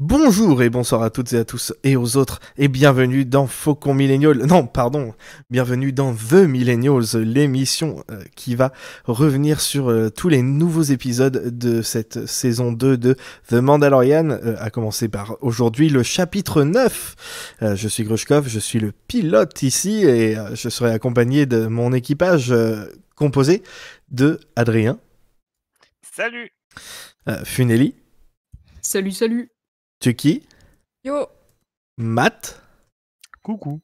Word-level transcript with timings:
Bonjour 0.00 0.60
et 0.64 0.70
bonsoir 0.70 1.04
à 1.04 1.10
toutes 1.10 1.32
et 1.34 1.38
à 1.38 1.44
tous 1.44 1.72
et 1.84 1.94
aux 1.94 2.16
autres 2.16 2.40
et 2.58 2.66
bienvenue 2.66 3.24
dans 3.24 3.46
Faucon 3.46 3.94
Millennial. 3.94 4.38
Non, 4.38 4.66
pardon, 4.66 5.14
bienvenue 5.50 5.92
dans 5.92 6.12
The 6.12 6.48
Millennials, 6.48 7.14
l'émission 7.14 8.02
euh, 8.10 8.24
qui 8.34 8.56
va 8.56 8.72
revenir 9.04 9.60
sur 9.60 9.88
euh, 9.88 10.10
tous 10.10 10.28
les 10.28 10.42
nouveaux 10.42 10.82
épisodes 10.82 11.56
de 11.56 11.80
cette 11.80 12.26
saison 12.26 12.72
2 12.72 12.96
de 12.96 13.14
The 13.48 13.52
Mandalorian, 13.52 14.30
euh, 14.30 14.56
à 14.58 14.68
commencer 14.70 15.06
par 15.06 15.36
aujourd'hui 15.42 15.88
le 15.88 16.02
chapitre 16.02 16.64
9. 16.64 17.54
je 17.60 17.86
suis 17.86 18.02
Grushkov, 18.02 18.48
je 18.48 18.58
suis 18.58 18.80
le 18.80 18.90
pilote 18.90 19.62
ici 19.62 20.04
et 20.04 20.36
je 20.54 20.68
serai 20.70 20.90
accompagné 20.90 21.46
de 21.46 21.68
mon 21.68 21.92
équipage 21.92 22.52
composé 23.14 23.62
de 24.10 24.40
Adrien. 24.56 24.98
Salut. 26.02 26.50
Funeli. 27.44 27.94
Salut, 28.82 29.12
salut. 29.12 29.53
Tuki. 30.04 30.42
Yo. 31.02 31.28
Matt. 31.96 32.60
Coucou. 33.42 33.80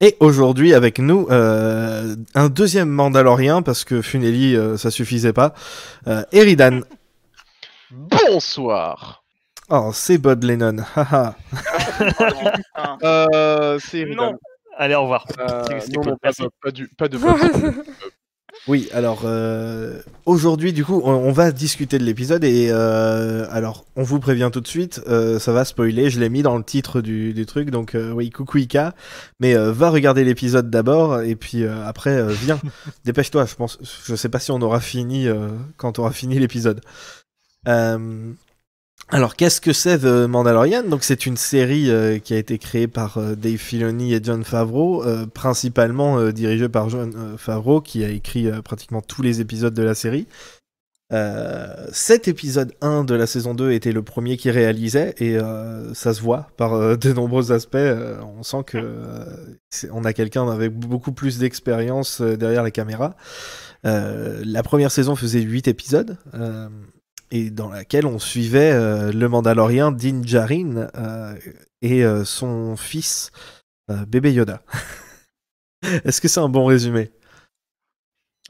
Et 0.00 0.16
aujourd'hui 0.18 0.74
avec 0.74 0.98
nous 0.98 1.28
euh, 1.30 2.16
un 2.34 2.48
deuxième 2.48 2.88
Mandalorien 2.88 3.62
parce 3.62 3.84
que 3.84 4.02
Funeli 4.02 4.56
euh, 4.56 4.76
ça 4.76 4.90
suffisait 4.90 5.32
pas. 5.32 5.54
Euh, 6.08 6.24
Eridan. 6.32 6.80
Bonsoir. 7.92 9.22
Oh 9.68 9.92
c'est 9.94 10.18
Bud 10.18 10.42
Lennon. 10.42 10.78
euh, 13.04 13.78
c'est 13.78 14.00
Eridan. 14.00 14.32
Allez 14.76 14.96
au 14.96 15.02
revoir. 15.02 15.24
non, 15.38 16.02
non, 16.04 16.16
pas, 16.16 16.30
pas, 16.60 16.70
du, 16.72 16.88
pas 16.88 17.06
de. 17.06 17.16
Oui, 18.68 18.88
alors 18.92 19.22
euh, 19.24 20.00
aujourd'hui, 20.26 20.72
du 20.72 20.84
coup, 20.84 21.00
on, 21.02 21.32
va 21.32 21.50
discuter 21.50 21.98
de 21.98 22.04
l'épisode 22.04 22.44
et 22.44 22.68
euh, 22.70 23.46
alors 23.50 23.86
on 23.96 24.02
vous 24.02 24.20
prévient 24.20 24.50
tout 24.52 24.60
de 24.60 24.68
suite, 24.68 25.00
euh, 25.08 25.38
ça 25.38 25.52
va 25.52 25.64
spoiler. 25.64 26.10
Je 26.10 26.20
l'ai 26.20 26.28
mis 26.28 26.42
dans 26.42 26.58
le 26.58 26.62
titre 26.62 27.00
du, 27.00 27.46
truc, 27.46 27.70
donc 27.70 27.96
oui, 28.14 28.30
coucou 28.30 28.58
Ika, 28.58 28.94
mais 29.40 29.54
va 29.54 29.90
regarder 29.90 30.24
l'épisode 30.24 30.68
d'abord 30.68 31.22
et 31.22 31.36
puis 31.36 31.64
après 31.64 32.22
viens, 32.34 32.60
dépêche-toi. 33.04 33.46
Je 33.46 33.54
pense, 33.54 33.78
je 34.04 34.14
sais 34.14 34.28
pas 34.28 34.38
si 34.38 34.50
on 34.50 34.60
aura 34.60 34.80
fini 34.80 35.26
quand 35.78 35.98
on 35.98 36.02
aura 36.02 36.12
fini 36.12 36.38
l'épisode. 36.38 36.80
Alors, 39.12 39.34
qu'est-ce 39.34 39.60
que 39.60 39.72
c'est 39.72 39.98
The 39.98 40.28
Mandalorian? 40.28 40.84
Donc, 40.84 41.02
c'est 41.02 41.26
une 41.26 41.36
série 41.36 41.90
euh, 41.90 42.20
qui 42.20 42.32
a 42.32 42.36
été 42.36 42.58
créée 42.58 42.86
par 42.86 43.18
euh, 43.18 43.34
Dave 43.34 43.56
Filoni 43.56 44.14
et 44.14 44.20
John 44.22 44.44
Favreau, 44.44 45.04
euh, 45.04 45.26
principalement 45.26 46.30
dirigée 46.30 46.68
par 46.68 46.88
John 46.88 47.36
Favreau, 47.36 47.80
qui 47.80 48.04
a 48.04 48.08
écrit 48.08 48.48
pratiquement 48.62 49.00
tous 49.00 49.22
les 49.22 49.40
épisodes 49.40 49.74
de 49.74 49.82
la 49.82 49.94
série. 49.94 50.26
cet 51.92 52.28
épisode 52.28 52.72
1 52.82 53.02
de 53.02 53.14
la 53.16 53.26
saison 53.26 53.54
2 53.54 53.72
était 53.72 53.90
le 53.90 54.02
premier 54.02 54.36
qui 54.36 54.48
réalisait, 54.48 55.14
et 55.18 55.36
ça 55.92 56.14
se 56.14 56.20
voit 56.22 56.46
par 56.56 56.96
de 56.96 57.12
nombreux 57.12 57.50
aspects. 57.50 57.76
on 58.38 58.44
sent 58.44 58.62
que 58.66 58.78
on 59.92 60.04
a 60.04 60.12
quelqu'un 60.12 60.48
avec 60.48 60.72
beaucoup 60.72 61.12
plus 61.12 61.38
d'expérience 61.38 62.20
derrière 62.20 62.62
la 62.62 62.70
caméra. 62.70 63.16
la 63.82 64.62
première 64.62 64.92
saison 64.92 65.16
faisait 65.16 65.40
8 65.40 65.66
épisodes 65.66 66.16
et 67.30 67.50
dans 67.50 67.70
laquelle 67.70 68.06
on 68.06 68.18
suivait 68.18 68.72
euh, 68.72 69.12
le 69.12 69.28
Mandalorien 69.28 69.92
Din 69.92 70.22
Djarin 70.22 70.88
euh, 70.96 71.36
et 71.82 72.04
euh, 72.04 72.24
son 72.24 72.76
fils 72.76 73.30
bébé 74.06 74.32
Yoda. 74.32 74.62
Est-ce 75.82 76.20
que 76.20 76.28
c'est 76.28 76.38
un 76.38 76.48
bon 76.48 76.64
résumé? 76.64 77.10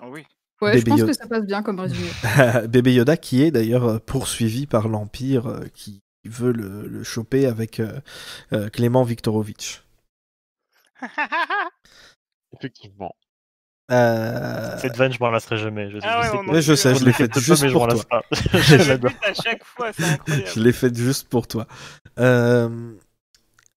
Oui. 0.03 0.27
Ouais, 0.61 0.78
je 0.78 0.84
pense 0.84 1.03
que 1.03 1.14
ça 1.14 1.27
passe 1.27 1.47
bien 1.47 1.62
comme 1.62 1.81
résumé. 1.81 2.08
bébé 2.69 2.92
Yoda 2.92 3.17
qui 3.17 3.42
est 3.42 3.51
d'ailleurs 3.51 4.03
poursuivi 4.03 4.67
par 4.67 4.89
l'Empire 4.89 5.62
qui 5.73 6.03
veut 6.25 6.53
le, 6.53 6.86
le 6.86 7.03
choper 7.03 7.47
avec 7.47 7.81
Clément 8.73 9.03
Viktorovitch. 9.03 9.83
Effectivement. 12.52 13.14
Euh... 13.90 14.78
Cette 14.78 14.96
vanne, 14.96 15.12
je 15.12 15.18
m'en 15.20 15.30
lasserai 15.30 15.56
jamais. 15.56 15.90
Je, 15.90 15.98
ah 16.02 16.23
sais, 16.23 16.36
ouais, 16.36 16.62
je, 16.62 16.74
sais, 16.74 16.95
je 16.98 17.05
l'ai 17.05 17.12
faite 17.12 17.39
juste 17.39 17.73
pour 17.73 17.89
toi. 17.89 18.23
je 18.30 18.92
à 19.27 19.34
chaque 19.34 19.64
fois, 19.64 19.92
c'est 19.92 20.05
incroyable. 20.05 20.48
Je 20.55 20.61
l'ai 20.61 20.73
faite 20.73 20.96
juste 20.96 21.28
pour 21.28 21.48
toi. 21.48 21.67
Euh... 22.18 22.95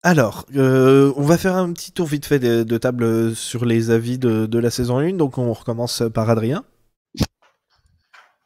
Alors, 0.04 0.46
euh, 0.56 1.14
on 1.16 1.24
va 1.24 1.38
faire 1.38 1.56
un 1.56 1.72
petit 1.72 1.94
tour 1.94 2.08
vite 2.08 2.26
fait 2.26 2.38
de, 2.38 2.64
de 2.64 2.78
table 2.78 3.36
sur 3.36 3.64
les 3.64 3.90
avis 3.90 4.20
de, 4.20 4.46
de, 4.46 4.60
la 4.60 4.70
saison 4.70 4.98
1. 4.98 5.14
Donc, 5.14 5.38
on 5.38 5.52
recommence 5.54 6.04
par 6.14 6.30
Adrien. 6.30 6.66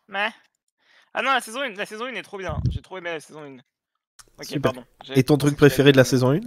Mais... 0.07 0.29
Ah 1.15 1.23
non, 1.23 1.31
la 1.31 1.41
saison 1.41 1.61
1, 1.61 1.69
la 1.69 1.87
saison 1.87 2.05
1 2.05 2.13
est 2.13 2.21
trop 2.21 2.37
bien. 2.37 2.57
J'ai 2.69 2.81
trop 2.81 2.99
aimé 2.99 3.09
la 3.09 3.19
saison 3.19 3.41
1. 3.41 3.57
Ok, 4.39 4.59
pardon. 4.61 4.85
Et 5.15 5.23
ton 5.23 5.37
truc 5.37 5.57
préféré 5.57 5.91
de 5.91 5.97
la 5.97 6.03
saison 6.03 6.31
1 6.31 6.41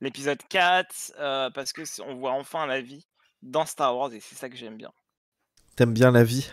L'épisode 0.00 0.38
4, 0.48 1.12
euh, 1.18 1.50
parce 1.50 1.72
que 1.72 1.82
on 2.02 2.14
voit 2.14 2.32
enfin 2.32 2.66
la 2.66 2.80
vie 2.80 3.04
dans 3.44 3.66
Star 3.66 3.96
Wars 3.96 4.12
et 4.12 4.20
c'est 4.20 4.34
ça 4.34 4.48
que 4.48 4.56
j'aime 4.56 4.76
bien. 4.76 4.90
T'aimes 5.76 5.94
bien 5.94 6.10
la 6.10 6.24
vie? 6.24 6.50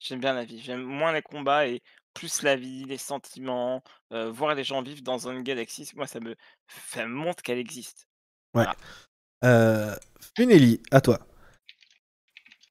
J'aime 0.00 0.20
bien 0.20 0.32
la 0.32 0.44
vie. 0.44 0.60
J'aime 0.60 0.82
moins 0.82 1.12
les 1.12 1.22
combats 1.22 1.66
et 1.66 1.82
plus 2.14 2.42
la 2.42 2.56
vie, 2.56 2.84
les 2.84 2.98
sentiments, 2.98 3.82
euh, 4.12 4.30
voir 4.30 4.54
les 4.54 4.64
gens 4.64 4.82
vivre 4.82 5.02
dans 5.02 5.28
une 5.28 5.42
galaxie. 5.42 5.88
Moi, 5.94 6.06
ça 6.06 6.18
me, 6.20 6.34
ça 6.88 7.06
montre 7.06 7.42
qu'elle 7.42 7.58
existe. 7.58 8.08
Ouais. 8.54 8.64
Euh, 9.44 9.94
à 10.90 11.00
toi. 11.00 11.20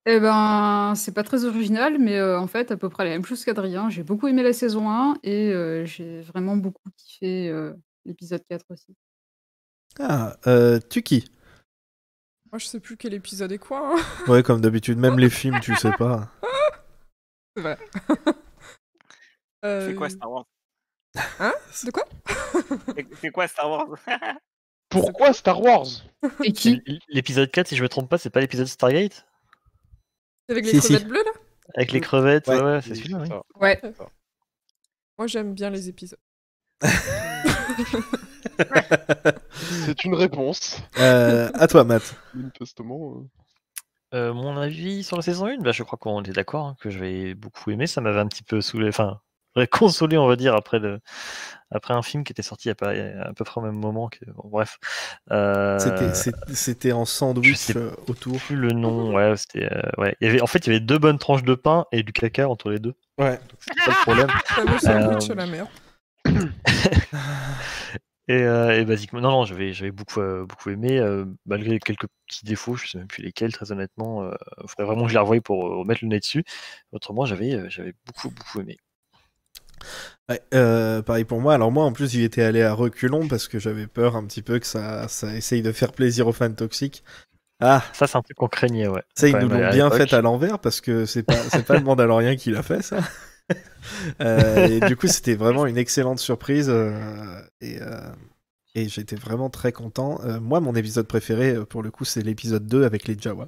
Eh 0.05 0.19
ben, 0.19 0.93
c'est 0.95 1.13
pas 1.13 1.23
très 1.23 1.45
original, 1.45 1.97
mais 1.99 2.17
euh, 2.17 2.39
en 2.39 2.47
fait, 2.47 2.71
à 2.71 2.77
peu 2.77 2.89
près 2.89 3.03
la 3.03 3.11
même 3.11 3.25
chose 3.25 3.43
qu'Adrien. 3.43 3.89
J'ai 3.89 4.03
beaucoup 4.03 4.27
aimé 4.27 4.41
la 4.41 4.53
saison 4.53 4.89
1 4.89 5.17
et 5.23 5.51
euh, 5.51 5.85
j'ai 5.85 6.21
vraiment 6.21 6.55
beaucoup 6.57 6.89
kiffé 6.97 7.53
l'épisode 8.05 8.43
4 8.49 8.65
aussi. 8.69 8.95
Ah, 9.99 10.37
tu 10.89 11.01
qui 11.03 11.29
moi, 12.52 12.59
je 12.59 12.66
sais 12.66 12.80
plus 12.80 12.97
quel 12.97 13.13
épisode 13.13 13.52
est 13.52 13.58
quoi. 13.58 13.96
Hein. 13.96 14.02
Ouais, 14.28 14.44
comme 14.44 14.62
d'habitude, 14.62 14.97
même 14.97 15.19
les 15.19 15.30
films, 15.30 15.59
tu 15.59 15.75
sais 15.75 15.91
pas. 15.91 16.31
C'est 17.56 17.62
vrai. 17.62 17.78
C'est 19.63 19.96
quoi 19.96 20.09
Star 20.09 20.31
Wars? 20.31 20.46
Hein? 21.40 21.53
De 21.84 21.91
quoi? 21.91 22.06
C'est 23.19 23.31
quoi 23.31 23.47
Star 23.47 23.69
Wars? 23.69 23.88
Pourquoi 24.90 25.34
Star 25.34 25.62
Wars? 25.62 25.88
Et 26.44 26.53
qui? 26.53 26.81
L'épisode 27.09 27.52
4, 27.52 27.68
si 27.68 27.75
je 27.75 27.84
me 27.84 27.90
trompe 27.90 28.09
pas, 28.09 28.18
c'est 28.18 28.30
pas 28.30 28.40
l'épisode 28.40 28.68
Stargate? 28.68 29.25
Avec 30.47 30.66
les 30.66 30.79
crevettes 30.79 31.08
bleues 31.08 31.24
là? 31.24 31.31
Avec 31.75 31.91
les 31.91 32.00
crevettes, 32.00 32.47
ouais, 32.47 32.62
ouais 32.62 32.81
c'est 32.81 32.96
celui-là. 32.96 33.19
Oui. 33.19 33.28
Ouais. 33.59 33.81
Moi 35.18 35.28
j'aime 35.28 35.53
bien 35.53 35.69
les 35.69 35.90
épisodes. 35.90 36.19
C'est 39.85 40.03
une 40.03 40.16
réponse. 40.16 40.81
Euh, 41.00 41.50
à 41.53 41.68
toi, 41.68 41.84
Matt. 41.84 42.16
Manifestement. 42.34 43.16
Euh. 44.13 44.18
euh, 44.18 44.34
mon 44.34 44.58
avis 44.58 45.03
sur 45.03 45.16
la 45.16 45.22
saison 45.22 45.47
1, 45.47 45.58
bah, 45.59 45.72
je 45.72 45.84
crois 45.84 45.97
qu'on 45.97 46.24
est 46.24 46.31
d'accord, 46.31 46.66
hein, 46.66 46.75
que 46.80 46.90
j'avais 46.90 47.34
beaucoup 47.34 47.72
aimé. 47.72 47.88
Ça 47.88 48.02
m'avait 48.02 48.19
un 48.19 48.28
petit 48.28 48.44
peu 48.44 48.62
saoulé, 48.62 48.90
enfin, 48.90 49.19
consolé, 49.72 50.18
on 50.18 50.28
va 50.28 50.35
dire, 50.35 50.56
après, 50.56 50.80
le... 50.80 51.00
après 51.72 51.94
un 51.94 52.02
film 52.02 52.24
qui 52.24 52.31
était 52.34 52.41
sorti 52.41 52.69
à 52.69 52.75
peu, 52.75 52.85
à 52.85 53.34
peu 53.34 53.44
près 53.44 53.59
au 53.62 53.63
même 53.63 53.80
moment. 53.80 54.09
Que... 54.09 54.19
bref. 54.44 54.78
Euh... 55.31 55.79
C'était 56.53 56.91
en 56.91 57.06
sandwich 57.06 57.75
euh, 57.75 57.91
autour. 58.08 58.38
Plus 58.40 58.56
le 58.56 58.72
nom, 58.72 59.14
ouais, 59.14 59.35
c'était. 59.38 59.69
ouais. 59.97 60.16
Il 60.22 60.28
y 60.28 60.29
avait... 60.29 60.41
En 60.41 60.47
fait, 60.47 60.68
il 60.68 60.74
y 60.74 60.75
avait 60.75 60.85
deux 60.85 61.00
bonnes 61.00 61.19
tranches 61.19 61.44
de 61.44 61.56
pain 61.56 61.85
et 61.91 62.03
du 62.03 62.14
caca 62.14 62.47
entre 62.47 62.69
les 62.69 62.79
deux. 62.79 62.94
Ouais. 63.18 63.40
C'est 63.59 63.75
pas 63.85 63.91
le 63.91 64.02
problème. 64.03 64.28
Le 64.72 64.79
sandwich 64.79 65.29
à 65.29 65.35
la 65.35 65.47
mer. 65.47 65.68
Et, 68.29 68.43
euh, 68.43 68.77
et, 68.77 68.83
basiquement, 68.83 69.21
non, 69.21 69.31
non, 69.31 69.45
j'avais, 69.45 69.71
j'avais 69.71 69.91
beaucoup, 69.91 70.19
euh, 70.19 70.45
beaucoup 70.45 70.69
aimé, 70.69 70.99
euh, 70.99 71.25
malgré 71.45 71.79
quelques 71.79 72.07
petits 72.27 72.43
défauts, 72.45 72.75
je 72.75 72.88
sais 72.88 72.97
même 72.97 73.07
plus 73.07 73.23
lesquels, 73.23 73.53
très 73.53 73.71
honnêtement. 73.71 74.29
Il 74.61 74.67
faudrait 74.67 74.85
vraiment 74.85 75.03
que 75.03 75.09
je 75.09 75.13
la 75.13 75.21
revoie 75.21 75.39
pour 75.39 75.63
remettre 75.63 76.01
le 76.03 76.09
nez 76.09 76.19
dessus. 76.19 76.43
Autrement, 76.91 77.25
j'avais, 77.25 77.69
j'avais 77.69 77.93
beaucoup, 78.05 78.29
beaucoup 78.29 78.59
aimé. 78.59 78.77
Ouais, 80.28 80.41
pareil 81.03 81.23
pour 81.23 81.40
moi. 81.40 81.53
Alors 81.53 81.72
moi, 81.72 81.85
en 81.85 81.93
plus, 81.93 82.11
j'y 82.11 82.23
étais 82.23 82.43
allé 82.43 82.63
à 82.63 82.73
reculons 82.73 83.29
parce 83.29 83.47
que 83.47 83.59
j'avais 83.59 83.87
peur 83.87 84.17
un 84.17 84.25
petit 84.25 84.41
peu 84.41 84.59
que 84.59 84.67
ça, 84.67 85.07
ça 85.07 85.34
essaye 85.34 85.61
de 85.61 85.72
faire 85.72 85.93
plaisir 85.93 86.28
aux 86.28 86.34
fans 86.34 86.52
toxiques. 86.52 87.03
Ah, 87.59 87.81
ça 87.93 88.05
c'est 88.05 88.17
un 88.17 88.22
truc 88.22 88.37
qu'on 88.37 88.47
craignait, 88.47 88.87
ouais. 88.87 89.02
Ça, 89.16 89.28
ils 89.28 89.35
nous 89.35 89.47
l'ont 89.47 89.69
bien 89.69 89.90
fait 89.90 90.13
à 90.13 90.22
l'envers 90.22 90.59
parce 90.59 90.79
que 90.81 91.05
c'est 91.05 91.23
pas, 91.23 91.34
c'est 91.49 91.66
pas 91.66 91.75
le 91.75 91.84
Mandalorien 91.84 92.35
qui 92.35 92.52
l'a 92.52 92.61
fait, 92.61 92.84
ça. 92.84 92.99
Euh, 94.22 94.67
et 94.67 94.79
du 94.82 94.96
coup, 94.96 95.08
c'était 95.08 95.35
vraiment 95.35 95.66
une 95.66 95.78
excellente 95.78 96.20
surprise. 96.20 96.70
Euh, 96.70 97.41
et, 97.61 97.82
euh, 97.82 98.11
et 98.76 98.90
j'étais 98.90 99.16
vraiment 99.16 99.49
très 99.49 99.72
content. 99.72 100.20
moi, 100.40 100.59
mon 100.59 100.76
épisode 100.76 101.08
préféré, 101.08 101.66
pour 101.66 101.82
le 101.82 101.90
coup, 101.90 102.05
c'est 102.05 102.22
l'épisode 102.22 102.67
2 102.67 102.84
avec 102.84 103.08
les 103.08 103.17
Jawa. 103.17 103.47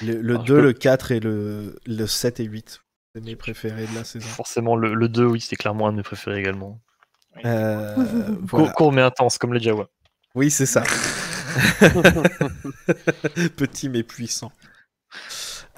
Le, 0.00 0.38
2, 0.38 0.60
le 0.60 0.72
4 0.72 1.12
et 1.12 1.20
le, 1.20 1.78
le 1.86 2.06
7 2.06 2.40
et 2.40 2.44
8. 2.44 2.80
C'est 3.14 3.24
mes 3.24 3.36
préférés 3.36 3.86
de 3.86 3.94
la 3.94 4.04
saison. 4.04 4.26
Forcément, 4.26 4.76
le, 4.76 4.94
le 4.94 5.08
2, 5.08 5.26
oui, 5.26 5.40
c'est 5.40 5.56
clairement 5.56 5.88
un 5.88 5.92
de 5.92 5.98
mes 5.98 6.02
préférés 6.02 6.40
également. 6.40 6.80
voilà. 7.42 8.72
Court 8.74 8.92
mais 8.92 9.02
intense, 9.02 9.38
comme 9.38 9.54
les 9.54 9.60
Jawa. 9.60 9.88
Oui, 10.34 10.50
c'est 10.50 10.66
ça. 10.66 10.82
Petit 13.56 13.88
mais 13.88 14.02
puissant. 14.02 14.52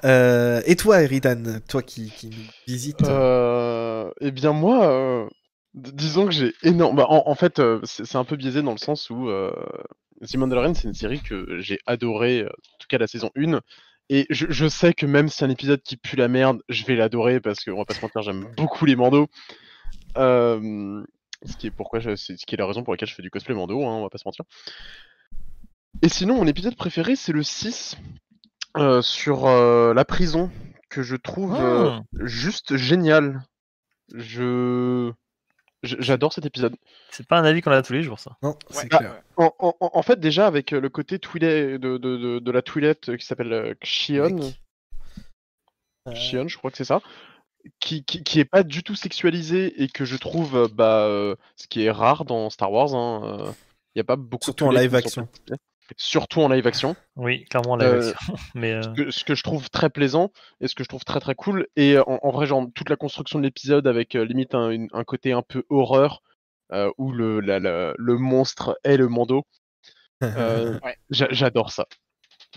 Euh, 0.03 0.61
et 0.65 0.75
toi, 0.75 1.01
Eridan, 1.01 1.59
toi 1.67 1.81
qui, 1.81 2.11
qui 2.11 2.27
nous 2.27 2.35
visite 2.67 3.01
euh, 3.03 4.11
Eh 4.21 4.31
bien, 4.31 4.51
moi, 4.51 4.91
euh, 4.91 5.27
disons 5.73 6.25
que 6.25 6.31
j'ai 6.31 6.53
énorme. 6.63 6.97
bah, 6.97 7.05
en, 7.09 7.35
fait, 7.35 7.61
c'est 7.83 8.15
un 8.17 8.25
peu 8.25 8.35
biaisé 8.35 8.61
dans 8.61 8.71
le 8.73 8.77
sens 8.77 9.09
où 9.09 9.29
The 10.21 10.35
Mandalorian, 10.35 10.73
c'est 10.73 10.87
une 10.87 10.93
série 10.93 11.21
que 11.21 11.59
j'ai 11.59 11.79
adorée, 11.85 12.43
en 12.45 12.77
tout 12.79 12.87
cas 12.89 12.97
la 12.97 13.07
saison 13.07 13.31
1. 13.35 13.61
Et 14.09 14.27
je, 14.29 14.67
sais 14.67 14.93
que 14.93 15.07
même 15.07 15.29
si 15.29 15.37
c'est 15.37 15.45
un 15.45 15.49
épisode 15.49 15.81
qui 15.81 15.97
pue 15.97 16.15
la 16.15 16.27
merde, 16.27 16.61
je 16.69 16.85
vais 16.85 16.95
l'adorer 16.95 17.39
parce 17.39 17.63
que, 17.63 17.71
on 17.71 17.77
va 17.77 17.85
pas 17.85 17.95
se 17.95 18.01
mentir, 18.01 18.21
j'aime 18.21 18.47
beaucoup 18.55 18.85
les 18.85 18.95
Mandos. 18.95 19.27
Euh, 20.17 21.03
ce 21.45 21.57
qui 21.57 21.67
est 21.67 21.71
pourquoi 21.71 21.99
je- 21.99 22.15
ce 22.15 22.33
qui 22.33 22.55
est 22.55 22.57
la 22.57 22.67
raison 22.67 22.83
pour 22.83 22.93
laquelle 22.93 23.09
je 23.09 23.15
fais 23.15 23.23
du 23.23 23.29
cosplay 23.29 23.55
Mando, 23.55 23.83
hein, 23.83 23.93
on 23.95 24.03
va 24.03 24.09
pas 24.09 24.17
se 24.17 24.23
mentir. 24.25 24.45
Et 26.01 26.09
sinon, 26.09 26.35
mon 26.35 26.47
épisode 26.47 26.75
préféré, 26.75 27.15
c'est 27.15 27.31
le 27.31 27.41
6 27.43 27.97
euh, 28.77 29.01
sur 29.01 29.45
euh, 29.47 29.93
la 29.93 30.05
prison, 30.05 30.51
que 30.89 31.01
je 31.03 31.15
trouve 31.15 31.55
euh, 31.55 31.91
Ah. 31.91 32.01
juste 32.21 32.77
génial. 32.77 33.41
Je. 34.13 35.11
je- 35.83 35.95
J'adore 35.99 36.33
cet 36.33 36.45
épisode. 36.45 36.75
C'est 37.11 37.27
pas 37.27 37.37
un 37.39 37.43
avis 37.45 37.61
qu'on 37.61 37.71
a 37.71 37.81
tous 37.81 37.93
les 37.93 38.03
jours, 38.03 38.19
ça. 38.19 38.37
Non, 38.43 38.49
Ouais, 38.49 38.55
c'est 38.69 38.87
Ah, 38.93 38.97
clair. 38.97 39.21
En, 39.37 39.53
en- 39.59 39.75
en- 39.79 39.91
en 39.93 40.01
fait, 40.03 40.19
déjà, 40.19 40.47
avec 40.47 40.73
euh, 40.73 40.79
le 40.81 40.89
côté 40.89 41.19
de, 41.79 41.97
de, 41.97 42.17
de, 42.17 42.39
de 42.39 42.51
la 42.51 42.61
euh, 43.09 43.17
qui 43.17 43.25
s'appelle 43.25 43.53
euh, 43.53 43.73
Xion, 43.83 44.35
Mec. 46.07 46.45
Euh, 46.45 46.47
je 46.47 46.57
crois 46.57 46.69
que 46.71 46.77
c'est 46.77 46.83
ça, 46.85 47.01
qui, 47.79 48.03
qui, 48.05 48.23
qui 48.23 48.39
est 48.39 48.45
pas 48.45 48.61
du 48.63 48.83
tout 48.83 48.95
sexualisé 48.95 49.81
et 49.81 49.87
que 49.87 50.05
je 50.05 50.17
trouve, 50.17 50.55
euh, 50.55 50.67
bah, 50.71 51.05
euh, 51.05 51.35
ce 51.55 51.67
qui 51.67 51.83
est 51.83 51.91
rare 51.91 52.25
dans 52.25 52.49
Star 52.51 52.71
Wars. 52.71 52.89
Il 52.93 53.99
n'y 53.99 54.01
a 54.01 54.03
pas 54.03 54.15
beaucoup 54.15 54.41
de 54.41 54.45
Surtout 54.45 54.65
en 54.65 54.71
live 54.71 54.93
action. 54.93 55.27
Surtout 55.97 56.41
en 56.41 56.49
live 56.49 56.65
action. 56.65 56.95
Oui, 57.15 57.45
clairement, 57.45 57.75
la 57.75 57.85
Euh, 57.85 57.99
version. 57.99 58.35
Mais 58.55 58.73
euh, 58.73 58.81
Ce 58.81 58.89
que, 58.89 59.11
ce 59.11 59.23
que 59.23 59.35
je 59.35 59.43
trouve 59.43 59.69
très 59.69 59.89
plaisant 59.89 60.31
et 60.61 60.67
ce 60.67 60.75
que 60.75 60.83
je 60.83 60.89
trouve 60.89 61.03
très 61.03 61.19
très 61.19 61.35
cool. 61.35 61.67
Et 61.75 61.93
euh, 61.97 62.03
en, 62.07 62.19
en 62.23 62.31
vrai, 62.31 62.47
genre, 62.47 62.65
toute 62.73 62.89
la 62.89 62.95
construction 62.95 63.37
de 63.39 63.43
l'épisode 63.43 63.85
avec 63.87 64.15
euh, 64.15 64.25
limite 64.25 64.55
un, 64.55 64.69
une- 64.71 64.87
un 64.93 65.03
côté 65.03 65.31
un 65.31 65.43
peu 65.43 65.63
horreur 65.69 66.21
euh, 66.71 66.91
où 66.97 67.11
le, 67.11 67.39
la- 67.39 67.59
la- 67.59 67.93
le 67.97 68.17
monstre 68.17 68.79
est 68.83 68.97
le 68.97 69.07
Mando. 69.07 69.45
Euh, 70.23 70.79
Ouais. 70.83 70.97
J'adore 71.11 71.71
ça. 71.71 71.85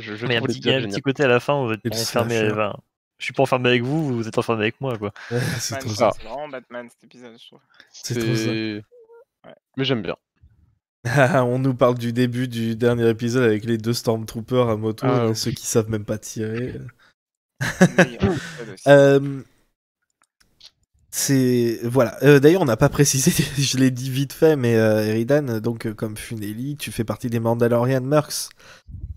Je, 0.00 0.14
je 0.14 0.26
mais 0.26 0.34
il 0.34 0.36
y 0.36 0.38
a 0.38 0.40
un 0.40 0.46
petit, 0.46 0.58
il 0.60 0.66
y 0.66 0.72
a 0.72 0.76
un 0.78 0.82
petit 0.88 1.00
côté 1.02 1.24
à 1.24 1.28
la 1.28 1.40
fin 1.40 1.60
où 1.60 1.66
vous 1.66 1.72
êtes 1.74 1.81
enfermé. 1.92 2.50
enfin, 2.50 2.72
je 3.19 3.24
suis 3.24 3.34
pas 3.34 3.42
enfermé 3.42 3.69
avec 3.70 3.82
vous, 3.82 4.14
vous 4.16 4.28
êtes 4.28 4.38
enfermé 4.38 4.62
avec 4.62 4.81
moi, 4.81 4.96
quoi. 4.96 5.12
c'est 5.58 5.74
Batman, 5.74 5.81
trop 5.81 5.88
ça. 5.90 6.10
ça. 6.12 6.16
C'est 6.20 6.28
vraiment 6.28 6.48
Batman 6.48 6.88
cet 6.88 7.04
épisode, 7.04 7.36
je 7.38 7.46
trouve. 7.48 7.60
C'est 7.90 8.14
trop 8.14 8.34
ça. 8.36 8.50
Ouais. 8.50 9.54
Mais 9.76 9.84
j'aime 9.84 10.02
bien. 10.02 10.16
On 11.46 11.58
nous 11.58 11.75
parle 11.75 11.96
du 11.99 12.12
début 12.12 12.49
du 12.49 12.76
dernier 12.76 13.08
épisode 13.08 13.44
avec 13.44 13.64
les 13.64 13.78
deux 13.78 13.93
Stormtroopers 13.94 14.69
à 14.69 14.76
moto, 14.76 15.06
Ah, 15.06 15.28
oui. 15.28 15.37
ceux 15.37 15.50
qui 15.50 15.66
savent 15.66 15.90
même 15.90 16.05
pas 16.05 16.19
tirer. 16.19 16.75
Euh, 18.87 19.43
c'est 21.10 21.81
voilà. 21.82 22.16
Euh, 22.22 22.38
D'ailleurs, 22.38 22.62
on 22.62 22.66
n'a 22.66 22.76
pas 22.76 22.88
précisé. 22.88 23.31
je 23.58 23.76
l'ai 23.78 23.90
dit 23.90 24.10
vite 24.10 24.32
fait, 24.32 24.56
mais 24.56 24.76
euh, 24.76 25.05
Eridan, 25.05 25.58
donc 25.60 25.87
euh, 25.87 25.94
comme 25.94 26.16
Funeli, 26.16 26.76
tu 26.76 26.93
fais 26.93 27.05
partie 27.05 27.28
des 27.28 27.40
Mandalorian 27.40 28.00
Mercs. 28.02 28.50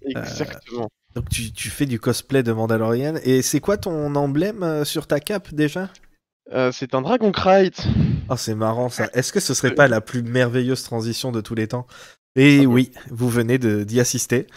Exactement. 0.01 0.89
Donc 1.15 1.29
tu, 1.29 1.51
tu 1.51 1.69
fais 1.69 1.85
du 1.85 1.99
cosplay 1.99 2.41
de 2.43 2.51
Mandalorian. 2.51 3.15
Et 3.23 3.41
c'est 3.41 3.59
quoi 3.59 3.77
ton 3.77 4.15
emblème 4.15 4.63
euh, 4.63 4.85
sur 4.85 5.05
ta 5.05 5.19
cape 5.19 5.53
déjà? 5.53 5.89
Euh, 6.53 6.71
c'est 6.71 6.95
un 6.95 7.01
Dragon 7.01 7.31
Knight. 7.31 7.87
Oh, 8.29 8.35
c'est 8.37 8.55
marrant 8.55 8.89
ça. 8.89 9.09
Est-ce 9.13 9.31
que 9.31 9.39
ce 9.39 9.53
serait 9.53 9.75
pas 9.75 9.87
la 9.87 10.01
plus 10.01 10.23
merveilleuse 10.23 10.83
transition 10.83 11.31
de 11.31 11.41
tous 11.41 11.55
les 11.55 11.67
temps? 11.67 11.87
Et 12.35 12.65
oui, 12.65 12.91
vous 13.09 13.29
venez 13.29 13.57
d'y 13.57 13.99
assister. 13.99 14.47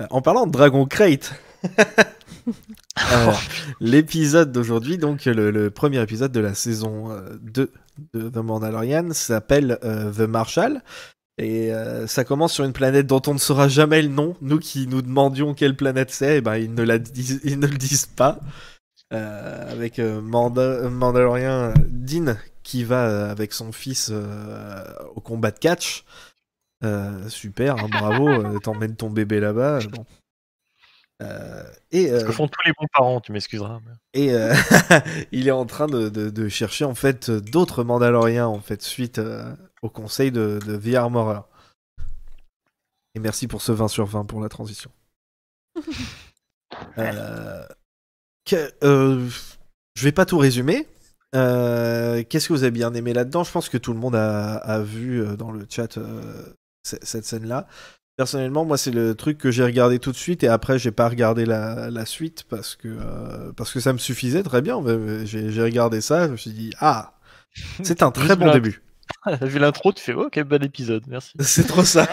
Euh, 0.00 0.06
en 0.10 0.22
parlant 0.22 0.46
de 0.46 0.52
Dragon 0.52 0.86
Crate, 0.86 1.32
euh, 1.68 3.32
l'épisode 3.80 4.52
d'aujourd'hui, 4.52 4.98
donc 4.98 5.24
le, 5.24 5.50
le 5.50 5.70
premier 5.70 6.00
épisode 6.02 6.32
de 6.32 6.40
la 6.40 6.54
saison 6.54 7.10
euh, 7.10 7.36
2 7.42 7.72
de 8.14 8.28
The 8.28 8.36
Mandalorian, 8.36 9.12
s'appelle 9.12 9.78
euh, 9.84 10.12
The 10.12 10.28
Marshal. 10.28 10.82
Et 11.38 11.72
euh, 11.72 12.06
ça 12.06 12.24
commence 12.24 12.52
sur 12.52 12.64
une 12.64 12.74
planète 12.74 13.06
dont 13.06 13.22
on 13.26 13.32
ne 13.32 13.38
saura 13.38 13.68
jamais 13.68 14.02
le 14.02 14.08
nom. 14.08 14.36
Nous 14.42 14.58
qui 14.58 14.86
nous 14.86 15.00
demandions 15.00 15.54
quelle 15.54 15.74
planète 15.74 16.10
c'est, 16.10 16.38
eh 16.38 16.40
ben, 16.42 16.56
ils, 16.56 16.74
ne 16.74 16.82
la 16.82 16.98
disent, 16.98 17.40
ils 17.44 17.58
ne 17.58 17.66
le 17.66 17.78
disent 17.78 18.06
pas. 18.06 18.40
Euh, 19.12 19.72
avec 19.72 19.98
euh, 19.98 20.20
Manda- 20.20 20.88
Mandalorian 20.88 21.70
euh, 21.70 21.74
Dean 21.88 22.36
qui 22.62 22.84
va 22.84 23.06
euh, 23.08 23.30
avec 23.30 23.52
son 23.52 23.72
fils 23.72 24.10
euh, 24.12 24.84
au 25.16 25.20
combat 25.20 25.50
de 25.50 25.58
catch. 25.58 26.04
Euh, 26.84 27.28
super, 27.28 27.76
hein, 27.76 27.88
bravo, 27.90 28.58
t'emmènes 28.60 28.94
ton 28.96 29.10
bébé 29.10 29.40
là-bas. 29.40 29.80
Bon. 29.90 30.06
Euh, 31.22 31.64
et 31.90 32.08
Ce 32.08 32.24
que 32.24 32.32
font 32.32 32.46
tous 32.48 32.62
les 32.64 32.72
bons 32.78 32.86
parents, 32.94 33.20
tu 33.20 33.32
m'excuseras. 33.32 33.80
mais- 33.84 33.92
et 34.22 34.32
euh, 34.32 34.54
il 35.32 35.48
est 35.48 35.50
en 35.50 35.66
train 35.66 35.86
de, 35.88 36.08
de- 36.08 36.30
de 36.30 36.48
chercher 36.48 36.84
en 36.84 36.94
fait 36.94 37.30
d'autres 37.30 37.82
Mandaloriens 37.84 38.46
en 38.46 38.60
fait 38.60 38.80
suite 38.80 39.18
euh, 39.18 39.54
au 39.82 39.90
conseil 39.90 40.30
de, 40.30 40.60
de 40.64 40.76
The 40.76 40.94
Armorer. 40.94 41.40
Et 43.16 43.18
merci 43.18 43.48
pour 43.48 43.60
ce 43.60 43.72
20 43.72 43.88
sur 43.88 44.06
20 44.06 44.24
pour 44.24 44.40
la 44.40 44.48
transition. 44.48 44.90
Euh, 48.52 48.68
que- 48.80 48.86
euh, 48.86 49.28
je 49.96 50.04
vais 50.04 50.12
pas 50.12 50.24
tout 50.26 50.38
résumer. 50.38 50.86
Euh, 51.34 52.22
Qu'est-ce 52.28 52.48
que 52.48 52.52
vous 52.52 52.62
avez 52.62 52.70
bien 52.72 52.92
aimé 52.94 53.12
là-dedans? 53.12 53.44
Je 53.44 53.52
pense 53.52 53.68
que 53.68 53.78
tout 53.78 53.92
le 53.92 53.98
monde 53.98 54.16
a, 54.16 54.56
a 54.56 54.80
vu 54.80 55.22
euh, 55.22 55.36
dans 55.36 55.52
le 55.52 55.66
chat 55.68 55.96
euh, 55.98 56.22
cette 56.82 57.24
scène-là. 57.24 57.66
Personnellement, 58.16 58.64
moi, 58.64 58.76
c'est 58.76 58.90
le 58.90 59.14
truc 59.14 59.38
que 59.38 59.50
j'ai 59.50 59.64
regardé 59.64 59.98
tout 59.98 60.12
de 60.12 60.16
suite 60.16 60.42
et 60.42 60.48
après, 60.48 60.78
j'ai 60.78 60.90
pas 60.90 61.08
regardé 61.08 61.46
la, 61.46 61.88
la 61.90 62.04
suite 62.04 62.44
parce 62.50 62.76
que, 62.76 62.88
euh, 62.88 63.52
parce 63.56 63.72
que 63.72 63.80
ça 63.80 63.92
me 63.92 63.98
suffisait 63.98 64.42
très 64.42 64.60
bien. 64.60 64.82
J'ai 65.24 65.62
regardé 65.62 66.00
ça, 66.00 66.26
je 66.26 66.32
me 66.32 66.36
suis 66.36 66.50
dit, 66.50 66.72
ah, 66.80 67.14
c'est 67.82 68.02
un 68.02 68.10
très 68.10 68.36
bon 68.36 68.50
début. 68.52 68.82
T'as 69.24 69.36
vu 69.46 69.58
l'intro, 69.58 69.92
tu 69.92 70.02
fais 70.02 70.12
oh, 70.14 70.28
quel 70.30 70.44
bel 70.44 70.62
épisode, 70.64 71.04
merci. 71.08 71.32
C'est 71.40 71.66
trop 71.66 71.84
ça. 71.84 72.06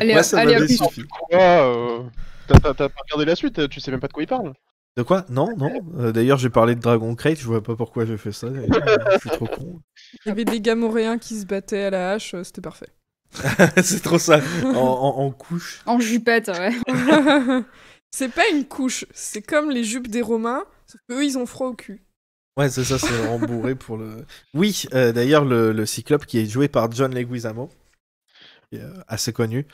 Allez, 0.00 0.12
Moi, 0.14 0.22
ça 0.22 0.40
allez, 0.40 0.68
suffi. 0.68 1.04
Quoi 1.06 1.38
euh, 1.40 2.02
t'as- 2.46 2.74
t'as 2.74 2.88
pas 2.88 3.00
regardé 3.04 3.24
la 3.26 3.36
suite 3.36 3.68
Tu 3.68 3.80
sais 3.80 3.90
même 3.90 4.00
pas 4.00 4.08
de 4.08 4.12
quoi 4.12 4.22
il 4.22 4.26
parle 4.26 4.54
De 4.96 5.02
quoi? 5.02 5.26
Non, 5.28 5.54
non. 5.56 5.70
Euh, 5.98 6.12
D'ailleurs, 6.12 6.38
j'ai 6.38 6.48
parlé 6.50 6.74
de 6.74 6.80
Dragon 6.80 7.14
Crate, 7.14 7.38
je 7.38 7.44
vois 7.46 7.62
pas 7.62 7.76
pourquoi 7.76 8.06
j'ai 8.06 8.16
fait 8.16 8.32
ça. 8.32 8.48
d'ailleurs. 8.48 8.70
je 9.14 9.18
suis 9.18 9.30
trop 9.30 9.46
con. 9.46 9.80
Il 10.24 10.28
y 10.28 10.30
avait 10.30 10.44
des 10.46 10.60
Gamoréens 10.60 11.18
qui 11.18 11.38
se 11.38 11.44
battaient 11.46 11.84
à 11.84 11.90
la 11.90 12.12
hache, 12.12 12.34
euh, 12.34 12.44
c'était 12.44 12.62
parfait. 12.62 12.88
c'est 13.82 14.02
trop 14.02 14.18
ça. 14.18 14.40
En, 14.64 14.68
en- 14.74 15.18
en 15.18 15.30
couche. 15.30 15.82
En 15.84 16.00
jupette, 16.00 16.48
ouais. 16.48 16.72
c'est 18.10 18.32
pas 18.32 18.48
une 18.50 18.64
couche, 18.64 19.04
c'est 19.12 19.42
comme 19.42 19.70
les 19.70 19.84
jupes 19.84 20.08
des 20.08 20.22
Romains, 20.22 20.64
sauf 20.86 21.00
qu'eux 21.08 21.24
ils 21.24 21.36
ont 21.36 21.44
froid 21.46 21.68
au 21.68 21.74
cul. 21.74 22.02
Ouais, 22.56 22.70
c'est 22.70 22.84
ça, 22.84 22.98
c'est 22.98 23.26
rembourré 23.26 23.74
pour 23.74 23.98
le. 23.98 24.24
Oui, 24.54 24.84
euh, 24.94 25.12
d'ailleurs, 25.12 25.44
le, 25.44 25.72
le 25.72 25.84
Cyclope 25.84 26.24
qui 26.24 26.38
est 26.38 26.46
joué 26.46 26.68
par 26.68 26.90
John 26.90 27.14
Leguizamo, 27.14 27.68
qui 28.70 28.78
est 28.78 28.84
assez 29.08 29.34
connu. 29.34 29.66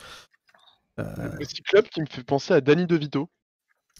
Euh, 0.99 1.05
Le 1.39 1.45
Cyclope 1.45 1.89
qui 1.89 2.01
me 2.01 2.05
fait 2.07 2.23
penser 2.23 2.53
à 2.53 2.59
Danny 2.61 2.85
DeVito. 2.85 3.29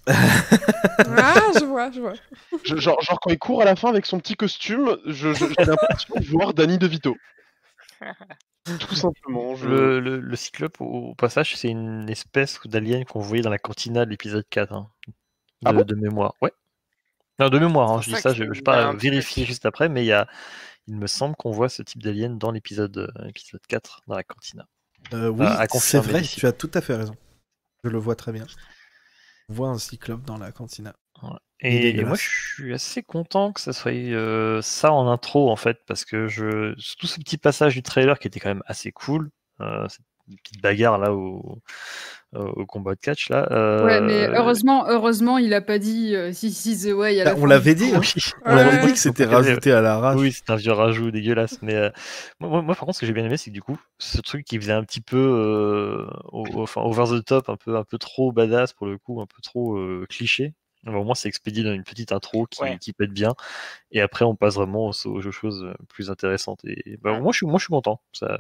Ah, 1.18 1.42
je 1.60 1.66
vois, 1.66 1.92
je 1.92 2.00
vois. 2.02 2.14
Je- 2.64 2.76
genre, 2.78 3.02
genre 3.02 3.20
quand 3.20 3.30
il 3.30 3.40
court 3.40 3.62
à 3.62 3.66
la 3.66 3.76
fin 3.76 3.90
avec 3.90 4.06
son 4.06 4.20
petit 4.20 4.36
costume, 4.36 4.98
je- 5.06 5.34
je- 5.34 5.46
j'ai 5.58 5.66
l'impression 5.66 6.16
de 6.16 6.26
voir 6.26 6.54
Danny 6.54 6.78
DeVito. 6.78 7.16
Tout 8.80 8.96
simplement. 8.96 9.56
Je... 9.56 9.68
Le, 9.68 10.00
le, 10.00 10.20
le 10.20 10.36
cyclope, 10.36 10.80
au, 10.82 11.10
au 11.10 11.16
passage, 11.16 11.56
c'est 11.58 11.68
une 11.70 12.10
espèce 12.10 12.60
d'alien 12.66 13.04
qu'on 13.06 13.20
voyait 13.20 13.44
dans 13.44 13.50
la 13.50 13.58
cantina 13.60 14.06
de 14.06 14.10
l'épisode 14.10 14.46
4, 14.50 14.74
hein, 14.74 14.90
de, 15.08 15.14
Ah 15.66 15.74
bon? 15.74 15.84
de 15.84 15.96
mémoire. 15.96 16.34
Ouais. 16.42 16.52
Non, 17.40 17.50
de 17.50 17.60
mémoire, 17.60 17.92
hein, 17.92 18.02
je 18.02 18.14
dis 18.14 18.22
ça 18.22 18.34
je 18.34 18.44
me 18.44 18.54
vais 18.54 18.62
pas 18.62 18.94
vérifier 18.94 19.44
juste 19.46 19.66
après, 19.66 19.90
mais 19.90 20.04
il, 20.04 20.08
y 20.08 20.12
a, 20.14 20.28
il 20.88 20.96
me 20.96 21.08
semble 21.08 21.36
qu'on 21.36 21.52
voit 21.52 21.68
ce 21.68 21.82
type 21.82 22.02
d'alien 22.02 22.38
dans 22.38 22.52
l'épisode 22.52 22.98
euh, 22.98 23.28
épisode 23.28 23.62
4, 23.68 24.02
dans 24.08 24.16
la 24.16 24.24
cantina. 24.24 24.66
euh, 25.14 25.30
oui, 25.30 25.46
à 25.46 25.66
c'est 25.68 26.00
vrai, 26.00 26.22
tu 26.22 26.46
as 26.46 26.52
tout 26.54 26.72
à 26.74 26.82
fait 26.82 26.96
raison. 26.96 27.16
Je 27.84 27.90
le 27.90 27.98
vois 27.98 28.16
très 28.16 28.32
bien. 28.32 28.46
Voit 29.54 29.70
un 29.70 29.78
Cyclope 29.78 30.24
dans 30.24 30.38
la 30.38 30.52
cantina. 30.52 30.94
Et, 31.60 31.98
et 31.98 32.04
moi, 32.04 32.16
je 32.16 32.28
suis 32.56 32.74
assez 32.74 33.04
content 33.04 33.54
que 33.54 33.62
ça 33.62 33.72
soit 33.72 33.94
euh, 33.94 34.62
ça 34.62 34.92
en 34.92 35.08
intro, 35.08 35.50
en 35.50 35.56
fait, 35.56 35.80
parce 35.88 36.04
que 36.04 36.28
je, 36.28 36.74
tout 37.00 37.08
ce 37.08 37.20
petit 37.20 37.38
passage 37.38 37.76
du 37.76 37.84
trailer 37.84 38.20
qui 38.20 38.28
était 38.28 38.42
quand 38.42 38.50
même 38.50 38.64
assez 38.66 38.92
cool, 38.92 39.30
euh, 39.62 39.88
cette 39.88 40.06
petite 40.44 40.62
bagarre 40.62 40.98
là 40.98 41.14
au, 41.14 41.62
au 42.36 42.62
au 42.62 42.66
combat 42.66 42.96
de 42.96 43.00
catch 43.00 43.30
là. 43.30 43.48
Ouais, 43.84 44.02
mais 44.02 44.28
euh, 44.28 44.34
heureusement, 44.36 44.86
heureusement, 44.88 45.38
il 45.38 45.54
a 45.54 45.62
pas 45.62 45.80
dit 45.80 46.16
euh, 46.16 46.32
si 46.34 46.52
si 46.52 46.78
the 46.78 46.94
way 46.94 47.20
à 47.22 47.24
la 47.26 47.32
Ah, 47.32 47.36
on 47.38 47.46
l'avait 47.46 47.76
dit, 47.76 47.92
hein. 47.94 48.00
oui. 48.02 48.14
On 48.46 48.56
l'avait 48.56 48.86
dit 48.86 48.94
que 48.94 49.00
c'était 49.00 49.26
rajouté 49.26 49.72
à 49.72 49.82
l'arrache. 49.82 50.20
Oui, 50.20 50.32
c'est 50.32 50.50
un 50.50 50.56
vieux 50.56 50.72
rajout 50.72 51.12
dégueulasse. 51.12 51.62
Mais 51.62 51.76
euh, 51.76 51.90
moi, 52.40 52.62
moi- 52.62 52.76
par 52.76 52.80
contre, 52.86 52.96
ce 52.96 53.00
que 53.02 53.06
j'ai 53.06 53.14
bien 53.14 53.26
aimé, 53.26 53.38
c'est 53.38 53.50
que 53.50 53.54
du 53.56 53.62
coup, 53.62 53.78
ce 54.00 54.22
truc 54.22 54.46
qui 54.46 54.58
faisait 54.58 54.72
un 54.74 54.84
petit 54.84 55.02
peu 55.02 55.18
euh, 55.18 56.06
au- 56.32 56.46
au- 56.54 56.64
enfin, 56.64 56.82
over 56.82 57.06
the 57.20 57.24
top, 57.26 57.50
un 57.50 57.56
peu, 57.58 57.76
un 57.76 57.84
peu 57.84 57.98
trop 57.98 58.32
badass 58.32 58.74
pour 58.74 58.88
le 58.88 58.98
coup, 58.98 59.22
un 59.22 59.26
peu 59.26 59.42
trop 59.42 59.78
euh, 59.78 60.06
cliché. 60.10 60.54
Bah, 60.86 60.92
au 60.98 61.04
moins, 61.06 61.16
c'est 61.16 61.30
expédié 61.30 61.64
dans 61.64 61.72
une 61.72 61.84
petite 61.86 62.12
intro 62.12 62.46
qui, 62.46 62.62
Ouais. 62.62 62.78
qui 62.78 62.92
pète 62.92 63.12
bien. 63.12 63.34
Et 63.92 64.02
après, 64.02 64.26
on 64.26 64.36
passe 64.36 64.56
vraiment 64.56 64.90
aux, 64.90 65.08
aux 65.08 65.32
choses 65.32 65.66
plus 65.88 66.10
intéressantes. 66.12 66.60
Et 66.66 66.98
bah, 67.02 67.18
moi, 67.22 67.32
je 67.32 67.38
suis, 67.38 67.46
moi, 67.46 67.58
je 67.58 67.64
suis 67.66 67.72
content. 67.72 68.02
Ça, 68.12 68.38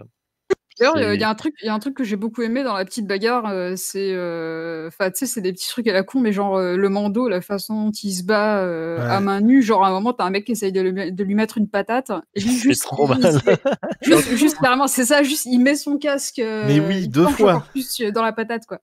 D'ailleurs, 0.80 1.14
il 1.14 1.20
y 1.20 1.24
a 1.24 1.30
un 1.30 1.36
truc, 1.36 1.54
il 1.62 1.68
y 1.68 1.70
a 1.70 1.74
un 1.74 1.80
truc 1.80 1.96
que 1.96 2.04
j'ai 2.04 2.16
beaucoup 2.16 2.42
aimé 2.42 2.64
dans 2.64 2.74
la 2.74 2.84
petite 2.86 3.06
bagarre, 3.08 3.48
euh, 3.50 3.74
c'est, 3.76 4.12
euh, 4.14 4.88
enfin, 4.88 5.12
tu 5.12 5.20
sais, 5.20 5.26
c'est 5.26 5.42
des 5.42 5.54
petits 5.54 5.70
trucs 5.70 5.88
à 5.88 5.94
la 5.94 6.04
con, 6.04 6.20
mais 6.20 6.32
genre 6.32 6.56
euh, 6.58 6.76
le 6.76 6.90
Mando, 6.90 7.28
la 7.28 7.42
façon 7.42 7.86
dont 7.86 7.92
il 7.92 8.12
se 8.14 8.24
bat 8.24 8.60
euh, 8.60 8.98
Ouais. 8.98 9.04
à 9.12 9.20
main 9.20 9.40
nue, 9.42 9.62
genre 9.62 9.84
à 9.86 9.90
un 9.90 9.92
moment, 9.92 10.14
t'as 10.14 10.24
un 10.26 10.30
mec 10.30 10.46
qui 10.46 10.54
essaye 10.54 10.72
de, 10.72 10.82
le- 10.82 11.12
de 11.12 11.24
lui 11.24 11.36
mettre 11.36 11.58
une 11.58 11.70
patate, 11.70 12.12
et 12.36 12.40
juste, 12.42 12.84
trop 12.84 13.08
il- 13.14 13.22
mal. 13.22 13.40
il 13.46 13.58
juste, 14.14 14.36
juste 14.36 14.58
clairement, 14.58 14.88
c'est 14.88 15.06
ça, 15.06 15.22
juste, 15.24 15.46
il 15.46 15.60
met 15.60 15.76
son 15.76 15.98
casque, 15.98 16.40
euh, 16.40 16.64
Mais 16.68 16.80
oui, 16.80 17.02
il 17.04 17.10
deux 17.10 17.28
fois. 17.28 17.66
plus 17.72 18.02
dans 18.14 18.24
la 18.24 18.34
patate, 18.34 18.66
quoi. 18.68 18.80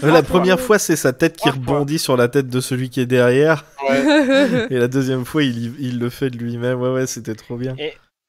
La 0.00 0.22
première 0.22 0.58
fois, 0.60 0.78
c'est 0.78 0.96
sa 0.96 1.12
tête 1.12 1.36
qui 1.36 1.50
rebondit 1.50 1.98
sur 1.98 2.16
la 2.16 2.28
tête 2.28 2.48
de 2.48 2.60
celui 2.60 2.88
qui 2.88 3.00
est 3.00 3.06
derrière. 3.06 3.66
Ouais. 3.86 4.66
Et 4.70 4.78
la 4.78 4.88
deuxième 4.88 5.26
fois, 5.26 5.42
il, 5.42 5.74
il 5.78 5.98
le 5.98 6.08
fait 6.08 6.30
de 6.30 6.38
lui-même. 6.38 6.80
Ouais, 6.80 6.88
ouais, 6.90 7.06
c'était 7.06 7.34
trop 7.34 7.58
bien. 7.58 7.76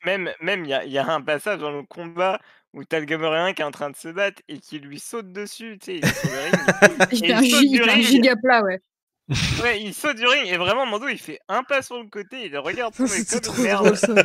Même, 0.06 0.30
même, 0.42 0.66
il 0.66 0.70
y 0.70 0.74
a, 0.74 0.84
il 0.84 0.92
y 0.92 0.98
a 0.98 1.10
un 1.14 1.22
passage 1.22 1.60
dans 1.60 1.72
le 1.72 1.84
combat 1.84 2.40
où 2.76 2.84
t'as 2.84 3.00
le 3.00 3.06
Gamorréen 3.06 3.54
qui 3.54 3.62
est 3.64 3.66
en 3.66 3.72
train 3.72 3.90
de 3.90 3.96
se 3.96 4.10
battre 4.10 4.42
et 4.48 4.60
qui 4.60 4.78
lui 4.80 5.00
saute 5.00 5.32
dessus, 5.32 5.78
tu 5.82 5.86
sais, 5.86 5.96
il 5.98 6.06
est 6.06 6.14
sur 6.14 6.30
le 6.30 6.40
ring. 6.44 7.10
Il 7.14 7.32
Et 7.32 7.50
saute 7.50 7.70
du 7.72 7.82
ring. 7.90 8.04
giga 8.04 8.36
plat, 8.36 8.62
ouais. 8.64 8.80
Ouais, 9.64 9.82
il 9.82 9.94
saute 9.96 10.18
du 10.18 10.28
ring 10.28 10.46
et 10.48 10.58
vraiment, 10.58 10.86
Mando, 10.86 11.08
il 11.08 11.18
fait 11.18 11.40
un 11.50 11.64
pas 11.64 11.82
sur 11.82 11.98
le 11.98 12.08
côté, 12.10 12.46
il 12.46 12.56
regarde 12.60 12.94
C'était 12.94 13.40
comme 13.48 13.56
trop 13.56 13.64
merde. 13.64 13.86
drôle 13.86 13.98
ça. 13.98 14.14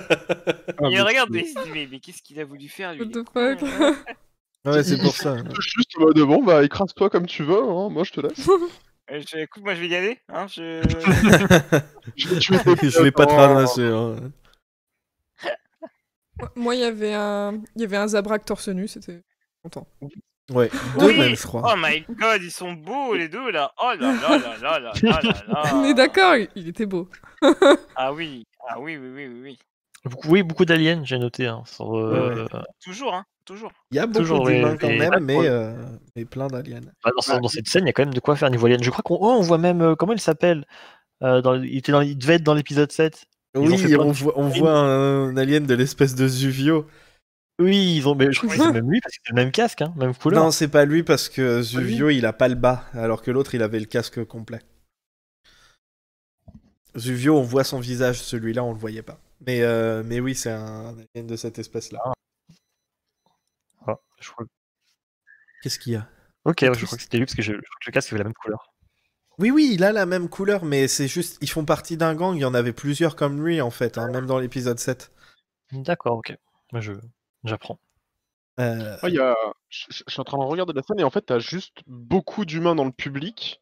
Ah, 0.83 0.89
Il 0.91 1.01
regarde 1.03 1.35
et 1.37 1.41
il 1.41 1.47
se 1.47 1.63
dit, 1.65 1.71
mais, 1.73 1.89
mais 1.91 2.01
qu'est-ce 2.01 2.23
qu'il 2.23 2.39
a 2.41 2.45
voulu 2.45 2.69
faire 2.69 2.93
lui 2.95 3.01
What 3.01 3.07
il 3.07 3.13
the 3.13 3.27
fuck? 3.33 3.63
hein. 3.81 3.97
Ouais, 4.67 4.83
c'est 4.83 4.97
Il- 4.97 5.03
pour 5.03 5.15
ça. 5.17 5.37
Juste 5.59 5.93
en 5.97 6.01
mode 6.03 6.19
bon, 6.21 6.43
bah 6.43 6.63
écrase-toi 6.65 7.09
comme 7.09 7.27
tu 7.27 7.43
veux, 7.45 7.63
hein, 7.63 7.89
moi 7.91 8.05
je 8.05 8.13
te 8.13 8.21
laisse. 8.21 8.49
Euh, 9.11 9.21
je- 9.27 9.39
Écoute, 9.39 9.63
moi 9.63 9.75
je 9.75 9.81
vais 9.81 9.89
y 9.89 9.97
aller. 9.97 10.19
Hein, 10.29 10.47
je... 10.49 10.83
Je 12.17 12.29
Je 12.29 12.53
vais 13.03 13.11
pas 13.11 13.25
te 13.27 13.31
potes, 13.31 13.39
ramasser. 13.39 13.83
hein. 13.85 14.17
Moi, 16.57 16.75
il 16.75 16.81
y 16.81 16.85
avait 16.85 17.15
un, 17.15 17.61
il 17.77 17.83
y 17.83 17.85
avait 17.85 17.97
un 17.97 18.09
Zabrak 18.09 18.45
torse 18.45 18.69
nu, 18.69 18.89
c'était 18.89 19.23
content. 19.63 19.87
Ouais, 20.53 20.69
deux 20.99 21.07
oui 21.07 21.19
même, 21.19 21.37
je 21.37 21.47
crois. 21.47 21.63
Oh 21.73 21.79
my 21.79 22.05
god, 22.09 22.43
ils 22.43 22.51
sont 22.51 22.73
beaux 22.73 23.15
les 23.15 23.29
deux 23.29 23.53
là. 23.53 23.73
Oh 23.81 23.93
là 23.99 24.13
là 24.13 24.39
là 24.39 24.59
là 24.61 24.79
là 24.79 24.93
là. 25.49 25.63
On 25.75 25.85
est 25.85 25.95
d'accord, 25.95 26.35
il 26.57 26.69
était 26.69 26.87
beau. 26.87 27.09
ah 27.97 28.13
oui, 28.13 28.45
ah 28.69 28.81
oui, 28.81 28.97
oui, 28.97 29.09
oui, 29.15 29.27
oui. 29.29 29.41
oui. 29.43 29.59
Beaucoup, 30.05 30.29
oui, 30.29 30.43
beaucoup 30.43 30.65
d'aliens, 30.65 31.03
j'ai 31.05 31.19
noté. 31.19 31.47
Hein, 31.47 31.63
euh, 31.81 32.47
toujours, 32.83 33.15
hein, 33.15 33.27
toujours. 33.45 33.71
Il 33.91 33.97
y 33.97 34.01
a 34.01 34.07
beaucoup 34.07 34.47
d'humains 34.47 34.77
quand 34.79 34.89
et, 34.89 34.99
même, 34.99 35.31
euh, 35.31 35.75
mais, 36.17 36.25
plein 36.25 36.47
d'aliens. 36.47 36.81
Bah, 37.05 37.11
dans, 37.15 37.49
cette 37.49 37.69
scène, 37.69 37.85
il 37.85 37.89
y 37.89 37.91
a 37.91 37.93
quand 37.93 38.05
même 38.05 38.15
de 38.15 38.21
quoi 38.21 38.35
faire 38.35 38.51
niveau 38.51 38.67
alien. 38.67 38.83
Je 38.83 38.91
crois 38.91 39.03
qu'on 39.03 39.19
oh, 39.21 39.37
on 39.39 39.43
voit 39.43 39.59
même, 39.59 39.83
euh, 39.83 39.95
comment 39.95 40.15
il 40.15 40.21
s'appelle 40.21 40.65
il, 41.23 41.77
était 41.77 41.93
dans, 41.93 42.01
il 42.01 42.17
devait 42.17 42.37
être 42.37 42.43
dans 42.43 42.55
l'épisode 42.55 42.91
7, 42.91 43.27
oui, 43.57 43.97
on 43.99 44.13
de 44.13 44.13
voit, 44.13 44.39
on 44.39 44.49
voit 44.49 44.79
un, 44.79 45.37
alien 45.37 45.67
de 45.67 45.75
l'espèce 45.75 46.15
de 46.15 46.29
Zuvio. 46.29 46.87
Oui, 47.61 47.97
ils 47.97 48.09
ont, 48.09 48.15
mais 48.15 48.33
je 48.33 48.39
crois 48.39 48.57
que 48.57 48.63
c'est 48.63 48.73
même 48.73 48.91
lui 48.91 49.01
parce 49.01 49.17
que 49.17 49.21
c'est 49.25 49.33
le 49.33 49.43
même 49.43 49.51
casque, 49.51 49.83
hein, 49.83 49.93
même 49.97 50.15
couleur. 50.15 50.43
Non, 50.43 50.51
c'est 50.51 50.69
pas 50.69 50.85
lui 50.85 51.03
parce 51.03 51.29
que 51.29 51.59
lui. 51.59 51.65
Zuvio, 51.65 52.09
il 52.11 52.25
a 52.27 52.33
pas 52.33 52.49
le 52.49 52.55
bas, 52.55 52.85
alors 52.95 53.23
que 53.23 53.31
l'autre, 53.31 53.55
il 53.55 53.63
avait 53.63 53.81
le 53.81 53.87
casque 53.87 54.25
complet. 54.25 54.61
Zuvio, 56.97 57.37
on 57.37 57.43
voit 57.43 57.65
son 57.65 57.81
visage, 57.81 58.23
celui-là, 58.23 58.65
on 58.65 58.73
le 58.73 58.79
voyait 58.79 59.03
pas. 59.03 59.21
Mais, 59.47 59.63
euh, 59.63 60.03
mais 60.05 60.21
oui, 60.21 60.35
c'est 60.35 60.51
un 60.51 60.95
alien 61.15 61.27
de 61.27 61.37
cette 61.37 61.59
espèce-là. 61.59 62.01
Ah, 63.87 63.99
je 64.21 64.31
crois... 64.31 64.47
Qu'est-ce 65.63 65.79
qu'il 65.79 65.93
y 65.95 65.97
a? 65.97 66.09
Ok, 66.45 66.59
ouais, 66.63 66.75
je 66.75 66.87
crois 66.87 66.97
que 66.97 67.03
c'était 67.03 67.19
lui 67.19 67.27
parce 67.27 67.35
que 67.35 67.43
je, 67.43 67.53
je 67.53 67.59
crois 67.59 67.79
que 67.81 67.87
le 67.87 67.93
casque 67.93 68.13
avait 68.13 68.19
la 68.19 68.25
même 68.25 68.35
couleur. 68.35 68.73
Oui, 69.41 69.51
oui, 69.51 69.71
il 69.75 69.83
a 69.83 69.91
la 69.91 70.07
même 70.07 70.29
couleur, 70.29 70.65
mais 70.65 70.87
c'est 70.87 71.09
juste, 71.09 71.37
ils 71.41 71.51
font 71.51 71.65
partie 71.65 71.97
d'un 71.97 72.15
gang, 72.15 72.37
il 72.37 72.41
y 72.43 72.45
en 72.45 72.55
avait 72.55 72.73
plusieurs 72.73 73.17
comme 73.17 73.45
lui, 73.45 73.61
en 73.61 73.71
fait, 73.73 73.99
hein, 73.99 74.09
même 74.09 74.27
dans 74.27 74.39
l'épisode 74.39 74.79
7. 74.79 75.11
D'accord, 75.73 76.19
ok. 76.19 76.37
Moi, 76.73 76.81
je 76.81 76.93
j'apprends. 77.45 77.81
Euh, 78.59 78.97
Ouais, 79.03 79.11
il 79.11 79.15
y 79.15 79.19
a... 79.19 79.35
je, 79.69 79.87
je- 79.91 80.05
je 80.07 80.13
suis 80.13 80.21
en 80.21 80.25
train 80.25 80.39
de 80.39 80.43
regarder 80.45 80.73
la 80.75 80.83
scène 80.83 81.01
et 81.01 81.05
en 81.05 81.11
fait, 81.11 81.23
t'as 81.23 81.39
juste 81.39 81.79
beaucoup 81.87 82.45
d'humains 82.45 82.75
dans 82.75 82.85
le 82.85 82.93
public. 82.93 83.61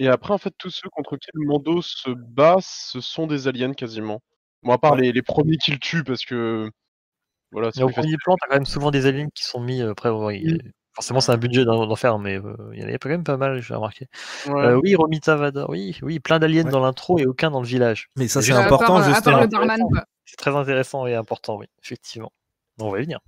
Et 0.00 0.08
après, 0.08 0.34
en 0.34 0.38
fait, 0.38 0.54
tous 0.58 0.70
ceux 0.70 0.90
contre 0.90 1.16
qui 1.18 1.28
le 1.34 1.46
Mando 1.46 1.82
se 1.82 2.10
bat, 2.10 2.56
ce 2.62 3.00
sont 3.00 3.26
des 3.28 3.48
aliens 3.48 3.74
quasiment. 3.74 4.22
Bon, 4.62 4.72
à 4.72 4.78
part 4.78 4.94
Ouais. 4.94 5.02
les, 5.02 5.12
les 5.12 5.22
premiers 5.22 5.58
qu'il 5.58 5.78
tue, 5.80 6.04
parce 6.04 6.24
que. 6.26 6.70
Voilà, 7.52 7.70
c'est 7.72 7.80
Mais 7.80 7.84
au 7.84 7.90
premier 7.90 8.16
plan, 8.24 8.36
t'as 8.40 8.48
quand 8.48 8.54
même 8.56 8.66
souvent 8.66 8.90
des 8.92 9.06
aliens 9.06 9.28
qui 9.34 9.44
sont 9.44 9.60
mis. 9.60 9.82
euh, 9.82 9.92
Après, 9.92 10.10
ouais, 10.10 10.40
il- 10.40 10.72
forcément, 11.00 11.22
c'est 11.22 11.32
un 11.32 11.38
budget 11.38 11.64
d'en 11.64 11.96
faire, 11.96 12.18
mais 12.18 12.36
euh, 12.36 12.54
il 12.74 12.80
y 12.80 12.84
en 12.84 12.88
avait 12.88 12.98
quand 12.98 13.08
même 13.08 13.24
pas 13.24 13.38
mal, 13.38 13.62
j'ai 13.62 13.72
remarqué. 13.74 14.06
Ouais. 14.46 14.66
Euh, 14.66 14.80
oui, 14.82 14.94
Romita 14.94 15.34
Vada, 15.34 15.64
oui, 15.70 15.98
oui, 16.02 16.20
plein 16.20 16.38
d'aliens 16.38 16.64
Ouais. 16.64 16.70
dans 16.70 16.80
l'intro 16.80 17.18
et 17.18 17.24
aucun 17.24 17.50
dans 17.50 17.62
le 17.62 17.66
village. 17.66 18.10
mais 18.16 18.28
ça, 18.28 18.42
c'est 18.42 18.52
important, 18.52 18.98
part, 18.98 19.08
à 19.08 19.14
justement. 19.14 19.40
C'est 20.26 20.36
très 20.36 20.54
intéressant 20.54 21.06
et 21.06 21.14
important, 21.14 21.56
oui, 21.56 21.66
effectivement. 21.82 22.32
On 22.78 22.90
va 22.90 23.00
y 23.00 23.04
venir. 23.04 23.18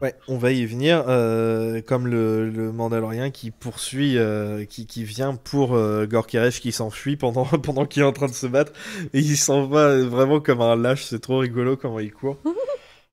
Ouais, 0.00 0.14
on 0.28 0.38
va 0.38 0.52
y 0.52 0.64
venir. 0.64 1.04
euh, 1.08 1.82
comme 1.82 2.06
le, 2.06 2.48
le 2.48 2.70
Mandalorien 2.70 3.30
qui 3.30 3.50
poursuit, 3.50 4.16
euh, 4.16 4.64
qui, 4.64 4.86
qui 4.86 5.02
vient 5.02 5.34
pour 5.34 5.74
euh, 5.74 6.06
Gorkeresh 6.06 6.60
qui 6.60 6.70
s'enfuit 6.70 7.16
pendant, 7.16 7.44
pendant 7.62 7.86
qu'il 7.86 8.02
est 8.02 8.06
en 8.06 8.12
train 8.12 8.28
de 8.28 8.32
se 8.32 8.46
battre. 8.46 8.72
Et 9.12 9.18
il 9.18 9.36
s'en 9.36 9.66
va 9.66 9.98
vraiment 9.98 10.40
comme 10.40 10.60
un 10.60 10.76
lâche. 10.76 11.04
C'est 11.04 11.18
trop 11.20 11.38
rigolo 11.38 11.76
comment 11.76 11.98
il 11.98 12.12
court. 12.12 12.38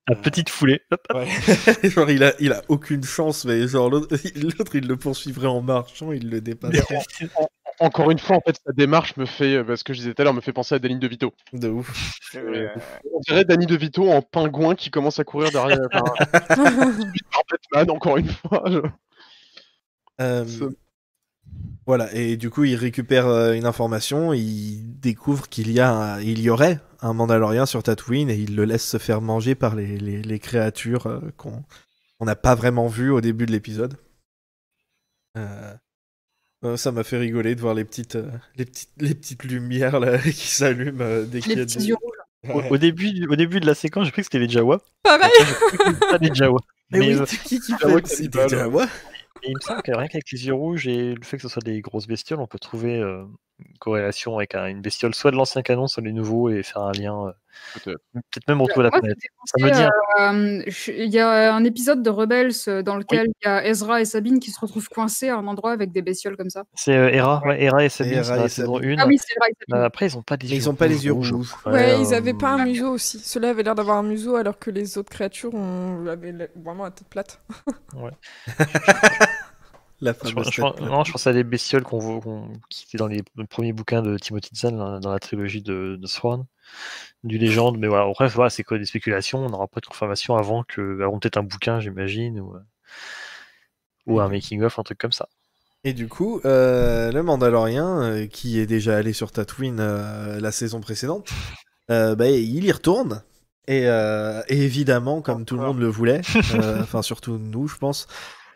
La 0.08 0.16
petite 0.16 0.50
foulée. 0.50 0.82
Hop, 0.92 1.02
hop. 1.10 1.18
Ouais. 1.18 1.28
genre, 1.90 2.10
il 2.10 2.24
a, 2.24 2.34
il 2.40 2.54
a 2.54 2.62
aucune 2.70 3.04
chance, 3.04 3.44
mais 3.46 3.68
genre, 3.68 3.90
l'autre, 3.90 4.16
l'autre, 4.36 4.76
il 4.76 4.88
le 4.88 4.96
poursuivrait 4.96 5.48
en 5.48 5.62
marchant, 5.62 6.12
il 6.12 6.30
le 6.30 6.40
dépasse. 6.42 6.76
Encore 7.80 8.10
une 8.10 8.18
fois, 8.18 8.38
en 8.38 8.42
fait, 8.42 8.56
sa 8.66 8.72
démarche 8.74 9.16
me 9.18 9.26
fait, 9.26 9.56
euh, 9.58 9.76
ce 9.76 9.84
que 9.84 9.94
je 9.94 10.00
disais 10.00 10.14
tout 10.14 10.22
à 10.22 10.26
l'heure, 10.26 10.34
me 10.34 10.42
fait 10.42 10.54
penser 10.54 10.74
à 10.76 10.80
Danny 10.80 10.98
DeVito. 10.98 11.32
De 11.54 11.70
ouf. 11.70 12.18
On 12.36 13.20
dirait 13.28 13.46
Danny 13.46 13.66
DeVito 13.68 14.10
en 14.10 14.22
pingouin 14.24 14.74
qui 14.76 14.90
commence 14.90 15.20
à 15.20 15.24
courir 15.24 15.52
derrière. 15.52 15.78
Batman, 16.50 17.92
encore 17.92 18.18
une 18.18 18.30
fois. 18.30 18.64
je- 18.68 18.80
Euh, 20.20 20.46
Voilà, 21.86 22.12
et 22.14 22.36
du 22.38 22.50
coup, 22.50 22.64
il 22.64 22.76
récupère 22.76 23.28
euh, 23.28 23.54
une 23.54 23.66
information, 23.66 24.34
il 24.34 25.00
découvre 25.00 25.48
qu'il 25.48 25.72
y, 25.72 25.80
a 25.80 25.92
un- 25.94 26.20
il 26.22 26.42
y 26.42 26.50
aurait 26.50 26.80
un 27.02 27.14
Mandalorien 27.14 27.66
sur 27.66 27.84
Tatooine 27.84 28.30
et 28.30 28.36
il 28.36 28.56
le 28.56 28.66
laisse 28.66 28.88
se 28.88 28.98
faire 28.98 29.22
manger 29.22 29.56
par 29.56 29.76
les, 29.76 29.98
les- 29.98 30.22
les 30.22 30.40
créatures 30.40 31.08
euh, 31.08 31.20
qu'on 31.38 31.64
on 32.20 32.26
n'a 32.26 32.36
pas 32.36 32.56
vraiment 32.56 32.88
vues 32.88 33.12
au 33.12 33.22
début 33.22 33.46
de 33.46 33.52
l'épisode. 33.52 33.96
Euh, 35.38 35.74
euh, 36.64 36.78
ça 36.78 36.92
m'a 36.92 37.04
fait 37.04 37.18
rigoler 37.18 37.54
de 37.56 37.62
voir 37.62 37.74
les 37.76 37.86
petites, 37.86 38.18
les 38.56 38.66
petites, 38.66 38.90
les 38.98 39.14
petites 39.14 39.44
lumières 39.44 40.00
là, 40.00 40.18
qui 40.24 40.48
s'allument 40.48 41.02
euh, 41.02 41.26
dès 41.26 41.42
qu'il 41.42 41.52
y 41.52 41.56
Les 41.56 41.62
a 41.62 41.66
petits 41.66 41.78
des- 41.78 41.86
yeux 41.90 41.96
rouges. 42.02 42.14
Au, 42.56 42.62
au 42.74 42.78
début, 42.78 43.12
du- 43.14 43.28
au 43.28 43.36
début 43.36 43.60
de 43.60 43.66
la 43.66 43.76
séquence, 43.76 44.06
j'ai 44.06 44.12
cru 44.12 44.22
que 44.22 44.26
c'était 44.26 44.40
les 44.40 44.50
Jawa. 44.50 44.80
Pareil 45.04 45.30
pas 46.00 46.18
les 46.20 46.34
Jawa. 46.34 46.60
Mais, 46.90 47.00
Mais, 47.00 47.08
oui, 47.16 47.20
euh, 47.22 47.26
c'est 47.28 47.38
qui 47.44 47.60
qui 47.60 47.74
Jawa 47.80 48.00
fait 48.00 48.08
C'était 48.08 48.38
cannibale. 48.40 48.50
Jawa 48.60 48.86
Et 49.44 49.50
il 49.50 49.56
me 49.56 49.60
semble 49.60 49.82
que 49.82 49.92
rien 49.92 50.08
qu'avec 50.08 50.32
les 50.32 50.46
yeux 50.48 50.54
rouges 50.54 50.88
et 50.88 51.14
le 51.16 51.24
fait 51.24 51.36
que 51.38 51.44
ce 51.44 51.50
soit 51.50 51.62
des 51.64 51.82
grosses 51.82 52.08
bestioles, 52.08 52.40
on 52.40 52.48
peut 52.48 52.60
trouver 52.60 52.98
euh, 53.00 53.26
une 53.60 53.78
corrélation 53.80 54.38
avec 54.38 54.54
un- 54.56 54.68
une 54.68 54.82
bestiole 54.82 55.16
soit 55.16 55.32
de 55.32 55.36
l'ancien 55.36 55.62
canon, 55.64 55.88
soit 55.88 56.04
des 56.04 56.12
nouveaux 56.14 56.50
et 56.50 56.62
faire 56.64 56.82
un 56.84 56.92
lien. 56.92 57.28
euh, 57.28 57.32
Peut-être. 57.84 58.00
Même 58.48 58.62
retrouver 58.62 58.84
la 58.84 58.92
Moi, 58.92 59.00
planète. 59.00 59.18
ça 59.46 59.66
me 59.66 59.72
dit 59.72 60.70
euh, 60.92 60.94
Il 61.04 61.10
y 61.12 61.18
a 61.20 61.56
un 61.56 61.64
épisode 61.64 62.04
de 62.04 62.10
Rebels 62.12 62.52
euh, 62.68 62.84
dans 62.84 62.96
lequel 62.98 63.26
il 63.42 63.48
y 63.48 63.50
a 63.50 63.66
Ezra 63.66 64.00
et 64.00 64.06
Sabine 64.06 64.40
qui 64.40 64.52
se 64.52 64.60
retrouvent 64.60 64.88
coincés 64.90 65.30
à 65.30 65.38
un 65.38 65.48
endroit 65.48 65.72
avec 65.72 65.92
des 65.92 66.04
bestioles 66.04 66.38
comme 66.38 66.52
ça. 66.52 66.66
C'est 66.76 66.96
euh, 66.96 67.10
Hera, 67.10 67.42
ouais, 67.48 67.64
Hera 67.64 67.84
et 67.84 67.90
Sabine, 67.90 68.24
c'est 68.24 68.36
la 68.36 68.48
saison 68.48 68.76
Sabine. 68.76 69.00
1. 69.00 69.04
Ah 69.04 69.08
oui, 69.08 69.18
c'est 69.18 69.34
vrai. 69.40 69.50
Sabine. 69.68 69.84
après, 69.84 70.06
ils 70.06 70.16
ont 70.18 70.22
pas 70.22 70.38
des 70.38 70.46
Mais 70.46 70.52
yeux 70.54 70.58
ils 70.60 70.70
ont 70.70 70.76
pas 70.76 70.86
les 70.88 71.06
yeux 71.08 71.14
rouges. 71.14 71.32
rouges. 71.34 71.56
Ouais, 71.66 71.94
euh, 71.94 71.98
ils 72.00 72.14
avaient 72.14 72.36
pas 72.36 72.50
un 72.50 72.64
museau 72.64 72.92
aussi. 72.92 73.18
Ceux-là 73.20 73.50
avaient 73.50 73.64
l'air 73.64 73.74
d'avoir 73.74 73.98
un 73.98 74.04
museau 74.04 74.36
alors 74.36 74.60
que 74.60 74.70
les 74.70 75.00
autres 75.00 75.10
créatures 75.10 75.56
ont... 75.56 76.06
avaient 76.08 76.36
vraiment 76.64 76.84
la 76.84 76.92
tête 76.92 77.08
plate. 77.10 77.42
La 80.00 80.14
Je, 80.14 80.34
plate. 80.34 80.82
non, 80.82 81.04
je 81.04 81.12
pense 81.12 81.26
à 81.28 81.34
des 81.34 81.44
bestioles 81.44 81.84
qu'on 81.84 81.98
voit, 81.98 82.22
qui 82.70 82.86
étaient 82.88 82.98
dans 82.98 83.08
les, 83.08 83.24
le 83.36 83.46
premier 83.46 83.74
bouquin 83.74 84.02
de 84.02 84.18
Timothy 84.18 84.56
Zahn, 84.56 85.00
dans 85.00 85.12
la 85.12 85.20
trilogie 85.20 85.62
de, 85.62 85.98
de 86.00 86.08
Swan, 86.08 86.46
du 87.24 87.38
Légende. 87.38 87.78
Mais 87.80 87.88
voilà, 87.88 88.10
après, 88.10 88.28
voilà, 88.28 88.50
c'est 88.50 88.64
quoi 88.64 88.78
des 88.78 88.86
spéculations 88.86 89.46
On 89.46 89.50
n'aura 89.50 89.68
pas 89.68 89.80
de 89.80 89.88
confirmation 89.88 90.36
avant 90.36 90.64
que, 90.64 91.02
avant 91.02 91.20
peut-être 91.20 91.38
un 91.38 91.44
bouquin, 91.44 91.80
j'imagine, 91.80 92.40
ou, 92.40 92.56
ou 94.06 94.20
un 94.20 94.30
making-of, 94.30 94.78
un 94.78 94.84
truc 94.84 95.00
comme 95.00 95.12
ça. 95.12 95.28
Et 95.84 95.94
du 95.94 96.08
coup, 96.08 96.42
euh, 96.46 97.12
le 97.12 97.24
Mandalorien, 97.24 98.02
euh, 98.02 98.28
qui 98.28 98.60
est 98.60 98.66
déjà 98.66 98.98
allé 98.98 99.14
sur 99.14 99.32
Tatooine 99.32 99.80
euh, 99.80 100.40
la 100.40 100.52
saison 100.52 100.80
précédente, 100.80 101.30
bah, 101.88 102.30
il 102.30 102.64
y 102.66 102.72
retourne. 102.72 103.24
Et, 103.68 103.84
euh, 103.86 104.42
et 104.48 104.62
évidemment, 104.64 105.22
comme 105.22 105.44
tout 105.44 105.58
le 105.58 105.62
monde 105.62 105.80
le 105.80 105.88
voulait, 105.88 106.22
euh, 106.56 106.82
enfin 106.82 107.02
surtout 107.02 107.38
nous, 107.38 107.68
je 107.68 107.76
pense, 107.78 108.08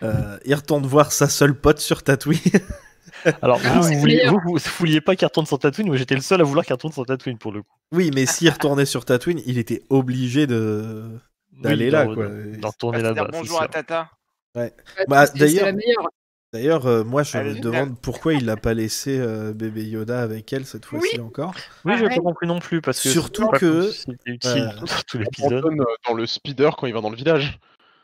euh, 0.03 0.37
il 0.45 0.55
retourne 0.55 0.85
voir 0.85 1.11
sa 1.11 1.27
seule 1.29 1.53
pote 1.55 1.79
sur 1.79 2.03
Tatooine. 2.03 2.39
Alors, 3.41 3.59
Ah, 3.63 3.79
vous, 3.79 3.83
vouliez, 3.99 4.17
meilleur. 4.17 4.33
vous, 4.33 4.39
vous 4.53 4.59
vouliez 4.79 5.01
pas 5.01 5.15
qu'il 5.15 5.27
retourne 5.27 5.45
sur 5.45 5.59
Tatooine, 5.59 5.87
moi 5.87 5.97
j'étais 5.97 6.15
le 6.15 6.21
seul 6.21 6.41
à 6.41 6.43
vouloir 6.43 6.65
qu'il 6.65 6.73
retourne 6.73 6.93
sur 6.93 7.05
Tatooine 7.05 7.37
pour 7.37 7.51
le 7.51 7.61
coup. 7.61 7.75
oui, 7.91 8.09
mais 8.13 8.25
s'il 8.25 8.49
retournait 8.49 8.85
sur 8.85 9.05
Tatooine, 9.05 9.41
il 9.45 9.57
était 9.57 9.83
obligé 9.89 10.47
de 10.47 11.03
d'aller 11.51 11.85
Oui, 11.85 11.91
là, 11.91 12.05
d'en- 12.05 12.15
quoi. 12.15 12.27
D'en 12.59 12.69
retourner 12.69 13.01
Bah, 13.03 13.11
là-bas. 13.13 13.29
bonjour 13.31 13.61
à. 13.61 13.67
Tata. 13.67 14.09
Ouais, 14.55 14.73
Bah, 15.07 15.27
d'ailleurs- 15.27 15.65
la 15.65 15.73
meilleure. 15.73 16.09
D'ailleurs, 16.53 16.85
euh, 16.85 17.03
moi, 17.05 17.23
je 17.23 17.37
me 17.37 17.59
demande 17.61 17.97
pourquoi 18.01 18.33
il 18.33 18.45
l'a 18.45 18.57
pas 18.57 18.73
laissé 18.73 19.17
euh, 19.17 19.53
bébé 19.53 19.85
Yoda 19.85 20.21
avec 20.21 20.51
elle 20.51 20.65
cette 20.65 20.83
fois-ci 20.85 21.17
encore. 21.21 21.53
Oui, 21.85 21.93
j'ai 21.95 22.03
Pareil. 22.03 22.17
pas 22.17 22.23
compris 22.23 22.45
non 22.47 22.59
plus, 22.59 22.81
parce 22.81 22.99
que 22.99 23.07
Surtout 23.07 23.47
que, 23.49 23.89
utile 24.25 24.61
euh, 24.63 24.79
dans 24.81 24.85
tout 25.07 25.17
l'épisode. 25.17 25.63
Dans 26.05 26.13
le 26.13 26.25
speeder 26.25 26.75
quand 26.75 26.87
il 26.87 26.93
va 26.93 26.99
dans 26.99 27.09
le 27.09 27.15
village. 27.15 27.57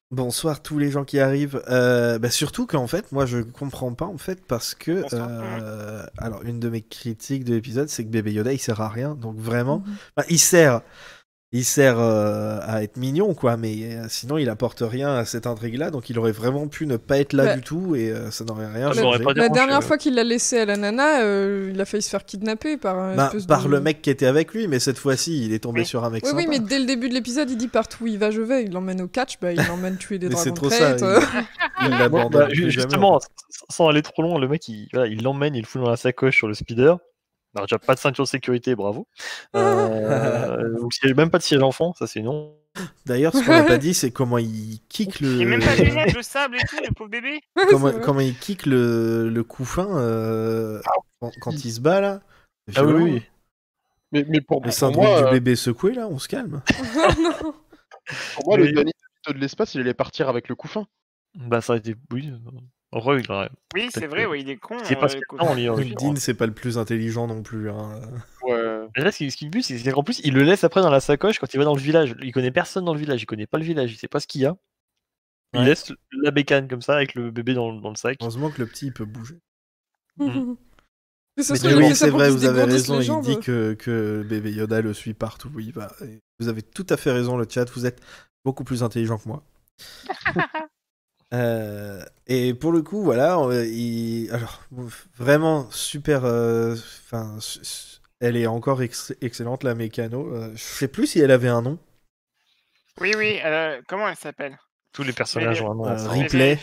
Bonsoir 0.09 0.61
tous 0.61 0.79
les 0.79 0.89
gens 0.89 1.03
qui 1.03 1.19
arrivent. 1.19 1.61
Euh, 1.67 2.17
bah, 2.17 2.29
surtout 2.29 2.65
qu'en 2.65 2.87
fait, 2.87 3.11
moi 3.11 3.25
je 3.25 3.39
comprends 3.39 3.93
pas 3.93 4.05
en 4.05 4.17
fait 4.17 4.39
parce 4.47 4.73
que 4.73 5.03
euh, 5.11 6.05
alors 6.17 6.43
une 6.43 6.61
de 6.61 6.69
mes 6.69 6.81
critiques 6.81 7.43
de 7.43 7.55
l'épisode 7.55 7.89
c'est 7.89 8.05
que 8.05 8.09
bébé 8.09 8.31
Yoda 8.31 8.53
il 8.53 8.57
sert 8.59 8.79
à 8.79 8.87
rien 8.87 9.15
donc 9.15 9.37
vraiment 9.37 9.83
Mhm. 9.85 10.23
Il 10.29 10.39
sert 10.39 10.79
il 11.53 11.63
sert 11.63 11.97
euh, 11.97 12.59
à 12.61 12.83
être 12.83 12.97
mignon 12.97 13.33
quoi 13.33 13.55
mais 13.55 13.73
euh, 13.95 14.05
sinon 14.09 14.37
il 14.37 14.49
apporte 14.49 14.83
rien 14.85 15.15
à 15.15 15.23
cette 15.23 15.47
intrigue 15.47 15.75
là 15.77 15.91
donc 15.91 16.09
il 16.09 16.19
aurait 16.19 16.33
vraiment 16.33 16.67
pu 16.67 16.85
ne 16.85 16.97
pas 16.97 17.19
être 17.19 17.31
là 17.31 17.45
Bah. 17.45 17.55
du 17.55 17.61
tout 17.61 17.95
et 17.95 18.11
euh, 18.11 18.29
ça 18.31 18.43
n'aurait 18.43 18.67
rien 18.67 18.89
Ah, 18.91 18.93
ça 18.93 19.01
changé. 19.01 19.23
La 19.33 19.47
dernière 19.47 19.81
fois 19.81 19.97
qu'il 19.97 20.13
l'a 20.15 20.25
laissé 20.25 20.59
à 20.59 20.65
la 20.65 20.75
nana, 20.75 21.21
euh, 21.21 21.71
il 21.73 21.79
a 21.79 21.85
failli 21.85 22.03
se 22.03 22.09
faire 22.09 22.25
kidnapper 22.25 22.75
par 22.75 22.99
un 22.99 23.15
Bah, 23.15 23.31
par 23.47 23.63
de- 23.63 23.69
le 23.69 23.79
mec 23.79 24.01
qui 24.01 24.09
était 24.09 24.25
avec 24.25 24.53
lui 24.53 24.67
mais 24.67 24.79
cette 24.79 24.97
fois-ci 24.97 25.45
il 25.45 25.53
est 25.53 25.59
tombé 25.59 25.79
Oui. 25.81 25.85
sur 25.85 26.03
un 26.03 26.09
mec 26.09 26.25
Oui, 26.33 26.47
mais 26.49 26.59
dès 26.59 26.79
le 26.79 26.85
début 26.85 27.07
de 27.07 27.13
l'épisode, 27.13 27.49
il 27.49 27.55
dit 27.57 27.69
partout 27.69 28.03
où 28.03 28.07
il 28.07 28.17
va, 28.19 28.29
je 28.29 28.41
vais. 28.41 28.63
Il 28.65 28.73
l'emmène 28.73 29.01
au 29.01 29.07
catch, 29.07 29.39
bah, 29.41 29.53
il 29.53 29.65
l'emmène 29.67 29.95
tuer 29.97 30.19
des 30.19 30.27
Mais 30.27 30.35
c'est 30.35 30.51
dragons 30.51 30.67
trop 30.67 30.69
ça 30.69 30.97
il- 30.97 31.03
euh. 31.05 31.19
l'abandonne 31.97 32.41
bah, 32.47 32.53
jamais, 32.53 32.69
justement, 32.71 33.19
sans 33.69 33.87
aller 33.87 34.01
trop 34.01 34.21
loin, 34.21 34.37
le 34.37 34.49
mec, 34.49 34.67
il 34.67 34.89
voilà, 34.91 35.07
il 35.07 35.23
l'emmène, 35.23 35.55
il 35.55 35.61
le 35.61 35.65
fout 35.65 35.81
dans 35.81 35.89
la 35.89 35.95
sacoche 35.97 36.35
sur 36.35 36.47
le 36.49 36.53
speeder. 36.53 36.97
Alors, 37.55 37.65
déjà, 37.65 37.79
pas 37.79 37.95
de 37.95 37.99
ceinture 37.99 38.23
de 38.25 38.29
sécurité, 38.29 38.75
bravo. 38.75 39.07
Euh, 39.55 40.79
donc, 40.79 40.91
il 41.01 41.07
n'y 41.07 41.11
a 41.11 41.15
même 41.15 41.29
pas 41.29 41.37
de 41.39 41.43
siège 41.43 41.61
enfant, 41.63 41.93
ça 41.97 42.05
c'est 42.07 42.21
non. 42.21 42.55
d'ailleurs 43.05 43.33
ce 43.33 43.43
qu'on 43.43 43.51
n'a 43.51 43.63
pas 43.63 43.77
dit 43.79 43.95
c'est 43.95 44.11
comment 44.11 44.37
il 44.37 44.79
kick 44.89 45.19
le 45.19 45.29
Il 45.29 45.37
n'y 45.37 45.43
a 45.43 45.47
même 45.47 45.63
pas 45.63 45.75
de 45.75 45.81
lunettes, 45.83 46.13
le 46.15 46.21
sable 46.21 46.57
et 46.57 46.65
tout, 46.67 46.75
le 46.85 46.93
pauvre 46.93 47.09
bébé. 47.09 47.41
comment, 48.03 48.19
il 48.19 48.37
kick 48.37 48.65
le, 48.65 49.29
le 49.29 49.43
couffin 49.43 49.97
euh, 49.97 50.81
quand, 51.19 51.31
quand 51.41 51.51
il 51.51 51.71
se 51.71 51.79
bat 51.81 52.01
là? 52.01 52.21
Ah 52.75 52.83
oui, 52.83 52.93
oui. 53.01 53.23
Mais, 54.11 54.25
mais 54.27 54.41
pour, 54.41 54.59
Le 54.59 54.65
pour 54.65 54.73
syndrome 54.73 55.05
moi, 55.05 55.21
du 55.21 55.27
euh, 55.27 55.31
bébé 55.31 55.55
secoué 55.55 55.93
là, 55.93 56.07
on 56.07 56.19
se 56.19 56.27
calme. 56.27 56.61
pour 58.35 58.45
moi, 58.45 58.57
le 58.57 58.65
Mais- 58.65 58.71
Danny 58.71 58.91
DeVito 58.91 59.33
de 59.33 59.39
l'espace, 59.39 59.73
il 59.73 59.81
allait 59.81 59.93
partir 59.93 60.29
avec 60.29 60.47
le 60.47 60.55
couffin. 60.55 60.85
Bah, 61.35 61.61
ça 61.61 61.73
a 61.73 61.77
été. 61.77 61.95
Oui, 62.11 62.31
il 62.99 63.31
aurait. 63.31 63.49
Oui, 63.73 63.89
c'est 63.93 64.07
vrai, 64.07 64.23
que- 64.23 64.29
ouais, 64.29 64.41
il 64.41 64.49
est 64.49 64.57
con. 64.57 64.77
C'est 64.83 64.95
pas 64.95 65.09
ce 65.09 65.17
euh. 65.17 65.95
Dean 65.99 66.15
c'est 66.15 66.33
pas 66.33 66.45
le 66.45 66.53
plus 66.53 66.77
intelligent 66.77 67.27
non 67.27 67.43
plus. 67.43 67.69
Hein. 67.69 67.99
Ouais. 68.43 68.87
Mais 68.95 69.03
là, 69.03 69.11
ce 69.11 69.17
qui, 69.17 69.31
ce 69.31 69.45
me 69.45 69.49
bute, 69.49 69.63
c'est 69.65 69.91
qu'en 69.91 70.03
plus, 70.03 70.21
il 70.23 70.33
le 70.33 70.43
laisse 70.43 70.63
après 70.63 70.81
dans 70.81 70.89
la 70.89 70.99
sacoche 70.99 71.39
quand 71.39 71.53
il 71.53 71.57
va 71.57 71.65
dans 71.65 71.75
le 71.75 71.81
village. 71.81 72.15
Il 72.21 72.31
connaît 72.31 72.51
personne 72.51 72.85
dans 72.85 72.93
le 72.93 72.99
village, 72.99 73.21
il 73.21 73.25
connaît 73.25 73.47
pas 73.47 73.57
le 73.57 73.63
village, 73.65 73.91
il 73.91 73.97
sait 73.97 74.07
pas 74.07 74.19
ce 74.19 74.27
qu'il 74.27 74.41
y 74.41 74.45
a. 74.45 74.55
Il 75.53 75.59
Ouais. 75.61 75.65
laisse 75.65 75.93
la 76.23 76.31
bécane 76.31 76.67
comme 76.67 76.81
ça 76.81 76.95
avec 76.95 77.15
le 77.15 77.31
bébé 77.31 77.53
dans, 77.53 77.73
dans 77.73 77.89
le 77.89 77.95
sac. 77.95 78.17
Heureusement 78.21 78.49
que 78.49 78.61
le 78.61 78.67
petit 78.67 78.87
il 78.87 78.93
peut 78.93 79.05
bouger. 79.05 79.39
Mm. 80.17 80.53
Ça 81.39 81.53
Mais 81.63 81.75
oui, 81.75 81.89
ça 81.89 82.05
c'est 82.05 82.09
vrai, 82.09 82.31
vous 82.31 82.45
avez 82.45 82.63
raison. 82.63 82.99
Il 82.99 83.21
dit 83.21 83.39
que, 83.39 83.73
que 83.75 84.25
bébé 84.27 84.51
Yoda 84.51 84.81
le 84.81 84.91
suit 84.91 85.13
partout 85.13 85.51
où 85.53 85.59
il 85.59 85.71
va. 85.71 85.91
Et 86.01 86.19
vous 86.39 86.47
avez 86.47 86.63
tout 86.63 86.85
à 86.89 86.97
fait 86.97 87.11
raison, 87.11 87.37
le 87.37 87.45
chat. 87.47 87.69
Vous 87.69 87.85
êtes 87.85 88.01
beaucoup 88.43 88.63
plus 88.63 88.81
intelligent 88.81 89.19
que 89.19 89.27
moi. 89.27 89.43
Euh, 91.33 92.03
et 92.27 92.53
pour 92.53 92.71
le 92.71 92.81
coup, 92.81 93.03
voilà, 93.03 93.37
il... 93.65 94.29
alors 94.31 94.61
vraiment 95.15 95.69
super. 95.71 96.23
euh, 96.25 96.73
Enfin, 97.05 97.37
elle 98.19 98.37
est 98.37 98.47
encore 98.47 98.81
ex- 98.81 99.13
excellente 99.21 99.63
la 99.63 99.75
mécano. 99.75 100.33
Euh, 100.33 100.51
je 100.55 100.63
sais 100.63 100.87
plus 100.87 101.07
si 101.07 101.19
elle 101.19 101.31
avait 101.31 101.49
un 101.49 101.61
nom. 101.61 101.79
Oui, 102.99 103.13
oui, 103.17 103.39
euh, 103.43 103.81
comment 103.87 104.07
elle 104.07 104.15
s'appelle? 104.15 104.57
Tous 104.93 105.03
les 105.03 105.13
personnages 105.13 105.61
ont 105.61 105.71
un 105.71 105.75
nom. 105.75 105.85
Euh, 105.87 106.07
Ripley. 106.09 106.57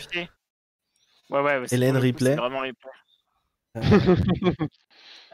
Ouais, 1.29 1.41
ouais, 1.41 1.63
Hélène 1.71 1.97
Ripley. 1.97 2.31
C'est 2.31 2.35
vraiment 2.35 2.59
Ripley. 2.59 2.91
Euh, 3.77 3.81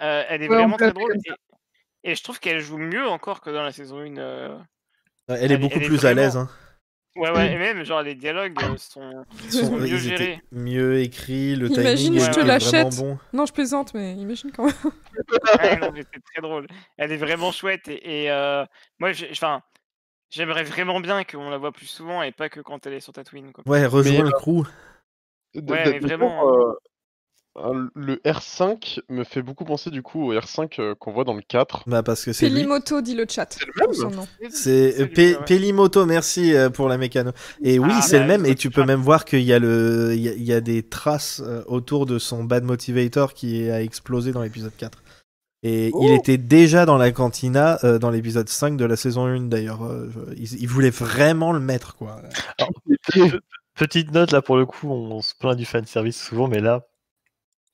Euh, 0.01 0.23
elle 0.29 0.41
est 0.41 0.49
Ouais, 0.49 0.55
vraiment 0.57 0.77
très 0.77 0.91
drôle. 0.93 1.13
Et, 2.03 2.11
et 2.11 2.15
je 2.15 2.23
trouve 2.23 2.39
qu'elle 2.39 2.59
joue 2.59 2.79
mieux 2.79 3.07
encore 3.07 3.39
que 3.39 3.51
dans 3.51 3.61
la 3.61 3.71
saison 3.71 3.99
1. 3.99 4.17
euh. 4.17 4.57
elle 5.27 5.35
est 5.35 5.43
Elle 5.43 5.51
est- 5.51 5.57
beaucoup 5.57 5.75
elle 5.75 5.83
est 5.83 5.87
plus 5.87 6.05
à 6.05 6.13
l'aise. 6.15 6.37
Hein. 6.37 6.49
Ouais, 7.15 7.29
ouais, 7.31 7.53
et 7.53 7.57
même, 7.57 7.83
genre, 7.83 8.01
les 8.01 8.15
dialogues 8.15 8.57
euh, 8.61 8.77
sont, 8.77 9.25
mieux 9.51 9.85
ils 9.87 9.99
gérés. 9.99 10.41
mieux 10.53 10.99
écrits, 10.99 11.55
le 11.57 11.67
Imagine, 11.69 12.13
timing 12.13 12.19
je 12.19 12.25
était 12.25 12.31
te 12.31 12.39
vraiment 12.39 12.47
l'achète. 12.47 12.95
bon. 12.97 13.19
Non, 13.33 13.45
je 13.45 13.51
plaisante, 13.53 13.93
mais 13.93 14.13
imagine 14.15 14.51
quand 14.51 14.63
même. 14.65 14.73
Ouais, 15.59 15.75
non, 15.77 15.91
mais 15.93 16.03
c'est 16.13 16.23
très 16.23 16.41
drôle. 16.41 16.67
Elle 16.97 17.11
est 17.11 17.17
vraiment 17.17 17.51
chouette. 17.51 17.87
Et, 17.89 18.23
et, 18.23 18.31
euh, 18.31 18.65
moi, 18.99 19.11
j'ai- 19.11 19.29
enfin, 19.31 19.61
j'aimerais 20.29 20.63
vraiment 20.63 21.01
bien 21.01 21.23
qu'on 21.25 21.49
la 21.49 21.57
voit 21.57 21.73
plus 21.73 21.85
souvent 21.87 22.21
et 22.23 22.31
pas 22.31 22.47
que 22.47 22.61
quand 22.61 22.85
elle 22.87 22.93
est 22.93 22.99
sur 23.01 23.11
Tatooine. 23.11 23.51
Quoi. 23.51 23.63
Ouais, 23.67 23.85
rejoins 23.85 24.23
Mais, 24.23 24.29
le 24.29 24.31
crew. 24.31 24.63
D- 25.53 25.69
Ouais, 25.69 25.83
d- 25.83 25.89
mais 25.91 25.99
vraiment. 25.99 26.47
euh, 26.47 26.69
euh, 26.69 26.73
le 27.95 28.15
R5 28.25 29.01
me 29.09 29.23
fait 29.23 29.41
beaucoup 29.41 29.65
penser 29.65 29.89
du 29.89 30.01
coup 30.01 30.23
au 30.31 30.33
R5 30.33 30.79
euh, 30.79 30.95
qu'on 30.95 31.11
voit 31.11 31.25
dans 31.25 31.33
le 31.33 31.41
4. 31.41 31.83
Bah 31.87 32.01
parce 32.01 32.23
que 32.23 32.31
c'est 32.33 32.47
lui. 32.47 32.55
Pelimoto 32.55 33.01
dit 33.01 33.13
le 33.15 33.25
chat. 33.29 33.47
C'est 33.51 33.65
le 33.65 33.73
même 33.79 33.93
Son 33.93 34.09
nom. 34.09 34.27
C'est 34.49 34.51
C'est 34.51 35.01
euh, 35.01 35.05
Pe- 35.07 35.37
ouais. 35.39 35.45
Pelimoto, 35.45 36.05
merci 36.05 36.53
euh, 36.55 36.69
pour 36.69 36.87
la 36.87 36.97
mécano. 36.97 37.31
Et 37.61 37.77
oui, 37.77 37.89
Ah, 37.93 38.01
c'est 38.01 38.17
bah, 38.19 38.21
le 38.23 38.27
même. 38.29 38.45
je 38.45 38.51
Et 38.51 38.55
tu 38.55 38.69
peux 38.69 38.85
même 38.85 39.01
voir 39.01 39.25
qu'il 39.25 39.41
y 39.41 39.51
a 39.53 39.59
le, 39.59 40.13
il 40.15 40.21
y 40.21 40.29
a, 40.29 40.33
il 40.33 40.43
y 40.43 40.53
a 40.53 40.61
des 40.61 40.83
traces 40.83 41.41
euh, 41.45 41.63
autour 41.67 42.05
de 42.05 42.19
son 42.19 42.43
bad 42.45 42.63
motivator 42.63 43.33
qui 43.33 43.69
a 43.69 43.81
explosé 43.81 44.31
dans 44.31 44.41
l'épisode 44.41 44.75
4. 44.77 44.97
Et 45.63 45.91
Oh. 45.93 46.01
il 46.03 46.13
était 46.13 46.37
déjà 46.39 46.85
dans 46.87 46.97
la 46.97 47.11
cantina 47.11 47.77
euh, 47.83 47.99
dans 47.99 48.09
l'épisode 48.09 48.49
5 48.49 48.77
de 48.77 48.85
la 48.85 48.95
saison 48.95 49.25
1 49.25 49.41
d'ailleurs. 49.41 49.83
Euh, 49.85 50.09
il, 50.37 50.51
il 50.61 50.67
voulait 50.67 50.89
vraiment 50.89 51.51
le 51.51 51.59
mettre 51.59 51.95
quoi. 51.95 52.21
Petite 53.75 54.11
note 54.11 54.31
là 54.31 54.41
pour 54.41 54.57
le 54.57 54.65
coup, 54.65 54.89
on 54.89 55.21
se 55.21 55.33
plaint 55.35 55.55
du 55.57 55.65
fan 55.65 55.85
service 55.85 56.21
souvent, 56.21 56.47
mais 56.47 56.59
là, 56.59 56.87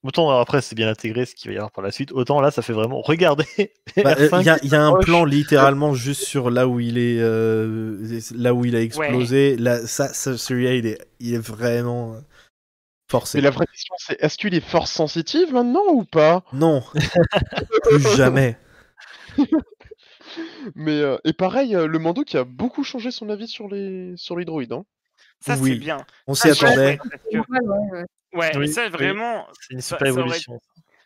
autant 0.03 0.29
après 0.39 0.61
c'est 0.61 0.75
bien 0.75 0.87
intégré 0.89 1.25
ce 1.25 1.35
qu'il 1.35 1.49
va 1.49 1.53
y 1.55 1.57
avoir 1.57 1.71
par 1.71 1.83
la 1.83 1.91
suite, 1.91 2.11
autant 2.11 2.39
là 2.41 2.51
ça 2.51 2.61
fait 2.61 2.73
vraiment 2.73 3.01
regardez. 3.01 3.45
Bah, 4.03 4.15
euh, 4.19 4.29
R5 4.29 4.41
Il 4.41 4.45
y 4.45 4.49
a, 4.49 4.59
il 4.63 4.69
y 4.69 4.75
a 4.75 4.83
un 4.85 4.93
plan 4.99 5.25
littéralement 5.25 5.93
juste 5.93 6.23
sur 6.23 6.49
là 6.51 6.67
où 6.67 6.79
il 6.79 6.97
est, 6.97 7.19
euh, 7.19 8.19
là 8.35 8.53
où 8.53 8.63
il 8.65 8.75
a 8.75 8.81
explosé. 8.81 9.55
Là, 9.57 9.85
ça, 9.87 10.13
ça- 10.13 10.37
celui-là, 10.37 10.75
il 10.75 10.85
est, 10.85 10.99
il 11.19 11.33
est 11.33 11.39
vraiment 11.39 12.13
euh, 12.13 12.19
forcé. 13.09 13.39
Mais 13.39 13.43
la 13.43 13.49
vraie 13.49 13.65
question 13.65 13.95
c'est 13.97 14.21
est-ce 14.21 14.37
qu'il 14.37 14.53
est 14.53 14.59
force 14.61 14.91
sensitive 14.91 15.51
maintenant 15.53 15.81
ou 15.89 16.03
pas? 16.03 16.43
Non, 16.53 16.83
plus 17.89 18.15
jamais. 18.15 18.57
Mais 20.75 20.99
euh, 20.99 21.17
et 21.23 21.33
pareil, 21.33 21.75
euh, 21.75 21.87
le 21.87 21.99
Mando 21.99 22.23
qui 22.23 22.37
a 22.37 22.43
beaucoup 22.43 22.83
changé 22.83 23.11
son 23.11 23.29
avis 23.29 23.47
sur 23.47 23.67
les 23.67 24.13
sur 24.17 24.35
les 24.37 24.45
droïdes. 24.45 24.73
Hein. 24.73 24.85
Ça, 25.39 25.55
Oui. 25.59 25.71
c'est 25.73 25.79
bien. 25.79 25.97
On 26.27 26.33
s'y 26.33 26.49
attendait. 26.49 26.99
Ouais, 27.31 27.39
ouais, 27.49 27.59
ouais. 27.91 28.03
Ouais, 28.37 28.57
Oui, 28.57 28.67
ça, 28.69 28.85
oui. 28.85 28.89
vraiment, 28.91 29.47
C'est 29.61 29.73
une 29.73 29.81
ça- 29.81 29.95
aurait- 29.95 30.09
évolution. 30.09 30.59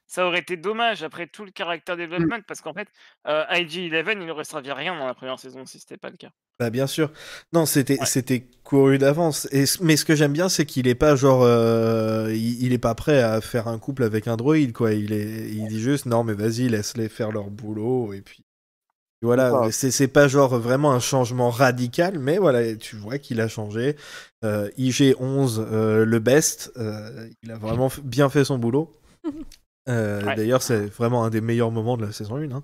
ça 0.07 0.25
aurait 0.27 0.39
été 0.39 0.57
dommage 0.57 1.03
après 1.03 1.27
tout 1.27 1.45
le 1.45 1.51
character 1.57 1.95
development 1.95 2.41
parce 2.47 2.61
qu'en 2.61 2.73
fait, 2.73 2.87
euh, 3.27 3.43
IG-11, 3.49 4.21
il 4.21 4.29
aurait 4.29 4.43
servi 4.43 4.69
à 4.69 4.75
rien 4.75 4.97
dans 4.97 5.07
la 5.07 5.13
première 5.13 5.39
saison 5.39 5.65
si 5.65 5.79
c'était 5.79 5.97
pas 5.97 6.09
le 6.09 6.17
cas. 6.17 6.29
Bah 6.59 6.69
bien 6.69 6.85
sûr. 6.85 7.11
Non, 7.53 7.65
c'était 7.65 7.99
Ouais. 7.99 8.05
c'était 8.05 8.41
couru 8.63 8.97
d'avance. 8.99 9.47
Et 9.51 9.63
mais 9.81 9.95
ce 9.97 10.05
que 10.05 10.15
j'aime 10.15 10.33
bien, 10.33 10.47
c'est 10.49 10.65
qu'il 10.65 10.87
est 10.87 10.95
pas 10.95 11.15
genre, 11.15 11.41
euh, 11.43 12.31
il, 12.33 12.63
il 12.63 12.73
est 12.73 12.77
pas 12.77 12.93
prêt 12.93 13.21
à 13.21 13.41
faire 13.41 13.67
un 13.67 13.79
couple 13.79 14.03
avec 14.03 14.27
un 14.27 14.35
droïde 14.37 14.73
quoi. 14.73 14.93
Il 14.93 15.11
est, 15.13 15.49
il 15.49 15.67
dit 15.67 15.79
juste 15.81 16.05
non 16.05 16.23
mais 16.23 16.33
vas-y 16.33 16.67
laisse-les 16.69 17.09
faire 17.09 17.31
leur 17.31 17.49
boulot 17.49 18.13
et 18.13 18.21
puis 18.21 18.43
voilà. 19.21 19.53
Ouais. 19.61 19.71
C'est 19.71 19.91
c'est 19.91 20.07
pas 20.07 20.27
genre 20.27 20.57
vraiment 20.59 20.91
un 20.91 20.99
changement 20.99 21.49
radical, 21.49 22.17
mais 22.19 22.37
voilà, 22.37 22.75
tu 22.75 22.95
vois 22.95 23.17
qu'il 23.17 23.39
a 23.41 23.47
changé. 23.47 23.95
Euh, 24.43 24.69
IG11 24.77 25.59
euh, 25.59 26.05
le 26.05 26.19
best, 26.19 26.71
euh, 26.77 27.27
il 27.43 27.51
a 27.51 27.57
vraiment 27.57 27.89
bien 28.03 28.29
fait 28.29 28.43
son 28.43 28.57
boulot. 28.57 28.91
Euh, 29.89 30.21
Ouais. 30.23 30.35
D'ailleurs, 30.35 30.61
c'est 30.61 30.85
vraiment 30.95 31.25
un 31.25 31.31
des 31.31 31.41
meilleurs 31.41 31.71
moments 31.71 31.97
de 31.97 32.05
la 32.05 32.11
saison 32.11 32.35
1. 32.37 32.51
hein. 32.51 32.63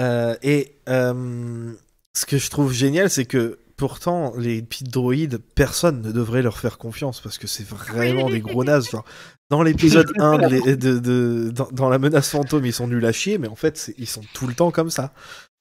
Euh, 0.00 0.34
et 0.42 0.74
euh, 0.88 1.72
ce 2.16 2.26
que 2.26 2.36
je 2.36 2.50
trouve 2.50 2.72
génial, 2.72 3.08
c'est 3.10 3.26
que 3.26 3.58
pourtant, 3.76 4.32
les 4.36 4.60
petits 4.60 4.82
droïdes, 4.82 5.38
personne 5.54 6.02
ne 6.02 6.10
devrait 6.10 6.42
leur 6.42 6.58
faire 6.58 6.78
confiance 6.78 7.20
parce 7.20 7.38
que 7.38 7.46
c'est 7.46 7.64
vraiment 7.66 8.28
des 8.28 8.40
gros 8.40 8.64
nazes. 8.64 8.90
Genre, 8.90 9.04
dans 9.50 9.62
l'épisode 9.62 10.10
1, 10.18 10.38
de 10.48 10.74
de- 10.74 10.98
de- 10.98 11.50
dans, 11.54 11.68
dans 11.70 11.88
la 11.88 12.00
menace 12.00 12.30
fantôme, 12.30 12.66
ils 12.66 12.72
sont 12.72 12.88
nuls 12.88 13.06
à 13.06 13.12
chier, 13.12 13.38
mais 13.38 13.48
en 13.48 13.54
fait, 13.56 13.92
ils 13.96 14.08
sont 14.08 14.22
tout 14.34 14.48
le 14.48 14.54
temps 14.54 14.72
comme 14.72 14.90
ça. 14.90 15.12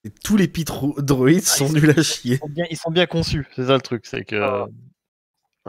Et 0.04 0.10
tous 0.10 0.36
les 0.38 0.48
droïdes 0.48 1.42
Ah, 1.44 1.58
sont 1.58 1.72
nuls 1.72 1.94
à 1.96 2.02
chier. 2.02 2.36
Ils 2.36 2.40
sont 2.40 2.50
bien, 2.50 2.66
ils 2.72 2.78
sont 2.78 2.92
bien 2.92 3.06
conçus, 3.06 3.48
c'est 3.56 3.68
ça 3.68 3.76
le 3.76 3.82
truc, 3.82 4.06
c'est 4.06 4.26
que 4.26 4.36
Ah. 4.36 4.66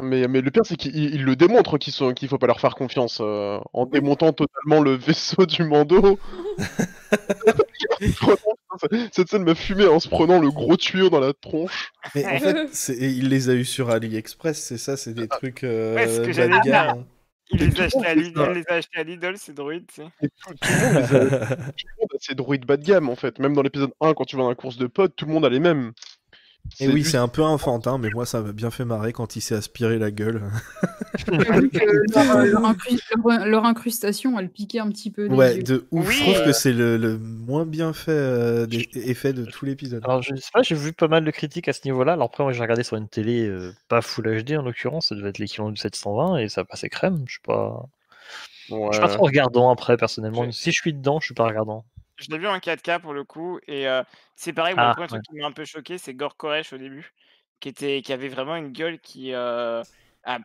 Mais, 0.01 0.27
mais 0.27 0.41
le 0.41 0.51
pire 0.51 0.63
c'est 0.65 0.77
qu'il 0.77 0.97
il 0.97 1.23
le 1.23 1.37
démontre 1.37 1.77
qu'ils 1.77 1.93
sont 1.93 2.15
qu'il 2.15 2.27
faut 2.27 2.39
pas 2.39 2.47
leur 2.47 2.61
faire 2.61 2.77
confiance 2.77 3.19
euh, 3.21 3.59
en 3.75 3.85
démontant 3.85 4.33
totalement 4.33 4.81
le 4.81 4.93
vaisseau 4.95 5.45
du 5.45 5.65
Mando. 5.65 6.19
Cette 9.13 9.29
scène 9.29 9.45
m'a 9.45 9.55
fumé 9.55 9.87
en 9.87 10.01
se 10.01 10.09
prenant 10.09 10.39
le 10.39 10.51
gros 10.51 10.79
tuyau 10.79 11.11
dans 11.11 11.21
la 11.21 11.35
tronche. 11.35 11.93
Mais 12.15 12.25
en 12.25 12.39
fait, 12.39 12.89
il 12.99 13.29
les 13.29 13.51
a 13.51 13.55
eu 13.55 13.67
sur 13.67 13.91
AliExpress, 13.91 14.63
c'est 14.63 14.79
ça, 14.79 14.97
c'est 14.97 15.13
des 15.13 15.29
trucs 15.29 15.63
euh, 15.63 15.95
Ouais, 15.95 16.09
ce 16.09 16.21
que 16.21 16.27
bas 16.27 16.33
j'allais 16.33 16.57
de 16.57 16.63
dire. 16.63 16.73
gamme. 16.73 17.05
Il 17.53 17.59
les 17.59 17.81
a 17.81 17.85
achetés 17.85 18.07
à 18.07 18.15
Lidl, 18.15 18.41
il 18.49 18.53
les 18.55 18.65
a 18.69 18.75
achetés 18.75 18.99
à 18.99 19.03
Lidl, 19.05 19.37
ces 19.37 19.53
droïdes, 19.53 19.87
tu 19.87 20.03
sais. 20.03 20.09
Tout, 20.47 20.55
tout 20.55 20.69
le 20.71 20.93
monde 20.93 20.95
les 20.95 21.15
a- 21.15 21.57
tout 21.57 21.87
le 21.87 22.01
monde 22.01 22.09
a 22.15 22.19
ses 22.21 22.35
droïdes 22.35 22.65
bas 22.65 22.77
de 22.77 22.85
gamme 22.85 23.09
en 23.09 23.17
fait. 23.17 23.39
Même 23.39 23.55
dans 23.55 23.63
l'épisode 23.63 23.93
1, 24.01 24.15
quand 24.15 24.25
tu 24.25 24.37
vas 24.37 24.43
dans 24.43 24.49
la 24.49 24.55
course 24.55 24.77
de 24.77 24.87
potes, 24.87 25.15
tout 25.17 25.27
le 25.27 25.33
monde 25.33 25.45
a 25.45 25.49
les 25.51 25.61
mêmes. 25.61 25.93
Et 26.81 26.89
oui, 26.89 27.05
c'est 27.05 27.19
un 27.19 27.29
peu 27.29 27.43
enfantin, 27.43 27.99
mais 27.99 28.09
moi 28.15 28.25
ça 28.25 28.41
m'a 28.41 28.53
bien 28.53 28.71
fait 28.71 28.85
marrer 28.87 29.13
quand 29.13 29.37
il 29.37 29.41
s'est 29.43 29.55
aspiré 29.55 29.99
la 29.99 30.11
gueule. 30.11 30.43
Leur, 31.29 32.37
euh, 32.37 32.45
leur 32.47 32.63
incru- 32.63 32.99
leur- 33.25 33.47
leur 33.47 33.65
incrustation, 33.67 34.39
elle 34.39 34.49
piquait 34.49 34.79
un 34.79 34.89
petit 34.89 35.11
peu. 35.11 35.29
Ouais, 35.29 35.57
yeux. 35.57 35.63
de 35.63 35.87
ouf. 35.91 36.09
Oui, 36.09 36.15
Je 36.15 36.21
trouve 36.23 36.37
euh, 36.37 36.45
que 36.47 36.53
c'est 36.53 36.73
le, 36.73 36.97
le 36.97 37.19
moins 37.19 37.67
bien 37.67 37.93
fait 37.93 38.11
euh, 38.13 38.67
des 38.67 38.89
effets 38.95 39.33
de 39.33 39.45
tout 39.45 39.65
l'épisode. 39.67 40.03
Alors, 40.05 40.23
je 40.23 40.35
sais 40.37 40.51
pas, 40.53 40.63
j'ai 40.63 40.75
vu 40.75 40.93
pas 40.93 41.09
mal 41.09 41.25
de 41.25 41.31
critiques 41.31 41.69
à 41.69 41.73
ce 41.73 41.81
niveau-là. 41.85 42.15
Alors, 42.15 42.27
après, 42.27 42.43
moi, 42.43 42.53
j'ai 42.53 42.61
regardé 42.63 42.83
sur 42.83 42.97
une 42.97 43.09
télé 43.09 43.47
euh, 43.47 43.73
pas 43.89 44.01
Full 44.01 44.43
HD 44.43 44.53
en 44.57 44.63
l'occurrence, 44.63 45.09
ça 45.09 45.15
devait 45.15 45.29
être 45.29 45.39
l'équivalent 45.39 45.71
du 45.71 45.77
720 45.77 46.39
et 46.39 46.49
ça 46.49 46.65
passait 46.65 46.89
crème. 46.89 47.23
Je 47.27 47.33
suis 47.33 47.41
pas, 47.43 47.87
je 48.69 48.75
suis 48.75 48.75
pas 48.75 49.07
Ouais. 49.07 49.09
trop 49.15 49.25
regardant 49.27 49.71
après, 49.71 49.97
personnellement. 49.97 50.51
Si 50.51 50.71
je 50.73 50.81
suis 50.81 50.95
dedans, 50.95 51.21
je 51.21 51.27
suis 51.27 51.35
pas 51.35 51.45
regardant. 51.47 51.85
Je 52.23 52.31
l'ai 52.31 52.39
vu 52.39 52.47
en 52.49 52.59
4K 52.61 52.99
pour 53.01 53.13
le 53.15 53.25
coup, 53.25 53.59
et 53.67 53.89
euh, 53.89 54.03
c'est 54.37 54.53
pareil, 54.53 54.75
moi, 54.77 54.85
Ah, 54.85 54.87
le 54.87 54.93
premier 54.93 55.09
ouais. 55.11 55.21
truc 55.21 55.23
qui 55.23 55.35
m'a 55.35 55.47
un 55.47 55.53
peu 55.53 55.65
choqué, 55.65 55.99
c'est 55.99 56.15
Gore 56.15 56.37
Koresh 56.37 56.73
au 56.73 56.79
début, 56.79 57.13
qui, 57.61 57.69
était, 57.69 58.03
qui 58.03 58.13
avait 58.13 58.29
vraiment 58.29 58.57
une 58.57 58.73
gueule 58.73 59.01
qui, 59.01 59.33
euh, 59.35 59.83
à- 60.25 60.39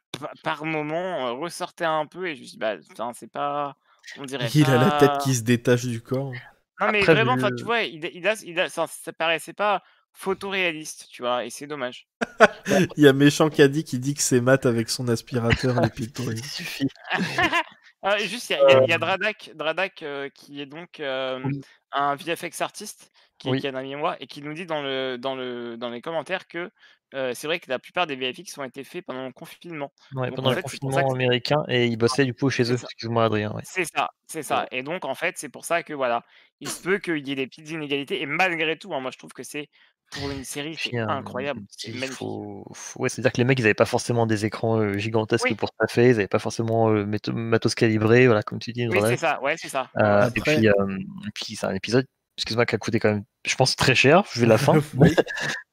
par 0.43 0.65
moment, 0.65 1.37
ressortait 1.39 1.85
un 1.85 2.05
peu, 2.07 2.27
et 2.27 2.35
je 2.35 2.41
me 2.41 2.45
suis 2.45 2.53
dit, 2.53 2.59
bah, 2.59 2.77
putain, 2.77 3.13
c'est 3.13 3.31
pas. 3.31 3.75
On 4.17 4.25
dirait 4.25 4.49
Il 4.55 4.69
a 4.69 4.77
la 4.77 4.91
tête 4.91 5.17
qui 5.19 5.35
se 5.35 5.43
détache 5.43 5.85
du 5.85 6.01
corps. 6.01 6.33
Non, 6.79 6.89
mais 6.89 7.01
Après, 7.01 7.15
vraiment, 7.15 7.35
le- 7.35 7.55
tu 7.55 7.65
vois, 7.65 7.81
il, 7.83 8.05
il 8.13 8.27
a, 8.27 8.33
il 8.43 8.59
a, 8.59 8.69
ça, 8.69 8.85
ça 8.87 9.11
paraissait 9.13 9.53
pas 9.53 9.83
photoréaliste, 10.13 11.07
tu 11.09 11.21
vois, 11.23 11.45
et 11.45 11.49
c'est 11.49 11.67
dommage. 11.67 12.07
Il 12.97 13.03
y 13.03 13.07
a 13.07 13.13
Méchant 13.13 13.49
Caddy 13.49 13.83
qui 13.83 13.99
dit 13.99 14.13
que 14.13 14.21
c'est 14.21 14.41
Matt 14.41 14.65
avec 14.65 14.89
son 14.89 15.07
aspirateur 15.07 15.77
les. 15.99 16.33
Il 16.33 16.45
suffit. 16.45 16.87
Ah, 18.09 18.17
juste, 18.19 18.49
il 18.49 18.53
y, 18.53 18.55
a- 18.55 18.83
y 18.83 18.89
y 18.89 18.93
a 18.93 18.97
Dradak, 18.97 19.51
Dradak 19.55 20.03
euh, 20.03 20.29
qui 20.29 20.61
est 20.61 20.65
donc 20.65 20.99
euh, 20.99 21.43
un 21.91 22.15
VFX 22.15 22.61
artiste 22.61 23.11
qui, 23.37 23.49
Oui. 23.49 23.59
qui 23.59 23.67
a 23.67 23.71
un 23.71 23.75
ami 23.75 23.93
à 23.93 23.97
moi 23.97 24.15
et 24.19 24.27
qui 24.27 24.41
nous 24.41 24.53
dit 24.53 24.65
dans, 24.65 24.81
le, 24.81 25.17
dans, 25.17 25.35
le, 25.35 25.77
dans 25.77 25.89
les 25.89 26.01
commentaires 26.01 26.47
que 26.47 26.69
euh, 27.13 27.33
c'est 27.33 27.47
vrai 27.47 27.59
que 27.59 27.69
la 27.69 27.79
plupart 27.79 28.05
des 28.05 28.15
VFX 28.15 28.57
ont 28.57 28.63
été 28.65 28.83
faits 28.83 29.05
pendant 29.05 29.25
le 29.25 29.31
confinement. 29.31 29.93
Ouais, 30.13 30.27
Donc, 30.27 30.35
pendant 30.37 30.49
en 30.49 30.51
le 30.51 30.55
fait, 30.57 30.63
confinement 30.63 31.11
américain 31.11 31.63
et 31.69 31.85
ils 31.85 31.95
bossaient 31.97 32.25
du 32.25 32.33
coup 32.33 32.49
chez 32.49 32.69
eux. 32.71 32.75
Excuse-moi, 32.75 33.25
Adrien. 33.25 33.51
ouais. 33.53 33.61
C'est 33.65 33.85
ça, 33.85 34.09
c'est 34.27 34.43
ça. 34.43 34.67
Et 34.71 34.83
donc, 34.83 35.05
en 35.05 35.15
fait, 35.15 35.37
c'est 35.37 35.49
pour 35.49 35.63
ça 35.63 35.83
que 35.83 35.93
voilà, 35.93 36.23
il 36.59 36.69
se 36.69 36.81
peut 36.81 36.97
qu'il 36.99 37.25
y 37.27 37.31
ait 37.31 37.35
des 37.35 37.47
petites 37.47 37.69
inégalités. 37.69 38.21
Et 38.21 38.25
malgré 38.25 38.77
tout, 38.77 38.93
hein, 38.93 38.99
moi, 38.99 39.11
je 39.11 39.17
trouve 39.17 39.31
que 39.31 39.43
c'est 39.43 39.69
pour 40.11 40.29
une 40.29 40.43
série, 40.43 40.75
c'est 40.79 40.97
incroyable. 40.97 41.61
C'est 41.69 41.91
faut... 42.07 42.65
Ouais, 42.97 43.09
c'est-à-dire 43.09 43.31
que 43.31 43.37
les 43.37 43.43
mecs, 43.43 43.59
ils 43.59 43.65
avaient 43.65 43.73
pas 43.73 43.85
forcément 43.85 44.25
des 44.25 44.45
écrans 44.45 44.79
euh, 44.79 44.97
gigantesques 44.97 45.45
Oui. 45.45 45.55
pour 45.55 45.71
taffer, 45.71 46.09
ils 46.09 46.11
avaient 46.11 46.27
pas 46.27 46.39
forcément 46.39 46.89
euh, 46.89 47.05
matos 47.33 47.75
calibré, 47.75 48.25
voilà, 48.25 48.41
comme 48.43 48.59
tu 48.59 48.71
dis. 48.71 48.87
Oui, 48.87 48.99
c'est 49.01 49.17
ça. 49.17 49.41
Ouais, 49.41 49.55
c'est 49.57 49.69
ça. 49.69 49.89
Euh, 49.97 50.21
Après- 50.27 50.55
Et 50.55 50.57
puis, 50.57 50.69
euh, 50.69 50.97
et 51.27 51.31
puis 51.33 51.55
c'est 51.55 51.65
un 51.65 51.73
épisode, 51.75 52.05
excuse-moi, 52.37 52.65
qui 52.65 52.75
a 52.75 52.77
coûté 52.77 52.99
quand 52.99 53.09
même, 53.09 53.23
je 53.45 53.55
pense, 53.55 53.75
très 53.75 53.95
cher, 53.95 54.23
vu 54.35 54.45
la 54.45 54.57
fin. 54.57 54.73
Oui. 54.97 55.15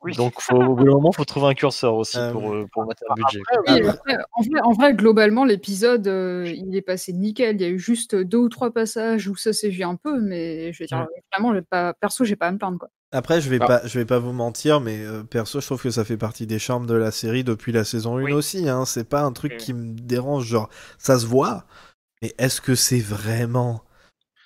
Oui. 0.02 0.14
Donc, 0.16 0.34
faut, 0.40 0.56
au 0.56 0.74
bout 0.74 0.84
d'un 0.84 0.90
moment, 0.92 1.12
faut 1.12 1.24
trouver 1.24 1.46
un 1.46 1.54
curseur 1.54 1.94
aussi 1.94 2.18
Euh, 2.18 2.30
pour, 2.30 2.52
euh, 2.52 2.66
pour 2.72 2.86
mettre 2.86 3.02
un 3.08 3.14
budget. 3.14 3.40
Oui, 3.66 3.88
après, 3.88 4.16
en, 4.32 4.42
vrai, 4.42 4.60
en 4.62 4.72
vrai, 4.72 4.94
globalement, 4.94 5.44
l'épisode, 5.46 6.06
euh, 6.08 6.46
il 6.54 6.76
est 6.76 6.82
passé 6.82 7.12
nickel. 7.14 7.56
Il 7.56 7.62
y 7.62 7.64
a 7.64 7.68
eu 7.68 7.78
juste 7.78 8.14
deux 8.14 8.36
ou 8.38 8.48
trois 8.50 8.70
passages 8.70 9.28
où 9.28 9.36
ça 9.36 9.52
s'est 9.54 9.70
vu 9.70 9.82
un 9.82 9.96
peu, 9.96 10.20
mais 10.20 10.72
je 10.74 10.82
veux 10.82 10.86
dire, 10.86 11.06
vraiment, 11.32 11.58
pas, 11.70 11.94
perso, 11.94 12.24
j'ai 12.24 12.36
pas 12.36 12.48
à 12.48 12.52
me 12.52 12.58
plaindre. 12.58 12.78
Quoi. 12.78 12.90
Après, 13.12 13.40
je 13.40 13.48
vais 13.48 13.58
Ah. 13.62 13.66
pas, 13.66 13.86
je 13.86 13.98
vais 13.98 14.04
pas 14.04 14.18
vous 14.18 14.32
mentir, 14.32 14.80
mais 14.80 14.98
euh, 15.04 15.22
perso, 15.22 15.60
je 15.60 15.66
trouve 15.66 15.80
que 15.82 15.90
ça 15.90 16.04
fait 16.04 16.18
partie 16.18 16.46
des 16.46 16.58
charmes 16.58 16.86
de 16.86 16.94
la 16.94 17.10
série 17.10 17.44
depuis 17.44 17.72
la 17.72 17.84
saison 17.84 18.18
1 18.18 18.22
Oui. 18.24 18.32
aussi. 18.32 18.68
Hein. 18.68 18.84
C'est 18.84 19.08
pas 19.08 19.22
un 19.22 19.32
truc 19.32 19.56
qui 19.56 19.72
me 19.72 19.94
dérange, 19.94 20.44
genre 20.46 20.68
ça 20.98 21.18
se 21.18 21.24
voit, 21.24 21.64
mais 22.20 22.34
est-ce 22.38 22.60
que 22.60 22.74
c'est 22.74 23.00
vraiment 23.00 23.82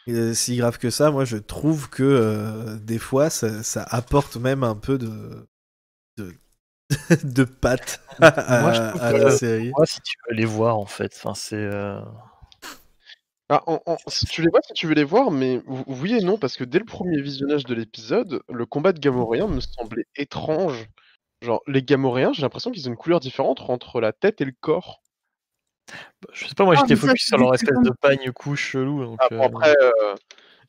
euh, 0.08 0.34
si 0.34 0.56
grave 0.56 0.78
que 0.78 0.90
ça 0.90 1.10
Moi, 1.10 1.24
je 1.24 1.36
trouve 1.36 1.88
que 1.90 2.02
euh, 2.02 2.76
des 2.78 2.98
fois, 2.98 3.30
ça, 3.30 3.62
ça 3.62 3.82
apporte 3.88 4.36
même 4.36 4.62
un 4.64 4.74
peu 4.76 4.98
de 4.98 5.46
de, 6.16 6.34
de 7.24 7.44
patte 7.44 8.00
à, 8.20 8.60
Moi, 8.62 8.72
je 8.72 8.88
trouve 8.90 9.02
à 9.02 9.12
que- 9.12 9.18
la 9.18 9.30
série. 9.32 9.70
Moi, 9.76 9.86
si 9.86 10.00
tu 10.02 10.16
veux 10.28 10.34
les 10.36 10.44
voir, 10.46 10.78
en 10.78 10.86
fait, 10.86 11.12
enfin, 11.16 11.34
c'est. 11.34 11.56
euh, 11.56 12.00
Ah, 13.50 13.62
en- 13.66 13.80
en- 13.86 13.96
si 14.08 14.26
tu 14.26 14.42
les 14.42 14.48
vois, 14.50 14.60
si 14.66 14.74
tu 14.74 14.86
veux 14.86 14.94
les 14.94 15.04
voir, 15.04 15.30
mais 15.30 15.62
ou- 15.66 15.82
oui 15.86 16.14
et 16.14 16.20
non, 16.20 16.36
parce 16.36 16.56
que 16.56 16.64
dès 16.64 16.78
le 16.78 16.84
premier 16.84 17.20
visionnage 17.20 17.64
de 17.64 17.74
l'épisode, 17.74 18.42
le 18.50 18.66
combat 18.66 18.92
de 18.92 18.98
Gamoréens 18.98 19.46
me 19.46 19.60
semblait 19.60 20.04
étrange. 20.16 20.86
Genre, 21.42 21.62
les 21.66 21.82
Gamoréens, 21.82 22.32
j'ai 22.34 22.42
l'impression 22.42 22.70
qu'ils 22.70 22.88
ont 22.88 22.92
une 22.92 22.96
couleur 22.98 23.20
différente 23.20 23.60
entre 23.70 24.00
la 24.00 24.12
tête 24.12 24.40
et 24.40 24.44
le 24.44 24.52
corps. 24.60 25.02
Je 26.32 26.46
sais 26.48 26.54
pas, 26.54 26.64
moi, 26.64 26.74
Ah, 26.76 26.80
j'étais 26.80 26.96
focus 27.00 27.26
sur 27.26 27.38
leur 27.38 27.54
espèce 27.54 27.78
de 27.82 27.90
pagne 28.00 28.32
couche 28.32 28.70
chelou. 28.72 29.04
Donc, 29.04 29.18
Ah, 29.20 29.28
bon, 29.30 29.36
euh, 29.42 29.46
après, 29.46 29.74
euh, 29.80 30.14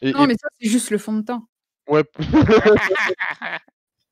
et, 0.01 0.11
Non, 0.13 0.23
et- 0.23 0.27
mais 0.27 0.35
ça, 0.35 0.47
c'est 0.59 0.69
juste 0.69 0.91
le 0.91 0.97
fond 0.97 1.13
de 1.13 1.21
teint. 1.23 1.45
ouais. 1.87 2.03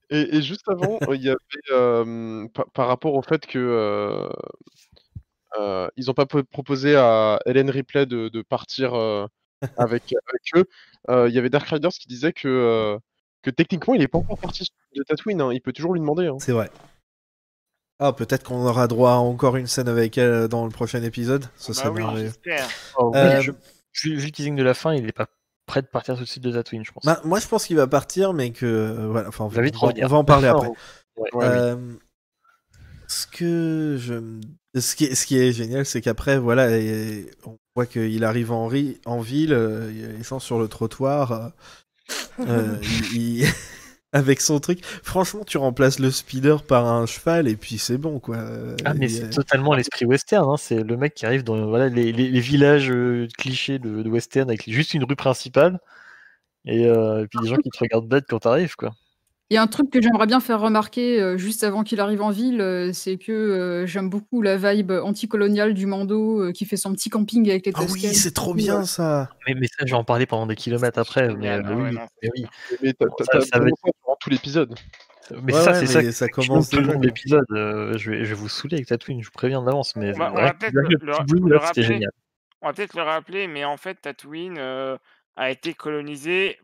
et, 0.09 0.37
et 0.37 0.41
juste 0.41 0.67
avant, 0.67 0.99
il 1.13 1.21
y 1.23 1.29
avait 1.29 1.37
euh, 1.71 2.47
par, 2.53 2.65
par 2.71 2.87
rapport 2.87 3.13
au 3.13 3.21
fait 3.21 3.45
que 3.45 3.57
euh, 3.59 4.29
euh, 5.59 5.87
ils 5.95 6.05
n'ont 6.07 6.13
pas 6.13 6.25
po- 6.25 6.43
proposé 6.43 6.95
à 6.95 7.39
Hélène 7.45 7.69
Ripley 7.69 8.05
de, 8.05 8.29
de 8.29 8.41
partir 8.41 8.93
euh, 8.93 9.25
avec, 9.77 10.03
avec 10.27 10.41
eux. 10.55 10.65
euh, 11.09 11.29
Il 11.29 11.35
y 11.35 11.39
avait 11.39 11.49
Dark 11.49 11.67
Riders 11.69 11.91
qui 11.91 12.07
disait 12.07 12.33
que, 12.33 12.47
euh, 12.47 12.97
que 13.41 13.49
techniquement, 13.49 13.93
il 13.93 13.99
n'est 13.99 14.07
pas 14.07 14.17
encore 14.17 14.37
parti 14.39 14.67
de 14.95 15.03
Tatooine. 15.03 15.41
hein, 15.41 15.53
Il 15.53 15.61
peut 15.61 15.73
toujours 15.73 15.93
lui 15.93 15.99
demander. 15.99 16.27
hein. 16.27 16.37
C'est 16.39 16.51
vrai. 16.51 16.69
Ah, 17.99 18.13
peut-être 18.13 18.43
qu'on 18.43 18.65
aura 18.67 18.87
droit 18.87 19.11
à 19.11 19.15
encore 19.15 19.55
une 19.55 19.65
scène 19.67 19.87
avec 19.87 20.17
elle 20.17 20.47
dans 20.47 20.63
le 20.65 20.69
prochain 20.71 21.01
épisode. 21.01 21.45
Ce 21.57 21.69
Bah 21.71 21.73
serait 21.73 21.89
oui, 21.89 22.01
merveilleux. 22.03 22.25
j'espère. 22.27 22.67
oh, 22.97 23.11
oui, 23.13 23.19
Euh, 23.19 23.41
je- 23.41 23.51
vu, 24.03 24.15
vu 24.17 24.25
le 24.27 24.31
teasing 24.31 24.55
de 24.55 24.63
la 24.63 24.73
fin, 24.75 24.93
il 24.93 25.07
est 25.07 25.11
pas 25.11 25.27
prêt 25.65 25.81
de 25.81 25.87
partir 25.87 26.15
tout 26.15 26.21
de 26.21 26.27
suite 26.27 26.43
de 26.43 26.51
Tatooine, 26.51 26.85
je 26.85 26.91
pense. 26.91 27.03
Bah, 27.05 27.19
moi, 27.25 27.39
je 27.39 27.47
pense 27.47 27.65
qu'il 27.65 27.75
va 27.75 27.87
partir, 27.87 28.33
mais 28.33 28.51
que 28.51 28.65
euh, 28.65 29.07
voilà. 29.07 29.27
Enfin, 29.29 29.45
on 29.45 29.47
va, 29.47 29.55
va 29.57 29.61
vite 29.63 29.75
on 29.77 29.79
va- 29.79 29.87
revenir. 29.87 30.05
on 30.05 30.09
va 30.09 30.17
en 30.17 30.23
parler 30.23 30.47
après. 30.47 30.67
Ouais. 30.67 30.73
Ouais, 31.17 31.29
oui. 31.33 31.43
Euh, 31.45 31.75
ce 33.07 33.25
que 33.25 33.97
je, 33.99 34.15
ce 34.79 34.95
qui 34.95 35.05
est, 35.05 35.15
ce 35.15 35.25
qui 35.25 35.37
est 35.39 35.51
génial, 35.51 35.85
c'est 35.85 36.01
qu'après, 36.01 36.37
voilà, 36.37 36.77
et- 36.77 37.31
on 37.45 37.57
voit 37.75 37.85
qu'il 37.85 38.23
arrive 38.23 38.51
en, 38.51 38.67
ri- 38.67 38.99
en 39.05 39.19
ville, 39.21 39.53
euh, 39.53 39.91
il 40.17 40.23
gens 40.23 40.39
sur 40.39 40.59
le 40.59 40.67
trottoir, 40.67 41.31
euh, 41.31 41.49
euh, 42.47 42.77
il- 43.13 43.41
il- 43.41 43.47
avec 44.17 44.41
son 44.41 44.59
truc. 44.59 44.83
Franchement, 45.03 45.43
tu 45.45 45.57
remplaces 45.57 45.99
le 45.99 46.11
speeder 46.11 46.63
par 46.63 46.85
un 46.87 47.05
cheval 47.05 47.47
et 47.47 47.55
puis 47.55 47.77
c'est 47.77 47.97
bon, 47.97 48.19
quoi. 48.19 48.37
Ah, 48.85 48.93
mais 48.93 49.07
c'est 49.07 49.29
totalement 49.29 49.73
l'esprit 49.73 50.05
western. 50.05 50.49
Hein. 50.49 50.57
C'est 50.57 50.83
le 50.83 50.97
mec 50.97 51.13
qui 51.13 51.25
arrive 51.25 51.43
dans 51.43 51.67
voilà, 51.67 51.87
les, 51.89 52.11
les- 52.11 52.29
les 52.29 52.39
villages 52.39 52.89
euh, 52.91 53.27
clichés 53.37 53.79
de, 53.79 54.01
de 54.03 54.09
western 54.09 54.49
avec 54.49 54.69
juste 54.69 54.93
une 54.93 55.03
rue 55.03 55.15
principale. 55.15 55.79
Et, 56.65 56.85
euh, 56.87 57.23
et 57.23 57.27
puis 57.27 57.39
des 57.41 57.47
gens 57.49 57.57
qui 57.57 57.69
te 57.69 57.79
regardent 57.79 58.07
bête 58.09 58.25
quand 58.29 58.39
t'arrives, 58.39 58.75
quoi. 58.75 58.93
Il 59.49 59.53
y 59.53 59.57
a 59.57 59.61
un 59.61 59.67
truc 59.67 59.89
que 59.89 60.01
j'aimerais 60.01 60.27
bien 60.27 60.41
faire 60.41 60.59
remarquer 60.59 61.21
euh, 61.21 61.37
juste 61.37 61.63
avant 61.63 61.83
qu'il 61.83 62.01
arrive 62.01 62.21
en 62.21 62.31
ville, 62.31 62.59
euh, 62.59 62.91
c'est 62.91 63.17
que 63.17 63.31
euh, 63.31 63.85
j'aime 63.85 64.09
beaucoup 64.09 64.41
la 64.41 64.57
vibe 64.57 64.91
anticoloniale 64.91 65.73
du 65.73 65.85
Mando 65.85 66.41
euh, 66.41 66.51
qui 66.51 66.65
fait 66.65 66.75
son 66.75 66.91
petit 66.91 67.09
camping 67.09 67.49
avec 67.49 67.65
les 67.65 67.71
Ah 67.75 67.83
oui, 67.89 68.01
c'est 68.13 68.33
trop 68.33 68.53
bien 68.53 68.83
ça. 68.83 69.29
Mais, 69.47 69.53
mais 69.53 69.67
ça, 69.67 69.85
je 69.85 69.91
vais 69.91 69.97
en 69.97 70.03
parler 70.03 70.25
pendant 70.25 70.47
des 70.47 70.55
kilomètres 70.57 70.99
après. 70.99 71.27
Mais, 71.29 71.33
génial. 71.33 71.63
Ah 71.65 71.69
ouais, 71.75 71.83
oui, 71.83 71.95
non, 71.95 72.01
mais 72.21 72.29
oui. 72.35 72.45
Mais 72.83 72.93
t'as 72.93 73.05
Bon, 73.05 73.15
t'as- 73.17 73.39
ça- 73.39 73.47
ça 73.53 73.59
va 73.59 73.65
durant 73.67 74.17
tout 74.19 74.29
l'épisode. 74.29 74.75
Mais 75.43 75.53
Ouais, 75.53 75.61
ça, 75.61 75.71
ouais, 75.71 75.79
c'est 75.79 75.85
ça 75.87 76.01
mais 76.01 76.11
ça 76.11 76.25
je 76.27 76.31
commence 76.31 76.69
tout 76.69 76.75
le 76.77 76.81
déjà, 76.81 76.93
long 76.93 76.99
de 76.99 77.05
quoi. 77.05 77.05
l'épisode. 77.07 77.45
euh, 77.51 77.97
je, 77.97 78.11
vais, 78.11 78.25
je 78.25 78.29
vais 78.29 78.35
vous 78.35 78.49
saouler 78.49 78.75
avec 78.75 78.87
Tatooine, 78.87 79.21
je 79.21 79.27
vous 79.27 79.31
préviens 79.33 79.61
d'avance. 79.61 79.95
Mais 79.95 80.13
On 80.15 80.19
va- 80.19 80.31
on 80.33 80.35
ouais, 80.35 80.41
va 80.43 80.53
peut-être 80.55 80.73
le, 80.73 80.81
le- 80.81 80.87
le 80.89 81.05
le- 81.05 81.11
petit 81.13 81.23
bout, 81.35 81.47
le 81.47 81.55
là, 81.55 81.59
c'était 81.67 81.81
rappeler. 81.81 81.83
génial. 81.83 82.11
On 82.61 82.67
va 82.67 82.73
peut-être 82.73 82.95
le 82.97 83.03
rappeler, 83.03 83.47
mais 83.47 83.63
en 83.63 83.77
fait, 83.77 83.95
Tatooine 84.01 84.57
a 85.37 85.51
été 85.51 85.73
colonisé. 85.73 86.57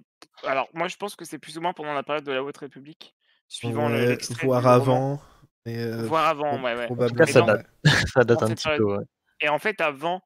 Alors, 0.45 0.69
moi, 0.73 0.87
je 0.87 0.95
pense 0.97 1.15
que 1.15 1.25
c'est 1.25 1.39
plus 1.39 1.57
ou 1.57 1.61
moins 1.61 1.73
pendant 1.73 1.93
la 1.93 2.03
période 2.03 2.23
de 2.25 2.31
la 2.31 2.43
Haute 2.43 2.57
République, 2.57 3.15
suivant 3.47 3.89
le- 3.89 3.95
Ouais, 3.95 4.05
l'extrait 4.07 4.45
voire 4.47 4.67
avant. 4.67 5.21
mais, 5.65 5.77
euh, 5.79 6.03
Voire 6.07 6.27
avant, 6.27 6.61
ouais, 6.61 6.75
ouais. 6.75 6.85
probablement, 6.85 7.05
En 7.05 7.09
tout 7.09 7.15
cas, 7.15 7.25
ça 7.27 7.41
date. 7.41 7.65
Ça 8.17 8.23
date 8.23 8.39
dans 8.41 8.45
un 8.51 8.55
petit 8.55 8.67
peu, 8.77 8.83
ouais. 8.83 9.03
Et 9.41 9.49
en 9.49 9.59
fait, 9.59 9.79
avant, 9.81 10.21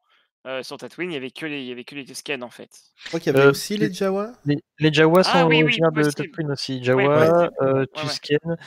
euh, 0.45 0.63
sur 0.63 0.77
Tatooine, 0.77 1.11
il 1.11 1.13
y 1.13 1.17
avait 1.17 1.31
que 1.31 1.45
les, 1.45 1.61
il 1.61 1.67
y 1.67 1.71
avait 1.71 1.83
que 1.83 1.95
les 1.95 2.05
Tusken, 2.05 2.43
en 2.43 2.49
fait. 2.49 2.69
Je 2.95 3.07
crois 3.09 3.19
qu'il 3.19 3.33
y 3.33 3.35
avait 3.37 3.45
Euh, 3.47 3.51
aussi 3.51 3.77
les 3.77 3.91
Jawa. 3.93 4.33
Les, 4.45 4.57
les 4.79 4.93
Jawas 4.93 5.23
sont 5.23 5.31
Ah 5.33 5.45
oui, 5.45 5.57
oui, 5.57 5.63
originaires 5.63 5.91
de. 5.91 6.09
Tatooine 6.09 6.51
aussi. 6.51 6.77
Ouais, 6.77 6.83
Jawa, 6.83 7.03
euh, 7.03 7.49
Ouais, 7.61 7.79
ouais. 7.79 7.87
Tusken, 7.95 8.57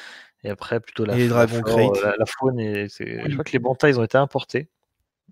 et 0.44 0.50
après 0.50 0.80
plutôt 0.80 1.04
la, 1.04 1.14
Et 1.14 1.18
les 1.18 1.28
la 1.28 1.34
dragons 1.46 1.60
flore, 1.60 1.92
Krayt. 1.92 2.02
la, 2.04 2.14
la 2.16 2.26
faune. 2.26 2.60
Et. 2.60 2.88
Je 2.88 3.32
crois 3.32 3.44
que 3.44 3.52
les 3.52 3.58
bantas, 3.58 3.88
ils 3.88 3.98
ont 4.00 4.04
été 4.04 4.18
importés. 4.18 4.68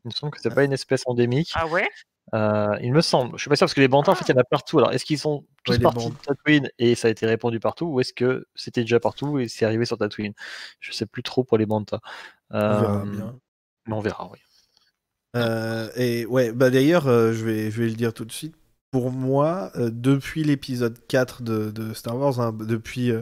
Il 0.05 0.09
me 0.09 0.11
semble 0.13 0.33
que 0.33 0.41
c'est 0.41 0.55
pas 0.55 0.65
une 0.65 0.73
espèce 0.73 1.03
endémique. 1.07 1.53
Ah 1.55 1.67
ouais? 1.67 1.89
Euh, 2.35 2.77
il 2.83 2.93
me 2.93 3.01
semble. 3.01 3.37
Je 3.37 3.43
suis 3.43 3.49
pas 3.49 3.57
sûr 3.57 3.65
parce 3.65 3.75
que 3.75 3.81
les 3.81 3.89
bantas, 3.89 4.13
en 4.13 4.15
fait, 4.15 4.25
il 4.29 4.33
y 4.33 4.35
en 4.35 4.41
a 4.41 4.45
partout. 4.45 4.79
Alors, 4.79 4.93
est-ce 4.93 5.05
qu'ils 5.05 5.19
sont 5.19 5.47
tous 5.65 5.73
Ouais, 5.73 5.79
partis 5.79 6.11
de 6.11 6.15
Tatooine 6.17 6.69
et 6.79 6.95
ça 6.95 7.09
a 7.09 7.11
été 7.11 7.27
répandu 7.27 7.61
partout, 7.61 7.87
ou 7.87 8.01
est-ce 8.01 8.13
que 8.13 8.47
c'était 8.55 8.83
déjà 8.83 9.01
partout 9.01 9.39
et 9.39 9.49
c'est 9.49 9.65
arrivé 9.65 9.85
sur 9.85 9.99
Tatooine? 9.99 10.35
Je 10.81 10.93
sais 10.93 11.07
plus 11.07 11.23
trop 11.23 11.45
pour 11.45 11.59
les 11.59 11.67
bantas. 11.67 12.01
On 12.51 12.81
verra 12.81 13.03
Euh, 13.03 13.05
bien. 13.05 13.39
Mais 13.87 13.95
on 13.95 14.01
verra, 14.01 14.31
oui. 14.31 14.39
Euh, 15.37 15.91
et 15.97 16.27
ouais, 16.27 16.53
bah 16.53 16.71
d'ailleurs, 16.71 17.05
je, 17.05 17.45
vais, 17.45 17.71
je 17.71 17.83
vais 17.83 17.89
le 17.89 17.95
dire 17.95 18.13
tout 18.15 18.25
de 18.25 18.33
suite. 18.33 18.55
Pour 18.91 19.11
moi, 19.11 19.71
depuis 19.77 20.45
l'épisode 20.45 20.99
4 21.09 21.43
de, 21.43 21.71
de 21.71 21.93
Star 21.95 22.17
Wars, 22.17 22.41
hein, 22.41 22.53
depuis 22.53 23.13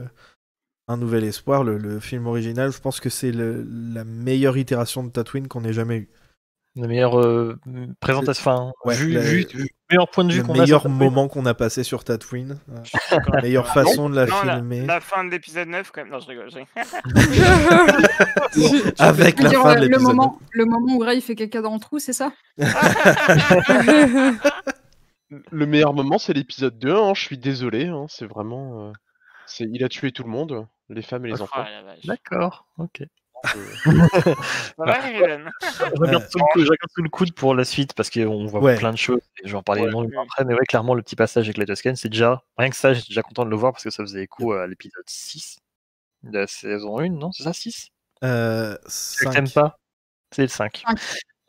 Un 0.88 0.96
Nouvel 0.96 1.24
Espoir, 1.24 1.64
le, 1.64 1.78
le 1.78 1.98
film 2.00 2.26
original, 2.28 2.70
je 2.72 2.78
pense 2.80 3.00
que 3.00 3.10
c'est 3.10 3.32
la 3.32 4.04
meilleure 4.04 4.56
itération 4.56 5.02
de 5.02 5.10
Tatooine 5.10 5.48
qu'on 5.48 5.64
ait 5.64 5.72
jamais 5.72 5.96
eue. 5.98 6.08
La 6.78 6.86
meilleure 6.88 7.18
euh, 7.18 7.58
présentation, 8.00 8.50
enfin, 8.52 8.72
Ouais, 8.84 8.94
vu, 8.94 9.12
la- 9.12 9.20
vu- 9.20 9.46
vu- 9.54 9.68
meilleur 9.90 10.10
point 10.10 10.24
de 10.24 10.32
vue 10.32 10.40
Le 10.40 10.44
qu'on 10.44 10.54
a. 10.54 10.58
meilleur 10.60 10.88
moment 10.90 11.26
qu'on 11.26 11.46
a 11.46 11.54
passé 11.54 11.82
sur 11.84 12.04
Tatooine. 12.04 12.58
euh, 12.70 12.74
d'accord 13.10 13.34
La 13.36 13.40
meilleure 13.42 13.68
façon 13.72 14.10
de 14.10 14.14
la 14.16 14.26
Non, 14.26 14.34
filmer. 14.42 14.84
la 14.84 15.00
fin 15.00 15.24
de 15.24 15.30
l'épisode 15.30 15.68
9, 15.68 15.90
quand 15.90 16.02
même. 16.02 16.12
Non, 16.12 16.18
je 16.20 16.26
rigole. 16.28 16.50
je 16.50 16.58
rigole. 16.58 16.66
Avec 18.98 19.40
la 19.40 19.48
dire, 19.48 19.62
fin 19.62 19.74
de 19.74 19.80
le, 19.80 19.86
l'épisode. 19.86 20.02
moment, 20.14 20.38
le 20.52 20.64
moment 20.66 20.96
où 20.96 20.98
Ray 20.98 21.20
fait 21.22 21.34
caca 21.34 21.62
dans 21.62 21.72
le 21.74 21.80
trou, 21.80 21.98
c'est 21.98 22.12
ça 22.12 22.30
Le 25.50 25.66
meilleur 25.66 25.92
moment, 25.92 26.18
c'est 26.18 26.32
l'épisode 26.34 26.78
2, 26.78 26.94
hein, 26.94 27.12
je 27.14 27.22
suis 27.22 27.38
désolé, 27.38 27.86
hein, 27.86 28.06
c'est 28.08 28.26
vraiment... 28.26 28.88
euh, 28.88 28.92
c'est... 29.46 29.64
Il 29.72 29.82
a 29.82 29.88
tué 29.88 30.12
tout 30.12 30.22
le 30.22 30.28
monde, 30.30 30.66
les 30.88 31.02
femmes 31.02 31.26
et 31.26 31.30
les 31.30 31.40
Oh 31.40 31.44
enfants. 31.44 31.64
D'accord, 32.04 32.66
ok. 32.78 33.02
Je 33.44 33.50
regarde, 36.00 36.24
sous 36.30 36.38
le 37.02 37.08
coude, 37.08 37.28
je 37.28 37.32
pour 37.32 37.54
la 37.54 37.64
suite 37.64 37.94
parce 37.94 38.10
qu'on 38.10 38.46
voit 38.46 38.60
Ouais. 38.60 38.76
plein 38.76 38.92
de 38.92 38.98
choses. 38.98 39.20
Et 39.42 39.46
je 39.46 39.52
vais 39.52 39.58
en 39.58 39.62
parler 39.62 39.82
Ouais. 39.82 39.90
longuement 39.90 40.22
après, 40.22 40.44
mais 40.44 40.54
ouais, 40.54 40.64
clairement, 40.68 40.94
le 40.94 41.02
petit 41.02 41.16
passage 41.16 41.46
avec 41.46 41.56
la 41.58 41.66
Tusken, 41.66 41.96
c'est 41.96 42.08
déjà. 42.08 42.42
Rien 42.58 42.70
que 42.70 42.76
ça, 42.76 42.94
j'étais 42.94 43.08
déjà 43.08 43.22
content 43.22 43.44
de 43.44 43.50
le 43.50 43.56
voir 43.56 43.72
parce 43.72 43.84
que 43.84 43.90
ça 43.90 44.02
faisait 44.02 44.22
écho 44.22 44.52
à 44.52 44.66
l'épisode 44.66 45.04
6 45.06 45.58
de 46.22 46.38
la 46.38 46.46
saison 46.46 46.98
1, 46.98 47.08
non 47.10 47.32
C'est 47.32 47.44
ça 47.44 47.52
6 47.52 47.88
Euh, 48.24 48.76
t'aimes 49.32 49.50
pas? 49.50 49.78
C'est 50.34 50.42
le 50.42 50.48
5. 50.48 50.82
Cinq. 50.84 50.98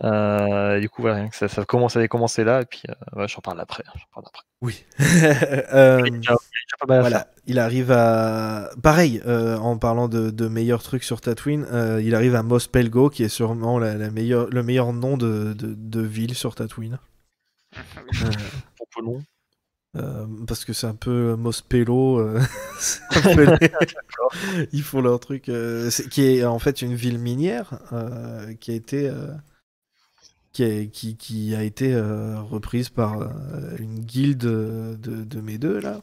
Euh, 0.03 0.79
du 0.79 0.89
coup, 0.89 1.01
voilà, 1.01 1.17
rien 1.17 1.29
que 1.29 1.35
ça, 1.35 1.47
ça, 1.47 1.65
commence, 1.65 1.93
ça 1.93 1.99
avait 1.99 2.07
commencé 2.07 2.43
là, 2.43 2.61
et 2.61 2.65
puis 2.65 2.83
euh, 2.87 3.19
ouais, 3.19 3.27
j'en 3.27 3.41
parle 3.41 3.59
après. 3.59 3.83
J'en 3.95 4.05
parle 4.13 4.25
après. 4.27 4.43
Oui. 4.61 4.85
Euh, 5.73 6.03
A 6.79 6.85
déjà- 6.85 6.85
il 6.85 6.85
y 6.85 6.85
a 6.85 6.85
déjà 6.85 6.85
pas 6.85 6.85
mal 6.87 6.99
à 6.99 7.03
faire. 7.05 7.25
Voilà, 7.25 7.27
il 7.47 7.59
arrive 7.59 7.91
à. 7.91 8.69
Pareil, 8.83 9.21
euh, 9.25 9.57
en 9.57 9.77
parlant 9.77 10.07
de, 10.07 10.29
de 10.29 10.47
meilleurs 10.47 10.83
trucs 10.83 11.03
sur 11.03 11.21
Tatooine, 11.21 11.65
euh, 11.71 12.01
il 12.03 12.15
arrive 12.15 12.35
à 12.35 12.43
Mos 12.43 12.67
Pelgo, 12.71 13.09
qui 13.09 13.23
est 13.23 13.29
sûrement 13.29 13.79
la, 13.79 13.95
la 13.95 14.11
meilleure, 14.11 14.49
le 14.49 14.63
meilleur 14.63 14.93
nom 14.93 15.17
de, 15.17 15.53
de, 15.53 15.73
de 15.75 16.01
ville 16.01 16.35
sur 16.35 16.55
Tatooine. 16.55 16.99
Euh, 18.23 18.31
Pour 18.77 19.21
euh, 19.95 20.27
parce 20.47 20.65
que 20.65 20.73
c'est 20.73 20.87
un 20.87 20.95
peu 20.95 21.35
Mos 21.35 21.61
Pelo. 21.67 22.19
euh, 22.19 22.39
les- 23.25 23.71
Ils 24.71 24.83
font 24.83 25.01
leur 25.01 25.19
truc. 25.19 25.49
euh, 25.49 25.89
qui 26.11 26.23
est 26.23 26.45
en 26.45 26.59
fait 26.59 26.81
une 26.81 26.93
ville 26.95 27.17
minière 27.19 27.79
qui 28.59 28.71
a 28.71 28.75
été. 28.75 29.11
qui, 30.53 30.63
a, 30.63 30.85
qui, 30.85 31.15
qui 31.17 31.55
a 31.55 31.63
été 31.63 31.95
reprise 31.99 32.89
par 32.89 33.31
une 33.79 33.99
guilde 33.99 34.37
de, 34.39 34.95
de 35.23 35.41
mes 35.41 35.57
deux 35.57 35.79
là. 35.79 36.01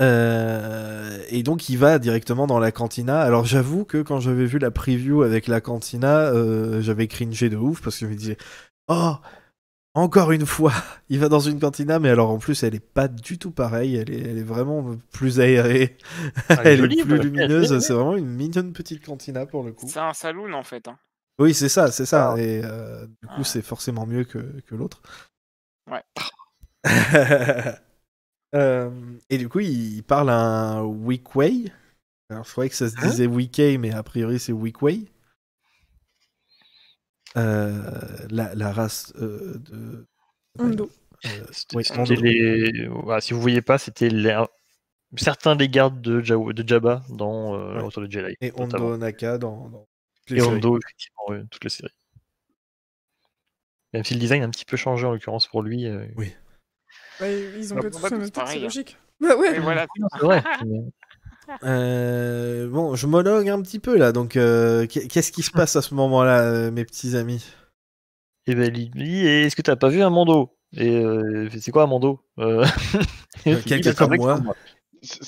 Euh, 0.00 1.22
et 1.28 1.44
donc 1.44 1.68
il 1.68 1.78
va 1.78 1.98
directement 1.98 2.46
dans 2.46 2.58
la 2.58 2.72
cantina. 2.72 3.20
Alors 3.20 3.44
j'avoue 3.44 3.84
que 3.84 4.02
quand 4.02 4.18
j'avais 4.20 4.46
vu 4.46 4.58
la 4.58 4.70
preview 4.70 5.22
avec 5.22 5.46
la 5.46 5.60
cantina, 5.60 6.26
euh, 6.26 6.80
j'avais 6.82 7.06
cringé 7.06 7.48
de 7.48 7.56
ouf 7.56 7.80
parce 7.80 7.98
que 7.98 8.06
je 8.06 8.10
me 8.10 8.16
disais 8.16 8.36
Oh, 8.88 9.14
encore 9.94 10.32
une 10.32 10.46
fois, 10.46 10.72
il 11.08 11.20
va 11.20 11.28
dans 11.28 11.38
une 11.38 11.60
cantina, 11.60 12.00
mais 12.00 12.10
alors 12.10 12.30
en 12.30 12.38
plus 12.38 12.64
elle 12.64 12.74
est 12.74 12.80
pas 12.80 13.06
du 13.06 13.38
tout 13.38 13.52
pareille, 13.52 13.94
elle 13.94 14.10
est, 14.10 14.20
elle 14.22 14.38
est 14.38 14.42
vraiment 14.42 14.96
plus 15.12 15.38
aérée, 15.38 15.96
Ah, 16.48 16.56
elle 16.64 16.78
jolie, 16.80 16.98
est 17.00 17.04
plus 17.04 17.18
lumineuse, 17.18 17.78
c'est 17.78 17.92
vraiment 17.92 18.16
une 18.16 18.26
mignonne 18.26 18.72
petite 18.72 19.04
cantina 19.06 19.46
pour 19.46 19.62
le 19.62 19.72
coup. 19.72 19.86
C'est 19.88 20.00
un 20.00 20.12
saloon 20.12 20.52
en 20.54 20.64
fait. 20.64 20.88
Hein. 20.88 20.98
Oui, 21.38 21.54
c'est 21.54 21.68
ça, 21.68 21.90
c'est 21.92 22.06
ça. 22.06 22.32
Ah. 22.32 22.40
Et 22.40 22.62
euh, 22.64 23.06
du 23.06 23.28
coup, 23.28 23.34
Ah. 23.40 23.44
c'est 23.44 23.62
forcément 23.62 24.06
mieux 24.06 24.24
que, 24.24 24.38
que 24.66 24.74
l'autre. 24.74 25.02
Ouais. 25.90 26.02
Euh, 28.54 28.90
et 29.30 29.38
du 29.38 29.48
coup, 29.48 29.60
il 29.60 30.02
parle 30.02 30.30
un 30.30 30.82
Weekway. 30.82 31.72
Alors, 32.30 32.44
je 32.44 32.52
croyais 32.52 32.70
que 32.70 32.76
ça 32.76 32.88
se 32.88 32.96
Hein 32.98 33.08
disait 33.08 33.26
Weekay, 33.26 33.78
mais 33.78 33.92
a 33.92 34.02
priori, 34.02 34.38
c'est 34.38 34.52
Weekway. 34.52 35.00
Euh, 37.36 37.82
la, 38.30 38.54
la 38.54 38.72
race 38.72 39.12
euh, 39.16 39.58
de. 39.58 40.06
Hondo. 40.58 40.88
Euh, 41.26 41.46
oui, 41.74 41.84
les... 42.20 42.88
si 43.20 43.32
vous 43.32 43.40
voyez 43.40 43.62
pas, 43.62 43.78
c'était 43.78 44.10
certains 45.16 45.56
des 45.56 45.68
gardes 45.68 46.00
de, 46.00 46.20
Jawa- 46.20 46.52
de 46.52 46.68
Jabba 46.68 47.02
dans 47.08 47.54
euh, 47.54 47.82
Ouais. 47.82 48.06
De 48.06 48.10
Jedi. 48.10 48.36
Et 48.40 48.52
notamment. 48.52 48.86
Hondo 48.86 48.96
Naka 48.98 49.38
dans, 49.38 49.68
dans 49.68 49.88
toutes 50.16 50.30
les 50.30 50.36
Et 50.36 50.40
séries. 50.40 50.54
Hondo, 50.56 50.78
effectivement, 50.78 51.22
ouais, 51.28 51.42
toutes 51.50 51.64
les 51.64 51.70
séries. 51.70 51.94
Même 53.94 54.04
si 54.04 54.14
le 54.14 54.20
design 54.20 54.42
a 54.42 54.46
un 54.46 54.50
petit 54.50 54.64
peu 54.64 54.76
changé 54.76 55.06
en 55.06 55.12
l'occurrence 55.12 55.46
pour 55.46 55.62
lui. 55.62 55.86
euh, 55.86 56.06
Bah, 57.20 57.26
ils 57.30 57.72
ont 57.72 57.76
pas 57.76 57.90
tous 57.90 58.02
la 58.02 58.10
même 58.10 58.24
c'est 58.24 58.24
tête, 58.24 58.24
c'est 58.26 58.30
pareil, 58.40 58.58
hein. 58.60 58.64
logique. 58.64 58.98
Bah 59.20 59.36
ouais. 59.36 59.58
Voilà. 59.60 59.86
C'est 60.12 60.24
vrai. 60.24 60.42
Euh, 61.62 62.68
bon, 62.70 62.94
je 62.96 63.06
monologue 63.06 63.48
un 63.50 63.60
petit 63.60 63.78
peu 63.78 63.98
là. 63.98 64.12
Donc, 64.12 64.36
euh, 64.36 64.86
qu'est- 64.86 65.06
qu'est-ce 65.08 65.30
qui 65.30 65.42
se 65.42 65.50
passe 65.50 65.76
à 65.76 65.82
ce 65.82 65.94
moment-là, 65.94 66.40
euh, 66.42 66.70
mes 66.70 66.86
petits 66.86 67.16
amis? 67.16 67.44
Et 68.46 68.54
ben 68.54 68.74
il 68.74 68.90
dit 68.90 69.26
Et 69.26 69.42
est-ce 69.44 69.54
que 69.54 69.60
t'as 69.62 69.76
pas 69.76 69.88
vu 69.88 70.02
un 70.02 70.08
Mando? 70.10 70.56
Et 70.74 70.88
euh, 70.96 71.48
c'est 71.60 71.70
quoi 71.70 71.82
un 71.82 71.86
Mando? 71.86 72.20
Euh, 73.46 73.56
quelqu'un 73.66 73.92
comme 73.92 74.14
moi. 74.16 74.40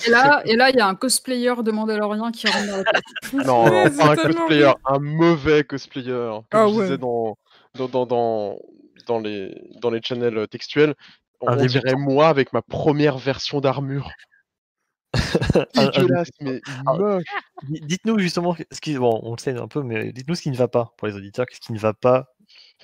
Et 0.06 0.10
là, 0.10 0.40
et 0.46 0.56
là, 0.56 0.70
il 0.70 0.76
y 0.76 0.80
a 0.80 0.86
un 0.86 0.94
cosplayer 0.94 1.52
de 1.62 1.70
Mandalorian 1.70 2.30
qui 2.30 2.46
rentre 2.46 2.66
dans 2.66 2.76
la 2.78 2.84
tête. 2.84 3.02
c'est- 3.24 3.36
Non, 3.44 3.64
non, 3.66 3.90
pas 3.94 4.12
un 4.12 4.16
cosplayer, 4.16 4.72
un 4.86 4.98
mauvais 4.98 5.64
cosplayer. 5.64 6.12
Comme 6.50 6.60
Ah 6.60 6.66
je 6.68 6.74
ouais. 6.76 6.84
disais 6.84 6.98
dans, 6.98 7.36
dans, 7.74 8.06
dans, 8.06 8.56
dans, 9.06 9.18
les, 9.18 9.54
dans 9.82 9.90
les 9.90 10.00
channels 10.02 10.46
textuels, 10.48 10.94
Un 11.46 11.52
on 11.52 11.56
dirait 11.66 11.80
débutant. 11.82 11.98
moi 11.98 12.28
avec 12.28 12.52
ma 12.52 12.62
première 12.62 13.18
version 13.18 13.60
d'armure. 13.60 14.10
Dégueulasse, 15.74 16.28
mais 16.40 16.60
Ah. 16.86 16.94
moche. 16.94 17.24
Di- 17.62 17.80
Dites-nous 17.80 18.18
justement 18.18 18.56
ce 18.70 18.80
qui. 18.80 18.96
Bon, 18.98 19.20
on 19.22 19.32
le 19.32 19.38
sait 19.38 19.56
un 19.56 19.68
peu, 19.68 19.82
mais 19.82 20.12
dites-nous 20.12 20.34
ce 20.34 20.42
qui 20.42 20.50
ne 20.50 20.56
va 20.56 20.68
pas 20.68 20.92
pour 20.98 21.08
les 21.08 21.14
auditeurs, 21.14 21.46
qu'est-ce 21.46 21.60
qui 21.60 21.72
ne 21.72 21.78
va 21.78 21.94
pas 21.94 22.26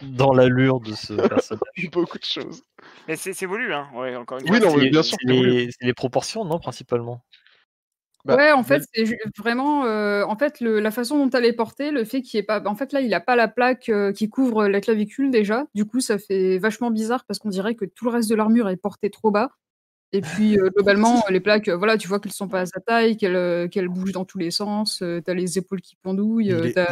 dans 0.02 0.32
l'allure 0.32 0.80
de 0.80 0.94
ce 0.94 1.12
personnage? 1.46 1.88
Beaucoup 1.92 2.18
de 2.18 2.24
choses. 2.24 2.62
Mais 3.08 3.16
c'est 3.16 3.34
c'est 3.34 3.46
voulu, 3.46 3.72
hein. 3.74 3.88
Ouais, 3.94 4.16
encore 4.16 4.38
une 4.38 4.50
Oui, 4.50 4.58
fois. 4.60 4.70
non, 4.70 4.76
mais 4.76 4.90
bien 4.90 5.02
sûr 5.02 5.16
les, 5.24 5.70
c'est 5.72 5.84
les 5.86 5.94
proportions, 5.94 6.44
non, 6.44 6.58
principalement? 6.58 7.22
Bah, 8.24 8.36
ouais, 8.36 8.52
en 8.52 8.62
fait, 8.62 8.82
c'est 8.94 9.04
vraiment, 9.36 9.84
euh, 9.84 10.22
en 10.24 10.36
fait, 10.36 10.60
le- 10.60 10.78
la 10.80 10.90
façon 10.92 11.18
dont 11.24 11.30
elle 11.36 11.44
est 11.44 11.52
portée, 11.52 11.90
le 11.90 12.04
fait 12.04 12.22
qu'il 12.22 12.38
est 12.38 12.44
pas, 12.44 12.62
en 12.66 12.76
fait, 12.76 12.92
là, 12.92 13.00
il 13.00 13.12
a 13.14 13.20
pas 13.20 13.34
la 13.34 13.48
plaque 13.48 13.88
euh, 13.88 14.12
qui 14.12 14.28
couvre 14.30 14.68
la 14.68 14.80
clavicule 14.80 15.30
déjà. 15.32 15.66
Du 15.74 15.84
coup, 15.86 16.00
ça 16.00 16.18
fait 16.18 16.58
vachement 16.58 16.90
bizarre 16.92 17.24
parce 17.24 17.38
qu'on 17.40 17.48
dirait 17.48 17.74
que 17.74 17.84
tout 17.84 18.04
le 18.04 18.10
reste 18.12 18.30
de 18.30 18.36
l'armure 18.36 18.68
est 18.68 18.76
porté 18.76 19.10
trop 19.10 19.30
bas. 19.32 19.50
Et 20.12 20.20
puis, 20.20 20.58
euh, 20.58 20.68
globalement, 20.76 21.22
les 21.30 21.40
plaques, 21.40 21.68
voilà, 21.68 21.98
tu 21.98 22.06
vois 22.06 22.20
qu'elles 22.20 22.32
sont 22.32 22.46
pas 22.48 22.60
à 22.60 22.66
sa 22.66 22.80
taille, 22.80 23.16
qu'elles 23.16 23.68
qu'elles 23.70 23.88
bougent 23.88 24.12
dans 24.12 24.24
tous 24.24 24.38
les 24.38 24.50
sens. 24.52 25.02
euh, 25.02 25.20
t'as 25.20 25.34
les 25.34 25.58
épaules 25.58 25.80
qui 25.80 25.96
pendouillent. 25.96 26.52
Euh, 26.52 26.60
t'as 26.74 26.84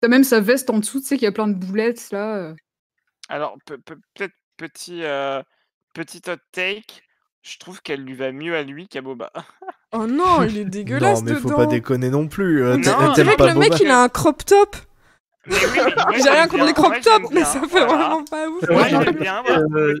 t'as 0.00 0.08
même 0.08 0.24
sa 0.24 0.40
veste 0.40 0.68
en 0.70 0.78
dessous, 0.80 1.00
tu 1.00 1.06
sais 1.06 1.16
qu'il 1.16 1.24
y 1.24 1.28
a 1.28 1.32
plein 1.32 1.48
de 1.48 1.54
boulettes 1.54 2.10
là. 2.10 2.36
euh. 2.36 2.54
Alors, 3.28 3.56
pe- 3.64 3.78
pe- 3.78 3.94
peut-être 4.14 4.34
petit, 4.58 5.02
euh, 5.04 5.40
petit 5.94 6.20
hot 6.28 6.36
take. 6.52 7.02
Je 7.46 7.58
trouve 7.58 7.82
qu'elle 7.82 8.00
lui 8.02 8.14
va 8.14 8.32
mieux 8.32 8.56
à 8.56 8.62
lui 8.62 8.88
qu'à 8.88 9.02
Boba. 9.02 9.30
Oh 9.96 10.08
non, 10.08 10.42
il 10.42 10.58
est 10.58 10.64
dégueulasse 10.64 11.20
non, 11.22 11.26
mais 11.30 11.34
faut 11.38 11.46
dedans. 11.50 11.56
pas 11.58 11.66
déconner 11.66 12.10
non 12.10 12.26
plus. 12.26 12.64
euh, 12.64 12.76
Non, 12.78 12.80
que 13.14 13.36
pas 13.36 13.52
le 13.54 13.60
mec, 13.60 13.74
il 13.80 13.86
a 13.88 14.02
un 14.02 14.08
crop 14.08 14.44
top. 14.44 14.74
Oui, 15.46 15.54
J'ai 16.20 16.30
rien 16.30 16.48
contre 16.48 16.64
les 16.64 16.72
crop 16.72 16.94
tops, 17.00 17.28
mais 17.30 17.36
bien, 17.36 17.44
ça 17.44 17.60
fait 17.60 17.66
voilà. 17.68 17.86
vraiment 17.94 18.24
pas 18.24 18.48
ouf. 18.48 18.68
Moi, 18.68 18.82
Ouais, 18.82 18.88
j'aime 18.90 18.98
ouais. 19.00 19.12
bien 19.12 19.42
voir 19.42 19.58
Euh, 19.58 19.94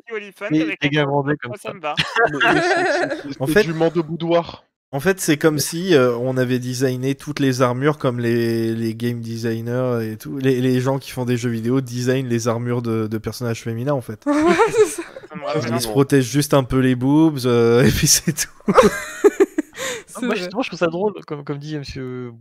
avec 1.24 1.40
top, 1.42 1.52
comme 1.52 1.54
ça. 1.54 1.68
ça 1.68 1.74
me 1.74 1.80
va. 1.80 1.94
C'est- 2.26 3.22
c'est- 3.22 3.40
En 3.40 3.46
c'est 3.46 3.52
fait- 3.52 3.62
du 3.62 3.72
mando 3.72 4.02
boudoir. 4.02 4.64
En 4.90 4.98
fait, 4.98 5.20
c'est 5.20 5.36
comme 5.36 5.60
si 5.60 5.94
euh, 5.94 6.16
on 6.16 6.36
avait 6.36 6.58
designé 6.58 7.14
toutes 7.14 7.38
les 7.38 7.62
armures 7.62 7.98
comme 7.98 8.18
les, 8.18 8.74
les 8.74 8.96
game 8.96 9.20
designers 9.20 10.00
et 10.12 10.16
tout. 10.16 10.38
Les, 10.38 10.60
les 10.60 10.80
gens 10.80 10.98
qui 10.98 11.12
font 11.12 11.24
des 11.24 11.36
jeux 11.36 11.50
vidéo 11.50 11.80
designent 11.80 12.26
les 12.28 12.48
armures 12.48 12.82
de, 12.82 13.06
de 13.06 13.18
personnages 13.18 13.62
féminins 13.62 13.92
en 13.94 14.00
fait. 14.00 14.20
Ouais, 14.26 14.32
c'est 14.72 14.86
ça. 14.86 15.02
Ça 15.34 15.40
me 15.40 15.44
rappelle 15.46 15.72
un 15.72 15.76
Ils 15.76 15.80
se 15.80 15.88
protègent 15.88 16.30
juste 16.30 16.54
un 16.54 16.64
peu 16.64 16.78
les 16.78 16.94
boobs 16.94 17.40
euh, 17.46 17.82
et 17.86 17.90
puis 17.90 18.06
c'est 18.06 18.32
tout. 18.32 18.72
Moi, 20.22 20.36
justement, 20.36 20.62
je 20.62 20.68
trouve 20.68 20.78
ça 20.78 20.86
drôle, 20.86 21.12
comme, 21.26 21.44
comme 21.44 21.58
dit 21.58 21.76
Monsieur 21.76 22.32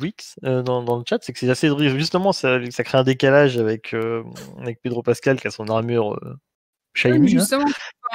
Wix 0.00 0.36
euh, 0.44 0.62
dans, 0.62 0.82
dans 0.82 0.96
le 0.96 1.02
chat, 1.06 1.18
c'est 1.20 1.32
que 1.32 1.38
c'est 1.38 1.50
assez 1.50 1.68
drôle. 1.68 1.88
Justement, 1.88 2.32
ça, 2.32 2.58
ça 2.70 2.84
crée 2.84 2.96
un 2.98 3.02
décalage 3.02 3.58
avec, 3.58 3.92
euh, 3.92 4.22
avec 4.60 4.80
Pedro 4.80 5.02
Pascal 5.02 5.40
qui 5.40 5.48
a 5.48 5.50
son 5.50 5.66
armure 5.66 6.14
euh, 6.14 6.34
shiny. 6.94 7.28
justement, 7.28 7.64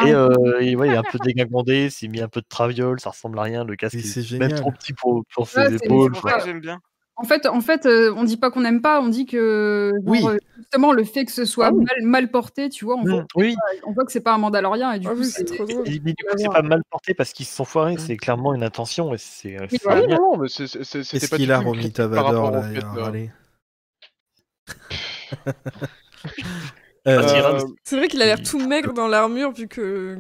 Et, 0.06 0.14
euh, 0.14 0.60
et 0.62 0.76
ouais, 0.76 0.88
il 0.88 0.94
est 0.94 0.98
un 0.98 1.04
peu 1.04 1.20
dégagandé, 1.20 1.90
c'est 1.90 2.08
mis 2.08 2.22
un 2.22 2.30
peu 2.30 2.40
de 2.42 2.48
traviole, 2.48 3.00
ça 3.02 3.10
ressemble 3.10 3.38
à 3.40 3.44
rien, 3.44 3.66
le 3.66 3.76
casque 3.76 3.96
est, 3.96 4.02
c'est 4.02 4.40
même 4.40 4.54
trop 4.54 4.72
petit 4.72 4.94
pour, 4.94 5.24
pour 5.34 5.50
ses 5.50 5.60
Ouais, 5.60 5.76
épaules. 5.76 6.14
j'aime 6.46 6.62
bien. 6.62 6.80
En 7.16 7.26
fait, 7.26 7.46
en 7.46 7.62
fait 7.62 7.86
euh, 7.86 8.12
on 8.18 8.24
dit 8.24 8.38
pas 8.38 8.50
qu'on 8.50 8.62
n'aime 8.62 8.82
pas, 8.82 9.00
on 9.00 9.08
dit 9.08 9.26
que 9.28 9.92
genre, 10.04 10.04
Oui. 10.12 10.26
euh, 10.28 10.38
justement 10.58 10.92
le 10.94 11.04
fait 11.04 11.26
que 11.26 11.32
ce 11.32 11.46
soit 11.46 11.68
Ah 11.68 11.72
oui. 11.72 11.84
mal, 11.86 11.96
mal 12.02 12.32
porté, 12.32 12.70
tu 12.70 12.86
vois, 12.86 12.96
on, 12.96 13.04
voit, 13.04 13.22
mm, 13.22 13.28
oui, 13.36 13.56
on 13.86 13.92
voit 13.92 14.04
que 14.04 14.12
c'est 14.12 14.20
pas 14.22 14.34
un 14.34 14.40
Mandalorien 14.40 14.92
et 14.94 15.00
du 15.00 15.08
Ah 15.08 15.12
coup 15.12 15.20
oui, 15.20 15.26
c'est 15.26 15.44
trop 15.46 15.64
drôle. 15.66 15.88
et- 15.88 16.02
mais 16.04 16.14
du 16.14 16.24
coup, 16.24 16.36
c'est 16.38 16.50
pas 16.52 16.64
mal 16.64 16.82
porté 16.90 17.14
parce 17.14 17.32
qu'ils 17.32 17.46
se 17.46 17.54
sont 17.56 17.66
foirés, 17.66 17.98
c'est 17.98 18.18
clairement 18.18 18.54
une 18.56 18.64
intention 18.64 19.14
et 19.14 19.20
c'est 19.20 19.60
Oui, 19.60 19.68
c'est 19.70 19.84
voilà. 19.84 20.02
Ah 20.02 20.06
oui, 20.08 20.14
non, 20.16 20.32
non, 20.34 20.38
mais 20.42 20.48
c'est- 20.50 20.66
c'est- 20.66 20.84
c'est- 20.84 21.04
c'était 21.04 21.20
Qu'est-ce 21.20 21.30
pas 21.30 21.38
qu'il 21.38 21.52
a, 21.52 21.58
tout 21.58 21.62
une 21.62 21.68
Romita 21.70 22.04
critique 22.08 22.16
par 22.16 22.26
Vador, 22.26 22.44
rapport 22.46 22.52
là 22.52 22.60
au 22.68 22.72
il 22.72 22.76
fait, 22.80 22.84
a 22.84 22.88
euh, 22.98 23.04
râlé. 23.04 23.32
Euh, 27.08 27.28
c'est 27.28 27.38
grave. 27.40 27.66
C'est 27.84 27.98
vrai 27.98 28.08
qu'il 28.08 28.22
a 28.22 28.26
l'air 28.26 28.42
tout 28.42 28.60
maigre 28.60 28.94
dans 28.94 29.08
l'armure 29.08 29.52
vu 29.52 29.68
que 29.68 30.18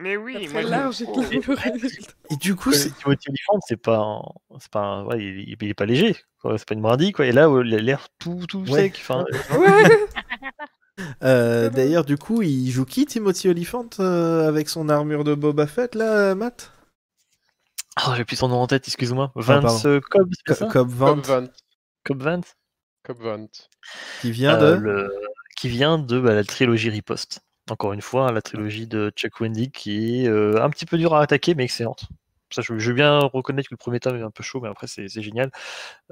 Mais 0.00 0.16
oui, 0.16 0.46
moi, 0.52 0.62
large 0.62 1.02
et 1.02 1.04
est- 1.04 1.48
Et 2.30 2.36
du 2.36 2.54
coup, 2.54 2.72
c'est 2.72 2.90
Timothy 2.96 3.30
Olyphant, 3.30 3.58
c'est 3.66 3.76
pas, 3.76 3.98
un- 3.98 4.22
c'est 4.60 4.70
pas, 4.70 4.80
un- 4.80 5.04
ouais, 5.06 5.18
il, 5.18 5.40
il- 5.50 5.56
il 5.60 5.68
est 5.68 5.74
pas 5.74 5.86
léger. 5.86 6.14
quoi, 6.40 6.56
c'est 6.56 6.68
pas 6.68 6.74
une 6.74 6.82
brindille, 6.82 7.10
quoi. 7.12 7.26
Et 7.26 7.32
là, 7.32 7.48
euh, 7.48 7.64
il 7.66 7.74
a 7.74 7.78
l'air 7.78 8.06
tout, 8.20 8.44
tout 8.48 8.60
Ouais. 8.70 8.82
sec. 8.82 8.98
Enfin, 9.00 9.24
Ouais. 9.58 10.06
Euh, 11.24 11.68
D'ailleurs, 11.70 12.04
du 12.04 12.16
coup, 12.16 12.42
il 12.42 12.70
joue 12.70 12.84
qui 12.84 13.06
Timothy 13.06 13.48
Olyphant 13.48 13.88
euh, 13.98 14.46
avec 14.48 14.68
son 14.68 14.88
armure 14.88 15.24
de 15.24 15.34
Boba 15.34 15.66
Fett, 15.66 15.94
là, 15.96 16.34
Matt? 16.36 16.70
Oh, 18.06 18.12
j'ai 18.16 18.24
plus 18.24 18.36
son 18.36 18.48
nom 18.48 18.60
en 18.60 18.68
tête, 18.68 18.86
excuse-moi. 18.86 19.32
Ah, 19.34 19.40
Vance 19.40 19.84
euh, 19.84 19.98
Cobb, 20.00 20.30
c'est 20.46 20.54
ça? 20.54 20.66
Cobb 20.66 20.88
Vanth, 20.90 21.26
Cobb 22.04 22.22
Vance 22.22 22.54
Cobb 23.04 23.18
Vanth. 23.20 23.68
qui 24.20 24.30
vient 24.30 24.54
Euh, 24.60 24.76
de. 24.76 24.80
le- 24.80 25.12
Qui 25.56 25.68
vient 25.68 25.98
de 25.98 26.20
bah, 26.20 26.34
la 26.34 26.44
trilogie 26.44 26.88
Riposte. 26.90 27.40
Encore 27.70 27.92
une 27.92 28.00
fois, 28.02 28.32
la 28.32 28.40
trilogie 28.42 28.86
de 28.86 29.10
Chuck 29.14 29.40
Wendig 29.40 29.70
qui 29.72 30.22
est 30.24 30.28
euh, 30.28 30.62
un 30.62 30.70
petit 30.70 30.86
peu 30.86 30.96
dure 30.98 31.14
à 31.14 31.22
attaquer, 31.22 31.54
mais 31.54 31.64
excellente. 31.64 32.06
Ça, 32.50 32.62
je, 32.62 32.78
je 32.78 32.88
veux 32.88 32.94
bien 32.94 33.18
reconnaître 33.20 33.68
que 33.68 33.74
le 33.74 33.78
premier 33.78 34.00
tome 34.00 34.16
est 34.16 34.22
un 34.22 34.30
peu 34.30 34.42
chaud, 34.42 34.60
mais 34.60 34.68
après, 34.68 34.86
c'est 34.86 35.08
génial. 35.08 35.50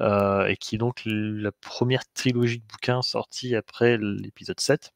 Euh, 0.00 0.46
et 0.46 0.56
qui 0.56 0.74
est 0.76 0.78
donc 0.78 1.02
la 1.06 1.52
première 1.52 2.02
trilogie 2.14 2.58
de 2.60 2.64
bouquins 2.66 3.02
sortie 3.02 3.56
après 3.56 3.98
l'épisode 3.98 4.60
7. 4.60 4.92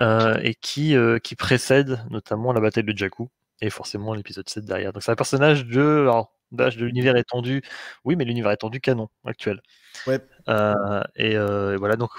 euh, 0.00 0.38
et 0.42 0.54
qui, 0.54 0.94
qui 1.22 1.36
précède 1.36 2.00
notamment 2.10 2.52
la 2.52 2.60
bataille 2.60 2.84
de 2.84 2.96
Jakku, 2.96 3.28
et 3.60 3.70
forcément 3.70 4.14
l'épisode 4.14 4.48
7 4.48 4.64
derrière. 4.64 4.92
Donc 4.92 5.02
c'est 5.02 5.12
un 5.12 5.16
personnage 5.16 5.66
de, 5.66 5.80
alors, 6.02 6.34
de 6.52 6.84
l'univers 6.84 7.16
étendu, 7.16 7.62
oui, 8.04 8.16
mais 8.16 8.24
l'univers 8.24 8.50
étendu 8.52 8.80
canon 8.80 9.08
actuel. 9.24 9.62
Ouais. 10.06 10.20
Euh, 10.48 11.02
et, 11.16 11.36
euh, 11.36 11.74
et 11.74 11.76
voilà, 11.76 11.96
donc 11.96 12.10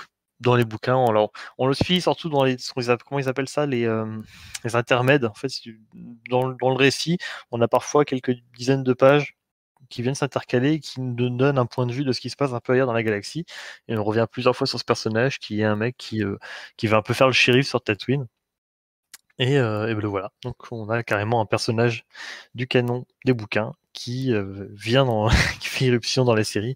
dans 0.44 0.56
les 0.56 0.66
bouquins, 0.66 0.96
on, 0.96 1.08
alors, 1.08 1.32
on 1.58 1.68
le 1.68 1.74
suit 1.74 2.02
surtout 2.02 2.30
dans 2.30 2.44
les, 2.44 2.58
comment 3.08 3.20
ils 3.20 3.30
appellent 3.30 3.50
ça, 3.50 3.66
les, 3.66 3.86
euh, 3.86 4.06
intermèdes. 4.74 5.26
En 5.26 5.34
fait, 5.34 5.52
dans, 6.30 6.48
le- 6.48 6.76
récit, 6.76 7.18
on 7.52 7.62
a 7.62 7.68
parfois 7.68 8.06
quelques 8.06 8.34
dizaines 8.58 8.84
de 8.84 8.94
pages 8.94 9.36
qui 9.90 10.02
viennent 10.02 10.16
s'intercaler, 10.16 10.80
qui 10.80 11.02
nous 11.02 11.30
donnent 11.30 11.58
un 11.58 11.66
point 11.66 11.86
de 11.86 11.94
vue 11.94 12.04
de 12.06 12.12
ce 12.14 12.22
qui 12.22 12.30
se 12.30 12.36
passe 12.36 12.54
un 12.54 12.60
peu 12.60 12.74
ailleurs 12.74 12.88
dans 12.88 12.94
la 12.94 13.04
galaxie. 13.04 13.46
Et 13.88 13.98
on 13.98 14.04
revient 14.04 14.28
plusieurs 14.32 14.56
fois 14.56 14.68
sur 14.68 14.80
ce 14.80 14.86
personnage 14.86 15.40
qui 15.40 15.62
est 15.62 15.66
un 15.66 15.76
mec 15.76 15.96
qui, 15.98 16.24
euh, 16.24 16.38
qui 16.78 16.88
va 16.88 16.98
un 16.98 17.02
peu 17.02 17.14
faire 17.14 17.28
le 17.28 17.34
shérif 17.34 17.68
sur 17.68 17.82
Tatooine. 17.84 18.28
Et, 19.40 19.58
euh, 19.58 19.88
et 19.90 19.96
ben 19.96 20.02
le 20.02 20.08
voilà. 20.08 20.32
Donc 20.44 20.56
on 20.72 20.90
a 20.90 21.04
carrément 21.04 21.42
un 21.42 21.46
personnage 21.46 22.06
du 22.56 22.68
canon 22.68 23.06
des 23.26 23.34
bouquins 23.34 23.74
qui 23.94 24.32
euh, 24.34 24.68
vient 24.72 25.06
dans, 25.06 25.30
qui 25.60 25.68
fait 25.70 25.86
irruption 25.86 26.24
dans 26.26 26.36
les 26.36 26.44
séries, 26.44 26.76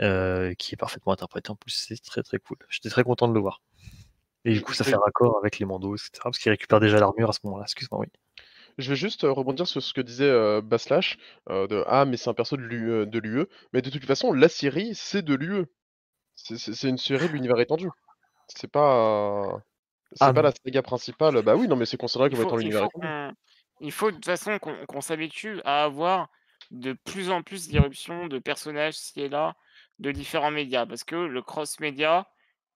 euh, 0.00 0.54
qui 0.54 0.74
est 0.74 0.76
parfaitement 0.76 1.12
interprété 1.12 1.50
en 1.50 1.56
plus. 1.56 1.70
C'est 1.72 2.02
très 2.02 2.22
très 2.22 2.38
cool. 2.38 2.56
J'étais 2.68 2.90
très 2.90 3.04
content 3.04 3.28
de 3.28 3.34
le 3.34 3.40
voir. 3.40 3.60
Et 4.44 4.52
du 4.52 4.62
coup, 4.62 4.72
ça 4.72 4.84
fait 4.84 4.94
raccord 4.94 5.38
avec 5.38 5.58
les 5.58 5.66
mandos, 5.66 5.96
etc. 5.96 6.10
Parce 6.22 6.38
qu'il 6.38 6.50
récupère 6.50 6.80
déjà 6.80 6.98
l'armure 6.98 7.28
à 7.28 7.32
ce 7.32 7.40
moment-là. 7.44 7.64
Excuse-moi, 7.64 8.00
oui. 8.00 8.06
Je 8.78 8.88
vais 8.90 8.96
juste 8.96 9.24
euh, 9.24 9.32
rebondir 9.32 9.66
sur 9.66 9.82
ce 9.82 9.92
que 9.92 10.00
disait 10.00 10.24
euh, 10.30 10.60
Baslash, 10.62 11.18
euh, 11.50 11.66
de 11.66 11.82
Ah, 11.88 12.04
mais 12.04 12.16
c'est 12.16 12.30
un 12.30 12.34
perso 12.34 12.56
de 12.56 12.62
l'UE. 12.62 13.04
l'UE. 13.06 13.46
Mais 13.72 13.82
de 13.82 13.90
toute 13.90 14.04
façon, 14.04 14.32
la 14.32 14.48
série, 14.48 14.94
c'est 14.94 15.22
de 15.22 15.34
l'UE. 15.34 15.64
C'est- 16.36 16.88
une 16.88 16.98
série 16.98 17.26
de 17.28 17.32
l'univers 17.32 17.58
étendu. 17.58 17.88
C'est 18.46 18.70
pas. 18.70 19.60
C'est 20.12 20.24
Ah, 20.24 20.32
pas 20.32 20.42
la 20.42 20.52
saga 20.52 20.82
principale. 20.82 21.42
Bah 21.42 21.56
oui, 21.56 21.66
non, 21.66 21.74
mais 21.76 21.84
c'est 21.84 21.96
considéré 21.96 22.30
comme 22.30 22.40
étant 22.40 22.56
l'univers 22.56 22.84
étendu. 22.84 23.06
il 23.80 23.92
faut 23.92 24.10
de 24.10 24.16
toute 24.16 24.24
façon 24.24 24.58
qu'on 24.60 25.00
s'habitue 25.00 25.60
à 25.64 25.82
avoir 25.84 26.28
de 26.70 26.92
plus 26.92 27.30
en 27.30 27.42
plus 27.42 27.68
d'irruptions 27.68 28.28
de 28.28 28.38
personnages 28.38 28.94
ci 28.94 29.20
et 29.20 29.28
là 29.28 29.54
de 29.98 30.12
différents 30.12 30.50
médias 30.50 30.86
parce 30.86 31.04
que 31.04 31.16
le 31.16 31.42
cross-média, 31.42 32.28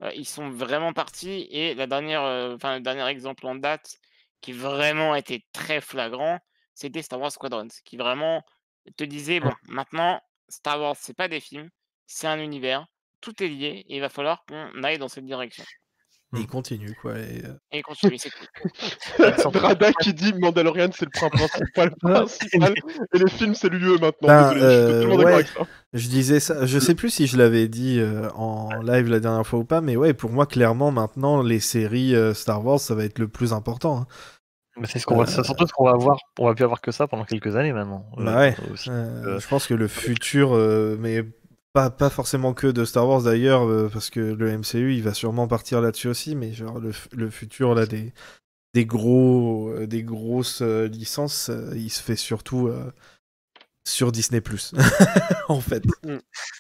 euh, 0.03 0.13
ils 0.15 0.27
sont 0.29 0.51
vraiment 0.51 0.93
partis 0.93 1.47
et 1.51 1.75
la 1.75 1.87
dernière, 1.87 2.23
euh, 2.23 2.55
enfin, 2.57 2.77
le 2.77 2.83
dernier 2.83 3.07
exemple 3.09 3.47
en 3.47 3.55
date 3.55 3.99
qui 4.41 4.53
vraiment 4.53 5.15
était 5.15 5.45
très 5.53 5.81
flagrant, 5.81 6.39
c'était 6.75 7.03
Star 7.03 7.21
Wars 7.21 7.33
Squadrons 7.33 7.69
qui 7.85 7.97
vraiment 7.97 8.43
te 8.97 9.05
disait 9.05 9.41
bon, 9.41 9.53
maintenant 9.69 10.21
Star 10.49 10.81
Wars 10.81 10.97
c'est 10.99 11.17
pas 11.17 11.29
des 11.29 11.41
films, 11.41 11.71
c'est 12.07 12.27
un 12.27 12.41
univers, 12.41 12.87
tout 13.21 13.43
est 13.43 13.49
lié 13.49 13.85
et 13.89 13.97
il 13.97 14.01
va 14.01 14.09
falloir 14.09 14.45
qu'on 14.47 14.83
aille 14.83 14.99
dans 14.99 15.09
cette 15.09 15.27
direction. 15.27 15.65
Et 16.35 16.41
il 16.41 16.47
continue, 16.47 16.97
quoi. 17.01 17.13
et, 17.19 17.43
euh, 17.45 17.53
Et 17.73 17.83
continue, 17.83 18.17
c'est 18.19 18.31
cool. 18.31 19.53
Drada 19.53 19.93
qui 19.93 20.15
dit 20.15 20.33
Mandalorian, 20.35 20.89
c'est 20.95 21.05
le 21.05 21.11
point 21.19 21.29
principal, 21.29 21.91
principal 22.01 22.75
et 23.15 23.19
les 23.19 23.31
films, 23.31 23.55
c'est 23.55 23.69
l'UE 23.69 23.99
maintenant. 24.01 24.29
Ben, 24.29 24.55
Désolé, 24.55 24.61
je 24.61 24.65
euh, 25.09 25.17
ouais. 25.17 25.33
avec 25.35 25.47
ça. 25.49 25.61
Je 25.93 26.09
disais 26.09 26.41
ça, 26.41 26.65
je 26.65 26.79
sais 26.79 26.95
plus 26.95 27.11
si 27.11 27.27
je 27.27 27.37
l'avais 27.37 27.69
dit 27.69 27.99
euh, 28.01 28.31
en 28.35 28.71
live 28.83 29.09
la 29.09 29.21
dernière 29.21 29.47
fois 29.47 29.59
ou 29.59 29.65
pas, 29.65 29.81
mais 29.83 29.97
ouais, 29.97 30.15
pour 30.15 30.31
moi, 30.31 30.47
clairement, 30.47 30.91
maintenant, 30.91 31.43
les 31.43 31.61
séries 31.61 32.15
euh, 32.15 32.33
Star 32.33 32.65
Wars, 32.65 32.81
ça 32.81 32.95
va 32.95 33.05
être 33.05 33.19
le 33.19 33.29
plus 33.29 33.53
important. 33.53 33.99
hein. 33.99 34.07
Mais 34.79 34.87
c'est 34.87 34.99
ce 34.99 35.05
qu'on 35.05 35.17
va, 35.19 35.27
surtout 35.27 35.67
ce 35.67 35.73
qu'on 35.75 35.85
va 35.85 35.91
avoir. 35.91 36.17
On 36.39 36.47
va 36.47 36.55
plus 36.55 36.65
avoir 36.65 36.81
que 36.81 36.93
ça 36.93 37.07
pendant 37.07 37.25
quelques 37.25 37.57
années 37.57 37.75
maintenant. 37.75 38.07
Bah 38.17 38.39
ouais. 38.39 38.57
Euh, 38.89 38.91
Euh, 39.27 39.39
je 39.39 39.47
pense 39.47 39.67
que 39.67 39.75
le 39.75 39.87
futur, 39.87 40.57
euh, 40.57 40.97
mais 40.99 41.25
pas, 41.73 42.11
forcément 42.11 42.53
que 42.53 42.67
de 42.67 42.85
Star 42.85 43.09
Wars 43.09 43.23
d'ailleurs, 43.23 43.63
euh, 43.69 43.89
parce 43.91 44.11
que 44.11 44.21
le 44.21 44.59
MCU, 44.59 44.95
il 44.95 45.03
va 45.03 45.15
sûrement 45.15 45.49
partir 45.49 45.81
là-dessus 45.81 46.09
aussi, 46.09 46.35
mais 46.35 46.53
genre 46.53 46.79
le, 46.79 46.93
le 47.13 47.31
futur 47.31 47.75
là 47.75 47.87
des, 47.87 48.13
gros, 48.87 49.71
euh, 49.71 49.87
des 49.87 50.03
grosses 50.03 50.63
euh, 50.63 50.87
licences, 50.87 51.51
il 51.75 51.91
se 51.91 52.03
fait 52.03 52.17
surtout 52.17 52.71
sur 53.85 54.13
Disney+, 54.13 54.41
en 55.49 55.61
fait. 55.61 55.83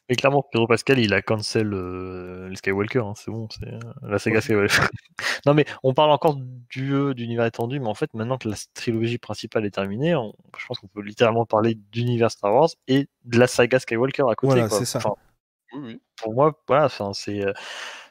Mais 0.08 0.16
clairement, 0.16 0.44
Pedro 0.50 0.66
Pascal, 0.66 0.98
il 0.98 1.14
a 1.14 1.22
cancel 1.22 1.72
euh, 1.72 2.48
les 2.48 2.56
Skywalker, 2.56 2.98
hein, 3.00 3.12
c'est 3.16 3.30
bon, 3.30 3.48
c'est 3.50 3.68
euh, 3.72 3.78
la 4.02 4.18
saga 4.18 4.40
Skywalker. 4.40 4.82
non 5.46 5.54
mais 5.54 5.64
on 5.82 5.94
parle 5.94 6.10
encore 6.10 6.36
du 6.36 6.92
euh, 6.94 7.14
d'univers 7.14 7.44
étendu, 7.46 7.78
mais 7.80 7.86
en 7.88 7.94
fait 7.94 8.12
maintenant 8.14 8.38
que 8.38 8.48
la 8.48 8.56
trilogie 8.74 9.18
principale 9.18 9.64
est 9.66 9.70
terminée, 9.70 10.14
on- 10.16 10.34
je 10.58 10.66
pense 10.66 10.78
qu'on 10.80 10.88
peut 10.88 11.02
littéralement 11.02 11.46
parler 11.46 11.76
d'univers 11.92 12.30
Star 12.30 12.52
Wars 12.52 12.68
et 12.88 13.08
de 13.24 13.38
la 13.38 13.46
saga 13.46 13.78
Skywalker 13.78 14.24
à 14.30 14.34
côté. 14.34 14.54
Voilà, 14.54 14.68
quoi. 14.68 14.78
c'est 14.78 14.84
ça. 14.84 14.98
Enfin, 14.98 15.14
pour 16.16 16.34
moi, 16.34 16.60
voilà, 16.68 16.86
enfin, 16.86 17.12
c'est 17.14 17.44
euh, 17.46 17.52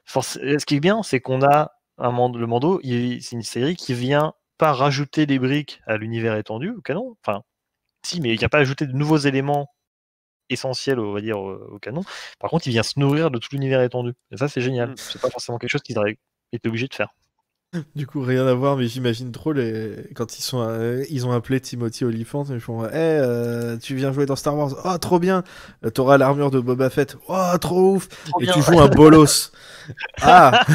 forc- 0.05 0.39
ce 0.59 0.65
qui 0.65 0.75
est 0.75 0.79
bien, 0.79 1.03
c'est 1.03 1.19
qu'on 1.19 1.43
a 1.43 1.71
un 1.97 2.11
mando, 2.11 2.39
le 2.39 2.47
Mando, 2.47 2.79
il- 2.83 3.21
c'est 3.21 3.35
une 3.35 3.43
série 3.43 3.75
qui 3.75 3.93
vient 3.93 4.33
pas 4.57 4.73
rajouter 4.73 5.25
des 5.25 5.37
briques 5.39 5.81
à 5.85 5.97
l'univers 5.97 6.35
étendu, 6.37 6.69
au 6.71 6.81
canon. 6.81 7.15
Enfin, 7.25 7.43
si, 8.03 8.21
mais 8.21 8.29
il 8.29 8.37
vient 8.39 8.49
pas 8.49 8.59
ajouter 8.59 8.85
de 8.87 8.93
nouveaux 8.93 9.17
éléments 9.17 9.67
essentiels, 10.49 10.99
on 10.99 11.13
va 11.13 11.21
dire, 11.21 11.39
au, 11.39 11.79
canon. 11.79 12.03
Par 12.39 12.49
contre, 12.49 12.67
il 12.67 12.71
vient 12.71 12.83
se 12.83 12.99
nourrir 12.99 13.31
de 13.31 13.37
tout 13.37 13.49
l'univers 13.51 13.81
étendu. 13.81 14.13
Et 14.31 14.37
ça, 14.37 14.47
c'est 14.47 14.61
génial. 14.61 14.91
Mm. 14.91 14.95
C'est 14.97 15.21
pas 15.21 15.29
forcément 15.29 15.57
quelque 15.57 15.71
chose 15.71 15.81
qu'ils 15.81 15.97
auraient 15.97 16.17
été 16.51 16.67
obligés 16.69 16.87
de 16.87 16.93
faire. 16.93 17.09
Du 17.95 18.05
coup, 18.05 18.21
rien 18.21 18.45
à 18.47 18.53
voir, 18.53 18.75
mais 18.75 18.87
j'imagine 18.87 19.31
trop 19.31 19.53
les... 19.53 19.95
quand 20.13 20.37
ils, 20.37 20.41
sont, 20.41 20.59
euh, 20.59 21.05
ils 21.09 21.25
ont 21.25 21.31
appelé 21.31 21.61
Timothy 21.61 22.03
Olyphant, 22.03 22.43
ils 22.49 22.59
font 22.59 22.85
Eh, 22.85 22.89
euh, 22.93 23.77
tu 23.77 23.95
viens 23.95 24.11
jouer 24.11 24.25
dans 24.25 24.35
Star 24.35 24.57
Wars 24.57 24.73
Oh, 24.83 24.97
trop 24.97 25.19
bien 25.19 25.45
Euh, 25.85 25.89
T'auras 25.89 26.17
l'armure 26.17 26.51
de 26.51 26.59
Boba 26.59 26.89
Fett 26.89 27.15
Oh, 27.29 27.57
trop 27.61 27.93
ouf 27.93 28.09
Et 28.41 28.43
bien. 28.43 28.53
tu 28.53 28.61
joues 28.61 28.77
un 28.81 28.89
bolos 28.89 29.53
Ah 30.21 30.65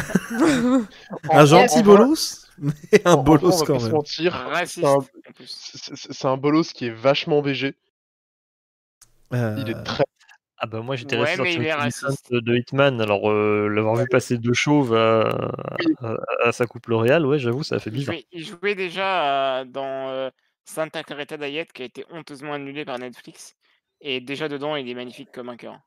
Un 1.31 1.45
gentil 1.45 1.83
bolos? 1.83 2.46
Mais 2.59 2.73
un 3.05 3.17
bolos 3.17 3.63
quand 3.65 3.81
même. 3.81 3.91
mentir, 3.91 4.33
Raciste 4.33 4.87
un- 4.87 4.99
c'est 5.45 5.77
c'est- 5.95 6.13
c'est 6.13 6.27
un 6.27 6.37
bolos 6.37 6.73
qui 6.73 6.85
est 6.87 6.91
vachement 6.91 7.41
BG. 7.41 7.75
Il 9.55 9.69
Euh, 9.69 9.71
est 9.71 9.83
très. 9.83 10.03
Ah 10.59 10.67
bah 10.67 10.81
moi 10.81 10.95
j'étais 10.95 11.15
Ouais, 11.15 11.21
resté 11.21 11.35
sur 11.35 11.45
il 11.45 11.47
Timothy 11.47 11.73
raciste. 11.73 12.31
Olyphant 12.31 12.41
de 12.45 12.55
Hitman, 12.57 13.01
alors 13.01 13.29
euh, 13.31 13.67
l'avoir 13.69 13.95
vu 13.97 14.07
passer 14.07 14.37
deux 14.39 14.53
chauves 14.53 14.95
à, 14.95 15.51
Oui. 15.79 15.95
à- 16.01 16.15
à 16.45 16.51
sa 16.53 16.67
coupe 16.67 16.87
L'Oréal, 16.87 17.25
ouais 17.25 17.39
j'avoue 17.39 17.63
ça 17.63 17.79
fait 17.79 17.91
Il 17.91 17.99
bizarre. 17.99 18.17
jouait, 18.17 18.25
il 18.31 18.45
jouait 18.45 18.75
déjà 18.75 19.59
euh, 19.61 19.65
dans 19.65 20.07
euh, 20.09 20.29
Santa 20.63 21.03
Clarita 21.03 21.35
Diet 21.37 21.65
qui 21.73 21.81
a 21.81 21.85
été 21.85 22.05
honteusement 22.09 22.53
annulé 22.53 22.85
par 22.85 22.97
Netflix. 22.97 23.55
Et 23.99 24.21
déjà 24.21 24.47
dedans, 24.47 24.75
il 24.77 24.87
est 24.89 24.93
magnifique 24.93 25.31
comme 25.33 25.49
un 25.49 25.57
cœur. 25.57 25.81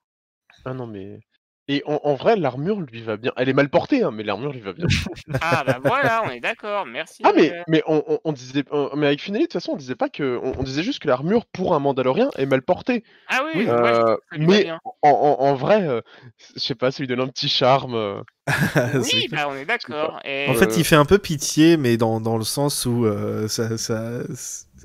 Ah 0.64 0.72
non, 0.74 0.86
mais. 0.86 1.20
Et 1.72 1.82
en, 1.86 2.00
en 2.02 2.14
vrai, 2.14 2.34
l'armure 2.34 2.80
lui 2.80 3.00
va 3.00 3.16
bien. 3.16 3.30
Elle 3.36 3.48
est 3.48 3.52
mal 3.52 3.68
portée, 3.68 4.02
hein, 4.02 4.10
mais 4.12 4.24
l'armure 4.24 4.52
lui 4.52 4.58
va 4.60 4.72
bien. 4.72 4.86
Ah 5.40 5.62
bah 5.64 5.78
voilà, 5.82 6.22
on 6.26 6.30
est 6.30 6.40
d'accord, 6.40 6.84
merci. 6.86 7.22
Ah 7.24 7.30
mais 7.36 7.52
euh. 7.52 7.62
mais 7.68 7.82
on, 7.86 8.02
on, 8.08 8.18
on 8.24 8.32
disait 8.32 8.64
on- 8.72 8.90
mais 8.96 9.06
avec 9.06 9.20
Finelli 9.22 9.44
de 9.44 9.46
toute 9.46 9.52
façon 9.54 9.72
on 9.72 9.76
disait 9.76 9.94
pas 9.94 10.08
que 10.08 10.40
on, 10.42 10.52
on 10.58 10.62
disait 10.64 10.82
juste 10.82 10.98
que 11.00 11.06
l'armure 11.06 11.46
pour 11.46 11.74
un 11.74 11.78
Mandalorien 11.78 12.28
est 12.36 12.46
mal 12.46 12.62
portée. 12.62 13.04
Ah 13.28 13.42
oui, 13.44 13.52
oui, 13.60 13.66
moi, 13.66 13.92
je 13.94 14.00
Euh, 14.00 14.16
mais 14.38 14.64
bien. 14.64 14.80
en, 15.02 15.10
en, 15.10 15.44
en 15.46 15.54
vrai, 15.54 15.86
euh, 15.86 16.00
je 16.56 16.60
sais 16.60 16.74
pas, 16.74 16.90
ça 16.90 17.00
lui 17.02 17.06
donne 17.06 17.20
un 17.20 17.28
petit 17.28 17.48
charme. 17.48 17.94
euh. 17.94 18.20
Oui, 18.94 19.28
bah 19.30 19.46
on 19.48 19.54
est 19.54 19.64
d'accord. 19.64 20.18
Et... 20.24 20.46
En 20.48 20.54
fait, 20.54 20.70
Euh, 20.70 20.74
il 20.76 20.84
fait 20.84 20.96
un 20.96 21.04
peu 21.04 21.18
pitié, 21.18 21.76
mais 21.76 21.96
dans, 21.96 22.20
dans 22.20 22.36
le 22.36 22.44
sens 22.44 22.84
où 22.86 23.04
euh, 23.06 23.46
ça, 23.46 23.78
ça, 23.78 24.22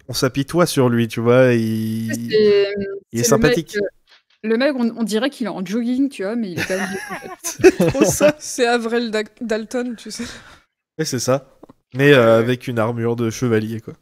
on 0.07 0.13
s'apitoie 0.13 0.67
sur 0.67 0.89
lui, 0.89 1.07
tu 1.07 1.19
vois. 1.21 1.53
Il, 1.53 2.13
il 2.13 2.33
est 2.33 2.65
c'est 2.75 2.75
le 3.11 3.17
mec, 3.17 3.25
sympathique. 3.25 3.75
euh, 3.77 3.87
Le 4.45 4.57
mec, 4.57 4.73
on, 4.75 4.93
on 4.97 5.03
dirait 5.03 5.29
qu'il 5.29 5.47
est 5.47 5.49
en 5.49 5.65
jogging, 5.65 6.09
tu 6.09 6.23
vois, 6.23 6.35
mais 6.35 6.51
il 6.51 6.59
est. 6.59 6.65
C'est 7.43 7.71
trop 7.87 8.05
ça. 8.05 8.35
C'est 8.39 8.67
Avril 8.67 9.11
Da- 9.11 9.23
Dalton, 9.41 9.95
tu 9.97 10.11
sais. 10.11 10.23
Ouais, 10.97 11.05
c'est 11.05 11.19
ça. 11.19 11.47
Mais 11.93 12.13
euh, 12.13 12.37
avec 12.39 12.67
une 12.67 12.77
armure 12.79 13.15
de 13.15 13.29
chevalier, 13.29 13.81
quoi. 13.81 13.93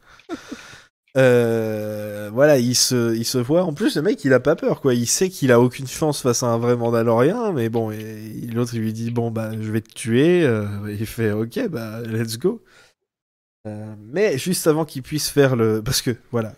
Euh, 1.16 2.28
voilà, 2.32 2.58
il 2.58 2.74
se, 2.74 3.14
il 3.14 3.24
se 3.24 3.38
voit. 3.38 3.62
En 3.62 3.72
plus, 3.72 3.96
le 3.96 4.02
mec, 4.02 4.24
il 4.24 4.32
a 4.32 4.40
pas 4.40 4.56
peur, 4.56 4.80
quoi. 4.80 4.94
Il 4.94 5.06
sait 5.06 5.30
qu'il 5.30 5.52
a 5.52 5.60
aucune 5.60 5.86
chance 5.86 6.22
face 6.22 6.42
à 6.42 6.46
un 6.46 6.58
vrai 6.58 6.76
Mandalorien, 6.76 7.52
mais 7.52 7.68
bon, 7.68 7.90
et 7.92 8.32
l'autre, 8.52 8.74
il 8.74 8.80
lui 8.80 8.92
dit 8.92 9.10
Bon, 9.12 9.30
bah, 9.30 9.52
je 9.60 9.70
vais 9.70 9.80
te 9.80 9.92
tuer. 9.92 10.44
Euh, 10.44 10.66
il 10.88 11.06
fait 11.06 11.30
Ok, 11.32 11.68
bah, 11.68 12.00
let's 12.02 12.38
go. 12.38 12.62
Euh, 13.66 13.94
mais 14.12 14.36
juste 14.38 14.66
avant 14.66 14.84
qu'il 14.84 15.02
puisse 15.02 15.30
faire 15.30 15.54
le. 15.56 15.82
Parce 15.82 16.02
que, 16.02 16.16
voilà. 16.32 16.54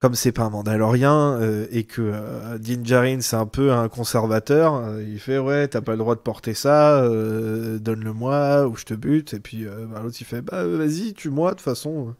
Comme 0.00 0.14
c'est 0.14 0.32
pas 0.32 0.44
un 0.44 0.50
Mandalorien 0.50 1.38
euh, 1.40 1.66
et 1.70 1.84
que 1.84 2.00
euh, 2.02 2.58
Din 2.58 2.82
Djarin 2.84 3.20
c'est 3.20 3.36
un 3.36 3.46
peu 3.46 3.72
un 3.72 3.88
conservateur, 3.88 4.74
euh, 4.76 5.02
il 5.02 5.20
fait 5.20 5.38
ouais 5.38 5.68
t'as 5.68 5.82
pas 5.82 5.92
le 5.92 5.98
droit 5.98 6.14
de 6.14 6.20
porter 6.20 6.54
ça, 6.54 7.02
euh, 7.02 7.78
donne-le-moi 7.78 8.66
ou 8.66 8.76
je 8.76 8.84
te 8.84 8.94
bute 8.94 9.34
et 9.34 9.40
puis 9.40 9.66
euh, 9.66 9.86
bah, 9.86 10.00
l'autre 10.02 10.16
il 10.20 10.24
fait 10.24 10.40
bah 10.42 10.64
vas-y 10.66 11.12
tue-moi 11.14 11.50
de 11.50 11.56
toute 11.56 11.64
façon. 11.64 12.14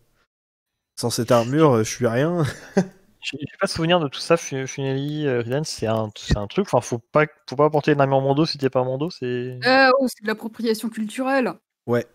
Sans 0.96 1.10
cette 1.10 1.30
armure 1.32 1.78
je 1.78 1.82
suis 1.90 2.06
rien. 2.06 2.44
J'ai 3.22 3.36
j'ai 3.38 3.56
pas 3.60 3.66
souvenir 3.66 4.00
de 4.00 4.08
tout 4.08 4.18
ça, 4.20 4.38
Fu- 4.38 4.66
Funeli, 4.66 5.28
Ridan, 5.28 5.62
c'est 5.62 5.86
un, 5.86 6.10
c'est 6.16 6.38
un 6.38 6.46
truc. 6.46 6.66
Enfin, 6.66 6.80
faut 6.80 6.98
pas, 6.98 7.26
faut 7.48 7.54
pas 7.56 7.68
porter 7.68 7.92
une 7.92 8.00
armure 8.00 8.22
Mando 8.22 8.46
si 8.46 8.56
t'es 8.56 8.70
pas 8.70 8.82
Mando, 8.82 9.10
c'est. 9.10 9.58
Euh, 9.66 9.90
oh, 10.00 10.06
c'est 10.08 10.22
de 10.22 10.26
l'appropriation 10.26 10.88
culturelle. 10.88 11.52
Ouais. 11.86 12.06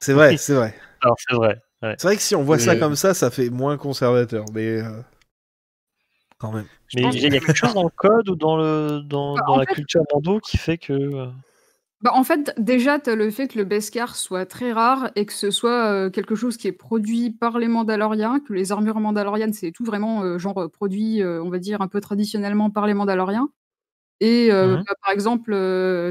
c'est 0.00 0.12
vrai, 0.12 0.36
c'est 0.36 0.54
vrai. 0.54 0.74
Alors 1.00 1.16
c'est 1.28 1.36
vrai. 1.36 1.60
Ouais. 1.82 1.94
C'est 1.98 2.06
vrai 2.06 2.16
que 2.16 2.22
si 2.22 2.34
on 2.36 2.42
voit 2.42 2.58
ça 2.58 2.76
comme 2.76 2.96
ça, 2.96 3.14
ça 3.14 3.30
fait 3.30 3.50
moins 3.50 3.76
conservateur, 3.76 4.44
mais 4.54 4.80
euh, 4.82 5.00
quand 6.38 6.52
même. 6.52 6.66
Mais 6.94 7.02
pense 7.02 7.14
il 7.14 7.22
y 7.22 7.26
a 7.26 7.30
quelque 7.30 7.54
chose 7.54 7.74
dans 7.74 7.84
le 7.84 7.90
code 7.94 8.28
ou 8.28 8.36
dans 8.36 8.56
le 8.56 9.00
dans, 9.04 9.34
Bah, 9.36 9.42
dans 9.46 9.56
la 9.56 9.66
fait- 9.66 9.74
culture 9.74 10.02
Mando 10.12 10.40
qui 10.40 10.56
fait 10.56 10.78
que. 10.78 10.92
euh, 10.92 11.26
Bah, 12.02 12.12
en 12.14 12.24
fait, 12.24 12.54
déjà, 12.56 12.98
tu 12.98 13.10
as 13.10 13.14
le 13.14 13.30
fait 13.30 13.46
que 13.48 13.58
le 13.58 13.64
Beskar 13.64 14.16
soit 14.16 14.46
très 14.46 14.72
rare 14.72 15.10
et 15.16 15.26
que 15.26 15.34
ce 15.34 15.50
soit 15.50 15.84
euh, 15.92 16.08
quelque 16.10 16.34
chose 16.34 16.56
qui 16.56 16.66
est 16.66 16.72
produit 16.72 17.30
par 17.30 17.58
les 17.58 17.68
Mandaloriens, 17.68 18.40
que 18.40 18.54
les 18.54 18.72
armures 18.72 18.98
mandaloriennes, 19.00 19.52
c'est 19.52 19.70
tout 19.70 19.84
vraiment 19.84 20.22
euh, 20.22 20.38
genre 20.38 20.70
produit, 20.72 21.22
euh, 21.22 21.42
on 21.42 21.50
va 21.50 21.58
dire, 21.58 21.82
un 21.82 21.88
peu 21.88 22.00
traditionnellement 22.00 22.70
par 22.70 22.86
les 22.86 22.94
Mandaloriens. 22.94 23.50
Et 24.22 24.52
euh, 24.52 24.76
Mhm. 24.76 24.84
bah, 24.86 24.94
par 25.02 25.12
exemple, 25.12 25.50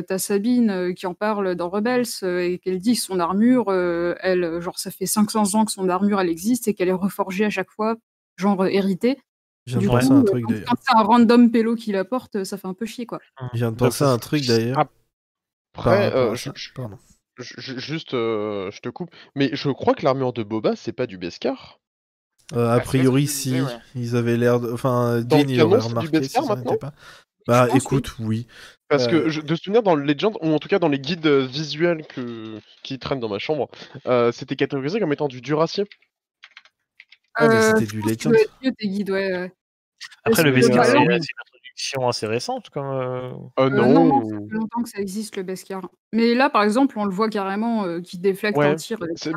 tu 0.07 0.13
as 0.13 0.17
Sabine 0.17 0.69
euh, 0.71 0.93
qui 0.93 1.05
en 1.05 1.13
parle 1.13 1.55
dans 1.55 1.69
Rebels 1.69 2.05
euh, 2.23 2.39
et 2.39 2.57
qu'elle 2.57 2.79
dit 2.79 2.95
que 2.95 3.01
son 3.01 3.19
armure, 3.19 3.65
euh, 3.69 4.15
elle, 4.21 4.43
euh, 4.43 4.61
genre, 4.61 4.79
ça 4.79 4.89
fait 4.89 5.05
500 5.05 5.53
ans 5.55 5.63
que 5.65 5.71
son 5.71 5.87
armure, 5.89 6.19
elle 6.19 6.29
existe 6.29 6.67
et 6.67 6.73
qu'elle 6.73 6.89
est 6.89 6.93
reforgée 6.93 7.45
à 7.45 7.49
chaque 7.51 7.69
fois, 7.69 7.95
genre 8.35 8.63
euh, 8.63 8.67
héritée. 8.67 9.19
Je 9.67 9.77
viens 9.77 9.81
de 9.81 9.87
coup, 9.87 9.93
penser 9.99 10.11
à 10.11 10.15
un 10.15 10.21
euh, 10.21 10.23
truc 10.23 10.45
d'ailleurs. 10.49 10.65
quand 10.67 10.75
c'est 10.81 10.95
un 10.95 11.03
random 11.03 11.51
pélo 11.51 11.75
qui 11.75 11.91
la 11.91 12.03
porte, 12.03 12.37
euh, 12.37 12.43
ça 12.45 12.57
fait 12.57 12.67
un 12.67 12.73
peu 12.73 12.87
chier, 12.87 13.05
quoi. 13.05 13.19
Je 13.53 13.59
viens 13.59 13.71
de 13.71 13.77
penser 13.77 14.03
à 14.03 14.09
un 14.09 14.17
truc 14.17 14.43
d'ailleurs. 14.47 14.85
Après, 15.75 16.11
euh, 16.15 16.31
à 16.31 16.35
je- 16.35 16.43
ça. 16.45 16.51
je- 16.55 16.73
Pardon. 16.73 16.97
je- 17.37 17.53
je- 17.57 17.77
juste, 17.77 18.15
euh, 18.15 18.71
je 18.71 18.79
te 18.81 18.89
coupe, 18.89 19.11
mais 19.35 19.51
je 19.53 19.69
crois 19.69 19.93
que 19.93 20.03
l'armure 20.03 20.33
de 20.33 20.41
Boba, 20.41 20.75
c'est 20.75 20.93
pas 20.93 21.05
du 21.05 21.19
Beskar. 21.19 21.79
Euh, 22.53 22.67
a 22.71 22.77
Bah, 22.77 22.83
priori, 22.83 23.27
si. 23.27 23.61
ouais. 23.61 23.67
Ils 23.93 24.15
avaient 24.15 24.35
l'air 24.35 24.59
de. 24.59 24.71
Enfin, 24.71 25.21
Dean, 25.21 25.43
il 25.47 25.61
aurait 25.61 25.77
remarqué 25.79 26.23
si 26.23 26.29
ça 26.29 26.41
maintenant 26.41 26.55
n'était 26.71 26.77
pas. 26.77 26.93
Bah, 27.47 27.67
écoute, 27.73 28.15
oui. 28.19 28.47
Parce 28.89 29.05
Euh, 29.07 29.23
que 29.23 29.29
je, 29.29 29.41
de 29.41 29.55
souvenir 29.55 29.83
dans 29.83 29.95
le 29.95 30.03
Legend, 30.03 30.35
ou 30.41 30.51
en 30.53 30.59
tout 30.59 30.67
cas 30.67 30.79
dans 30.79 30.87
les 30.89 30.99
guides 30.99 31.25
euh, 31.27 31.45
visuels 31.45 32.05
que, 32.07 32.59
qui 32.83 32.97
traînent 32.99 33.19
dans 33.19 33.29
ma 33.29 33.39
chambre, 33.39 33.69
euh, 34.07 34.31
c'était 34.31 34.55
catégorisé 34.55 34.99
comme 34.99 35.13
étant 35.13 35.27
du 35.27 35.41
duracier. 35.41 35.83
Ouais, 37.39 37.47
mais 37.47 37.55
Euh, 37.55 37.61
c'était 37.61 37.85
du 37.85 38.01
Legend. 38.01 38.35
guides, 38.81 39.11
ouais, 39.11 39.31
ouais. 39.31 39.51
Après, 40.23 40.43
le 40.43 40.51
Beskar, 40.51 40.85
c'est 40.85 40.97
une 40.97 41.11
introduction 41.11 42.07
assez 42.07 42.27
récente, 42.27 42.69
comme. 42.69 42.85
euh, 42.85 43.31
Euh, 43.59 43.65
Euh, 43.65 43.69
non. 43.69 44.05
non, 44.05 44.29
ça 44.29 44.35
fait 44.49 44.55
longtemps 44.55 44.83
que 44.83 44.89
ça 44.89 44.99
existe 44.99 45.35
le 45.35 45.43
Beskar. 45.43 45.87
Mais 46.13 46.33
là, 46.33 46.49
par 46.49 46.63
exemple, 46.63 46.97
on 46.97 47.05
le 47.05 47.13
voit 47.13 47.29
carrément 47.29 47.85
euh, 47.85 48.01
qui 48.01 48.17
déflecte 48.17 48.57
Ouais, 48.57 48.67
un 48.67 48.75
tir 48.75 48.97
C'est 49.15 49.29
euh, 49.29 49.33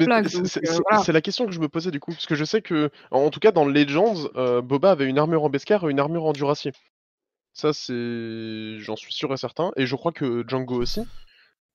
voilà. 0.88 1.04
la 1.12 1.20
question 1.20 1.46
que 1.46 1.52
je 1.52 1.60
me 1.60 1.68
posais 1.68 1.90
du 1.90 2.00
coup, 2.00 2.12
parce 2.12 2.26
que 2.26 2.34
je 2.34 2.44
sais 2.44 2.62
que, 2.62 2.90
en 3.10 3.30
tout 3.30 3.40
cas 3.40 3.52
dans 3.52 3.64
Legends, 3.64 4.28
euh, 4.36 4.62
Boba 4.62 4.92
avait 4.92 5.06
une 5.06 5.18
armure 5.18 5.44
en 5.44 5.50
Beskar 5.50 5.86
et 5.86 5.90
une 5.90 6.00
armure 6.00 6.24
en 6.24 6.32
duracier. 6.32 6.72
Ça, 7.54 7.72
c'est. 7.72 8.78
J'en 8.80 8.96
suis 8.96 9.12
sûr 9.12 9.32
et 9.32 9.36
certain. 9.36 9.72
Et 9.76 9.86
je 9.86 9.94
crois 9.96 10.12
que 10.12 10.44
Django 10.48 10.80
aussi. 10.80 11.02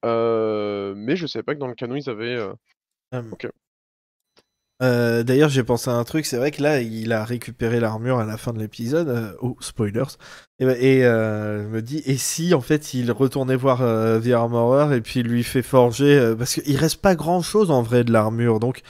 Euh, 0.05 0.93
Mais 0.95 1.15
je 1.15 1.27
savais 1.27 1.43
pas 1.43 1.53
que 1.55 1.59
dans 1.59 1.67
le 1.67 1.75
canon 1.75 1.95
ils 1.95 2.09
avaient. 2.09 2.35
euh, 2.35 2.53
Ok. 3.31 3.47
Euh, 4.83 5.23
D'ailleurs, 5.23 5.49
j'ai 5.49 5.63
pensé 5.63 5.89
à 5.89 5.93
un 5.93 6.03
truc. 6.03 6.25
C'est 6.27 6.37
vrai 6.37 6.51
que 6.51 6.61
là, 6.61 6.81
il 6.81 7.11
a 7.11 7.25
récupéré 7.25 7.79
l'armure 7.79 8.19
à 8.19 8.25
la 8.25 8.37
fin 8.37 8.53
de 8.53 8.59
l'épisode. 8.59 9.09
euh, 9.09 9.33
oh, 9.41 9.57
spoilers. 9.59 10.03
Et, 10.59 10.65
bah- 10.65 10.77
et, 10.77 11.03
euh, 11.03 11.63
je 11.63 11.67
me 11.69 11.81
dis, 11.81 12.03
et 12.05 12.17
si 12.17 12.53
en 12.53 12.61
fait 12.61 12.93
il 12.93 13.11
retournait 13.11 13.55
voir 13.55 13.81
euh, 13.81 14.19
The 14.19 14.27
Armorer 14.33 14.95
et 14.95 15.01
puis 15.01 15.23
lui 15.23 15.43
fait 15.43 15.63
forger. 15.63 16.17
euh, 16.19 16.35
parce 16.35 16.53
qu'il 16.55 16.77
reste 16.77 17.01
pas 17.01 17.15
grand 17.15 17.41
chose 17.41 17.71
en 17.71 17.81
vrai 17.81 18.03
de 18.03 18.11
l'armure. 18.11 18.59
Donc 18.59 18.81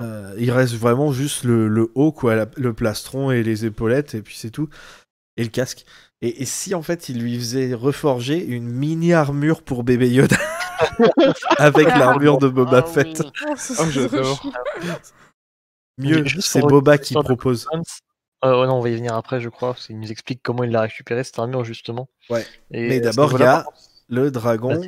euh, 0.00 0.34
il 0.38 0.50
reste 0.50 0.74
vraiment 0.74 1.12
juste 1.12 1.44
le, 1.44 1.68
le 1.68 1.90
haut, 1.94 2.12
quoi, 2.12 2.34
la- 2.36 2.50
le 2.56 2.72
plastron 2.74 3.30
et 3.30 3.42
les 3.42 3.64
épaulettes, 3.66 4.14
et 4.14 4.22
puis 4.22 4.36
c'est 4.36 4.50
tout. 4.50 4.68
Et 5.36 5.44
le 5.44 5.50
casque. 5.50 5.84
Et, 6.20 6.42
et 6.42 6.44
si 6.44 6.74
en 6.74 6.82
fait 6.82 7.08
il 7.08 7.20
lui 7.20 7.38
faisait 7.38 7.74
reforger 7.74 8.44
une 8.44 8.68
mini 8.68 9.12
armure 9.12 9.62
pour 9.62 9.84
bébé 9.84 10.10
Yoda 10.10 10.36
avec 11.58 11.86
l'armure 11.86 12.38
de 12.38 12.48
Boba 12.48 12.82
Ah 12.84 12.88
Fett. 12.88 13.20
oui. 13.20 13.30
Oh, 13.48 13.54
ça, 13.56 13.74
Oh, 13.80 13.90
j'adore. 13.90 14.42
Mieux, 15.98 16.24
c'est 16.40 16.60
Boba 16.60 16.98
qui 16.98 17.14
propose. 17.14 17.66
Euh, 18.44 18.60
ouais, 18.60 18.66
non, 18.68 18.74
on 18.74 18.80
va 18.80 18.88
y 18.90 18.94
venir 18.94 19.14
après, 19.14 19.40
je 19.40 19.48
crois, 19.48 19.74
parce 19.74 19.88
qu'il 19.88 19.98
nous 19.98 20.12
explique 20.12 20.40
comment 20.42 20.62
il 20.62 20.70
l'a 20.70 20.82
récupéré 20.82 21.24
cette 21.24 21.38
armure 21.38 21.64
justement. 21.64 22.08
Ouais. 22.30 22.46
Et 22.70 22.88
Mais 22.88 23.00
d'abord, 23.00 23.32
il 23.32 23.40
y 23.40 23.44
a 23.44 23.64
le 24.08 24.30
dragon 24.30 24.80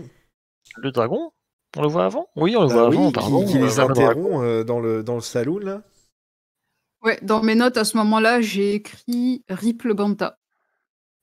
le 0.76 0.92
dragon? 0.92 1.32
On 1.76 1.82
le 1.82 1.88
voit 1.88 2.04
avant? 2.04 2.28
Oui, 2.36 2.56
on 2.56 2.62
le 2.62 2.68
bah 2.68 2.74
voit 2.74 2.88
oui, 2.88 2.96
avant. 2.96 3.06
qui, 3.08 3.12
pardon. 3.12 3.44
qui 3.44 3.58
les 3.58 3.78
interrompt 3.80 4.42
euh, 4.42 4.64
dans, 4.64 4.80
le, 4.80 5.02
dans 5.02 5.16
le 5.16 5.20
saloon 5.20 5.58
là. 5.58 5.82
Ouais, 7.02 7.18
dans 7.22 7.42
mes 7.42 7.54
notes 7.54 7.76
à 7.76 7.84
ce 7.84 7.96
moment-là, 7.96 8.40
j'ai 8.40 8.74
écrit 8.74 9.44
Rip 9.48 9.82
le 9.82 9.94
Banta. 9.94 10.38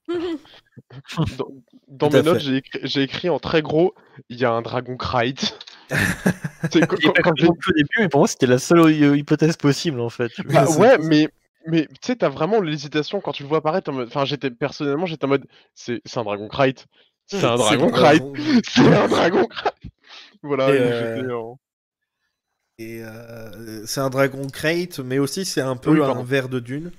Dans, 1.37 1.47
dans 1.87 2.09
mes 2.09 2.21
notes, 2.21 2.39
j'ai 2.83 3.01
écrit, 3.01 3.29
en 3.29 3.39
très 3.39 3.61
gros 3.61 3.93
il 4.29 4.37
y 4.37 4.45
a 4.45 4.51
un 4.51 4.61
dragon 4.61 4.95
Krayt. 4.97 5.57
C'est 6.71 6.85
quand- 6.87 6.97
J'ai 7.35 7.47
au 7.47 7.55
début, 7.75 7.87
mais 7.99 8.09
pour 8.09 8.21
moi, 8.21 8.27
c'était 8.27 8.45
la 8.45 8.59
seule 8.59 8.79
euh, 8.79 9.17
hypothèse 9.17 9.57
possible 9.57 9.99
en 9.99 10.09
fait. 10.09 10.31
Bah 10.45 10.65
ouais, 10.77 10.97
mais 10.99 11.29
mais 11.65 11.87
tu 11.87 11.95
sais, 12.01 12.15
t'as 12.15 12.29
vraiment 12.29 12.61
l'hésitation 12.61 13.19
quand 13.19 13.31
tu 13.33 13.43
le 13.43 13.49
vois 13.49 13.57
apparaître. 13.59 13.89
en 13.89 13.93
mode- 13.93 14.07
Enfin, 14.07 14.23
j'étais 14.25 14.49
personnellement, 14.51 15.05
j'étais 15.05 15.25
en 15.25 15.29
mode, 15.29 15.45
c'est 15.75 16.01
un 16.15 16.23
dragon 16.23 16.47
Krayt. 16.47 16.85
C'est 17.27 17.43
un 17.43 17.55
dragon 17.55 17.89
dragon. 17.89 18.33
C'est 18.67 18.87
un 18.87 19.07
dragon 19.07 19.45
Krayt. 19.47 19.73
Voilà. 20.43 20.69
Et, 20.69 20.79
euh, 20.79 21.15
j'étais 21.17 21.31
en- 21.33 21.59
Et 22.79 23.01
euh, 23.03 23.85
c'est 23.85 23.99
un 24.01 24.09
dragon 24.09 24.47
crate, 24.47 24.99
mais 24.99 25.19
aussi 25.19 25.43
c'est 25.45 25.61
un 25.61 25.75
peu 25.75 25.91
Oui, 25.91 25.97
un 26.01 26.05
pardon. 26.05 26.23
ver 26.23 26.47
de 26.47 26.59
dune. 26.59 26.91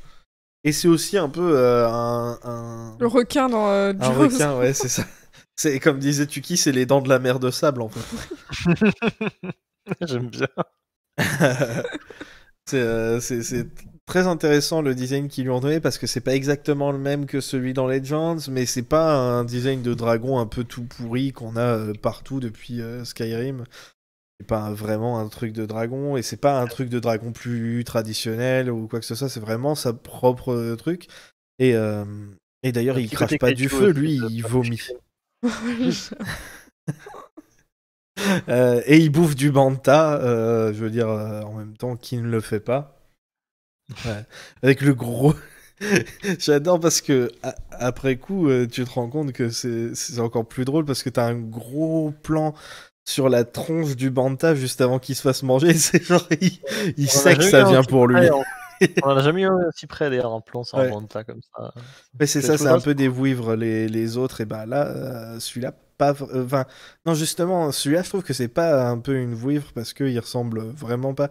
Et 0.64 0.72
c'est 0.72 0.88
aussi 0.88 1.16
un 1.18 1.28
peu 1.28 1.56
euh, 1.56 1.88
un, 1.88 2.38
un, 2.44 2.96
Le 3.00 3.06
requin 3.06 3.48
dans 3.48 3.68
euh, 3.68 3.92
un 3.98 4.12
Jaws. 4.12 4.12
requin, 4.12 4.58
ouais, 4.58 4.72
c'est 4.74 4.88
ça. 4.88 5.04
C'est 5.56 5.80
comme 5.80 5.98
disait 5.98 6.26
Tuki, 6.26 6.56
c'est 6.56 6.70
les 6.70 6.86
dents 6.86 7.00
de 7.02 7.08
la 7.08 7.18
mer 7.18 7.40
de 7.40 7.50
sable 7.50 7.82
en 7.82 7.88
fait. 7.88 8.06
J'aime 10.02 10.28
bien. 10.28 10.46
c'est 12.66 12.80
euh, 12.80 13.20
c'est- 13.20 13.66
très 14.06 14.26
intéressant 14.26 14.80
le 14.82 14.94
design 14.94 15.28
qu'ils 15.28 15.44
lui 15.44 15.50
ont 15.50 15.60
donné 15.60 15.80
parce 15.80 15.98
que 15.98 16.06
c'est 16.06 16.20
pas 16.22 16.34
exactement 16.34 16.92
le 16.92 16.98
même 16.98 17.26
que 17.26 17.40
celui 17.42 17.74
dans 17.74 17.86
Legends, 17.86 18.38
mais 18.50 18.64
c'est 18.66 18.82
pas 18.82 19.14
un 19.16 19.44
design 19.44 19.82
de 19.82 19.92
dragon 19.94 20.38
un 20.38 20.46
peu 20.46 20.64
tout 20.64 20.84
pourri 20.84 21.32
qu'on 21.32 21.56
a 21.56 21.60
euh, 21.60 21.92
partout 21.92 22.40
depuis 22.40 22.80
euh, 22.80 23.04
Skyrim. 23.04 23.64
C'est 24.40 24.46
pas 24.46 24.70
vraiment 24.72 25.18
un 25.18 25.28
truc 25.28 25.52
de 25.52 25.66
dragon 25.66 26.16
et 26.16 26.22
c'est 26.22 26.36
pas 26.36 26.60
un 26.60 26.66
truc 26.66 26.88
de 26.88 27.00
dragon 27.00 27.32
plus 27.32 27.82
traditionnel 27.84 28.70
ou 28.70 28.86
quoi 28.86 29.00
que 29.00 29.06
ce 29.06 29.14
soit, 29.16 29.28
c'est 29.28 29.40
vraiment 29.40 29.74
sa 29.74 29.92
propre 29.92 30.76
truc. 30.76 31.08
Et, 31.58 31.74
euh, 31.74 32.04
et 32.62 32.70
d'ailleurs, 32.70 32.98
il 33.00 33.10
crache 33.10 33.36
pas 33.38 33.52
du 33.52 33.68
feu, 33.68 33.90
aussi, 33.90 33.98
lui, 34.00 34.14
il 34.14 34.42
vomit. 34.42 34.80
Euh, 38.48 38.82
et 38.86 38.98
il 38.98 39.10
bouffe 39.10 39.36
du 39.36 39.50
banta, 39.50 40.20
euh, 40.20 40.72
je 40.72 40.82
veux 40.84 40.90
dire, 40.90 41.08
euh, 41.08 41.40
en 41.42 41.52
même 41.54 41.76
temps, 41.76 41.96
qui 41.96 42.16
ne 42.16 42.28
le 42.28 42.40
fait 42.40 42.60
pas. 42.60 43.00
Ouais. 44.04 44.24
Avec 44.62 44.80
le 44.82 44.94
gros. 44.94 45.34
J'adore 46.38 46.80
parce 46.80 47.00
que 47.00 47.30
a- 47.42 47.54
après 47.70 48.16
coup, 48.16 48.48
euh, 48.48 48.66
tu 48.66 48.84
te 48.84 48.90
rends 48.90 49.08
compte 49.08 49.32
que 49.32 49.50
c'est 49.50 49.94
c'est 49.94 50.18
encore 50.18 50.46
plus 50.46 50.64
drôle 50.64 50.84
parce 50.84 51.02
que 51.02 51.10
t'as 51.10 51.26
un 51.26 51.38
gros 51.38 52.12
plan 52.22 52.54
sur 53.08 53.30
la 53.30 53.44
tronche 53.44 53.96
du 53.96 54.10
banta 54.10 54.54
juste 54.54 54.82
avant 54.82 54.98
qu'il 54.98 55.14
se 55.16 55.22
fasse 55.22 55.42
manger. 55.42 55.72
C'est 55.74 56.02
genre, 56.04 56.26
il, 56.96 57.08
sait 57.08 57.36
que 57.36 57.42
ça 57.42 57.64
vient 57.64 57.82
pour 57.82 58.06
lui. 58.06 58.28
en- 58.28 58.42
On 59.02 59.08
en 59.08 59.16
a 59.16 59.22
jamais 59.22 59.42
eu 59.42 59.48
aussi 59.48 59.86
près 59.88 60.08
d'ailleurs 60.08 60.32
un 60.32 60.40
plan 60.40 60.62
sans 60.62 60.78
Ouais. 60.78 60.88
Manta 60.88 61.24
comme 61.24 61.40
ça. 61.42 61.72
Mais 62.20 62.26
c'est 62.26 62.40
Je 62.40 62.46
ça, 62.46 62.56
c'est 62.58 62.68
un 62.68 62.78
peu 62.78 62.94
des 62.94 63.08
vouivres 63.08 63.56
les, 63.56 63.88
les 63.88 64.16
autres. 64.16 64.40
Et 64.40 64.44
bah 64.44 64.66
là, 64.66 64.86
euh, 64.86 65.40
celui-là, 65.40 65.72
pas. 65.96 66.14
euh, 66.20 66.44
Enfin, 66.44 66.64
non, 67.04 67.14
justement, 67.14 67.72
celui-là, 67.72 68.02
je 68.02 68.08
trouve 68.08 68.22
que 68.22 68.32
c'est 68.32 68.46
pas 68.46 68.88
un 68.88 68.98
peu 68.98 69.16
une 69.16 69.34
vouivre 69.34 69.72
parce 69.74 69.92
qu'il 69.94 70.16
ressemble 70.20 70.60
vraiment 70.60 71.12
pas. 71.12 71.28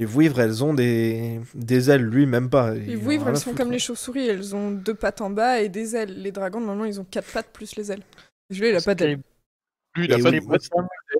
Les 0.00 0.06
vouivres, 0.06 0.40
elles 0.40 0.64
ont 0.64 0.74
des, 0.74 1.40
des 1.54 1.90
ailes, 1.90 2.02
lui, 2.02 2.26
même 2.26 2.50
pas. 2.50 2.72
Les 2.74 2.96
vouivres, 2.96 3.28
elles 3.28 3.36
sont 3.36 3.50
foutre. 3.50 3.58
comme 3.58 3.70
les 3.70 3.78
chauves-souris, 3.78 4.26
elles 4.26 4.56
ont 4.56 4.72
deux 4.72 4.94
pattes 4.94 5.20
en 5.20 5.30
bas 5.30 5.60
et 5.60 5.68
des 5.68 5.94
ailes. 5.94 6.20
Les 6.20 6.32
dragons, 6.32 6.58
normalement, 6.60 6.86
ils 6.86 6.98
ont 7.00 7.04
quatre 7.04 7.30
pattes 7.30 7.50
plus 7.52 7.76
les 7.76 7.92
ailes. 7.92 8.02
Celui-là, 8.50 8.70
il 8.70 8.76
a 8.76 8.80
pas 8.80 8.94
d'ailes. 8.96 9.20
Lui, 9.94 10.06
il 10.06 10.12
a 10.12 10.18
pas 10.18 10.30
oui. 10.30 10.40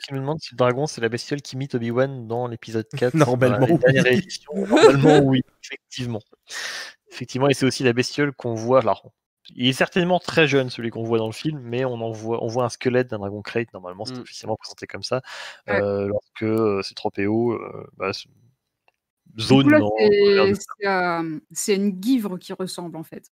Qui 0.00 0.12
me 0.14 0.18
demande 0.18 0.40
si 0.40 0.52
le 0.52 0.56
dragon 0.56 0.86
c'est 0.86 1.00
la 1.00 1.08
bestiole 1.08 1.42
qui 1.42 1.56
imite 1.56 1.74
Obi-Wan 1.74 2.26
dans 2.26 2.46
l'épisode 2.46 2.86
4. 2.96 3.14
Normalement, 3.14 3.66
dans 3.66 3.78
la 3.86 3.92
dernière 3.92 4.04
oui. 4.54 4.66
Normalement, 4.68 5.18
oui, 5.20 5.42
effectivement. 5.64 6.20
Effectivement, 7.12 7.48
et 7.48 7.54
c'est 7.54 7.66
aussi 7.66 7.82
la 7.84 7.92
bestiole 7.92 8.32
qu'on 8.32 8.54
voit. 8.54 8.80
Alors, 8.80 9.10
il 9.56 9.66
est 9.68 9.72
certainement 9.72 10.20
très 10.20 10.46
jeune, 10.46 10.70
celui 10.70 10.90
qu'on 10.90 11.02
voit 11.02 11.18
dans 11.18 11.26
le 11.26 11.32
film, 11.32 11.58
mais 11.60 11.84
on 11.84 11.94
en 11.94 12.12
voit, 12.12 12.42
on 12.44 12.46
voit 12.46 12.64
un 12.64 12.68
squelette 12.68 13.08
d'un 13.10 13.18
dragon 13.18 13.42
crate. 13.42 13.72
Normalement, 13.72 14.04
c'est 14.04 14.14
Mm. 14.16 14.20
officiellement 14.20 14.56
présenté 14.56 14.86
comme 14.86 15.02
ça. 15.02 15.22
Ouais. 15.66 15.80
Euh, 15.82 16.06
lorsque 16.06 16.42
euh, 16.44 16.82
c'est 16.82 16.94
trop 16.94 17.10
PO, 17.10 17.52
euh, 17.54 17.86
bah, 17.96 18.12
c'est- 18.12 18.28
Du 19.34 19.44
zone 19.44 19.70
c'est- 21.52 21.76
une 21.76 21.90
guivre 21.90 22.36
qui 22.38 22.52
ressemble 22.52 22.96
en 22.96 23.02
fait. 23.04 23.30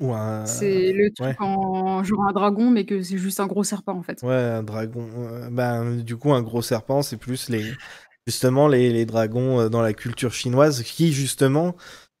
Ou 0.00 0.12
un. 0.12 0.44
C'est 0.46 0.92
le 0.92 1.10
truc 1.12 1.28
ouais. 1.28 1.36
en 1.38 2.02
genre 2.02 2.24
un 2.28 2.32
dragon, 2.32 2.70
mais 2.70 2.84
que 2.84 3.02
c'est 3.02 3.18
juste 3.18 3.40
un 3.40 3.46
gros 3.46 3.64
serpent 3.64 3.96
en 3.96 4.02
fait. 4.02 4.22
Ouais, 4.22 4.34
un 4.34 4.62
dragon. 4.62 5.08
ben, 5.50 5.96
du 5.96 6.16
coup, 6.16 6.32
un 6.32 6.42
gros 6.42 6.62
serpent, 6.62 7.02
c'est 7.02 7.16
plus 7.16 7.48
les. 7.48 7.72
Justement, 8.26 8.68
les, 8.68 8.90
les 8.90 9.04
dragons 9.04 9.60
euh, 9.60 9.68
dans 9.68 9.82
la 9.82 9.92
culture 9.92 10.32
chinoise 10.32 10.82
qui, 10.82 11.12
justement, 11.12 11.76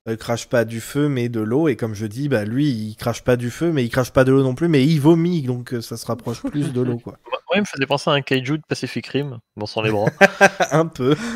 euh, 0.08 0.16
crachent 0.16 0.48
pas 0.48 0.64
du 0.64 0.80
feu, 0.80 1.08
mais 1.08 1.28
de 1.28 1.40
l'eau. 1.40 1.68
Et 1.68 1.76
comme 1.76 1.94
je 1.94 2.06
dis, 2.06 2.28
bah, 2.28 2.44
lui, 2.44 2.68
il 2.70 2.96
crache 2.96 3.22
pas 3.22 3.36
du 3.36 3.50
feu, 3.50 3.72
mais 3.72 3.84
il 3.84 3.90
crache 3.90 4.10
pas 4.10 4.24
de 4.24 4.32
l'eau 4.32 4.42
non 4.42 4.54
plus, 4.54 4.68
mais 4.68 4.84
il 4.84 5.00
vomit. 5.00 5.42
Donc, 5.42 5.72
euh, 5.74 5.80
ça 5.80 5.96
se 5.96 6.06
rapproche 6.06 6.42
plus 6.42 6.72
de 6.72 6.80
l'eau, 6.80 6.98
quoi. 6.98 7.18
Moi, 7.30 7.56
il 7.56 7.60
me 7.60 7.66
faisait 7.66 7.86
penser 7.86 8.10
à 8.10 8.14
un 8.14 8.20
kaiju 8.20 8.58
de 8.58 8.62
Pacific 8.68 9.06
Rim, 9.06 9.38
bon 9.56 9.66
sans 9.66 9.82
les 9.82 9.92
bras. 9.92 10.06
un 10.72 10.86
peu. 10.86 11.14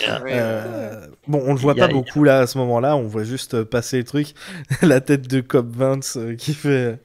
Ouais, 0.00 0.32
Euh, 0.32 1.06
bon, 1.26 1.42
on 1.44 1.52
le 1.52 1.58
voit 1.58 1.74
pas 1.74 1.88
beaucoup 1.88 2.24
là 2.24 2.40
à 2.40 2.46
ce 2.46 2.56
moment-là, 2.58 2.96
on 2.96 3.06
voit 3.06 3.24
juste 3.24 3.62
passer 3.64 3.98
le 3.98 4.04
truc, 4.04 4.34
la 4.82 5.00
tête 5.00 5.28
de 5.28 5.40
Cobb 5.40 5.70
Vance 5.74 6.18
qui 6.38 6.54
fait. 6.54 6.98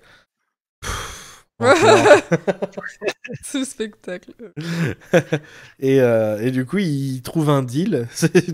C'est 3.44 3.60
le 3.60 3.66
spectacle. 3.66 4.34
et, 5.80 6.02
euh, 6.02 6.40
et 6.42 6.52
du 6.52 6.66
coup, 6.66 6.78
il 6.80 7.22
trouve 7.22 7.50
un 7.50 7.64
deal. 7.64 8.08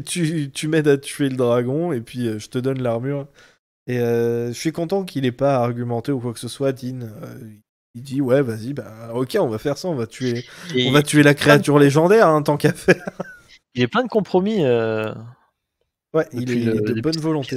Tu 0.06 0.52
tu 0.52 0.68
m'aides 0.68 0.88
à 0.88 0.98
tuer 0.98 1.30
le 1.30 1.36
dragon 1.38 1.92
et 1.92 2.02
puis 2.02 2.28
euh, 2.28 2.40
je 2.40 2.50
te 2.50 2.58
donne 2.60 2.82
l'armure. 2.82 3.28
Et 3.88 4.00
euh, 4.00 4.50
je 4.50 4.54
suis 4.54 4.72
content 4.72 5.04
qu'il 5.06 5.26
ait 5.26 5.32
pas 5.32 5.58
argumenté 5.58 6.12
ou 6.12 6.20
quoi 6.20 6.34
que 6.34 6.40
ce 6.40 6.48
soit, 6.48 6.72
Dean. 6.74 7.02
Euh, 7.02 7.40
il 7.96 8.04
dit 8.04 8.22
ouais, 8.22 8.42
vas-y, 8.42 8.74
bah 8.74 9.12
ok, 9.14 9.38
on 9.40 9.48
va 9.50 9.58
faire 9.58 9.78
ça, 9.78 9.90
on 9.90 9.96
va 9.96 10.08
tuer, 10.08 10.46
Et 10.76 10.88
on 10.90 10.92
va 10.94 11.02
tuer 11.04 11.24
la 11.24 11.34
créature 11.34 11.80
légendaire, 11.80 12.28
hein, 12.28 12.42
tant 12.44 12.58
qu'à 12.58 12.74
faire. 12.74 13.04
Il 13.76 13.84
a 13.84 13.88
plein 13.88 14.04
de 14.04 14.10
compromis. 14.10 14.64
euh, 14.66 15.14
Ouais, 16.14 16.28
il 16.34 16.52
est, 16.52 16.56
il 16.56 16.70
est 16.70 16.94
de 16.94 17.02
bonne 17.02 17.18
volonté. 17.20 17.56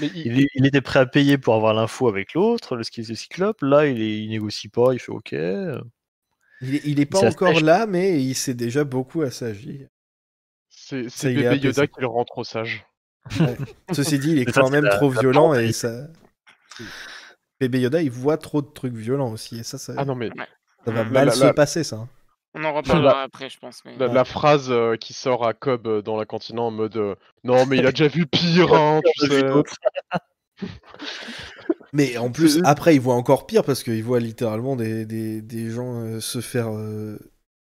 Mais 0.00 0.06
il- 0.14 0.26
Il, 0.26 0.40
est- 0.42 0.48
il 0.54 0.66
était 0.66 0.80
prêt 0.80 1.00
à 1.00 1.06
payer 1.06 1.38
pour 1.38 1.54
avoir 1.54 1.74
l'info 1.74 2.08
avec 2.08 2.34
l'autre, 2.34 2.76
le 2.76 2.82
skill 2.84 3.06
de 3.06 3.14
Cyclope. 3.14 3.62
Là, 3.62 3.86
il, 3.86 4.00
est, 4.00 4.18
il 4.22 4.30
négocie 4.30 4.68
pas, 4.68 4.92
il 4.92 4.98
fait 4.98 5.12
OK. 5.12 5.32
Il 5.32 6.74
est, 6.74 6.80
il 6.84 7.00
est 7.00 7.06
pas 7.06 7.18
encore 7.28 7.60
là, 7.60 7.86
mais 7.86 8.22
il 8.22 8.34
s'est 8.34 8.54
déjà 8.54 8.84
beaucoup 8.84 9.22
assagi. 9.22 9.86
c'est 10.68 11.02
bébé 11.24 11.46
apaisé. 11.48 11.66
Yoda 11.66 11.86
qui 11.86 12.00
le 12.00 12.06
rend 12.06 12.24
trop 12.24 12.44
sage. 12.44 12.84
Ceci 13.92 14.18
dit, 14.18 14.30
il 14.32 14.38
est 14.38 14.50
ça, 14.52 14.62
quand 14.62 14.70
même 14.70 14.84
la- 14.84 14.96
trop 14.96 15.12
la 15.12 15.20
violent 15.20 15.48
porte, 15.50 15.58
et 15.60 15.72
ça. 15.72 16.06
Bébé 17.60 17.80
Yoda, 17.80 18.00
il 18.02 18.10
voit 18.10 18.38
trop 18.38 18.62
de 18.62 18.68
trucs 18.68 18.94
violents 18.94 19.30
aussi, 19.32 19.58
et 19.58 19.62
ça, 19.62 19.78
ça, 19.78 19.92
Ah 19.96 20.04
non, 20.04 20.14
mais 20.14 20.30
ça 20.84 20.90
va 20.92 21.04
mal 21.04 21.26
La- 21.26 21.32
se 21.32 21.44
la- 21.44 21.52
passer, 21.54 21.84
ça. 21.84 22.08
On 22.60 22.64
en 22.64 22.72
reparlera 22.74 23.22
après, 23.22 23.48
je 23.48 23.58
pense. 23.58 23.82
Mais... 23.84 23.96
la, 23.96 24.08
la 24.08 24.24
phrase 24.24 24.68
euh, 24.70 24.96
qui 24.96 25.12
sort 25.12 25.46
à 25.46 25.54
Cobb 25.54 25.86
euh, 25.86 26.02
dans 26.02 26.16
la 26.16 26.24
cantine 26.26 26.58
en 26.58 26.72
mode 26.72 26.96
euh, 26.96 27.14
Non, 27.44 27.66
mais 27.66 27.76
il 27.76 27.86
a 27.86 27.90
déjà 27.90 28.08
vu 28.08 28.26
pire, 28.26 28.74
hein, 28.74 29.00
tu 29.20 29.26
sais. 29.28 29.42
Mais 31.92 32.18
en 32.18 32.30
plus, 32.30 32.60
après, 32.64 32.94
il 32.94 33.00
voit 33.00 33.14
encore 33.14 33.46
pire 33.46 33.64
parce 33.64 33.82
qu'il 33.82 34.02
voit 34.04 34.20
littéralement 34.20 34.76
des, 34.76 35.06
des, 35.06 35.40
des 35.40 35.70
gens 35.70 36.00
euh, 36.02 36.20
se 36.20 36.40
faire 36.40 36.68
euh, 36.70 37.18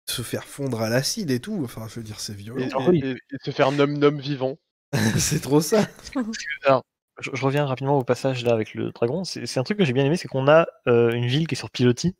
se 0.06 0.22
faire 0.22 0.44
fondre 0.44 0.82
à 0.82 0.88
l'acide 0.90 1.30
et 1.30 1.40
tout. 1.40 1.60
Enfin, 1.64 1.86
je 1.88 1.94
veux 1.94 2.02
dire, 2.02 2.20
c'est 2.20 2.34
violent. 2.34 2.60
Et- 2.92 2.98
et- 2.98 3.10
et 3.12 3.36
se 3.42 3.50
faire 3.52 3.72
nom 3.72 3.86
nom 3.86 4.16
vivant. 4.16 4.56
c'est 5.16 5.40
trop 5.40 5.60
ça. 5.60 5.86
Alors, 6.64 6.82
je, 7.20 7.30
je 7.32 7.44
reviens 7.44 7.64
rapidement 7.64 7.96
au 7.98 8.04
passage 8.04 8.44
là 8.44 8.52
avec 8.52 8.74
le 8.74 8.90
dragon. 8.90 9.24
C'est 9.24 9.46
c'est 9.46 9.60
un 9.60 9.62
truc 9.62 9.78
que 9.78 9.84
j'ai 9.84 9.92
bien 9.94 10.04
aimé, 10.04 10.16
c'est 10.16 10.28
qu'on 10.28 10.48
a 10.48 10.66
euh, 10.88 11.12
une 11.12 11.26
ville 11.26 11.46
qui 11.46 11.54
est 11.54 11.56
sur 11.56 11.70
pilotis. 11.70 12.14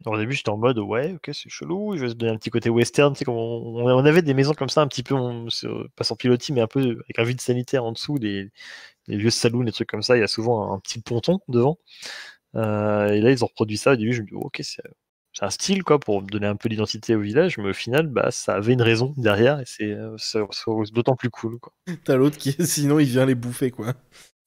Alors, 0.00 0.14
au 0.14 0.18
début, 0.18 0.34
j'étais 0.34 0.50
en 0.50 0.56
mode 0.56 0.78
ouais, 0.78 1.12
ok, 1.14 1.30
c'est 1.32 1.48
chelou. 1.48 1.96
Je 1.96 2.02
vais 2.02 2.08
se 2.10 2.14
donner 2.14 2.32
un 2.32 2.36
petit 2.36 2.50
côté 2.50 2.68
western. 2.68 3.14
Tu 3.14 3.20
sais, 3.24 3.30
on, 3.30 3.34
on 3.34 4.04
avait 4.04 4.22
des 4.22 4.34
maisons 4.34 4.52
comme 4.54 4.68
ça, 4.68 4.82
un 4.82 4.88
petit 4.88 5.02
peu, 5.02 5.14
on- 5.14 5.48
sur- 5.50 5.88
pas 5.96 6.04
sur 6.04 6.16
pilotis, 6.16 6.52
mais 6.52 6.60
un 6.60 6.66
peu 6.66 6.80
avec 6.80 7.18
un 7.18 7.24
vide 7.24 7.40
sanitaire 7.40 7.84
en 7.84 7.92
dessous, 7.92 8.18
des, 8.18 8.50
des 9.08 9.16
vieux 9.16 9.30
saloons, 9.30 9.64
des 9.64 9.72
trucs 9.72 9.88
comme 9.88 10.02
ça. 10.02 10.16
Il 10.16 10.20
y 10.20 10.24
a 10.24 10.28
souvent 10.28 10.72
un, 10.74 10.80
petit 10.80 11.00
ponton 11.00 11.40
devant. 11.48 11.78
Euh, 12.56 13.08
et 13.08 13.20
là, 13.20 13.30
ils 13.30 13.44
ont 13.44 13.48
reproduit 13.48 13.78
ça. 13.78 13.92
Au 13.92 13.96
début, 13.96 14.12
je 14.14 14.22
me 14.22 14.26
dis 14.28 14.34
ok, 14.34 14.60
c'est 14.62 14.82
un 15.40 15.50
style 15.50 15.82
quoi 15.82 15.98
pour 15.98 16.22
donner 16.22 16.46
un 16.46 16.56
peu 16.56 16.68
d'identité 16.68 17.16
au 17.16 17.20
village, 17.20 17.58
mais 17.58 17.70
au 17.70 17.74
final, 17.74 18.06
bah, 18.06 18.30
ça 18.30 18.54
avait 18.54 18.72
une 18.72 18.82
raison 18.82 19.14
derrière 19.16 19.60
et 19.60 19.64
c'est 19.66 19.90
euh, 19.92 20.16
d'autant 20.92 21.16
plus 21.16 21.30
cool. 21.30 21.58
T'as 22.04 22.16
l'autre 22.16 22.38
qui, 22.38 22.52
sinon, 22.66 22.98
il 22.98 23.06
vient 23.06 23.26
les 23.26 23.34
bouffer, 23.34 23.70
quoi. 23.70 23.94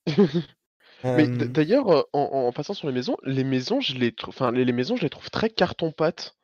Mais 1.04 1.28
Euh, 1.30 1.38
d- 1.38 1.48
d'ailleurs, 1.48 1.90
euh, 1.90 2.02
en, 2.14 2.20
en 2.48 2.52
passant 2.52 2.74
sur 2.74 2.88
les 2.88 2.94
maisons, 2.94 3.18
les 3.24 3.44
maisons, 3.44 3.80
je 3.82 3.96
les 3.96 4.12
trouve, 4.14 4.34
enfin, 4.34 4.52
les, 4.52 4.66
les 4.66 4.74
maisons, 4.74 4.96
je 4.96 5.04
les 5.04 5.10
trouve 5.10 5.30
très 5.30 5.50
carton-pâte. 5.50 6.36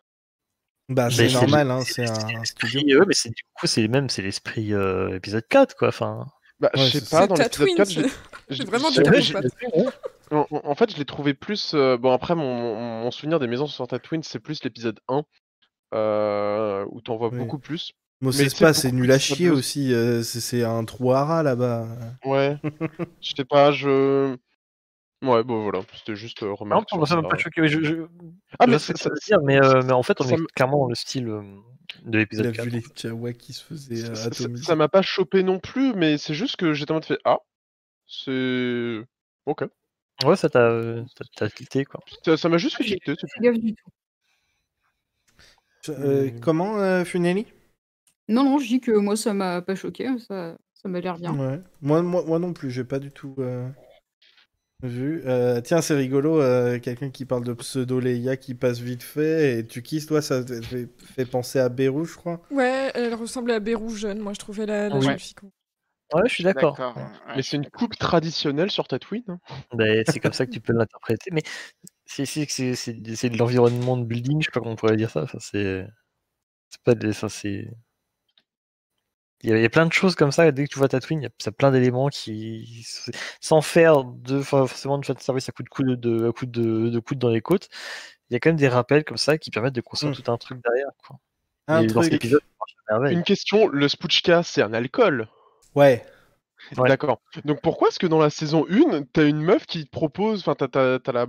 bah, 0.90 1.10
c'est 1.10 1.30
c'est- 1.30 1.34
normal, 1.34 1.72
hein, 1.72 1.82
c'est- 1.82 2.06
c'est 2.06 2.14
c'est 2.16 2.36
un, 2.36 2.44
studio. 2.44 3.04
mais 3.08 3.14
c'est 3.14 3.30
du 3.30 3.44
coup 3.56 3.68
c'est 3.68 3.88
même 3.88 4.10
c'est 4.10 4.22
l'esprit 4.22 4.74
euh, 4.74 5.16
épisode 5.16 5.48
4 5.48 5.76
quoi. 5.76 5.88
Enfin, 5.88 6.28
Bah, 6.60 6.70
Ouais, 6.76 6.86
je 6.86 7.00
sais 7.00 7.10
pas, 7.10 7.26
dans 7.28 7.36
l'épisode 7.36 7.52
Tatooine, 7.52 7.76
4, 7.78 7.90
je 7.92 8.02
l'ai- 8.02 8.10
c'est 8.10 8.56
je- 8.58 8.64
vraiment 8.64 8.92
carton-pâte. 8.92 9.46
En, 10.32 10.76
fait, 10.76 10.92
je 10.92 10.98
l'ai 10.98 11.06
trouvé 11.06 11.34
plus. 11.34 11.74
euh, 11.76 11.98
bon, 11.98 12.12
après, 12.12 12.34
mon, 12.36 13.10
souvenir 13.12 13.40
des 13.40 13.48
maisons 13.48 13.68
sur 13.68 13.88
Tatooine, 13.88 14.24
c'est 14.24 14.40
plus 14.40 14.64
l'épisode 14.64 15.00
1, 15.08 15.24
euh, 15.94 16.86
où 16.90 17.02
t'en 17.02 17.18
vois 17.18 17.30
Oui. 17.30 17.38
beaucoup 17.38 17.60
plus. 17.60 17.94
C'est 18.32 18.92
nul 18.92 19.12
à 19.12 19.20
chier 19.20 19.50
aussi. 19.50 19.94
euh, 19.94 20.24
c'est 20.24 20.40
c'est 20.40 20.64
un 20.64 20.84
trou 20.86 21.12
à 21.12 21.26
rats 21.26 21.44
là-bas. 21.44 21.88
Ouais, 22.26 22.58
je 23.22 23.34
sais 23.36 23.46
pas, 23.46 23.72
je. 23.72 24.36
Ouais, 25.22 25.44
bon, 25.44 25.64
voilà, 25.64 25.80
c'était 25.96 26.16
juste 26.16 26.44
euh, 26.44 26.48
non, 26.48 26.56
remarque. 26.56 26.90
ça 27.08 27.16
m'a 27.16 27.28
pas 27.28 27.38
choqué. 27.38 27.68
Je, 27.68 27.82
je, 27.82 27.96
Ah, 28.60 28.68
mais 28.68 28.78
ça- 28.78 28.94
ça 28.96 29.10
veut 29.10 29.16
dire, 29.26 29.40
mais, 29.42 29.58
euh, 29.64 29.82
mais 29.84 29.94
en 29.94 30.04
fait 30.04 30.20
on 30.20 30.28
est 30.28 30.36
me- 30.38 30.48
clairement 30.48 30.80
dans 30.80 30.90
le 30.90 30.96
style 30.96 31.30
euh, 31.30 31.42
de 32.04 32.18
Il 32.18 32.20
l'épisode 32.20 32.48
a 32.48 32.52
4. 32.52 32.66
vu 32.66 32.72
les 32.72 33.34
qui 33.34 33.54
se 33.54 33.64
faisaient 33.64 34.04
euh, 34.04 34.16
Ça- 34.16 34.16
ça- 34.16 34.28
atomiser. 34.44 34.64
Ça 34.66 34.76
m'a 34.76 34.90
pas 34.90 35.02
chopé 35.02 35.44
non 35.44 35.60
plus, 35.60 35.94
mais 35.94 36.18
c'est 36.18 36.34
juste 36.34 36.58
que 36.58 36.74
j'étais 36.74 36.92
en 36.92 36.96
mode 36.96 37.06
fait 37.06 37.20
Ah, 37.24 37.38
c'est. 38.06 39.00
Ok. 39.46 39.64
Ouais, 40.26 40.36
ça 40.36 40.50
t'a 40.50 40.82
tilté 41.56 41.86
quoi. 41.86 42.02
Ça 42.26 42.36
ça 42.38 42.50
m'a 42.50 42.58
juste 42.58 42.76
fait 42.76 42.84
J'ai 42.84 42.98
tilter, 43.00 43.16
c'est 43.22 43.32
fait 43.32 43.40
gaffe 43.42 43.58
du 43.60 43.76
tout. 43.76 45.92
Hmm. 45.92 46.40
comment, 46.42 46.80
euh, 46.80 47.04
Funeli 47.06 47.46
Non, 48.30 48.44
non, 48.44 48.58
je 48.60 48.68
dis 48.68 48.80
que 48.80 48.92
moi 48.92 49.16
ça 49.16 49.34
m'a 49.34 49.62
pas 49.62 49.76
choqué, 49.76 50.08
ça, 50.20 50.58
ça 50.74 50.90
m'a 50.90 51.00
l'air 51.00 51.18
bien. 51.18 51.34
Ouais. 51.36 51.60
Moi, 51.82 52.02
moi, 52.02 52.24
moi 52.26 52.40
non 52.40 52.54
plus, 52.54 52.72
j'ai 52.72 52.84
pas 52.84 53.00
du 53.00 53.12
tout 53.12 53.36
euh, 53.40 53.68
vu. 54.82 55.22
Euh, 55.26 55.62
tiens, 55.62 55.82
c'est 55.82 55.96
rigolo, 55.96 56.42
euh, 56.42 56.80
quelqu'un 56.80 57.10
qui 57.10 57.26
parle 57.26 57.44
de 57.44 57.54
pseudo 57.54 58.00
Leia 58.00 58.38
qui 58.38 58.54
passe 58.54 58.80
vite 58.80 59.04
fait, 59.04 59.60
et 59.60 59.68
tu 59.68 59.82
kisses, 59.82 60.06
toi, 60.06 60.22
ça 60.22 60.44
te 60.44 60.62
fait, 60.62 60.88
fait 60.98 61.26
penser 61.26 61.60
à 61.60 61.70
Beru, 61.70 62.06
je 62.06 62.16
crois? 62.16 62.42
Ouais, 62.52 62.92
elle 62.96 63.14
ressemblait 63.14 63.56
à 63.56 63.60
Bérou 63.60 63.90
jeune, 63.90 64.20
moi 64.20 64.34
je 64.34 64.40
trouvais 64.40 64.66
la, 64.66 64.90
la 64.90 64.96
Ouais. 64.96 65.02
jeune 65.02 65.20
fille. 65.20 65.36
con. 65.36 65.52
Ouais, 66.14 66.22
je 66.28 66.34
suis 66.34 66.44
d'accord. 66.44 66.78
ouais, 66.80 67.36
Mais 67.36 67.42
c'est 67.42 67.58
une 67.58 67.66
coupe 67.70 67.98
traditionnelle 67.98 68.70
sur 68.70 68.88
Tatooine. 68.88 69.24
hein. 69.28 69.40
Bah, 69.74 69.86
c'est 70.06 70.20
comme 70.20 70.34
ça 70.34 70.46
que 70.46 70.52
tu 70.52 70.60
peux 70.62 70.74
l'interpréter. 70.74 71.32
Mais 71.32 71.42
c'est 72.06 73.30
de 73.30 73.38
l'environnement 73.38 73.98
de 73.98 74.06
building, 74.06 74.42
je 74.42 74.46
sais 74.46 74.52
pas 74.52 74.60
comment 74.60 74.74
on 74.74 74.76
pourrait 74.76 74.96
dire 74.98 75.10
ça. 75.10 75.24
Enfin, 75.24 75.40
c'est 75.40 75.88
pas 76.84 76.94
des 76.96 77.14
ça 77.14 77.30
c'est 77.30 77.68
il 79.44 79.50
y, 79.50 79.54
a, 79.54 79.58
il 79.58 79.62
y 79.62 79.66
a 79.66 79.70
plein 79.70 79.86
de 79.86 79.94
choses 79.94 80.16
comme 80.16 80.32
ça. 80.32 80.52
Dès 80.52 80.66
que 80.66 80.70
tu 80.72 80.80
vois 80.80 80.88
Tatooine, 80.88 81.20
il 81.22 81.24
y 81.24 81.28
a, 81.28 81.30
ça 81.40 81.50
a 81.50 81.52
plein 81.52 81.72
d'éléments 81.72 82.10
qui, 82.10 82.86
sans 83.42 83.62
faire 83.62 84.04
de 84.04 84.42
forcément 84.42 84.98
de 84.98 85.06
service 85.20 85.50
à 85.50 85.52
coup 85.52 85.64
de 85.64 85.70
coude 85.70 86.00
de, 86.00 86.30
à 86.30 86.32
coup 86.32 86.46
de, 86.46 86.90
de 86.90 87.00
coude 87.00 87.20
dans 87.20 87.30
les 87.30 87.42
côtes, 87.42 87.70
il 88.30 88.34
y 88.34 88.36
a 88.38 88.40
quand 88.40 88.50
même 88.50 88.56
des 88.58 88.68
rappels 88.70 89.04
comme 89.04 89.18
ça 89.18 89.38
qui 89.38 89.52
permettent 89.52 89.76
de 89.76 89.82
construire 89.82 90.14
Mm. 90.14 90.16
tout 90.24 90.32
un 90.32 90.38
truc 90.38 90.60
derrière. 90.64 90.88
Quoi. 91.06 91.18
Un 91.68 91.82
Et 91.82 91.88
dans 91.88 92.02
cet 92.02 92.12
truc. 92.12 92.26
épisode. 92.26 92.42
Une 93.10 93.24
question 93.24 93.68
le 93.68 93.88
Spouchka, 93.88 94.44
c'est 94.44 94.62
un 94.62 94.74
alcool 94.74 95.28
Ouais. 95.76 96.06
Ouais. 96.78 96.88
D'accord. 96.88 97.20
Donc 97.44 97.62
pourquoi 97.62 97.90
est-ce 97.90 98.00
que 98.00 98.08
dans 98.08 98.20
la 98.20 98.30
saison 98.30 98.66
1, 98.70 99.04
t'as 99.12 99.28
une 99.28 99.42
meuf 99.42 99.66
qui 99.66 99.84
te 99.84 99.90
propose, 99.90 100.40
enfin 100.40 100.56
t'as, 100.56 100.70
t'as- 100.70 101.00
t'as 101.00 101.12
la, 101.12 101.26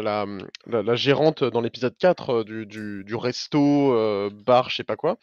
la, 0.00 0.26
la, 0.66 0.82
la 0.82 0.94
gérante 0.94 1.44
dans 1.44 1.60
l'épisode 1.60 1.94
4 1.98 2.30
euh, 2.30 2.44
du, 2.44 2.64
du, 2.64 3.04
du 3.04 3.14
resto, 3.14 3.92
euh, 3.94 4.30
bar, 4.32 4.70
je 4.70 4.76
sais 4.76 4.84
pas 4.84 4.96
quoi, 4.96 5.18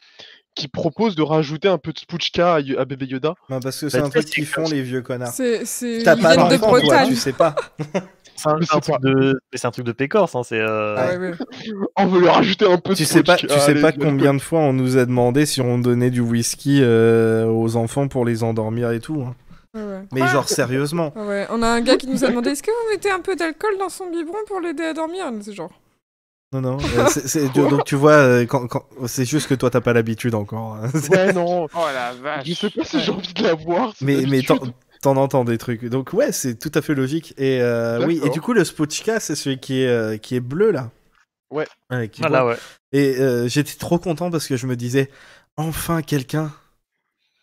qui 0.57 0.67
propose 0.67 1.15
de 1.15 1.21
rajouter 1.21 1.67
un 1.67 1.77
peu 1.77 1.93
de 1.93 1.99
Spouchka 1.99 2.55
à, 2.55 2.57
à 2.57 2.85
bébé 2.85 3.05
Yoda 3.05 3.35
Bah, 3.49 3.59
parce 3.61 3.79
que 3.79 3.89
c'est 3.89 3.99
Bah, 3.99 4.05
un 4.05 4.07
ça, 4.07 4.11
truc 4.19 4.23
c'est 4.27 4.33
qu'ils 4.33 4.45
font, 4.45 4.63
les 4.69 4.81
vieux 4.81 5.01
connards. 5.01 5.29
C'est, 5.33 5.65
c'est... 5.65 6.01
T'as 6.03 6.15
Ils 6.15 6.21
pas 6.21 6.35
de 6.35 6.57
d'enfant, 6.57 6.79
toi, 6.79 7.05
tu 7.05 7.15
sais 7.15 7.33
pas. 7.33 7.55
C'est 8.35 8.49
un, 8.49 8.57
Mais 8.59 8.65
c'est 8.67 8.75
un 8.75 8.81
c'est 8.81 8.91
truc 8.91 9.01
de, 9.01 9.39
mais 9.51 9.57
c'est 9.57 9.65
un 9.67 9.71
truc 9.71 9.85
de 9.85 9.91
Pécorce. 9.91 10.35
Hein, 10.35 10.41
c'est 10.43 10.59
euh, 10.59 10.95
Ah 10.95 11.07
ouais, 11.07 11.17
ouais. 11.17 11.33
On 11.95 12.05
veut 12.05 12.19
lui 12.19 12.27
rajouter 12.29 12.65
un 12.71 12.77
peu 12.77 12.91
de 12.91 12.95
Tu 12.95 13.05
sais 13.05 13.23
pas, 13.23 13.35
tu 13.35 13.47
sais 13.49 13.71
allez, 13.71 13.81
pas 13.81 13.91
combien 13.91 14.33
de 14.35 14.39
fois 14.39 14.59
on 14.59 14.73
nous 14.73 14.97
a 14.97 15.05
demandé 15.07 15.45
si 15.47 15.59
on 15.59 15.79
donnait 15.79 16.11
du 16.11 16.21
whisky 16.21 16.79
euh, 16.83 17.45
aux 17.45 17.75
enfants 17.77 18.07
pour 18.07 18.25
les 18.25 18.43
endormir 18.43 18.91
et 18.91 18.99
tout. 18.99 19.23
hein. 19.27 19.35
ouais. 19.73 20.01
Mais 20.13 20.21
Ah, 20.21 20.27
genre 20.27 20.47
sérieusement. 20.49 21.13
ouais. 21.15 21.47
On 21.49 21.63
a 21.63 21.67
un 21.67 21.81
gars 21.81 21.97
qui 21.97 22.05
nous 22.07 22.23
a 22.23 22.27
demandé 22.29 22.51
est-ce 22.51 22.61
que 22.61 22.69
vous 22.69 22.91
mettez 22.93 23.09
un 23.09 23.21
peu 23.21 23.35
d'alcool 23.35 23.73
dans 23.79 23.89
son 23.89 24.09
biberon 24.11 24.37
pour 24.47 24.59
l'aider 24.61 24.83
à 24.83 24.93
dormir? 24.93 25.25
C'est 25.41 25.53
genre. 25.53 25.71
Non, 26.53 26.61
non. 26.61 26.77
euh, 27.35 27.47
donc 27.69 27.83
tu 27.83 27.95
vois, 27.95 28.13
euh, 28.13 28.45
quand, 28.45 28.67
quand- 28.67 28.85
c'est 29.07 29.25
juste 29.25 29.47
que 29.49 29.53
toi 29.53 29.69
t'as 29.69 29.81
pas 29.81 29.93
l'habitude 29.93 30.33
encore. 30.35 30.75
hein. 30.75 30.89
Ouais, 31.11 31.33
non. 31.33 31.65
Oh 31.65 31.85
la 31.93 32.13
vache. 32.13 32.47
Je 32.47 32.53
sais 32.53 32.69
pas 32.69 32.83
si 32.85 33.01
j'ai 33.01 33.11
envie 33.11 33.33
de 33.33 33.43
la 33.43 33.53
voir. 33.53 33.93
mais 34.01 34.23
mais 34.29 34.41
t'en 34.43 34.57
t'en 35.01 35.17
entends 35.17 35.43
des 35.43 35.57
trucs. 35.57 35.83
Donc 35.85 36.13
ouais, 36.13 36.31
c'est 36.31 36.57
tout 36.57 36.71
à 36.73 36.81
fait 36.81 36.95
logique. 36.95 37.33
Et 37.37 37.61
euh, 37.61 38.05
oui, 38.05 38.21
et 38.23 38.29
du 38.29 38.39
coup 38.41 38.53
le 38.53 38.63
Spotchka, 38.63 39.19
c'est 39.19 39.35
celui 39.35 39.59
qui 39.59 39.81
est 39.81 39.87
euh, 39.87 40.17
qui 40.17 40.35
est 40.35 40.39
bleu 40.39 40.71
là. 40.71 40.89
Ouais. 41.51 41.67
qui 42.09 42.21
Voilà, 42.21 42.41
boit. 42.43 42.51
ouais. 42.53 42.57
Et 42.93 43.17
euh, 43.19 43.47
j'étais 43.47 43.75
trop 43.77 43.99
content 43.99 44.31
parce 44.31 44.47
que 44.47 44.55
je 44.57 44.67
me 44.67 44.75
disais 44.77 45.09
enfin 45.57 46.01
quelqu'un 46.01 46.51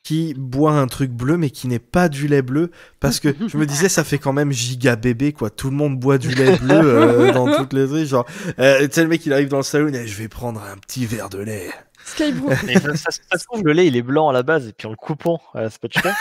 qui 0.04 0.34
boit 0.36 0.72
un 0.72 0.86
truc 0.86 1.10
bleu 1.10 1.36
mais 1.38 1.48
qui 1.50 1.66
n'est 1.66 1.78
pas 1.80 2.08
du 2.08 2.28
lait 2.28 2.42
bleu 2.42 2.70
parce 3.00 3.18
que 3.20 3.34
je 3.48 3.56
me 3.56 3.64
disais 3.66 3.88
ça 3.88 4.04
fait 4.04 4.18
quand 4.18 4.32
même 4.34 4.52
giga 4.52 4.96
bébé 4.96 5.32
quoi 5.32 5.48
tout 5.50 5.70
le 5.70 5.76
monde 5.76 5.98
boit 5.98 6.18
du 6.18 6.28
lait 6.28 6.56
bleu 6.62 6.76
euh, 6.82 7.32
dans 7.32 7.50
toutes 7.56 7.72
les 7.72 7.84
rues 7.84 8.04
genre 8.06 8.26
euh, 8.58 8.86
tu 8.86 8.92
sais 8.92 9.02
le 9.02 9.08
mec 9.08 9.24
il 9.26 9.32
arrive 9.32 9.48
dans 9.48 9.56
le 9.56 9.62
salon 9.62 9.88
et 9.88 10.06
je 10.06 10.16
vais 10.22 10.28
prendre 10.28 10.60
un 10.62 10.76
petit 10.76 11.06
verre 11.06 11.30
de 11.30 11.38
lait 11.38 11.70
Skybro. 12.04 12.50
Mais 12.66 12.74
ça, 12.74 12.94
ça- 12.96 13.10
ça 13.32 13.38
se 13.38 13.44
trouve, 13.46 13.62
le 13.64 13.72
lait 13.72 13.86
il 13.86 13.96
est 13.96 14.02
blanc 14.02 14.28
à 14.28 14.34
la 14.34 14.42
base 14.42 14.68
et 14.68 14.74
puis 14.74 14.86
en 14.86 14.90
le 14.90 14.96
coupant 14.96 15.40
à 15.54 15.62
la 15.62 15.70
spatchka, 15.70 16.14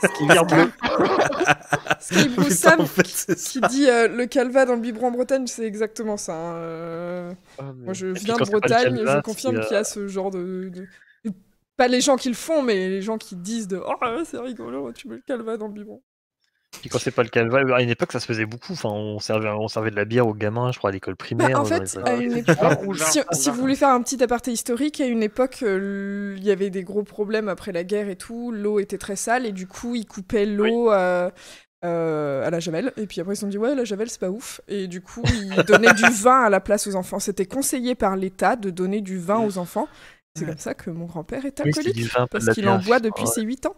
ce 0.00 0.06
qui 0.16 0.26
vient 0.26 0.42
bleu. 0.44 0.70
Sam 2.50 2.80
en 2.80 2.86
fait, 2.86 3.06
c'est 3.06 3.36
qui 3.36 3.60
ça. 3.60 3.68
dit 3.68 3.88
euh, 3.90 4.08
le 4.08 4.24
calva 4.24 4.64
dans 4.64 4.74
le 4.74 4.80
biberon 4.80 5.08
en 5.08 5.10
Bretagne, 5.10 5.46
c'est 5.46 5.66
exactement 5.66 6.16
ça. 6.16 6.32
hein, 6.34 6.54
euh. 6.54 7.32
Moi, 7.84 7.92
je 7.92 8.06
viens 8.06 8.36
de 8.36 8.50
Bretagne, 8.50 8.94
calva, 8.96 9.16
je 9.16 9.20
confirme 9.22 9.60
qu'il 9.60 9.72
y 9.74 9.76
a 9.76 9.84
ce 9.84 10.08
genre 10.08 10.30
de- 10.30 10.70
Pas 11.80 11.88
les 11.88 12.02
gens 12.02 12.16
qui 12.16 12.28
le 12.28 12.34
font, 12.34 12.62
mais 12.62 12.90
les 12.90 13.00
gens 13.00 13.16
qui 13.16 13.36
disent 13.36 13.66
de 13.66 13.80
Oh, 13.82 13.94
c'est 14.26 14.38
rigolo, 14.38 14.92
tu 14.92 15.08
mets 15.08 15.14
le 15.14 15.22
calva 15.26 15.56
dans 15.56 15.66
le 15.66 15.72
biberon. 15.72 16.02
Puis 16.82 16.90
quand 16.90 16.98
c'est 16.98 17.10
pas 17.10 17.22
le 17.22 17.30
calva, 17.30 17.62
à 17.74 17.80
une 17.80 17.88
époque 17.88 18.12
ça 18.12 18.20
se 18.20 18.26
faisait 18.26 18.44
beaucoup. 18.44 18.74
Enfin, 18.74 18.90
on 18.90 19.18
servait, 19.18 19.48
on 19.48 19.66
servait 19.66 19.90
de 19.90 19.96
la 19.96 20.04
bière 20.04 20.26
aux 20.26 20.34
gamins, 20.34 20.72
je 20.72 20.78
crois, 20.78 20.90
à 20.90 20.92
l'école 20.92 21.14
Bah, 21.14 21.24
primaire. 21.24 21.58
en 21.58 21.64
fait, 21.64 21.96
les- 21.96 22.02
à 22.02 22.16
une 22.16 22.36
époque, 22.36 22.56
si, 23.32 23.48
vous 23.48 23.56
voulez 23.56 23.76
faire 23.76 23.88
un 23.88 24.02
petit 24.02 24.22
aparté 24.22 24.52
historique, 24.52 25.00
à 25.00 25.06
une 25.06 25.22
époque, 25.22 25.60
euh, 25.62 26.34
il 26.36 26.44
y 26.44 26.50
avait 26.50 26.68
des 26.68 26.84
gros 26.84 27.02
problèmes 27.02 27.48
après 27.48 27.72
la 27.72 27.82
guerre 27.82 28.10
et 28.10 28.16
tout. 28.16 28.52
L'eau 28.52 28.78
était 28.78 28.98
très 28.98 29.16
sale 29.16 29.46
et 29.46 29.52
du 29.52 29.66
coup, 29.66 29.94
ils 29.94 30.04
coupaient 30.04 30.44
l'eau 30.44 30.92
euh, 30.92 31.30
euh, 31.82 32.46
à 32.46 32.50
la 32.50 32.60
javel. 32.60 32.92
Et 32.98 33.06
puis 33.06 33.22
après, 33.22 33.32
ils 33.32 33.36
se 33.36 33.40
sont 33.40 33.48
dit, 33.48 33.56
ouais, 33.56 33.74
la 33.74 33.84
javel, 33.84 34.10
c'est 34.10 34.20
pas 34.20 34.28
ouf. 34.30 34.60
Et 34.68 34.86
du 34.86 35.00
coup, 35.00 35.22
ils 35.24 35.64
donnaient 35.64 35.94
du 35.94 36.04
vin 36.10 36.42
à 36.42 36.50
la 36.50 36.60
place 36.60 36.86
aux 36.86 36.94
enfants. 36.94 37.20
C'était 37.20 37.46
conseillé 37.46 37.94
par 37.94 38.16
l'État 38.16 38.56
de 38.56 38.68
donner 38.68 39.00
du 39.00 39.18
vin 39.18 39.40
aux 39.40 39.56
enfants. 39.56 39.88
C'est 40.36 40.46
comme 40.46 40.58
ça 40.58 40.74
que 40.74 40.90
mon 40.90 41.06
grand-père 41.06 41.44
est 41.44 41.60
alcoolique. 41.60 42.08
parce 42.30 42.48
qu'il 42.50 42.68
en 42.68 42.78
boit 42.78 43.00
depuis 43.00 43.22
Ouais. 43.24 43.26
ses 43.26 43.42
8 43.42 43.66
ans. 43.66 43.76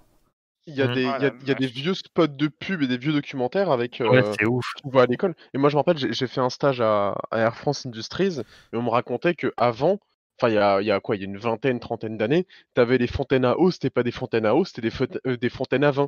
Il 0.67 0.77
y 0.77 0.83
a 0.83 0.87
des, 0.87 1.03
il 1.03 1.07
y 1.07 1.09
a, 1.09 1.19
la 1.19 1.33
il 1.41 1.49
y 1.49 1.51
a 1.51 1.55
des 1.55 1.67
vache. 1.67 1.75
vieux 1.75 1.95
spots 1.95 2.29
de 2.29 2.47
pub 2.47 2.83
et 2.83 2.87
des 2.87 2.97
vieux 2.99 3.13
documentaires 3.13 3.71
avec 3.73 4.01
euh, 4.01 4.09
Ouais, 4.09 4.23
c'est 4.39 4.47
ouf. 4.47 4.65
qu'on 4.83 4.91
voit 4.91 5.03
à 5.03 5.07
l'école. 5.07 5.35
Et 5.55 5.59
moi, 5.59 5.69
je 5.71 5.75
me 5.77 5.81
rappelle, 5.81 5.99
j'ai 6.13 6.27
fait 6.29 6.41
un 6.41 6.51
stage 6.51 6.81
à, 6.81 7.17
à 7.33 7.39
Air 7.41 7.57
France 7.57 7.85
Industries 7.85 8.39
et 8.73 8.77
on 8.77 8.83
me 8.83 8.91
racontait 8.91 9.35
que 9.35 9.53
avant, 9.57 9.99
enfin, 10.39 10.51
il 10.51 10.55
y 10.55 10.59
a, 10.59 10.81
il 10.81 10.87
y 10.87 10.93
a 10.93 11.01
quoi, 11.01 11.17
il 11.17 11.21
y 11.23 11.25
a 11.25 11.27
une 11.29 11.37
vingtaine, 11.39 11.81
trentaine 11.81 12.17
d'années, 12.17 12.47
t'avais 12.75 12.99
les 12.99 13.09
fontaines 13.09 13.45
à 13.45 13.59
eau, 13.59 13.73
c'était 13.73 13.91
pas 13.91 14.05
des 14.05 14.13
fontaines 14.13 14.47
à 14.47 14.55
eau, 14.55 14.65
c'était 14.65 14.83
des, 14.89 14.93
euh, 15.27 15.37
des 15.37 15.49
fontaines 15.51 15.83
à 15.85 15.91
vin. 15.91 16.07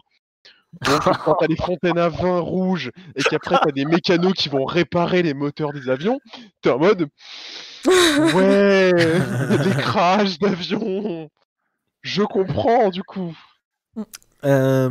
Donc, 0.83 1.03
quand 1.25 1.35
t'as 1.35 1.47
les 1.47 1.57
fontaines 1.57 1.99
à 1.99 2.09
vin 2.09 2.39
rouges 2.41 2.91
et 3.17 3.23
qu'après 3.23 3.57
t'as 3.63 3.73
des 3.73 3.85
mécanos 3.85 4.33
qui 4.35 4.49
vont 4.49 4.65
réparer 4.65 5.23
les 5.23 5.35
moteurs 5.35 5.73
des 5.73 5.89
avions, 5.89 6.19
t'es 6.63 6.71
en 6.71 6.79
mode 6.79 7.09
ouais, 7.87 8.93
des 8.95 9.71
crashs 9.83 10.39
d'avions. 10.39 11.29
Je 12.03 12.23
comprends 12.23 12.91
du 12.91 13.03
coup. 13.03 13.37
Euh, 14.45 14.91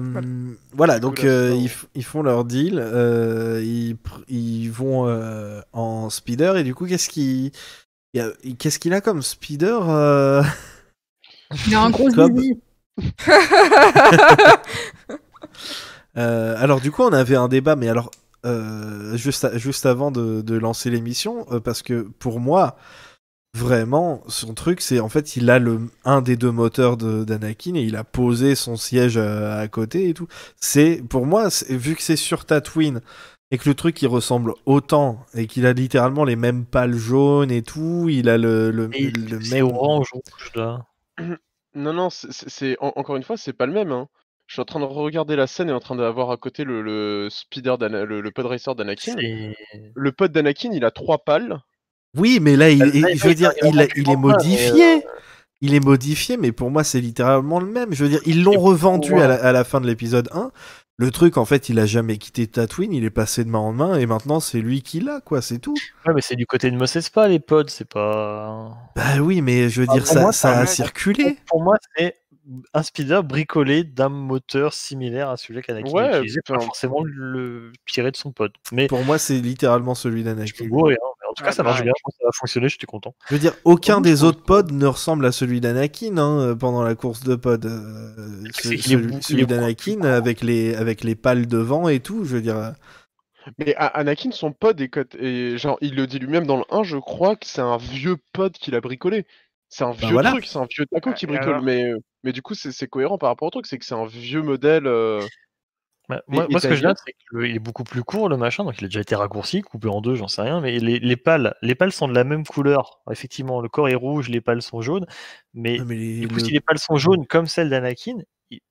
voilà, 0.71 0.99
donc 0.99 1.23
euh, 1.23 1.53
ils, 1.55 1.69
ils 1.93 2.03
font 2.03 2.23
leur 2.23 2.43
deal, 2.43 2.79
euh, 2.79 3.61
ils, 3.63 3.95
ils 4.27 4.69
vont 4.71 5.07
euh, 5.07 5.61
en 5.73 6.09
speeder 6.09 6.57
et 6.57 6.63
du 6.63 6.73
coup 6.73 6.87
qu'est-ce 6.87 7.09
qu'il 7.09 7.51
il 8.15 8.15
y 8.15 8.19
a- 8.21 8.31
qu'est-ce 8.57 8.79
qu'il 8.79 8.93
a 8.93 9.01
comme 9.01 9.21
speeder 9.21 9.89
euh, 9.89 10.41
Il 11.67 11.75
a 11.75 11.81
un 11.83 11.91
gros 11.91 12.09
Cobb. 12.09 12.39
Euh, 16.17 16.55
alors 16.57 16.81
du 16.81 16.91
coup 16.91 17.03
on 17.03 17.13
avait 17.13 17.35
un 17.35 17.47
débat, 17.47 17.75
mais 17.75 17.89
alors 17.89 18.11
euh, 18.45 19.15
juste, 19.17 19.45
à- 19.45 19.57
juste 19.57 19.85
avant 19.85 20.11
de, 20.11 20.41
de 20.41 20.55
lancer 20.55 20.89
l'émission, 20.89 21.45
euh, 21.51 21.59
parce 21.59 21.81
que 21.81 22.01
pour 22.19 22.39
moi 22.39 22.75
vraiment 23.55 24.23
son 24.27 24.55
truc 24.55 24.81
c'est 24.81 24.99
en 24.99 25.09
fait 25.09 25.35
il 25.35 25.49
a 25.51 25.59
le 25.59 25.79
un 26.05 26.21
des 26.23 26.35
deux 26.37 26.51
moteurs 26.51 26.97
de- 26.97 27.23
d'Anakin 27.23 27.75
et 27.75 27.81
il 27.83 27.95
a 27.95 28.03
posé 28.03 28.55
son 28.55 28.75
siège 28.77 29.17
à, 29.17 29.59
à 29.59 29.67
côté 29.67 30.09
et 30.09 30.13
tout. 30.13 30.27
C'est 30.59 31.03
pour 31.07 31.25
moi 31.25 31.49
vu 31.69 31.95
que 31.95 32.01
c'est 32.01 32.15
sur 32.15 32.45
Tatooine 32.45 33.01
et 33.51 33.59
que 33.59 33.69
le 33.69 33.75
truc 33.75 34.01
il 34.01 34.07
ressemble 34.07 34.53
autant 34.65 35.23
et 35.35 35.45
qu'il 35.47 35.65
a 35.67 35.73
littéralement 35.73 36.23
les 36.25 36.35
mêmes 36.35 36.65
pales 36.65 36.95
jaunes 36.95 37.51
et 37.51 37.61
tout, 37.61 38.07
il 38.09 38.27
a 38.29 38.37
le, 38.39 38.71
le, 38.71 38.87
le 38.87 39.39
C'est 39.43 39.61
même 39.61 39.65
orange, 39.67 40.09
rouge 40.11 40.51
là. 40.55 40.79
Non, 41.75 41.93
non, 41.93 42.09
c'est- 42.09 42.31
c'est 42.31 42.49
c'est- 42.49 42.77
en- 42.81 42.93
encore 42.95 43.15
une 43.15 43.23
fois, 43.23 43.37
c'est 43.37 43.53
pas 43.53 43.65
le 43.67 43.73
même. 43.73 43.91
hein. 43.91 44.07
Je 44.53 44.57
suis 44.57 44.61
en 44.61 44.65
train 44.65 44.79
de 44.81 44.85
regarder 44.85 45.35
la 45.35 45.47
scène 45.47 45.69
et 45.69 45.73
en 45.73 45.79
train 45.79 45.95
d'avoir 45.95 46.29
à 46.29 46.37
côté 46.37 46.63
le, 46.63 46.83
le 46.83 47.27
speeder, 47.31 47.75
le, 47.79 48.21
le 48.21 48.31
pod 48.31 48.45
racer 48.45 48.75
d'Anakin. 48.75 49.15
Le 49.95 50.11
pod 50.11 50.31
d'Anakin, 50.31 50.69
il 50.71 50.85
a 50.85 50.91
trois 50.91 51.17
pales. 51.25 51.59
Oui, 52.15 52.37
mais 52.39 52.55
là, 52.55 52.69
il, 52.69 52.77
Là, 52.77 52.85
il- 52.93 53.03
il 53.13 53.17
je 53.17 53.27
veux 53.27 53.33
dire, 53.33 53.51
il, 53.63 53.81
est 53.81 54.15
modifié. 54.15 55.07
Il 55.61 55.73
est 55.73 55.83
modifié, 55.83 56.37
mais 56.37 56.51
pour 56.51 56.69
moi, 56.69 56.83
c'est 56.83 57.01
littéralement 57.01 57.59
le 57.59 57.65
même. 57.65 57.95
Je 57.95 58.03
veux 58.03 58.11
dire, 58.11 58.19
ils 58.27 58.43
l'ont 58.43 58.59
revendu 58.59 59.15
à 59.15 59.27
la, 59.27 59.43
à 59.43 59.51
la 59.53 59.63
fin 59.63 59.81
de 59.81 59.87
l'épisode 59.87 60.29
1. 60.31 60.51
Le 60.97 61.09
truc, 61.09 61.37
en 61.37 61.45
fait, 61.45 61.69
il 61.69 61.79
a 61.79 61.87
jamais 61.87 62.19
quitté 62.19 62.45
Tatooine, 62.45 62.93
il 62.93 63.03
est 63.05 63.09
passé 63.09 63.43
de 63.43 63.49
main 63.49 63.57
en 63.57 63.73
main, 63.73 63.95
et 63.97 64.05
maintenant, 64.05 64.39
c'est 64.39 64.59
lui 64.59 64.83
qui 64.83 64.99
l'a, 64.99 65.19
quoi, 65.21 65.41
c'est 65.41 65.57
tout. 65.57 65.73
Ouais, 66.05 66.13
mais 66.13 66.21
c'est 66.21 66.35
du 66.35 66.45
côté 66.45 66.69
de 66.69 66.77
Mos 66.77 66.95
Espa, 66.95 67.27
les 67.27 67.39
pods, 67.39 67.63
c'est 67.69 67.89
pas. 67.89 68.77
Bah 68.95 69.17
oui, 69.19 69.41
mais 69.41 69.69
je 69.69 69.81
veux 69.81 69.87
Ah, 69.89 69.93
dire, 69.93 70.05
ça, 70.05 70.21
moi, 70.21 70.31
ça 70.31 70.59
a 70.59 70.67
circulé. 70.67 71.37
Pour 71.47 71.63
moi, 71.63 71.77
c'est 71.97 72.17
un 72.73 72.83
speeder 72.83 73.23
bricolé 73.23 73.83
d'un 73.83 74.09
moteur 74.09 74.73
similaire 74.73 75.29
à 75.29 75.37
celui 75.37 75.61
qu'Anakin 75.61 75.89
Ouais, 75.91 76.17
utilisait, 76.17 76.41
pas 76.45 76.59
forcément 76.59 77.03
le 77.03 77.71
tiré 77.87 78.11
de 78.11 78.17
son 78.17 78.31
pod. 78.31 78.51
Mais 78.71 78.87
Pour 78.87 79.03
moi, 79.05 79.17
c'est 79.17 79.39
littéralement 79.39 79.95
celui 79.95 80.23
d'Anakin. 80.23 80.65
hein, 80.65 80.67
en 80.69 81.33
tout 81.33 81.43
cas, 81.43 81.49
Ouais, 81.49 81.51
ça 81.51 81.63
marche 81.63 81.77
pareil. 81.77 81.83
bien, 81.85 81.93
je 81.97 82.01
pense 82.03 82.13
que 82.15 82.23
ça 82.23 82.27
a 82.29 82.31
fonctionné, 82.33 82.69
j'étais 82.69 82.85
content. 82.85 83.15
Je 83.29 83.33
veux 83.35 83.39
dire, 83.39 83.53
aucun 83.63 84.01
des 84.01 84.23
autres 84.23 84.43
pods 84.43 84.71
ne 84.71 84.85
ressemble 84.85 85.25
à 85.25 85.31
celui 85.31 85.61
d'Anakin 85.61 86.17
hein, 86.17 86.55
pendant 86.59 86.83
la 86.83 86.95
course 86.95 87.23
de 87.23 87.35
pod. 87.35 87.65
Euh, 87.65 88.43
ce- 88.53 88.77
celui 89.21 89.45
d'Anakin 89.45 90.01
avec 90.01 90.41
les, 90.41 90.75
avec 90.75 91.03
les 91.03 91.15
pales 91.15 91.47
devant 91.47 91.87
et 91.87 91.99
tout, 92.01 92.23
je 92.25 92.35
veux 92.35 92.41
dire. 92.41 92.57
euh, 92.57 92.71
Mais 93.59 93.75
A- 93.75 93.87
Anakin, 93.87 94.31
son 94.31 94.51
pod, 94.53 94.79
est, 94.79 95.15
et 95.15 95.57
genre, 95.57 95.77
il 95.81 95.95
le 95.95 96.07
dit 96.07 96.19
lui-même 96.19 96.45
dans 96.45 96.57
le 96.57 96.63
1, 96.69 96.83
je 96.83 96.97
crois 96.97 97.35
que 97.35 97.45
c'est 97.45 97.61
un 97.61 97.77
vieux 97.77 98.17
pod 98.31 98.53
qu'il 98.53 98.75
a 98.75 98.81
bricolé. 98.81 99.25
C'est 99.69 99.83
un 99.83 99.91
vieux 99.91 100.11
voilà. 100.11 100.31
truc, 100.31 100.45
c'est 100.45 100.59
un 100.59 100.67
vieux 100.69 100.85
taco 100.85 101.09
Ouais, 101.09 101.15
qui 101.15 101.25
bricole. 101.25 101.49
alors? 101.49 101.63
Mais, 101.63 101.83
euh, 101.91 101.97
mais 102.23 102.31
du 102.31 102.41
coup, 102.41 102.53
c'est 102.55 102.87
cohérent 102.87 103.17
par 103.17 103.29
rapport 103.29 103.47
au 103.47 103.51
truc, 103.51 103.65
c'est 103.65 103.77
que 103.77 103.85
c'est 103.85 103.95
un 103.95 104.05
vieux 104.05 104.41
modèle. 104.41 104.87
euh, 104.87 105.27
Bah, 106.09 106.21
Mais 106.27 106.35
moi, 106.37 106.47
moi, 106.49 106.59
ce 106.59 106.67
que 106.67 106.75
je 106.75 106.83
note, 106.83 106.97
c'est 107.05 107.13
qu'il 107.13 107.55
est 107.55 107.59
beaucoup 107.59 107.85
plus 107.85 108.03
court, 108.03 108.27
le 108.27 108.35
machin, 108.35 108.65
donc 108.65 108.79
il 108.81 108.85
a 108.85 108.87
déjà 108.87 108.99
été 109.01 109.15
raccourci, 109.15 109.61
coupé 109.61 109.87
en 109.87 110.01
deux, 110.01 110.15
j'en 110.15 110.27
sais 110.27 110.41
rien, 110.41 110.59
mais 110.59 110.77
les, 110.79 110.99
les 110.99 111.15
pales, 111.15 111.55
les 111.61 111.75
pales 111.75 111.93
sont 111.93 112.07
de 112.09 112.13
la 112.13 112.25
même 112.25 112.45
couleur. 112.45 113.01
Effectivement, 113.09 113.61
le 113.61 113.69
corps 113.69 113.87
est 113.87 113.95
rouge, 113.95 114.27
les 114.29 114.41
pales 114.41 114.61
sont 114.61 114.81
jaunes, 114.81 115.05
mais 115.53 115.77
non, 115.77 115.85
mais 115.85 115.95
les- 115.95 116.19
du 116.19 116.27
coup, 116.27 116.39
le- 116.39 116.45
si 116.45 116.51
les 116.51 116.59
pales 116.61 116.77
sont 116.79 116.97
jaunes 116.97 117.25
comme 117.25 117.47
celles 117.47 117.69
d'Anakin, 117.69 118.17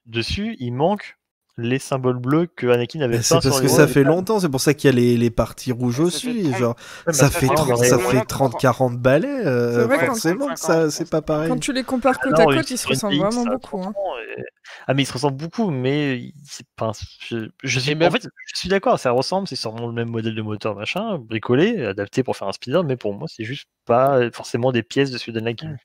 dessus, 0.06 0.56
il 0.58 0.72
manque 0.72 1.16
les 1.58 1.78
symboles 1.78 2.18
bleus 2.18 2.46
que 2.46 2.66
Anakin 2.68 3.00
avait 3.02 3.20
c'est 3.20 3.34
parce 3.34 3.46
sur 3.46 3.56
que 3.58 3.62
les 3.64 3.68
ça 3.68 3.86
fait 3.86 4.04
longtemps, 4.04 4.40
c'est 4.40 4.48
pour 4.48 4.60
ça 4.60 4.72
qu'il 4.72 4.88
y 4.88 4.92
a 4.92 4.96
les, 4.96 5.16
les 5.18 5.30
parties 5.30 5.70
rouges 5.72 5.96
Ça 5.96 6.18
fait 6.18 6.28
aussi. 6.30 6.42
30 6.50 6.58
Genre, 6.58 6.70
Ouais, 6.76 7.02
mais 7.08 7.12
ça 7.12 7.30
fait, 7.30 7.46
moi, 7.46 7.54
30 7.56 7.68
j'aurais- 7.68 7.88
ça 7.88 7.96
vraiment 7.98 8.20
fait 8.20 8.26
30. 8.26 8.52
30-40 8.54 8.96
balais, 8.98 9.28
euh, 9.46 9.72
C'est 9.80 9.84
vrai 9.86 9.96
que 9.96 10.00
quand- 10.00 10.06
forcément, 10.06 10.48
que 10.48 10.56
50, 10.56 10.58
ça, 10.58 10.90
c'est 10.90 11.10
pas 11.10 11.20
pareil. 11.22 11.50
Quand 11.50 11.58
tu 11.60 11.72
les 11.74 11.82
compares 11.84 12.18
côte 12.20 12.32
Alors, 12.34 12.52
à 12.52 12.54
côte, 12.56 12.70
ils 12.70 12.78
se 12.78 12.88
ressemblent 12.88 13.16
vraiment 13.16 13.44
beaucoup. 13.44 13.78
hein. 13.80 13.92
30 13.92 13.96
ans, 13.96 14.16
et- 14.38 14.42
Ah, 14.86 14.94
mais 14.94 15.02
ils 15.02 15.06
se 15.06 15.12
ressemblent 15.12 15.36
beaucoup, 15.36 15.70
mais 15.70 16.16
il- 16.18 16.34
c'est 16.42 16.66
pas. 16.76 16.92
Je, 17.28 17.48
je 17.62 17.78
suis... 17.80 17.90
Et 17.90 17.94
même- 17.94 18.08
En 18.08 18.10
fait, 18.12 18.22
je 18.54 18.58
suis 18.58 18.68
d'accord, 18.70 18.98
ça 18.98 19.10
ressemble, 19.10 19.46
c'est 19.46 19.54
sûrement 19.56 19.86
le 19.86 19.92
même 19.92 20.08
modèle 20.08 20.34
de 20.34 20.42
moteur, 20.42 20.74
machin, 20.74 21.18
bricolé, 21.18 21.84
adapté 21.84 22.22
pour 22.22 22.36
faire 22.36 22.48
un 22.48 22.52
speeder, 22.52 22.82
mais 22.82 22.96
pour 22.96 23.12
moi, 23.14 23.28
c'est 23.28 23.44
juste 23.44 23.66
pas 23.84 24.30
forcément 24.32 24.72
des 24.72 24.82
pièces 24.82 25.10
de 25.10 25.18
celui 25.18 25.32
d'Anakin. 25.34 25.76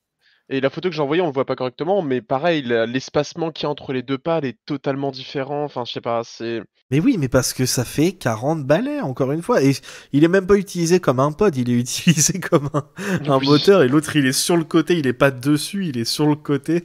Et 0.50 0.62
la 0.62 0.70
photo 0.70 0.90
que 0.90 0.96
j'ai 0.96 1.02
envoyée, 1.02 1.22
on 1.22 1.28
le 1.28 1.34
voit 1.34 1.46
pas 1.46 1.58
correctement, 1.58 2.02
mais 2.02 2.22
pareil, 2.22 2.62
l'espacement 2.88 3.52
qu'il 3.52 3.64
y 3.64 3.66
a 3.66 3.70
entre 3.70 3.92
les 3.92 4.02
deux 4.02 4.18
pales 4.18 4.46
est 4.46 4.58
totalement 4.66 5.12
différent. 5.12 5.64
Enfin, 5.66 5.84
je 5.86 5.92
sais 5.92 6.02
pas, 6.02 6.22
c'est. 6.24 6.62
Mais 6.90 7.02
oui, 7.02 7.18
mais 7.20 7.28
parce 7.28 7.52
que 7.54 7.66
ça 7.66 7.84
fait 7.84 8.14
40 8.14 8.64
balais, 8.66 9.02
encore 9.02 9.34
une 9.34 9.42
fois. 9.42 9.62
Et 9.62 9.74
il 10.14 10.24
est 10.24 10.30
même 10.30 10.48
pas 10.48 10.56
utilisé 10.56 11.02
comme 11.02 11.20
un 11.20 11.34
pod, 11.34 11.54
il 11.58 11.70
est 11.70 11.74
utilisé 11.80 12.40
comme 12.40 12.70
un, 12.74 12.86
un 13.28 13.40
moteur, 13.40 13.84
et 13.84 13.90
l'autre, 13.90 14.16
il 14.16 14.26
est 14.26 14.32
sur 14.32 14.56
le 14.56 14.64
côté, 14.64 14.98
il 14.98 15.06
est 15.06 15.12
pas 15.14 15.32
dessus, 15.32 15.88
il 15.88 15.98
est 15.98 16.06
sur 16.06 16.28
le 16.28 16.36
côté. 16.36 16.84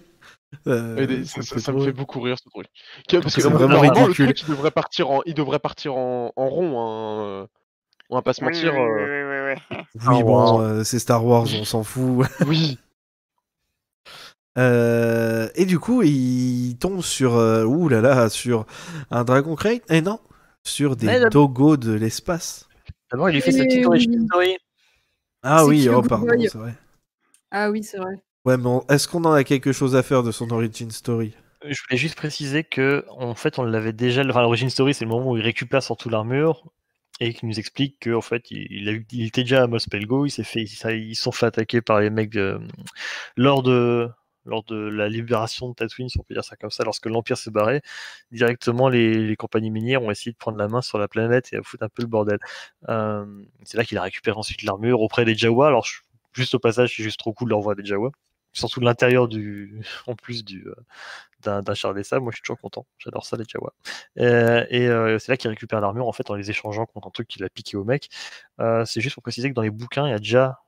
Euh, 0.67 0.97
Et 0.99 1.07
des- 1.07 1.25
c'est 1.25 1.43
ça, 1.43 1.73
me 1.73 1.81
fait 1.85 1.93
beaucoup 1.93 2.21
rire 2.21 2.37
ce 2.43 2.49
truc. 2.51 2.67
Parce 3.23 3.35
que 3.37 3.41
C'est 3.43 3.49
vraiment 3.49 3.79
ridicule. 3.81 4.27
le 4.27 4.33
truc, 4.35 4.43
il 4.43 4.51
devrait 4.51 4.71
partir 4.73 5.11
en, 5.11 5.21
il 5.25 5.35
devrait 5.35 5.61
partir 5.61 5.95
en, 5.97 6.33
en 6.35 6.49
rond. 6.49 6.81
Hein. 6.81 7.25
euh, 7.25 7.47
On 8.11 8.17
va 8.17 8.23
pas 8.23 8.33
se 8.33 8.45
Oui, 8.45 8.49
mentir. 8.53 8.75
oui, 8.75 8.81
euh, 8.81 9.55
oui, 9.55 9.55
oui, 9.55 9.55
oui, 9.55 9.79
oui. 9.79 9.85
Oui, 9.95 10.01
Star 10.01 10.25
bon, 10.25 10.61
euh, 10.61 10.85
c'est 10.85 10.99
Star 10.99 11.25
Wars, 11.25 11.47
on 11.61 11.65
s'en 11.65 11.85
fout. 11.85 12.27
Oui. 12.47 12.77
Euh, 14.59 15.49
et 15.55 15.65
du 15.65 15.79
coup, 15.79 16.03
il 16.03 16.77
tombe 16.79 17.03
sur, 17.03 17.37
euh, 17.37 17.65
ouh 17.65 17.89
là 17.89 18.01
là, 18.01 18.29
sur 18.29 18.67
un 19.11 19.25
Dragon 19.25 19.55
Crate. 19.57 19.83
Et 19.91 20.03
non, 20.03 20.21
sur 20.63 20.97
des 20.97 21.19
le- 21.19 21.31
dogos 21.31 21.77
de 21.77 21.93
l'espace. 21.93 22.69
D'abord, 23.11 23.31
il 23.31 23.35
lui 23.35 23.41
fait 23.41 23.53
sa 23.53 23.65
Eh 23.65 23.69
petite 23.69 24.27
story. 24.27 24.59
Ah 25.43 25.67
oui, 25.67 25.89
oh 25.89 26.03
pardon, 26.03 26.27
c'est 26.41 26.55
vrai. 26.55 26.75
Ah 27.51 27.71
oui, 27.71 27.83
c'est 27.83 27.99
vrai. 27.99 28.15
Ouais, 28.45 28.57
mais 28.57 28.67
on- 28.67 28.85
est-ce 28.89 29.09
qu'on 29.09 29.25
en 29.25 29.33
a 29.33 29.45
quelque 29.45 29.73
chose 29.73 29.97
à 29.97 30.03
faire 30.03 30.23
de 30.23 30.33
son 30.33 30.51
origin 30.51 30.91
story? 30.91 31.35
Je 31.65 31.81
voulais 31.89 31.97
juste 31.99 32.17
préciser 32.17 32.65
que, 32.65 33.05
en 33.09 33.35
fait, 33.35 33.59
on 33.59 33.63
l'avait 33.65 33.93
déjà. 33.93 34.23
Enfin, 34.29 34.43
l'origin 34.43 34.69
story, 34.69 34.95
c'est 34.95 35.05
le 35.05 35.11
moment 35.11 35.31
où 35.31 35.37
il 35.37 35.43
récupère 35.43 35.83
surtout 35.83 36.09
l'armure 36.09 36.65
et 37.21 37.35
qui 37.35 37.47
nous 37.47 37.59
explique 37.59 37.99
qu'en 38.03 38.21
fait, 38.21 38.51
il, 38.51 38.89
a 38.89 38.93
était 39.25 39.43
déjà 39.43 39.63
à 39.63 39.67
Mospelgo. 39.69 40.27
Il 40.27 40.31
s'est 40.31 40.43
fait, 40.45 40.63
ils 40.63 41.15
se 41.15 41.23
sont 41.23 41.31
fait 41.33 41.47
attaquer 41.47 41.81
par 41.81 42.01
les 42.01 42.11
mecs 42.11 42.31
de, 42.31 42.59
lors 43.37 43.63
de 43.63 44.09
lors 44.45 44.65
de 44.65 44.77
la 44.77 45.09
libération 45.09 45.69
de 45.69 45.75
Tatooine, 45.75 46.09
si 46.09 46.19
on 46.19 46.23
peut 46.23 46.35
dire 46.35 46.45
ça 46.45 46.57
comme 46.57 46.71
ça, 46.71 46.85
lorsque 46.85 47.07
l'Empire 47.07 47.37
s'est 47.37 47.51
barré, 47.51 47.83
directement 48.31 48.89
les, 48.89 49.37
compagnies 49.37 49.71
minières 49.71 50.03
ont 50.03 50.11
essayé 50.11 50.33
de 50.33 50.37
prendre 50.37 50.59
la 50.59 50.69
main 50.69 50.83
sur 50.83 50.99
la 50.99 51.09
planète 51.09 51.53
et 51.53 51.57
à 51.57 51.63
foutre 51.63 51.85
un 51.85 51.89
peu 51.89 52.03
le 52.03 52.09
bordel. 52.09 52.39
Euh, 52.89 53.25
c'est 53.65 53.77
là 53.77 53.85
qu'il 53.85 53.99
a 53.99 54.03
récupéré 54.03 54.37
ensuite 54.37 54.63
l'armure 54.63 55.01
auprès 55.01 55.25
des 55.25 55.35
Jawa. 55.35 55.69
Alors, 55.69 55.87
juste 56.33 56.55
au 56.55 56.59
passage, 56.59 56.95
c'est 56.97 57.03
juste 57.03 57.19
trop 57.19 57.33
cool 57.33 57.49
de 57.49 57.51
leur 57.51 57.61
voir 57.61 57.77
des 57.77 57.85
Jawa. 57.85 58.11
Surtout 58.55 58.81
de 58.81 58.85
l'intérieur 58.85 59.29
du, 59.29 59.81
en 60.07 60.15
plus 60.15 60.45
du, 60.45 60.67
euh, 60.69 61.63
d'un, 61.63 61.75
char 61.75 61.95
des 61.95 62.05
sables. 62.05 62.23
Moi, 62.23 62.33
je 62.33 62.37
suis 62.37 62.43
toujours 62.43 62.61
content. 62.61 62.87
J'adore 62.99 63.25
ça, 63.25 63.37
les 63.37 63.45
Jawa. 63.49 63.73
Euh, 64.19 64.67
et 64.71 65.19
c'est 65.19 65.33
là 65.33 65.37
qu'il 65.37 65.51
récupère 65.51 65.81
l'armure, 65.81 66.07
en 66.07 66.13
fait, 66.13 66.29
en 66.31 66.35
les 66.35 66.51
échangeant 66.51 66.87
contre 66.87 67.09
un 67.09 67.11
truc 67.11 67.29
qu'il 67.29 67.45
a 67.45 67.49
piqué 67.49 67.77
au 67.77 67.85
mec. 67.85 68.09
c'est 68.87 69.01
juste 69.01 69.15
pour 69.15 69.23
préciser 69.23 69.49
que 69.51 69.55
dans 69.55 69.63
les 69.63 69.71
bouquins, 69.71 70.07
il 70.07 70.11
y 70.11 70.15
a 70.15 70.19
déjà 70.19 70.63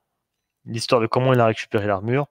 l'histoire 0.65 1.01
de 1.01 1.07
comment 1.07 1.33
il 1.33 1.39
a 1.39 1.45
récupéré 1.45 1.87
l'armure 1.87 2.27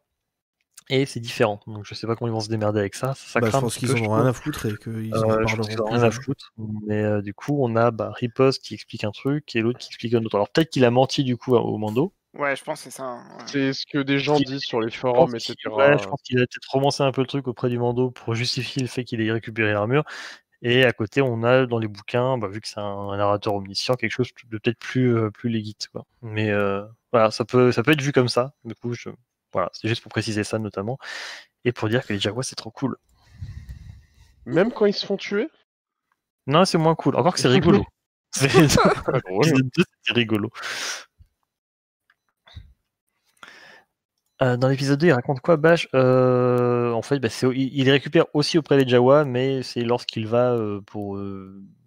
et 0.90 1.06
c'est 1.06 1.20
différent. 1.20 1.60
Donc 1.66 1.84
je 1.84 1.94
sais 1.94 2.06
pas 2.06 2.14
comment 2.14 2.28
ils 2.28 2.34
vont 2.34 2.40
se 2.40 2.48
démerder 2.48 2.80
avec 2.80 2.94
ça. 2.94 3.14
ça 3.16 3.40
bah, 3.40 3.48
je 3.50 3.58
pense 3.58 3.76
qu'ils 3.76 3.92
en 3.92 4.06
ont 4.06 4.14
rien 4.14 4.26
à 4.26 4.32
foutre 4.32 4.66
et 4.66 4.76
qu'ils 4.76 5.14
en 5.14 5.30
euh, 5.30 5.44
parleront 5.44 5.84
rien 5.86 6.02
à 6.02 6.10
foutre. 6.10 6.52
Mais 6.86 7.02
euh, 7.02 7.22
du 7.22 7.32
coup, 7.32 7.56
on 7.58 7.74
a 7.76 7.90
bah, 7.90 8.12
Riposte 8.14 8.62
qui 8.62 8.74
explique 8.74 9.04
un 9.04 9.10
truc 9.10 9.56
et 9.56 9.60
l'autre 9.60 9.78
qui 9.78 9.88
explique 9.88 10.14
un 10.14 10.24
autre. 10.24 10.34
Alors 10.34 10.50
peut-être 10.50 10.70
qu'il 10.70 10.84
a 10.84 10.90
menti 10.90 11.24
du 11.24 11.36
coup 11.36 11.54
au 11.54 11.78
Mando. 11.78 12.12
Ouais, 12.34 12.56
je 12.56 12.64
pense 12.64 12.80
que 12.80 12.90
c'est 12.90 12.96
ça. 12.96 13.04
Hein, 13.04 13.24
c'est 13.46 13.72
ce 13.72 13.86
que 13.86 13.98
des 13.98 14.18
gens 14.18 14.38
disent 14.38 14.64
sur 14.64 14.80
les 14.80 14.90
forums, 14.90 15.34
etc. 15.34 15.54
Ouais, 15.70 15.96
je 15.98 16.08
pense 16.08 16.20
qu'il 16.22 16.38
a 16.38 16.42
peut-être 16.42 16.68
romancé 16.68 17.02
un 17.02 17.12
peu 17.12 17.20
le 17.20 17.28
truc 17.28 17.46
auprès 17.46 17.68
du 17.70 17.78
Mando 17.78 18.10
pour 18.10 18.34
justifier 18.34 18.82
le 18.82 18.88
fait 18.88 19.04
qu'il 19.04 19.20
ait 19.20 19.32
récupéré 19.32 19.72
l'armure. 19.72 20.04
Et 20.60 20.84
à 20.84 20.92
côté, 20.92 21.22
on 21.22 21.44
a 21.44 21.66
dans 21.66 21.78
les 21.78 21.88
bouquins, 21.88 22.38
bah, 22.38 22.48
vu 22.48 22.60
que 22.60 22.66
c'est 22.66 22.80
un, 22.80 23.16
narrateur 23.16 23.54
omniscient, 23.54 23.94
quelque 23.94 24.10
chose 24.10 24.30
de 24.50 24.58
peut-être 24.58 24.78
plus, 24.78 25.14
euh, 25.14 25.30
plus 25.30 25.48
légit. 25.48 25.76
Quoi. 25.92 26.06
Mais 26.22 26.50
voilà, 27.12 27.30
ça 27.30 27.44
peut, 27.44 27.70
ça 27.70 27.82
peut 27.82 27.92
être 27.92 28.02
vu 28.02 28.12
comme 28.12 28.28
ça. 28.28 28.54
Du 28.64 28.74
coup, 28.74 28.94
je, 28.94 29.10
voilà, 29.54 29.70
c'est 29.72 29.88
juste 29.88 30.02
pour 30.02 30.10
préciser 30.10 30.44
ça 30.44 30.58
notamment. 30.58 30.98
Et 31.64 31.72
pour 31.72 31.88
dire 31.88 32.04
que 32.06 32.12
les 32.12 32.18
Jaguars, 32.18 32.44
c'est 32.44 32.56
trop 32.56 32.70
cool. 32.70 32.96
Même 34.44 34.70
quand 34.72 34.84
ils 34.84 34.92
se 34.92 35.06
font 35.06 35.16
tuer? 35.16 35.48
Non, 36.46 36.66
c'est 36.66 36.76
moins 36.76 36.94
cool. 36.94 37.16
Encore 37.16 37.32
que 37.32 37.40
c'est 37.40 37.48
rigolo. 37.48 37.84
c'est 38.34 40.12
rigolo. 40.12 40.50
Euh, 44.42 44.56
dans 44.56 44.68
l'épisode 44.68 44.98
2, 44.98 45.06
il 45.06 45.12
raconte 45.12 45.40
quoi, 45.40 45.56
Bash? 45.56 45.88
Euh, 45.94 46.90
En 46.92 47.02
fait, 47.02 47.18
bah, 47.20 47.28
il, 47.54 47.78
il, 47.78 47.84
les 47.84 47.92
récupère 47.92 48.26
aussi 48.34 48.58
auprès 48.58 48.76
des 48.82 48.88
Jawa, 48.88 49.24
mais 49.24 49.62
c'est 49.62 49.82
lorsqu'il 49.82 50.26
va 50.26 50.52
euh, 50.52 50.80
pour 50.82 51.16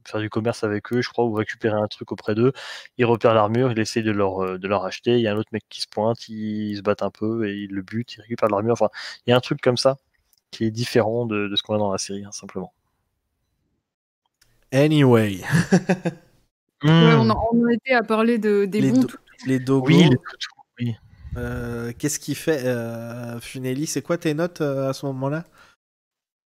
faire 0.08 0.20
du 0.22 0.30
commerce 0.30 0.64
avec 0.64 0.92
eux, 0.94 1.02
je 1.02 1.10
crois, 1.10 1.26
ou 1.26 1.34
récupérer 1.34 1.76
un 1.80 1.88
truc 1.88 2.12
auprès 2.12 2.36
d'eux. 2.36 2.54
Il 2.98 3.06
repère 3.06 3.34
l'armure, 3.34 3.72
il 3.72 3.80
essaie 3.80 4.02
de 4.02 4.12
leur, 4.12 4.60
de 4.60 4.68
leur 4.68 4.86
acheter. 4.86 5.16
Il 5.16 5.22
y 5.22 5.28
a 5.28 5.34
un 5.34 5.38
autre 5.38 5.50
mec 5.52 5.64
qui 5.70 5.82
se 5.82 5.88
pointe, 5.88 6.28
ils 6.30 6.78
se 6.78 6.82
battent 6.82 7.04
un 7.04 7.12
peu 7.12 7.48
et 7.48 7.56
il 7.56 7.72
le 7.72 7.82
bute, 7.82 8.16
il 8.16 8.22
récupère 8.22 8.50
l'armure. 8.50 8.74
Enfin, 8.74 8.90
il 9.26 9.32
y 9.32 9.34
a 9.34 9.38
un 9.38 9.42
truc 9.42 9.62
comme 9.62 9.78
ça 9.78 9.98
qui 10.52 10.66
est 10.66 10.72
différent 10.72 11.26
de, 11.26 11.52
ce 11.56 11.64
qu'on 11.64 11.76
a 11.76 11.78
dans 11.78 11.92
la 11.92 11.98
série, 11.98 12.24
hein, 12.26 12.32
simplement. 12.32 12.74
Anyway. 14.72 15.42
on, 16.84 17.30
en, 17.30 17.70
était 17.70 17.94
à 17.94 18.04
parler 18.04 18.38
de, 18.38 18.66
des 18.66 18.82
les 18.82 18.92
bons 18.92 19.08
Les 19.46 19.60
dogos. 19.60 19.88
Oui, 19.88 20.10
oui. 20.80 20.96
Euh, 21.38 21.92
qu'est-ce 21.98 22.20
qu'il 22.20 22.36
fait 22.36 22.66
euh, 22.66 23.40
Funeli, 23.40 23.86
c'est 23.88 24.02
quoi 24.02 24.18
tes 24.18 24.34
notes 24.34 24.62
euh, 24.62 24.90
à 24.90 24.94
ce 24.94 25.06
moment-là? 25.06 25.46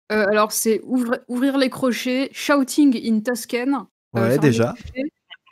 Alors, 0.09 0.51
c'est 0.51 0.81
ouvrir 1.27 1.57
les 1.57 1.69
crochets, 1.69 2.29
shouting 2.31 2.99
in 3.03 3.21
Tuscan. 3.21 3.87
Ouais, 4.13 4.37
déjà. 4.39 4.73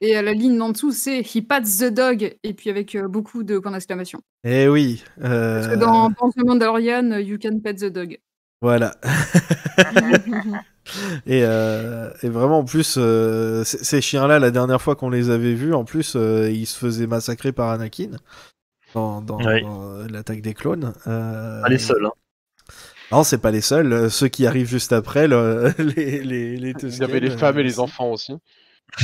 Et 0.01 0.15
à 0.15 0.21
la 0.21 0.33
ligne 0.33 0.61
en 0.61 0.69
dessous, 0.69 0.91
c'est 0.91 1.21
He 1.21 1.41
pats 1.41 1.61
the 1.61 1.91
dog, 1.91 2.35
et 2.43 2.53
puis 2.53 2.69
avec 2.69 2.97
beaucoup 2.97 3.43
de 3.43 3.59
points 3.59 3.71
d'exclamation. 3.71 4.19
Eh 4.43 4.67
oui. 4.67 5.03
Parce 5.19 5.67
que 5.67 5.75
dans, 5.75 6.09
dans 6.09 6.31
The 6.31 6.45
Mandalorian, 6.45 7.19
you 7.19 7.37
can 7.41 7.59
pet 7.59 7.75
the 7.75 7.85
dog. 7.85 8.17
Voilà. 8.61 8.95
et, 11.27 11.39
et, 11.39 12.29
vraiment, 12.29 12.59
en 12.59 12.65
plus, 12.65 12.99
ces 13.63 14.01
chiens-là, 14.01 14.39
la 14.39 14.51
dernière 14.51 14.81
fois 14.81 14.95
qu'on 14.95 15.09
les 15.09 15.29
avait 15.29 15.53
vus, 15.53 15.73
en 15.73 15.83
plus, 15.83 16.15
ils 16.15 16.65
se 16.65 16.77
faisaient 16.77 17.07
massacrer 17.07 17.51
par 17.51 17.69
Anakin 17.69 18.11
dans, 18.93 19.39
euh, 19.45 20.07
l'attaque 20.09 20.41
des 20.41 20.53
clones. 20.53 20.93
Euh, 21.07 21.61
pas 21.61 21.69
les 21.69 21.77
seuls. 21.77 22.05
Hein. 22.05 22.11
Non, 23.11 23.23
c'est 23.23 23.37
pas 23.37 23.51
les 23.51 23.61
seuls. 23.61 23.93
Euh, 23.93 24.09
ceux 24.09 24.27
qui 24.27 24.45
arrivent 24.45 24.67
juste 24.67 24.93
après, 24.93 25.27
les, 25.77 26.23
les, 26.23 26.57
les 26.57 26.73
Il 26.81 26.97
y 26.97 27.03
avait 27.03 27.19
les 27.19 27.31
femmes 27.31 27.59
et 27.59 27.63
les 27.63 27.79
enfants 27.79 28.11
aussi. 28.11 28.33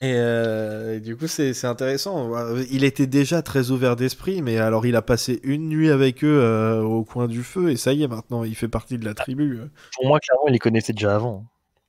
et, 0.00 1.00
du 1.00 1.16
coup, 1.16 1.26
c'est 1.26 1.64
intéressant. 1.64 2.32
Il 2.70 2.84
était 2.84 3.06
déjà 3.06 3.42
très 3.42 3.70
ouvert 3.70 3.96
d'esprit, 3.96 4.42
mais 4.42 4.58
alors 4.58 4.86
il 4.86 4.96
a 4.96 5.02
passé 5.02 5.40
une 5.42 5.68
nuit 5.68 5.90
avec 5.90 6.24
eux 6.24 6.80
au 6.84 7.04
coin 7.04 7.28
du 7.28 7.42
feu, 7.42 7.70
et 7.70 7.76
ça 7.76 7.92
y 7.92 8.02
est, 8.02 8.08
maintenant, 8.08 8.44
il 8.44 8.54
fait 8.54 8.68
partie 8.68 8.98
de 8.98 9.04
la 9.04 9.14
tribu. 9.14 9.60
Pour 9.94 10.06
moi, 10.06 10.20
clairement, 10.20 10.48
il 10.48 10.52
les 10.52 10.58
connaissait 10.58 10.92
déjà 10.92 11.16
avant. 11.16 11.44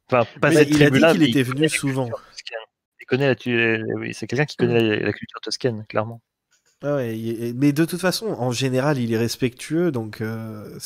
Enfin, 0.10 0.26
pas 0.40 0.52
cette 0.52 0.70
il 0.70 0.82
a 0.84 0.90
dit 0.90 1.02
qu'il 1.02 1.30
était 1.30 1.44
venu 1.44 1.68
souvent 1.68 2.10
connaît 3.08 3.28
la, 3.28 4.14
c'est 4.14 4.28
quelqu'un 4.28 4.46
qui 4.46 4.58
connaît 4.58 5.00
la, 5.00 5.14
culture 5.14 5.40
toscane, 5.42 5.86
clairement. 5.88 6.22
Ah 6.84 6.98
mais 7.56 7.72
de 7.72 7.86
toute 7.86 8.00
façon, 8.00 8.28
en 8.28 8.52
général, 8.52 9.00
il 9.00 9.12
est 9.12 9.18
respectueux, 9.18 9.92
donc 9.92 10.22
euh, 10.22 10.78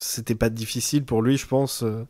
c'était 0.00 0.34
pas 0.34 0.50
difficile 0.50 1.04
pour 1.04 1.22
lui, 1.22 1.36
je 1.36 1.46
pense. 1.46 1.82
Euh. 1.82 2.04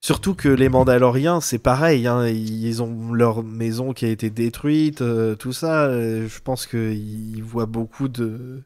Surtout 0.00 0.34
que 0.34 0.48
les 0.48 0.68
Mandaloriens, 0.68 1.40
c'est 1.40 1.58
pareil, 1.58 2.06
hein, 2.06 2.28
ils 2.28 2.82
ont 2.82 3.12
leur 3.12 3.42
maison 3.42 3.92
qui 3.92 4.04
a 4.04 4.08
été 4.08 4.30
détruite, 4.30 5.02
euh, 5.02 5.34
tout 5.34 5.52
ça. 5.52 5.90
je 5.90 6.40
pense 6.40 6.66
qu'il 6.66 7.42
voit 7.42 7.66
beaucoup 7.66 8.06
de, 8.08 8.62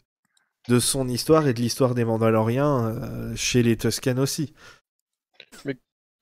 de 0.69 0.79
son 0.79 1.09
histoire 1.09 1.49
et 1.49 1.55
de 1.55 1.61
l'histoire 1.61 1.95
des 1.95 2.05
Mandaloriens 2.05 3.35
chez 3.37 3.63
les 3.63 3.77
Toscanes 3.77 4.19
aussi 4.19 4.53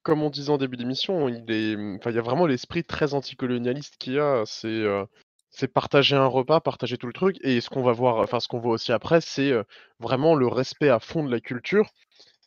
comme 0.09 0.23
on 0.23 0.31
disait 0.31 0.49
en 0.49 0.57
début 0.57 0.79
d'émission, 0.79 1.29
il 1.29 1.45
est, 1.51 1.77
enfin, 1.99 2.11
y 2.11 2.19
a 2.19 2.23
vraiment 2.23 2.47
l'esprit 2.47 2.83
très 2.83 3.12
anticolonialiste 3.12 3.97
qu'il 3.99 4.14
y 4.14 4.19
a. 4.19 4.43
C'est, 4.47 4.66
euh, 4.66 5.05
c'est 5.51 5.69
partager 5.69 6.17
un 6.17 6.27
repas, 6.27 6.61
partager 6.61 6.99
tout 6.99 7.07
le 7.07 7.13
truc. 7.13 7.39
Et 7.43 7.61
ce 7.61 7.71
qu'on 7.71 7.83
va 7.83 7.93
voir, 7.93 8.19
enfin, 8.19 8.41
ce 8.41 8.49
qu'on 8.49 8.59
voit 8.59 8.73
aussi 8.73 8.93
après, 8.93 9.21
c'est 9.21 9.53
vraiment 9.99 10.35
le 10.35 10.47
respect 10.47 10.89
à 10.89 11.01
fond 11.01 11.25
de 11.25 11.31
la 11.31 11.41
culture 11.41 11.91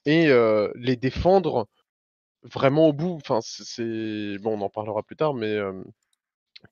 et 0.05 0.27
euh, 0.29 0.71
les 0.75 0.95
défendre 0.95 1.67
vraiment 2.43 2.87
au 2.87 2.93
bout. 2.93 3.15
Enfin, 3.15 3.39
c'est, 3.41 4.37
bon, 4.39 4.57
on 4.57 4.61
en 4.61 4.69
parlera 4.69 5.03
plus 5.03 5.15
tard, 5.15 5.33
mais 5.33 5.57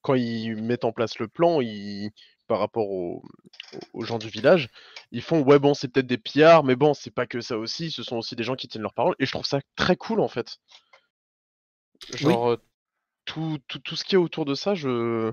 quand 0.02 0.16
ils 0.16 0.56
mettent 0.56 0.86
en 0.86 0.92
place 0.92 1.20
le 1.20 1.28
plan, 1.28 1.62
ils, 1.62 2.12
par 2.50 2.60
rapport 2.60 2.90
aux, 2.90 3.24
aux 3.94 4.04
gens 4.04 4.18
du 4.18 4.28
village, 4.28 4.70
ils 5.12 5.22
font 5.22 5.42
ouais 5.44 5.60
bon 5.60 5.74
c'est 5.74 5.88
peut-être 5.88 6.08
des 6.08 6.18
pillards, 6.18 6.64
mais 6.64 6.76
bon 6.76 6.94
c'est 6.94 7.12
pas 7.12 7.28
que 7.28 7.42
ça 7.42 7.58
aussi, 7.58 7.92
ce 7.92 8.04
sont 8.04 8.18
aussi 8.18 8.36
des 8.36 8.44
gens 8.44 8.56
qui 8.56 8.68
tiennent 8.68 8.82
leur 8.82 8.94
parole 8.94 9.16
et 9.20 9.26
je 9.26 9.32
trouve 9.32 9.46
ça 9.46 9.62
très 9.76 9.96
cool 9.96 10.20
en 10.20 10.28
fait. 10.28 10.58
Genre 12.16 12.58
tout, 13.26 13.60
tout, 13.68 13.80
tout, 13.80 13.96
ce 13.96 14.04
qui 14.04 14.16
est 14.16 14.18
autour 14.18 14.46
de 14.46 14.56
ça, 14.56 14.74
je. 14.74 15.32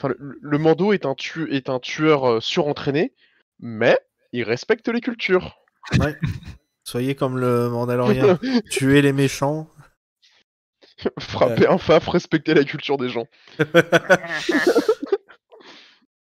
Enfin, 0.00 0.14
le, 0.18 0.58
Mando 0.58 0.92
est 0.94 1.04
un, 1.04 1.14
tu, 1.14 1.54
est 1.54 1.68
un 1.68 1.78
tueur 1.78 2.42
surentraîné, 2.42 3.12
mais 3.58 3.98
il 4.32 4.44
respecte 4.44 4.88
les 4.88 5.02
cultures. 5.02 5.58
Ouais. 5.98 6.16
Soyez 6.84 7.14
comme 7.14 7.38
le 7.38 7.68
Mandalorien. 7.68 8.38
Tuez 8.70 9.02
les 9.02 9.12
méchants. 9.12 9.68
Frapper 11.18 11.66
un 11.66 11.78
faf, 11.78 12.08
respecter 12.08 12.54
la 12.54 12.64
culture 12.64 12.96
des 12.96 13.08
gens. 13.08 13.26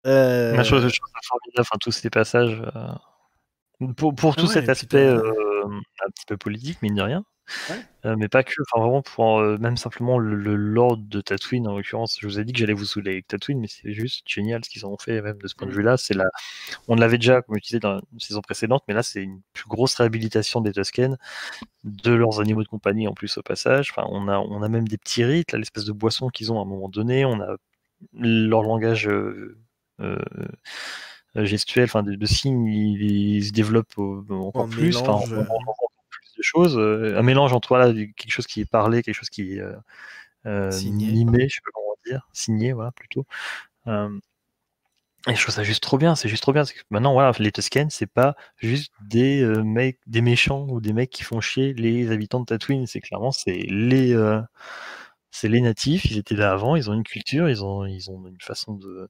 euh... 0.06 0.56
La 0.56 0.64
chose, 0.64 0.84
chose 0.84 1.12
formidable, 1.28 1.60
enfin, 1.60 1.78
tous 1.82 1.92
ces 1.92 2.10
passages. 2.10 2.62
Euh, 2.76 2.88
pour, 3.98 4.16
pour 4.16 4.36
tout 4.36 4.48
cet 4.48 4.70
aspect 4.70 5.06
euh, 5.06 5.22
un 5.66 6.10
petit 6.10 6.26
peu 6.28 6.38
politique, 6.38 6.82
mine 6.82 6.96
de 6.96 7.02
rien. 7.02 7.26
Euh, 8.06 8.16
mais 8.18 8.30
pas 8.30 8.44
que, 8.44 8.54
enfin 8.62 8.82
vraiment 8.82 9.02
pour 9.02 9.40
euh, 9.40 9.58
même 9.58 9.76
simplement 9.78 10.18
le, 10.18 10.56
Lord 10.56 10.98
de 10.98 11.22
Tatooine 11.22 11.68
en 11.68 11.76
l'occurrence. 11.76 12.18
Je 12.20 12.28
vous 12.28 12.40
ai 12.40 12.46
dit 12.46 12.54
que 12.54 12.60
j'allais 12.60 12.74
vous 12.74 12.86
saouler 12.86 13.12
avec 13.12 13.28
Tatooine, 13.28 13.60
mais 13.60 13.68
c'est 13.68 13.94
juste 13.94 14.24
génial 14.28 14.64
ce 14.64 14.70
qu'ils 14.70 14.86
ont 14.86 14.98
fait 14.98 15.22
même 15.22 15.38
de 15.38 15.48
ce 15.48 15.56
point 15.56 15.68
de 15.68 15.74
vue-là. 15.74 15.98
C'est 15.98 16.14
la, 16.14 16.30
on 16.88 16.96
l'avait 16.96 17.18
déjà 17.18 17.42
comme 17.42 17.56
je 17.58 17.62
disais 17.62 17.80
dans 17.80 18.00
une 18.14 18.20
saison 18.20 18.42
précédente, 18.42 18.84
mais 18.88 18.94
là 18.94 19.04
c'est 19.04 19.22
une 19.22 19.42
plus 19.54 19.68
grosse 19.68 19.96
réhabilitation 19.96 20.62
des 20.62 20.72
Tusken, 20.72 21.18
de 21.84 22.12
leurs 22.14 22.40
animaux 22.40 22.64
de 22.64 22.68
compagnie 22.68 23.08
en 23.08 23.14
plus 23.14 23.38
au 23.38 23.42
passage. 23.44 23.92
Enfin, 23.92 24.08
on 24.10 24.28
a, 24.28 24.38
on 24.38 24.62
a 24.64 24.70
même 24.70 24.88
des 24.88 24.98
petits 24.98 25.24
rites, 25.26 25.54
l'espèce 25.54 25.86
de 25.86 25.94
boisson 25.94 26.30
qu'ils 26.30 26.52
ont 26.52 26.60
à 26.60 26.62
un 26.64 26.66
moment 26.66 26.90
donné. 26.90 27.26
On 27.26 27.42
a 27.42 27.58
leur 28.14 28.64
langage. 28.64 29.08
Euh, 29.08 30.18
gestuel, 31.36 31.86
enfin 31.86 32.04
de, 32.04 32.26
signes, 32.26 32.66
il, 32.68 33.46
se 33.46 33.52
développe 33.52 33.98
encore 33.98 34.70
plus 34.70 35.02
de 36.38 36.44
choses. 36.44 36.78
Euh, 36.78 37.18
un 37.18 37.24
mélange 37.24 37.54
entre 37.54 37.70
voilà, 37.70 37.94
quelque 37.94 38.32
chose 38.32 38.48
qui 38.48 38.62
est 38.62 38.70
parlé, 38.70 39.04
quelque 39.04 39.16
chose 39.16 39.30
qui 39.30 39.54
est 39.54 39.60
euh, 39.60 39.76
euh, 40.46 40.72
animé, 40.72 41.48
je 41.50 41.56
sais 41.56 41.62
pas 41.64 41.72
comment 41.74 41.96
dire, 42.06 42.28
signé, 42.34 42.74
voilà, 42.74 42.92
plutôt. 42.92 43.26
Et 45.26 45.36
je 45.36 45.42
trouve 45.42 45.56
ça 45.56 45.64
juste 45.64 45.82
trop 45.82 45.98
bien, 45.98 46.16
c'est 46.16 46.28
juste 46.28 46.44
trop 46.44 46.52
bien. 46.52 46.66
Que 46.66 46.72
maintenant, 46.90 47.14
voilà, 47.14 47.32
les 47.40 47.52
Tusken, 47.54 47.90
c'est 47.90 48.12
pas 48.12 48.36
juste 48.58 48.92
des 49.02 49.46
mecs, 49.64 50.00
des 50.06 50.22
méchants 50.22 50.68
ou 50.70 50.82
des 50.82 50.92
mecs 50.92 51.12
qui 51.12 51.24
font 51.24 51.40
chier 51.40 51.74
les 51.74 52.12
habitants 52.12 52.42
de 52.42 52.46
Tatooine. 52.46 52.88
C'est 52.88 53.00
clairement, 53.00 53.32
c'est 53.32 53.66
les, 53.70 54.14
c'est 55.32 55.48
les 55.48 55.62
natifs. 55.62 56.04
Ils 56.06 56.18
étaient 56.18 56.36
là 56.36 56.52
avant, 56.52 56.76
ils 56.76 56.90
ont 56.90 56.94
une 56.94 57.04
culture, 57.04 57.50
ils 57.50 57.64
ont, 57.64 57.86
ils 57.86 58.12
ont 58.12 58.28
une 58.28 58.42
façon 58.42 58.74
de, 58.74 59.10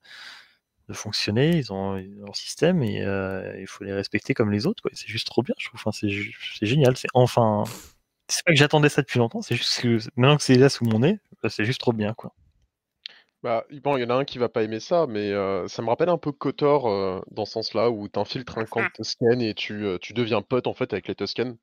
de 0.90 0.94
fonctionner, 0.94 1.58
ils 1.58 1.72
ont, 1.72 1.96
leur 1.96 2.36
système 2.36 2.84
et 2.84 3.02
euh, 3.02 3.58
il 3.60 3.68
faut 3.68 3.84
les 3.84 3.94
respecter 3.94 4.34
comme 4.34 4.52
les 4.52 4.68
autres. 4.68 4.82
quoi. 4.82 4.92
C'est 4.94 5.08
juste 5.08 5.28
trop 5.28 5.42
bien, 5.42 5.56
je 5.58 5.68
trouve. 5.68 5.80
Enfin, 5.80 5.92
c'est 5.92 6.66
génial. 6.66 6.98
C'est 6.98 7.08
enfin. 7.14 7.64
C'est 8.28 8.44
pas 8.46 8.52
que 8.52 8.58
j'attendais 8.58 8.90
ça 8.90 9.02
depuis 9.02 9.20
longtemps, 9.20 9.42
c'est 9.42 9.56
juste 9.56 9.82
que 9.82 10.00
maintenant 10.16 10.38
que 10.38 10.44
c'est 10.44 10.56
là 10.56 10.70
sous 10.70 10.86
mon 10.86 11.00
nez, 11.00 11.20
bah, 11.42 11.50
c'est 11.50 11.66
juste 11.66 11.82
trop 11.82 11.92
bien. 11.92 12.14
quoi. 12.14 12.34
Bah, 13.44 13.66
bon, 13.84 13.98
il 13.98 14.02
y 14.02 14.06
en 14.06 14.10
a 14.10 14.16
un 14.16 14.24
qui 14.24 14.38
va 14.38 14.48
pas 14.48 14.64
aimer 14.64 14.80
ça, 14.80 15.06
mais 15.08 15.32
euh, 15.34 15.68
ça 15.68 15.82
me 15.82 15.90
rappelle 15.90 16.08
un 16.08 16.18
peu 16.18 16.32
Kotor 16.32 16.88
euh, 16.88 17.22
dans 17.32 17.44
ce 17.44 17.52
sens-là, 17.52 17.92
où 17.92 18.08
t'infiltres 18.08 18.58
un 18.58 18.66
camp 18.66 18.82
de 18.82 18.90
Tusken 18.96 19.42
et 19.42 19.54
tu, 19.54 19.86
tu 20.02 20.14
deviens 20.14 20.42
pote 20.42 20.68
en 20.68 20.74
fait 20.74 20.94
avec 20.94 21.10
les 21.10 21.16
Tusken. 21.16 21.58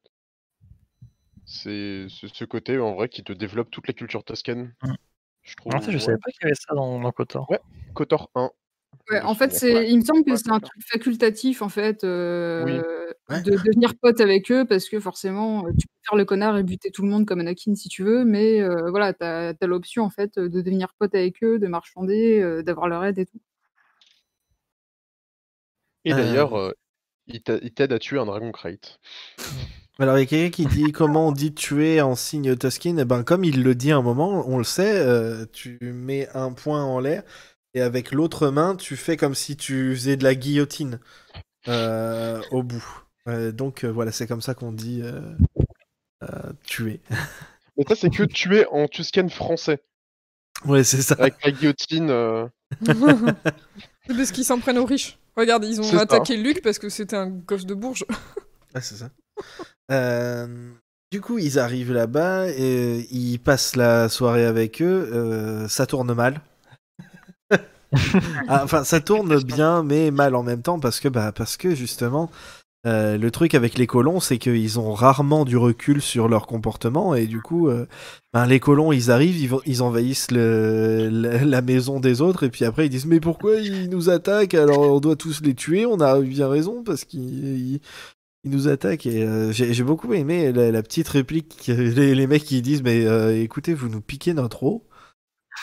C'est 1.47 2.07
c'est 2.09 2.33
ce 2.33 2.45
côté 2.45 2.79
en 2.79 2.95
vrai 2.95 3.09
qui 3.09 3.25
te 3.25 3.33
développe 3.33 3.71
toute 3.71 3.89
la 3.89 3.95
culture 3.95 4.23
Tusken. 4.23 4.75
Mm. 4.83 4.93
Je 5.43 5.57
trouve. 5.57 5.75
En 5.75 5.81
fait, 5.81 5.91
je 5.91 5.97
ouais. 5.97 6.03
savais 6.03 6.18
pas 6.18 6.31
qu'il 6.31 6.43
y 6.43 6.47
avait 6.47 6.55
ça 6.55 6.75
dans, 6.75 7.01
dans 7.01 7.12
Kotor. 7.12 7.51
Ouais. 7.51 7.61
Kotor 7.95 8.31
1. 8.35 8.51
Ouais, 9.11 9.21
en 9.23 9.35
fait, 9.35 9.53
c'est, 9.53 9.89
il 9.91 9.99
me 9.99 10.05
semble 10.05 10.25
que 10.25 10.37
c'est 10.37 10.51
un 10.51 10.61
truc 10.61 10.81
facultatif, 10.87 11.63
en 11.63 11.69
fait, 11.69 12.05
euh, 12.05 12.65
Ouais. 13.29 13.43
de 13.43 13.51
devenir 13.51 13.95
pote 14.01 14.21
avec 14.21 14.51
eux, 14.53 14.65
parce 14.65 14.89
que 14.89 15.01
forcément, 15.01 15.67
euh, 15.67 15.71
tu 15.79 15.87
peux 15.87 15.93
faire 16.09 16.17
le 16.17 16.25
connard 16.25 16.57
et 16.59 16.63
buter 16.63 16.91
tout 16.91 17.03
le 17.03 17.09
monde 17.09 17.27
comme 17.27 17.41
Anakin 17.41 17.75
si 17.75 17.89
tu 17.89 18.05
veux, 18.05 18.25
mais 18.25 18.61
euh, 18.61 18.91
voilà, 18.91 19.13
t'as 19.13 19.53
as, 19.61 19.67
l'option, 19.67 20.05
en 20.05 20.11
fait, 20.11 20.39
de 20.39 20.47
devenir 20.49 20.95
pote 20.99 21.15
avec 21.15 21.43
eux, 21.43 21.59
de 21.59 21.67
marchander, 21.67 22.41
euh, 22.41 22.63
d'avoir 22.63 22.89
leur 22.89 23.05
aide 23.05 23.19
et 23.19 23.27
tout. 23.27 23.41
Et 26.05 26.13
d'ailleurs, 26.13 26.57
euh, 26.59 26.73
il 27.27 27.43
t'a- 27.43 27.59
il 27.63 27.73
t'aide 27.73 27.93
à 27.93 27.99
tuer 27.99 28.19
un 28.19 28.27
dragon 28.27 28.53
Krayt. 28.53 28.99
Alors, 29.99 30.17
il 30.17 30.21
y 30.21 30.23
a 30.23 30.27
quelqu'un 30.27 30.51
qui 30.51 30.65
dit 30.67 30.93
comment 30.93 31.29
on 31.29 31.33
dit 31.33 31.53
tuer 31.55 32.01
en 32.01 32.15
signe 32.15 32.57
Tuskin? 32.57 32.97
Eh 32.97 33.05
ben, 33.05 33.23
comme 33.23 33.45
il 33.45 33.63
le 33.63 33.75
dit 33.75 33.93
à 33.93 33.99
un 33.99 34.03
moment, 34.03 34.45
on 34.49 34.57
le 34.57 34.65
sait, 34.65 34.99
euh, 34.99 35.45
tu 35.53 35.79
mets 35.83 36.27
un 36.33 36.53
poing 36.53 36.83
en 36.85 37.01
l'air 37.01 37.23
et 37.75 37.81
avec 37.83 38.12
l'autre 38.12 38.49
main, 38.49 38.77
tu 38.77 38.97
fais 38.97 39.16
comme 39.16 39.35
si 39.35 39.57
tu 39.57 39.95
faisais 39.95 40.16
de 40.16 40.25
la 40.25 40.35
guillotine 40.35 40.99
euh, 41.68 42.41
au 42.51 42.62
bout. 42.62 42.85
Euh, 43.29 43.53
donc, 43.53 43.85
euh, 43.85 43.89
voilà, 43.93 44.12
c'est 44.12 44.27
comme 44.27 44.41
ça 44.43 44.55
qu'on 44.55 44.73
dit 44.73 45.01
euh, 45.03 45.21
euh, 46.25 46.53
tuer. 46.66 47.01
Mais 47.77 47.85
ça, 47.89 47.95
c'est 47.95 48.11
que 48.11 48.25
tuer 48.25 48.66
en 48.71 48.89
Tusken 48.89 49.31
français. 49.31 49.83
ouais, 50.66 50.85
c'est 50.85 51.03
ça. 51.03 51.14
Avec 51.18 51.35
la 51.45 51.53
guillotine. 51.53 52.11
euh, 52.11 52.47
C'est 54.07 54.16
parce 54.16 54.33
qu'ils 54.33 54.45
s'en 54.45 54.59
prennent 54.59 54.79
aux 54.79 54.85
riches. 54.87 55.18
Regarde, 55.37 55.64
ils 55.64 55.81
ont 55.81 55.85
ça. 55.85 56.01
attaqué 56.01 56.37
Luc 56.37 56.62
parce 56.62 56.79
que 56.79 56.89
c'était 56.89 57.16
un 57.16 57.29
gosse 57.29 57.66
de 57.66 57.75
Bourges. 57.75 58.05
Ouais, 58.75 58.81
c'est 58.81 58.95
ça. 58.95 59.11
Euh, 59.91 60.73
du 61.11 61.21
coup, 61.21 61.39
ils 61.39 61.59
arrivent 61.59 61.93
là-bas 61.93 62.49
et 62.51 63.05
ils 63.11 63.39
passent 63.39 63.75
la 63.75 64.09
soirée 64.09 64.45
avec 64.45 64.81
eux. 64.81 65.11
euh, 65.12 65.66
ça 65.66 65.87
tourne 65.87 66.14
mal. 66.14 66.41
Ah, 68.49 68.62
Enfin, 68.64 68.84
ça 68.84 69.01
tourne 69.01 69.43
bien, 69.43 69.82
mais 69.82 70.11
mal 70.11 70.34
en 70.34 70.43
même 70.43 70.62
temps 70.62 70.78
parce 70.78 71.01
que, 71.01 71.09
bah, 71.09 71.32
parce 71.32 71.57
que 71.57 71.74
justement, 71.74 72.30
euh, 72.86 73.18
le 73.18 73.30
truc 73.30 73.55
avec 73.55 73.76
les 73.76 73.86
colons, 73.86 74.20
c'est 74.20 74.38
qu'ils 74.38 74.78
ont 74.80 74.95
rarement 74.95 75.45
du 75.45 75.57
recul 75.59 76.01
sur 76.01 76.28
leur 76.28 76.47
comportement 76.47 77.14
et 77.14 77.26
du 77.26 77.43
coup, 77.43 77.68
euh, 77.68 77.86
ben, 78.32 78.47
les 78.47 78.59
colons, 78.59 78.91
ils 78.93 79.11
arrivent, 79.11 79.61
ils, 79.66 79.82
envahissent 79.82 80.30
la, 80.30 81.61
maison 81.62 82.01
des 82.01 82.22
autres 82.22 82.45
et 82.45 82.49
puis 82.51 82.64
après 82.64 82.86
ils 82.86 82.88
disent 82.91 83.05
mais 83.07 83.20
pourquoi 83.20 83.57
ils 83.57 83.91
nous 83.91 84.09
attaquent? 84.09 84.55
Alors 84.55 84.80
on 84.80 85.01
doit 85.01 85.16
tous 85.16 85.43
les 85.43 85.55
tuer. 85.55 85.84
On 85.84 86.01
a 86.01 86.18
bien 86.20 86.49
raison 86.49 86.82
parce 86.82 87.05
qu'ils 87.05 87.74
ils- 87.74 87.80
ils 88.45 88.51
nous 88.51 88.68
attaquent 88.68 89.05
et 89.05 89.22
euh, 89.22 89.53
j'ai 89.53 89.84
beaucoup 89.84 90.14
aimé 90.14 90.51
la, 90.53 90.82
petite 90.82 91.09
réplique 91.09 91.66
les, 91.66 92.14
les 92.14 92.26
mecs 92.26 92.45
qui 92.45 92.62
disent 92.62 92.82
mais 92.82 93.05
écoutez 93.43 93.74
vous 93.74 93.91
nous 93.91 94.01
piquez 94.01 94.32
notre 94.32 94.62
eau. 94.62 94.86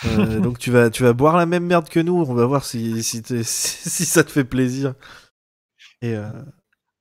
Euh, 0.06 0.40
donc 0.40 0.60
tu 0.60 0.72
vas 0.72 0.90
tu 0.90 1.04
vas 1.04 1.14
boire 1.14 1.38
la 1.38 1.46
même 1.46 1.66
merde 1.66 1.90
que 1.90 2.00
nous. 2.00 2.16
On 2.16 2.34
va 2.34 2.46
voir 2.46 2.66
si 2.66 3.04
si, 3.04 3.24
ça 3.44 4.24
te 4.24 4.32
fait 4.32 4.44
plaisir. 4.44 4.94
Et 6.02 6.14
euh, 6.14 6.30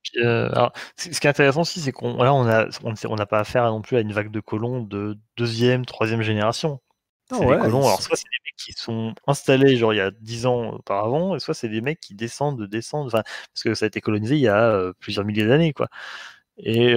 Puis, 0.03 0.21
euh, 0.23 0.49
alors, 0.53 0.73
ce 0.97 1.09
qui 1.09 1.27
est 1.27 1.31
intéressant 1.31 1.63
aussi, 1.63 1.81
c'est 1.81 1.93
qu'on 1.93 2.23
là, 2.23 2.33
on 2.33 2.47
a, 2.49 2.67
on 2.85 2.95
on 3.09 3.17
n'a 3.17 3.27
pas 3.27 3.41
affaire 3.41 3.65
non 3.67 3.83
plus 3.83 3.97
à 3.97 4.01
une 4.01 4.13
vague 4.13 4.31
de 4.31 4.41
colons 4.41 4.83
de 4.83 5.19
deuxième, 5.37 5.85
troisième 5.85 6.23
génération. 6.23 6.81
Non, 7.31 7.41
des 7.41 7.47
colons, 7.47 7.83
ils 7.83 7.87
alors 7.87 8.03
soit 8.03 8.17
c'est 8.17 8.25
des 8.25 8.45
mecs 8.45 8.57
qui 8.57 8.73
sont 8.73 9.13
installés 9.27 9.77
genre 9.77 9.93
il 9.93 9.97
y 9.97 10.01
a 10.01 10.13
10 10.13 10.47
ans 10.47 10.71
auparavant, 10.75 11.35
et 11.35 11.41
soit 11.41 11.55
c'est 11.55 11.69
des 11.69 11.81
mecs 11.81 12.01
qui 12.01 12.15
descendent, 12.15 12.63
descendent, 12.69 13.09
enfin, 13.09 13.23
parce 13.53 13.65
que 13.65 13.75
ça 13.75 13.85
a 13.87 13.89
été 13.89 14.01
colonisé 14.01 14.37
il 14.37 14.43
y 14.43 14.49
a 14.49 14.93
plusieurs 15.01 15.25
milliers 15.25 15.47
d'années, 15.47 15.73
quoi. 15.73 15.89
Et 16.59 16.95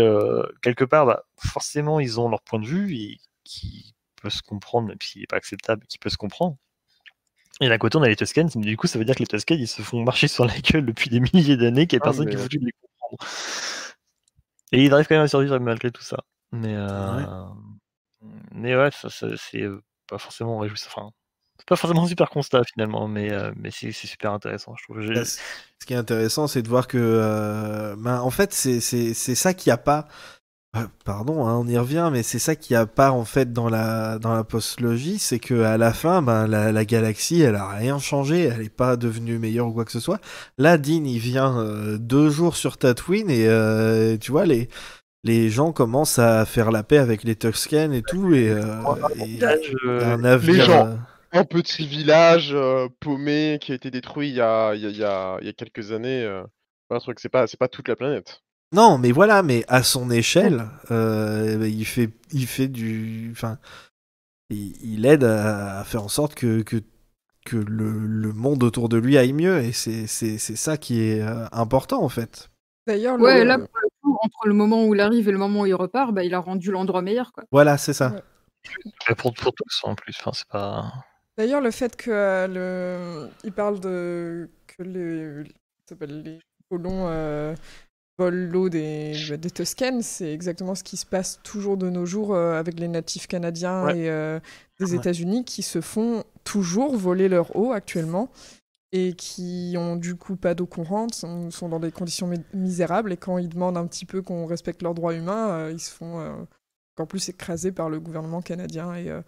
quelque 0.62 0.86
part, 0.86 1.06
bah, 1.06 1.24
forcément, 1.38 2.00
ils 2.00 2.20
ont 2.20 2.30
leur 2.30 2.42
point 2.44 2.60
de 2.60 2.68
vue 2.68 2.96
et 2.96 3.18
qui 3.44 3.96
peut 4.20 4.30
se 4.30 4.42
comprendre, 4.42 4.88
même 4.88 4.98
s'il 5.02 5.22
n'est 5.22 5.28
pas 5.28 5.38
acceptable, 5.38 5.86
qui 5.88 5.98
peut 5.98 6.10
se 6.10 6.18
comprendre. 6.18 6.58
Et 7.62 7.68
d'un 7.68 7.78
côté, 7.78 7.98
on 7.98 8.04
a 8.04 8.08
les 8.08 8.16
Tuscans, 8.16 8.48
mais 8.56 8.66
du 8.66 8.78
coup, 8.78 8.88
ça 8.88 8.98
veut 9.00 9.06
dire 9.06 9.16
que 9.16 9.20
les 9.20 9.28
Tuscans, 9.28 9.56
ils 9.56 9.68
se 9.68 9.82
font 9.82 10.04
marcher 10.04 10.28
sur 10.28 10.46
la 10.46 10.58
gueule 10.60 10.86
depuis 10.86 11.10
des 11.10 11.20
milliers 11.20 11.58
d'années, 11.58 11.88
qu'il 11.88 11.98
n'y 11.98 12.02
a 12.02 12.04
Ah, 12.04 12.10
personne 12.10 12.30
qui 12.30 12.36
est 12.36 12.40
foutu 12.40 12.58
de 12.60 12.66
les 12.66 12.74
comprendre. 12.82 13.18
Et 14.72 14.86
ils 14.86 14.94
arrivent 14.94 15.08
quand 15.08 15.16
même 15.16 15.26
à 15.26 15.28
survivre 15.28 15.58
malgré 15.60 15.92
tout 15.92 16.04
ça. 16.04 16.18
Mais, 16.52 16.76
euh... 16.76 17.26
mais 18.52 18.76
ouais, 18.76 18.92
ça, 18.92 19.10
ça, 19.10 19.28
c'est 19.38 19.62
euh, 19.62 19.82
pas 20.08 20.18
forcément 20.18 20.58
réjouissant. 20.60 20.90
Enfin, 20.96 21.12
c'est 21.58 21.68
pas 21.68 21.76
forcément 21.76 22.04
un 22.04 22.08
super 22.08 22.30
constat 22.30 22.64
finalement, 22.64 23.08
mais, 23.08 23.32
euh, 23.32 23.52
mais 23.58 23.72
c'est 23.72 23.92
super 23.92 24.32
intéressant. 24.32 24.76
Je 24.78 24.84
trouve. 24.84 25.06
Bah, 25.14 25.26
Ce 25.26 25.40
qui 25.86 25.94
est 25.94 25.98
intéressant, 25.98 26.48
c'est 26.48 26.62
de 26.62 26.70
voir 26.70 26.88
que, 26.88 26.98
euh, 26.98 27.96
ben, 27.98 28.22
en 28.22 28.30
fait, 28.30 28.54
c'est 28.54 28.80
c'est 28.80 29.14
c'est 29.14 29.36
ça 29.36 29.54
qu'il 29.54 29.70
n'y 29.70 29.74
a 29.74 29.78
pas. 29.78 30.08
Euh, 30.76 30.86
Pardon, 31.06 31.48
hein, 31.48 31.56
on 31.58 31.68
y 31.68 31.78
revient, 31.78 32.10
mais 32.12 32.22
c'est 32.24 32.38
ça 32.40 32.56
qu'il 32.56 32.76
n'y 32.76 32.82
a 32.82 32.86
pas 32.86 33.12
en 33.12 33.26
fait 33.26 33.52
dans 33.54 33.70
la 33.70 34.20
dans 34.20 34.34
la 34.36 34.44
postlogie, 34.44 35.18
c'est 35.20 35.40
que 35.40 35.62
à 35.64 35.78
la 35.78 35.94
fin, 35.94 36.22
ben 36.22 36.46
la, 36.48 36.72
la 36.72 36.86
galaxie, 36.86 37.42
elle 37.42 37.56
a 37.56 37.68
rien 37.70 37.98
changé, 38.00 38.44
elle 38.44 38.62
n'est 38.62 38.70
pas 38.70 38.96
devenue 38.96 39.40
meilleure 39.40 39.68
ou 39.68 39.74
quoi 39.74 39.86
que 39.86 39.92
ce 39.92 40.00
soit. 40.00 40.20
Là, 40.60 40.78
Dean, 40.78 41.04
il 41.06 41.20
vient 41.20 41.58
euh, 41.60 41.98
deux 41.98 42.30
jours 42.30 42.56
sur 42.56 42.78
Tatooine 42.78 43.30
et 43.32 43.48
euh, 43.48 44.18
tu 44.18 44.32
vois 44.32 44.46
les 44.46 44.70
les 45.24 45.50
gens 45.50 45.74
commencent 45.74 46.20
à 46.20 46.46
faire 46.46 46.72
la 46.72 46.84
paix 46.84 46.98
avec 46.98 47.24
les 47.24 47.36
Tusken 47.36 47.94
et 47.94 48.04
tout 48.04 48.34
et, 48.34 48.50
euh, 48.50 48.82
un 49.86 50.24
avenir. 50.24 50.66
gens. 50.66 51.00
Un 51.32 51.44
petit 51.46 51.86
village 51.86 52.52
euh, 52.54 52.88
paumé 53.00 53.60
qui 53.62 53.72
a 53.72 53.76
été 53.76 53.92
détruit 53.92 54.30
il 54.30 54.36
y 54.36 54.42
a, 54.42 54.74
il 54.76 54.82
y 54.82 54.86
a, 54.86 54.90
il 54.90 54.98
y 54.98 55.04
a, 55.04 55.38
il 55.42 55.46
y 55.48 55.50
a 55.50 55.54
quelques 55.54 55.92
années. 55.92 56.24
euh, 56.24 56.44
c'est 57.18 57.30
pas, 57.30 57.48
c'est 57.48 57.58
pas 57.60 57.68
toute 57.68 57.88
la 57.88 57.96
planète. 57.96 58.42
Non, 58.72 58.98
mais 59.00 59.12
voilà, 59.12 59.42
mais 59.42 59.64
à 59.68 59.82
son 59.84 60.12
échelle, 60.12 60.66
euh, 60.92 61.68
il 61.68 61.86
fait, 61.86 62.10
il 62.32 62.46
fait 62.46 62.68
du, 62.68 63.30
enfin, 63.32 63.58
il, 64.50 64.76
il 64.84 65.06
aide 65.06 65.24
à, 65.24 65.80
à 65.80 65.84
faire 65.84 66.04
en 66.04 66.08
sorte 66.08 66.36
que 66.36 66.62
que, 66.62 66.78
que 67.46 67.58
le, 67.58 67.92
le 68.06 68.32
monde 68.32 68.64
autour 68.64 68.88
de 68.90 68.98
lui 68.98 69.18
aille 69.18 69.34
mieux, 69.34 69.60
et 69.64 69.72
c'est 69.72 70.06
c'est 70.06 70.38
c'est 70.38 70.56
ça 70.56 70.78
qui 70.78 71.02
est 71.02 71.22
euh, 71.22 71.48
important 71.52 72.04
en 72.04 72.10
fait. 72.10 72.50
D'ailleurs, 72.86 73.18
le- 73.18 73.24
Ouais, 73.24 73.44
là, 73.44 73.58
pour 73.58 73.80
le 73.82 73.90
coup, 74.02 74.18
entre 74.22 74.48
le 74.48 74.54
moment 74.54 74.86
où 74.86 74.94
il 74.94 75.02
arrive 75.02 75.28
et 75.28 75.32
le 75.32 75.38
moment 75.40 75.62
où 75.62 75.66
il 75.66 75.74
repart, 75.76 76.14
bah, 76.14 76.24
il 76.24 76.34
a 76.34 76.40
rendu 76.40 76.72
l'endroit 76.72 77.02
meilleur, 77.02 77.32
quoi. 77.34 77.44
Voilà, 77.52 77.78
c'est 77.78 77.94
ça. 77.94 78.12
Ouais. 78.12 79.16
Pour, 79.16 79.34
pour 79.34 79.54
tous 79.54 79.80
en 79.84 79.96
plus. 79.96 80.16
Enfin, 80.20 80.32
c'est 80.34 80.48
pas. 80.48 80.92
D'ailleurs, 81.38 81.62
le 81.62 81.72
fait 81.72 81.96
que 81.96 82.12
euh, 82.12 82.48
le... 82.48 83.30
il 83.44 83.52
parle 83.52 83.80
de 83.80 84.50
que 84.68 84.84
les, 84.84 85.44
ça 85.86 85.90
s'appelle 85.90 86.22
les 86.24 86.40
colons 86.70 87.06
euh, 87.08 87.56
volent 88.20 88.52
l'eau 88.52 88.70
des, 88.70 89.14
des 89.38 89.50
Tuscans, 89.52 90.02
c'est 90.02 90.32
exactement 90.34 90.76
ce 90.76 90.84
qui 90.84 90.98
se 90.98 91.06
passe 91.06 91.40
toujours 91.44 91.78
de 91.78 91.90
nos 91.90 92.06
jours 92.06 92.36
euh, 92.36 92.60
avec 92.60 92.80
les 92.80 92.88
natifs 92.90 93.28
canadiens 93.28 93.86
Ouais. 93.86 93.98
et 94.00 94.10
euh, 94.10 94.40
des 94.80 94.92
Ouais. 94.92 94.98
États-Unis 94.98 95.46
qui 95.46 95.62
se 95.64 95.80
font 95.82 96.24
toujours 96.44 96.96
voler 96.98 97.30
leur 97.30 97.56
eau 97.56 97.72
actuellement 97.72 98.30
et 98.92 99.14
qui 99.14 99.76
ont 99.78 99.96
du 99.96 100.16
coup 100.16 100.36
pas 100.36 100.54
d'eau 100.56 100.66
courante, 100.66 101.14
sont, 101.16 101.50
sont 101.52 101.70
dans 101.70 101.80
des 101.80 101.92
conditions 101.92 102.28
mi- 102.28 102.44
misérables 102.54 103.14
et 103.14 103.18
quand 103.18 103.38
ils 103.38 103.48
demandent 103.50 103.78
un 103.78 103.88
petit 103.88 104.06
peu 104.06 104.22
qu'on 104.22 104.46
respecte 104.46 104.82
leurs 104.82 104.96
droits 104.96 105.14
humains, 105.14 105.50
euh, 105.52 105.72
ils 105.72 105.80
se 105.80 105.92
font 105.92 106.20
euh, 106.20 106.34
encore 106.96 107.08
plus 107.08 107.30
écrasés 107.30 107.72
par 107.72 107.90
le 107.90 108.00
gouvernement 108.00 108.42
canadien 108.42 108.94
et, 108.96 109.10
euh, 109.10 109.22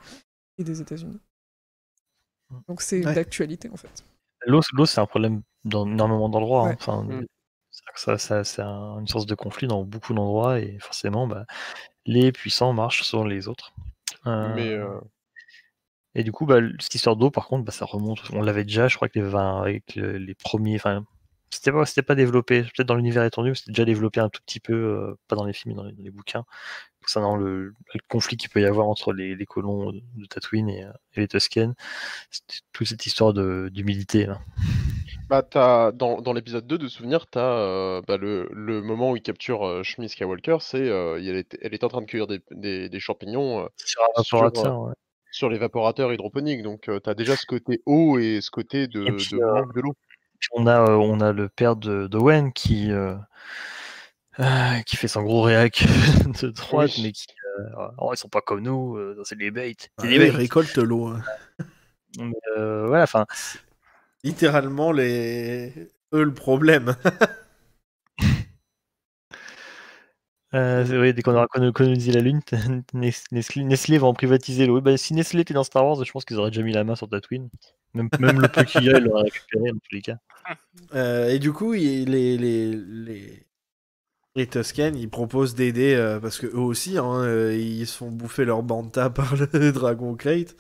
et 0.57 0.63
des 0.63 0.81
États-Unis. 0.81 1.19
Donc 2.67 2.81
c'est 2.81 3.05
Ouais. 3.05 3.13
d'actualité 3.13 3.69
en 3.71 3.77
fait. 3.77 4.03
L'eau, 4.45 4.59
l'eau, 4.73 4.85
c'est 4.85 4.99
un 4.99 5.05
problème 5.05 5.41
dans 5.63 5.85
énormément 5.85 6.27
d'endroits. 6.27 6.67
hein. 6.69 6.75
Enfin, 6.79 7.03
Mm. 7.03 7.25
Ça, 7.95 8.17
ça- 8.17 8.43
c'est 8.43 8.61
un- 8.61 8.99
une 8.99 9.07
source 9.07 9.26
de 9.26 9.36
conflit 9.36 9.67
dans 9.67 9.84
beaucoup 9.84 10.13
d'endroits 10.13 10.59
et 10.59 10.78
forcément, 10.80 11.28
bah, 11.28 11.45
les 12.05 12.32
puissants 12.32 12.74
marchent 12.74 13.03
sur 13.03 13.26
les 13.26 13.47
autres. 13.47 13.74
Euh, 14.28 14.55
Mais 14.55 14.69
euh, 14.74 14.99
Et 16.15 16.24
du 16.24 16.32
coup, 16.32 16.45
bah, 16.45 16.59
cette 16.80 16.95
histoire 16.95 17.15
d'eau, 17.15 17.32
par 17.32 17.47
contre, 17.47 17.63
bah, 17.65 17.72
ça 17.72 17.86
remonte. 17.86 18.19
On 18.32 18.41
l'avait 18.41 18.63
déjà, 18.63 18.88
je 18.88 18.95
crois 18.95 19.09
que 19.09 19.19
les, 19.19 19.36
avec 19.36 19.95
le- 19.95 20.17
les 20.17 20.36
premiers. 20.36 20.76
Enfin, 20.76 21.05
c'était 21.51 22.01
pas, 22.01 22.15
développé. 22.15 22.63
Peut-être 22.63 22.87
dans 22.87 22.95
l'univers 22.95 23.23
étendu, 23.23 23.49
mais 23.49 23.55
c'était 23.55 23.71
déjà 23.71 23.85
développé 23.85 24.19
un 24.19 24.29
tout 24.29 24.41
petit 24.45 24.59
peu, 24.59 24.73
euh, 24.73 25.17
pas 25.27 25.35
dans 25.35 25.45
les 25.45 25.53
films, 25.53 25.73
mais 25.73 25.77
dans 25.77 25.83
les, 25.83 25.93
dans 25.93 26.03
les 26.03 26.11
bouquins, 26.11 26.45
concernant 27.01 27.35
le, 27.35 27.73
le 27.93 27.99
conflit 28.07 28.37
qu'il 28.37 28.49
peut 28.49 28.61
y 28.61 28.65
avoir 28.65 28.87
entre 28.87 29.13
les, 29.13 29.35
les 29.35 29.45
colons 29.45 29.91
de 29.91 30.25
Tatooine 30.25 30.69
et, 30.69 30.83
euh, 30.83 30.91
et 31.15 31.21
les 31.21 31.27
Tusken. 31.27 31.73
Toute 32.73 32.87
cette 32.87 33.05
histoire 33.05 33.33
d'humilité. 33.33 34.27
bah, 35.29 35.41
dans, 35.93 36.21
dans 36.21 36.33
l'épisode 36.33 36.67
2 36.67 36.77
de 36.77 36.87
Souvenir, 36.87 37.27
tu 37.29 37.39
as 37.39 38.01
le, 38.17 38.49
le 38.51 38.81
moment 38.81 39.11
où 39.11 39.15
il 39.15 39.21
capture 39.21 39.65
euh, 39.65 39.83
Shmi 39.83 40.09
Skywalker, 40.09 40.57
c'est 40.59 40.87
euh, 40.89 41.17
elle, 41.17 41.35
est, 41.35 41.57
elle 41.61 41.73
est 41.73 41.83
en 41.83 41.89
train 41.89 42.01
de 42.01 42.05
cueillir 42.05 42.27
des, 42.27 42.41
des, 42.51 42.89
des 42.89 42.99
champignons 42.99 43.61
euh, 43.61 43.67
Sur 43.77 44.01
Sur, 44.23 44.81
ouais. 44.81 44.93
sur 45.31 45.49
l'évaporateur 45.49 46.13
hydroponique. 46.13 46.63
Donc 46.63 46.81
tu 46.81 47.09
as 47.09 47.13
déjà 47.13 47.35
ce 47.35 47.45
côté 47.45 47.81
eau 47.85 48.19
et 48.19 48.39
ce 48.41 48.51
côté 48.51 48.87
de, 48.87 49.05
Et 49.07 49.11
puis, 49.13 49.29
de 49.31 49.41
euh, 49.41 49.53
manque 49.53 49.73
de 49.75 49.81
l'eau. 49.81 49.95
Puis 50.41 50.49
on 50.53 50.65
a, 50.65 50.81
euh, 50.81 50.95
on 50.95 51.21
a 51.21 51.31
le 51.31 51.47
père 51.49 51.75
de 51.75 52.07
d'Owen 52.07 52.51
qui, 52.51 52.91
euh, 52.91 53.15
euh, 54.39 54.79
qui 54.87 54.95
fait 54.97 55.07
son 55.07 55.21
gros 55.21 55.43
réac 55.43 55.83
de 56.41 56.49
droite, 56.49 56.91
Oui. 56.97 57.03
mais 57.03 57.11
qui, 57.11 57.27
oh, 57.99 58.09
ils 58.11 58.17
sont 58.17 58.27
pas 58.27 58.41
comme 58.41 58.61
nous, 58.61 58.97
c'est 59.23 59.37
des. 59.37 59.51
Ah, 59.97 60.01
des 60.01 60.15
ils 60.15 60.29
récoltent 60.31 60.77
l'eau. 60.77 61.07
hein. 61.07 61.21
Voilà, 62.57 63.03
enfin, 63.03 63.25
Littéralement, 64.23 64.91
les... 64.91 65.91
eux 66.13 66.23
le 66.23 66.33
problème. 66.33 66.95
euh, 70.53 70.83
vrai, 70.83 71.13
dès 71.13 71.21
qu'on 71.21 71.33
aura 71.33 71.47
colo- 71.47 71.71
colonisé 71.71 72.11
la 72.11 72.21
Lune, 72.21 72.41
Nes- 72.93 73.23
Nestlé, 73.31 73.63
Nestlé 73.63 73.97
va 73.97 74.07
en 74.07 74.13
privatiser 74.13 74.65
l'eau. 74.65 74.81
Bah, 74.81 74.97
si 74.97 75.13
Nestlé 75.13 75.41
était 75.41 75.53
dans 75.53 75.63
Star 75.63 75.85
Wars, 75.85 76.03
je 76.03 76.11
pense 76.11 76.25
qu'ils 76.25 76.37
auraient 76.37 76.51
déjà 76.51 76.63
mis 76.63 76.73
la 76.73 76.83
main 76.83 76.95
sur 76.95 77.07
Tatooine. 77.09 77.49
Même, 77.93 78.09
même 78.19 78.39
le 78.41 78.47
peu 78.47 78.63
qu'il 78.63 78.83
y 78.83 78.89
a, 78.89 78.97
ils 78.97 79.03
l'auraient 79.03 79.23
récupéré 79.23 79.69
dans 79.71 79.77
tous 79.79 79.95
les 79.95 80.01
cas. 80.01 80.17
Euh, 80.95 81.29
et 81.29 81.39
du 81.39 81.53
coup, 81.53 81.73
il- 81.75 82.09
les, 82.09 82.37
les, 82.37 82.75
les, 82.75 83.45
les 84.35 84.47
Tusken, 84.47 84.95
ils 84.95 85.09
proposent 85.09 85.53
d'aider 85.55 85.93
euh, 85.93 86.19
parce 86.19 86.39
que 86.39 86.47
eux 86.47 86.59
aussi, 86.59 86.97
hein, 86.97 87.21
euh, 87.21 87.55
ils 87.55 87.85
se 87.87 87.97
font 87.97 88.09
bouffer 88.09 88.43
leur 88.45 88.63
banta 88.63 89.09
par 89.11 89.35
le 89.35 89.71
Dragon 89.71 90.15
Crate. 90.15 90.55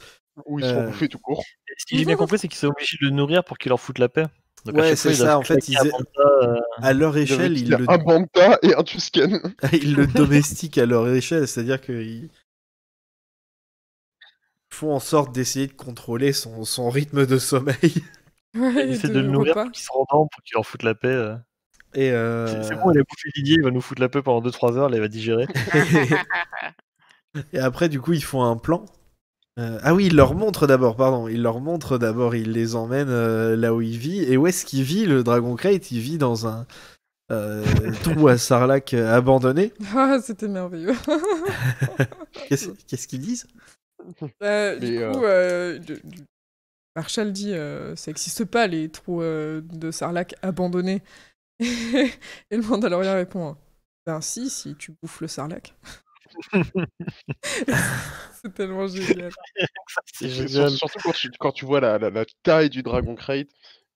Où 0.45 0.59
ils 0.59 0.65
se 0.65 0.71
font 0.71 0.81
Euh, 0.81 0.87
bouffer 0.87 1.07
tout 1.09 1.19
court. 1.19 1.43
Ce 1.77 1.85
que 1.85 1.97
j'ai 1.97 2.05
bien 2.05 2.15
compris, 2.15 2.37
c'est 2.37 2.47
qu'ils 2.47 2.57
sont 2.59 2.67
obligés 2.67 2.97
de 3.01 3.07
le 3.07 3.11
nourrir 3.11 3.43
pour 3.43 3.57
qu'il 3.57 3.69
leur 3.69 3.79
foute 3.79 3.97
la 3.99 4.07
paix. 4.09 4.25
Donc, 4.65 4.75
Ouais, 4.75 4.95
c'est 4.95 5.13
ça, 5.15 5.37
en 5.39 5.43
fait, 5.43 5.67
ils 5.67 5.77
euh, 5.77 6.59
À 6.77 6.93
leur 6.93 7.17
échelle, 7.17 7.57
ils 7.57 7.69
le, 7.69 7.89
un 7.89 7.97
Banta 7.97 8.59
et 8.61 8.75
un 8.75 8.83
Tusken. 8.83 9.39
ils 9.73 9.95
le 9.95 10.05
domestiquent 10.05 10.77
à 10.77 10.85
leur 10.85 11.07
échelle, 11.09 11.47
c'est-à-dire 11.47 11.81
qu'ils 11.81 12.29
font 14.71 14.93
en 14.93 14.99
sorte 14.99 15.33
d'essayer 15.33 15.67
de 15.67 15.73
contrôler 15.73 16.31
son, 16.31 16.63
son 16.63 16.89
rythme 16.89 17.25
de 17.25 17.37
sommeil. 17.37 17.75
Ouais, 18.53 18.85
ils 18.85 18.91
essaient 18.91 19.07
de 19.07 19.13
de 19.13 19.19
le 19.21 19.27
nourrir 19.29 19.53
pour 19.53 19.71
qu'il 19.71 19.81
se 19.81 19.89
rendorme, 19.93 20.27
pour 20.29 20.43
qu'il 20.43 20.55
leur 20.55 20.65
foute 20.65 20.83
la 20.83 20.93
paix. 20.93 21.07
euh. 21.07 21.37
Et, 21.93 22.11
euh, 22.11 22.47
C'est 22.47 22.63
c'est 22.67 22.75
bon, 22.75 22.91
il 22.91 22.99
a 22.99 23.03
bouffé 23.03 23.29
Didier, 23.33 23.55
il 23.55 23.63
va 23.63 23.71
nous 23.71 23.79
foutre 23.79 24.01
la 24.01 24.09
paix 24.09 24.21
pendant 24.21 24.41
2-3 24.41 24.77
heures, 24.77 24.89
là, 24.89 24.97
il 24.97 24.99
va 24.99 25.07
digérer. 25.07 25.47
Et 27.53 27.59
après, 27.59 27.87
du 27.87 28.01
coup, 28.01 28.11
ils 28.11 28.23
font 28.23 28.43
un 28.43 28.57
plan. 28.57 28.85
Euh, 29.59 29.79
ah 29.83 29.93
oui, 29.93 30.07
ils 30.07 30.15
leur 30.15 30.33
montrent 30.33 30.65
d'abord, 30.67 30.95
pardon. 30.95 31.27
Ils 31.27 31.41
leur 31.41 31.59
montrent 31.59 31.97
d'abord, 31.97 32.35
ils 32.35 32.51
les 32.51 32.75
emmènent 32.75 33.09
euh, 33.09 33.55
là 33.55 33.73
où 33.73 33.81
il 33.81 33.97
vit. 33.97 34.23
Et 34.23 34.37
où 34.37 34.47
est-ce 34.47 34.65
qu'il 34.65 34.83
vit, 34.83 35.05
le 35.05 35.23
Dragon 35.23 35.55
Crate? 35.55 35.91
Il 35.91 35.99
vit 35.99 36.17
dans 36.17 36.47
un 36.47 36.65
euh, 37.31 37.63
trou 38.03 38.27
à 38.27 38.37
sarlac 38.37 38.93
abandonné. 38.93 39.73
Ah, 39.95 40.19
c'était 40.21 40.47
merveilleux. 40.47 40.93
Qu'est-ce 42.47 43.07
qu'ils 43.07 43.21
disent? 43.21 43.47
Euh, 44.41 44.79
du 44.79 44.97
coup, 44.97 45.23
euh, 45.25 45.79
Marshall 46.95 47.31
dit 47.31 47.53
euh, 47.53 47.95
ça 47.95 48.11
n'existe 48.11 48.45
pas 48.45 48.67
les 48.67 48.89
trous 48.89 49.21
euh, 49.21 49.61
de 49.61 49.91
Sarlac 49.91 50.35
abandonnés. 50.41 51.01
Et 51.59 52.11
le 52.57 52.61
Mandalorien 52.61 53.13
répond 53.13 53.55
Ben 54.05 54.19
si, 54.21 54.49
si 54.49 54.75
tu 54.75 54.93
bouffes 55.01 55.21
le 55.21 55.27
Sarlac. 55.27 55.75
c'est 58.41 58.53
tellement 58.53 58.87
génial. 58.87 59.31
C'est. 60.13 60.47
Surtout 60.69 60.99
quand 61.03 61.11
tu, 61.13 61.29
quand 61.39 61.51
tu 61.51 61.65
vois 61.65 61.79
la, 61.79 61.97
la- 61.97 62.09
la 62.09 62.25
taille 62.43 62.69
du 62.69 62.83
Dragon 62.83 63.15
Crate 63.15 63.47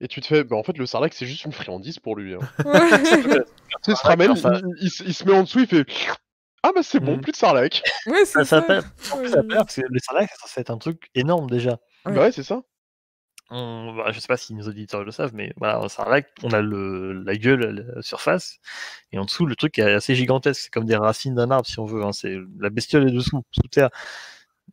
et 0.02 0.08
tu 0.08 0.22
te 0.22 0.28
fais, 0.28 0.44
bah 0.44 0.56
en 0.56 0.64
fait 0.64 0.78
le 0.78 0.86
Sarlacc 0.86 1.14
c'est 1.14 1.26
juste 1.26 1.46
une 1.46 1.52
friandise 1.54 2.00
pour 2.00 2.16
lui. 2.16 2.34
Hein. 2.36 2.40
Ouais. 2.66 2.90
tu 3.84 3.92
sais, 3.92 3.92
il 3.92 3.96
se 3.98 4.08
ramène, 4.08 4.32
enfin- 4.32 4.54
il, 4.54 4.84
il 4.86 4.90
se- 4.92 5.04
il 5.04 5.14
se 5.14 5.24
met 5.26 5.34
en 5.34 5.44
dessous, 5.44 5.60
il 5.60 5.68
fait 5.68 5.86
Ah 6.64 6.72
bah 6.76 6.82
c'est 6.84 7.00
bon, 7.00 7.18
Mm. 7.18 7.22
plus 7.22 7.32
de 7.32 7.38
Sarlacc. 7.38 7.82
Ouais, 8.08 8.26
Ça, 8.26 8.44
c'est 8.44 8.50
ça 8.50 8.60
ça. 8.60 8.62
perd- 8.62 8.86
en 9.12 9.18
plus, 9.18 9.30
ça 9.30 9.42
Ouais. 9.42 9.48
perd, 9.48 9.60
parce 9.66 9.76
que 9.76 9.82
le 9.90 10.00
Sarlacc, 10.00 10.30
ça 10.30 10.36
censé 10.48 10.62
être 10.62 10.72
un 10.72 10.78
truc 10.78 11.10
énorme 11.16 11.50
déjà. 11.50 11.80
Ouais. 12.06 12.14
Bah 12.14 12.22
ouais, 12.22 12.32
c'est 12.32 12.44
ça. 12.44 12.62
On, 13.52 13.94
bah, 13.96 14.12
je 14.12 14.20
sais 14.20 14.28
pas 14.28 14.38
si 14.38 14.56
nos 14.56 14.68
auditeurs 14.68 15.04
le 15.04 15.12
savent, 15.12 15.34
mais 15.36 15.54
voilà, 15.58 15.78
un 15.78 15.88
Sarlacc, 15.88 16.28
on 16.42 16.50
a 16.52 16.62
le, 16.62 17.14
la 17.24 17.36
gueule, 17.36 17.86
la 17.96 18.02
surface, 18.02 18.58
et 19.12 19.20
en 19.20 19.26
dessous, 19.26 19.46
le 19.46 19.56
truc 19.56 19.78
est 19.78 19.84
assez 19.94 20.16
gigantesque. 20.16 20.62
C'est 20.64 20.74
comme 20.74 20.86
des 20.86 20.96
racines 20.96 21.36
d'un 21.36 21.52
arbre, 21.52 21.68
si 21.68 21.80
on 21.80 21.86
veut. 21.86 22.04
hein. 22.04 22.12
C'est 22.12 22.38
la 22.60 22.70
bestiole 22.72 23.08
est 23.08 23.12
dessous, 23.12 23.44
sous 23.52 23.68
terre. 23.70 23.90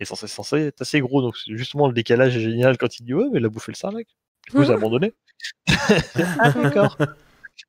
Et 0.00 0.06
censé, 0.06 0.26
censé 0.26 0.56
être 0.68 0.80
assez 0.80 1.00
gros, 1.00 1.20
donc 1.20 1.36
c'est 1.36 1.54
justement 1.54 1.86
le 1.86 1.92
décalage 1.92 2.34
est 2.36 2.40
génial 2.40 2.78
quand 2.78 2.98
il 2.98 3.04
dit 3.04 3.12
ouais, 3.12 3.26
mais 3.30 3.40
il 3.40 3.44
a 3.44 3.48
bouffé 3.50 3.72
le 3.72 3.76
Sarlacc. 3.76 4.06
Du 4.46 4.52
coup, 4.52 4.64
j'ai 4.64 4.72
abandonné. 4.72 5.12
ah 5.68 6.50
d'accord. 6.62 6.96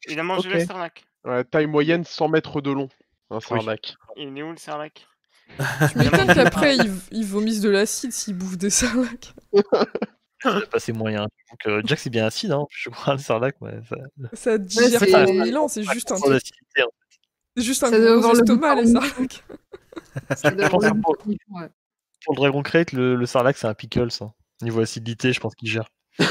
Il 0.07 0.17
a 0.19 0.23
mangé 0.23 0.49
le 0.49 0.65
Sarlac. 0.65 1.03
Ouais, 1.25 1.43
taille 1.43 1.67
moyenne 1.67 2.05
100 2.05 2.29
mètres 2.29 2.61
de 2.61 2.71
long, 2.71 2.87
un 3.29 3.41
Sarlacc. 3.41 3.95
Il 4.15 4.37
est 4.37 4.41
où 4.43 4.51
le 4.51 4.57
Sarlac? 4.57 5.05
Je 5.59 5.99
m'étonne 5.99 6.33
qu'après 6.33 6.77
ils, 6.77 6.91
ils 7.11 7.25
vomissent 7.25 7.61
de 7.61 7.69
l'acide 7.69 8.13
s'ils 8.13 8.33
bouffent 8.35 8.57
des 8.57 8.69
Sarlac. 8.69 9.33
J'ai 10.43 10.65
passé 10.67 10.93
moyen. 10.93 11.23
Donc, 11.23 11.59
euh, 11.67 11.81
Jack, 11.85 11.99
c'est 11.99 12.09
bien 12.09 12.25
acide, 12.25 12.51
hein, 12.51 12.65
je 12.69 12.89
crois, 12.89 13.13
le 13.13 13.19
Sarlacc. 13.19 13.55
Ouais, 13.61 13.79
ça, 13.89 13.95
Ça 14.33 14.57
digère 14.57 14.99
c'est- 14.99 15.11
pas 15.11 15.25
mille 15.25 15.57
ans, 15.57 15.67
c'est 15.67 15.83
ça 15.83 15.93
juste 15.93 16.11
un, 16.11 16.15
hein. 16.15 16.39
c'est 17.55 17.63
juste 17.63 17.83
un 17.83 17.89
Ça 17.89 17.99
doit 17.99 18.07
gros 18.17 18.17
avoir 18.17 18.33
le 18.33 18.39
estomac, 18.39 18.75
les 18.75 18.81
de 18.83 18.87
Sarlac. 18.91 19.43
Ça 20.35 20.49
Je 20.49 20.67
pense 20.67 20.85
pour, 21.01 21.15
le- 21.25 21.33
ouais. 21.61 21.69
pour 22.25 22.33
le 22.33 22.37
Dragon 22.37 22.61
Crate, 22.63 22.91
le, 22.93 23.15
le 23.15 23.25
Sarlacc, 23.25 23.57
c'est 23.57 23.67
un 23.67 23.73
pickles. 23.73 24.09
hein. 24.21 24.31
Niveau 24.61 24.81
acidité, 24.81 25.33
je 25.33 25.39
pense 25.39 25.55
qu'il 25.55 25.69
gère. 25.69 25.89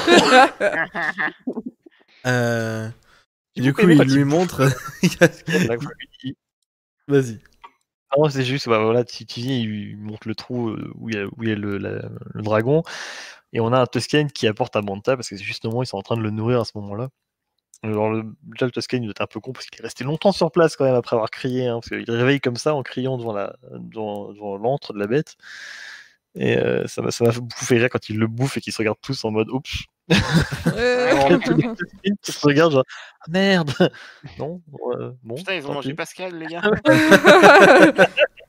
Euh, 2.25 2.87
Du 3.57 3.73
coup, 3.73 3.87
il 3.89 3.99
lui 4.01 4.23
montre. 4.23 4.63
Vas-y. 7.07 7.39
Ah 8.09 8.15
non, 8.19 8.29
c'est 8.29 8.45
juste, 8.45 8.69
bah, 8.69 8.79
voilà, 8.83 9.03
tu, 9.03 9.25
tu 9.25 9.41
viens, 9.41 9.55
il 9.57 9.97
montre 9.97 10.27
le 10.27 10.35
trou 10.35 10.69
euh, 10.69 10.91
où 10.95 11.09
il 11.09 11.15
y 11.15 11.19
a, 11.19 11.25
où 11.25 11.33
il 11.43 11.49
y 11.49 11.51
a 11.51 11.55
le, 11.55 11.77
la- 11.77 12.07
le 12.33 12.41
dragon, 12.43 12.83
et 13.53 13.61
on 13.61 13.71
a 13.71 13.79
un 13.79 13.85
Tusken 13.85 14.31
qui 14.31 14.47
apporte 14.47 14.75
un 14.75 14.81
Manta, 14.81 15.15
parce 15.15 15.29
que 15.29 15.37
c'est 15.37 15.43
justement, 15.43 15.83
ils 15.83 15.85
sont 15.85 15.97
en 15.97 16.01
train 16.01 16.17
de 16.17 16.21
le 16.21 16.31
nourrir 16.31 16.59
à 16.59 16.65
ce 16.65 16.71
moment-là. 16.75 17.09
Alors, 17.83 18.09
le, 18.09 18.23
déjà, 18.43 18.65
le 18.65 18.71
Tusken, 18.71 19.03
il 19.03 19.05
doit 19.05 19.11
être 19.11 19.21
un 19.21 19.27
peu 19.27 19.39
con, 19.39 19.53
parce 19.53 19.67
qu'il 19.67 19.79
est 19.79 19.83
resté 19.83 20.03
longtemps 20.03 20.31
sur 20.31 20.51
place 20.51 20.75
quand 20.75 20.85
même 20.85 20.95
après 20.95 21.15
avoir 21.15 21.29
crié, 21.29 21.67
hein, 21.67 21.79
parce 21.79 21.89
qu'il 21.89 22.11
réveille 22.11 22.39
comme 22.39 22.55
ça 22.55 22.73
en 22.73 22.81
criant 22.81 23.17
devant 23.17 23.33
la 23.33 23.55
devant, 23.73 24.33
devant 24.33 24.57
l'antre 24.57 24.93
de 24.93 24.99
la 24.99 25.07
bête. 25.07 25.35
Et 26.35 26.57
euh, 26.57 26.87
ça 26.87 27.01
m'a 27.01 27.11
ça 27.11 27.25
m'a 27.25 27.31
beaucoup 27.31 27.63
fait 27.63 27.77
rire 27.77 27.89
quand 27.91 28.09
il 28.09 28.17
le 28.17 28.27
bouffe 28.27 28.57
et 28.57 28.61
qu'ils 28.61 28.73
se 28.73 28.79
regardent 28.79 29.01
tous 29.01 29.23
en 29.23 29.31
mode 29.31 29.49
oups. 29.49 29.85
Qui 30.09 30.17
se 32.31 32.45
regardent 32.45 32.73
genre 32.73 32.83
ah, 33.21 33.25
merde 33.29 33.71
Non 34.39 34.61
euh, 34.97 35.11
Bon. 35.23 35.35
Putain, 35.35 35.53
ils 35.53 35.67
ont 35.67 35.73
mangé. 35.73 35.93
Pascal, 35.93 36.35
les 36.37 36.47
gars. 36.47 36.61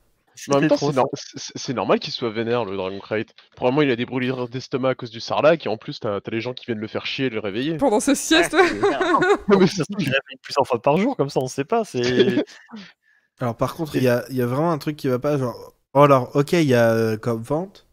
Mais 0.48 0.54
en 0.56 0.60
même 0.60 0.68
C'était 0.68 0.68
temps, 0.68 0.76
trop 0.76 0.90
c'est 0.90 0.96
nor- 0.96 1.10
c'est- 1.14 1.52
c'est 1.54 1.74
normal 1.74 1.98
qu'il 2.00 2.12
soit 2.12 2.30
vénère, 2.30 2.64
le 2.64 2.76
Dragon 2.76 2.98
Crate. 2.98 3.34
Probablement, 3.56 3.82
il 3.82 3.90
a 3.90 3.96
des 3.96 4.06
brûlures 4.06 4.48
d'estomac 4.48 4.90
à 4.90 4.94
cause 4.94 5.10
du 5.10 5.20
Sarlacc, 5.20 5.64
et 5.64 5.68
en 5.68 5.76
plus, 5.76 6.00
t'as 6.00 6.20
les 6.30 6.40
gens 6.40 6.54
qui 6.54 6.66
viennent 6.66 6.78
le 6.78 6.88
faire 6.88 7.06
chier 7.06 7.26
et 7.26 7.30
le 7.30 7.40
réveiller. 7.40 7.76
Pendant 7.76 8.00
sa 8.00 8.14
sieste. 8.14 8.52
Ouais, 8.52 8.58
mais 9.48 9.66
Ça 9.66 9.76
se 9.76 9.82
trouve, 9.84 10.02
il 10.02 10.06
réveille 10.06 10.38
plusieurs 10.42 10.66
fois 10.66 10.80
par 10.82 10.96
jour, 10.96 11.16
comme 11.16 11.30
ça, 11.30 11.40
on 11.40 11.46
sait 11.46 11.64
pas. 11.64 11.84
C'est. 11.84 12.44
Alors, 13.40 13.56
par 13.56 13.74
contre, 13.74 13.96
il 13.96 14.02
y 14.02 14.08
a, 14.08 14.24
il 14.30 14.36
y 14.36 14.42
a 14.42 14.46
vraiment 14.46 14.70
un 14.72 14.78
truc 14.78 14.96
qui 14.96 15.08
va 15.08 15.18
pas. 15.18 15.38
Genre, 15.38 15.74
oh, 15.94 16.00
alors, 16.02 16.34
ok, 16.36 16.52
il 16.52 16.62
y 16.64 16.74
a 16.74 16.90
euh, 16.92 17.16
comme 17.16 17.42
vente. 17.42 17.86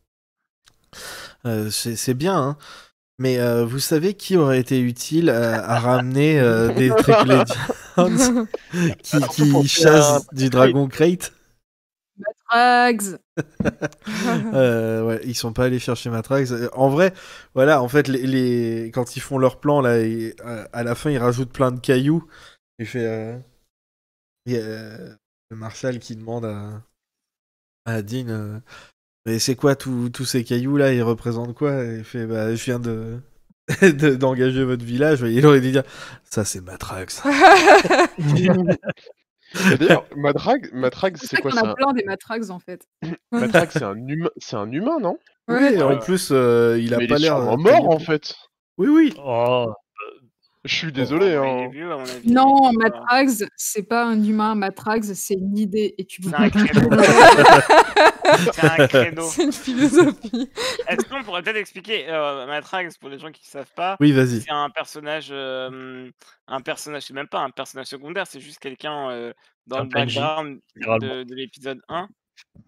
Euh, 1.45 1.69
c'est 1.71 1.95
c'est 1.95 2.13
bien, 2.13 2.37
hein. 2.37 2.57
Mais 3.17 3.39
euh, 3.39 3.65
vous 3.65 3.79
savez 3.79 4.13
qui 4.15 4.35
aurait 4.37 4.59
été 4.59 4.79
utile 4.79 5.29
à, 5.29 5.63
à 5.63 5.79
ramener 5.79 6.39
euh, 6.39 6.73
des 6.73 6.89
Triglaedians 6.89 7.45
qui, 9.03 9.19
qui 9.29 9.67
chassent 9.67 10.09
un- 10.31 10.35
du 10.35 10.49
Dragon 10.49 10.87
Crate? 10.87 11.31
Matrax 12.51 13.17
Euh, 14.53 15.03
ouais, 15.05 15.21
ils 15.25 15.35
sont 15.35 15.53
pas 15.53 15.65
allés 15.65 15.79
chercher 15.79 16.09
Matrax. 16.09 16.53
En 16.73 16.89
vrai, 16.89 17.13
voilà, 17.55 17.81
en 17.81 17.87
fait, 17.87 18.07
les, 18.07 18.25
les- 18.27 18.91
quand 18.93 19.15
ils 19.15 19.19
font 19.21 19.37
leur 19.37 19.59
plan, 19.59 19.81
là, 19.81 19.99
et, 19.99 20.35
euh, 20.45 20.65
à 20.73 20.83
la 20.83 20.95
fin, 20.95 21.09
ils 21.09 21.17
rajoutent 21.17 21.51
plein 21.53 21.71
de 21.71 21.79
cailloux. 21.79 22.27
Il 22.79 22.85
fait. 22.85 23.05
euh, 23.05 23.37
il 24.45 24.53
y 24.53 24.57
a, 24.57 24.61
euh, 24.61 25.15
le 25.49 25.55
Marshal 25.57 25.99
qui 25.99 26.15
demande 26.15 26.45
à, 26.45 26.81
à 27.85 28.01
Dean 28.01 28.27
euh, 28.29 28.59
Mais 29.25 29.39
c'est 29.39 29.55
quoi 29.55 29.75
tous 29.75 30.09
tous 30.09 30.25
ces 30.25 30.43
cailloux 30.43 30.77
là 30.77 30.93
Ils 30.93 31.03
représentent 31.03 31.53
quoi? 31.55 31.83
Et 31.83 31.97
Il 31.99 32.03
fait 32.03 32.25
Bah, 32.25 32.55
je 32.55 32.63
viens 32.65 32.79
de. 32.79 33.19
de- 33.81 34.15
d'engager 34.15 34.63
votre 34.65 34.83
village 34.83 35.21
il 35.21 35.45
aurait 35.45 35.61
dû 35.61 35.71
dire 35.71 35.83
ça 36.23 36.43
c'est 36.43 36.59
Matrax 36.61 37.21
Et 38.37 38.49
D'ailleurs, 39.53 40.05
Madrag, 40.15 40.69
Madrag 40.73 41.17
C'est 41.17 41.27
c'est 41.27 41.35
ça 41.37 41.41
quoi 41.41 41.51
qu'on 41.51 41.57
c'est 41.57 41.65
a 41.65 41.69
un... 41.71 41.73
plein 41.75 41.93
des 41.93 42.03
Matrax 42.05 42.49
en 42.49 42.59
fait. 42.59 42.87
Madrag, 43.31 43.69
c'est 43.71 43.83
un, 43.83 43.95
humain... 43.95 44.29
c'est 44.37 44.55
un 44.55 44.71
humain, 44.71 44.99
non? 44.99 45.17
Oui 45.47 45.81
en 45.81 45.97
plus 45.97 46.29
euh, 46.31 46.77
il 46.79 46.93
a 46.93 46.97
Mais 46.97 47.07
pas 47.07 47.15
il 47.17 47.25
est 47.25 47.27
l'air 47.27 47.37
euh, 47.37 47.57
mort, 47.57 47.89
en 47.89 47.99
fait. 47.99 48.35
oui 48.77 48.87
oui. 48.87 49.13
Oh, 49.17 49.73
Je 50.63 50.75
suis 50.75 50.91
désolé, 50.91 51.37
Oh, 51.39 51.43
hein. 51.43 51.69
Vieux, 51.71 51.91
à 51.91 51.97
mon 51.97 52.03
avis. 52.03 52.31
Non, 52.31 52.67
Euh, 52.67 52.71
Matrax, 52.77 53.43
c'est 53.55 53.81
pas 53.87 54.05
un 54.05 54.23
humain. 54.23 54.53
Matrax, 54.53 55.11
c'est 55.13 55.33
une 55.33 55.57
idée. 55.57 55.95
Et 55.97 56.05
tu 56.05 56.21
C'est 56.21 56.29
peux 56.29 56.35
un 56.35 56.49
credo. 56.49 56.89
C'est 58.53 58.63
un 58.63 58.87
credo. 58.87 59.23
C'est 59.23 59.43
une 59.43 59.51
philosophie. 59.51 60.49
Est-ce 60.87 61.05
qu'on 61.09 61.23
pourrait 61.23 61.41
peut-être 61.41 61.57
expliquer 61.57 62.05
euh, 62.09 62.45
Matrax 62.45 62.97
pour 62.97 63.09
les 63.09 63.19
gens 63.19 63.31
qui 63.31 63.41
ne 63.43 63.49
savent 63.49 63.71
pas 63.75 63.97
oui 63.99 64.11
vas-y 64.13 64.41
C'est 64.41 64.51
un 64.51 64.69
personnage, 64.69 65.29
euh, 65.31 66.09
un 66.47 66.61
personnage, 66.61 67.03
c'est 67.03 67.13
même 67.13 67.27
pas 67.27 67.39
un 67.39 67.49
personnage 67.49 67.87
secondaire, 67.87 68.25
c'est 68.27 68.39
juste 68.39 68.59
quelqu'un 68.59 69.09
euh, 69.09 69.33
dans 69.67 69.79
Un 69.79 69.83
le 69.83 69.89
background 69.89 70.59
de, 70.77 71.23
de 71.23 71.35
l'épisode 71.35 71.81
1 71.89 72.07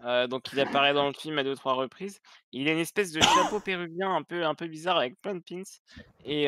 Euh, 0.04 0.26
donc 0.26 0.52
il 0.52 0.60
apparaît 0.60 0.94
dans 0.94 1.06
le 1.06 1.12
film 1.12 1.38
à 1.38 1.44
deux 1.44 1.54
trois 1.54 1.74
reprises. 1.74 2.20
Il 2.52 2.68
a 2.68 2.72
une 2.72 2.78
espèce 2.78 3.12
de 3.12 3.20
chapeau 3.20 3.60
péruvien 3.60 4.14
un 4.14 4.22
peu 4.22 4.44
un 4.44 4.54
peu 4.54 4.66
bizarre 4.66 4.96
avec 4.98 5.20
plein 5.20 5.34
de 5.34 5.40
pins 5.40 5.62
et 6.24 6.44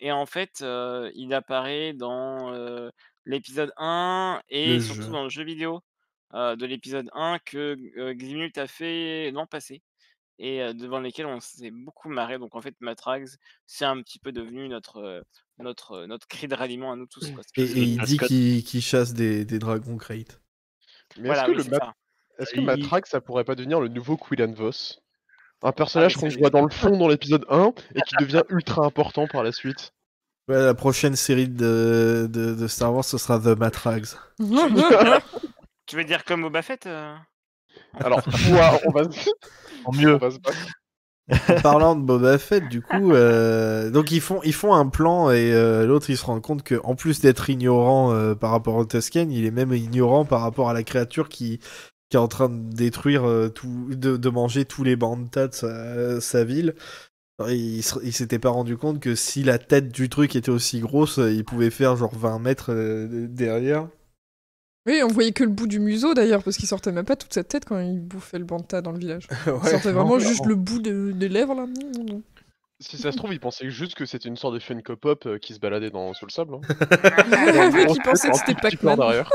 et 0.00 0.12
en 0.12 0.26
fait, 0.26 0.64
il 1.14 1.34
apparaît 1.34 1.92
dans, 1.92 2.90
l'épisode 3.26 3.72
1 3.76 4.40
et 4.48 4.74
Le 4.74 4.80
surtout 4.80 5.02
jeu. 5.02 5.10
dans 5.10 5.24
le 5.24 5.28
jeu 5.28 5.44
vidéo, 5.44 5.82
de 6.32 6.66
l'épisode 6.66 7.10
1 7.12 7.38
que, 7.44 7.76
heu, 7.96 8.14
Ximult 8.14 8.56
a 8.58 8.66
fait 8.66 9.30
l'an 9.32 9.46
passé 9.46 9.82
et 10.38 10.60
devant 10.72 11.00
lesquels 11.00 11.26
on 11.26 11.40
s'est 11.40 11.70
beaucoup 11.70 12.08
marré. 12.08 12.38
Donc 12.38 12.54
en 12.54 12.60
fait, 12.60 12.74
Matrax, 12.80 13.36
c'est 13.66 13.84
un 13.84 14.00
petit 14.02 14.18
peu 14.18 14.32
devenu 14.32 14.68
notre, 14.68 15.24
notre, 15.58 16.06
notre 16.06 16.26
cri 16.26 16.48
de 16.48 16.54
ralliement 16.54 16.92
à 16.92 16.96
nous 16.96 17.06
tous, 17.06 17.30
quoi. 17.32 17.42
Et, 17.56 17.64
il 17.64 18.00
dit 18.02 18.62
qu'il 18.64 18.82
chasse 18.82 19.14
des, 19.14 19.44
des 19.44 19.58
dragons 19.58 19.96
crate. 19.96 20.40
Mais 21.16 21.26
voilà, 21.26 21.48
est-ce 21.48 21.52
que, 21.52 21.70
oui, 21.70 21.70
le. 21.70 21.78
Est-ce 22.38 22.52
que 22.52 22.60
Il- 22.60 22.66
Matrax, 22.66 23.10
ça 23.10 23.20
pourrait 23.20 23.44
pas 23.44 23.54
devenir 23.54 23.80
le 23.80 23.88
nouveau 23.88 24.16
Quillan 24.16 24.52
Voss? 24.52 25.00
Un 25.62 25.72
personnage 25.72 26.16
mais 26.16 26.22
qu'on 26.32 26.38
voit 26.40 26.50
dans 26.50 26.62
le 26.64 26.70
fond 26.70 26.96
dans 26.96 27.08
l'épisode 27.08 27.44
1 27.50 27.72
et 27.96 28.00
qui 28.02 28.14
devient 28.20 28.42
ultra 28.50 28.84
important 28.86 29.26
par 29.26 29.42
la 29.42 29.52
suite? 29.52 29.92
Ouais, 30.48 30.56
la 30.62 30.74
prochaine 30.74 31.16
série 31.16 31.48
de, 31.48 32.28
de, 32.30 32.54
de 32.54 32.66
Star 32.68 32.94
Wars, 32.94 33.04
ce 33.04 33.18
sera 33.18 33.38
The 33.38 33.58
Matrax. 33.58 34.16
Tu 35.86 35.96
veux 35.96 36.04
dire 36.04 36.24
comme 36.24 36.42
Boba 36.42 36.62
Fett, 36.62 36.86
heu? 36.86 37.14
Alors, 38.00 38.20
ouah, 38.50 38.78
on 38.86 38.90
va 38.92 39.04
se... 39.10 39.30
En 39.84 39.92
on 39.92 39.96
mieux. 39.96 40.16
va 40.18 40.30
se 40.30 40.38
battre. 40.38 40.58
En 41.48 41.60
parlant 41.60 41.96
de 41.96 42.02
Boba 42.02 42.38
Fett, 42.38 42.68
du 42.68 42.82
coup, 42.82 43.12
euh, 43.12 43.90
donc 43.90 44.10
ils 44.10 44.20
font, 44.20 44.40
ils 44.44 44.54
font 44.54 44.74
un 44.74 44.88
plan 44.88 45.30
et 45.30 45.52
euh, 45.52 45.86
l'autre 45.86 46.08
il 46.10 46.16
se 46.16 46.24
rend 46.24 46.40
compte 46.40 46.62
que 46.62 46.80
en 46.84 46.94
plus 46.94 47.20
d'être 47.20 47.48
ignorant 47.50 48.12
euh, 48.12 48.34
par 48.34 48.50
rapport 48.50 48.74
au 48.76 48.84
Tusken, 48.84 49.30
il 49.30 49.44
est 49.44 49.50
même 49.50 49.72
ignorant 49.72 50.24
par 50.24 50.40
rapport 50.40 50.68
à 50.70 50.72
la 50.72 50.82
créature 50.82 51.28
qui, 51.28 51.60
qui 52.10 52.16
est 52.16 52.20
en 52.20 52.28
train 52.28 52.48
de 52.48 52.74
détruire 52.74 53.24
euh, 53.28 53.48
tout, 53.48 53.88
de, 53.90 54.16
de 54.16 54.28
manger 54.30 54.64
tous 54.64 54.82
les 54.84 54.96
bantas 54.96 55.48
de 55.48 55.54
sa, 55.54 56.20
sa 56.20 56.44
ville. 56.44 56.74
Il, 57.46 57.78
il 58.02 58.12
s'était 58.12 58.38
pas 58.40 58.48
rendu 58.50 58.76
compte 58.76 58.98
que 59.00 59.14
si 59.14 59.44
la 59.44 59.58
tête 59.58 59.92
du 59.92 60.08
truc 60.08 60.34
était 60.34 60.50
aussi 60.50 60.80
grosse, 60.80 61.18
euh, 61.18 61.30
il 61.32 61.44
pouvait 61.44 61.70
faire 61.70 61.94
genre 61.96 62.14
20 62.14 62.38
mètres 62.40 62.72
euh, 62.72 63.26
derrière. 63.28 63.88
Oui, 64.86 65.02
on 65.04 65.08
voyait 65.08 65.32
que 65.32 65.44
le 65.44 65.50
bout 65.50 65.66
du 65.66 65.78
museau 65.80 66.14
d'ailleurs, 66.14 66.42
parce 66.42 66.56
qu'il 66.56 66.66
sortait 66.66 66.90
même 66.92 67.04
pas 67.04 67.14
toute 67.14 67.32
sa 67.34 67.44
tête 67.44 67.66
quand 67.66 67.78
il 67.78 68.00
bouffait 68.00 68.38
le 68.38 68.44
banta 68.46 68.80
dans 68.80 68.90
le 68.92 68.98
village. 68.98 69.28
Il 69.46 69.52
Ouais, 69.52 69.70
sortait 69.70 69.92
non, 69.92 70.00
vraiment 70.04 70.18
juste 70.18 70.46
le 70.46 70.54
bout 70.54 70.80
de- 70.80 71.12
des 71.12 71.28
lèvres 71.28 71.54
là. 71.54 71.66
Si 72.80 72.96
ça 72.96 73.12
se 73.12 73.16
trouve, 73.18 73.32
il 73.34 73.40
pensait 73.40 73.70
juste 73.70 73.96
que 73.96 74.06
c'était 74.06 74.28
une 74.28 74.36
sorte 74.36 74.54
de 74.54 74.60
Funko 74.60 74.96
Pop 74.96 75.28
qui 75.42 75.52
se 75.52 75.58
baladait 75.58 75.90
dans, 75.90 76.14
sous 76.14 76.24
le 76.26 76.30
sable. 76.30 76.54
hein. 76.54 76.60
Il 77.90 78.02
pensait 78.02 78.30
que 78.30 78.36
c'était 78.36 78.54
Pac-Man. 78.54 78.96
derrière. 78.98 79.30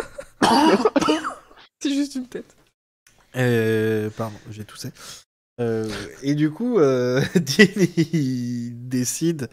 C'est 1.80 1.94
juste 1.94 2.16
une 2.16 2.28
tête. 2.28 2.56
Euh, 3.36 4.10
pardon, 4.12 4.38
j'ai 4.50 4.66
toussé. 4.66 4.92
Euh, 5.60 5.88
et 6.24 6.36
du 6.36 6.52
coup, 6.52 6.80
euh, 6.80 7.22
il 8.14 8.88
décide 8.88 9.50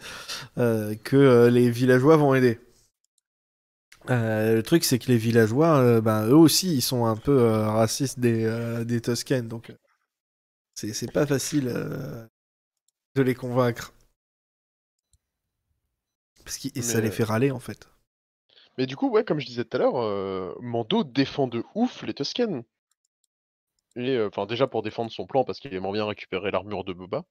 euh, 0.57 0.95
que 0.95 1.47
les 1.47 1.69
villageois 1.69 2.17
vont 2.17 2.33
aider. 2.33 2.59
Le 4.07 4.61
truc, 4.61 4.83
c'est 4.83 4.97
que 4.97 5.07
les 5.07 5.17
villageois, 5.17 6.01
ben, 6.01 6.27
eux 6.27 6.35
aussi, 6.35 6.73
ils 6.73 6.81
sont 6.81 7.05
un 7.05 7.15
peu 7.15 7.39
racistes 7.45 8.19
des, 8.19 8.83
des 8.83 8.99
donc 9.43 9.71
c'est 10.73 11.11
pas 11.11 11.27
facile 11.27 11.65
de 13.15 13.21
les 13.21 13.35
convaincre. 13.35 13.93
Parce 16.43 16.57
que 16.57 16.81
ça 16.81 16.99
les 16.99 17.11
fait 17.11 17.23
râler, 17.23 17.51
en 17.51 17.59
fait. 17.59 17.87
Mais 18.77 18.87
du 18.87 18.95
coup, 18.95 19.09
ouais, 19.11 19.23
comme 19.23 19.39
je 19.39 19.45
disais 19.45 19.65
tout 19.65 19.77
à 19.77 19.79
l'heure, 19.79 20.57
Mando 20.61 21.03
défend 21.03 21.47
de 21.47 21.63
ouf 21.75 22.01
les 22.01 22.15
Tusken. 22.15 22.63
Et 23.95 24.17
euh, 24.17 24.27
enfin, 24.27 24.45
déjà 24.45 24.67
pour 24.67 24.81
défendre 24.83 25.11
son 25.11 25.25
plan, 25.27 25.43
parce 25.45 25.59
qu'il 25.59 25.73
aimerait 25.73 25.93
bien 25.93 26.05
récupérer 26.05 26.51
l'armure 26.51 26.83
de 26.83 26.93
Boba. 26.93 27.23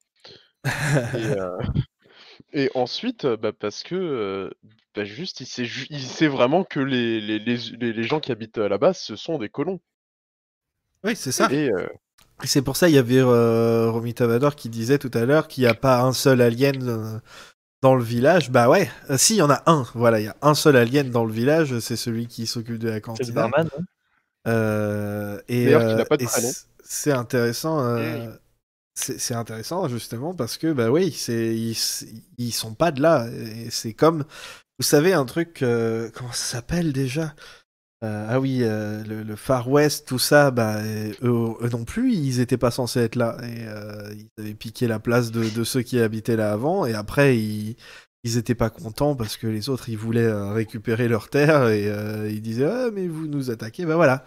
Et, 1.13 1.19
euh, 1.37 1.59
et 2.53 2.71
ensuite, 2.75 3.27
bah, 3.27 3.53
parce 3.53 3.83
que 3.85 3.95
euh, 3.97 4.51
bah, 4.95 5.05
juste, 5.05 5.41
il 5.41 5.47
sait, 5.47 5.65
ju- 5.65 5.87
il 5.91 6.03
sait 6.03 6.29
vraiment 6.29 6.65
que 6.65 6.81
les, 6.81 7.21
les, 7.21 7.39
les, 7.39 7.57
les- 7.79 7.93
les 7.93 8.05
gens 8.05 8.21
qui 8.21 8.33
habitent 8.33 8.59
euh, 8.59 8.69
là-bas, 8.69 8.95
ce 8.95 9.17
sont 9.17 9.39
des 9.39 9.49
colons. 9.49 9.81
Oui, 11.05 11.17
c'est 11.17 11.33
ça. 11.33 11.51
Et 11.51 11.69
euh, 11.71 11.87
Et 12.43 12.47
c'est 12.47 12.63
pour 12.63 12.77
ça 12.77 12.89
il 12.89 12.95
y 12.95 12.99
avait 12.99 13.19
euh, 13.19 13.91
Romita 13.91 14.27
Vador 14.27 14.57
qui 14.57 14.69
disait 14.71 14.99
tout 14.99 15.11
à 15.15 15.27
l'heure 15.27 15.49
qu'il 15.49 15.65
n'y 15.65 15.69
a 15.69 15.75
pas 15.75 16.03
un 16.03 16.13
seul 16.13 16.41
alien 16.43 17.21
dans 17.83 17.95
le 17.97 18.05
village. 18.05 18.51
Bah 18.51 18.69
ouais, 18.69 18.91
Euh, 19.11 19.19
si, 19.19 19.35
il 19.37 19.39
y 19.39 19.43
en 19.43 19.51
a 19.51 19.63
un. 19.67 19.87
Voilà, 19.95 20.21
il 20.21 20.25
y 20.27 20.29
a 20.29 20.37
un 20.43 20.55
seul 20.55 20.77
alien 20.77 21.11
dans 21.11 21.25
le 21.25 21.33
village, 21.33 21.79
c'est 21.81 21.97
celui 21.97 22.27
qui 22.29 22.47
s'occupe 22.47 22.79
de 22.79 22.89
la 22.91 23.01
C'est 23.13 23.23
cantine. 23.23 23.29
le 23.29 23.33
barman. 23.33 23.69
hein. 23.79 23.85
Euh, 24.49 25.41
et 25.49 25.71
D'ailleurs, 25.71 25.85
qui 25.87 25.95
euh, 25.95 25.97
n'a 25.97 26.05
pas 26.05 26.17
de 26.17 26.21
et 26.21 26.27
prénom. 26.31 26.55
c- 26.55 26.67
c'est 26.85 27.13
intéressant. 27.13 27.81
euh, 27.85 28.33
c'est 28.95 29.19
c'est 29.21 29.35
intéressant 29.35 29.89
justement 29.89 30.35
parce 30.35 30.59
que 30.59 30.73
bah 30.73 30.91
oui, 30.91 31.13
c'est 31.13 31.57
ils, 31.57 31.77
ils 32.39 32.53
sont 32.53 32.75
pas 32.75 32.93
de 32.93 33.03
là. 33.03 33.29
C'est 33.71 33.95
comme 33.95 34.25
vous 34.81 34.85
savez 34.85 35.13
un 35.15 35.27
truc 35.27 35.63
euh, 35.63 36.11
comment 36.15 36.33
ça 36.33 36.57
s'appelle 36.59 36.93
déjà? 36.93 37.35
Euh, 38.05 38.27
Ah 38.31 38.41
oui, 38.41 38.61
euh, 38.63 39.05
le, 39.05 39.23
le 39.25 39.37
Far 39.37 39.69
West, 39.71 40.09
tout 40.09 40.19
ça. 40.19 40.51
Bah 40.51 40.83
eux, 40.85 41.55
eux 41.63 41.69
non 41.71 41.85
plus, 41.85 42.15
ils 42.15 42.41
étaient 42.41 42.57
pas 42.59 42.71
censés 42.71 43.01
être 43.01 43.17
là 43.17 43.37
et 43.43 43.67
euh, 43.69 44.15
ils 44.15 44.29
avaient 44.39 44.55
piqué 44.55 44.87
la 44.89 44.99
place 45.01 45.31
de, 45.33 45.49
de 45.51 45.65
ceux 45.65 45.83
qui 45.83 46.01
habitaient 46.01 46.37
là 46.37 46.53
avant 46.53 46.87
et 46.87 46.95
après 46.95 47.39
ils 47.39 47.77
ils 48.25 48.37
étaient 48.37 48.55
pas 48.55 48.71
contents 48.71 49.17
parce 49.17 49.37
que 49.37 49.47
les 49.47 49.69
autres 49.69 49.89
ils 49.89 49.97
voulaient 49.99 50.25
euh, 50.27 50.53
récupérer 50.53 51.09
leur 51.09 51.29
terre 51.31 51.69
et 51.69 51.89
euh, 51.89 52.31
ils 52.31 52.43
disaient 52.43 52.67
ah 52.67 52.91
mais 52.93 53.09
vous 53.09 53.27
nous 53.27 53.51
attaquez 53.51 53.87
bah 53.87 53.97
voilà 53.97 54.25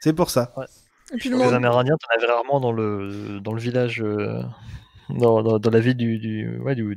c'est 0.00 0.12
pour 0.12 0.30
ça 0.30 0.52
Et 1.12 1.16
puis 1.18 1.28
le 1.28 1.36
Les. 1.36 1.52
Amérindiens, 1.52 1.96
t'en 2.00 2.16
avais 2.16 2.32
rarement 2.32 2.58
dans 2.60 2.72
le, 2.72 3.40
dans 3.40 3.52
le 3.52 3.60
village, 3.60 4.00
euh, 4.02 4.42
dans, 5.10 5.42
dans, 5.42 5.58
dans 5.58 5.70
la 5.70 5.80
ville 5.80 5.96
du, 5.96 6.18
du, 6.18 6.58
ouais, 6.58 6.74
du, 6.74 6.96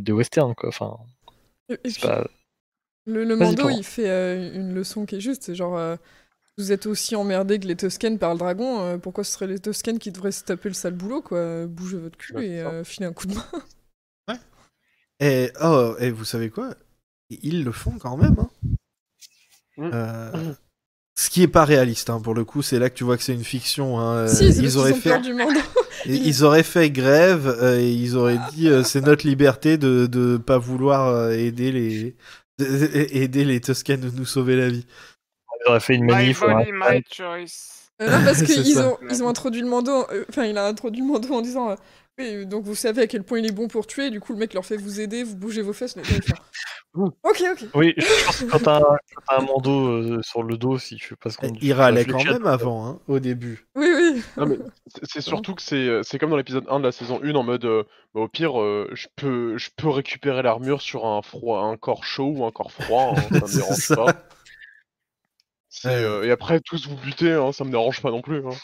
des 0.00 0.12
westerns, 0.12 0.54
quoi. 0.54 0.68
Enfin, 0.68 0.96
puis, 1.82 1.94
pas... 2.00 2.26
le, 3.06 3.36
Mando, 3.36 3.68
il 3.68 3.82
fait 3.84 4.08
euh, 4.08 4.54
une 4.54 4.74
leçon 4.74 5.06
qui 5.06 5.16
est 5.16 5.20
juste. 5.20 5.42
C'est 5.42 5.54
genre, 5.56 5.76
euh, 5.76 5.96
vous 6.56 6.72
êtes 6.72 6.86
aussi 6.86 7.16
emmerdés 7.16 7.58
que 7.58 7.66
les 7.66 7.76
Tusken 7.76 8.18
par 8.18 8.32
le 8.32 8.38
dragon. 8.38 8.80
euh, 8.80 8.98
pourquoi 8.98 9.24
ce 9.24 9.32
seraient 9.32 9.46
les 9.48 9.58
Tusken 9.58 9.98
qui 9.98 10.12
devraient 10.12 10.32
se 10.32 10.44
taper 10.44 10.68
le 10.68 10.74
sale 10.74 10.94
boulot, 10.94 11.20
quoi? 11.22 11.66
Bougez 11.66 11.98
votre 11.98 12.16
cul 12.16 12.34
Ouais, 12.34 12.46
et 12.46 12.60
euh, 12.60 12.84
filez 12.84 13.06
un 13.06 13.12
coup 13.12 13.26
de 13.26 13.34
main. 13.34 13.44
Et 15.20 15.50
oh 15.62 15.94
et 15.98 16.10
vous 16.10 16.24
savez 16.24 16.50
quoi? 16.50 16.70
Ils 17.30 17.64
le 17.64 17.72
font 17.72 17.98
quand 17.98 18.16
même 18.16 18.36
hein. 18.38 18.50
Mm. 19.76 19.90
Euh, 19.92 20.52
ce 21.16 21.30
qui 21.30 21.42
est 21.42 21.48
pas 21.48 21.64
réaliste 21.64 22.10
hein, 22.10 22.20
pour 22.20 22.34
le 22.34 22.44
coup 22.44 22.62
c'est 22.62 22.78
là 22.78 22.90
que 22.90 22.94
tu 22.96 23.04
vois 23.04 23.16
que 23.16 23.22
c'est 23.22 23.34
une 23.34 23.44
fiction 23.44 23.98
hein. 24.00 24.14
Euh, 24.24 24.28
si, 24.28 24.48
ils 24.48 24.76
auraient 24.78 24.94
fait 24.94 25.10
peur 25.10 25.20
du 25.20 25.34
Mando. 25.34 25.60
ils, 26.06 26.26
ils 26.26 26.44
auraient 26.44 26.62
fait 26.62 26.90
grève 26.90 27.46
euh, 27.46 27.78
et 27.78 27.90
ils 27.92 28.16
auraient 28.16 28.38
dit 28.52 28.68
euh, 28.68 28.82
c'est 28.82 29.00
notre 29.00 29.26
liberté 29.26 29.78
de 29.78 30.06
de 30.06 30.36
pas 30.36 30.58
vouloir 30.58 31.30
aider 31.30 31.70
les 31.72 32.16
de- 32.58 32.64
de- 32.64 33.06
aider 33.16 33.44
les 33.44 33.60
Tusken 33.60 34.00
de 34.00 34.10
nous 34.10 34.24
sauver 34.26 34.56
la 34.56 34.68
vie 34.68 34.86
Ils 35.64 35.68
auraient 35.70 35.80
fait 35.80 35.94
une 35.94 36.04
My 36.06 36.12
manif. 36.12 36.42
un- 36.42 36.54
body, 36.54 36.72
my 36.72 37.02
choice. 37.12 37.74
Euh, 38.00 38.06
non, 38.10 38.24
parce 38.24 38.42
qu'ils 38.44 38.78
ont, 38.78 38.96
ils 39.10 39.22
ont 39.24 39.28
introduit 39.28 39.60
le 39.60 39.68
Mando. 39.68 40.06
euh, 40.12 40.24
Enfin, 40.28 40.44
il 40.44 40.56
a 40.56 40.66
introduit 40.66 41.00
le 41.02 41.06
Mando 41.08 41.32
en 41.34 41.40
disant. 41.40 41.76
Oui, 42.18 42.46
donc 42.46 42.64
vous 42.64 42.74
savez 42.74 43.02
à 43.02 43.06
quel 43.06 43.22
point 43.22 43.38
il 43.38 43.46
est 43.46 43.52
bon 43.52 43.68
pour 43.68 43.86
tuer. 43.86 44.06
et 44.06 44.10
Du 44.10 44.20
coup, 44.20 44.32
le 44.32 44.38
mec 44.38 44.54
leur 44.54 44.64
fait 44.66 44.76
vous 44.76 45.00
aider, 45.00 45.22
vous 45.24 45.36
bougez 45.36 45.62
vos 45.62 45.72
fesses. 45.72 45.96
Ouh. 46.94 47.10
Ok, 47.22 47.42
ok. 47.52 47.68
Oui, 47.74 47.92
je 47.96 48.24
pense 48.24 48.38
que 48.38 48.44
quand 48.46 48.58
t'as 48.60 48.80
un, 49.36 49.40
Mando 49.42 49.88
euh, 49.88 50.22
sur 50.22 50.42
le 50.42 50.56
dos, 50.56 50.78
si 50.78 50.96
je 50.98 51.08
sais 51.08 51.16
pas 51.16 51.28
ce 51.30 51.36
qu'on 51.36 51.52
il 51.60 51.72
râlait 51.74 52.04
quand 52.06 52.24
même 52.24 52.46
avant 52.46 52.86
hein, 52.86 53.00
au 53.08 53.18
début 53.20 53.66
Oui, 53.76 53.86
oui. 53.94 54.22
Non, 54.36 54.46
mais 54.46 54.56
c'est- 55.04 55.20
surtout 55.20 55.54
que 55.54 55.62
c'est 55.62 55.76
euh, 55.76 56.02
c'est 56.02 56.18
comme 56.18 56.30
dans 56.30 56.36
l'épisode 56.38 56.64
1 56.68 56.80
de 56.80 56.84
la 56.86 56.92
saison 56.92 57.20
1 57.22 57.34
en 57.34 57.42
mode 57.44 57.66
euh, 57.66 57.84
bah, 58.14 58.22
au 58.22 58.28
pire 58.28 58.58
euh, 58.60 58.88
je 58.94 59.06
peux 59.16 59.56
je 59.58 59.68
peux 59.76 59.90
récupérer 59.90 60.42
l'armure 60.42 60.80
sur 60.80 61.04
un 61.06 61.20
froid 61.22 61.62
un 61.62 61.76
corps 61.76 62.04
chaud 62.04 62.32
ou 62.36 62.44
un 62.46 62.50
corps 62.50 62.72
froid 62.72 63.14
hein, 63.16 63.38
ça 63.38 63.46
me 63.46 63.52
dérange 63.58 63.76
ça. 63.76 63.94
pas. 63.94 64.24
Euh, 65.84 66.24
et 66.24 66.30
après 66.30 66.58
tous 66.60 66.88
vous 66.88 66.96
butez 66.96 67.32
hein, 67.32 67.52
ça 67.52 67.64
me 67.64 67.70
dérange 67.70 68.00
pas 68.00 68.10
non 68.10 68.22
plus. 68.22 68.38
hein. 68.46 68.56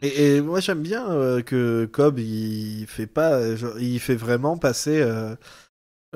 Et, 0.00 0.36
et 0.36 0.40
moi 0.40 0.60
j'aime 0.60 0.82
bien 0.82 1.10
euh, 1.10 1.42
que 1.42 1.84
Cobb 1.86 2.18
il 2.20 2.86
fait 2.86 3.06
pas, 3.08 3.32
euh, 3.34 3.56
genre, 3.56 3.78
il 3.80 3.98
fait 4.00 4.14
vraiment 4.14 4.56
passer 4.56 5.00
euh, 5.00 5.34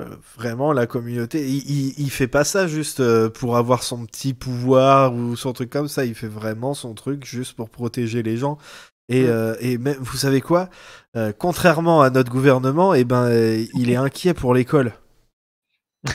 euh, 0.01 0.15
vraiment 0.37 0.73
la 0.73 0.87
communauté. 0.87 1.47
Il, 1.47 1.69
il, 1.69 1.93
il 1.99 2.11
fait 2.11 2.27
pas 2.27 2.43
ça 2.45 2.67
juste 2.67 3.01
euh, 3.01 3.29
pour 3.29 3.57
avoir 3.57 3.83
son 3.83 4.05
petit 4.05 4.33
pouvoir 4.33 5.13
ou 5.15 5.35
son 5.35 5.53
truc 5.53 5.69
comme 5.69 5.87
ça. 5.89 6.05
Il 6.05 6.15
fait 6.15 6.27
vraiment 6.27 6.73
son 6.73 6.93
truc 6.95 7.25
juste 7.25 7.55
pour 7.55 7.69
protéger 7.69 8.23
les 8.23 8.37
gens. 8.37 8.57
Et, 9.09 9.23
Mm. 9.23 9.27
euh, 9.27 9.55
et 9.61 9.77
même, 9.77 9.97
vous 9.99 10.17
savez 10.17 10.41
quoi 10.41 10.69
Euh, 11.17 11.33
Contrairement 11.37 12.01
à 12.01 12.09
notre 12.09 12.31
gouvernement, 12.31 12.93
et 12.95 13.03
ben, 13.05 13.25
euh, 13.25 13.65
il 13.75 13.91
est 13.91 13.95
inquiet 13.97 14.33
pour 14.33 14.53
l'école. 14.53 14.93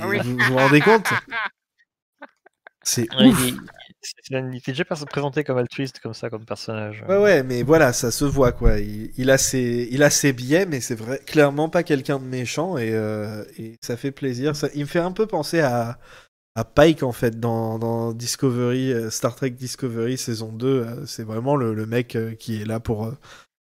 Vous, 0.00 0.20
vous 0.22 0.44
vous 0.44 0.54
rendez 0.54 0.80
compte? 0.80 1.12
C'est 2.82 3.08
Ouais, 3.14 3.28
ouf. 3.28 3.52
il, 3.52 3.60
il- 4.30 4.56
était 4.56 4.72
déjà 4.72 4.84
présenté 4.84 5.44
comme 5.44 5.58
altruiste, 5.58 6.00
comme 6.00 6.14
ça, 6.14 6.30
comme 6.30 6.44
personnage. 6.44 7.04
Ouais, 7.08 7.18
ouais, 7.18 7.42
mais 7.42 7.62
voilà, 7.62 7.92
ça 7.92 8.10
se 8.10 8.24
voit, 8.24 8.52
quoi. 8.52 8.78
Il, 8.78 9.10
il 9.16 9.30
a, 9.30 9.38
ses, 9.38 9.88
il 9.90 10.02
a 10.02 10.10
ses 10.10 10.32
biais, 10.32 10.66
mais 10.66 10.80
c'est 10.80 10.94
vrai, 10.94 11.20
clairement 11.26 11.68
pas 11.68 11.82
quelqu'un 11.82 12.18
de 12.18 12.24
méchant, 12.24 12.78
et, 12.78 12.92
euh, 12.92 13.44
et 13.58 13.76
ça 13.82 13.96
fait 13.96 14.10
plaisir. 14.10 14.56
Ça, 14.56 14.68
il 14.74 14.82
me 14.82 14.86
fait 14.86 14.98
un 15.00 15.12
peu 15.12 15.26
penser 15.26 15.60
à, 15.60 15.98
à 16.56 16.64
Pike 16.64 17.02
en 17.02 17.12
fait 17.12 17.40
dans, 17.40 17.78
dans 17.78 18.12
Discovery, 18.12 18.92
euh, 18.92 19.10
Star 19.10 19.36
Trek 19.36 19.50
Discovery 19.50 20.18
saison 20.18 20.52
2. 20.52 20.66
euh, 20.86 21.06
c'est 21.06 21.24
vraiment 21.24 21.56
le, 21.56 21.74
le 21.74 21.86
mec 21.86 22.16
euh, 22.16 22.34
qui 22.34 22.62
est 22.62 22.64
là 22.66 22.80
pour 22.80 23.06
euh, 23.06 23.18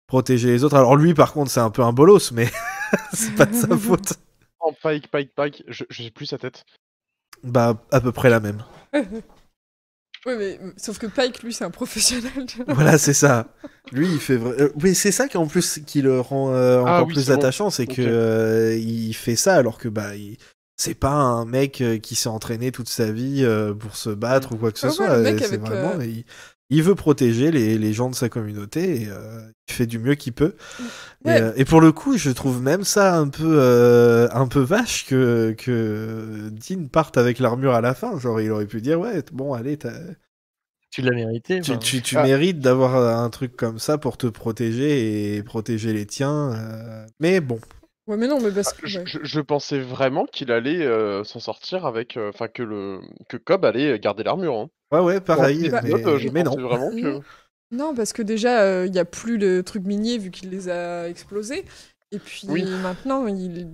protéger 0.08 0.50
les 0.50 0.64
autres. 0.64 0.76
Alors 0.78 0.96
lui, 0.96 1.14
par 1.14 1.34
contre, 1.34 1.52
c'est 1.52 1.60
un 1.62 1.72
peu 1.72 1.84
un 1.84 1.94
bolos, 1.94 2.32
mais 2.34 2.50
c'est 3.14 3.36
pas 3.36 3.46
de 3.48 3.56
sa 3.56 3.78
faute. 3.78 4.14
Oh, 4.60 4.74
Pike, 4.82 5.10
Pike, 5.12 5.36
Pike, 5.36 5.64
je, 5.68 5.84
je 5.90 6.04
sais 6.04 6.12
plus 6.12 6.28
sa 6.28 6.38
tête. 6.38 6.66
Bah, 7.44 7.82
à 7.92 8.02
peu 8.02 8.12
près 8.12 8.30
la 8.30 8.40
même. 8.40 8.64
Ouais, 10.26 10.38
mais 10.38 10.60
sauf 10.78 10.98
que 11.00 11.08
Pike, 11.08 11.44
lui, 11.44 11.54
c'est 11.54 11.66
un 11.66 11.72
professionnel. 11.72 12.48
Voilà, 12.68 12.98
c'est 12.98 13.14
ça. 13.14 13.48
Lui, 13.92 14.14
il 14.14 14.20
fait 14.20 14.38
vrai. 14.38 14.56
euh, 14.62 14.72
oui, 14.82 14.96
c'est 14.96 15.12
ça 15.12 15.28
qui 15.28 15.38
en 15.38 15.48
plus 15.48 15.80
qui 15.86 16.02
le 16.02 16.20
rend 16.20 16.52
euh, 16.54 16.80
encore 16.80 16.90
Ah 16.90 17.04
oui, 17.04 17.14
plus 17.14 17.28
bon. 17.28 17.34
attachant, 17.34 17.70
c'est 17.70 17.88
que 17.88 18.02
Ok. 18.02 18.08
euh, 18.08 18.76
il 18.78 19.14
fait 19.14 19.36
ça 19.36 19.56
alors 19.56 19.78
que 19.78 19.90
bah 19.90 20.16
il- 20.16 20.38
c'est 20.78 20.96
pas 20.96 21.12
un 21.12 21.46
mec 21.46 21.84
qui 22.02 22.16
s'est 22.16 22.30
entraîné 22.30 22.72
toute 22.72 22.90
sa 22.90 23.12
vie 23.12 23.44
euh, 23.44 23.74
pour 23.74 23.96
se 23.96 24.10
battre 24.10 24.54
ou 24.54 24.58
quoi 24.58 24.72
que 24.72 24.80
ce 24.80 24.88
Ah 24.88 24.90
ouais, 24.90 24.96
soit. 24.96 25.10
le 25.10 25.22
mec 25.22 25.40
c'est 25.40 25.46
avec, 25.46 25.62
vraiment 25.62 26.00
euh, 26.00 26.06
il, 26.06 26.26
il 26.76 26.84
veut 26.84 26.96
protéger 26.96 27.52
les, 27.52 27.78
les 27.78 27.94
gens 27.94 28.10
de 28.10 28.16
sa 28.16 28.30
communauté 28.30 29.04
et 29.04 29.08
euh, 29.10 29.42
il 29.70 29.74
fait 29.74 29.86
du 29.88 30.00
mieux 30.00 30.16
qu'il 30.16 30.34
peut. 30.34 30.56
Et, 31.26 31.30
euh, 31.30 31.54
Et, 31.56 31.66
pour 31.66 31.82
le 31.82 31.92
coup, 31.92 32.18
je 32.18 32.30
trouve 32.32 32.62
même 32.62 32.84
ça 32.84 33.16
un 33.18 33.28
peu 33.30 33.58
euh, 33.60 34.28
un 34.32 34.48
peu 34.48 34.60
vache 34.62 35.06
que 35.06 35.56
que 35.58 36.50
Dean 36.52 36.88
parte 36.88 37.18
avec 37.18 37.40
l'armure 37.40 37.74
à 37.74 37.82
la 37.82 37.94
fin. 37.94 38.18
Genre, 38.20 38.42
il 38.42 38.52
aurait 38.52 38.66
pu 38.68 38.82
dire 38.82 39.00
ouais, 39.00 39.24
bon, 39.32 39.54
allez, 39.54 39.78
t'as- 39.78 39.94
Tu 40.92 41.02
l'as 41.02 41.12
mérité. 41.16 41.60
tu, 41.62 41.72
enfin. 41.72 41.80
tu, 41.80 42.02
tu 42.02 42.18
Ah. 42.18 42.24
mérites 42.24 42.60
d'avoir 42.60 42.96
un 43.20 43.30
truc 43.30 43.56
comme 43.56 43.80
ça 43.80 43.98
pour 43.98 44.18
te 44.18 44.28
protéger 44.28 45.36
et 45.38 45.44
protéger 45.44 45.92
les 45.94 46.06
tiens. 46.06 46.54
euh, 46.54 47.06
Mais 47.20 47.42
bon, 47.42 47.60
Ouais, 48.08 48.18
mais 48.18 48.28
non, 48.28 48.42
mais 48.42 48.52
parce 48.52 48.74
que. 48.74 48.86
Je, 48.86 49.00
ouais. 49.00 49.06
je- 49.08 49.24
je 49.24 49.40
pensais 49.40 49.80
vraiment 49.80 50.26
qu'il 50.26 50.52
allait 50.52 50.86
euh, 50.86 51.24
s'en 51.24 51.40
sortir 51.40 51.86
avec. 51.86 52.18
euh, 52.18 52.30
Enfin, 52.34 52.48
que 52.48 52.64
le 52.64 53.00
que 53.30 53.38
Cobb 53.38 53.64
allait 53.66 53.98
garder 54.00 54.24
l'armure. 54.24 54.56
Hein. 54.56 54.70
ouais, 54.92 55.00
ouais, 55.00 55.22
pareil. 55.22 55.70
Mais, 55.84 56.20
je 56.20 56.30
mais 56.30 56.44
non. 56.44 56.52
pensais 56.52 56.62
vraiment 56.64 56.92
que. 56.92 57.20
Non, 57.72 57.96
parce 57.96 58.14
que 58.14 58.22
déjà, 58.22 58.86
il 58.86 58.92
n'y 58.92 59.00
a 59.00 59.06
plus 59.06 59.38
le 59.38 59.64
truc 59.64 59.84
minier 59.86 60.18
vu 60.18 60.32
qu'il 60.32 60.50
les 60.50 60.70
a 60.70 61.08
explosés. 61.10 61.66
Et 62.12 62.20
puis 62.20 62.46
Oui. 62.48 62.64
maintenant, 62.84 63.26
il, 63.26 63.68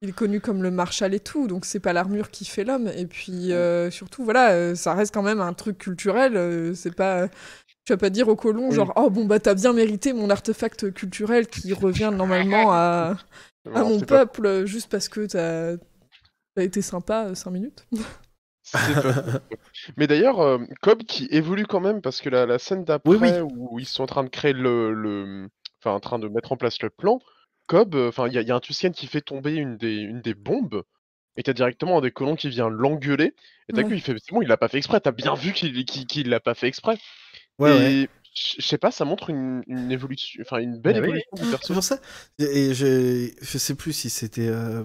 il 0.00 0.08
est 0.08 0.12
connu 0.12 0.40
comme 0.40 0.62
le 0.62 0.70
Marshal 0.70 1.12
et 1.12 1.20
tout, 1.20 1.46
donc 1.48 1.66
c'est 1.66 1.80
pas 1.80 1.92
l'armure 1.92 2.30
qui 2.30 2.46
fait 2.46 2.64
l'homme. 2.64 2.88
Et 2.96 3.06
puis 3.06 3.52
euh, 3.52 3.90
surtout, 3.90 4.24
voilà, 4.24 4.52
euh, 4.52 4.74
ça 4.74 4.94
reste 4.94 5.12
quand 5.12 5.22
même 5.22 5.40
un 5.40 5.52
truc 5.52 5.76
culturel. 5.78 6.36
euh, 6.36 6.72
c'est 6.74 6.94
pas. 6.94 7.28
Tu 7.84 7.92
vas 7.92 7.96
pas 7.98 8.10
dire 8.10 8.28
aux 8.28 8.36
colons, 8.36 8.68
Oui. 8.68 8.74
genre, 8.74 8.92
oh 8.96 9.10
bon, 9.10 9.24
bah 9.24 9.40
t'as 9.40 9.54
bien 9.54 9.72
mérité 9.72 10.12
mon 10.12 10.28
artefact 10.30 10.92
culturel 10.92 11.46
qui 11.48 11.72
revient 11.72 12.10
normalement 12.14 12.72
à, 12.72 13.16
à 13.74 13.80
Non, 13.80 13.88
mon 13.90 14.00
pas- 14.00 14.26
peuple 14.26 14.46
euh, 14.46 14.66
juste 14.66 14.90
parce 14.90 15.08
que 15.08 15.26
t'as 15.26 15.76
as 16.56 16.62
été 16.62 16.82
sympa 16.82 17.34
5 17.34 17.50
minutes. 17.50 17.86
c'est 18.62 19.02
pas- 19.02 19.40
Mais 19.96 20.06
d'ailleurs, 20.06 20.40
euh, 20.40 20.58
Cobb 20.82 21.02
qui 21.04 21.26
évolue 21.30 21.66
quand 21.66 21.80
même 21.80 22.00
parce 22.02 22.20
que 22.20 22.28
la, 22.28 22.46
la 22.46 22.58
scène 22.58 22.84
d'après 22.84 23.10
Oui, 23.16 23.18
oui. 23.20 23.30
où 23.56 23.78
ils 23.78 23.86
sont 23.86 24.02
en 24.02 24.06
train 24.06 24.24
de 24.24 24.28
créer 24.28 24.52
le, 24.52 24.92
le- 24.92 25.48
enfin 25.80 25.94
en 25.94 26.00
train 26.00 26.18
de 26.18 26.28
mettre 26.28 26.52
en 26.52 26.56
place 26.56 26.80
le 26.82 26.90
plan, 26.90 27.20
Cobb, 27.66 27.94
euh, 27.94 28.08
enfin 28.08 28.26
il 28.28 28.34
y, 28.34 28.38
a- 28.38 28.42
il 28.42 28.48
y 28.48 28.50
a 28.50 28.56
un 28.56 28.60
Tusken 28.60 28.92
qui 28.92 29.06
fait 29.06 29.20
tomber 29.20 29.54
une 29.54 29.76
des, 29.76 29.96
une 29.96 30.20
des 30.20 30.34
bombes 30.34 30.82
et 31.36 31.42
t'as 31.44 31.52
directement 31.52 31.98
un 31.98 32.00
des 32.00 32.10
colons 32.10 32.34
qui 32.34 32.48
vient 32.48 32.68
l'engueuler 32.68 33.34
et 33.68 33.72
t'as 33.72 33.82
Ouais. 33.82 33.88
vu 33.88 33.94
il 33.96 34.00
fait 34.02 34.14
c'est 34.18 34.32
bon 34.32 34.42
il 34.42 34.48
l'a 34.48 34.56
pas 34.56 34.68
fait 34.68 34.78
exprès, 34.78 35.00
t'as 35.00 35.12
bien 35.12 35.34
vu 35.34 35.52
qu'il 35.52 35.84
qu'il, 35.84 36.06
qu'il 36.06 36.28
l'a 36.28 36.40
pas 36.40 36.54
fait 36.54 36.66
exprès. 36.66 36.98
Ouais, 37.60 37.92
et 37.92 38.08
je 38.58 38.66
sais 38.66 38.78
pas, 38.78 38.90
ça 38.90 39.04
montre 39.04 39.30
une, 39.30 39.62
une 39.66 39.90
évolution, 39.90 40.42
enfin 40.44 40.58
une 40.58 40.78
belle 40.80 40.96
Ah 40.96 41.00
oui. 41.00 41.20
évolution 41.20 41.36
du 41.36 41.46
C'est 41.46 41.46
perso. 41.46 41.74
pour 41.74 41.84
ça. 41.84 42.00
Et 42.38 42.74
je, 42.74 43.30
je 43.40 43.58
sais 43.58 43.74
plus 43.74 43.92
si 43.92 44.10
c'était 44.10 44.48
euh, 44.48 44.84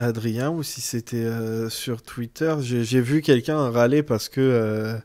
Adrien 0.00 0.50
ou 0.50 0.62
si 0.62 0.80
c'était 0.80 1.24
euh, 1.24 1.70
sur 1.70 2.02
Twitter. 2.02 2.56
J'ai 2.60 3.00
vu 3.02 3.22
quelqu'un 3.22 3.70
râler 3.70 4.02
parce 4.02 4.28
que. 4.28 4.40
euh, 4.40 4.98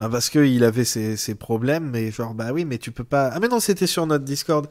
bah, 0.00 0.08
parce 0.10 0.30
qu'il 0.30 0.64
avait 0.64 0.84
ses, 0.84 1.16
ses 1.16 1.34
problèmes, 1.36 1.90
mais 1.90 2.10
genre, 2.12 2.34
bah 2.34 2.52
oui, 2.52 2.64
mais 2.66 2.78
tu 2.78 2.92
peux 2.92 3.04
pas. 3.04 3.28
Ah, 3.32 3.40
mais 3.40 3.48
non, 3.48 3.60
c'était 3.60 3.86
sur 3.88 4.06
notre 4.06 4.24
Discord. 4.24 4.68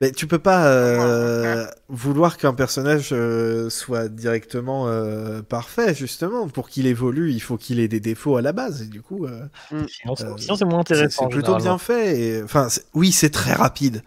Mais 0.00 0.12
tu 0.12 0.26
peux 0.26 0.38
pas 0.38 0.66
euh, 0.66 1.66
vouloir 1.88 2.38
qu'un 2.38 2.54
personnage 2.54 3.10
euh, 3.12 3.68
soit 3.68 4.08
directement 4.08 4.88
euh, 4.88 5.42
parfait, 5.42 5.94
justement. 5.94 6.48
Pour 6.48 6.70
qu'il 6.70 6.86
évolue, 6.86 7.32
il 7.32 7.40
faut 7.40 7.58
qu'il 7.58 7.78
ait 7.80 7.88
des 7.88 8.00
défauts 8.00 8.36
à 8.36 8.42
la 8.42 8.52
base. 8.52 8.80
Et 8.82 8.86
du 8.86 9.02
coup, 9.02 9.26
euh, 9.26 9.44
Sinon, 9.86 10.16
c'est 10.16 10.24
Euh, 10.24 10.36
sinon, 10.38 10.56
c'est 10.56 10.64
moins 10.64 10.80
intéressant. 10.80 11.24
c'est 11.24 11.28
plutôt 11.28 11.56
bien 11.56 11.76
fait. 11.78 12.20
Et... 12.20 12.42
Enfin, 12.42 12.68
oui, 12.94 13.12
c'est 13.12 13.30
très 13.30 13.52
rapide. 13.52 14.02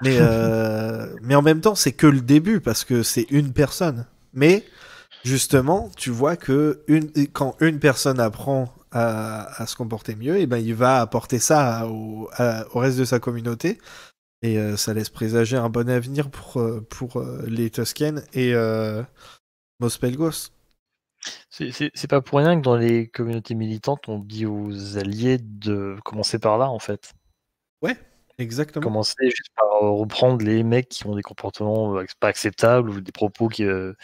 Mais, 0.00 0.18
euh, 0.20 1.06
mais 1.22 1.34
en 1.34 1.42
même 1.42 1.60
temps, 1.60 1.74
c'est 1.74 1.92
que 1.92 2.06
le 2.06 2.20
début 2.20 2.60
parce 2.60 2.84
que 2.84 3.02
c'est 3.02 3.26
une 3.30 3.52
personne. 3.52 4.06
Mais 4.34 4.64
justement, 5.24 5.90
tu 5.96 6.10
vois 6.10 6.36
que 6.36 6.82
une... 6.88 7.10
quand 7.32 7.56
une 7.60 7.78
personne 7.80 8.20
apprend 8.20 8.74
à, 8.92 9.62
à 9.62 9.66
se 9.66 9.76
comporter 9.76 10.14
mieux, 10.16 10.38
et 10.38 10.46
ben, 10.46 10.58
il 10.58 10.74
va 10.74 11.00
apporter 11.00 11.38
ça 11.40 11.86
au, 11.88 12.28
à- 12.36 12.64
au 12.74 12.78
reste 12.80 12.98
de 12.98 13.04
sa 13.04 13.18
communauté. 13.20 13.78
Et 14.44 14.58
euh, 14.58 14.76
ça 14.76 14.92
laisse 14.92 15.08
présager 15.08 15.56
un 15.56 15.70
bon 15.70 15.88
avenir 15.88 16.30
pour, 16.30 16.60
euh, 16.60 16.86
pour 16.90 17.16
euh, 17.16 17.42
les 17.48 17.70
Tusken 17.70 18.22
et 18.34 18.52
Mospelgos. 19.80 20.50
C'est- 21.48 22.06
pas 22.08 22.20
pour 22.20 22.40
rien 22.40 22.54
que 22.54 22.62
dans 22.62 22.76
les 22.76 23.08
communautés 23.08 23.54
militantes, 23.54 24.06
on 24.06 24.18
dit 24.18 24.44
aux 24.44 24.98
alliés 24.98 25.38
de 25.38 25.96
commencer 26.04 26.38
par 26.38 26.58
là, 26.58 26.68
en 26.68 26.78
fait. 26.78 27.14
Exactement. 28.36 28.82
Commencer 28.82 29.30
juste 29.30 29.48
par 29.56 29.80
reprendre 29.80 30.44
les 30.44 30.62
mecs 30.62 30.90
qui 30.90 31.06
ont 31.06 31.16
des 31.16 31.22
comportements 31.22 31.98
pas 32.20 32.28
acceptables 32.28 32.90
ou 32.90 33.00
des 33.00 33.12
propos 33.12 33.48
qui 33.48 33.62
ne 33.62 33.94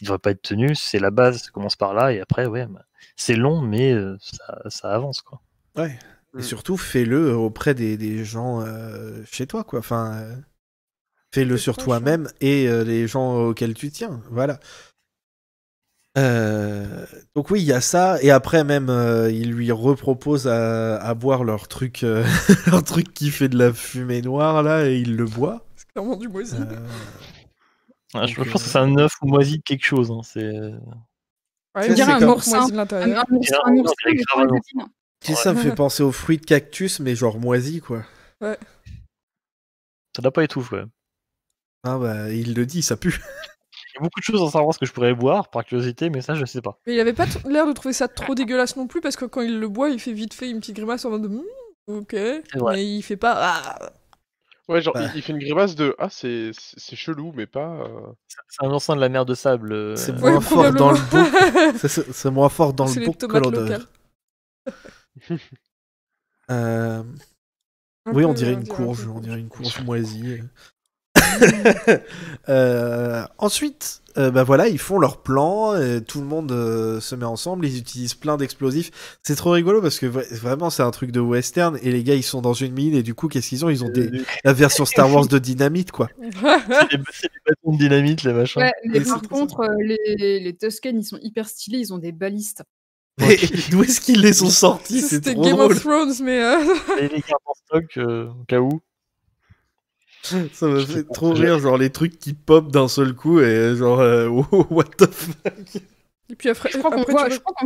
devraient 0.00 0.18
pas 0.20 0.30
être 0.30 0.42
tenus. 0.42 0.80
C'est 0.80 1.00
la 1.00 1.10
base, 1.10 1.42
ça 1.42 1.50
commence 1.50 1.74
par 1.74 1.92
là, 1.92 2.12
et 2.12 2.20
après, 2.20 2.46
ouais, 2.46 2.66
bah, 2.66 2.84
c'est 3.16 3.34
long, 3.34 3.60
mais 3.60 3.96
ça, 4.20 4.60
ça 4.68 4.94
avance, 4.94 5.22
quoi. 5.22 5.40
Ouais. 5.74 5.98
Et 6.34 6.38
Mm. 6.38 6.42
surtout, 6.42 6.76
fais-le 6.76 7.34
auprès 7.36 7.74
des, 7.74 7.96
des 7.96 8.24
gens 8.24 8.60
euh, 8.62 9.22
chez 9.30 9.46
toi, 9.46 9.64
quoi. 9.64 9.80
Enfin, 9.80 10.14
euh, 10.14 10.34
fais-le 11.34 11.56
sur 11.58 11.76
toi-même 11.76 12.28
et 12.40 12.68
euh, 12.68 12.84
les 12.84 13.06
gens 13.06 13.36
auxquels 13.36 13.74
tu 13.74 13.90
tiens. 13.90 14.20
Voilà. 14.30 14.58
Euh, 16.18 17.06
donc 17.34 17.50
oui, 17.50 17.60
il 17.62 17.66
y 17.66 17.72
a 17.72 17.80
ça. 17.80 18.22
Et 18.22 18.30
après, 18.30 18.64
même, 18.64 18.90
euh, 18.90 19.30
il 19.30 19.50
lui 19.52 19.72
repropose 19.72 20.46
à, 20.46 20.96
à 20.96 21.14
boire 21.14 21.42
leur 21.44 21.68
truc, 21.68 22.02
euh, 22.04 22.22
leur 22.66 22.84
truc 22.84 23.14
qui 23.14 23.30
fait 23.30 23.48
de 23.48 23.56
la 23.58 23.72
fumée 23.72 24.20
noire, 24.22 24.62
là, 24.62 24.86
et 24.88 24.96
il 24.98 25.16
le 25.16 25.24
boit. 25.24 25.66
C'est 25.76 25.88
clairement 25.88 26.16
du 26.16 26.28
moisi. 26.28 26.56
Euh, 26.58 26.76
Ah, 28.14 28.26
je, 28.26 28.34
je 28.34 28.50
pense 28.50 28.62
que 28.62 28.68
euh, 28.68 28.72
c'est 28.72 28.78
un 28.78 28.96
œuf 28.98 29.12
ou 29.22 29.26
moisi 29.26 29.58
de 29.58 29.62
quelque 29.62 29.86
chose. 29.86 30.10
hein, 30.10 30.20
C'est 30.22 30.50
Ouais, 31.74 31.94
c'est 31.96 32.02
un 32.02 32.20
de 32.20 32.24
Un, 32.26 32.30
un 32.30 33.06
Et 33.06 33.14
un 33.14 33.22
un 33.64 33.74
une 33.74 33.86
qui 35.22 35.34
ça 35.34 35.52
me 35.52 35.58
fait 35.58 35.74
penser 35.74 36.02
aux 36.02 36.12
fruits 36.12 36.38
de 36.38 36.46
cactus, 36.46 37.00
mais 37.00 37.14
genre 37.14 37.38
moisi, 37.38 37.80
quoi. 37.80 38.02
ça 38.40 38.56
doit 40.20 40.32
pas 40.32 40.44
être 40.44 40.56
ouf, 40.56 40.72
ouais. 40.72 40.84
Ah 41.84 41.98
bah, 41.98 42.30
il 42.30 42.54
le 42.54 42.66
dit, 42.66 42.82
ça 42.82 42.96
pue. 42.96 43.18
Il 43.94 43.96
y 43.96 43.98
a 43.98 44.02
beaucoup 44.04 44.20
de 44.20 44.24
choses 44.24 44.40
dans 44.40 44.48
Star 44.48 44.66
Wars 44.66 44.78
que 44.78 44.86
je 44.86 44.92
pourrais 44.92 45.12
boire 45.14 45.50
par 45.50 45.66
curiosité, 45.66 46.08
mais 46.08 46.22
ça, 46.22 46.34
je 46.34 46.46
sais 46.46 46.62
pas. 46.62 46.78
Mais 46.86 46.94
il 46.94 47.00
avait 47.00 47.12
pas 47.12 47.26
t- 47.26 47.38
l'air 47.46 47.66
de 47.66 47.72
trouver 47.74 47.92
ça 47.92 48.08
trop 48.08 48.34
dégueulasse 48.34 48.74
non 48.76 48.86
plus 48.86 49.02
parce 49.02 49.16
que 49.16 49.26
quand 49.26 49.42
il 49.42 49.58
le 49.60 49.68
boit, 49.68 49.90
il 49.90 50.00
fait 50.00 50.14
vite 50.14 50.32
fait 50.32 50.48
une 50.48 50.60
petite 50.60 50.76
grimace 50.76 51.04
en 51.04 51.10
mode 51.10 51.26
Hmm, 51.30 51.42
ok, 51.88 52.14
vrai. 52.54 52.72
mais 52.74 52.86
il 52.86 53.02
fait 53.02 53.18
pas 53.18 53.34
ah. 53.36 53.92
Ouais, 54.68 54.80
genre 54.80 54.94
Bah. 54.94 55.10
il, 55.12 55.18
il 55.18 55.22
fait 55.22 55.32
une 55.32 55.40
grimace 55.40 55.74
de 55.74 55.94
ah 55.98 56.08
c'est 56.10 56.52
chelou 56.94 57.32
mais 57.34 57.46
pas. 57.46 57.68
euh, 57.82 58.00
C'est 58.48 58.64
un 58.64 58.70
ancien 58.70 58.96
de 58.96 59.00
la 59.00 59.10
mer 59.10 59.26
de 59.26 59.34
sable. 59.34 59.72
euh, 59.74 59.96
C'est 59.96 60.12
Ouais, 60.12 60.30
moins 60.30 60.40
fort 60.40 60.72
dans 60.72 60.92
le 60.92 61.00
book. 61.10 61.76
C'est- 62.14 62.30
moins 62.30 62.48
fort 62.48 62.72
dans 62.72 62.86
C'est 62.86 63.00
le 63.00 63.06
book 63.06 63.18
que 63.18 63.36
l'odeur. 63.36 63.88
Euh, 66.50 67.02
Oui, 68.12 68.24
on 68.24 68.34
dirait 68.34 68.52
une 68.52 68.60
un 68.60 68.64
courge, 68.64 69.06
on 69.06 69.20
dirait 69.20 69.38
une 69.38 69.48
courge 69.48 69.80
moisie. 69.84 70.40
Euh, 72.48 73.24
ensuite, 73.38 74.02
euh, 74.18 74.30
bah 74.30 74.42
voilà, 74.42 74.66
ils 74.68 74.78
font 74.78 74.98
leur 74.98 75.22
plan, 75.22 75.74
tout 76.06 76.20
le 76.20 76.26
monde 76.26 76.50
euh, 76.50 77.00
se 77.00 77.14
met 77.14 77.24
ensemble, 77.24 77.66
ils 77.66 77.78
utilisent 77.78 78.14
plein 78.14 78.36
d'explosifs. 78.36 79.18
C'est 79.22 79.36
trop 79.36 79.52
rigolo 79.52 79.80
parce 79.80 79.98
que 80.00 80.06
vra- 80.06 80.28
vraiment 80.34 80.70
c'est 80.70 80.82
un 80.82 80.90
truc 80.90 81.12
de 81.12 81.20
western 81.20 81.78
et 81.80 81.92
les 81.92 82.02
gars 82.02 82.16
ils 82.16 82.22
sont 82.24 82.42
dans 82.42 82.52
une 82.52 82.72
mine 82.72 82.94
et 82.94 83.02
du 83.04 83.14
coup 83.14 83.28
qu'est-ce 83.28 83.48
qu'ils 83.50 83.64
ont? 83.64 83.70
Ils 83.70 83.84
ont 83.84 83.88
des... 83.88 84.10
la 84.44 84.52
version 84.52 84.84
Star 84.84 85.10
Wars 85.12 85.26
de 85.28 85.38
dynamite 85.38 85.92
quoi. 85.92 86.08
c'est 86.20 86.98
des 86.98 86.98
bâtons 87.46 87.72
de 87.72 87.78
dynamite, 87.78 88.24
les 88.24 88.32
machins. 88.32 88.62
Ouais, 88.62 88.72
mais 88.86 89.00
par 89.00 89.22
contre, 89.22 89.64
les, 89.78 90.40
les 90.40 90.56
Tusken, 90.56 90.98
ils 90.98 91.04
sont 91.04 91.18
hyper 91.22 91.48
stylés, 91.48 91.78
ils 91.78 91.94
ont 91.94 91.98
des 91.98 92.12
balistes. 92.12 92.64
Mais 93.20 93.36
D'où 93.70 93.82
est-ce 93.82 94.00
qu'ils 94.00 94.20
les 94.22 94.42
ont 94.42 94.48
sortis? 94.50 95.00
C'était 95.02 95.34
Game 95.34 95.52
drôle. 95.56 95.72
of 95.72 95.80
Thrones, 95.80 96.14
mais 96.22 96.42
euh, 96.42 96.58
Et 96.98 97.08
les 97.08 97.22
cartes 97.22 97.42
en 97.44 97.54
stock, 97.54 97.84
euh, 97.98 98.28
au 98.28 98.44
cas 98.44 98.58
où. 98.60 98.80
Ça 100.22 100.66
me 100.68 100.80
fait 100.84 101.02
trop 101.12 101.32
rire, 101.32 101.58
genre 101.58 101.76
les 101.76 101.90
trucs 101.90 102.18
qui 102.18 102.32
pop 102.32 102.70
d'un 102.70 102.86
seul 102.88 103.12
coup 103.14 103.40
et 103.40 103.74
genre 103.76 104.00
euh, 104.00 104.28
oh, 104.52 104.66
what 104.70 104.84
the 104.96 105.10
fuck? 105.10 105.82
et 106.30 106.36
puis 106.36 106.48
après, 106.48 106.70
Je 106.72 106.78
crois 106.78 106.90
qu'on 106.92 107.02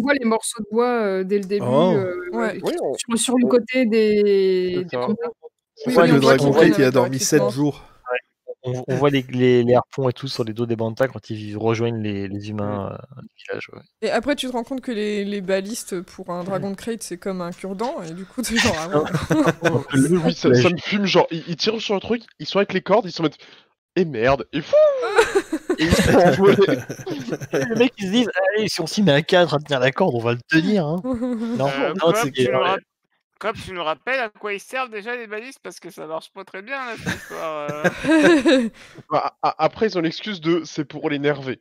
voit, 0.01 0.14
les 0.14 0.24
morceaux 0.24 0.62
de 0.62 0.66
bois 0.73 0.89
euh, 1.02 1.23
dès 1.24 1.39
le 1.39 1.44
début, 1.44 1.64
Oh. 1.68 1.93
euh, 1.94 2.14
Ouais. 2.32 2.56
qui 2.56 2.62
Oui, 2.64 2.73
sont 2.78 2.85
on- 2.85 2.94
sur, 3.16 3.18
sur 3.18 3.39
le 3.39 3.47
côté 3.47 3.85
des, 3.86 4.85
des 4.90 4.97
Oui, 5.86 6.09
le 6.10 6.18
Dragon 6.18 6.55
il 6.62 6.82
a 6.82 6.90
dormi 6.90 7.18
leur 7.18 7.20
7 7.27 7.36
équipement. 7.43 7.51
jours. 7.51 7.85
On, 8.67 8.85
on 8.89 8.95
voit 8.97 9.11
les, 9.11 9.25
les, 9.31 9.63
les 9.63 9.75
harpons 9.75 10.09
et 10.09 10.13
tout 10.13 10.29
sur 10.29 10.45
les 10.45 10.53
dos 10.53 10.67
des 10.67 10.77
bantas 10.77 11.09
quand 11.09 11.31
ils 11.31 11.57
rejoignent 11.57 12.03
les, 12.03 12.29
les 12.29 12.51
humains 12.51 12.93
euh, 12.93 13.21
du 13.23 13.45
village. 13.49 13.71
ouais. 13.73 13.81
Et 14.03 14.11
après, 14.11 14.37
tu 14.37 14.47
te 14.49 14.53
rends 14.53 14.65
compte 14.65 14.81
que 14.83 14.93
les, 14.93 15.25
les 15.25 15.41
balistes 15.41 16.01
pour 16.03 16.31
un 16.31 16.45
dragon 16.45 16.71
de 16.71 16.77
crate, 16.77 17.03
c'est 17.03 17.17
comme 17.19 17.41
un 17.41 17.53
cure-dent, 17.53 18.03
et 18.03 18.13
du 18.13 18.25
coup, 18.27 18.43
t'es 18.43 18.57
genre. 18.57 18.77
ah 18.79 18.99
ouais. 18.99 19.71
Oui, 19.95 20.21
oui, 20.27 20.35
ça, 20.35 20.49
me 20.49 20.77
fume, 20.79 21.07
genre, 21.07 21.27
ils, 21.31 21.45
ils 21.49 21.57
tirent 21.57 21.81
sur 21.81 21.95
le 21.95 22.01
truc, 22.01 22.23
ils 22.39 22.47
sont 22.47 22.59
avec 22.59 22.73
les 22.73 22.83
cordes, 22.83 23.07
ils 23.07 23.13
sont 23.13 23.23
en 23.23 23.25
mode. 23.27 23.35
Et 23.99 24.05
merde, 24.05 24.47
et 24.53 24.61
fou 24.61 24.75
Et 25.79 25.85
ils 25.85 25.93
se 25.95 27.57
les 27.59 27.75
mecs 27.77 27.93
ils 27.99 28.07
se 28.07 28.11
disent 28.11 28.31
Allez, 28.57 28.69
si 28.69 28.81
on 28.83 28.87
s'y 28.87 29.03
met 29.03 29.13
à 29.13 29.23
4 29.23 29.55
à 29.55 29.59
tenir 29.59 29.81
la 29.81 29.91
corde, 29.91 30.15
on 30.15 30.21
va 30.21 30.33
le 30.35 30.41
tenir. 30.51 30.87
Hein. 30.87 31.01
Non, 31.05 31.69
Euh, 31.69 31.95
non, 31.95 32.13
c'est 32.15 32.31
Coop, 33.39 33.55
tu 33.65 33.73
nous 33.73 33.85
rappelles 33.85 34.21
à 34.21 34.31
quoi 34.31 34.55
ils 34.55 34.61
servent 34.61 34.91
déjà 34.91 35.15
les 35.15 35.27
balises 35.27 35.59
Parce 35.59 35.79
que 35.79 35.91
ça 35.91 36.07
marche 36.07 36.31
pas 36.33 36.45
très 36.45 36.63
bien 36.63 36.77
là, 36.87 36.95
cette 36.97 37.15
histoire. 37.15 37.69
euh. 37.71 38.69
Bah, 39.11 39.37
a- 39.43 39.55
après, 39.65 39.87
ils 39.87 39.99
ont 39.99 40.01
l'excuse 40.01 40.41
de 40.41 40.63
c'est 40.65 40.85
pour 40.85 41.11
l'énerver. 41.11 41.61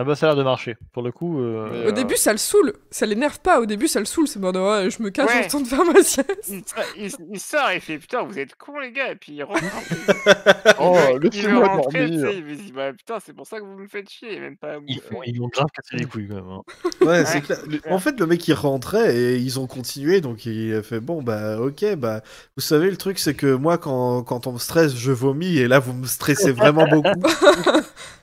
Ah 0.00 0.04
bah 0.04 0.14
ça 0.14 0.26
a 0.26 0.28
l'air 0.30 0.36
de 0.36 0.42
marcher. 0.44 0.76
Pour 0.92 1.02
le 1.02 1.10
coup, 1.10 1.40
euh, 1.40 1.86
Au 1.86 1.88
euh, 1.88 1.92
début, 1.92 2.16
ça 2.16 2.30
le 2.32 2.38
saule. 2.38 2.72
Ça 2.90 3.04
l'énerve 3.04 3.40
pas. 3.40 3.60
Au 3.60 3.66
début, 3.66 3.88
ça 3.88 3.98
le 3.98 4.06
saoule. 4.06 4.28
C'est 4.28 4.38
bon, 4.38 4.52
ouais, 4.52 4.88
je 4.90 5.02
me 5.02 5.10
casse, 5.10 5.26
Ouais. 5.28 5.38
je 5.40 5.44
retourne 5.44 5.64
faire 5.66 5.84
ma 5.84 6.02
sieste. 6.02 6.28
il, 6.48 6.62
sa- 6.64 6.76
il- 6.96 7.10
il 7.32 7.40
sort 7.40 7.68
et 7.70 7.74
il 7.76 7.80
fait 7.80 7.98
putain, 7.98 8.22
vous 8.22 8.38
êtes 8.38 8.54
cons 8.54 8.78
les 8.78 8.92
gars, 8.92 9.10
et 9.10 9.16
puis 9.16 9.32
il 9.32 9.42
rentre. 9.42 9.60
Oh, 10.80 10.96
laissez-moi 11.20 11.66
dormir. 11.66 12.30
il 12.30 12.44
me 12.44 12.54
dit 12.54 12.72
bah 12.72 12.92
putain, 12.92 13.18
c'est 13.24 13.32
pour 13.32 13.46
ça 13.46 13.58
que 13.58 13.64
vous 13.64 13.76
me 13.76 13.88
faites 13.88 14.08
chier, 14.08 14.38
même 14.38 14.56
pas 14.56 14.74
à 14.74 14.76
ils, 14.86 14.96
bouffer. 14.96 15.16
ils 15.26 15.42
ont 15.42 15.48
bien 15.48 15.66
cassé 15.74 15.96
les 15.96 16.04
couilles 16.04 16.28
quand 16.28 16.36
même. 16.36 16.48
hein. 16.48 16.62
Ouais, 17.00 17.24
c'est 17.24 17.38
Ouais, 17.38 17.40
clair. 17.40 17.58
En 17.92 17.98
fait, 17.98 18.18
le 18.20 18.26
mec 18.26 18.46
il 18.46 18.54
rentrait 18.54 19.16
et 19.16 19.36
ils 19.36 19.58
ont 19.58 19.66
continué, 19.66 20.20
donc 20.20 20.46
il 20.46 20.74
a 20.74 20.82
fait 20.82 21.00
bon 21.00 21.22
bah 21.22 21.58
ok 21.60 21.94
bah 21.96 22.22
vous 22.56 22.62
savez 22.62 22.90
le 22.90 22.96
truc 22.96 23.18
c'est 23.18 23.34
que 23.34 23.52
moi 23.54 23.78
quand, 23.78 24.22
quand 24.22 24.46
on 24.46 24.52
me 24.52 24.58
stresse 24.58 24.94
je 24.96 25.10
vomis 25.12 25.58
et 25.58 25.66
là 25.66 25.78
vous 25.80 25.92
me 25.92 26.06
stressez 26.06 26.52
vraiment 26.52 26.86
beaucoup. 26.86 27.08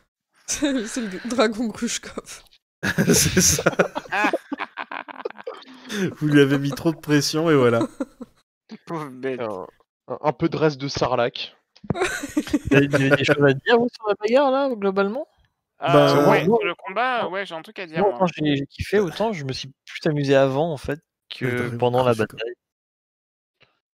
C'est 0.48 0.72
le 1.02 1.30
dragon 1.30 1.68
Grushkov. 1.68 2.44
c'est 3.14 3.42
ça. 3.42 3.64
Vous 6.18 6.28
lui 6.28 6.42
avez 6.42 6.58
mis 6.60 6.72
trop 6.72 6.92
de 6.92 6.98
pression 7.00 7.50
et 7.50 7.56
voilà. 7.56 7.88
Pauvre 8.86 9.10
bête. 9.10 9.40
Un, 9.42 9.66
un- 10.08 10.18
un 10.22 10.34
peu 10.34 10.50
de 10.50 10.58
reste 10.58 10.80
de 10.80 10.88
sarlac. 10.88 11.56
Vous 11.94 12.76
avez 12.76 12.88
des, 12.88 13.10
des 13.12 13.24
choses 13.24 13.44
à 13.44 13.54
dire 13.54 13.78
vous, 13.80 13.88
sur 13.94 14.08
la 14.08 14.16
bagarre 14.20 14.52
là, 14.52 14.70
globalement? 14.76 15.28
Ah, 15.80 15.94
Bah, 15.94 16.30
ouais, 16.30 16.46
le 16.46 16.74
combat, 16.76 17.28
ouais, 17.28 17.46
j'ai 17.46 17.54
un 17.56 17.62
truc 17.62 17.78
à 17.80 17.86
dire. 17.86 18.00
Moi, 18.00 18.10
moi. 18.10 18.16
autant 18.18 18.28
j'ai 18.28 18.56
j'ai 18.56 18.66
kiffé, 18.66 19.00
autant 19.00 19.34
je 19.34 19.44
me 19.46 19.54
suis 19.54 19.72
plus 19.86 20.10
amusé 20.10 20.36
avant 20.36 20.72
en 20.72 20.78
fait 20.78 21.00
que 21.30 21.76
pendant 21.76 22.04
la 22.04 22.14
bataille. 22.14 22.54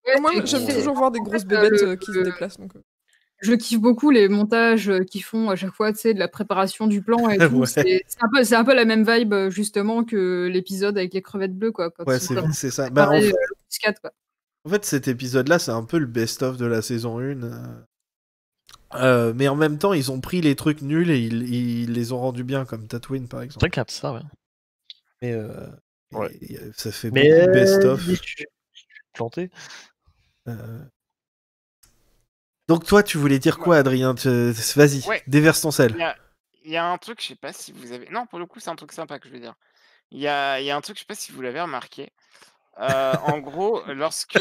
Ouais, 0.06 0.20
Moi, 0.20 0.32
j'aime 0.44 0.66
toujours 0.66 0.94
voir 0.94 1.10
des 1.10 1.20
grosses 1.20 1.42
euh, 1.42 1.46
bébêtes 1.46 1.82
euh, 1.82 1.96
qui 1.96 2.12
se 2.12 2.18
déplacent. 2.20 2.58
Donc... 2.58 2.74
euh. 2.76 2.82
Je 3.42 3.52
kiffe 3.54 3.80
beaucoup 3.80 4.10
les 4.10 4.28
montages 4.28 4.88
euh, 4.88 5.00
qu'ils 5.04 5.22
font 5.24 5.50
à 5.50 5.56
chaque 5.56 5.74
fois, 5.74 5.92
tu 5.92 5.98
sais, 5.98 6.14
de 6.14 6.18
la 6.18 6.28
préparation 6.28 6.86
du 6.86 7.02
plan 7.02 7.28
et 7.28 7.36
tout. 7.48 7.54
Ouais. 7.56 7.66
C'est 7.66 8.02
c'est 8.06 8.22
un, 8.22 8.28
peu- 8.32 8.44
c'est 8.44 8.54
un 8.54 8.64
peu 8.64 8.74
la 8.74 8.84
même 8.84 9.04
vibe, 9.04 9.32
euh, 9.32 9.50
justement, 9.50 10.04
que 10.04 10.48
l'épisode 10.50 10.96
avec 10.96 11.12
les 11.12 11.22
crevettes 11.22 11.56
bleues, 11.58 11.72
quoi. 11.72 11.90
Quand 11.90 12.04
Ouais 12.06 12.18
c'est 12.18 12.70
ça. 12.70 12.88
Bah, 12.90 13.02
en, 13.08 13.10
préparés, 13.10 13.22
fait- 13.22 13.88
euh, 13.88 13.92
quoi. 14.00 14.10
en 14.64 14.70
fait 14.70 14.84
cet 14.84 15.08
épisode 15.08 15.48
là 15.48 15.58
c'est 15.58 15.72
un 15.72 15.82
peu 15.84 15.98
le 15.98 16.06
best 16.06 16.42
of 16.42 16.56
de 16.56 16.66
la 16.66 16.82
saison 16.82 17.18
1. 17.18 17.42
euh. 17.42 17.50
Euh, 18.94 19.32
mais 19.34 19.48
en 19.48 19.56
même 19.56 19.78
temps 19.78 19.92
ils 19.94 20.12
ont 20.12 20.20
pris 20.20 20.40
les 20.42 20.54
trucs 20.54 20.82
nuls 20.82 21.10
et 21.10 21.18
ils, 21.18 21.52
ils 21.52 21.92
les 21.92 22.12
ont 22.12 22.18
rendus 22.20 22.44
bien 22.44 22.64
comme 22.66 22.86
Tatooine 22.86 23.26
par 23.26 23.40
C'est 23.40 23.46
exemple. 23.46 23.70
de 23.86 23.90
ça, 23.90 24.12
ouais. 24.12 24.20
Mais 25.22 25.32
euh, 25.32 25.66
Ouais. 26.12 26.28
et- 26.42 26.52
et 26.54 26.58
ça 26.76 26.92
fait 26.92 27.10
Mais 27.10 27.28
beaucoup 27.30 27.46
de 27.46 27.52
best 27.52 27.84
of. 27.86 28.00
je 28.02 28.14
suis 28.14 28.44
planté. 29.14 29.50
Euh, 32.70 32.74
Donc 32.74 32.86
toi, 32.86 33.02
tu 33.02 33.18
voulais 33.18 33.38
dire 33.38 33.58
quoi, 33.58 33.76
Adrien 33.76 34.14
Vas-y, 34.14 35.06
Ouais. 35.08 35.22
déverse 35.26 35.60
ton 35.62 35.70
Il 35.70 35.72
sel. 35.72 35.96
y 35.98 36.02
a, 36.02 36.16
il 36.64 36.70
y 36.70 36.76
a 36.76 36.84
un 36.86 36.98
truc, 36.98 37.20
je 37.20 37.26
sais 37.28 37.34
pas 37.36 37.52
si 37.52 37.72
vous 37.72 37.92
avez. 37.92 38.08
Non, 38.10 38.26
pour 38.26 38.38
le 38.38 38.46
coup, 38.46 38.60
c'est 38.60 38.70
un 38.70 38.76
truc 38.76 38.92
sympa 38.92 39.18
que 39.18 39.28
je 39.28 39.32
vais 39.32 39.40
dire. 39.40 39.54
Il 40.10 40.20
y 40.20 40.28
a, 40.28 40.60
il 40.60 40.66
y 40.66 40.70
a 40.70 40.76
un 40.76 40.80
truc, 40.80 40.96
je 40.96 41.00
sais 41.00 41.06
pas 41.06 41.14
si 41.14 41.32
vous 41.32 41.40
l'avez 41.42 41.60
remarqué. 41.60 42.10
Euh, 42.80 43.12
en 43.24 43.38
gros, 43.38 43.82
lorsque. 43.88 44.36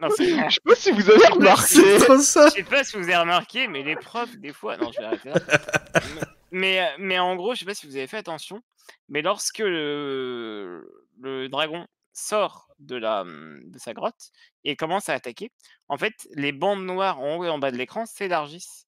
non, 0.00 0.08
c'est 0.16 0.30
vrai. 0.32 0.48
Je 0.50 0.54
sais 0.54 0.60
pas 0.64 0.74
si 0.76 0.90
vous 0.92 1.10
avez 1.10 1.26
remarqué. 1.26 1.98
Je 1.98 2.18
sais 2.54 2.62
pas 2.62 2.84
si 2.84 2.96
vous 2.96 3.02
avez 3.04 3.16
remarqué, 3.16 3.66
mais 3.68 3.82
les 3.82 3.96
profs, 3.96 4.36
des 4.38 4.52
fois. 4.52 4.76
Non, 4.76 4.90
je 4.92 4.98
vais 5.00 5.06
arrêter 5.06 5.30
là. 5.30 5.36
Mais, 6.52 6.80
euh, 6.80 6.84
mais 7.00 7.18
en 7.18 7.34
gros, 7.34 7.54
je 7.54 7.58
sais 7.60 7.64
pas 7.64 7.74
si 7.74 7.86
vous 7.86 7.96
avez 7.96 8.06
fait 8.06 8.16
attention, 8.18 8.62
mais 9.08 9.20
lorsque 9.20 9.58
le, 9.58 10.88
le 11.20 11.48
dragon 11.48 11.86
sort 12.16 12.68
de, 12.78 12.96
la, 12.96 13.22
hum, 13.22 13.60
de 13.64 13.78
sa 13.78 13.92
grotte 13.92 14.30
et 14.64 14.74
commence 14.76 15.08
à 15.08 15.14
attaquer, 15.14 15.52
en 15.88 15.98
fait, 15.98 16.14
les 16.34 16.52
bandes 16.52 16.84
noires 16.84 17.20
en 17.20 17.36
haut 17.36 17.44
et 17.44 17.48
en 17.50 17.58
bas 17.58 17.70
de 17.70 17.76
l'écran 17.76 18.06
s'élargissent. 18.06 18.86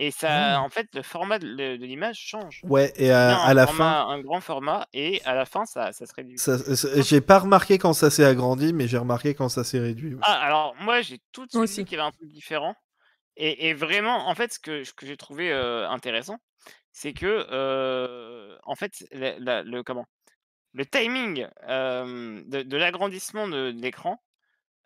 Et 0.00 0.12
ça, 0.12 0.60
en 0.60 0.68
fait, 0.68 0.86
le 0.94 1.02
format 1.02 1.40
de, 1.40 1.74
l'image 1.74 2.18
change. 2.20 2.60
Ouais, 2.62 2.92
et 2.94 3.10
à, 3.10 3.52
la 3.52 3.66
format- 3.66 4.04
fin, 4.04 4.08
Un 4.10 4.20
grand 4.20 4.40
format, 4.40 4.86
et 4.92 5.20
à 5.24 5.34
la 5.34 5.44
fin, 5.44 5.66
ça, 5.66 5.90
ça 5.92 6.06
se 6.06 6.14
réduit. 6.14 6.38
ça- 6.38 6.56
j'ai 7.02 7.20
pas 7.20 7.40
remarqué 7.40 7.78
quand 7.78 7.94
ça 7.94 8.08
s'est 8.08 8.24
agrandi, 8.24 8.72
mais 8.72 8.86
j'ai 8.86 8.98
remarqué 8.98 9.34
quand 9.34 9.48
ça 9.48 9.64
s'est 9.64 9.80
réduit. 9.80 10.14
ouais. 10.14 10.20
Ah, 10.22 10.38
alors 10.40 10.76
moi 10.76 11.00
j'ai 11.00 11.18
tout 11.32 11.46
de 11.46 11.50
suite 11.50 11.84
qu'il 11.88 11.96
y 11.98 12.00
avait 12.00 12.08
un 12.08 12.12
truc 12.12 12.28
différent. 12.28 12.76
Et, 13.36 13.68
et 13.68 13.74
vraiment, 13.74 14.28
en 14.28 14.34
fait, 14.36 14.52
ce 14.52 14.58
que, 14.60 14.84
ce 14.84 14.92
que 14.92 15.04
j'ai 15.06 15.16
trouvé 15.16 15.52
euh, 15.52 15.88
intéressant, 15.90 16.38
c'est 16.92 17.12
que, 17.12 17.46
euh, 17.50 18.56
en 18.64 18.74
fait, 18.76 19.04
la- 19.12 19.38
la- 19.40 19.62
le, 19.64 19.82
comment 19.82 20.06
le 20.72 20.86
timing 20.86 21.48
euh, 21.68 22.42
de, 22.46 22.62
de 22.62 22.76
l'agrandissement 22.76 23.48
de, 23.48 23.72
de 23.72 23.80
l'écran, 23.82 24.22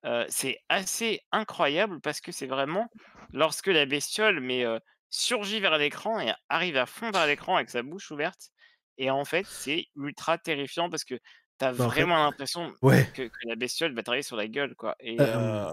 euh, 0.06 0.26
c'est 0.28 0.58
assez 0.68 1.20
incroyable 1.32 2.00
parce 2.00 2.20
que 2.20 2.32
c'est 2.32 2.46
vraiment 2.46 2.88
lorsque 3.32 3.68
la 3.68 3.86
bestiole 3.86 4.40
mais, 4.40 4.64
euh, 4.64 4.78
surgit 5.10 5.60
vers 5.60 5.78
l'écran 5.78 6.20
et 6.20 6.32
arrive 6.48 6.76
à 6.78 6.86
fondre 6.86 7.18
à 7.18 7.26
l'écran 7.26 7.56
avec 7.56 7.70
sa 7.70 7.82
bouche 7.82 8.10
ouverte. 8.10 8.50
Et 8.98 9.10
en 9.10 9.24
fait, 9.24 9.46
c'est 9.50 9.86
ultra 9.96 10.38
terrifiant 10.38 10.90
parce 10.90 11.04
que 11.04 11.16
tu 11.58 11.64
as 11.66 11.72
Bah, 11.76 11.86
en 11.86 11.90
fait- 11.92 12.06
vraiment 12.06 12.16
l'impression 12.24 12.74
Ouais. 12.82 13.06
que, 13.14 13.22
que 13.24 13.48
la 13.48 13.56
bestiole 13.56 13.94
va 13.94 14.02
t'arriver 14.02 14.22
sur 14.22 14.36
la 14.36 14.48
gueule, 14.48 14.74
quoi. 14.76 14.96
Et, 15.00 15.28
Euh, 15.34 15.34
euh, 15.34 15.72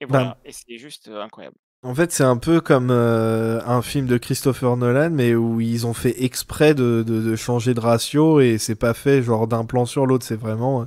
et 0.00 0.06
bah, 0.08 0.24
voilà, 0.24 0.38
et 0.44 0.52
c'est 0.52 0.78
juste 0.78 1.08
incroyable. 1.08 1.56
En 1.84 1.94
fait, 1.94 2.12
c'est 2.12 2.24
un 2.24 2.38
peu 2.38 2.60
comme 2.62 2.88
euh, 2.90 3.60
un 3.66 3.82
film 3.82 4.06
de 4.06 4.16
Christopher 4.16 4.76
Nolan, 4.76 5.10
mais 5.10 5.34
où 5.34 5.60
ils 5.60 5.86
ont 5.86 5.92
fait 5.92 6.24
exprès 6.24 6.74
de, 6.74 7.04
de- 7.06 7.20
de 7.20 7.36
changer 7.36 7.74
de 7.74 7.80
ratio 7.80 8.40
et 8.40 8.56
c'est 8.58 8.74
pas 8.74 8.94
fait 8.94 9.22
genre 9.22 9.46
d'un 9.46 9.64
plan 9.66 9.84
sur 9.84 10.06
l'autre, 10.06 10.24
c'est 10.24 10.34
vraiment 10.40 10.82
euh, 10.82 10.84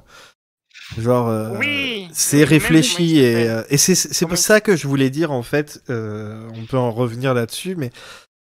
genre 1.01 1.27
euh, 1.27 1.55
Oui, 1.59 2.07
c'est 2.11 2.43
réfléchi 2.43 3.19
et, 3.19 3.47
euh, 3.47 3.61
et 3.69 3.77
c'est 3.77 4.25
pour 4.25 4.37
ça 4.39 4.59
que 4.59 4.75
je 4.75 4.87
voulais 4.87 5.11
dire 5.11 5.31
en 5.31 5.43
fait, 5.43 5.83
euh, 5.91 6.47
on 6.55 6.65
peut 6.65 6.77
en 6.77 6.91
revenir 6.91 7.33
là-dessus, 7.35 7.75
mais 7.75 7.91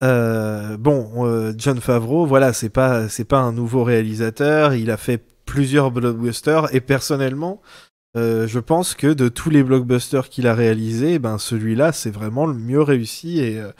bon, 0.00 1.52
John 1.56 1.80
Favreau, 1.80 2.26
voilà, 2.26 2.52
c'est 2.52 2.70
pas 2.70 3.08
c'est 3.08 3.24
pas 3.24 3.38
un 3.38 3.52
nouveau 3.52 3.84
réalisateur, 3.84 4.74
il 4.74 4.90
a 4.90 4.96
fait 4.96 5.22
plusieurs 5.46 5.92
blockbusters 5.92 6.74
et 6.74 6.80
personnellement. 6.80 7.60
Euh, 8.16 8.46
je 8.46 8.58
pense 8.58 8.94
que 8.94 9.06
de 9.06 9.28
tous 9.28 9.48
les 9.48 9.62
blockbusters 9.62 10.28
qu'il 10.28 10.46
a 10.46 10.54
réalisés, 10.54 11.18
ben 11.18 11.38
celui-là 11.38 11.92
c'est 11.92 12.10
vraiment 12.10 12.46
le 12.46 12.54
mieux 12.54 12.82
réussi 12.82 13.40
et, 13.40 13.58
euh, 13.58 13.72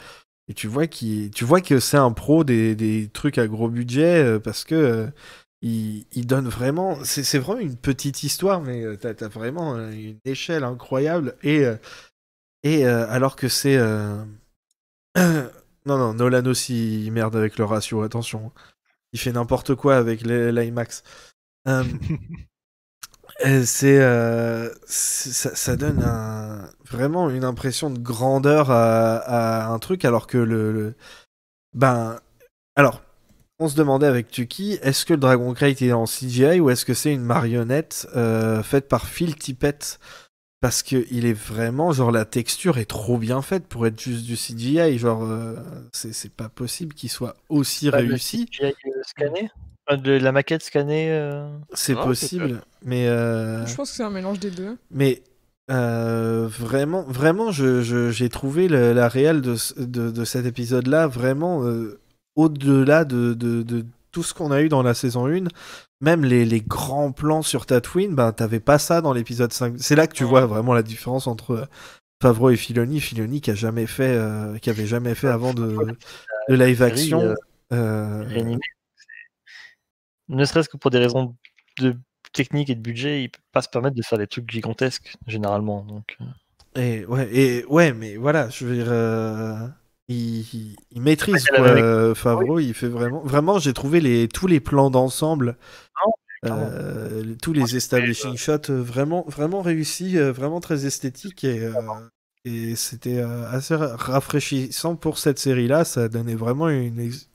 tu 0.55 0.67
vois 0.67 0.87
tu 0.87 1.45
vois 1.45 1.61
que 1.61 1.79
c'est 1.79 1.97
un 1.97 2.11
pro 2.11 2.43
des, 2.43 2.75
des 2.75 3.09
trucs 3.09 3.37
à 3.37 3.47
gros 3.47 3.69
budget 3.69 4.23
euh, 4.23 4.39
parce 4.39 4.63
que 4.65 5.07
il, 5.61 6.05
il 6.13 6.27
donne 6.27 6.47
vraiment, 6.49 6.97
c'est, 7.03 7.39
vraiment 7.39 7.61
une 7.61 7.77
petite 7.77 8.23
histoire 8.23 8.61
mais 8.61 8.97
t'as, 8.97 9.13
t'as 9.13 9.27
vraiment 9.29 9.77
une 9.77 10.19
échelle 10.25 10.63
incroyable 10.63 11.35
et 11.43 11.63
et 12.63 12.85
alors 12.85 13.35
que 13.35 13.47
c'est 13.47 13.77
non 15.15 15.47
non 15.85 16.13
Nolan 16.13 16.45
aussi 16.45 17.05
il 17.05 17.11
merde 17.11 17.35
avec 17.35 17.57
le 17.57 17.65
ratio 17.65 18.01
attention 18.01 18.51
il 19.13 19.19
fait 19.19 19.31
n'importe 19.31 19.75
quoi 19.75 19.95
avec 19.95 20.21
l'IMAX. 20.23 21.03
Euh, 23.45 23.63
c'est 23.65 23.99
euh, 23.99 24.69
ça, 24.85 25.55
ça 25.55 25.75
donne 25.75 26.01
un- 26.03 26.69
vraiment 26.85 27.29
une 27.29 27.43
impression 27.43 27.89
de 27.89 27.97
grandeur 27.99 28.69
à, 28.71 29.15
à 29.17 29.67
un 29.73 29.79
truc 29.79 30.05
alors 30.05 30.27
que 30.27 30.37
le, 30.37 30.71
le- 30.71 30.95
ben 31.73 32.19
alors 32.75 33.03
on 33.59 33.69
se 33.69 33.75
demandait 33.75 34.07
avec 34.07 34.29
Tuki 34.31 34.79
est-ce 34.83 35.05
que 35.05 35.13
le 35.13 35.19
Dragon 35.19 35.53
Crate 35.53 35.81
est 35.83 35.93
en 35.93 36.05
CGI 36.07 36.59
ou 36.61 36.69
est-ce 36.71 36.85
que 36.85 36.93
c'est 36.95 37.13
une 37.13 37.23
marionnette 37.23 38.07
euh, 38.15 38.63
faite 38.63 38.87
par 38.89 39.07
Phil 39.07 39.35
Tippett? 39.35 39.99
Parce 40.61 40.83
que 40.83 41.05
il 41.11 41.25
est 41.25 41.33
vraiment 41.33 41.91
genre 41.93 42.11
la 42.11 42.25
texture 42.25 42.77
est 42.79 42.85
trop 42.85 43.17
bien 43.17 43.41
faite 43.41 43.67
pour 43.67 43.87
être 43.87 43.99
juste 44.01 44.25
du 44.25 44.37
CGI 44.37 44.97
genre 44.99 45.23
euh, 45.23 45.55
c'est 45.93 46.33
pas 46.33 46.49
possible 46.49 46.95
qu'il 46.95 47.09
soit 47.11 47.35
aussi 47.49 47.89
Pas 47.89 48.01
le 48.01 48.07
réussi. 48.07 48.45
CGI, 48.47 48.73
euh, 48.87 49.03
scanné? 49.03 49.49
De 49.91 50.11
la 50.13 50.31
maquette 50.31 50.63
scannée 50.63 51.11
euh, 51.11 51.47
c'est 51.73 51.93
possible 51.95 52.61
mais 52.85 53.07
euh, 53.07 53.65
Je 53.65 53.75
pense 53.75 53.91
que 53.91 53.97
c'est 53.97 54.03
un 54.03 54.09
mélange 54.09 54.39
des 54.39 54.51
deux. 54.51 54.77
Mais 54.91 55.21
euh, 55.71 56.47
vraiment, 56.49 57.03
vraiment, 57.03 57.51
je, 57.51 57.81
je- 57.81 58.09
j'ai 58.11 58.27
trouvé 58.29 58.67
le- 58.67 58.93
la 58.93 59.07
réelle 59.07 59.41
de, 59.41 59.55
de, 59.77 60.11
de 60.11 60.25
cet 60.25 60.45
épisode-là 60.45 61.07
vraiment 61.07 61.63
euh, 61.63 61.99
au-delà 62.35 63.05
de, 63.05 63.33
de, 63.33 63.61
de 63.63 63.85
tout 64.11 64.23
ce 64.23 64.33
qu'on 64.33 64.51
a 64.51 64.61
eu 64.61 64.67
dans 64.69 64.83
la 64.83 64.93
saison 64.93 65.27
1. 65.27 65.45
Même 66.01 66.25
les, 66.25 66.43
les 66.45 66.59
grands 66.61 67.11
plans 67.13 67.41
sur 67.41 67.65
Tatooine, 67.65 68.13
ben, 68.15 68.33
t'avais 68.33 68.59
pas 68.59 68.77
ça 68.77 68.99
dans 69.01 69.13
l'épisode 69.13 69.53
5. 69.53 69.75
C'est 69.77 69.95
là 69.95 70.07
que 70.07 70.13
tu 70.13 70.23
Ouais. 70.25 70.29
vois 70.29 70.45
vraiment 70.45 70.73
la 70.73 70.83
différence 70.83 71.27
entre 71.27 71.67
Favreau 72.21 72.49
et 72.49 72.57
Filoni, 72.57 72.99
Filoni 72.99 73.39
qui 73.39 73.51
a 73.51 73.55
jamais 73.55 73.85
fait, 73.87 74.13
euh, 74.15 74.57
qui 74.57 74.69
avait 74.69 74.85
jamais 74.85 75.15
fait 75.15 75.29
avant 75.29 75.53
de, 75.53 75.77
live 76.49 76.83
action. 76.83 77.33
euh. 77.71 78.23
Ne 80.29 80.45
serait-ce 80.45 80.69
que 80.69 80.77
pour 80.77 80.91
des 80.91 80.99
raisons 80.99 81.35
de 81.79 81.97
technique 82.33 82.69
et 82.69 82.75
de 82.75 82.81
budget, 82.81 83.23
il 83.23 83.29
peut 83.29 83.39
pas 83.51 83.61
se 83.61 83.69
permettre 83.69 83.95
de 83.95 84.01
faire 84.01 84.17
des 84.17 84.27
trucs 84.27 84.49
gigantesques 84.49 85.13
généralement. 85.27 85.83
Donc, 85.83 86.17
euh, 86.21 86.25
Et 86.81 87.05
ouais, 87.05 87.29
et 87.35 87.65
ouais, 87.65 87.93
mais 87.93 88.17
voilà, 88.17 88.49
je 88.49 88.65
veux 88.65 88.75
dire, 88.75 88.87
euh, 88.89 89.67
il, 90.07 90.39
il- 90.53 90.75
il 90.91 91.01
maîtrise 91.01 91.45
quoi, 91.47 91.67
euh, 91.67 92.15
Favreau. 92.15 92.59
Il 92.59 92.73
fait 92.73 92.87
vraiment, 92.87 93.21
vraiment, 93.21 93.59
j'ai 93.59 93.73
trouvé 93.73 94.01
les 94.01 94.27
tous 94.27 94.47
les 94.47 94.59
plans 94.59 94.89
d'ensemble, 94.89 95.57
euh, 96.45 97.35
tous 97.41 97.53
les 97.53 97.75
establishing 97.75 98.37
shots 98.37 98.71
vraiment, 98.71 99.23
vraiment 99.27 99.61
réussis, 99.61 100.17
vraiment 100.17 100.59
très 100.59 100.85
esthétiques 100.85 101.43
et 101.43 101.69
et 102.45 102.75
c'était 102.75 103.19
assez 103.21 103.75
ra- 103.75 103.95
rafraîchissant 103.95 104.95
pour 104.97 105.17
cette 105.17 105.39
série-là. 105.39 105.85
Ça 105.85 106.09
donnait 106.09 106.35
vraiment 106.35 106.69
une 106.69 106.99
ex- 106.99 107.29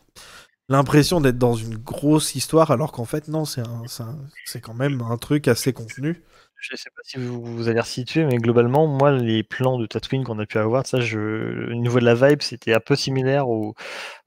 l'impression 0.69 1.21
d'être 1.21 1.39
dans 1.39 1.55
une 1.55 1.77
grosse 1.77 2.35
histoire, 2.35 2.71
alors 2.71 2.93
qu'en 2.93 3.05
fait 3.05 3.29
non, 3.29 3.45
c'est 3.45 3.61
un, 3.63 3.83
c'est 3.87 4.03
un- 4.03 4.19
c'est 4.45 4.61
quand 4.61 4.75
même 4.75 5.01
un 5.03 5.17
truc 5.17 5.49
assez 5.49 5.73
contenu. 5.73 6.23
je 6.61 6.75
sais 6.77 6.91
pas 6.91 7.03
si 7.05 7.19
vous, 7.19 7.41
vous 7.43 7.69
allez 7.69 7.79
resituer, 7.81 8.25
mais 8.25 8.37
globalement, 8.39 8.87
moi, 8.89 9.13
les 9.13 9.45
plans 9.45 9.79
de 9.79 9.87
Tatooine 9.87 10.25
qu'on 10.25 10.39
a 10.41 10.47
pu 10.47 10.59
avoir, 10.59 10.85
ça, 10.87 11.01
je, 11.01 11.71
au 11.71 11.75
niveau 11.75 12.01
de 12.01 12.05
la 12.05 12.15
vibe, 12.15 12.43
c'était 12.43 12.75
un 12.75 12.81
peu 12.81 12.97
similaire 12.97 13.49
au, 13.49 13.75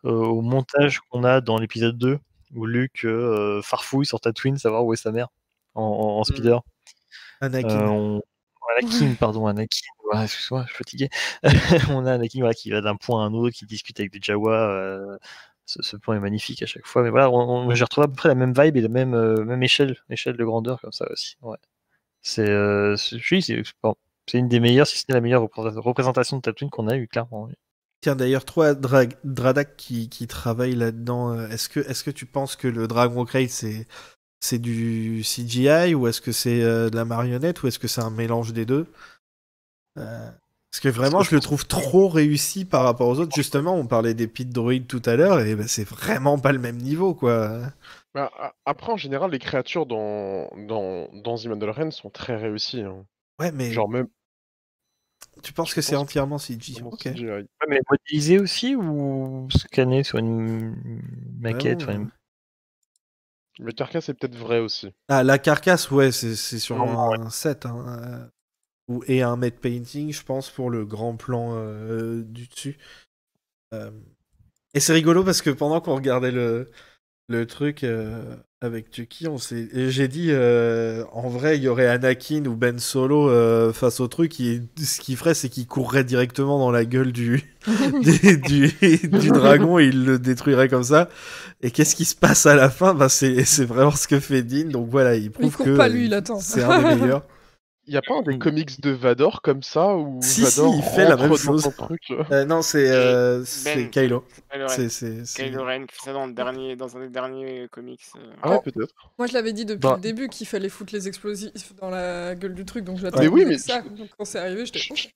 au- 0.03 0.09
au 0.11 0.41
montage 0.41 0.99
qu'on 1.09 1.23
a 1.25 1.41
dans 1.41 1.57
l'épisode 1.59 1.97
2, 1.97 2.19
où 2.55 2.65
Luke 2.65 3.05
euh, 3.05 3.61
farfouille 3.63 4.05
sur 4.05 4.19
Tatooine, 4.21 4.57
savoir 4.57 4.85
où 4.85 4.93
est 4.93 4.97
sa 4.97 5.11
mère, 5.11 5.27
en, 5.75 5.83
en- 5.83 6.19
en 6.19 6.23
speeder. 6.23 6.61
Anakin. 7.41 7.69
Euh, 7.69 7.87
on- 7.89 8.21
Anakin, 8.79 9.15
pardon, 9.19 9.47
Anakin, 9.47 9.81
ouais, 10.13 10.23
excuse-moi, 10.23 10.63
je 10.63 10.67
suis 10.69 10.77
fatigué. 10.77 11.09
on 11.89 12.05
a 12.05 12.13
Anakin 12.13 12.39
voilà, 12.39 12.53
qui 12.53 12.69
va 12.71 12.81
d'un 12.81 12.95
point 12.95 13.23
à 13.23 13.27
un 13.27 13.33
autre, 13.33 13.55
qui 13.55 13.65
discute 13.65 13.99
avec 13.99 14.11
des 14.13 14.19
Jawa. 14.21 14.53
euh, 14.53 15.17
ce, 15.71 15.81
ce 15.81 15.97
plan 15.97 16.13
est 16.13 16.19
magnifique 16.19 16.61
à 16.61 16.65
chaque 16.65 16.85
fois. 16.85 17.03
Mais 17.03 17.09
voilà, 17.09 17.29
j'ai 17.73 17.83
retrouvé 17.83 18.05
à 18.05 18.07
peu 18.07 18.15
près 18.15 18.29
la 18.29 18.35
même 18.35 18.53
vibe 18.53 18.77
et 18.77 18.81
la 18.81 18.89
même, 18.89 19.13
euh, 19.13 19.43
même 19.43 19.63
échelle, 19.63 19.97
échelle 20.09 20.37
de 20.37 20.43
grandeur 20.43 20.81
comme 20.81 20.91
ça 20.91 21.05
aussi. 21.11 21.37
Ouais. 21.41 21.57
C'est 22.21 22.49
euh, 22.49 22.95
bon, 23.83 23.95
une 24.33 24.47
des 24.47 24.59
meilleures, 24.59 24.87
si 24.87 24.99
ce 24.99 25.05
n'est 25.09 25.15
la 25.15 25.21
meilleure 25.21 25.41
représent- 25.41 25.79
représentation 25.79 26.37
de 26.37 26.41
Tatooine 26.41 26.69
qu'on 26.69 26.87
a 26.87 26.95
eu, 26.97 27.07
clairement. 27.07 27.49
Tiens, 28.01 28.15
d'ailleurs, 28.15 28.45
toi, 28.45 28.73
Dra 28.73 29.05
Dradak 29.23 29.77
qui, 29.77 30.09
qui 30.09 30.27
travaille 30.27 30.75
là-dedans, 30.75 31.33
euh, 31.33 31.47
est-ce 31.49 31.69
que, 31.69 31.79
est 31.79 32.03
que 32.03 32.11
tu 32.11 32.25
penses 32.25 32.55
que 32.55 32.67
le 32.67 32.87
Dragon 32.87 33.25
Crate, 33.25 33.49
c'est, 33.49 33.87
c'est 34.39 34.59
du 34.59 35.23
CGI 35.23 35.93
ou 35.95 36.07
est-ce 36.07 36.21
que 36.21 36.31
c'est 36.31 36.63
euh, 36.63 36.89
de 36.89 36.95
la 36.95 37.05
marionnette 37.05 37.63
ou 37.63 37.67
est-ce 37.67 37.79
que 37.79 37.87
c'est 37.87 38.01
un 38.01 38.09
mélange 38.09 38.53
des 38.53 38.65
deux? 38.65 38.87
Parce 40.71 40.79
que 40.79 40.87
vraiment, 40.87 41.17
Parce 41.17 41.27
que 41.27 41.31
je 41.31 41.35
le 41.35 41.41
trouve 41.41 41.67
trop 41.67 42.07
réussi 42.07 42.63
par 42.63 42.83
rapport 42.83 43.09
aux 43.09 43.19
autres. 43.19 43.35
Justement, 43.35 43.75
on 43.75 43.85
parlait 43.85 44.13
des 44.13 44.27
pit 44.27 44.49
droïdes 44.49 44.87
tout 44.87 45.01
à 45.05 45.17
l'heure 45.17 45.41
et 45.41 45.53
ben, 45.55 45.67
c'est 45.67 45.83
vraiment 45.83 46.39
pas 46.39 46.53
le 46.53 46.59
même 46.59 46.77
niveau, 46.77 47.13
quoi. 47.13 47.59
Bah, 48.13 48.31
après, 48.65 48.91
en 48.93 48.97
général, 48.97 49.31
les 49.31 49.39
créatures 49.39 49.85
dans, 49.85 50.49
dans, 50.67 51.09
dans 51.13 51.35
The 51.37 51.47
Mandalorian 51.47 51.91
sont 51.91 52.09
très 52.09 52.37
réussies. 52.37 52.83
hein. 52.83 53.05
Ouais, 53.39 53.51
mais 53.51 53.71
Genre 53.71 53.89
même 53.89 54.07
tu 55.43 55.53
penses 55.53 55.69
je 55.71 55.75
que 55.75 55.81
c'est 55.81 55.95
entièrement 55.95 56.37
CG 56.37 56.79
dans 56.81 56.89
Ok. 56.89 57.03
CGI. 57.03 57.25
Ouais, 57.25 57.45
mais 57.67 57.79
modélisé 57.89 58.39
aussi 58.39 58.75
ou 58.75 59.47
scanné 59.49 60.03
sur 60.03 60.19
une 60.19 60.75
maquette 61.39 61.85
Ouais, 61.87 61.95
une- 61.95 62.09
Le 63.59 63.71
carcasse 63.71 64.09
est 64.09 64.13
peut-être 64.13 64.35
vrai 64.35 64.59
aussi. 64.59 64.89
Ah, 65.09 65.23
la 65.23 65.37
carcasse, 65.39 65.89
ouais, 65.91 66.11
c'est 66.11 66.35
c'est 66.35 66.59
sur 66.59 66.77
Non, 66.77 67.13
un 67.13 67.29
set. 67.29 67.65
Hein, 67.65 67.85
euh, 67.87 68.27
ou- 68.87 69.03
et 69.07 69.21
un 69.21 69.35
matte 69.35 69.59
painting, 69.59 70.11
je 70.13 70.23
pense, 70.23 70.49
pour 70.49 70.69
le 70.69 70.85
grand 70.85 71.15
plan 71.15 71.53
euh, 71.55 72.21
du 72.23 72.47
dessus. 72.47 72.77
Euh, 73.73 73.91
et 74.73 74.79
c'est 74.79 74.93
rigolo 74.93 75.23
parce 75.23 75.41
que 75.41 75.49
pendant 75.49 75.81
qu'on 75.81 75.95
regardait 75.95 76.31
le, 76.31 76.69
le 77.29 77.45
truc 77.47 77.83
euh, 77.83 78.35
avec 78.61 78.93
Chucky, 78.95 79.27
on 79.27 79.37
s'est- 79.37 79.69
et 79.73 79.89
j'ai 79.91 80.07
dit, 80.07 80.31
en 81.13 81.29
vrai, 81.29 81.57
il 81.57 81.63
y 81.63 81.67
aurait 81.67 81.87
Anakin 81.87 82.45
ou 82.45 82.55
Ben 82.55 82.79
Solo 82.79 83.73
face 83.73 83.99
au 83.99 84.07
truc. 84.07 84.39
il- 84.39 84.67
ce 84.81 84.99
qu'il 85.01 85.17
ferait, 85.17 85.33
c'est 85.33 85.49
qu'il 85.49 85.67
courrait 85.67 86.03
directement 86.03 86.59
dans 86.59 86.71
la 86.71 86.85
gueule 86.85 87.11
du, 87.11 87.43
du, 88.01 88.37
du, 88.37 89.07
du 89.07 89.27
dragon 89.29 89.79
et 89.79 89.85
il 89.87 90.05
le 90.05 90.19
détruirait 90.19 90.69
comme 90.69 90.83
ça. 90.83 91.09
Et 91.61 91.71
qu'est-ce 91.71 91.95
qui 91.95 92.05
se 92.05 92.15
passe 92.15 92.45
à 92.45 92.55
la 92.55 92.69
fin? 92.69 92.93
Bah, 92.93 93.09
c'est, 93.09 93.43
c'est 93.45 93.65
vraiment 93.65 93.91
ce 93.91 94.07
que 94.07 94.19
fait 94.19 94.43
Dean. 94.43 94.69
Donc 94.69 94.89
voilà, 94.89 95.15
il 95.15 95.31
prouve 95.31 95.57
que 95.57 95.77
pas, 95.77 95.89
lui, 95.89 96.05
il 96.05 96.13
attend. 96.13 96.39
c'est 96.39 96.63
un 96.63 96.77
des 96.83 96.95
meilleurs. 97.01 97.25
Il 97.87 97.93
y 97.95 97.97
a 97.97 98.01
pas 98.03 98.15
un 98.17 98.21
des 98.21 98.35
Mm. 98.35 98.39
comics 98.39 98.79
de 98.81 98.91
Vador 98.91 99.41
comme 99.41 99.63
ça 99.63 99.95
où 99.95 100.19
Si, 100.21 100.45
si, 100.45 100.59
Vador 100.59 100.75
il 100.75 100.83
fait 100.83 101.03
la 101.09 101.17
même 101.17 101.35
chose. 101.35 101.67
truc, 101.77 102.01
euh, 102.11 102.23
Euh, 102.31 102.45
non, 102.45 102.61
c'est, 102.61 102.89
euh, 102.89 103.43
c'est 103.43 103.75
Ben, 103.75 103.89
Kylo. 103.89 104.23
Kylo 104.51 104.67
Ren. 104.67 104.73
C'est, 104.75 104.89
c'est, 104.89 105.25
c'est- 105.25 105.43
Kylo 105.45 105.63
Ren 105.65 105.85
qui 105.87 105.95
fait 105.95 106.01
ça 106.05 106.13
dans, 106.13 106.27
le 106.27 106.33
dernier, 106.33 106.75
dans 106.75 106.95
un 106.95 106.99
des 107.01 107.09
derniers 107.09 107.67
comics. 107.71 108.01
euh. 108.17 108.33
Ah 108.43 108.51
ouais, 108.51 108.61
peut-être. 108.61 108.93
Moi, 109.17 109.27
je 109.27 109.33
l'avais 109.33 109.51
dit 109.51 109.65
depuis 109.65 109.79
Bah. 109.81 109.93
le 109.95 110.01
début 110.01 110.29
qu'il 110.29 110.45
fallait 110.47 110.69
foutre 110.69 110.93
les 110.93 111.07
explosifs 111.07 111.73
dans 111.81 111.89
la 111.89 112.35
gueule 112.35 112.53
du 112.53 112.65
truc, 112.65 112.83
donc 112.85 112.97
je 112.97 113.03
Mais 113.03 113.09
l'attendais 113.09 113.27
oui, 113.27 113.41
avec 113.41 113.53
mais 113.53 113.57
ça. 113.57 113.81
Donc 113.81 114.09
quand 114.15 114.25
c'est 114.25 114.39
arrivé, 114.39 114.65
j'étais. 114.65 114.79
Je, 114.79 115.07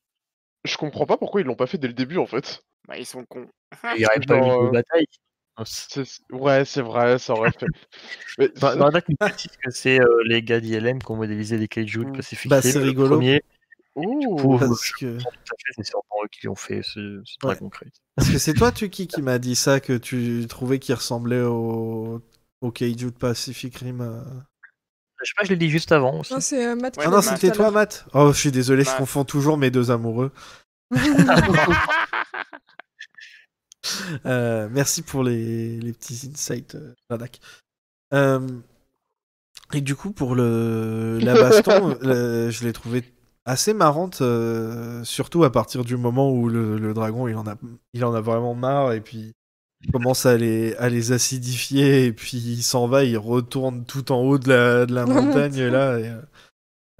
je 0.63 0.77
comprends 0.77 1.05
pas 1.05 1.17
pourquoi 1.17 1.41
ils 1.41 1.47
l'ont 1.47 1.55
pas 1.55 1.67
fait 1.67 1.77
dès 1.77 1.87
le 1.87 1.93
début 1.93 2.17
en 2.17 2.25
fait. 2.25 2.63
Bah, 2.87 2.97
ils 2.97 3.05
sont 3.05 3.23
cons. 3.25 3.47
Il 3.95 3.99
n'y 3.99 4.05
aurait 4.07 4.15
pas 4.27 4.37
eu 4.37 4.41
de 4.41 4.67
euh, 4.67 4.71
bataille. 4.71 5.05
C'est- 5.64 6.19
Ouais, 6.32 6.65
c'est 6.65 6.82
vrai, 6.82 7.18
ça 7.18 7.34
aurait 7.34 7.52
fait. 7.52 7.65
Mais 8.38 8.49
Bah, 8.60 8.73
c'est- 9.38 9.48
que 9.64 9.72
c'est 9.72 10.02
euh, 10.02 10.23
les 10.26 10.44
gars 10.44 10.60
d'ILM 10.60 10.99
qui 11.02 11.11
ont 11.11 11.15
modélisé 11.15 11.57
les 11.57 11.68
kaiju 11.69 12.03
de 12.06 12.10
Mm. 12.10 12.14
Pacific 12.18 12.49
Bah, 12.49 12.60
Rim, 12.60 12.72
c'est 12.73 12.80
rigolo. 12.80 13.10
premier. 13.15 13.41
Ouh. 13.95 14.36
coup, 14.36 14.57
Parce 14.60 14.91
que, 14.99 15.18
c'est 15.77 15.86
sûrement 15.86 16.03
eux 16.26 16.27
qui 16.30 16.48
ont 16.49 16.56
fait 16.56 16.82
ce, 16.84 17.22
ce 17.23 17.36
Dragon 17.40 17.69
Crate. 17.69 17.94
parce 18.18 18.30
que 18.30 18.38
c'est 18.38 18.53
toi, 18.53 18.73
Tuki, 18.73 19.07
qui 19.07 19.22
m'a 19.22 19.40
dit 19.40 19.56
ça, 19.56 19.80
que 19.80 19.94
tu 19.94 20.45
trouvais 20.49 20.80
qu'il 20.80 20.94
ressemblait 20.95 21.41
au, 21.44 22.22
au 22.60 22.72
Kaiju 22.72 23.06
de 23.11 23.18
Pacific 23.18 23.77
Rim. 23.77 24.02
euh. 24.02 24.22
Je 25.23 25.30
sais 25.30 25.34
pas, 25.38 25.45
je 25.45 25.49
l'ai 25.52 25.56
dit 25.56 25.69
juste 25.69 25.94
avant 25.94 26.19
aussi. 26.19 26.34
Non, 26.34 26.41
c'est 26.41 26.68
euh, 26.68 26.76
Matt 26.76 26.98
Ouais, 26.98 27.06
Ah 27.07 27.10
non, 27.10 27.22
c'était 27.22 27.52
toi. 27.52 27.72
Matt 27.72 28.06
Oh, 28.14 28.34
je 28.34 28.38
suis 28.38 28.52
désolé, 28.52 28.84
je 28.84 28.90
Matt. 28.90 28.98
confonds 28.98 29.23
toujours 29.23 29.57
mes 29.57 29.72
deux 29.72 29.90
amoureux. 29.90 30.34
Euh, 34.25 34.67
merci 34.71 35.01
pour 35.01 35.23
les, 35.23 35.79
les 35.79 35.93
petits 35.93 36.29
insights, 36.31 36.75
euh, 36.75 36.93
Radak. 37.09 37.39
Euh, 38.13 38.39
et 39.73 39.81
du 39.81 39.95
coup, 39.95 40.11
pour 40.11 40.35
le, 40.35 41.19
la 41.21 41.33
baston, 41.33 41.97
je 42.01 42.63
l'ai 42.63 42.73
trouvé 42.73 43.03
assez 43.45 43.73
marrante, 43.73 44.21
euh, 44.21 45.03
surtout 45.03 45.43
à 45.43 45.51
partir 45.51 45.83
du 45.83 45.97
moment 45.97 46.31
où 46.31 46.49
le, 46.49 46.77
le 46.77 46.93
dragon 46.93 47.27
il 47.27 47.35
en, 47.35 47.45
a, 47.47 47.55
il 47.93 48.03
en 48.03 48.13
a 48.13 48.21
vraiment 48.21 48.55
marre 48.55 48.93
et 48.93 49.01
puis 49.01 49.33
il 49.83 49.91
commence 49.91 50.25
à 50.25 50.35
les, 50.37 50.75
à 50.77 50.89
les 50.89 51.11
acidifier 51.11 52.05
et 52.05 52.11
puis 52.13 52.37
il 52.37 52.63
s'en 52.63 52.87
va, 52.87 53.03
il 53.03 53.17
retourne 53.17 53.85
tout 53.85 54.11
en 54.11 54.21
haut 54.21 54.39
de 54.39 54.49
la, 54.49 54.85
de 54.87 54.95
la 54.95 55.05
montagne 55.05 55.61
là. 55.65 55.99
et, 55.99 56.11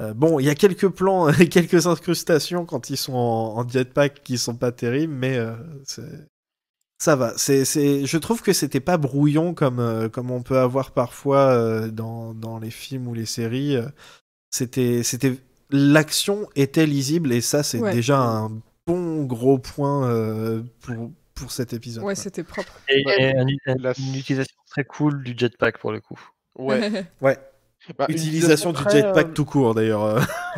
euh, 0.02 0.14
bon, 0.14 0.40
il 0.40 0.46
y 0.46 0.50
a 0.50 0.56
quelques 0.56 0.90
plans 0.90 1.30
et 1.30 1.50
quelques 1.50 1.88
incrustations 1.88 2.66
quand 2.66 2.90
ils 2.90 2.98
sont 2.98 3.14
en, 3.14 3.58
en 3.58 3.68
jetpack 3.68 4.22
qui 4.24 4.38
sont 4.38 4.56
pas 4.56 4.72
terribles, 4.72 5.14
mais 5.14 5.38
euh, 5.38 5.56
c'est- 5.84 6.28
ça 7.06 7.16
va. 7.16 7.34
C'est, 7.38 7.66
c'est... 7.66 8.06
Je 8.06 8.18
trouve 8.18 8.42
que 8.42 8.52
c'était 8.52 8.80
pas 8.80 8.98
brouillon 8.98 9.54
comme, 9.54 9.80
euh, 9.80 10.10
comme 10.10 10.32
on 10.32 10.42
peut 10.42 10.58
avoir 10.58 10.92
parfois 10.92 11.52
euh, 11.54 11.90
dans, 11.90 12.34
dans 12.34 12.58
les 12.60 12.72
films 12.72 13.08
ou 13.08 13.14
les 13.14 13.26
séries. 13.28 13.76
Euh, 13.78 13.86
C'était, 14.52 15.04
c'était... 15.04 15.38
L'action 15.72 16.48
était 16.56 16.86
lisible 16.86 17.32
et 17.34 17.42
ça, 17.42 17.62
c'est 17.64 17.80
Ouais. 17.80 17.94
déjà 17.94 18.20
un 18.20 18.52
bon 18.88 19.24
gros 19.26 19.58
point 19.58 20.08
euh, 20.10 20.62
pour, 20.82 21.12
pour 21.34 21.52
cet 21.52 21.74
épisode. 21.74 22.04
Ouais, 22.04 22.14
quoi. 22.14 22.24
c'était 22.24 22.44
propre. 22.44 22.72
Et, 22.90 23.02
et 23.20 23.36
un- 23.38 23.46
un- 23.68 23.76
la- 23.80 23.94
une 24.00 24.16
utilisation 24.16 24.56
très 24.70 24.84
cool 24.84 25.24
du 25.24 25.34
jetpack 25.38 25.78
pour 25.80 25.92
le 25.92 26.02
coup. 26.02 26.20
Ouais. 26.58 27.06
Ouais. 27.22 27.38
Bah, 28.00 28.08
Utilisation 28.10 28.72
du 28.74 28.84
très, 28.84 29.02
jetpack 29.02 29.28
euh, 29.28 29.34
tout 29.34 29.46
court 29.46 29.76
d'ailleurs. 29.76 30.26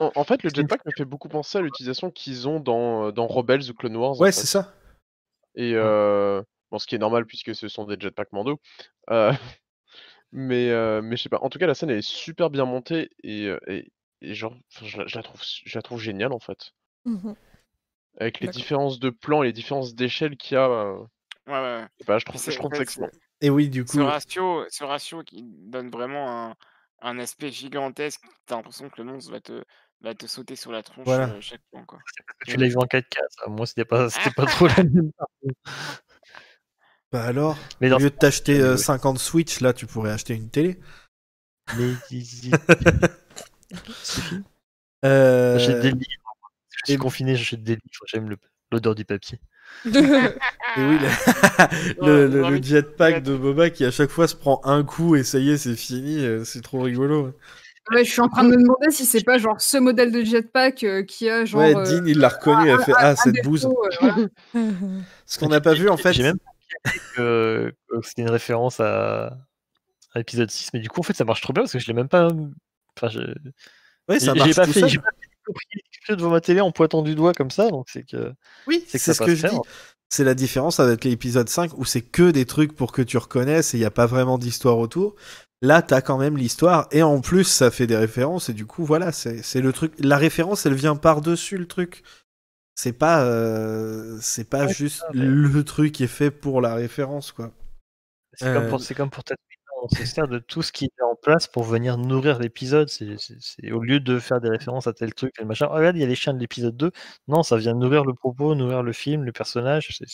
en- 0.00 0.12
en 0.14 0.24
fait, 0.24 0.42
le 0.42 0.50
jetpack 0.50 0.84
me 0.86 0.92
fait 0.96 1.04
beaucoup 1.04 1.28
penser 1.28 1.58
à 1.58 1.60
l'utilisation 1.60 2.10
qu'ils 2.10 2.48
ont 2.48 2.60
dans, 2.60 3.06
euh, 3.06 3.12
dans 3.12 3.26
Rebels 3.26 3.70
ou 3.70 3.74
Clone 3.74 3.96
Wars. 3.96 4.12
en 4.12 4.14
Ouais, 4.20 4.32
fait. 4.32 4.40
c'est 4.40 4.46
ça. 4.46 4.72
Et 5.54 5.72
euh, 5.74 6.42
bon, 6.70 6.78
ce 6.78 6.86
qui 6.86 6.94
est 6.94 6.98
normal 6.98 7.26
puisque 7.26 7.54
ce 7.54 7.68
sont 7.68 7.84
des 7.84 7.96
jetpacks 7.98 8.32
Mando. 8.32 8.60
Euh, 9.10 9.32
mais 10.32 10.70
euh, 10.70 11.02
mais 11.02 11.16
je 11.16 11.24
sais 11.24 11.28
pas. 11.28 11.40
En 11.42 11.48
tout 11.50 11.58
cas, 11.58 11.66
la 11.66 11.74
scène 11.74 11.90
elle 11.90 11.98
est 11.98 12.02
super 12.02 12.50
bien 12.50 12.64
montée 12.64 13.10
et, 13.22 13.52
et, 13.68 13.92
et 14.22 14.34
genre, 14.34 14.54
je, 14.82 14.98
la, 14.98 15.06
je 15.06 15.16
la 15.16 15.22
trouve 15.22 15.42
je 15.42 15.78
la 15.78 15.82
trouve 15.82 16.00
géniale 16.00 16.32
en 16.32 16.40
fait. 16.40 16.72
Mhm. 17.04 17.34
Avec 18.20 18.40
les 18.40 18.46
D'accord. 18.46 18.60
différences 18.60 18.98
de 18.98 19.10
plans 19.10 19.42
et 19.42 19.46
les 19.46 19.52
différences 19.52 19.94
d'échelle 19.94 20.36
qu'il 20.36 20.54
y 20.54 20.58
a. 20.58 20.68
euh, 20.68 20.98
Ouais, 21.46 21.54
ouais, 21.54 21.60
ouais. 21.60 21.86
pas, 22.04 22.18
je 22.18 22.24
trouve, 22.24 22.40
c'est- 22.40 22.50
je 22.52 22.58
trouve 22.58 22.72
en 22.78 22.84
ça. 22.84 23.08
Et 23.40 23.48
oui, 23.50 23.68
du 23.68 23.84
Ce 23.86 23.92
coup. 23.92 23.98
ratio, 24.00 24.64
ce 24.68 24.84
ratio 24.84 25.22
qui 25.22 25.42
donne 25.44 25.88
vraiment 25.90 26.50
un, 26.50 26.56
un 27.00 27.18
aspect 27.18 27.50
gigantesque, 27.50 28.22
t'as 28.46 28.56
l'impression 28.56 28.90
que 28.90 29.00
le 29.00 29.04
monstre 29.04 29.30
va 29.30 29.40
te, 29.40 29.64
va 30.00 30.14
te 30.14 30.26
sauter 30.26 30.56
sur 30.56 30.70
la 30.72 30.82
tronche 30.82 31.04
Voilà. 31.04 31.28
euh, 31.30 31.40
chaque 31.40 31.60
fois. 31.70 31.82
Quoi. 31.86 31.98
Tu 32.46 32.56
l'as 32.56 32.68
vu 32.68 32.76
en 32.76 32.86
4K, 32.86 33.18
ça. 33.30 33.48
Moi, 33.48 33.66
c'était 33.66 33.84
pas, 33.84 34.08
c'était 34.10 34.30
pas 34.30 34.46
trop 34.46 34.66
la 34.68 34.76
même. 34.84 35.10
Bah 37.10 37.24
alors, 37.24 37.56
Mais 37.80 37.90
au 37.90 37.98
lieu 37.98 38.10
de 38.10 38.14
t'acheter 38.14 38.60
euh, 38.60 38.74
euh, 38.74 38.76
50 38.76 39.18
Switch, 39.18 39.60
là, 39.60 39.72
tu 39.72 39.86
pourrais 39.86 40.10
acheter 40.12 40.34
une 40.34 40.50
télé. 40.50 40.78
Suffit. 44.02 44.42
Euh, 45.04 45.56
J'achète 45.60 45.80
des 45.82 45.90
livres. 45.92 46.04
Je 46.70 46.78
suis 46.86 46.92
et- 46.94 46.96
confiné, 46.98 47.36
j'achète 47.36 47.62
des 47.62 47.74
livres. 47.76 48.04
J'aime 48.08 48.34
l'odeur 48.72 48.96
du 48.96 49.04
papier. 49.04 49.38
Et 49.84 49.90
oui, 49.94 50.98
le, 50.98 51.06
le, 52.04 52.26
le- 52.26 52.50
le 52.50 52.60
jetpack 52.62 53.22
de 53.22 53.36
Boba 53.36 53.70
qui 53.70 53.84
à 53.84 53.92
chaque 53.92 54.10
fois 54.10 54.26
se 54.26 54.34
prend 54.34 54.60
un 54.64 54.82
coup 54.82 55.14
et 55.14 55.22
ça 55.22 55.38
y 55.38 55.50
est, 55.50 55.56
c'est 55.56 55.76
fini, 55.76 56.24
c'est 56.44 56.62
trop 56.62 56.80
rigolo. 56.82 57.32
Ouais, 57.92 58.04
je 58.04 58.10
suis 58.10 58.20
en 58.20 58.28
train 58.28 58.44
de 58.44 58.50
me 58.50 58.56
demander 58.56 58.90
si 58.90 59.06
c'est 59.06 59.24
pas 59.24 59.38
genre 59.38 59.60
ce 59.60 59.78
modèle 59.78 60.12
de 60.12 60.22
jetpack 60.22 60.84
euh, 60.84 61.02
qui 61.02 61.28
a 61.30 61.44
genre. 61.44 61.60
ouais, 61.60 61.74
euh, 61.76 61.84
Dean, 62.00 62.04
il 62.06 62.18
l'a 62.18 62.28
reconnu, 62.28 62.68
elle 62.68 62.80
fait 62.80 62.92
Ah, 62.96 63.10
un 63.10 63.16
cette 63.16 63.34
défaut, 63.34 63.50
bouse. 63.50 63.66
euh, 63.66 63.70
voilà. 64.00 64.16
Ce 65.26 65.38
qu'on 65.38 65.48
n'a 65.48 65.60
pas 65.60 65.74
vu 65.74 65.88
en 65.88 65.96
fait. 65.96 66.12
J'ai 66.12 66.22
même 66.22 66.38
que, 67.16 67.72
que 67.88 67.96
c'était 68.02 68.22
une 68.22 68.30
référence 68.30 68.80
à, 68.80 69.26
à 70.14 70.18
l'épisode 70.18 70.50
6, 70.50 70.70
mais 70.74 70.80
du 70.80 70.88
coup, 70.88 71.00
en 71.00 71.02
fait, 71.02 71.14
ça 71.14 71.24
marche 71.24 71.40
trop 71.40 71.52
bien 71.52 71.62
parce 71.62 71.72
que 71.72 71.78
je 71.78 71.86
l'ai 71.86 71.94
même 71.94 72.08
pas. 72.08 72.28
Enfin, 72.96 73.08
je... 73.08 73.20
Ouais, 74.08 74.18
ça 74.20 74.34
marche 74.34 74.48
j'ai 74.48 74.54
pas 74.54 74.66
tout 74.66 74.72
fait, 74.72 74.80
seul. 74.80 74.88
j'ai 74.88 74.98
pas 74.98 75.10
compris 75.46 76.16
devant 76.16 76.30
ma 76.30 76.40
télé 76.40 76.60
en 76.60 76.72
pointant 76.72 77.02
du 77.02 77.14
doigt 77.14 77.32
comme 77.34 77.50
ça, 77.50 77.68
donc 77.70 77.86
c'est 77.90 78.02
que. 78.04 78.32
Oui, 78.66 78.84
c'est 78.86 78.98
ce 78.98 79.12
que 79.22 79.34
je 79.34 79.40
faire. 79.42 79.50
dis. 79.52 79.58
C'est 80.10 80.24
la 80.24 80.34
différence 80.34 80.80
avec 80.80 81.04
l'épisode 81.04 81.50
5 81.50 81.72
où 81.76 81.84
c'est 81.84 82.00
que 82.00 82.30
des 82.30 82.46
trucs 82.46 82.74
pour 82.74 82.92
que 82.92 83.02
tu 83.02 83.18
reconnaisses 83.18 83.74
et 83.74 83.76
il 83.76 83.80
n'y 83.80 83.86
a 83.86 83.90
pas 83.90 84.06
vraiment 84.06 84.38
d'histoire 84.38 84.78
autour. 84.78 85.16
Là, 85.60 85.82
t'as 85.82 86.00
quand 86.00 86.18
même 86.18 86.36
l'histoire 86.36 86.86
et 86.92 87.02
en 87.02 87.20
plus, 87.20 87.44
ça 87.44 87.70
fait 87.70 87.86
des 87.86 87.96
références 87.96 88.48
et 88.48 88.52
du 88.52 88.64
coup, 88.64 88.84
voilà, 88.84 89.10
c'est 89.12 89.60
le 89.60 89.72
truc. 89.72 89.92
La 89.98 90.16
référence, 90.16 90.66
elle 90.66 90.74
vient 90.74 90.94
par-dessus 90.96 91.58
le 91.58 91.66
truc. 91.66 92.04
C'est 92.76 92.92
pas, 92.92 93.24
euh, 93.24 94.16
c'est 94.20 94.48
pas 94.48 94.66
Ouais, 94.66 94.72
juste 94.72 95.00
ça, 95.00 95.08
le 95.12 95.64
truc 95.64 95.92
qui 95.92 96.04
est 96.04 96.06
fait 96.06 96.30
pour 96.30 96.60
la 96.60 96.74
référence, 96.74 97.32
quoi. 97.32 97.50
C'est 98.34 98.46
Euh, 98.46 98.54
comme 98.54 98.68
pour, 98.68 98.80
c'est 98.80 98.94
comme 98.94 99.10
pour 99.10 99.24
on 99.82 99.88
se 99.88 100.04
sert 100.04 100.28
de 100.28 100.38
tout 100.38 100.62
ce 100.62 100.72
qui 100.72 100.86
est 100.86 101.02
en 101.02 101.14
place 101.14 101.46
pour 101.46 101.64
venir 101.64 101.96
nourrir 101.98 102.38
l'épisode. 102.38 102.88
C'est, 102.88 103.72
au 103.72 103.80
lieu 103.80 104.00
de 104.00 104.18
faire 104.18 104.40
des 104.40 104.48
références 104.48 104.86
à 104.86 104.92
tel 104.92 105.14
truc, 105.14 105.32
tel 105.34 105.46
machin. 105.46 105.68
Oh, 105.70 105.74
regarde, 105.74 105.96
il 105.96 106.00
y 106.00 106.04
a 106.04 106.06
les 106.06 106.14
chiens 106.14 106.34
de 106.34 106.38
l'épisode 106.38 106.76
2. 106.76 106.90
Non, 107.28 107.42
ça 107.42 107.56
vient 107.56 107.74
nourrir 107.74 108.04
le 108.04 108.14
propos, 108.14 108.54
nourrir 108.54 108.82
le 108.82 108.92
film, 108.92 109.24
le 109.24 109.32
personnage. 109.32 109.88
C'est, 109.90 110.06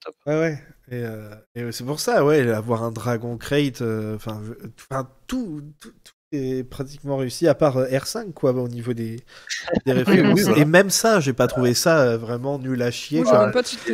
top. 0.00 0.14
Ouais, 0.26 0.38
ouais. 0.38 0.64
Et, 0.88 1.02
euh, 1.02 1.34
et 1.54 1.72
c'est 1.72 1.84
pour 1.84 2.00
ça, 2.00 2.24
ouais, 2.24 2.48
avoir 2.50 2.82
un 2.82 2.92
Dragon 2.92 3.36
Crate, 3.38 3.82
euh, 3.82 4.16
enfin, 4.16 4.42
tout, 5.26 5.62
tout, 5.80 5.92
tout 6.04 6.15
est 6.32 6.64
pratiquement 6.68 7.16
réussi, 7.16 7.46
à 7.48 7.54
part 7.54 7.76
euh, 7.76 7.86
R5, 7.88 8.32
quoi, 8.32 8.52
au 8.52 8.68
niveau 8.68 8.92
des, 8.92 9.20
des 9.84 9.92
références. 9.92 10.34
oui, 10.34 10.42
voilà. 10.42 10.58
Et 10.58 10.64
même 10.64 10.90
ça, 10.90 11.20
j'ai 11.20 11.32
pas 11.32 11.46
trouvé 11.46 11.74
ça 11.74 12.00
euh, 12.00 12.18
vraiment 12.18 12.58
nul 12.58 12.82
à 12.82 12.90
chier. 12.90 13.22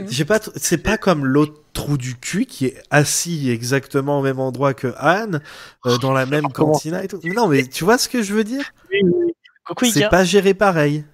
J'ai 0.08 0.24
pas, 0.24 0.40
c'est 0.56 0.78
pas 0.82 0.98
comme 0.98 1.26
l'autre 1.26 1.62
trou 1.72 1.96
du 1.96 2.16
cul 2.16 2.46
qui 2.46 2.66
est 2.66 2.82
assis 2.90 3.50
exactement 3.50 4.18
au 4.20 4.22
même 4.22 4.40
endroit 4.40 4.74
que 4.74 4.92
Anne, 4.96 5.42
euh, 5.86 5.98
dans 5.98 6.12
la 6.12 6.26
même 6.26 6.48
cantina 6.48 7.04
et 7.04 7.08
tout. 7.08 7.20
Non, 7.24 7.48
mais 7.48 7.66
tu 7.66 7.84
vois 7.84 7.98
ce 7.98 8.08
que 8.08 8.22
je 8.22 8.34
veux 8.34 8.44
dire? 8.44 8.72
C'est 9.82 10.08
pas 10.08 10.24
géré 10.24 10.54
pareil. 10.54 11.04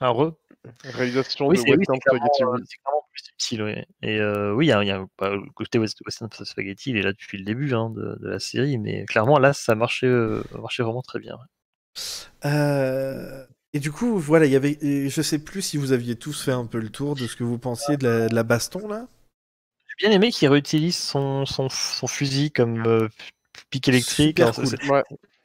Un 0.00 0.10
re. 0.10 0.34
Réalisation 0.84 1.46
Oui, 1.48 1.56
de 1.56 1.62
clairement, 1.62 1.84
Spaghetti. 1.84 2.42
Subtil. 3.40 3.62
ouais. 3.62 3.86
Et 4.02 4.18
euh, 4.20 4.52
oui, 4.54 4.66
il 4.66 4.68
y 4.68 4.72
a, 4.72 4.82
y 4.84 4.90
a- 4.90 5.04
bah, 5.18 5.30
le 5.30 5.50
côté 5.54 5.78
West- 5.78 6.00
Western 6.04 6.30
Spaghetti, 6.44 6.90
il 6.90 6.96
est 6.96 7.02
là 7.02 7.12
depuis 7.12 7.38
le 7.38 7.44
début 7.44 7.72
hein, 7.74 7.90
de, 7.90 8.16
de 8.20 8.28
la 8.28 8.38
série, 8.38 8.78
mais 8.78 9.04
clairement, 9.06 9.38
là, 9.38 9.52
ça 9.52 9.74
marchait, 9.74 10.06
euh, 10.06 10.42
marchait 10.58 10.82
vraiment 10.82 11.02
très 11.02 11.18
bien. 11.18 11.34
ouais. 11.36 12.00
Euh, 12.44 13.44
Et 13.72 13.80
du 13.80 13.92
coup, 13.92 14.18
voilà, 14.18 14.46
il 14.46 14.52
y 14.52 14.56
avait, 14.56 14.78
je 15.08 15.22
sais 15.22 15.38
plus 15.38 15.62
si 15.62 15.76
vous 15.76 15.92
aviez 15.92 16.16
tous 16.16 16.42
fait 16.44 16.52
un 16.52 16.66
peu 16.66 16.78
le 16.78 16.88
tour 16.90 17.14
de 17.14 17.26
ce 17.26 17.36
que 17.36 17.44
vous 17.44 17.58
pensiez 17.58 17.96
de 17.96 18.06
la, 18.08 18.28
de 18.28 18.34
la 18.34 18.42
baston 18.42 18.88
là? 18.88 19.06
J'ai 19.88 20.06
bien 20.08 20.16
aimé 20.16 20.30
qu'il 20.30 20.48
réutilise 20.48 20.96
son, 20.96 21.44
son, 21.46 21.68
son 21.68 22.06
fusil 22.06 22.50
comme 22.50 22.86
euh, 22.86 23.08
pic 23.70 23.86
électrique. 23.88 24.40
Alors, 24.40 24.54
cool. 24.54 24.66
c'est- 24.66 24.88
Ouais. 24.90 25.02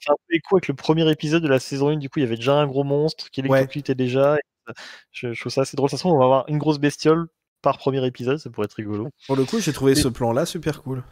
un 0.08 0.14
peu 0.28 0.36
écho 0.36 0.56
avec 0.56 0.68
le 0.68 0.76
premier 0.76 1.10
épisode 1.12 1.42
de 1.44 1.48
la 1.48 1.60
saison 1.60 1.90
1. 1.90 1.98
Du 1.98 2.10
coup, 2.10 2.20
il 2.20 2.24
y 2.24 2.26
avait 2.26 2.36
déjà 2.36 2.54
un 2.56 2.68
gros 2.68 2.84
monstre 2.84 3.30
qui 3.32 3.42
électrocutait 3.42 3.96
déjà. 3.96 4.36
et 4.38 4.42
ça- 4.68 4.74
je, 5.12 5.34
je 5.34 5.40
trouve 5.40 5.52
ça 5.52 5.62
assez 5.62 5.76
drôle. 5.76 5.88
De 5.88 5.92
toute 5.92 6.00
façon, 6.00 6.10
on 6.10 6.18
va 6.20 6.26
avoir 6.26 6.46
une 6.48 6.58
grosse 6.60 6.80
bestiole 6.80 7.28
par 7.66 7.78
premier 7.78 8.06
épisode. 8.06 8.38
Ça 8.38 8.50
pourrait 8.50 8.66
être 8.66 8.74
rigolo. 8.76 9.10
Pour 9.28 9.36
le 9.36 9.44
coup, 9.44 9.60
j'ai 9.60 9.74
trouvé 9.74 9.94
Mais- 9.96 10.02
ce 10.02 10.08
plan-là 10.08 10.46
super 10.46 10.82
cool. 10.84 11.04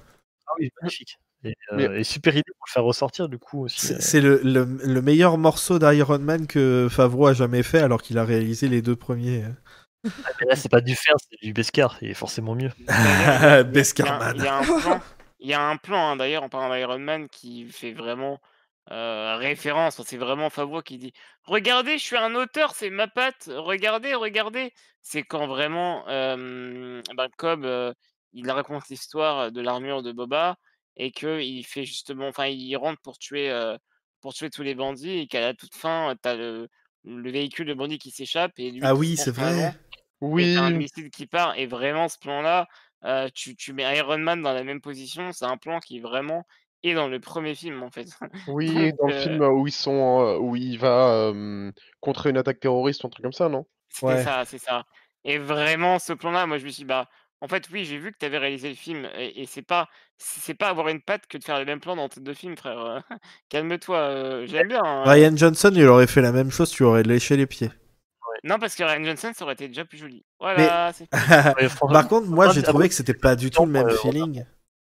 Ah 0.47 0.51
oui, 0.59 0.69
magnifique. 0.81 1.17
Et, 1.43 1.49
euh, 1.73 1.75
Mais- 1.89 1.99
et 1.99 2.03
super 2.05 2.31
idée 2.33 2.43
pour 2.57 2.65
le 2.67 2.71
faire 2.71 2.83
ressortir, 2.85 3.27
du 3.27 3.37
coup, 3.37 3.65
aussi. 3.65 3.93
C'est 3.99 4.23
euh. 4.23 4.39
le, 4.43 4.65
le, 4.65 4.77
le 4.93 5.01
meilleur 5.01 5.37
morceau 5.37 5.77
d'Iron 5.79 6.19
Man 6.19 6.47
que 6.47 6.87
Favreau 6.89 7.27
a 7.27 7.33
jamais 7.33 7.63
fait, 7.63 7.79
alors 7.79 8.01
qu'il 8.01 8.17
a 8.17 8.23
réalisé 8.23 8.69
les 8.69 8.81
deux 8.81 8.95
premiers. 8.95 9.43
Ah, 10.05 10.09
mais 10.39 10.47
là, 10.47 10.55
c'est 10.55 10.69
pas 10.69 10.79
du 10.81 10.95
fer, 10.95 11.15
c'est 11.29 11.45
du 11.45 11.51
Beskar. 11.53 11.97
Il 12.01 12.09
est 12.09 12.13
forcément 12.13 12.55
mieux. 12.55 12.71
Il 12.79 12.85
y 12.85 12.89
a- 12.89 13.59
il 13.61 13.67
y 13.67 13.69
Bescarman. 13.71 14.39
a 14.41 14.59
un 14.59 14.63
plan, 14.63 15.01
il 15.39 15.49
y 15.49 15.53
a 15.53 15.61
un 15.61 15.75
plan 15.77 16.09
hein, 16.11 16.15
d'ailleurs 16.15 16.43
en 16.43 16.49
parlant 16.49 16.73
d'Iron 16.73 16.99
Man 16.99 17.27
qui 17.29 17.65
fait 17.69 17.91
vraiment 17.93 18.39
euh, 18.91 19.35
référence. 19.37 20.01
C'est 20.03 20.17
vraiment 20.17 20.49
Favreau 20.49 20.81
qui 20.81 20.97
dit 20.97 21.13
Regardez, 21.43 21.97
je 21.97 22.03
suis 22.03 22.17
un 22.17 22.35
auteur, 22.35 22.75
c'est 22.75 22.89
ma 22.89 23.07
patte. 23.07 23.49
Regardez, 23.53 24.13
regardez. 24.15 24.73
C'est 25.01 25.23
quand 25.23 25.47
vraiment 25.47 26.07
euh, 26.09 27.01
ben, 27.15 27.29
Cobb 27.37 27.65
euh, 27.65 27.93
il 28.33 28.49
raconte 28.51 28.89
l'histoire 28.89 29.51
de 29.51 29.61
l'armure 29.61 30.01
de 30.03 30.11
Boba 30.11 30.57
et 30.97 31.11
que 31.11 31.41
il 31.41 31.63
fait 31.63 31.85
justement, 31.85 32.27
enfin, 32.27 32.47
il 32.47 32.75
rentre 32.75 33.01
pour 33.01 33.17
tuer, 33.17 33.49
euh, 33.49 33.77
pour 34.21 34.33
tuer 34.33 34.49
tous 34.49 34.63
les 34.63 34.75
bandits 34.75 35.19
et 35.19 35.27
qu'à 35.27 35.41
la 35.41 35.53
toute 35.53 35.75
fin, 35.75 36.15
t'as 36.21 36.35
le, 36.35 36.67
le 37.03 37.31
véhicule 37.31 37.67
de 37.67 37.73
bandits 37.73 37.97
qui 37.97 38.11
s'échappe 38.11 38.53
et 38.57 38.71
lui 38.71 38.81
Ah 38.83 38.95
oui, 38.95 39.17
c'est 39.17 39.31
vrai. 39.31 39.69
Et 39.69 39.71
Oui, 40.21 40.53
t'as 40.55 40.61
un 40.61 40.71
missile 40.71 41.09
qui 41.09 41.27
part, 41.27 41.57
et 41.57 41.65
vraiment 41.67 42.07
ce 42.07 42.17
plan-là, 42.17 42.67
euh, 43.05 43.27
tu, 43.33 43.55
tu 43.55 43.73
mets 43.73 43.97
Iron 43.97 44.19
Man 44.19 44.41
dans 44.41 44.53
la 44.53 44.63
même 44.63 44.81
position, 44.81 45.31
c'est 45.33 45.45
un 45.45 45.57
plan 45.57 45.79
qui 45.79 45.99
vraiment 45.99 46.45
est 46.83 46.93
dans 46.95 47.07
le 47.07 47.19
premier 47.19 47.55
film 47.55 47.83
en 47.83 47.91
fait. 47.91 48.07
oui, 48.47 48.91
Donc, 48.91 48.99
dans 48.99 49.07
le 49.07 49.13
euh, 49.13 49.13
film 49.13 49.41
où 49.41 49.67
ils 49.67 49.71
sont, 49.71 50.21
euh, 50.21 50.37
où 50.37 50.55
il 50.55 50.77
va 50.77 51.09
euh, 51.29 51.71
contrer 52.01 52.29
une 52.29 52.37
attaque 52.37 52.59
terroriste 52.59 53.03
ou 53.03 53.07
un 53.07 53.09
truc 53.09 53.23
comme 53.23 53.33
ça, 53.33 53.49
non? 53.49 53.65
Ouais. 54.01 54.17
ça, 54.17 54.45
c'est 54.45 54.57
ça. 54.57 54.85
Et 55.23 55.37
vraiment 55.37 55.99
ce 55.99 56.13
plan-là, 56.13 56.45
moi 56.45 56.57
je 56.57 56.65
me 56.65 56.69
suis 56.69 56.81
dit, 56.83 56.85
bah 56.85 57.09
en 57.41 57.47
fait 57.47 57.69
oui, 57.71 57.85
j'ai 57.85 57.97
vu 57.97 58.11
que 58.11 58.17
tu 58.17 58.25
avais 58.25 58.37
réalisé 58.37 58.69
le 58.69 58.75
film, 58.75 59.07
et, 59.15 59.41
et 59.41 59.45
c'est 59.45 59.61
pas 59.61 59.89
c'est 60.17 60.53
pas 60.55 60.69
avoir 60.69 60.89
une 60.89 61.01
patte 61.01 61.27
que 61.27 61.37
de 61.37 61.43
faire 61.43 61.59
le 61.59 61.65
même 61.65 61.79
plan 61.79 61.95
dans 61.95 62.09
tes 62.09 62.21
deux 62.21 62.33
films, 62.33 62.57
frère. 62.57 62.79
euh, 62.79 62.99
Calme-toi, 63.49 63.97
euh, 63.97 64.47
j'aime 64.47 64.67
bien. 64.67 64.81
hein. 64.83 65.05
Ryan 65.05 65.37
Johnson, 65.37 65.71
il 65.75 65.85
aurait 65.87 66.07
fait 66.07 66.21
la 66.21 66.33
même 66.33 66.51
chose, 66.51 66.69
tu 66.71 66.83
aurais 66.83 67.03
léché 67.03 67.37
les 67.37 67.45
pieds. 67.47 67.71
Non, 68.43 68.59
parce 68.59 68.75
que 68.75 68.83
Ryan 68.83 69.03
Johnson, 69.05 69.31
ça 69.33 69.43
aurait 69.45 69.53
été 69.53 69.67
déjà 69.67 69.85
plus 69.85 69.97
joli. 69.97 70.25
Voilà, 70.39 70.91
c'est 70.93 71.07
franchement, 71.69 71.87
Par 71.91 72.07
contre, 72.07 72.27
moi, 72.27 72.47
j'ai 72.49 72.61
mais 72.61 72.63
trouvé 72.63 72.89
que 72.89 72.95
c'était 72.95 73.13
pas 73.13 73.35
du 73.35 73.51
tout 73.51 73.65
le 73.65 73.71
même 73.71 73.89
feeling. 73.89 74.45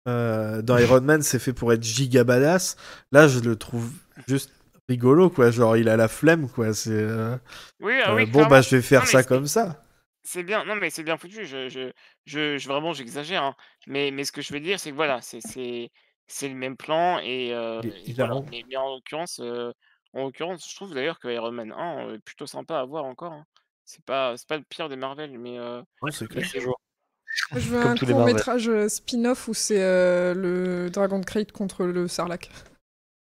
Euh, 0.08 0.62
dans 0.62 0.78
Iron 0.78 1.00
Man, 1.00 1.22
c'est 1.22 1.38
fait 1.38 1.52
pour 1.52 1.72
être 1.72 1.82
giga 1.82 2.24
badass. 2.24 2.76
Là, 3.12 3.28
je 3.28 3.40
le 3.40 3.56
trouve 3.56 3.90
juste 4.26 4.50
rigolo, 4.88 5.30
quoi. 5.30 5.50
Genre, 5.50 5.76
il 5.76 5.88
a 5.88 5.96
la 5.96 6.08
flemme, 6.08 6.48
quoi. 6.48 6.72
C'est 6.74 6.90
euh, 6.92 7.36
Oui, 7.80 7.94
ah 8.02 8.12
euh, 8.12 8.16
oui, 8.16 8.26
bon, 8.26 8.46
bah, 8.46 8.60
je 8.62 8.76
vais 8.76 8.82
faire 8.82 9.00
Non, 9.02 9.06
ça 9.06 9.22
comme 9.22 9.46
ça. 9.46 9.82
C'est 10.24 10.42
bien, 10.42 10.64
non 10.64 10.76
mais 10.76 10.90
c'est 10.90 11.04
bien 11.04 11.16
foutu, 11.16 11.46
je, 11.46 11.68
je, 11.70 11.90
je, 12.26 12.58
je- 12.58 12.68
vraiment 12.68 12.92
j'exagère, 12.92 13.42
hein. 13.42 13.54
mais, 13.86 14.10
mais 14.10 14.24
ce 14.24 14.32
que 14.32 14.42
je 14.42 14.52
veux 14.52 14.60
dire 14.60 14.78
c'est 14.78 14.90
que 14.90 14.94
voilà, 14.94 15.22
c'est, 15.22 15.40
c'est, 15.40 15.90
c'est 16.26 16.48
le 16.50 16.54
même 16.54 16.76
plan 16.76 17.18
et, 17.20 17.54
euh, 17.54 17.80
et 17.82 18.12
voilà. 18.12 18.42
Mais, 18.50 18.62
mais 18.68 18.76
en 18.76 18.94
l'occurrence, 18.96 19.40
en 19.40 20.24
l'occurrence, 20.24 20.68
je 20.70 20.76
trouve 20.76 20.92
d'ailleurs 20.92 21.18
que 21.18 21.28
Iron 21.28 21.52
Man 21.52 21.72
1 21.72 22.14
est 22.14 22.18
plutôt 22.18 22.46
sympa 22.46 22.78
à 22.78 22.84
voir 22.84 23.04
encore. 23.04 23.32
hein. 23.32 23.46
C'est 23.86 24.04
pas, 24.04 24.36
c'est 24.36 24.46
pas 24.46 24.58
le 24.58 24.64
pire 24.64 24.90
des 24.90 24.96
Marvel, 24.96 25.38
mais, 25.38 25.58
Ouais, 26.02 26.12
c'est 26.12 26.26
clair. 26.28 26.44
Je 27.54 27.58
veux 27.60 27.80
Comme 27.82 27.90
un 27.90 27.94
tous 27.94 28.06
les 28.06 28.12
court 28.12 28.24
métrage 28.24 28.68
euh, 28.68 28.88
spin-off 28.88 29.48
où 29.48 29.54
c'est 29.54 29.82
euh, 29.82 30.34
le 30.34 30.90
Dragon 30.90 31.18
de 31.18 31.24
Crate 31.24 31.52
contre 31.52 31.84
le 31.84 32.06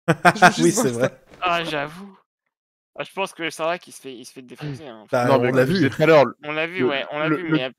juste 0.36 0.58
oui, 0.58 0.70
c'est 0.70 0.82
ça. 0.88 0.88
vrai. 0.90 1.20
Ah 1.40 1.64
j'avoue. 1.64 2.16
Ah, 2.96 3.02
je 3.04 3.12
pense 3.12 3.32
que 3.32 3.42
le 3.42 3.50
Sarlacc 3.50 3.86
il 3.88 3.92
se 3.92 4.00
fait, 4.00 4.14
il 4.14 4.24
se 4.24 4.32
fait 4.32 4.42
défoncer. 4.42 4.86
hein. 4.86 5.04
Bah, 5.10 5.24
Non, 5.26 5.34
on 5.36 5.38
mais 5.40 5.50
l'a 5.52 5.64
comme 5.64 5.74
je 5.74 5.80
vu. 5.80 5.90
On 6.44 6.52
l'a 6.52 6.66
vu, 6.66 6.80
le- 6.80 6.86
ouais, 6.88 7.04
on 7.10 7.18
l'a 7.18 7.28
le- 7.28 7.36
vu, 7.36 7.48
le- 7.48 7.56
mais 7.56 7.70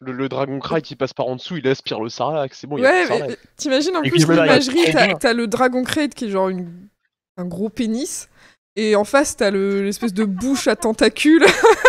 le, 0.00 0.12
le 0.12 0.28
Dragon 0.28 0.58
Cry 0.58 0.82
qui 0.82 0.94
passe 0.96 1.12
par 1.12 1.26
en 1.26 1.36
dessous, 1.36 1.56
il 1.56 1.66
aspire 1.68 2.00
le 2.00 2.08
Sarlacc, 2.08 2.54
c'est 2.54 2.66
bon, 2.66 2.78
il 2.78 2.82
y 2.82 2.86
a 2.86 2.90
Ouais, 2.90 3.06
mais 3.28 3.36
t'imagines 3.56 3.96
en 3.96 4.02
Et 4.02 4.10
plus 4.10 4.26
l'imagerie, 4.28 4.92
t'as 5.18 5.32
le 5.32 5.46
Dragon 5.46 5.82
Crate 5.84 6.14
qui 6.14 6.26
est 6.26 6.30
genre 6.30 6.48
une- 6.48 6.88
un 7.38 7.44
gros 7.44 7.68
pénis, 7.68 8.28
et 8.76 8.94
en 8.96 9.04
face 9.04 9.36
t'as 9.36 9.50
le- 9.50 9.82
l'espèce 9.82 10.12
de 10.14 10.24
bouche 10.24 10.68
à 10.68 10.76
tentacules. 10.76 11.44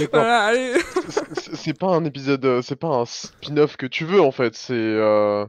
D'accord. 0.00 0.20
voilà, 0.20 0.44
allez. 0.46 0.74
C'est- 1.54 1.78
pas 1.78 1.88
un 1.88 2.04
épisode, 2.04 2.44
euh, 2.44 2.62
c'est 2.62 2.76
pas 2.76 2.88
un 2.88 3.04
spin-off 3.06 3.76
que 3.76 3.86
tu 3.86 4.04
veux 4.04 4.20
en 4.20 4.30
fait, 4.32 4.54
c'est 4.54 4.72
euh, 4.74 5.46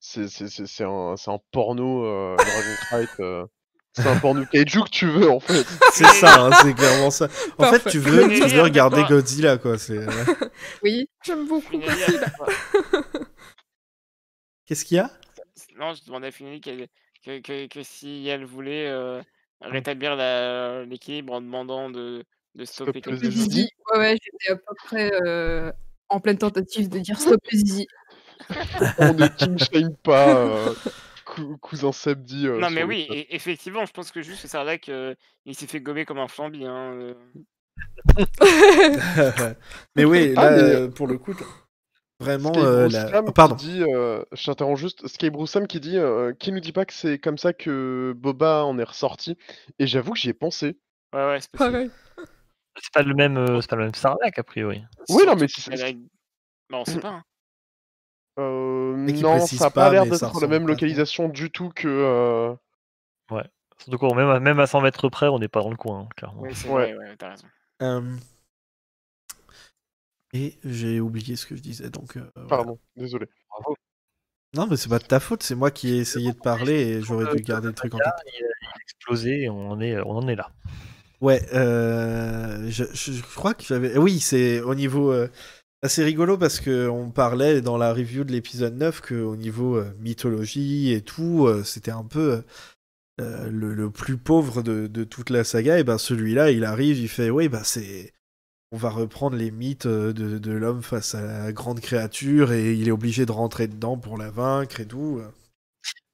c'est 0.00 0.28
c'est- 0.28 0.48
c'est- 0.48 0.66
c'est 0.66 0.84
un, 0.84 1.14
c'est 1.16 1.30
un 1.30 1.38
porno 1.52 2.04
euh, 2.06 2.36
Dragon 2.36 2.76
Knight, 2.92 3.10
euh, 3.20 3.46
c'est 3.92 4.06
un 4.08 4.18
porno 4.18 4.44
kaiju 4.52 4.82
que 4.84 4.90
tu 4.90 5.06
veux 5.08 5.30
en 5.30 5.40
fait. 5.40 5.64
C'est 5.92 6.04
ça, 6.06 6.46
hein, 6.46 6.50
c'est 6.62 6.74
clairement 6.74 7.10
ça. 7.10 7.28
En 7.58 7.64
fait, 7.72 7.88
tu 7.90 7.98
veux, 8.00 8.28
tu 8.28 8.40
veux 8.48 8.62
regarder 8.62 9.04
Godzilla, 9.04 9.56
quoi. 9.58 9.78
C'est. 9.78 10.00
Oui. 10.82 11.08
J'aime 11.24 11.46
beaucoup. 11.46 11.78
Godzilla. 11.78 12.26
Qu'est-ce 14.66 14.84
qu'il 14.84 14.96
y 14.96 15.00
a? 15.00 15.10
Non, 15.78 15.94
je 15.94 16.04
demandais 16.04 16.28
à 16.28 16.30
qu'elle- 16.30 16.88
que, 17.24 17.40
que, 17.40 17.66
que 17.68 17.82
si 17.82 18.26
elle 18.28 18.44
voulait 18.44 18.86
euh, 18.88 19.22
rétablir 19.60 20.16
l'équilibre 20.86 21.32
en 21.34 21.40
demandant 21.40 21.90
de, 21.90 22.24
de 22.54 22.64
stopper 22.64 23.00
Stop 23.00 23.12
le 23.12 23.18
quelque 23.18 23.30
chose. 23.32 23.42
zizi. 23.42 23.68
Ouais, 23.92 23.98
ouais, 23.98 24.16
j'étais 24.22 24.52
à 24.52 24.56
peu 24.56 24.74
près 24.86 25.10
euh, 25.26 25.72
en 26.08 26.20
pleine 26.20 26.38
tentative 26.38 26.88
de 26.88 26.98
dire 26.98 27.18
stop 27.20 27.40
le 27.50 27.58
zizi. 27.58 27.86
On 28.98 29.14
ne 29.14 29.26
king 29.28 29.58
shame 29.58 29.96
pas. 29.96 30.36
euh, 30.36 30.74
cou- 31.24 31.56
cousin 31.58 31.92
Seb 31.92 32.22
dit. 32.24 32.46
euh, 32.46 32.58
Non, 32.58 32.70
mais 32.70 32.82
oui, 32.84 33.06
et- 33.10 33.34
effectivement, 33.34 33.84
je 33.86 33.92
pense 33.92 34.10
que 34.12 34.22
juste 34.22 34.46
c'est 34.46 34.58
vrai 34.58 34.78
que 34.78 35.16
il 35.46 35.54
s'est 35.54 35.66
fait 35.66 35.80
gommer 35.80 36.04
comme 36.04 36.18
un 36.18 36.28
flambi. 36.28 36.64
Hein. 36.64 36.92
euh. 36.94 37.14
mais 39.96 40.04
oui, 40.04 40.34
là, 40.34 40.42
Ah, 40.42 40.50
mais- 40.50 40.62
euh, 40.62 40.88
pour 40.88 41.06
le 41.06 41.18
coup, 41.18 41.34
vraiment. 42.20 42.52
Euh, 42.56 42.88
la- 42.88 43.22
oh, 43.22 43.32
pardon. 43.32 43.56
qui 43.56 43.66
dit, 43.66 43.82
euh, 43.82 44.22
je 44.32 44.44
t'interromps 44.44 44.80
juste, 44.80 45.06
Sky 45.08 45.30
Bruce 45.30 45.50
Sam 45.50 45.66
qui 45.66 45.80
dit, 45.80 45.98
euh, 45.98 46.32
qui 46.32 46.52
nous 46.52 46.60
dit 46.60 46.72
pas 46.72 46.84
que 46.84 46.92
c'est 46.94 47.18
comme 47.18 47.38
ça 47.38 47.52
que 47.52 48.12
Boba 48.16 48.64
en 48.64 48.78
est 48.78 48.84
ressorti 48.84 49.36
Et 49.78 49.86
j'avoue 49.86 50.12
que 50.12 50.18
j'y 50.18 50.28
ai 50.30 50.34
pensé. 50.34 50.76
Ouais, 51.12 51.26
ouais, 51.26 51.40
c'est 51.40 51.50
possible. 51.50 51.72
Pareil. 51.72 51.90
C'est 52.80 52.92
pas 52.92 53.02
le 53.02 53.14
même, 53.14 53.36
euh, 53.36 53.60
c'est 53.60 53.70
pas 53.70 53.76
le 53.76 53.84
même 53.84 53.94
Sarlacc 53.94 54.38
a 54.38 54.42
priori. 54.42 54.82
Oui, 55.08 55.24
non, 55.26 55.36
Surtout 55.36 55.40
mais 55.40 55.48
c'est- 55.48 55.96
Bah, 56.70 56.78
on 56.78 56.84
sait 56.84 57.00
pas. 57.00 57.08
hein. 57.10 57.22
Euh, 58.40 58.96
non, 58.96 59.38
ça 59.46 59.66
a 59.66 59.70
pas, 59.70 59.84
pas 59.86 59.90
l'air 59.92 60.06
d'être 60.06 60.40
la 60.40 60.48
même 60.48 60.66
localisation 60.66 61.28
du 61.28 61.52
tout 61.52 61.68
que. 61.70 61.86
euh, 61.86 62.52
Surtout 63.78 63.98
qu'on 63.98 64.14
même, 64.16 64.28
à- 64.28 64.40
même 64.40 64.58
à 64.58 64.66
100 64.66 64.80
mètres 64.80 65.08
près, 65.08 65.28
on 65.28 65.38
n'est 65.38 65.46
pas 65.48 65.60
dans 65.62 65.70
le 65.70 65.76
coin, 65.76 66.00
hein, 66.00 66.08
clairement. 66.16 66.42
Oui, 66.42 66.50
c'est 66.52 66.68
Ouais. 66.68 66.94
ouais, 66.96 67.16
t'as 67.16 67.30
raison. 67.30 67.46
Euh, 67.82 68.16
Et 70.32 70.58
j'ai 70.64 70.98
oublié 71.00 71.36
ce 71.36 71.46
que 71.46 71.54
je 71.54 71.60
disais, 71.62 71.90
donc. 71.90 72.16
euh, 72.16 72.28
voilà. 72.34 72.48
Pardon, 72.48 72.78
désolé. 72.96 73.26
Non, 74.54 74.66
mais 74.68 74.76
c'est 74.76 74.88
pas 74.88 74.98
de 74.98 75.04
ta 75.06 75.20
faute, 75.20 75.42
c'est 75.44 75.54
moi 75.54 75.70
qui 75.70 75.90
ai 75.94 75.98
essayé 75.98 76.32
de 76.32 76.38
parler 76.38 76.72
et 76.74 77.02
j'aurais 77.02 77.34
dû 77.36 77.42
garder 77.42 77.68
le 77.68 77.74
truc 77.74 77.94
en 77.94 77.98
tête. 77.98 78.06
Il, 78.26 78.30
a- 78.44 78.48
il 78.62 78.66
a 78.66 78.80
explosé 78.82 79.42
et 79.42 79.48
on 79.48 79.70
en 79.70 79.80
est, 79.80 79.98
on 80.00 80.10
en 80.16 80.26
est 80.28 80.36
là. 80.36 80.50
Ouais, 81.24 81.42
euh, 81.54 82.68
je, 82.70 82.84
je- 82.92 83.12
je 83.12 83.22
crois 83.22 83.54
que 83.54 83.64
j'avais. 83.64 83.96
Oui, 83.98 84.20
c'est 84.20 84.60
au 84.60 84.74
niveau. 84.74 85.12
euh, 85.12 85.28
assez 85.82 86.04
rigolo 86.04 86.38
parce 86.38 86.60
que 86.60 86.88
on 86.88 87.10
parlait 87.12 87.62
dans 87.62 87.78
la 87.78 87.92
review 87.94 88.24
de 88.24 88.32
l'épisode 88.32 88.74
9 88.76 89.02
qu'au 89.02 89.36
niveau 89.36 89.76
euh, 89.78 89.94
mythologie 90.00 90.92
et 90.92 91.02
tout, 91.02 91.46
euh, 91.46 91.62
c'était 91.64 91.92
un 91.92 92.04
peu 92.04 92.42
euh, 93.20 93.50
le, 93.50 93.74
le 93.74 93.90
plus 93.90 94.16
pauvre 94.18 94.62
de, 94.62 94.86
de 94.88 95.04
toute 95.04 95.30
la 95.30 95.44
saga. 95.44 95.78
Et 95.80 95.84
ben 95.84 95.98
celui-là, 95.98 96.50
il 96.52 96.64
arrive, 96.64 96.98
il 96.98 97.08
fait 97.08 97.30
Oui, 97.30 97.48
bah 97.48 97.62
c'est. 97.64 98.12
On 98.72 98.78
va 98.78 98.90
reprendre 98.90 99.36
les 99.36 99.50
mythes 99.52 99.86
de, 99.88 100.12
de 100.12 100.52
l'homme 100.52 100.82
face 100.82 101.14
à 101.14 101.22
la 101.22 101.52
grande 101.52 101.80
créature 101.80 102.52
et 102.52 102.74
il 102.74 102.88
est 102.88 102.92
obligé 102.92 103.26
de 103.26 103.32
rentrer 103.32 103.68
dedans 103.68 103.98
pour 103.98 104.18
la 104.18 104.30
vaincre 104.30 104.80
et 104.80 104.86
tout. 104.86 105.22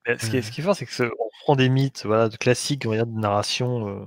Mais 0.06 0.18
ce, 0.18 0.30
qui 0.30 0.36
est, 0.36 0.42
ce 0.42 0.50
qui 0.50 0.60
est 0.60 0.64
fort, 0.64 0.76
c'est 0.76 0.86
que 0.86 0.92
ce- 0.92 1.04
on 1.04 1.28
prend 1.42 1.56
des 1.56 1.68
mythes 1.68 2.02
voilà, 2.04 2.28
de 2.28 2.36
classiques, 2.36 2.84
on 2.86 2.92
dire, 2.92 3.06
de 3.06 3.18
narration 3.18 3.88
euh, 3.88 4.04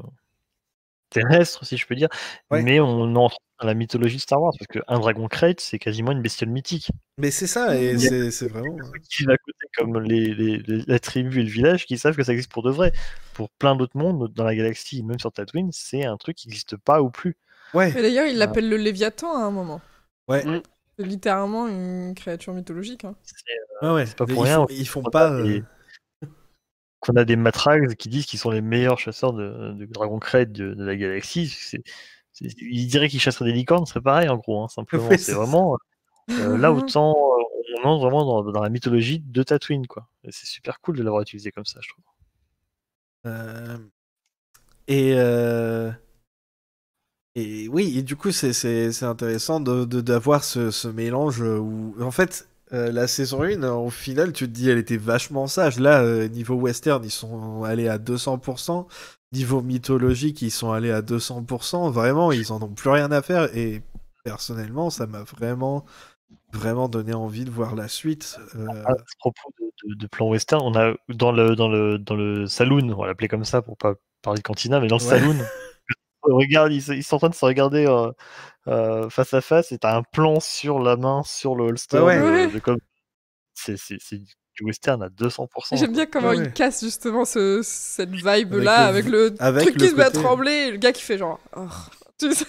terrestre, 1.14 1.66
si 1.66 1.78
je 1.78 1.86
peux 1.88 1.96
dire, 1.96 2.10
Ouais. 2.52 2.62
mais 2.62 2.80
on 2.80 3.16
entre 3.16 3.38
dans 3.60 3.68
la 3.68 3.74
mythologie 3.76 4.18
de 4.18 4.22
Star 4.22 4.42
Wars, 4.42 4.54
parce 4.60 4.68
qu'un 4.68 5.00
dragon 5.00 5.28
crate, 5.28 5.60
c'est 5.62 5.80
quasiment 5.80 6.12
une 6.12 6.22
bestiole 6.22 6.50
mythique. 6.50 6.90
Mais 7.18 7.32
c'est 7.32 7.48
ça, 7.48 7.78
et 7.80 7.98
c'est 8.32 8.48
vraiment. 8.48 8.76
Ceux 8.84 9.00
qui 9.00 9.18
vivent 9.20 9.30
à 9.30 9.38
côté, 9.38 9.58
comme 9.78 10.00
les, 10.02 10.34
les- 10.34 10.58
les- 10.58 10.84
la 10.86 11.00
tribu 11.00 11.40
et 11.40 11.44
le 11.44 11.50
village, 11.50 11.86
qui 11.86 11.98
savent 11.98 12.16
que 12.16 12.24
ça 12.24 12.34
existe 12.34 12.52
pour 12.52 12.64
de 12.64 12.72
vrai. 12.72 12.92
Pour 13.34 13.50
plein 13.52 13.76
d'autres 13.76 13.98
mondes 13.98 14.34
dans 14.34 14.44
la 14.44 14.56
galaxie, 14.56 15.04
même 15.04 15.20
sur 15.20 15.32
Tatooine, 15.32 15.70
c'est 15.72 16.04
un 16.06 16.18
truc 16.18 16.36
qui 16.36 16.48
n'existe 16.50 16.76
pas 16.78 17.02
ou 17.02 17.10
plus. 17.10 17.38
Ouais, 17.74 17.92
d'ailleurs, 17.94 18.26
il 18.28 18.38
l'appelle 18.38 18.70
le 18.70 18.78
Léviathan 18.78 19.36
à 19.36 19.44
un 19.46 19.52
moment. 19.52 19.82
ouais, 20.28 20.44
Mm. 20.46 20.62
C'est 21.00 21.06
littéralement 21.08 21.68
une 21.68 22.14
créature 22.16 22.54
mythologique. 22.54 23.04
hein. 23.04 23.16
C'est- 23.24 23.86
ouais, 23.88 23.94
ouais. 23.94 24.06
c'est 24.06 24.16
pas 24.16 24.28
pour 24.28 24.44
ils 24.46 24.48
rien, 24.48 24.58
font- 24.58 24.64
on- 24.70 24.74
ils 24.76 24.88
font 24.88 25.02
pas. 25.02 25.32
euh, 25.32 25.60
qu'on 27.04 27.16
a 27.16 27.26
des 27.26 27.36
matraques 27.36 27.96
qui 27.98 28.10
disent 28.10 28.26
qu'ils 28.26 28.40
sont 28.40 28.52
les 28.52 28.62
meilleurs 28.62 29.00
chasseurs 29.00 29.34
de, 29.34 29.74
de 29.74 29.86
dragon 29.86 30.20
crate 30.20 30.52
de, 30.52 30.74
de 30.74 30.84
la 30.84 30.96
galaxie. 30.96 31.48
C'est- 31.50 31.84
c'est- 32.34 32.48
ils 32.62 32.88
diraient 32.88 33.10
qu'ils 33.10 33.20
chasseraient 33.22 33.46
des 33.46 33.54
licornes, 33.54 33.86
ce 33.86 33.92
serait 33.94 34.02
pareil 34.04 34.30
en 34.30 34.38
gros. 34.38 34.64
hein, 34.64 34.68
simplement, 34.70 35.16
Oui, 35.16 35.18
c'est 35.18 35.34
c'est 35.34 35.36
vraiment 35.36 35.78
euh, 36.40 36.58
là 36.58 36.74
autant 36.74 37.12
euh, 37.12 37.44
on 37.84 37.90
entre 37.90 38.02
vraiment 38.06 38.26
dans, 38.26 38.52
dans 38.52 38.62
la 38.64 38.70
mythologie 38.70 39.20
de 39.22 39.44
Tatooine 39.44 39.88
quoi. 39.88 40.10
C'est 40.32 40.48
super 40.48 40.82
cool 40.82 40.98
de 40.98 41.04
l'avoir 41.04 41.22
utilisé 41.24 41.52
comme 41.52 41.66
ça, 41.66 41.80
je 41.84 41.90
trouve. 41.90 42.06
Euh, 43.26 43.78
Et, 44.88 45.14
euh, 45.18 45.92
et 47.36 47.68
oui, 47.68 47.98
et 47.98 48.04
du 48.04 48.16
coup, 48.16 48.32
c'est- 48.32 48.54
c'est 48.54 48.92
c'est 48.92 49.06
intéressant 49.06 49.60
de- 49.60 49.86
de- 49.86 50.02
d'avoir 50.02 50.44
ce, 50.44 50.70
ce 50.72 50.88
mélange 50.88 51.42
où, 51.42 51.96
en 52.00 52.12
fait, 52.12 52.48
euh, 52.72 52.92
la 52.92 53.08
saison 53.08 53.44
1, 53.44 53.64
au 53.72 53.90
final, 53.90 54.34
tu 54.34 54.46
te 54.48 54.52
dis, 54.52 54.70
elle 54.70 54.78
était 54.78 54.98
vachement 54.98 55.48
sage. 55.48 55.80
Là, 55.80 56.02
euh, 56.02 56.28
niveau 56.28 56.56
western, 56.56 57.04
ils 57.04 57.12
sont 57.12 57.64
allés 57.64 57.88
à 57.88 57.98
200%. 57.98 58.88
Niveau 59.32 59.62
mythologique, 59.62 60.42
ils 60.42 60.52
sont 60.52 60.72
allés 60.72 60.92
à 60.92 61.02
200%. 61.02 61.90
Vraiment, 61.92 62.32
ils 62.32 62.52
en 62.52 62.62
ont 62.62 62.70
plus 62.70 62.90
rien 62.90 63.12
à 63.12 63.22
faire. 63.22 63.56
Et 63.56 63.82
personnellement, 64.24 64.90
ça 64.90 65.06
m'a 65.08 65.24
vraiment, 65.24 65.86
vraiment 66.54 66.88
donné 66.90 67.14
envie 67.14 67.46
de 67.46 67.52
voir 67.52 67.76
la 67.76 67.88
suite. 67.88 68.40
Euh, 68.56 68.68
À 68.86 68.94
ce 68.98 69.16
propos 69.20 69.52
de, 69.60 69.90
de- 69.90 69.96
de 70.00 70.08
plan 70.08 70.30
western, 70.30 70.62
on 70.64 70.76
a 70.76 70.94
dans 71.10 71.32
le 71.32 71.56
dans 71.56 71.68
le 71.70 71.98
dans 72.00 72.16
le 72.16 72.48
saloon, 72.48 72.90
on 72.92 73.02
va 73.02 73.08
l'appeler 73.08 73.28
comme 73.28 73.46
ça 73.46 73.62
pour 73.62 73.78
pas 73.78 73.96
parler 74.22 74.40
de 74.40 74.44
cantina, 74.44 74.80
mais 74.80 74.88
dans 74.88 74.98
le 74.98 75.04
Ouais. 75.04 75.10
saloon, 75.20 75.36
on 76.24 76.36
regarde, 76.38 76.72
ils 76.72 77.04
sont 77.04 77.16
en 77.16 77.20
train 77.20 77.30
de 77.30 77.36
se 77.36 77.46
regarder 77.46 77.86
euh, 78.68 79.10
face 79.10 79.34
à 79.34 79.42
face 79.42 79.72
et 79.72 79.78
t'as 79.78 79.96
un 79.98 80.04
plan 80.04 80.40
sur 80.40 80.80
la 80.80 80.96
main, 80.96 81.24
sur 81.26 81.56
le 81.56 81.66
holster. 81.66 82.00
Ouais, 82.00 82.22
ouais. 82.22 82.48
de- 82.48 82.54
de 82.54 82.60
comme- 82.60 82.78
C'est 83.54 83.76
du 84.56 84.64
western 84.66 85.02
à 85.04 85.10
200%. 85.10 85.76
J'aime 85.78 85.94
bien 85.94 86.06
comment 86.06 86.30
Ouais, 86.30 86.38
il 86.38 86.54
casse 86.54 86.84
justement 86.84 87.26
ce, 87.26 87.62
cette 87.64 88.12
vibe-là 88.12 88.86
Avec 88.88 89.06
avec 89.06 89.12
le- 89.12 89.36
truc 89.36 89.76
le 89.76 89.80
qui 89.82 89.88
se 89.90 89.96
met 89.96 90.04
à 90.04 90.12
trembler 90.12 90.52
et 90.52 90.72
le 90.72 90.78
gars 90.78 90.92
qui 90.92 91.02
fait 91.02 91.18
genre. 91.18 91.40
Oh. 91.56 91.68
Tu 92.20 92.32
sais, 92.34 92.46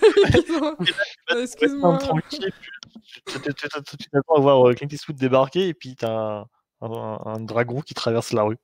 Excuse-moi. 1.42 1.96
tranquille, 1.98 2.52
tu- 2.92 3.22
tu- 3.32 3.40
tu- 3.40 3.54
tu- 3.54 3.68
tu- 3.82 3.96
tu 3.96 4.10
t'attends 4.10 4.34
à 4.36 4.40
voir 4.40 4.68
euh, 4.68 4.74
Clint 4.74 4.88
Eastwood 4.90 5.16
débarquer 5.16 5.68
et 5.68 5.74
puis 5.74 5.96
t'as 5.96 6.10
un, 6.10 6.46
un- 6.82 7.18
un 7.24 7.40
dragon 7.40 7.80
qui 7.80 7.94
traverse 7.94 8.32
la 8.32 8.42
rue. 8.42 8.58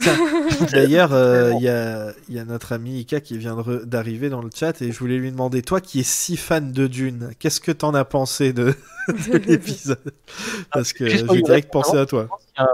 D'ailleurs, 0.72 1.12
euh, 1.12 1.52
il 1.54 1.62
y, 1.62 1.68
a, 1.68 2.12
il 2.28 2.34
y 2.34 2.38
a 2.38 2.44
notre 2.44 2.72
ami 2.72 3.00
Ika 3.00 3.20
qui 3.20 3.38
vient 3.38 3.56
d'arriver 3.84 4.28
dans 4.28 4.42
le 4.42 4.50
chat 4.54 4.82
et 4.82 4.92
je 4.92 4.98
voulais 4.98 5.18
lui 5.18 5.30
demander, 5.30 5.62
toi 5.62 5.80
qui 5.80 6.00
es 6.00 6.02
si 6.02 6.36
fan 6.36 6.72
de 6.72 6.86
Dune, 6.86 7.30
qu'est-ce 7.38 7.60
que 7.60 7.72
t'en 7.72 7.94
as 7.94 8.04
pensé 8.04 8.52
de, 8.52 8.74
de 9.08 9.38
l'épisode? 9.38 10.14
Parce 10.72 10.92
que 10.92 11.08
j'ai 11.08 11.22
direct 11.22 11.72
pensé 11.72 11.96
à 11.96 12.06
toi. 12.06 12.28
Un 12.56 12.66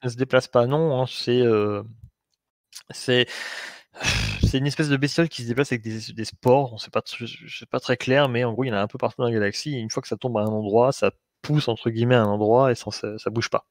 qui 0.00 0.06
ne 0.06 0.10
se 0.10 0.16
déplace 0.16 0.46
pas, 0.46 0.66
non. 0.66 1.00
hein, 1.02 1.06
c'est 1.08 1.40
euh, 1.40 1.82
c'est 2.90 3.26
c'est 4.46 4.58
une 4.58 4.66
espèce 4.66 4.88
de 4.88 4.96
bestiole 4.96 5.28
qui 5.28 5.42
se 5.42 5.48
déplace 5.48 5.72
avec 5.72 5.82
des, 5.82 6.12
des 6.12 6.24
spores. 6.24 6.72
On 6.72 6.78
sait 6.78 6.90
pas, 6.90 7.02
je 7.06 7.26
sais 7.58 7.66
pas 7.66 7.80
très 7.80 7.96
clair, 7.96 8.28
mais 8.28 8.44
en 8.44 8.52
gros, 8.52 8.64
il 8.64 8.68
y 8.68 8.70
en 8.70 8.74
a 8.76 8.80
un 8.80 8.86
peu 8.86 8.98
partout 8.98 9.16
dans 9.22 9.26
la 9.26 9.32
galaxie. 9.32 9.74
Et 9.74 9.78
une 9.78 9.90
fois 9.90 10.00
que 10.02 10.08
ça 10.08 10.16
tombe 10.16 10.36
à 10.38 10.42
un 10.42 10.46
endroit, 10.46 10.92
ça 10.92 11.10
pousse 11.42 11.68
entre 11.68 11.90
guillemets 11.90 12.14
à 12.14 12.22
un 12.22 12.26
endroit 12.26 12.70
et 12.70 12.74
ça, 12.74 12.90
ça, 12.90 13.18
ça 13.18 13.30
bouge 13.30 13.50
pas. 13.50 13.66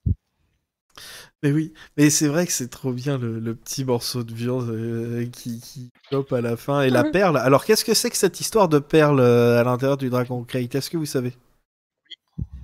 Mais 1.43 1.51
oui, 1.51 1.73
mais 1.97 2.09
c'est 2.09 2.27
vrai 2.27 2.45
que 2.47 2.51
c'est 2.51 2.69
trop 2.69 2.91
bien 2.91 3.17
le, 3.17 3.39
le 3.39 3.55
petit 3.55 3.85
morceau 3.85 4.23
de 4.23 4.33
viande 4.33 4.69
euh, 4.69 5.25
qui, 5.31 5.59
qui 5.59 5.91
chope 6.11 6.33
à 6.33 6.41
la 6.41 6.57
fin 6.57 6.81
et 6.81 6.89
la 6.89 7.03
perle. 7.03 7.37
Alors 7.37 7.63
qu'est-ce 7.65 7.85
que 7.85 7.93
c'est 7.93 8.09
que 8.09 8.17
cette 8.17 8.39
histoire 8.39 8.69
de 8.69 8.79
perle 8.79 9.19
euh, 9.19 9.59
à 9.59 9.63
l'intérieur 9.63 9.97
du 9.97 10.09
Dragon 10.09 10.43
Crate 10.43 10.73
Est-ce 10.75 10.89
que 10.89 10.97
vous 10.97 11.05
savez? 11.05 11.33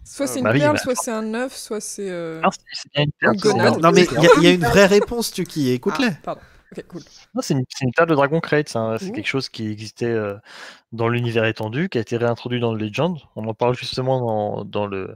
Soit 0.05 0.27
c'est 0.27 0.39
une 0.39 0.43
Bah 0.43 0.51
oui, 0.53 0.60
perle, 0.60 0.76
bah- 0.76 0.81
soit 0.84 0.95
c'est 0.95 1.11
un 1.11 1.34
œuf, 1.34 1.55
soit 1.55 1.80
c'est. 1.81 2.10
euh, 2.10 2.41
Non, 2.41 2.49
c'est 2.51 3.01
une 3.03 3.11
perle. 3.19 3.35
Une. 3.43 3.57
Non, 3.64 3.77
non, 3.80 3.91
mais 3.91 4.05
il 4.05 4.23
y, 4.23 4.27
a- 4.27 4.30
il 4.38 4.43
y 4.43 4.47
a 4.47 4.51
une 4.51 4.61
vraie 4.61 4.85
réponse, 4.85 5.31
Tuki, 5.31 5.72
écoute-les. 5.72 6.07
Ah, 6.10 6.19
pardon. 6.23 6.41
Ok, 6.78 6.88
cool. 6.88 7.02
C'est 7.41 7.54
une, 7.54 7.64
une 7.82 7.91
perle 7.91 8.10
de 8.10 8.16
Dragon 8.16 8.40
Crate. 8.40 8.70
C'est 8.70 8.78
un- 8.78 8.98
c'est 8.98 9.10
Ouh. 9.10 9.12
quelque 9.12 9.28
chose 9.28 9.50
qui 9.50 9.68
existait 9.68 10.06
euh, 10.06 10.36
dans 10.91 11.08
l'univers 11.08 11.45
étendu, 11.45 11.90
qui 11.90 11.98
a 11.98 12.02
été 12.02 12.18
réintroduit 12.18 12.60
dans 12.60 12.74
le 12.74 12.84
Legend. 12.84 13.18
On 13.36 13.48
en 13.48 13.54
parle 13.54 13.76
justement 13.76 14.20
dans, 14.20 14.66
dans 14.66 14.88
le 14.88 15.16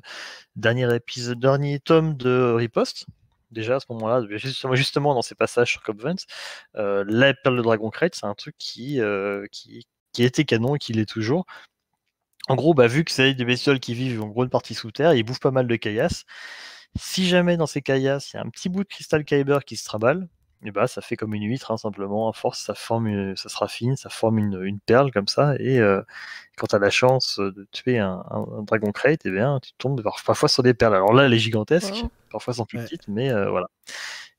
dernier 0.55 0.93
épisode, 0.95 1.39
dernier 1.39 1.79
tome 1.79 2.15
de 2.15 2.53
Riposte. 2.55 3.05
Déjà 3.51 3.77
à 3.77 3.79
ce 3.79 3.85
moment-là, 3.89 4.25
justement, 4.37 4.75
justement 4.75 5.13
dans 5.15 5.21
ces 5.21 5.35
passages 5.35 5.71
sur 5.71 5.81
Cop 5.81 6.01
Vance, 6.01 6.25
euh, 6.75 7.05
la 7.07 7.33
perle 7.33 7.57
de 7.57 7.61
Dragon 7.61 7.89
Crate, 7.89 8.13
c'est 8.15 8.25
un 8.25 8.35
truc 8.35 8.55
qui, 8.57 8.99
euh, 8.99 9.45
qui, 9.51 9.87
qui 10.11 10.23
était 10.23 10.43
canon 10.43 10.75
et 10.75 10.79
qui 10.79 10.91
l'est 10.93 11.05
toujours. 11.09 11.45
En 12.49 12.55
gros, 12.55 12.73
bah, 12.73 12.87
vu 12.87 13.03
que 13.03 13.11
c'est 13.11 13.33
des 13.33 13.45
bestioles 13.45 13.79
qui 13.79 13.93
vivent 13.93 14.21
en 14.21 14.27
gros 14.27 14.43
une 14.43 14.49
partie 14.49 14.73
sous 14.73 14.91
terre, 14.91 15.13
ils 15.13 15.23
bouffent 15.23 15.39
pas 15.39 15.51
mal 15.51 15.67
de 15.67 15.75
caillasses. 15.75 16.23
Si 16.99 17.27
jamais 17.27 17.57
dans 17.57 17.67
ces 17.67 17.81
caillasses, 17.81 18.33
il 18.33 18.37
y 18.37 18.39
a 18.39 18.43
un 18.43 18.49
petit 18.49 18.69
bout 18.69 18.83
de 18.83 18.89
cristal 18.89 19.25
kyber 19.25 19.65
qui 19.65 19.77
se 19.77 19.85
traballe, 19.85 20.27
et 20.63 20.71
bah, 20.71 20.87
ça 20.87 21.01
fait 21.01 21.15
comme 21.15 21.33
une 21.33 21.43
huître, 21.43 21.71
hein, 21.71 21.77
simplement. 21.77 22.29
À 22.29 22.33
force, 22.33 22.59
ça, 22.63 22.73
forme 22.75 23.07
une- 23.07 23.35
ça 23.35 23.47
se 23.49 23.57
raffine, 23.57 23.95
ça 23.95 24.09
forme 24.09 24.39
une, 24.39 24.61
une 24.63 24.79
perle 24.79 25.11
comme 25.11 25.27
ça. 25.27 25.55
Et 25.59 25.79
euh, 25.79 26.01
quand 26.57 26.67
tu 26.67 26.75
as 26.75 26.79
la 26.79 26.89
chance 26.89 27.39
de 27.39 27.67
tuer 27.71 27.99
un, 27.99 28.23
un- 28.31 28.45
un 28.59 28.63
dragon 28.63 28.91
crate, 28.91 29.21
eh 29.25 29.31
bien, 29.31 29.59
tu 29.61 29.71
tombes 29.77 30.01
par- 30.01 30.21
parfois 30.25 30.49
sur 30.49 30.63
des 30.63 30.73
perles. 30.73 30.95
Alors 30.95 31.13
là, 31.13 31.25
elle 31.25 31.33
est 31.33 31.39
gigantesque, 31.39 31.93
Wow. 32.01 32.11
parfois 32.31 32.51
elles 32.53 32.57
sont 32.57 32.65
plus 32.65 32.79
Ouais. 32.79 32.83
petites, 32.85 33.07
mais 33.07 33.31
euh, 33.31 33.49
voilà. 33.49 33.67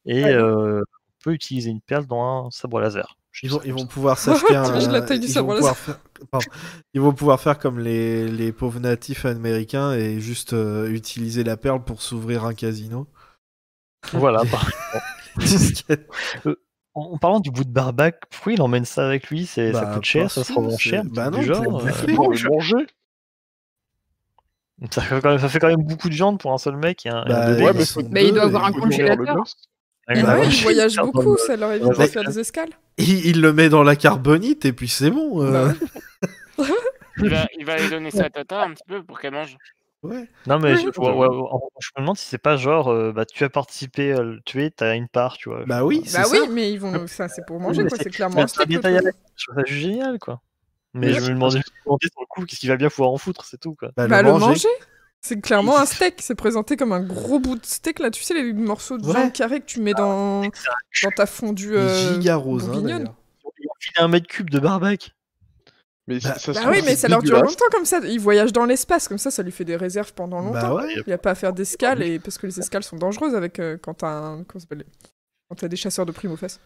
Et 0.07 0.25
Ouais. 0.25 0.33
euh, 0.35 0.81
on 0.81 1.23
peut 1.25 1.33
utiliser 1.33 1.71
une 1.71 1.81
perle 1.81 2.07
dans 2.07 2.47
un 2.47 2.51
sabre 2.51 2.81
laser. 2.81 3.17
Ils 3.45 3.51
vont, 3.51 3.61
ils 3.65 3.73
vont 3.73 3.87
pouvoir 3.87 4.19
s'acheter 4.19 4.57
un. 4.57 4.65
T'imagines 4.65 4.91
la 4.91 5.03
taille 5.03 5.21
du 5.21 5.27
ils, 5.27 5.33
sabre 5.33 5.49
vont 5.49 5.55
laser. 5.55 5.75
pouvoir 5.77 5.77
faire, 5.77 6.01
pardon. 6.31 6.47
ils 6.95 7.01
vont 7.01 7.13
pouvoir 7.13 7.41
faire 7.41 7.59
comme 7.61 7.79
les, 7.79 8.27
les 8.27 8.51
pauvres 8.51 8.81
natifs 8.81 9.25
américains 9.27 9.93
et 9.93 10.19
juste 10.19 10.55
euh, 10.55 10.89
utiliser 10.91 11.45
la 11.45 11.57
perle 11.57 11.85
pour 11.85 12.03
s'ouvrir 12.03 12.45
un 12.45 12.55
casino. 12.55 13.07
Voilà, 14.13 14.43
par 14.51 14.67
En, 16.95 17.13
en 17.13 17.19
parlant 17.19 17.39
du 17.41 17.51
bout 17.51 17.65
de 17.65 17.71
barbac, 17.71 18.21
pourquoi 18.31 18.53
il 18.53 18.63
emmène 18.63 18.85
ça 18.85 19.07
avec 19.07 19.29
lui? 19.29 19.47
C'est- 19.47 19.73
Ça 19.73 19.85
Bah, 19.85 19.93
coûte 19.95 20.05
cher, 20.05 20.31
ça 20.31 20.43
se 20.43 20.53
revend 20.53 20.77
cher. 20.79 21.05
bah 21.05 21.31
non, 21.31 21.43
genre, 21.43 21.81
euh, 21.81 21.91
le 22.07 22.49
manger 22.49 22.87
ça, 24.93 25.03
fait 25.03 25.21
quand 25.21 25.31
même, 25.31 25.39
ça 25.39 25.49
fait 25.49 25.59
quand 25.59 25.69
même 25.69 25.83
beaucoup 25.83 26.09
de 26.09 26.15
viande 26.15 26.39
pour 26.39 26.53
un 26.53 26.59
seul 26.59 26.77
mec 26.77 27.05
et 27.05 27.09
un, 27.09 27.25
et 27.25 27.31
un 27.33 27.41
Bah, 27.41 27.65
ouais, 27.65 27.73
ils 27.99 28.09
mais 28.11 28.25
il 28.27 28.33
doit 28.33 28.45
avoir 28.45 28.65
un 28.67 28.73
congélateur. 28.73 29.45
Ouais, 30.09 30.17
Et 30.17 30.23
Bah 30.23 30.39
ouais, 30.39 30.49
voyagent 30.63 30.97
Dans 30.97 31.07
beaucoup, 31.07 31.37
ça 31.39 31.57
leur 31.57 31.73
évite 31.73 31.89
de 31.89 32.07
faire 32.07 32.25
des 32.25 32.39
escales. 32.39 32.71
Il, 32.97 33.27
il 33.27 33.41
le 33.41 33.53
met 33.53 33.69
dans 33.69 33.83
la 33.83 33.97
carbonite 33.97 34.65
et 34.65 34.73
puis 34.73 34.89
c'est 34.89 35.11
bon. 35.11 35.43
euh, 35.43 35.69
Il 37.21 37.31
va, 37.31 37.47
il 37.59 37.65
va 37.65 37.75
aller 37.75 37.89
donner 37.91 38.11
ça 38.13 38.25
à 38.25 38.31
Tata 38.31 38.63
un 38.63 38.71
petit 38.75 38.85
peu 38.87 39.03
pour 39.03 39.19
qu'elle 39.19 39.33
mange. 39.33 39.57
Ouais. 40.03 40.29
Non, 40.47 40.59
mais 40.59 40.73
Ouais, 40.73 40.77
je, 40.79 40.87
ouais. 41.01 41.09
ouais, 41.09 41.13
ouais, 41.13 41.27
ouais, 41.29 41.61
je 41.81 41.89
me 41.97 42.01
demande 42.03 42.17
si 42.17 42.27
c'est 42.27 42.39
pas 42.39 42.57
genre, 42.57 42.89
euh, 42.89 43.13
bah, 43.13 43.25
tu 43.27 43.45
as 43.45 43.51
participé 43.51 44.13
à 44.13 44.23
le 44.23 44.41
tuer, 44.45 44.71
t'as 44.71 44.95
une 44.97 45.09
part, 45.09 45.37
tu 45.37 45.49
vois. 45.49 45.65
Bah 45.67 45.85
oui, 45.85 46.03
c'est 46.07 46.19
Bah 46.19 46.25
ça. 46.25 46.31
oui, 46.41 46.49
mais 46.51 46.73
ils 46.73 46.79
vont. 46.81 47.07
Ça, 47.07 47.29
c'est 47.29 47.45
pour 47.47 47.61
manger, 47.61 47.87
quoi. 47.87 47.99
c'est- 47.99 48.11
clairement 48.11 48.47
c'est. 48.47 48.63
Je 48.71 49.45
trouve 49.45 49.55
ça 49.57 49.63
juste 49.67 49.81
génial, 49.83 50.19
quoi. 50.19 50.41
Mais 50.95 51.09
Ouais, 51.09 51.21
je 51.21 51.21
me 51.29 51.35
demandais, 51.35 51.61
sur 51.61 52.21
le 52.21 52.27
coup, 52.27 52.45
qu'est-ce 52.47 52.61
qu'il 52.61 52.69
va 52.71 52.77
bien 52.77 52.89
pouvoir 52.89 53.11
en 53.11 53.19
foutre, 53.19 53.45
c'est 53.45 53.59
tout, 53.61 53.75
quoi. 53.75 53.91
Bah, 53.97 54.09
Bah, 54.09 54.23
le 54.23 54.29
le 54.33 54.39
manger. 54.39 54.69
C'est 55.21 55.41
clairement 55.41 55.77
un 55.79 55.85
steak. 55.85 56.15
C'est 56.21 56.37
présenté 56.37 56.77
comme 56.77 56.93
un 56.93 57.03
gros 57.03 57.41
bout 57.41 57.57
de 57.57 57.67
steak, 57.67 57.99
là. 57.99 58.11
Tu 58.11 58.23
sais, 58.23 58.35
les 58.35 58.53
morceaux 58.53 58.99
de 58.99 59.05
Ouais. 59.07 59.13
viande 59.15 59.33
carrée 59.33 59.61
que 59.61 59.67
tu 59.67 59.81
mets 59.81 59.93
dans, 59.93 60.43
dans 60.43 61.11
ta 61.15 61.27
fondue. 61.27 61.77
Euh, 61.77 62.15
giga 62.15 62.37
rose, 62.37 62.65
hein, 62.65 62.67
bourguignonne. 62.73 62.99
d'ailleurs. 63.05 63.15
Ils 63.61 63.67
ont 63.67 63.73
filé 63.81 64.01
un 64.01 64.09
mètre 64.09 64.29
cube 64.29 64.49
de 64.49 64.61
barbac. 64.61 65.11
Mais 66.09 66.19
Bah- 66.21 66.39
ça 66.39 66.53
Bah 66.53 66.61
oui, 66.71 66.81
mais 66.85 66.97
ça 66.97 67.07
leur 67.07 67.23
dure 67.23 67.43
longtemps 67.43 67.67
comme 67.71 67.85
ça. 67.85 68.01
Ils 68.03 68.19
voyagent 68.19 68.53
dans 68.53 68.65
l'espace, 68.65 69.07
comme 69.07 69.19
ça, 69.19 69.31
ça 69.31 69.43
lui 69.43 69.53
fait 69.53 69.65
des 69.65 69.77
réserves 69.77 70.13
pendant 70.15 70.41
longtemps. 70.41 70.53
Bah 70.53 70.75
ouais. 70.75 70.95
Il 70.97 71.05
n'y 71.07 71.13
a 71.13 71.19
pas 71.19 71.33
à 71.33 71.35
faire 71.35 71.53
d'escale, 71.53 72.03
et... 72.03 72.19
parce 72.19 72.39
que 72.39 72.47
les 72.47 72.59
escales 72.59 72.83
sont 72.83 72.97
dangereuses 72.97 73.35
avec, 73.35 73.59
euh, 73.59 73.77
quand 73.81 73.95
t'as 73.95 74.09
un... 74.09 74.37
comment 74.45 74.55
ça 74.55 74.61
s'appelle 74.61 74.85
quand 75.49 75.57
t'as 75.57 75.69
des 75.69 75.77
chasseurs 75.77 76.07
de 76.07 76.13
primes 76.13 76.33
aux 76.33 76.37
fesses. 76.37 76.61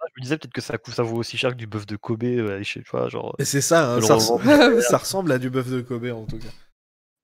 Je 0.00 0.20
me 0.20 0.22
disais 0.22 0.38
peut-être 0.38 0.52
que 0.52 0.60
ça, 0.60 0.78
coûte, 0.78 0.94
ça 0.94 1.02
vaut 1.02 1.16
aussi 1.16 1.36
cher 1.36 1.50
que 1.50 1.56
du 1.56 1.66
bœuf 1.66 1.84
de 1.86 1.96
Kobe, 1.96 2.24
euh, 2.24 2.62
je 2.62 2.72
sais 2.72 2.82
pas, 2.90 3.08
genre. 3.08 3.34
Et 3.38 3.44
c'est 3.44 3.60
ça, 3.60 3.94
hein, 3.94 4.00
ça, 4.00 4.14
ressemble, 4.14 4.44
ça 4.82 4.98
ressemble 4.98 5.32
à 5.32 5.38
du 5.38 5.50
bœuf 5.50 5.68
de 5.68 5.80
Kobe 5.82 6.06
en 6.06 6.24
tout 6.24 6.38
cas. 6.38 6.48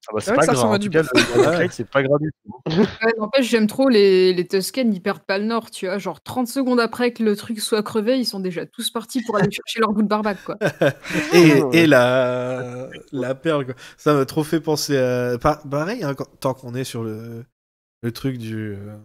Ah 0.09 0.13
bah, 0.15 0.21
C'est 0.21 0.35
pas 0.35 0.47
grave. 0.47 1.69
c'est 1.71 1.89
pas 1.89 2.03
grave 2.03 2.21
du 2.21 2.31
tout. 2.45 2.53
Ouais, 3.03 3.13
N'empêche, 3.19 3.49
j'aime 3.49 3.67
trop 3.67 3.89
les, 3.89 4.33
les 4.33 4.47
Tusken, 4.47 4.93
ils 4.93 5.01
perdent 5.03 5.23
pas 5.25 5.39
le 5.39 5.45
nord, 5.45 5.71
tu 5.71 5.87
vois. 5.87 5.99
Genre 5.99 6.21
30 6.23 6.49
secondes 6.49 6.81
après 6.81 7.13
que 7.13 7.23
le 7.23 7.35
truc 7.37 7.61
soit 7.61 7.83
crevé, 7.83 8.19
ils 8.19 8.25
sont 8.25 8.41
déjà 8.41 8.67
tous 8.67 8.91
partis 8.91 9.23
pour 9.23 9.37
aller 9.37 9.51
chercher 9.51 9.81
leur 9.81 9.93
bout 9.93 10.03
de 10.03 10.09
barbac, 10.09 10.39
quoi. 10.45 10.57
Et, 11.73 11.87
la, 11.87 12.89
la 13.13 13.35
perle, 13.35 13.67
quoi. 13.67 13.75
ça 13.97 14.15
m'a 14.15 14.25
trop 14.25 14.45
fait 14.45 14.61
penser 14.61 14.97
à. 14.99 15.39
pa- 15.39 15.63
Pareil, 15.71 16.03
hein, 16.05 16.15
quand- 16.15 16.29
tant 16.41 16.55
qu'on 16.55 16.75
est 16.75 16.85
sur 16.85 17.03
le, 17.05 17.45
le 18.03 18.13
truc 18.13 18.39
du, 18.39 18.75
euh, 18.75 18.97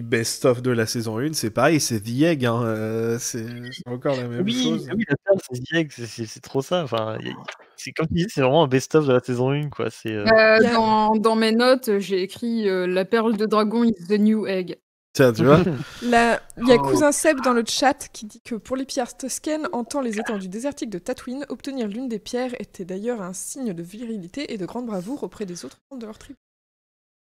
best-of 0.00 0.62
de 0.62 0.70
la 0.70 0.86
saison 0.86 1.18
1, 1.18 1.32
c'est 1.34 1.50
pareil, 1.50 1.80
c'est 1.80 2.00
The 2.00 2.22
Egg, 2.22 2.46
hein, 2.46 2.62
euh, 2.64 3.18
c'est 3.18 3.44
encore 3.86 4.16
la 4.16 4.28
même 4.28 4.44
Oui, 4.44 4.62
chose. 4.62 4.88
oui, 4.94 5.04
la 5.08 5.16
perle, 5.24 5.38
c'est 5.50 5.60
direct, 5.62 5.92
c'est- 5.92 6.40
trop 6.40 6.62
ça. 6.62 6.82
Enfin, 6.84 7.18
y 7.20 7.28
a- 7.30 7.34
c'est 7.82 7.92
comme 7.92 8.06
tu 8.08 8.14
dis, 8.14 8.26
c'est 8.28 8.42
vraiment 8.42 8.64
un 8.64 8.68
best-of 8.68 9.06
de 9.06 9.12
la 9.12 9.20
saison 9.20 9.50
1, 9.50 9.70
quoi. 9.70 9.90
C'est. 9.90 10.12
euh, 10.12 10.24
Euh, 10.26 10.58
a- 10.58 10.72
dans, 10.74 11.14
dans 11.16 11.36
mes 11.36 11.52
notes, 11.52 11.98
j'ai 11.98 12.22
écrit 12.22 12.68
euh, 12.68 12.86
La 12.86 13.04
perle 13.04 13.36
de 13.36 13.46
dragon 13.46 13.84
is 13.84 13.94
the 14.08 14.18
new 14.18 14.46
egg. 14.46 14.78
Tiens, 15.12 15.32
tu 15.32 15.44
vois. 15.44 15.58
Il 16.02 16.10
y 16.10 16.14
a 16.14 16.40
Oh. 16.76 16.82
Cousin 16.82 17.10
Seb 17.10 17.40
dans 17.40 17.52
le 17.52 17.64
chat 17.66 18.08
qui 18.12 18.26
dit 18.26 18.40
que 18.42 18.54
pour 18.54 18.76
les 18.76 18.84
pierres 18.84 19.16
Tusken, 19.16 19.66
en 19.72 19.82
temps 19.82 20.02
les 20.02 20.20
étendues 20.20 20.48
désertiques 20.48 20.90
de 20.90 21.00
Tatooine, 21.00 21.44
obtenir 21.48 21.88
l'une 21.88 22.08
des 22.08 22.20
pierres 22.20 22.52
était 22.60 22.84
d'ailleurs 22.84 23.20
un 23.20 23.32
signe 23.32 23.72
de 23.72 23.82
virilité 23.82 24.52
et 24.52 24.58
de 24.58 24.66
grande 24.66 24.86
bravoure 24.86 25.24
auprès 25.24 25.46
des 25.46 25.64
autres 25.64 25.78
membres 25.90 26.02
de 26.02 26.06
leur 26.06 26.18
tribu. 26.18 26.36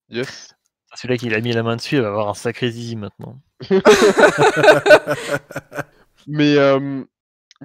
Yes. 0.09 0.53
Celui-là 0.95 1.17
qui 1.17 1.33
a 1.33 1.41
mis 1.41 1.51
la 1.51 1.63
main 1.63 1.75
dessus, 1.75 1.95
il 1.95 2.01
va 2.01 2.07
avoir 2.09 2.29
un 2.29 2.33
sacré 2.35 2.71
zizi 2.71 2.95
maintenant. 2.95 3.37
Mais 6.27 6.55
euh, 6.57 7.03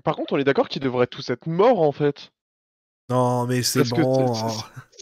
par 0.04 0.16
contre, 0.16 0.32
on 0.32 0.38
est 0.38 0.44
d'accord 0.44 0.68
qu'ils 0.68 0.82
devraient 0.82 1.06
tous 1.06 1.30
être 1.30 1.46
morts 1.46 1.80
en 1.82 1.92
fait. 1.92 2.30
Non, 3.08 3.46
mais 3.46 3.62
c'est 3.62 3.88
bon. 3.88 4.34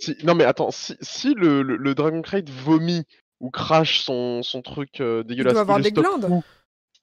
Si... 0.01 0.16
Non 0.24 0.35
mais 0.35 0.45
attends, 0.45 0.70
si, 0.70 0.97
si 1.01 1.35
le, 1.35 1.62
le, 1.62 1.77
le 1.77 1.95
Dragon 1.95 2.23
Crate 2.23 2.51
vomit 2.51 3.05
ou 3.41 3.51
crache 3.51 4.01
son, 4.01 4.43
son 4.43 4.62
truc 4.62 5.01
euh, 5.01 5.23
dégueulasse, 5.23 5.53
doit 5.55 5.62
avoir 5.62 5.81
des 5.81 5.91
glandes. 5.93 6.27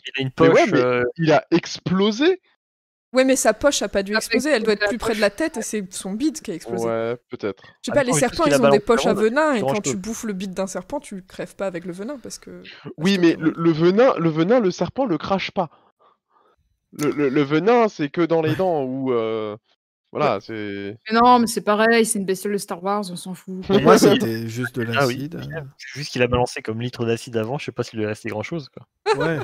Il 0.06 0.12
a 0.20 0.22
une 0.22 0.28
Mais 0.28 0.32
poche. 0.32 0.54
ouais, 0.54 0.68
mais- 0.72 0.80
euh, 0.80 1.04
Il 1.18 1.32
a 1.32 1.46
explosé 1.52 2.42
Ouais, 3.14 3.26
mais 3.26 3.36
sa 3.36 3.54
poche 3.54 3.84
a 3.84 3.90
pas 3.90 4.02
dû 4.02 4.16
Ah, 4.16 4.18
exploser, 4.18 4.50
elle 4.50 4.64
doit 4.64 4.74
être 4.74 4.88
plus 4.88 4.98
près 4.98 5.14
de 5.14 5.22
la 5.22 5.30
tête 5.30 5.58
et 5.58 5.62
c'est 5.62 5.94
son 5.94 6.14
bide 6.14 6.42
qui 6.42 6.50
a 6.50 6.56
explosé. 6.56 6.84
Ouais, 6.88 7.16
peut-être. 7.30 7.62
Je 7.84 7.92
sais 7.92 7.92
Ah 7.92 7.94
pas, 7.94 8.04
non, 8.04 8.12
les 8.12 8.20
serpents, 8.20 8.46
ils 8.48 8.60
ont 8.60 8.70
des 8.72 8.80
poches 8.80 9.06
à 9.06 9.14
venin 9.14 9.54
et 9.54 9.62
quand 9.62 9.82
tu 9.82 9.96
bouffes 9.96 10.24
le 10.24 10.34
bide 10.34 10.56
d'un 10.56 10.66
serpent, 10.66 11.00
tu 11.00 11.22
crèves 11.24 11.56
pas 11.56 11.68
avec 11.68 11.86
le 11.86 11.94
venin 11.94 12.18
parce 12.18 12.40
que. 12.40 12.64
Oui, 12.98 13.18
parce 13.18 13.28
mais 13.28 13.36
que- 13.36 13.42
le, 13.42 13.54
le 13.56 13.72
venin, 13.72 14.16
le 14.18 14.30
venin, 14.30 14.60
le 14.60 14.72
serpent 14.72 15.06
le 15.06 15.20
crache 15.20 15.52
pas. 15.52 15.70
Le, 16.94 17.12
le- 17.12 17.30
le 17.30 17.42
venin, 17.44 17.88
c'est 17.88 18.10
que 18.10 18.22
dans 18.22 18.42
les 18.42 18.56
dents 18.56 18.82
ou 18.84 19.12
euh, 19.14 19.58
voilà, 20.14 20.40
c'est. 20.42 20.96
Mais 21.12 21.20
non, 21.20 21.40
mais 21.40 21.48
c'est 21.48 21.62
pareil, 21.62 22.06
c'est 22.06 22.20
une 22.20 22.26
bestiole 22.26 22.54
de 22.54 22.58
Star 22.60 22.82
Wars, 22.84 23.04
on 23.12 23.16
s'en 23.16 23.34
fout. 23.34 23.66
Pour 23.66 23.82
moi, 23.82 23.98
c'était 23.98 24.48
juste 24.48 24.76
de 24.80 24.86
Ah 24.96 25.08
oui. 25.08 25.28
l'acide. 25.30 25.42
C'est 25.78 26.00
juste 26.00 26.12
qu'il 26.12 26.22
a 26.22 26.28
balancé 26.28 26.62
comme 26.62 26.80
litre 26.82 27.04
d'acide 27.06 27.36
avant, 27.36 27.58
je 27.58 27.66
sais 27.66 27.72
pas 27.72 27.84
s'il 27.84 27.98
lui 28.00 28.06
est 28.06 28.08
resté 28.08 28.30
grand 28.30 28.44
chose. 28.44 28.70
Quoi. 28.70 28.88
Ouais. 29.18 29.40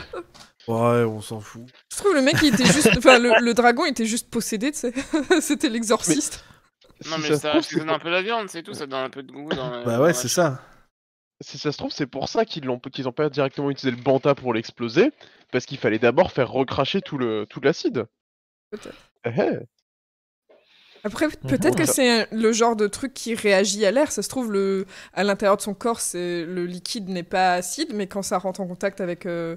Ouais, 0.67 1.03
on 1.03 1.21
s'en 1.21 1.39
fout. 1.39 1.63
Je 1.91 1.97
trouve 1.97 2.13
le 2.13 2.21
mec, 2.21 2.35
il 2.43 2.53
était 2.53 2.65
juste. 2.65 2.91
Enfin, 2.97 3.17
le, 3.17 3.31
le 3.43 3.53
dragon 3.53 3.85
était 3.85 4.05
juste 4.05 4.29
possédé, 4.29 4.71
tu 4.71 4.77
sais. 4.77 4.93
C'était 5.41 5.69
l'exorciste. 5.69 6.45
Non, 7.09 7.15
si 7.15 7.21
mais 7.23 7.27
ça 7.29 7.35
se 7.35 7.41
ça, 7.41 7.49
trouve, 7.49 7.61
ça 7.63 7.69
c'est 7.71 7.79
donne 7.79 7.89
un 7.89 7.99
peu 7.99 8.09
la 8.09 8.21
viande, 8.21 8.49
c'est 8.49 8.61
tout, 8.61 8.73
ça 8.73 8.85
donne 8.85 8.99
un 9.05 9.09
peu 9.09 9.23
de 9.23 9.31
goût. 9.31 9.49
Dans 9.49 9.69
la- 9.71 9.83
Bah 9.83 9.99
ouais, 10.01 10.13
c'est 10.13 10.27
ça. 10.27 10.61
Si 11.41 11.57
ça 11.57 11.71
se 11.71 11.77
trouve, 11.77 11.91
c'est 11.91 12.05
pour 12.05 12.27
ça 12.29 12.43
qu'ils 12.45 12.65
l'ont 12.65 12.77
qu'ils 12.79 13.07
ont 13.07 13.13
pas 13.13 13.29
directement 13.29 13.71
utilisé 13.71 13.95
le 13.95 14.03
banta 14.03 14.35
pour 14.35 14.53
l'exploser, 14.53 15.11
parce 15.51 15.65
qu'il 15.65 15.77
fallait 15.77 15.97
d'abord 15.97 16.31
faire 16.33 16.51
recracher 16.51 17.01
tout 17.01 17.17
le 17.17 17.45
tout 17.49 17.61
l'acide. 17.61 18.05
Peut-être. 18.69 18.93
Eh, 19.25 19.29
eh. 19.37 19.57
Après, 21.03 21.27
peut-être 21.29 21.77
que 21.77 21.85
c'est 21.85 22.27
le 22.31 22.51
genre 22.51 22.75
de 22.75 22.87
truc 22.87 23.13
qui 23.13 23.35
réagit 23.35 23.85
à 23.85 23.91
l'air. 23.91 24.11
Ça 24.11 24.21
se 24.21 24.29
trouve, 24.29 24.51
le... 24.51 24.85
à 25.13 25.23
l'intérieur 25.23 25.57
de 25.57 25.61
son 25.61 25.73
corps, 25.73 26.01
c'est 26.01 26.45
le 26.45 26.65
liquide 26.65 27.09
n'est 27.09 27.23
pas 27.23 27.53
acide, 27.53 27.93
mais 27.93 28.07
quand 28.07 28.21
ça 28.21 28.37
rentre 28.37 28.61
en 28.61 28.67
contact 28.67 29.01
avec 29.01 29.25
euh, 29.25 29.55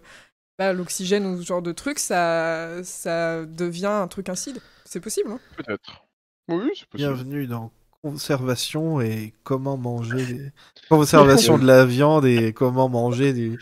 bah, 0.59 0.73
l'oxygène 0.73 1.27
ou 1.27 1.41
ce 1.41 1.47
genre 1.47 1.63
de 1.63 1.73
truc, 1.73 1.99
ça, 1.99 2.83
ça 2.85 3.45
devient 3.45 3.87
un 3.87 4.09
truc 4.09 4.29
acide. 4.29 4.61
C'est 4.85 5.01
possible, 5.01 5.31
hein 5.31 5.41
Peut-être. 5.57 6.05
Oui, 6.49 6.71
c'est 6.75 6.89
possible. 6.89 7.09
Bienvenue 7.15 7.47
dans 7.47 7.73
Conservation 8.03 9.01
et 9.01 9.33
comment 9.45 9.77
manger 9.77 10.27
des... 10.27 10.53
Conservation 10.89 11.57
de 11.57 11.67
la 11.67 11.85
viande 11.87 12.27
et 12.27 12.53
comment 12.53 12.89
manger 12.89 13.33
du, 13.33 13.61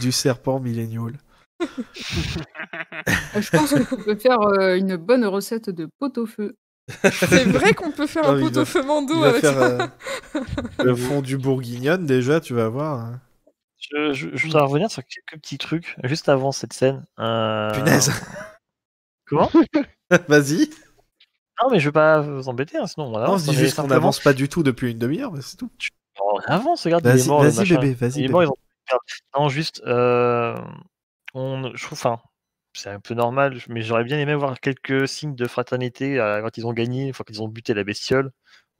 du 0.00 0.10
serpent 0.10 0.58
millénial. 0.58 1.12
Je 1.60 3.50
pense 3.50 3.74
qu'on 3.74 3.96
peut 3.96 4.16
faire 4.16 4.40
euh, 4.40 4.76
une 4.76 4.96
bonne 4.96 5.24
recette 5.24 5.70
de 5.70 5.88
pot-au-feu. 5.98 6.56
C'est 6.88 7.44
vrai 7.44 7.72
qu'on 7.74 7.90
peut 7.92 8.06
faire 8.06 8.28
un 8.28 8.38
pot 8.38 8.56
au 8.58 8.64
feu 8.64 8.82
mando 8.82 9.22
avec 9.24 9.40
faire 9.40 9.54
ça. 9.54 9.64
euh, 10.36 10.44
le 10.84 10.94
fond 10.94 11.22
du 11.22 11.38
bourguignonne 11.38 12.04
déjà, 12.06 12.40
tu 12.40 12.52
vas 12.54 12.68
voir. 12.68 12.98
hein. 13.00 13.20
Je, 13.78 14.12
je, 14.12 14.28
je 14.32 14.46
voudrais 14.46 14.62
revenir 14.62 14.90
sur 14.90 15.02
quelques 15.04 15.40
petits 15.42 15.58
trucs 15.58 15.96
juste 16.04 16.28
avant 16.28 16.52
cette 16.52 16.72
scène. 16.72 17.04
Euh, 17.18 17.72
Punaise. 17.72 18.12
Comment? 19.26 19.50
Vas-y. 20.28 20.70
Non, 21.62 21.70
mais 21.70 21.78
je 21.80 21.88
vais 21.88 21.92
pas 21.92 22.20
vous 22.20 22.48
embêter, 22.48 22.76
hein, 22.78 22.86
sinon 22.86 23.06
on 23.06 23.16
avance. 23.16 23.46
mais 23.46 23.52
juste 23.54 23.76
qu'on 23.76 23.86
n'avance 23.86 24.20
pas 24.20 24.32
du 24.32 24.48
tout 24.48 24.62
depuis 24.62 24.90
une 24.90 24.98
demi-heure, 24.98 25.32
mais 25.32 25.40
c'est 25.42 25.56
tout. 25.56 25.70
On 26.20 26.38
avance, 26.52 26.84
regarde, 26.84 27.04
il 27.04 27.08
est 27.08 27.12
Vas-y, 27.16 27.28
mort. 27.28 27.42
vas-y 27.42 27.68
bébé, 27.68 27.94
vas-y 27.94 28.18
Il 28.20 28.24
est 28.24 28.28
mort, 28.28 28.40
bébé. 28.40 28.52
ils 28.90 28.94
ont- 28.94 29.40
Non, 29.40 29.48
juste, 29.48 29.82
euh, 29.86 30.56
on, 31.32 31.70
je 31.74 31.84
trouve, 31.84 31.98
enfin, 31.98 32.20
c'est 32.74 32.90
un 32.90 33.00
peu 33.00 33.14
normal, 33.14 33.58
mais 33.68 33.82
j'aurais 33.82 34.04
bien 34.04 34.18
aimé 34.18 34.34
voir 34.34 34.60
quelques 34.60 35.08
signes 35.08 35.34
de 35.34 35.46
fraternité 35.46 36.18
euh, 36.20 36.42
quand 36.42 36.58
ils 36.58 36.66
ont 36.66 36.72
gagné, 36.72 37.06
une 37.06 37.12
fois 37.14 37.24
qu'ils 37.24 37.42
ont 37.42 37.48
buté 37.48 37.72
la 37.74 37.84
bestiole. 37.84 38.30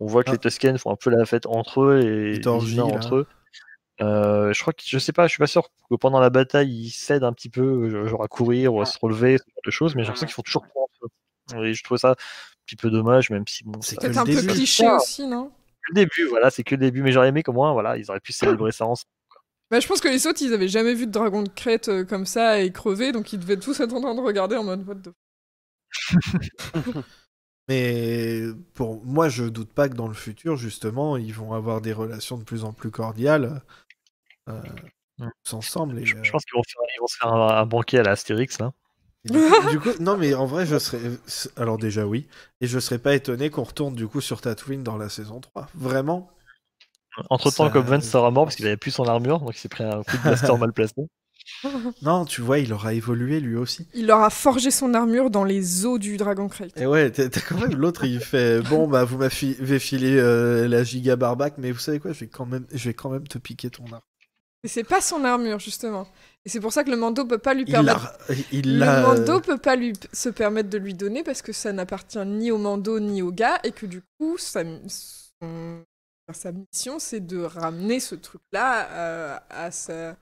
On 0.01 0.07
voit 0.07 0.25
que 0.25 0.31
Ah. 0.31 0.33
les 0.33 0.39
Tusken 0.39 0.77
font 0.77 0.91
un 0.91 0.97
peu 0.97 1.11
la 1.11 1.25
fête 1.25 1.47
entre 1.47 1.83
eux 1.83 2.01
et 2.01 2.39
les 2.39 2.81
entre 2.81 3.15
eux. 3.17 3.27
Euh, 4.01 4.53
je 4.53 4.61
crois 4.61 4.73
que 4.73 4.83
je 4.85 4.99
sais 4.99 5.13
pas, 5.13 5.29
je 5.29 5.33
suis 5.33 5.39
pas 5.39 5.47
sûr 5.47 5.69
que 5.89 5.95
pendant 5.95 6.19
la 6.19 6.29
bataille 6.31 6.69
ils 6.69 6.91
cèdent 6.91 7.23
un 7.23 7.33
petit 7.33 7.49
peu, 7.49 8.07
genre 8.09 8.25
à 8.25 8.29
courir 8.29 8.75
ou 8.75 8.81
à 8.81 8.87
se 8.87 8.99
relever, 9.01 9.39
ce 9.39 9.45
genre 9.45 9.63
de 9.65 9.71
choses, 9.71 9.95
mais 9.95 10.03
j'ai 10.03 10.09
l'impression 10.09 10.27
qu'ils 10.27 10.35
font 10.35 10.43
toujours 10.43 10.67
trop 10.69 10.83
entre 10.83 11.07
eux. 11.61 11.65
Et 11.65 11.75
je 11.75 11.85
trouve 11.85 11.99
ça 11.99 12.11
un 12.11 12.15
petit 12.67 12.75
peu 12.75 12.91
dommage, 12.91 13.31
même 13.31 13.47
si 13.47 13.63
bon, 13.63 13.81
C'est 13.83 14.01
Peut-être 14.01 14.19
un 14.19 14.25
peu 14.25 14.43
cliché 14.43 14.89
aussi, 14.91 15.27
non? 15.29 15.53
Le 15.91 15.95
début, 15.95 16.27
voilà, 16.29 16.51
c'est 16.51 16.65
que 16.65 16.75
le 16.75 16.81
début, 16.81 17.03
mais 17.03 17.13
j'aurais 17.13 17.29
aimé 17.29 17.43
qu'au 17.43 17.53
moins, 17.53 17.73
voilà, 17.73 17.97
ils 17.99 18.11
auraient 18.11 18.19
pu 18.19 18.33
célébrer 18.33 18.73
ça 18.73 18.87
ensemble. 18.87 19.11
Bah, 19.71 19.81
Je 19.81 19.87
pense 19.89 20.01
que 20.01 20.09
les 20.09 20.27
autres, 20.27 20.43
ils 20.43 20.53
avaient 20.55 20.69
jamais 20.69 20.95
vu 20.95 21.07
de 21.07 21.13
dragon 21.13 21.43
de 21.43 21.49
crête 21.49 21.89
euh, 21.89 22.05
comme 22.05 22.27
ça 22.27 22.61
et 22.61 22.73
crever, 22.73 23.13
donc 23.13 23.33
ils 23.33 23.39
devaient 23.41 23.59
tous 23.59 23.81
être 23.81 23.93
en 23.95 24.01
train 24.01 24.15
de 24.15 24.21
regarder 24.21 24.57
en 24.57 24.65
mode 24.65 24.87
what 24.89 24.97
the 24.97 25.11
Mais 27.69 28.43
pour 28.75 29.05
moi, 29.05 29.29
je 29.29 29.45
doute 29.45 29.73
pas 29.73 29.89
que 29.89 29.95
dans 29.95 30.09
le 30.09 30.15
futur, 30.15 30.57
justement, 30.57 31.17
ils 31.17 31.33
vont 31.33 31.55
avoir 31.55 31.81
des 31.81 31.93
relations 31.95 32.37
de 32.37 32.45
plus 32.45 32.65
en 32.65 32.73
plus 32.73 32.91
cordiales 32.91 33.63
euh, 34.49 34.61
Mm. 35.19 35.29
tous 35.45 35.55
ensemble. 35.55 35.99
Et, 36.01 36.05
Je, 36.07 36.17
je 36.23 36.29
euh, 36.29 36.33
pense 36.33 36.45
qu'ils 36.45 36.57
vont, 36.57 36.63
faire- 36.67 36.83
ils 36.97 37.01
vont 37.01 37.07
se 37.07 37.17
faire 37.17 37.33
un, 37.33 37.49
un 37.63 37.67
banquet 37.67 37.99
à 37.99 38.03
la 38.03 38.11
Astérix, 38.13 38.59
là. 38.59 38.73
et 39.25 39.31
du, 39.31 39.39
coup, 39.39 39.71
du 39.71 39.81
coup- 39.81 40.03
non, 40.03 40.17
mais 40.19 40.35
en 40.35 40.45
vrai, 40.47 40.67
je 40.67 40.77
serais. 40.79 40.99
Alors, 41.57 41.79
déjà, 41.79 42.05
oui. 42.05 42.27
Et 42.61 42.67
je 42.67 42.79
serais 42.81 42.99
pas 42.99 43.15
étonné 43.15 43.49
qu'on 43.49 43.63
retourne 43.63 43.95
du 43.95 44.09
coup 44.09 44.21
sur 44.21 44.41
Tatooine 44.41 44.83
dans 44.83 44.97
la 44.99 45.09
saison 45.09 45.41
3. 45.41 45.69
Vraiment 45.77 46.29
Entre 47.31 47.51
temps, 47.51 47.67
Ça- 47.67 47.71
comme 47.71 47.87
Vance 47.87 48.05
sera 48.05 48.31
mort 48.31 48.45
parce 48.45 48.57
qu'il 48.57 48.67
avait 48.67 48.77
plus 48.77 48.91
son 48.91 49.05
armure, 49.05 49.41
donc 49.41 49.55
il 49.55 49.59
s'est 49.59 49.69
pris 49.69 49.85
un 49.85 50.03
coup 50.03 50.17
de 50.17 50.23
blaster 50.23 50.57
mal 50.59 50.73
placé. 50.73 50.95
Non, 52.03 52.25
tu 52.25 52.41
vois, 52.41 52.59
il 52.59 52.73
aura 52.73 52.95
évolué 52.95 53.39
lui 53.39 53.57
aussi. 53.57 53.87
Il 53.93 54.07
leur 54.07 54.21
a 54.21 54.31
forgé 54.31 54.71
son 54.71 54.95
armure 54.95 55.29
dans 55.31 55.45
les 55.45 55.85
os 55.85 55.99
du 55.99 56.17
dragon 56.17 56.49
crate. 56.49 56.81
Et 56.81 56.87
ouais, 56.87 57.11
t'as 57.11 57.29
quand 57.29 57.59
même 57.59 57.75
l'autre, 57.77 58.05
il 58.05 58.21
fait 58.21 58.61
Bon, 58.71 58.89
bah, 58.89 59.05
vous 59.05 59.19
m'avez 59.19 59.79
filé 59.79 60.17
euh, 60.17 60.67
la 60.69 60.85
giga 60.85 61.17
barbac, 61.17 61.55
mais 61.59 61.71
vous 61.71 61.79
savez 61.79 62.01
quoi, 62.01 62.13
je 62.13 62.21
vais 62.21 62.29
quand 62.29 62.47
même, 62.47 62.67
je 62.73 62.89
vais 62.89 62.95
quand 62.95 63.11
même 63.11 63.27
te 63.29 63.37
piquer 63.39 63.69
ton 63.69 63.85
arme. 63.93 64.01
Et 64.65 64.69
c'est 64.69 64.85
pas 64.85 65.03
son 65.03 65.23
armure, 65.25 65.59
justement. 65.59 66.07
Et 66.47 66.49
c'est 66.49 66.61
pour 66.61 66.73
ça 66.73 66.83
que 66.85 66.91
le 66.91 66.97
Mando 66.97 67.27
peut 67.27 67.37
pas 67.37 67.53
lui 67.53 67.65
Il 67.67 67.73
permettre. 67.73 68.17
Le 68.31 69.39
peut 69.41 69.59
pas 69.59 69.77
lui 69.77 69.93
se 70.15 70.31
permettre 70.31 70.71
de 70.71 70.79
lui 70.79 70.95
donner 70.95 71.23
parce 71.23 71.43
que 71.43 71.53
ça 71.53 71.73
n'appartient 71.75 72.25
ni 72.25 72.51
au 72.51 72.57
Mando 72.57 72.99
ni 73.01 73.21
au 73.21 73.31
gars 73.31 73.59
et 73.65 73.73
que 73.73 73.85
du 73.85 74.01
coup, 74.19 74.39
son- 74.39 74.81
sa 76.33 76.53
mission, 76.53 76.99
c'est 76.99 77.21
de 77.21 77.43
ramener 77.43 78.01
ce 78.01 78.15
truc-là 78.15 78.89
euh, 78.91 79.37
à 79.51 79.71
sa- 79.71 80.17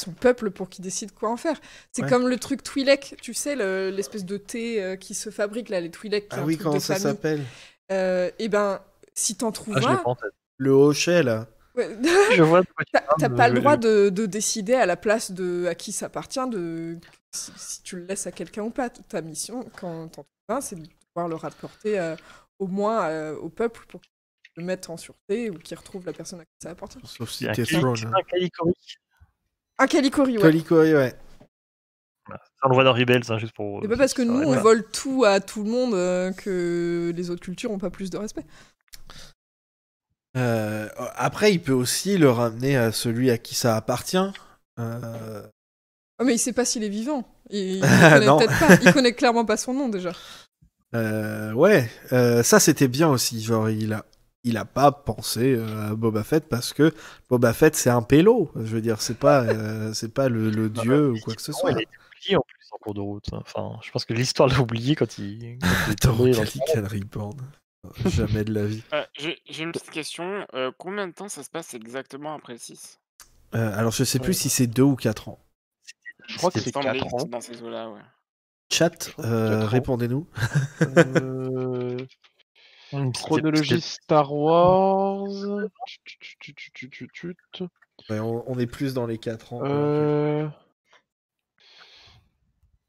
son 0.00 0.12
peuple 0.12 0.50
pour 0.52 0.68
qu'il 0.68 0.84
décide 0.84 1.12
quoi 1.12 1.30
en 1.30 1.36
faire. 1.36 1.60
C'est 1.92 2.02
Ouais. 2.04 2.08
comme 2.08 2.28
le 2.28 2.36
truc 2.38 2.62
Twi'lek, 2.62 3.16
tu 3.20 3.34
sais, 3.34 3.56
le- 3.56 3.90
l'espèce 3.90 4.24
de 4.24 4.36
thé 4.36 4.80
euh, 4.82 4.94
qui 4.96 5.14
se 5.14 5.30
fabrique 5.30 5.68
là, 5.70 5.80
les 5.80 5.90
Twi'lek. 5.90 6.28
Ah 6.30 6.42
oui, 6.44 6.54
truc 6.54 6.66
comment 6.66 6.80
ça 6.80 6.96
s'appelle? 6.96 7.42
Euh, 7.90 8.30
Et 8.38 8.48
ben, 8.48 8.80
si 9.14 9.34
t'en 9.34 9.50
trouves 9.50 9.78
Ah, 9.84 10.02
un. 10.06 10.14
Le 10.58 10.70
hochet, 10.70 11.22
là. 11.24 11.46
ouais, 11.74 11.88
T'as 13.18 13.28
pas 13.28 13.48
le 13.48 13.58
droit 13.60 13.76
de, 13.76 14.08
de 14.10 14.26
décider 14.26 14.74
à 14.74 14.86
la 14.86 14.96
place 14.96 15.32
de 15.32 15.66
à 15.66 15.74
qui 15.74 15.90
ça 15.92 16.06
appartient 16.06 16.48
de 16.48 16.98
si, 17.34 17.52
si 17.56 17.82
tu 17.82 17.96
le 17.96 18.06
laisses 18.06 18.26
à 18.26 18.32
quelqu'un 18.32 18.62
ou 18.62 18.70
pas. 18.70 18.90
Ta 18.90 19.20
mission, 19.22 19.64
quand 19.80 20.08
t'en 20.08 20.22
trouves 20.22 20.26
un, 20.48 20.60
c'est 20.60 20.76
de 20.76 20.86
pouvoir 21.12 21.28
le 21.28 21.34
rapporter 21.36 21.98
euh, 21.98 22.14
au 22.60 22.66
moins 22.68 23.06
euh, 23.08 23.36
au 23.36 23.48
peuple 23.48 23.84
pour 23.88 24.00
qu'il 24.00 24.10
le 24.58 24.64
mette 24.64 24.90
en 24.90 24.96
sûreté 24.96 25.50
ou 25.50 25.54
qu'il 25.58 25.76
retrouve 25.78 26.04
la 26.04 26.12
personne 26.12 26.40
à 26.40 26.44
qui 26.44 26.50
ça 26.62 26.70
appartient. 26.70 26.98
Sauf 27.04 27.30
si 27.30 27.44
C'est 27.44 27.50
un 27.50 27.52
t'es 27.54 27.64
Throne. 27.64 27.96
c'est 27.96 28.06
hein. 28.06 28.12
un 28.14 28.22
Calicori. 28.22 28.74
Un 29.78 29.86
Calicori, 29.86 30.36
ouais. 30.36 30.42
Colicori, 30.42 30.94
ouais. 30.94 31.14
Ça, 32.28 32.36
on 32.64 32.68
le 32.68 32.74
voit 32.74 32.84
dans 32.84 32.92
Rebels, 32.92 33.22
hein, 33.30 33.38
juste 33.38 33.54
pour. 33.54 33.80
C'est 33.82 33.88
pas 33.88 33.96
parce 33.96 34.12
que 34.14 34.22
nous, 34.22 34.34
on 34.40 34.46
Voilà. 34.46 34.60
vole 34.60 34.84
tout 34.90 35.24
à 35.24 35.40
tout 35.40 35.62
le 35.62 35.70
monde 35.70 35.94
euh, 35.94 36.32
que 36.32 37.12
les 37.16 37.30
autres 37.30 37.40
cultures 37.40 37.70
ont 37.70 37.78
pas 37.78 37.88
plus 37.90 38.10
de 38.10 38.18
respect. 38.18 38.44
Euh, 40.36 40.88
après, 41.16 41.52
il 41.52 41.62
peut 41.62 41.72
aussi 41.72 42.18
le 42.18 42.30
ramener 42.30 42.76
à 42.76 42.92
celui 42.92 43.30
à 43.30 43.38
qui 43.38 43.54
ça 43.54 43.76
appartient. 43.76 44.18
Euh, 44.78 45.46
Oh, 46.20 46.24
mais 46.24 46.34
il 46.34 46.38
sait 46.38 46.52
pas 46.52 46.64
s'il 46.64 46.82
est 46.82 46.88
vivant. 46.88 47.22
Il, 47.48 47.76
il 47.76 47.80
connaît 47.80 48.46
pas. 48.46 48.74
Il 48.82 48.92
connaît 48.92 49.12
clairement 49.14 49.44
pas 49.44 49.56
son 49.56 49.72
nom 49.72 49.88
déjà. 49.88 50.10
euh, 50.96 51.52
ouais, 51.52 51.88
euh, 52.12 52.42
ça 52.42 52.58
c'était 52.58 52.88
bien 52.88 53.08
aussi. 53.08 53.40
Genre, 53.40 53.70
il 53.70 53.92
a, 53.92 54.04
il 54.48 54.56
a 54.56 54.64
pas 54.64 54.90
pensé 54.92 55.54
euh, 55.54 55.90
à 55.90 55.94
Boba 55.94 56.24
Fett 56.24 56.48
parce 56.48 56.72
que 56.72 56.92
Boba 57.28 57.52
Fett 57.52 57.74
c'est 57.76 57.90
un 57.90 58.02
pélo. 58.02 58.50
Je 58.56 58.62
veux 58.74 58.80
dire, 58.80 59.00
c'est 59.00 59.18
pas, 59.18 59.42
euh, 59.44 59.92
c'est 59.94 60.12
pas 60.12 60.28
le, 60.28 60.50
le 60.50 60.68
dieu 60.68 61.10
ou 61.12 61.18
quoi 61.20 61.34
que 61.34 61.42
ce 61.42 61.52
soit. 61.52 61.70
Il 61.72 61.78
a 61.78 61.82
été 61.82 61.90
oublié 62.16 62.36
en 62.36 62.40
plus 62.42 62.68
en 62.72 62.78
cours 62.78 62.94
de 62.94 63.00
route. 63.00 63.26
Enfin, 63.32 63.78
je 63.82 63.90
pense 63.90 64.04
que 64.04 64.14
l'histoire 64.14 64.48
l'a 64.48 64.60
oublié 64.60 64.94
quand 64.96 65.18
il. 65.18 65.58
Quand 65.60 65.66
il 65.86 65.90
est 65.90 65.92
Attends, 65.92 66.16
tombé 66.16 66.30
dans 66.32 66.42
le-. 66.42 68.10
Jamais 68.10 68.44
de 68.44 68.52
la 68.52 68.66
vie. 68.66 68.82
Euh, 68.92 69.04
J'ai 69.16 69.62
une 69.62 69.72
petite 69.72 69.90
question. 69.90 70.46
euh, 70.54 70.70
combien 70.78 71.06
de 71.06 71.12
temps 71.12 71.28
ça 71.28 71.42
se 71.42 71.50
passe 71.50 71.74
exactement 71.74 72.34
après 72.34 72.54
le 72.54 72.58
6 72.58 72.98
Euh, 73.54 73.78
alors, 73.78 73.92
je 73.92 74.04
sais 74.04 74.18
plus 74.18 74.34
si 74.34 74.48
c'est 74.48 74.66
2 74.66 74.82
ou 74.82 74.96
4 74.96 75.28
ans. 75.28 75.38
Je 76.26 76.36
crois 76.36 76.50
que 76.50 76.58
c'est 76.60 76.74
me 76.76 76.82
semblait 76.82 76.98
4 76.98 77.10
que 77.10 77.22
ans. 77.22 77.26
dans 77.26 77.40
ces 77.40 77.62
eaux-là, 77.62 77.88
ouais. 77.90 78.00
Chat, 78.70 79.10
euh, 79.20 79.64
répondez-nous. 79.66 80.26
Euh, 82.94 83.10
Chronologie 83.12 83.80
Star 83.80 84.32
Wars. 84.32 85.28
Ouais, 88.08 88.20
on, 88.20 88.44
on 88.50 88.58
est 88.58 88.66
plus 88.66 88.94
dans 88.94 89.06
les 89.06 89.18
4 89.18 89.52
ans. 89.52 89.60
Euh... 89.64 90.48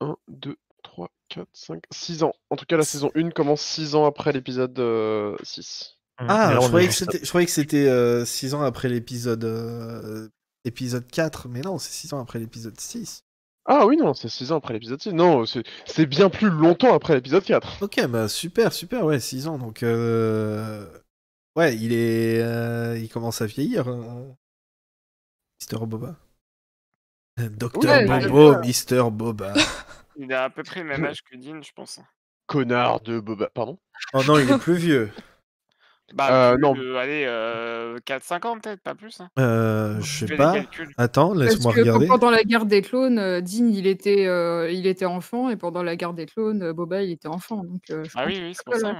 1, 0.01 0.15
2, 0.29 0.55
3, 0.83 1.09
4, 1.29 1.47
5, 1.53 1.83
6 1.91 2.23
ans. 2.23 2.33
En 2.49 2.55
tout 2.55 2.65
cas, 2.65 2.77
la 2.77 2.83
saison 2.83 3.11
1 3.15 3.31
commence 3.31 3.61
6 3.61 3.95
ans 3.95 4.05
après 4.05 4.31
l'épisode 4.31 4.77
euh, 4.79 5.35
6. 5.43 5.97
Hum, 6.19 6.27
Ah, 6.29 6.47
mais 6.49 6.55
là, 6.55 6.61
je 6.61 6.67
croyais, 6.67 6.87
que 6.87 6.93
c'était, 6.93 7.19
je 7.23 7.29
croyais 7.29 7.45
que 7.45 7.51
c'était 7.51 8.25
6 8.25 8.53
ans 8.53 8.61
après 8.61 8.89
l'épisode 8.89 9.43
euh, 9.43 10.29
épisode 10.65 11.07
4, 11.07 11.47
mais 11.49 11.61
non, 11.61 11.77
c'est 11.79 11.91
6 11.91 12.13
ans 12.13 12.19
après 12.21 12.39
l'épisode 12.39 12.79
6. 12.79 13.23
Ah 13.71 13.85
oui, 13.85 13.97
non, 13.97 14.15
c'est 14.15 14.29
6 14.29 14.51
ans 14.51 14.57
après 14.57 14.73
l'épisode 14.73 14.99
6. 14.99 15.13
Non, 15.13 15.43
c'est 15.85 16.05
bien 16.07 16.29
plus 16.31 16.49
longtemps 16.49 16.93
après 16.95 17.13
l'épisode 17.13 17.43
4. 17.43 17.83
Ok, 17.83 18.03
bah 18.07 18.27
super, 18.27 18.73
super, 18.73 19.05
ouais, 19.05 19.19
6 19.19 19.47
ans, 19.47 19.57
donc... 19.59 19.83
euh, 19.83 20.85
Ouais, 21.55 21.75
il 21.75 21.93
est... 21.93 22.41
euh, 22.41 22.97
Il 22.97 23.09
commence 23.09 23.41
à 23.41 23.45
vieillir, 23.45 23.87
euh, 23.89 24.27
Mister 25.61 25.77
Boba. 25.85 26.15
Docteur 27.37 27.91
Ouais, 27.91 28.27
Bobo. 28.27 28.59
Mister 28.61 29.03
Boba. 29.11 29.53
Il 30.17 30.33
a 30.33 30.45
à 30.45 30.49
peu 30.49 30.63
près 30.63 30.81
le 30.81 30.87
même 30.89 31.05
âge 31.05 31.21
que 31.23 31.37
Dean, 31.37 31.61
je 31.61 31.71
pense. 31.73 31.99
Connard 32.47 33.01
de 33.01 33.19
Boba. 33.19 33.49
Pardon? 33.53 33.77
Oh 34.13 34.23
non, 34.23 34.39
il 34.39 34.49
est 34.49 34.57
plus 34.57 34.75
vieux. 34.75 35.11
Bah, 36.13 36.51
Euh, 36.53 36.57
non. 36.57 36.75
euh, 36.77 36.95
allez, 36.97 37.23
euh, 37.27 37.97
4-5 38.05 38.45
ans 38.47 38.59
peut-être, 38.59 38.81
pas 38.81 38.95
plus. 38.95 39.19
Hein. 39.21 39.29
Euh, 39.37 39.99
je 40.01 40.25
sais 40.25 40.35
pas. 40.35 40.55
Attends, 40.97 41.29
Parce 41.29 41.39
laisse-moi 41.39 41.73
que 41.73 41.79
regarder. 41.81 42.07
pendant 42.07 42.29
la 42.31 42.43
guerre 42.43 42.65
des 42.65 42.81
clones, 42.81 43.19
euh, 43.19 43.41
Dean 43.41 43.67
il 43.71 43.85
était, 43.87 44.25
euh, 44.27 44.71
il 44.71 44.87
était 44.87 45.05
enfant 45.05 45.49
et 45.49 45.55
pendant 45.55 45.83
la 45.83 45.95
guerre 45.95 46.13
des 46.13 46.25
clones, 46.25 46.63
euh, 46.63 46.73
Boba 46.73 47.03
il 47.03 47.11
était 47.11 47.27
enfant. 47.27 47.63
Donc, 47.63 47.81
euh, 47.91 48.03
Ah 48.15 48.23
oui, 48.27 48.39
oui, 48.41 48.53
c'est 48.55 48.65
pour 48.65 48.75
ça. 48.75 48.93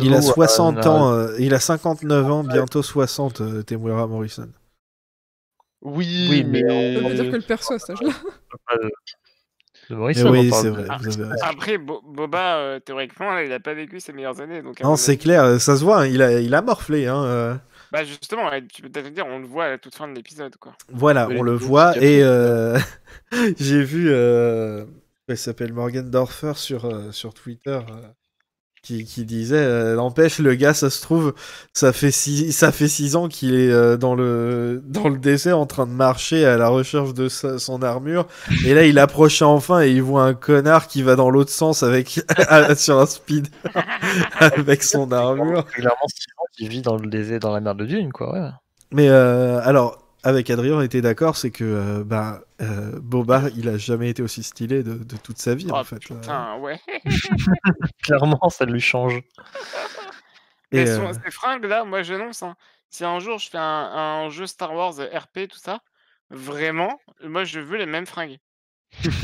Il 0.00 0.14
a 0.14 0.18
eaux, 0.18 0.22
60 0.22 0.78
euh, 0.78 0.88
ans, 0.88 1.12
euh, 1.12 1.34
il 1.38 1.52
a 1.54 1.60
59 1.60 2.30
ans, 2.30 2.44
bientôt 2.44 2.82
60, 2.82 3.40
euh, 3.40 3.62
Temuera 3.62 4.06
Morrison. 4.06 4.48
Oui, 5.82 6.26
Oui, 6.30 6.44
mais 6.44 6.62
mais... 6.62 6.94
Ça 7.00 7.08
veut 7.08 7.14
dire 7.14 7.30
que 7.30 7.36
le 7.36 7.42
perso 7.42 7.74
à 7.74 7.78
cet 7.78 7.90
âge-là. 7.90 8.08
pas 8.66 8.76
de- 8.76 8.82
de 8.84 8.88
Mais 8.88 8.90
Morrison, 9.94 10.30
oui, 10.30 10.50
c'est 10.52 10.68
vrai. 10.68 10.84
Après, 11.42 11.78
Bo- 11.78 12.02
Boba, 12.04 12.56
euh, 12.56 12.80
théoriquement, 12.80 13.38
il 13.38 13.52
a 13.52 13.60
pas 13.60 13.74
vécu 13.74 14.00
ses 14.00 14.12
meilleures 14.12 14.40
années. 14.40 14.62
Donc 14.62 14.80
Non, 14.80 14.96
c'est 14.96 15.16
clair, 15.16 15.44
euh, 15.44 15.58
ça 15.58 15.76
se 15.76 15.84
voit, 15.84 16.00
hein, 16.02 16.06
il, 16.06 16.22
a, 16.22 16.40
il 16.40 16.54
a 16.54 16.62
morflé. 16.62 17.06
Hein, 17.06 17.22
euh. 17.24 17.54
Bah 17.92 18.04
justement, 18.04 18.50
tu 18.72 18.82
peux 18.82 18.88
peut-être 18.88 19.12
dire, 19.14 19.26
on 19.28 19.38
le 19.38 19.46
voit 19.46 19.64
à 19.66 19.70
la 19.70 19.78
toute 19.78 19.94
fin 19.94 20.08
de 20.08 20.14
l'épisode, 20.14 20.56
quoi. 20.56 20.72
Voilà, 20.92 21.28
on 21.30 21.42
le 21.42 21.54
voit. 21.54 21.96
Et 21.98 22.20
euh, 22.22 22.78
j'ai 23.58 23.82
vu, 23.82 24.08
euh, 24.10 24.84
il 25.28 25.36
s'appelle 25.36 25.72
Morgan 25.72 26.10
Dorfer 26.10 26.52
sur, 26.56 26.84
euh, 26.86 27.12
sur 27.12 27.32
Twitter, 27.32 27.70
euh, 27.78 28.08
qui, 28.86 29.04
qui 29.04 29.24
disait, 29.24 29.56
euh, 29.56 29.96
n'empêche, 29.96 30.38
le 30.38 30.54
gars, 30.54 30.72
ça 30.74 30.90
se 30.90 31.02
trouve, 31.02 31.34
ça 31.72 31.92
fait 31.92 32.12
six, 32.12 32.52
ça 32.52 32.70
fait 32.70 32.86
six 32.86 33.16
ans 33.16 33.26
qu'il 33.28 33.54
est 33.54 33.70
euh, 33.72 33.96
dans, 33.96 34.14
le, 34.14 34.80
dans 34.86 35.08
le 35.08 35.18
désert 35.18 35.58
en 35.58 35.66
train 35.66 35.86
de 35.86 35.90
marcher 35.92 36.44
à 36.46 36.56
la 36.56 36.68
recherche 36.68 37.12
de 37.12 37.28
sa- 37.28 37.58
son 37.58 37.82
armure. 37.82 38.26
Et 38.64 38.74
là, 38.74 38.84
il 38.86 38.98
approchait 39.00 39.44
enfin 39.44 39.80
et 39.82 39.90
il 39.90 40.02
voit 40.02 40.22
un 40.22 40.34
connard 40.34 40.86
qui 40.86 41.02
va 41.02 41.16
dans 41.16 41.30
l'autre 41.30 41.50
sens 41.50 41.82
avec, 41.82 42.20
sur 42.76 43.00
un 43.00 43.06
speed 43.06 43.48
avec 44.38 44.82
son 44.84 45.10
armure. 45.10 45.64
C'est 45.74 45.80
clairement 45.80 45.96
qu'il 46.56 46.68
vit 46.68 46.82
dans 46.82 46.96
le 46.96 47.08
désert, 47.08 47.40
dans 47.40 47.52
la 47.52 47.60
mer 47.60 47.74
de 47.74 47.86
Dune, 47.86 48.12
quoi. 48.12 48.32
Ouais. 48.32 48.48
Mais 48.92 49.08
euh, 49.08 49.58
alors, 49.64 50.05
avec 50.22 50.50
Adrien, 50.50 50.74
on 50.76 50.80
était 50.82 51.00
d'accord, 51.02 51.36
c'est 51.36 51.50
que 51.50 51.64
euh, 51.64 52.04
bah, 52.04 52.42
euh, 52.60 52.98
Boba, 53.00 53.44
il 53.56 53.68
a 53.68 53.78
jamais 53.78 54.10
été 54.10 54.22
aussi 54.22 54.42
stylé 54.42 54.82
de, 54.82 54.94
de 54.94 55.16
toute 55.16 55.38
sa 55.38 55.54
vie, 55.54 55.70
Oh, 55.70 55.76
en 55.76 55.84
fait. 55.84 56.10
euh. 56.10 56.14
Putain, 56.14 56.58
ouais. 56.58 56.80
Clairement, 58.02 58.48
ça 58.50 58.64
lui 58.64 58.80
change. 58.80 59.22
Et, 60.72 60.78
euh, 60.80 60.96
son- 60.96 61.12
ces 61.24 61.30
fringues 61.30 61.64
là, 61.64 61.84
moi 61.84 62.02
j'annonce, 62.02 62.42
hein, 62.42 62.56
si 62.90 63.04
un 63.04 63.18
jour 63.20 63.38
je 63.38 63.48
fais 63.50 63.58
un, 63.58 63.62
un 63.62 64.30
jeu 64.30 64.46
Star 64.46 64.74
Wars 64.74 64.94
RP, 64.98 65.48
tout 65.48 65.58
ça, 65.58 65.80
vraiment, 66.30 66.98
moi 67.22 67.44
je 67.44 67.60
veux 67.60 67.76
les 67.78 67.86
mêmes 67.86 68.06
fringues. 68.06 68.38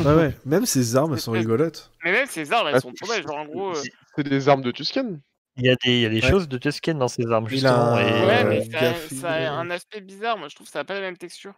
ouais, 0.05 0.15
ouais. 0.15 0.37
Même 0.45 0.67
ses 0.67 0.97
armes, 0.97 1.13
elles 1.15 1.21
sont 1.21 1.33
rigolotes. 1.33 1.91
Mais 2.05 2.13
même 2.13 2.27
ces 2.27 2.53
armes, 2.53 2.69
elles 2.69 2.77
Ah, 2.77 2.81
sont 2.81 2.93
trop 2.93 3.07
belles. 3.07 3.23
Genre 3.23 3.37
en 3.37 3.45
gros, 3.47 3.71
euh, 3.77 3.83
C'est 3.83 3.91
c'est 4.17 4.23
des 4.25 4.49
armes 4.49 4.63
de 4.63 4.71
Tusken 4.71 5.21
Il 5.57 5.65
y 5.67 5.69
a 5.71 5.75
des, 5.85 5.91
il 5.97 6.01
y 6.01 6.07
a 6.07 6.09
des 6.09 6.23
Ouais. 6.23 6.31
choses 6.31 6.49
de 6.49 6.57
Tusken 6.59 6.99
dans 6.99 7.09
ses 7.09 7.31
armes, 7.31 7.45
Il 7.47 7.51
justement. 7.51 7.73
a 7.95 7.97
un- 7.97 7.99
et, 8.01 8.27
ouais, 8.27 8.45
euh, 8.45 8.49
mais 8.49 8.65
ça, 9.11 9.33
a 9.33 9.41
euh. 9.41 9.51
un 9.51 9.71
aspect 9.71 10.01
bizarre. 10.01 10.39
Moi 10.39 10.49
je 10.49 10.55
trouve 10.55 10.67
que 10.67 10.73
ça 10.73 10.81
a 10.81 10.85
pas 10.85 10.95
la 10.95 11.01
même 11.01 11.19
texture. 11.19 11.55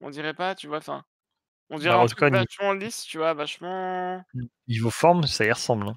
On 0.00 0.10
dirait 0.10 0.34
pas, 0.34 0.54
tu 0.54 0.66
vois, 0.68 0.78
enfin. 0.78 1.04
On 1.70 1.78
dirait 1.78 1.90
Bah, 1.94 1.98
en 1.98 2.04
un 2.04 2.06
tout 2.06 2.14
truc 2.14 2.32
cas, 2.32 2.44
vachement 2.44 2.72
lisse, 2.74 3.02
tu 3.02 3.18
vois, 3.18 3.34
vachement. 3.34 4.22
niveau 4.68 4.90
forme, 4.90 5.24
ça 5.26 5.44
y 5.44 5.50
ressemble. 5.50 5.88
hein. 5.88 5.96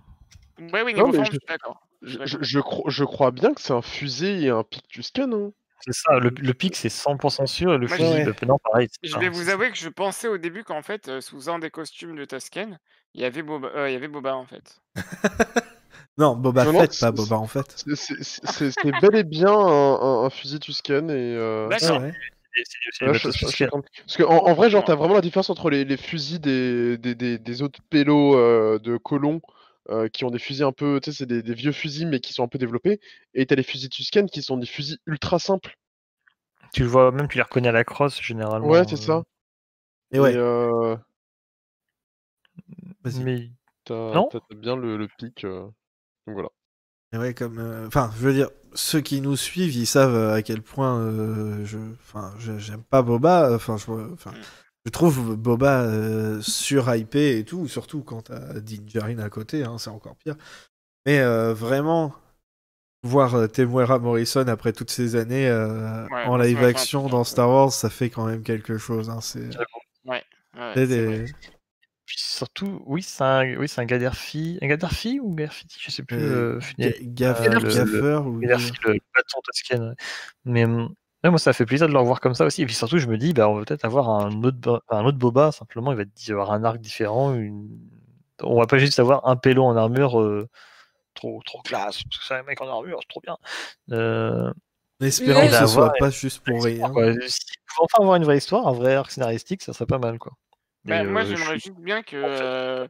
Ouais, 0.74 0.82
oui, 0.82 0.94
Non, 0.96 1.06
niveau 1.06 1.08
mais 1.10 1.14
forme, 1.18 1.26
je- 1.26 1.32
je 1.32 1.38
suis 1.38 1.48
d'accord. 1.48 1.88
je, 2.02 2.18
Ouais. 2.20 2.26
je, 2.28 2.38
je 2.42 2.60
cro- 2.60 2.90
je 2.90 3.04
crois 3.04 3.30
bien 3.32 3.54
que 3.54 3.62
c'est 3.62 3.74
un 3.74 3.82
fusil 3.84 4.46
et 4.46 4.50
un 4.50 4.64
pic 4.64 4.88
Tusken. 4.88 5.32
Hein. 5.34 5.52
C'est 5.82 5.94
ça, 5.94 6.18
le, 6.20 6.30
le 6.32 6.54
pic 6.54 6.76
c'est 6.76 6.90
100% 6.90 7.46
sûr 7.46 7.74
et 7.74 7.78
le 7.78 7.88
Moi, 7.88 7.96
fusil, 7.98 8.24
bah, 8.26 8.32
non, 8.48 8.58
pareil. 8.58 8.90
Je 9.04 9.18
vais 9.18 9.30
vous 9.30 9.50
avouer 9.50 9.70
que 9.72 9.78
je 9.78 9.88
pensais 9.90 10.28
au 10.28 10.38
début 10.38 10.64
qu'en 10.64 10.82
fait, 10.82 11.08
euh, 11.08 11.22
sous 11.22 11.50
un 11.50 11.60
des 11.60 11.70
costumes 11.70 12.16
de 12.18 12.26
Tusken, 12.26 12.80
il 13.14 13.22
y 13.22 13.26
avait 13.26 13.44
Boba, 13.44 13.70
euh, 13.76 13.90
il 13.90 13.94
y 13.94 13.96
avait 13.96 14.08
Boba 14.10 14.36
en 14.36 14.46
fait. 14.46 14.82
Non, 16.20 16.36
Boba 16.36 16.66
Non, 16.66 16.78
Fett, 16.80 17.00
pas 17.00 17.12
Boba 17.12 17.38
en 17.38 17.48
fait. 17.48 17.84
C'est- 17.96 18.92
bel 19.02 19.16
et 19.16 19.24
bien 19.24 19.52
un, 19.52 19.94
un- 20.02 20.26
un 20.26 20.30
fusil 20.30 20.60
Tusken 20.60 21.10
et. 21.10 21.14
Euh... 21.14 21.68
D'accord. 21.70 22.02
Ouais, 22.02 23.14
je- 23.14 23.32
je- 23.32 23.48
je-. 23.48 23.66
Parce 23.70 24.18
que 24.18 24.24
en, 24.24 24.46
en 24.48 24.54
vrai, 24.54 24.70
genre, 24.70 24.84
t'as 24.84 24.96
vraiment 24.96 25.14
la 25.14 25.22
différence 25.22 25.50
entre 25.50 25.70
les, 25.70 25.86
les 25.86 25.96
fusils 25.96 26.42
des, 26.42 26.98
des, 26.98 27.16
des, 27.16 27.38
des 27.38 27.62
autres 27.62 27.80
pélos 27.90 28.36
euh, 28.36 28.80
de 28.80 28.98
colons 28.98 29.40
euh, 29.90 30.10
qui 30.10 30.26
ont 30.26 30.30
des 30.30 30.40
fusils 30.40 30.64
un 30.66 30.74
peu, 30.74 31.00
tu 31.02 31.12
sais, 31.12 31.18
c'est 31.20 31.26
des, 31.26 31.42
des 31.42 31.54
vieux 31.54 31.72
fusils 31.72 32.08
mais 32.08 32.20
qui 32.20 32.34
sont 32.34 32.44
un 32.44 32.48
peu 32.50 32.58
développés, 32.58 33.00
et 33.34 33.46
t'as 33.46 33.56
les 33.56 33.64
fusils 33.64 33.88
Tusken 33.90 34.30
qui 34.30 34.42
sont 34.42 34.58
des 34.58 34.66
fusils 34.66 34.98
ultra 35.06 35.40
simples. 35.40 35.78
Tu 36.74 36.84
le 36.84 36.90
vois, 36.90 37.12
même 37.12 37.28
tu 37.30 37.38
les 37.38 37.44
reconnais 37.44 37.70
à 37.70 37.72
la 37.72 37.86
crosse 37.86 38.22
généralement. 38.22 38.68
Ouais, 38.68 38.84
c'est 38.88 38.96
euh, 38.96 38.98
ça. 38.98 39.24
Et 40.12 40.20
ouais, 40.20 40.36
euh, 40.36 40.98
vas-y. 43.04 43.24
Mais 43.24 43.50
t'as 43.86 44.14
Non. 44.14 44.28
t'as- 44.30 44.42
t'as 44.50 44.56
bien 44.56 44.76
le, 44.76 44.98
le 44.98 45.08
pic. 45.08 45.46
Donc 46.30 46.34
voilà. 46.36 46.50
Et 47.14 47.18
ouais, 47.18 47.34
comme. 47.34 47.58
euh, 47.60 47.88
Enfin, 47.88 48.12
je 48.16 48.20
veux 48.22 48.34
dire, 48.34 48.50
ceux 48.76 49.02
qui 49.02 49.20
nous 49.22 49.36
suivent, 49.36 49.76
ils 49.76 49.88
savent 49.88 50.14
euh, 50.16 50.36
à 50.36 50.42
quel 50.44 50.62
point 50.62 51.00
euh, 51.00 51.66
je, 51.66 51.80
enfin, 52.02 52.34
j'aime 52.60 52.84
pas 52.84 53.02
Boba. 53.02 53.54
Enfin, 53.56 53.78
je, 53.78 53.90
enfin, 54.14 54.32
Mm. 54.32 54.42
je 54.86 54.92
trouve 54.92 55.36
Boba 55.36 55.82
euh, 55.84 56.40
surhypé 56.42 57.40
et 57.40 57.44
tout, 57.46 57.68
surtout 57.68 58.04
quand 58.04 58.24
t'as 58.24 58.60
Din 58.60 58.84
Djarin 58.86 59.18
à 59.20 59.30
côté, 59.30 59.64
hein, 59.64 59.78
c'est 59.80 59.90
encore 59.90 60.16
pire. 60.18 60.36
Mais 61.08 61.24
vraiment, 61.54 62.14
voir 63.02 63.50
Temuera 63.52 63.98
Morrison 63.98 64.46
après 64.48 64.74
toutes 64.74 64.92
ces 64.92 65.16
années 65.16 65.50
Ouais, 65.50 66.24
en 66.26 66.38
live 66.38 66.64
action 66.64 67.08
dans. 67.08 67.24
Star 67.24 67.50
Wars, 67.50 67.72
ça 67.72 67.90
fait 67.90 68.10
quand 68.12 68.26
même 68.26 68.44
quelque 68.44 68.78
chose. 68.78 69.10
Hein, 69.10 69.20
c'est 69.22 69.50
Ouais, 70.06 70.24
c'est 70.56 70.74
c'est 70.76 70.88
des- 70.88 71.06
vrai. 71.06 71.26
Puis 72.06 72.18
surtout, 72.40 72.82
oui, 72.86 73.02
c'est 73.04 73.24
un, 73.24 73.56
oui, 73.58 73.68
c'est 73.68 73.82
un 73.82 73.86
Gaddafi. 73.86 74.58
Un 74.62 74.68
Gaddafi 74.68 75.20
ou 75.20 75.34
Gaddafi 75.36 75.66
Je 75.80 75.92
sais 75.92 76.04
plus. 76.04 76.18
Euh, 76.18 76.60
euh, 76.80 76.86
euh, 76.86 76.92
Gaffeur 77.02 78.26
ou 78.28 78.40
Gaddafi, 78.40 78.72
le 78.86 78.94
bâton 79.16 79.40
toscan. 79.44 79.90
ouais. 79.90 79.96
Mais 80.46 80.66
hum, 80.66 80.94
ouais, 81.24 81.30
moi, 81.30 81.40
ça 81.40 81.54
fait 81.54 81.66
plaisir 81.66 81.88
de 81.88 81.94
le 81.94 82.00
revoir 82.00 82.20
comme 82.20 82.34
ça 82.36 82.46
aussi. 82.46 82.62
Et 82.64 82.66
puis 82.66 82.76
surtout, 82.76 82.98
je 82.98 83.08
me 83.08 83.18
dis, 83.18 83.34
bah, 83.34 83.48
on 83.50 83.56
va 83.56 83.64
peut-être 83.66 83.86
avoir 83.86 84.10
un 84.10 84.44
autre, 84.44 84.84
un 84.90 85.06
autre 85.06 85.18
Boba. 85.18 85.52
Simplement, 85.52 85.92
il 85.92 85.98
va 85.98 86.04
y 86.28 86.32
avoir 86.32 86.52
un 86.52 86.64
arc 86.64 86.80
différent. 86.80 87.34
Une... 87.36 87.70
On 88.42 88.60
va 88.60 88.68
pas 88.68 88.78
juste 88.80 89.00
avoir 89.00 89.28
un 89.28 89.36
pélo 89.36 89.64
en 89.66 89.76
armure. 89.76 90.20
euh, 90.22 90.48
Trop, 91.16 91.42
trop 91.46 91.62
classe, 91.64 92.04
parce 92.04 92.18
que 92.20 92.26
c'est 92.26 92.36
un 92.36 92.44
mec 92.44 92.62
en 92.62 92.68
armure, 92.70 93.00
c'est 93.02 93.10
trop 93.10 93.20
bien. 93.20 93.36
Euh, 93.92 94.54
En 95.02 95.06
espérant 95.06 95.42
que 95.42 95.52
va 95.52 95.60
ce 95.62 95.74
soit 95.74 95.92
pas 96.00 96.10
juste 96.12 96.40
pour 96.46 96.64
rien. 96.64 96.90
quoi. 96.90 97.12
Si 97.28 97.42
on 97.82 97.84
enfin 97.86 98.02
avoir 98.04 98.16
une 98.16 98.24
vraie 98.24 98.38
histoire, 98.38 98.68
un 98.68 98.72
vrai 98.74 98.96
arc 98.96 99.12
scénaristique, 99.12 99.64
ça 99.64 99.74
serait 99.74 99.88
pas 99.88 99.98
mal, 99.98 100.18
quoi. 100.20 100.32
Bah, 100.86 101.04
moi, 101.04 101.22
euh, 101.22 101.26
j'aimerais 101.26 101.60
suis- 101.60 101.70
juste 101.72 101.80
bien 101.82 102.04
que. 102.04 102.16
euh, 102.16 102.88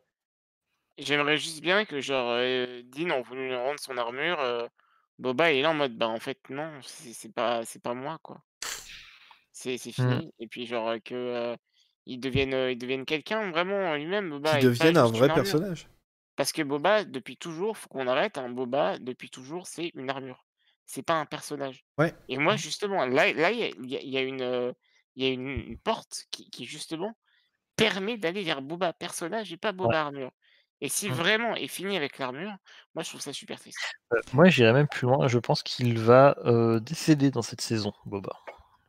J'aimerais 0.98 1.38
juste 1.38 1.61
bien 1.61 1.86
que, 1.86 2.02
genre, 2.02 2.32
euh, 2.32 2.82
Dean, 2.84 3.11
on 3.11 3.22
voulu 3.22 3.48
lui 3.48 3.56
rendre 3.56 3.80
son 3.80 3.98
armure. 3.98 4.40
euh, 4.41 4.68
Boba, 5.18 5.52
il 5.52 5.60
est 5.60 5.61
là 5.61 5.72
en 5.72 5.74
mode, 5.74 5.98
bah, 5.98 6.07
en 6.07 6.20
fait, 6.20 6.40
non, 6.49 6.72
c'est 6.84 7.34
pas, 7.34 7.61
pas 7.84 7.94
moi, 7.94 8.20
quoi. 8.22 8.41
C'est 9.52 9.78
c'est 9.78 9.90
Mm. 9.90 9.94
fini. 9.94 10.34
Et 10.40 10.48
puis, 10.48 10.66
genre, 10.66 10.95
que. 11.03 11.56
il 12.06 12.20
devienne, 12.20 12.72
il 12.72 12.78
devienne 12.78 13.06
quelqu'un, 13.06 13.52
vraiment, 13.52 13.95
lui-même, 13.95 14.30
Boba. 14.30 14.53
Pas 14.53 14.60
devienne 14.61 14.98
un 14.98 15.07
vrai 15.07 15.28
personnage. 15.28 15.88
Parce 16.36 16.52
que 16.53 16.61
Boba, 16.61 17.03
depuis 17.03 17.38
toujours, 17.38 17.78
faut 17.78 17.90
qu'on 17.90 18.07
arrête, 18.07 18.38
hein, 18.38 18.49
Boba, 18.49 18.98
depuis 18.99 19.30
toujours, 19.30 19.68
c'est 19.68 19.91
une 19.95 20.10
armure. 20.10 20.45
C'est 20.86 21.03
pas 21.03 21.16
un 21.16 21.26
personnage. 21.26 21.84
Ouais. 21.98 22.14
Et 22.30 22.38
moi, 22.38 22.56
justement, 22.56 23.06
là, 23.06 23.32
là, 23.34 23.52
il 23.52 23.60
y 23.60 23.64
a, 23.64 23.68
il 23.68 23.90
y 23.90 23.98
a- 23.98 24.02
il 24.02 24.10
y 24.10 24.18
a 24.18 24.22
une, 24.22 24.74
il 25.16 25.24
y 25.24 25.28
a 25.28 25.32
une 25.32 25.78
porte 25.80 26.26
qui, 26.32 26.49
qui, 26.49 26.66
justement, 26.66 27.16
permet 27.80 28.18
d'aller 28.18 28.43
vers 28.43 28.61
Boba 28.61 28.93
personnage 28.93 29.51
et 29.53 29.57
pas 29.57 29.72
Boba 29.72 30.01
armure. 30.01 30.31
Et 30.81 30.88
si 30.89 31.10
Mm. 31.10 31.14
vraiment 31.14 31.56
est 31.56 31.68
fini 31.68 31.97
avec 31.97 32.18
l'armure, 32.19 32.51
moi, 32.95 33.03
je 33.03 33.10
trouve 33.10 33.19
ça 33.22 33.34
super 33.34 33.60
triste. 33.60 33.77
Euh, 34.14 34.18
Moi, 34.34 34.47
j'irais 34.49 34.72
même 34.73 34.88
plus 34.88 35.07
loin. 35.07 35.27
Je 35.27 35.38
pense 35.39 35.61
qu'il 35.64 35.99
va 35.99 36.38
euh, 36.45 36.80
décéder 36.80 37.31
dans 37.31 37.41
cette 37.41 37.60
saison, 37.61 37.91
Boba. 38.06 38.31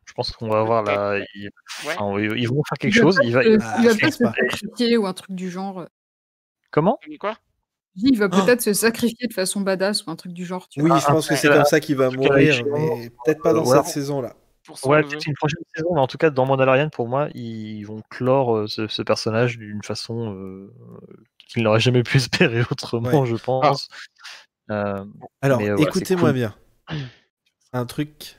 Je 0.05 0.13
pense 0.13 0.31
qu'on 0.31 0.47
va 0.49 0.59
avoir 0.59 0.83
la. 0.83 1.19
il- 1.35 1.49
Ouais. 1.85 1.95
enfin, 1.97 2.19
ils 2.19 2.37
ils 2.39 2.47
vont 2.47 2.61
faire 2.67 2.77
quelque 2.77 2.95
Il 2.95 3.01
chose. 3.01 3.19
Il 3.23 3.33
va... 3.33 3.43
se- 3.43 3.47
il 3.49 3.57
va 3.59 3.95
peut-être 3.95 4.13
sacrifier 4.13 4.97
ou 4.97 5.05
un 5.05 5.13
truc 5.13 5.31
du 5.35 5.49
genre. 5.49 5.85
Comment? 6.71 6.97
Quoi? 7.19 7.37
Il 7.95 8.17
va 8.17 8.27
Oh. 8.31 8.45
peut-être 8.45 8.61
se 8.61 8.71
sacrifier 8.73 9.27
de 9.27 9.33
façon 9.33 9.59
badass 9.59 10.05
ou 10.05 10.11
un 10.11 10.15
truc 10.15 10.31
du 10.31 10.45
genre. 10.45 10.69
Tu 10.69 10.81
Oui, 10.81 10.87
vois. 10.87 10.99
je 10.99 11.05
pense 11.05 11.27
que 11.27 11.35
c'est 11.35 11.49
comme 11.49 11.65
ça 11.65 11.81
qu'il 11.81 11.97
va 11.97 12.09
mourir, 12.09 12.63
mais 12.65 13.09
peut-être 13.25 13.41
pas 13.43 13.51
dans 13.53 13.65
cette 13.65 13.83
ouais. 13.83 13.83
saison-là. 13.83 14.33
Pour 14.65 14.77
son 14.77 14.89
Ouais, 14.89 15.01
une 15.01 15.33
prochaine 15.35 15.63
saison, 15.75 15.95
mais 15.95 16.01
en 16.01 16.07
tout 16.07 16.17
cas, 16.19 16.29
dans 16.29 16.45
Mandalorian, 16.45 16.89
pour 16.89 17.07
moi, 17.07 17.29
ils 17.33 17.83
vont 17.83 18.01
clore 18.09 18.55
euh, 18.57 18.67
ce, 18.67 18.87
ce 18.87 19.01
personnage 19.01 19.57
d'une 19.57 19.83
façon 19.83 20.35
euh, 20.35 20.71
qu'il 21.47 21.63
n'aurait 21.63 21.79
jamais 21.79 22.03
pu 22.03 22.17
espérer 22.17 22.61
autrement, 22.69 23.21
Ouais. 23.21 23.25
je 23.27 23.35
pense. 23.37 23.89
Euh, 24.69 25.03
Alors, 25.41 25.61
euh, 25.61 25.77
écoutez-moi 25.77 26.29
cool. 26.29 26.37
bien. 26.37 26.55
Un 27.73 27.85
truc 27.85 28.37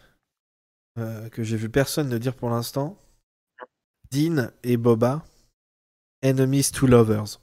euh, 0.99 1.29
que 1.31 1.43
j'ai 1.43 1.57
vu 1.57 1.69
personne 1.69 2.09
ne 2.09 2.19
dire 2.19 2.35
pour 2.35 2.51
l'instant. 2.51 2.97
Dean 4.11 4.51
et 4.63 4.77
Boba, 4.77 5.25
enemies 6.23 6.71
to 6.71 6.87
lovers. 6.87 7.41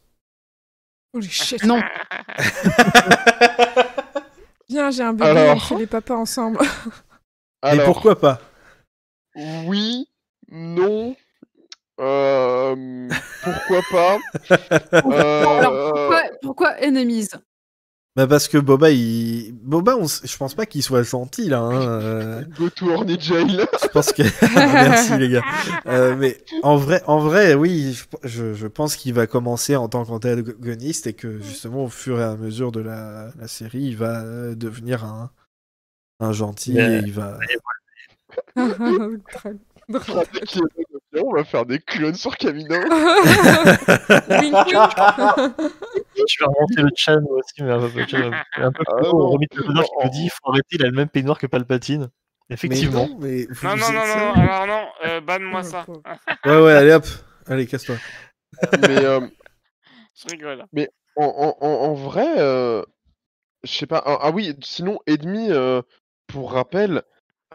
Holy 1.13 1.27
shit. 1.27 1.63
Non, 1.65 1.81
Bien, 4.69 4.91
j'ai 4.91 5.01
un 5.03 5.13
bébé, 5.13 5.29
Alors. 5.31 5.55
on 5.55 5.59
fait 5.59 5.75
les 5.77 5.87
papas 5.87 6.15
ensemble. 6.15 6.59
Alors, 7.63 7.85
pourquoi 7.85 8.19
pas? 8.19 8.39
Oui, 9.35 10.07
non, 10.51 11.15
euh, 11.99 13.09
pourquoi 13.43 13.81
pas 13.91 14.17
euh, 15.05 15.45
Alors, 15.59 15.93
pourquoi, 15.93 16.21
pourquoi 16.41 16.75
enemies? 16.83 17.27
Bah 18.15 18.25
parce 18.27 18.47
que 18.47 18.57
Boba, 18.57 18.89
il... 18.89 19.53
Boba, 19.53 19.95
on 19.95 20.05
s- 20.05 20.21
je 20.25 20.35
pense 20.35 20.53
pas 20.55 20.65
qu'il 20.65 20.81
soit 20.81 21.03
gentil 21.03 21.47
là. 21.47 21.59
hein, 21.59 21.81
euh, 22.01 22.43
Go 22.57 22.69
to 22.69 22.89
Horny 22.89 23.17
Jail. 23.19 23.65
Je 23.81 23.87
pense 23.89 24.11
que. 24.11 24.23
Merci 24.55 25.17
les 25.17 25.29
gars. 25.29 25.43
Euh, 25.85 26.15
mais 26.17 26.37
en 26.63 26.75
vrai, 26.75 27.01
en 27.05 27.19
vrai, 27.19 27.53
oui, 27.53 27.97
je, 28.23 28.67
pense 28.67 28.95
qu'il 28.95 29.13
va 29.13 29.27
commencer 29.27 29.75
en 29.75 29.87
tant 29.87 30.03
qu'antagoniste 30.05 31.05
et 31.07 31.13
que 31.13 31.39
justement 31.39 31.83
au 31.85 31.89
fur 31.89 32.19
et 32.19 32.23
à 32.23 32.35
mesure 32.35 32.71
de 32.71 32.81
la, 32.81 33.29
la 33.39 33.47
série, 33.47 33.83
il 33.83 33.95
va 33.95 34.23
devenir 34.55 35.05
un, 35.05 35.31
un 36.19 36.33
gentil 36.33 36.73
Mais- 36.73 36.95
et 36.97 37.01
il 37.05 37.13
va. 37.13 37.37
On 41.21 41.33
va 41.33 41.43
faire 41.43 41.65
des 41.65 41.79
clones 41.79 42.13
sur 42.15 42.37
Camino. 42.37 42.75
Je 46.19 46.35
vais 46.39 46.45
remonter 46.45 46.81
le 46.81 46.89
chat 46.95 47.19
moi 47.19 47.37
aussi, 47.39 47.63
mais 47.63 47.71
un 47.71 47.79
peu, 47.89 47.99
un 48.57 48.71
peu 48.71 48.83
Ah 48.87 48.95
plus 48.95 49.07
haut. 49.07 49.13
non, 49.17 49.25
On 49.25 49.29
remet 49.31 49.47
le 49.53 49.63
non. 49.73 49.81
qui 49.83 50.05
me 50.07 50.11
dit 50.11 50.23
il 50.25 50.29
faut 50.29 50.49
arrêter, 50.51 50.67
il 50.75 50.83
a 50.83 50.87
le 50.87 50.91
même 50.95 51.09
peignoir 51.09 51.37
que 51.39 51.47
Palpatine. 51.47 52.09
Effectivement. 52.51 53.07
Mais 53.19 53.45
non, 53.45 53.59
mais 53.61 53.69
Non, 53.69 53.77
non, 53.77 53.91
non, 53.93 54.07
non, 54.07 54.33
alors 54.41 54.67
non, 54.67 54.87
euh, 55.05 55.21
banne-moi 55.21 55.63
ça. 55.63 55.85
Ouais, 56.45 56.61
ouais, 56.61 56.73
allez 56.73 56.93
hop, 56.93 57.05
allez, 57.47 57.67
casse-toi. 57.67 57.95
Mais 58.81 59.05
euh, 59.05 59.19
Je 60.15 60.27
rigole. 60.31 60.65
en, 61.15 61.23
en- 61.25 61.57
en- 61.65 61.67
en 61.89 61.93
vrai, 61.93 62.27
euh, 62.37 62.83
je 63.63 63.71
sais 63.71 63.85
pas. 63.87 64.01
Ah, 64.05 64.17
ah 64.21 64.31
oui, 64.31 64.55
sinon, 64.63 64.99
Edmi, 65.05 65.51
euh, 65.51 65.81
pour 66.27 66.51
rappel, 66.53 67.03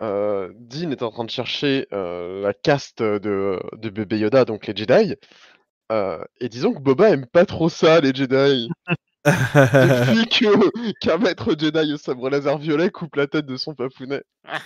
euh, 0.05 0.53
Dean 0.57 0.91
est 0.91 1.03
en 1.03 1.11
train 1.11 1.25
de 1.25 1.31
chercher 1.31 1.87
euh, 1.93 2.43
la 2.43 2.55
caste 2.55 3.03
de, 3.03 3.61
de 3.75 3.91
bébé 3.91 4.19
Yoda, 4.19 4.45
donc 4.45 4.67
les 4.67 4.77
Jedi. 4.77 5.15
Euh, 5.93 6.25
et 6.41 6.49
disons 6.49 6.75
que 6.75 6.81
Boba 6.81 7.11
aime 7.11 7.27
pas 7.27 7.47
trop 7.47 7.69
ça, 7.69 8.01
les 8.01 8.15
Jedi. 8.15 8.69
Depuis 9.27 10.27
que 10.29 10.93
qu'un 11.01 11.19
maître 11.19 11.55
Jedi 11.59 11.93
au 11.95 11.97
sabre 11.99 12.31
laser 12.31 12.59
violet 12.59 12.91
coupe 12.91 13.17
la 13.17 13.27
tête 13.27 13.47
de 13.47 13.57
son 13.57 13.75
papounet. 13.75 14.23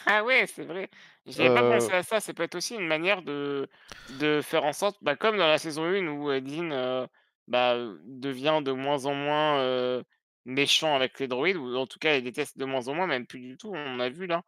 Ah 0.06 0.24
ouais, 0.24 0.46
c'est 0.46 0.64
vrai. 0.64 0.90
J'avais 1.26 1.50
pas 1.50 1.62
Euh, 1.62 1.68
pensé 1.68 1.92
à 1.92 2.02
ça. 2.02 2.20
Ça 2.20 2.34
peut 2.34 2.42
être 2.42 2.56
aussi 2.56 2.74
une 2.74 2.86
manière 2.86 3.22
de, 3.22 3.68
de 4.08 4.40
faire 4.42 4.64
en 4.64 4.72
sorte, 4.72 4.96
bah, 5.02 5.16
comme 5.16 5.36
dans 5.38 5.46
la 5.46 5.58
saison 5.58 5.84
1 5.84 6.06
où 6.08 6.30
Dean 6.40 6.70
euh, 6.72 7.06
bah, 7.46 7.76
devient 8.04 8.60
de 8.64 8.72
moins 8.72 9.06
en 9.06 9.14
moins 9.14 9.60
euh, 9.60 10.02
méchant 10.44 10.96
avec 10.96 11.18
les 11.20 11.28
droïdes, 11.28 11.56
ou 11.56 11.76
en 11.76 11.86
tout 11.86 11.98
cas 12.00 12.16
il 12.16 12.24
déteste 12.24 12.58
de 12.58 12.64
moins 12.64 12.88
en 12.88 12.94
moins, 12.94 13.06
même 13.06 13.26
plus 13.26 13.40
du 13.40 13.56
tout, 13.56 13.72
on 13.74 14.00
a 14.00 14.08
vu 14.08 14.26
là. 14.26 14.42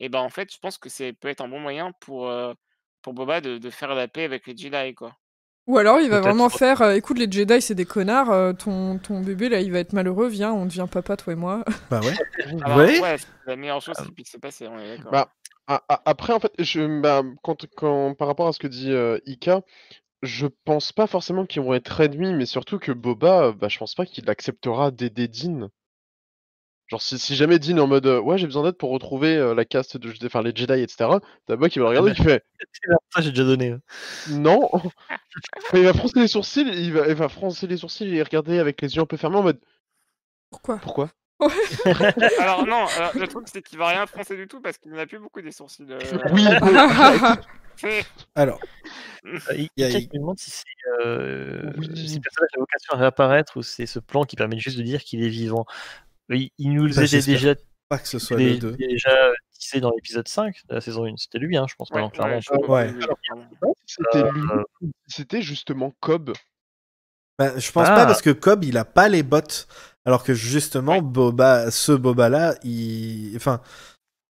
Et 0.00 0.08
bah 0.08 0.20
en 0.20 0.30
fait, 0.30 0.52
je 0.52 0.58
pense 0.58 0.78
que 0.78 0.88
c'est 0.88 1.12
peut 1.12 1.28
être 1.28 1.40
un 1.40 1.48
bon 1.48 1.60
moyen 1.60 1.92
pour, 2.00 2.28
euh, 2.28 2.54
pour 3.02 3.14
Boba 3.14 3.40
de, 3.40 3.58
de 3.58 3.70
faire 3.70 3.94
la 3.94 4.08
paix 4.08 4.24
avec 4.24 4.46
les 4.46 4.56
Jedi, 4.56 4.94
quoi. 4.94 5.16
Ou 5.66 5.78
alors 5.78 6.00
il 6.00 6.08
va 6.10 6.20
vraiment 6.20 6.48
faire 6.48 6.80
euh, 6.82 6.94
écoute, 6.94 7.18
les 7.18 7.30
Jedi 7.30 7.60
c'est 7.60 7.74
des 7.74 7.84
connards, 7.84 8.30
euh, 8.30 8.52
ton, 8.52 8.98
ton 8.98 9.20
bébé 9.20 9.48
là 9.48 9.60
il 9.60 9.72
va 9.72 9.80
être 9.80 9.92
malheureux, 9.94 10.28
viens, 10.28 10.52
on 10.52 10.64
devient 10.66 10.86
papa, 10.90 11.16
toi 11.16 11.32
et 11.32 11.36
moi. 11.36 11.64
bah 11.90 12.00
ouais. 12.00 12.14
Alors, 12.64 12.78
Ouais? 12.78 13.00
ouais, 13.00 13.16
c'est 13.18 13.26
la 13.46 13.56
meilleure 13.56 13.82
chose 13.82 13.96
qui 13.98 14.12
puisse 14.12 14.30
se 14.30 14.38
passer, 14.38 14.68
on 14.68 14.78
est 14.78 14.96
d'accord. 14.96 15.12
Bah, 15.12 15.32
après, 16.04 16.32
en 16.32 16.40
fait, 16.40 16.52
je, 16.58 17.00
bah, 17.00 17.22
quand, 17.42 17.66
quand, 17.76 18.14
par 18.14 18.28
rapport 18.28 18.46
à 18.46 18.52
ce 18.52 18.58
que 18.60 18.68
dit 18.68 18.92
euh, 18.92 19.18
Ika, 19.26 19.62
je 20.22 20.46
pense 20.64 20.92
pas 20.92 21.06
forcément 21.06 21.46
qu'ils 21.46 21.62
vont 21.62 21.74
être 21.74 22.00
ennemis, 22.00 22.34
mais 22.34 22.46
surtout 22.46 22.78
que 22.78 22.92
Boba, 22.92 23.52
bah, 23.52 23.68
je 23.68 23.78
pense 23.78 23.94
pas 23.94 24.06
qu'il 24.06 24.28
acceptera 24.30 24.90
d'aider 24.90 25.28
Dean. 25.28 25.70
Genre, 26.88 27.02
si, 27.02 27.18
si 27.18 27.34
jamais 27.34 27.58
Dean 27.58 27.76
est 27.76 27.80
en 27.80 27.86
mode 27.88 28.06
euh, 28.06 28.20
ouais, 28.20 28.38
j'ai 28.38 28.46
besoin 28.46 28.62
d'aide 28.62 28.76
pour 28.76 28.90
retrouver 28.90 29.36
euh, 29.36 29.54
la 29.54 29.64
caste 29.64 29.96
de 29.96 30.12
enfin, 30.24 30.42
les 30.42 30.52
Jedi, 30.54 30.80
etc., 30.80 31.18
t'as 31.46 31.56
Boba 31.56 31.68
qui 31.68 31.78
va 31.80 31.84
le 31.84 31.88
regarder 31.88 32.12
et 32.12 32.14
qui 32.14 32.22
fait 32.22 32.44
Ça, 33.12 33.20
j'ai 33.22 33.30
déjà 33.30 33.44
donné. 33.44 33.70
hein. 33.72 33.80
non. 34.30 34.70
il 35.74 35.82
va 35.82 35.92
froncer 35.92 36.20
les 36.20 36.28
sourcils, 36.28 36.60
il 36.68 36.92
va, 36.92 37.08
il 37.08 37.14
va 37.14 37.28
froncer 37.28 37.66
les 37.66 37.76
sourcils 37.76 38.14
et 38.16 38.22
regarder 38.22 38.58
avec 38.60 38.80
les 38.80 38.94
yeux 38.94 39.02
un 39.02 39.06
peu 39.06 39.16
fermés 39.16 39.36
en 39.38 39.42
mode 39.42 39.60
Pourquoi? 40.50 40.78
Pourquoi? 40.78 41.10
Alors 42.38 42.66
non, 42.66 42.86
alors, 42.86 43.12
le 43.14 43.26
truc 43.28 43.46
c'est 43.52 43.60
qu'il 43.62 43.78
va 43.78 43.88
rien 43.88 44.06
froncer 44.06 44.36
du 44.36 44.48
tout 44.48 44.60
parce 44.62 44.78
qu'il 44.78 44.92
n'a 44.92 45.06
plus 45.06 45.18
beaucoup 45.18 45.42
des 45.42 45.52
sourcils. 45.52 45.84
euh, 45.90 45.98
Oui, 46.32 46.46
Alors, 48.34 48.60
Euh, 49.24 49.54
Il 49.56 49.68
Y 49.76 49.84
a- 49.84 49.90
quelqu'un 49.90 50.00
qui 50.00 50.08
me 50.14 50.20
demande 50.20 50.38
si 50.38 50.50
c'est 50.50 50.64
euh, 51.04 51.72
Oui. 51.78 51.86
si 51.94 52.14
le 52.16 52.20
personnage 52.22 52.50
a 52.56 52.60
vocation 52.60 52.94
à 52.94 52.96
réapparaître 52.96 53.56
ou 53.56 53.62
c'est 53.62 53.86
ce 53.86 53.98
plan 53.98 54.24
qui 54.24 54.36
permet 54.36 54.58
juste 54.58 54.78
de 54.78 54.82
dire 54.82 55.02
qu'il 55.02 55.22
est 55.22 55.28
vivant. 55.28 55.66
Il, 56.30 56.50
il 56.58 56.72
nous 56.72 56.88
Bah, 56.94 57.04
était 57.04 57.20
déjà, 57.22 57.54
pas 57.88 57.98
que 57.98 58.08
ce 58.08 58.18
soit 58.18 58.36
dé- 58.36 58.54
le 58.54 58.58
2. 58.58 58.72
déjà 58.72 59.32
dans 59.80 59.90
l'épisode 59.90 60.28
5 60.28 60.54
de 60.68 60.74
la 60.74 60.80
saison 60.80 61.06
1. 61.06 61.16
C'était 61.16 61.38
lui, 61.38 61.56
hein, 61.56 61.66
je 61.68 61.74
pense, 61.74 61.90
Ouais, 61.90 62.08
clairement. 62.10 62.40
c'était 63.86 64.22
lui, 64.30 64.40
c'était 65.08 65.42
justement 65.42 65.92
Cobb. 66.00 66.32
Bah, 67.38 67.58
je 67.58 67.70
pense 67.72 67.86
Ah. 67.88 67.94
pas 67.94 68.06
parce 68.06 68.22
que 68.22 68.30
Cobb, 68.30 68.64
il 68.64 68.76
a 68.78 68.84
pas 68.84 69.08
les 69.08 69.22
bottes 69.22 69.66
Alors 70.06 70.22
que 70.22 70.34
justement, 70.34 71.02
Boba, 71.02 71.72
ce 71.72 71.90
Boba-là, 71.90 72.54
il... 72.62 73.32
Enfin, 73.34 73.60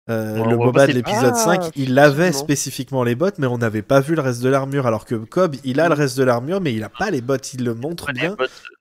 euh, 0.09 0.45
le 0.45 0.57
Boba 0.57 0.87
de 0.87 0.93
l'épisode 0.93 1.33
Ah, 1.35 1.45
5, 1.61 1.71
il 1.77 1.99
avait 1.99 2.33
spécifiquement 2.33 3.03
les 3.03 3.15
bottes, 3.15 3.39
mais 3.39 3.47
on 3.47 3.59
n'avait 3.59 3.83
pas 3.83 4.01
vu 4.01 4.15
le 4.15 4.21
reste 4.21 4.43
de 4.43 4.49
l'armure. 4.49 4.87
Alors 4.87 5.05
que 5.05 5.15
Cobb, 5.17 5.57
il 5.65 5.77
Mm. 5.79 5.81
a 5.81 5.89
le 5.89 5.95
reste 5.95 6.17
de 6.19 6.23
l'armure, 6.25 6.61
mais 6.61 6.73
il 6.75 6.83
a 6.85 6.89
pas 6.89 7.11
les 7.11 7.21
bottes. 7.21 7.55
Il 7.55 7.65
le 7.65 7.75
montre 7.75 8.13
bien. 8.13 8.37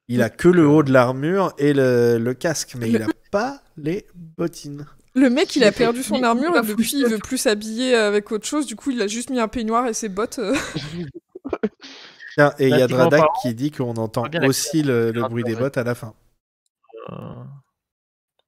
Il 0.07 0.21
a 0.21 0.29
que 0.29 0.47
le 0.47 0.67
haut 0.67 0.83
de 0.83 0.93
l'armure 0.93 1.53
et 1.57 1.73
le, 1.73 2.17
le 2.19 2.33
casque, 2.35 2.75
mais 2.79 2.87
Le- 2.87 2.99
il 2.99 3.01
a 3.03 3.07
pas 3.31 3.59
les 3.77 4.05
bottines. 4.37 4.85
Le 5.15 5.29
mec, 5.29 5.55
il 5.55 5.63
a 5.63 5.71
perdu 5.71 6.03
son 6.03 6.21
armure 6.23 6.55
et 6.57 6.61
depuis, 6.67 6.91
il 6.97 7.07
veut 7.07 7.17
plus 7.19 7.37
s'habiller 7.37 7.95
avec 7.95 8.31
autre 8.31 8.45
chose. 8.45 8.65
Du 8.67 8.75
coup, 8.75 8.91
il 8.91 9.01
a 9.01 9.07
juste 9.07 9.29
mis 9.29 9.39
un 9.39 9.47
peignoir 9.47 9.87
et 9.87 9.93
ses 9.93 10.09
bottes. 10.09 10.39
euh. 10.39 10.53
Tiens, 12.35 12.53
et 12.59 12.65
il 12.67 12.69
y 12.71 12.73
a 12.73 12.79
Pratiquement 12.79 13.07
Dradak 13.07 13.29
qui 13.41 13.53
dit 13.55 13.71
qu'on 13.71 13.95
entend 13.95 14.25
aussi 14.45 14.83
le, 14.83 15.11
le 15.11 15.23
Ah, 15.23 15.29
bruit 15.29 15.43
des 15.45 15.55
bottes 15.55 15.77
à 15.77 15.83
la 15.85 15.95
fin. 15.95 16.13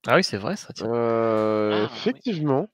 Ah 0.08 0.16
oui, 0.16 0.24
c'est 0.24 0.38
vrai 0.38 0.56
ça. 0.56 0.72
tiens. 0.74 0.90
Euh, 0.92 1.70
Ah, 1.74 1.80
oui. 1.92 1.98
effectivement. 1.98 2.68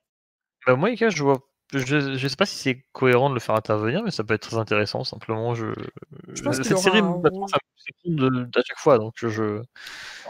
Bah, 0.66 0.76
moi, 0.76 0.88
les 0.90 0.96
gars, 0.96 1.10
je 1.10 1.22
vois. 1.22 1.40
Je, 1.72 2.16
je 2.16 2.28
sais 2.28 2.36
pas 2.36 2.46
si 2.46 2.56
c'est 2.56 2.84
cohérent 2.92 3.28
de 3.30 3.34
le 3.34 3.40
faire 3.40 3.54
intervenir, 3.56 4.02
mais 4.04 4.10
ça 4.12 4.22
peut 4.22 4.34
être 4.34 4.42
très 4.48 4.58
intéressant. 4.58 5.02
Simplement, 5.02 5.54
je. 5.54 5.66
Je 6.32 6.42
pense 6.42 6.56
Cette 6.56 6.78
série, 6.78 6.98
un 6.98 7.20
ça 7.48 7.58
me 8.06 8.42
à 8.44 8.62
chaque 8.64 8.78
fois, 8.78 8.98
donc 8.98 9.14
je. 9.16 9.60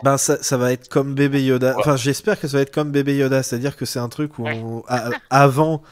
Ben 0.03 0.17
ça, 0.17 0.43
ça 0.43 0.57
va 0.57 0.73
être 0.73 0.89
comme 0.89 1.15
bébé 1.15 1.45
Yoda. 1.45 1.73
Ouais. 1.75 1.81
Enfin, 1.81 1.97
j'espère 1.97 2.41
que 2.41 2.49
ça 2.49 2.57
va 2.57 2.63
être 2.63 2.73
comme 2.73 2.91
bébé 2.93 3.17
Yoda, 3.17 3.43
c'est-à-dire 3.43 3.77
que 3.77 3.85
c'est 3.85 3.99
un 3.99 4.09
truc 4.09 4.39
où 4.39 4.45
Ouais. 4.45 4.59
on- 4.65 4.83
a- 4.89 5.11
avant 5.31 5.83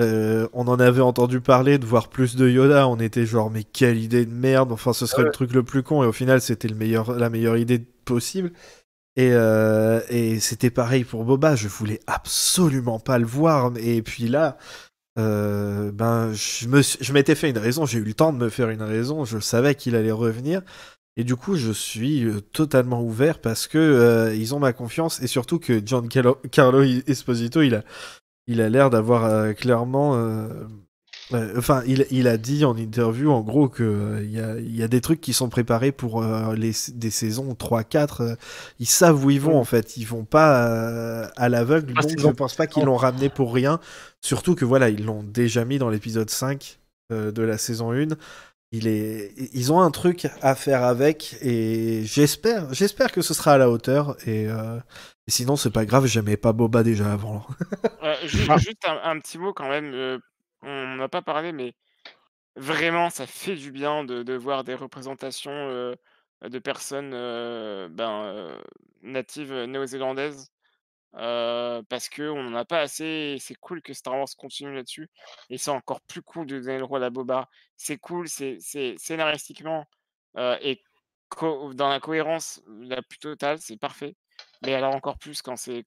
euh, 0.00 0.48
on 0.54 0.66
en 0.66 0.80
avait 0.80 1.02
entendu 1.02 1.40
parler 1.42 1.76
de 1.78 1.84
voir 1.84 2.08
plus 2.08 2.34
de 2.34 2.48
Yoda, 2.48 2.88
on 2.88 2.96
était 2.98 3.26
genre 3.26 3.50
mais 3.50 3.64
quelle 3.64 3.98
idée 3.98 4.24
de 4.24 4.32
merde. 4.32 4.72
Enfin, 4.72 4.92
ce 4.94 5.04
serait 5.06 5.24
le 5.24 5.30
truc 5.30 5.52
le 5.52 5.62
plus 5.62 5.82
con 5.82 6.02
et 6.02 6.06
au 6.06 6.12
final 6.12 6.40
c'était 6.40 6.68
le 6.68 6.74
meilleur, 6.74 7.12
la 7.12 7.28
meilleure 7.28 7.58
idée 7.58 7.78
possible. 8.06 8.50
Et, 9.20 9.32
euh, 9.34 10.00
et 10.08 10.40
c'était 10.40 10.70
pareil 10.70 11.04
pour 11.04 11.26
Boba, 11.26 11.54
je 11.54 11.68
voulais 11.68 12.00
absolument 12.06 12.98
pas 12.98 13.18
le 13.18 13.26
voir. 13.26 13.70
Et 13.76 14.00
puis 14.00 14.28
là, 14.28 14.56
euh, 15.18 15.92
ben, 15.92 16.32
je 16.32 17.12
m'étais 17.12 17.34
fait 17.34 17.50
une 17.50 17.58
raison, 17.58 17.84
j'ai 17.84 17.98
eu 17.98 18.04
le 18.04 18.14
temps 18.14 18.32
de 18.32 18.38
me 18.38 18.48
faire 18.48 18.70
une 18.70 18.80
raison, 18.80 19.26
je 19.26 19.38
savais 19.38 19.74
qu'il 19.74 19.94
allait 19.94 20.10
revenir. 20.10 20.62
Et 21.18 21.24
du 21.24 21.36
coup, 21.36 21.56
je 21.56 21.70
suis 21.70 22.24
euh, 22.24 22.40
totalement 22.40 23.02
ouvert 23.02 23.40
parce 23.40 23.66
que 23.66 24.32
ils 24.34 24.54
ont 24.54 24.58
ma 24.58 24.72
confiance 24.72 25.20
et 25.20 25.26
surtout 25.26 25.58
que 25.58 25.84
Giancarlo 25.84 26.82
Esposito, 27.06 27.60
il 27.60 27.74
a, 27.74 28.68
l'air 28.70 28.88
d'avoir 28.88 29.54
clairement. 29.54 30.14
Enfin, 31.56 31.82
il, 31.86 32.06
il 32.10 32.26
a 32.26 32.36
dit 32.36 32.64
en 32.64 32.76
interview 32.76 33.30
en 33.30 33.40
gros 33.42 33.68
que 33.68 33.82
euh, 33.84 34.24
y, 34.24 34.40
a, 34.40 34.58
il 34.58 34.74
y 34.74 34.82
a 34.82 34.88
des 34.88 35.00
trucs 35.00 35.20
qui 35.20 35.32
sont 35.32 35.48
préparés 35.48 35.92
pour 35.92 36.22
euh, 36.22 36.54
les, 36.56 36.72
des 36.94 37.10
saisons 37.10 37.52
3-4. 37.52 38.22
euh, 38.22 38.36
ils 38.80 38.86
savent 38.88 39.24
où 39.24 39.30
ils 39.30 39.40
vont 39.40 39.56
en 39.58 39.64
fait. 39.64 39.96
Ils 39.96 40.06
vont 40.06 40.24
pas 40.24 40.66
euh, 40.68 41.28
à 41.36 41.48
l'aveugle. 41.48 41.94
Ah, 41.96 42.00
Donc, 42.02 42.10
c'est 42.10 42.18
je 42.18 42.22
bon. 42.24 42.34
pense 42.34 42.54
pas 42.54 42.66
qu'ils 42.66 42.84
l'ont 42.84 42.96
ramené 42.96 43.28
pour 43.28 43.54
rien. 43.54 43.78
Surtout 44.20 44.54
que 44.54 44.64
voilà, 44.64 44.88
ils 44.88 45.04
l'ont 45.04 45.22
déjà 45.22 45.64
mis 45.64 45.78
dans 45.78 45.88
l'épisode 45.90 46.30
5 46.30 46.78
euh, 47.12 47.30
de 47.30 47.42
la 47.42 47.58
saison 47.58 47.92
1. 47.92 48.08
Il 48.72 48.86
est... 48.86 49.32
Ils 49.52 49.72
ont 49.72 49.80
un 49.80 49.90
truc 49.90 50.28
à 50.42 50.54
faire 50.54 50.84
avec 50.84 51.36
et 51.42 52.02
j'espère, 52.04 52.72
j'espère 52.72 53.10
que 53.12 53.20
ce 53.22 53.34
sera 53.34 53.52
à 53.54 53.58
la 53.58 53.68
hauteur. 53.70 54.16
Et, 54.26 54.46
euh, 54.48 54.78
sinon, 55.28 55.56
c'est 55.56 55.70
pas 55.72 55.84
grave, 55.84 56.06
j'aimais 56.06 56.36
pas 56.36 56.52
Boba 56.52 56.82
déjà 56.84 57.12
avant. 57.12 57.44
Euh, 58.02 58.14
Ah. 58.48 58.56
Juste 58.58 58.84
un, 58.86 59.10
un 59.10 59.18
petit 59.20 59.38
mot 59.38 59.52
quand 59.52 59.68
même, 59.68 59.92
euh, 59.92 60.18
on 60.62 60.96
n'a 60.96 61.08
pas 61.08 61.22
parlé, 61.22 61.52
mais 61.52 61.74
vraiment, 62.56 63.10
ça 63.10 63.26
fait 63.26 63.56
du 63.56 63.72
bien 63.72 64.04
de, 64.04 64.34
voir 64.34 64.64
des 64.64 64.74
représentations 64.74 65.50
euh, 65.52 65.94
de 66.42 66.58
personnes 66.58 67.12
euh, 67.14 67.88
ben, 67.88 68.22
euh, 68.24 68.60
natives 69.02 69.52
néo-zélandaises. 69.52 70.50
parce 71.12 72.08
que 72.08 72.28
on 72.30 72.42
n'en 72.44 72.56
a 72.56 72.64
pas 72.64 72.80
assez, 72.80 73.36
c'est 73.40 73.56
cool 73.56 73.82
que 73.82 73.92
Star 73.94 74.14
Wars 74.18 74.28
continue 74.36 74.74
là-dessus. 74.74 75.08
Et 75.50 75.58
c'est 75.58 75.70
encore 75.70 76.00
plus 76.02 76.22
cool 76.22 76.46
de 76.46 76.60
donner 76.60 76.78
le 76.78 76.84
rôle 76.84 77.04
à 77.04 77.10
Boba. 77.10 77.48
C'est 77.76 77.98
cool, 77.98 78.28
c'est 78.28 78.58
scénaristiquement 78.98 79.86
et 80.36 80.82
dans 81.74 81.88
la 81.88 82.00
cohérence 82.00 82.62
la 82.66 83.02
plus 83.02 83.18
totale, 83.18 83.58
c'est 83.60 83.76
parfait. 83.76 84.16
Mais 84.62 84.74
alors 84.74 84.94
encore 84.94 85.18
plus 85.18 85.42
quand 85.42 85.56
c'est 85.56 85.82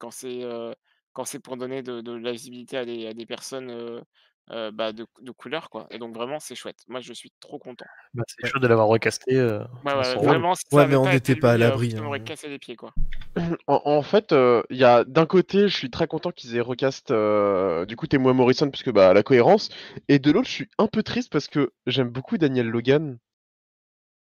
pour 1.44 1.58
donner 1.58 1.84
de, 1.84 2.12
la 2.12 2.32
visibilité 2.32 2.78
à 2.78 2.86
des, 2.86 3.26
personnes 3.26 4.04
euh, 4.52 4.72
bah, 4.72 4.92
de, 4.92 5.06
de 5.22 5.32
couleur, 5.32 5.70
quoi. 5.70 5.88
Et 5.90 5.98
donc 6.00 6.14
vraiment, 6.16 6.40
c'est 6.40 6.56
chouette. 6.56 6.80
Moi, 6.88 7.00
je 7.02 7.14
suis 7.14 7.32
trop 7.40 7.60
content. 7.60 7.86
Bah, 8.14 8.24
c'est 8.28 8.48
chaud 8.48 8.60
de 8.60 8.68
l'avoir 8.68 8.88
recasté. 8.88 9.36
euh, 9.38 9.60
Ouais, 9.86 9.94
ouais, 9.96 10.16
vraiment, 10.16 10.54
si 10.56 10.64
Ouais, 10.72 10.86
mais 10.88 10.96
on 10.96 11.06
n'était 11.06 11.36
pas 11.36 11.52
à 11.52 11.54
euh, 11.56 11.58
l'abri, 11.58 11.96
hein. 11.98 12.02
m'aurait 12.02 12.24
cassé 12.24 12.48
les 12.50 12.60
pieds, 12.60 12.76
quoi. 12.76 12.94
En, 13.68 13.82
en 13.86 14.02
fait, 14.04 14.32
euh, 14.32 14.62
il 14.70 14.78
y 14.78 14.84
a 14.84 15.04
d'un 15.06 15.26
côté, 15.26 15.68
je 15.68 15.76
suis 15.76 15.90
très 15.90 16.06
content 16.08 16.32
qu'ils 16.32 16.56
aient 16.56 16.62
recast 16.62 17.10
euh, 17.10 17.86
du 17.86 17.96
coup 17.96 18.06
Témoin 18.06 18.34
Morrison 18.34 18.70
parce 18.70 18.84
que 18.84 18.92
bah 18.92 19.12
la 19.14 19.24
cohérence, 19.24 19.70
et 20.08 20.20
de 20.20 20.32
l'autre, 20.32 20.48
je 20.48 20.54
suis 20.54 20.70
un 20.78 20.86
peu 20.88 21.02
triste 21.02 21.32
parce 21.32 21.48
que 21.48 21.72
j'aime 21.88 22.10
beaucoup 22.10 22.38
Daniel 22.38 22.68
Logan. 22.68 23.18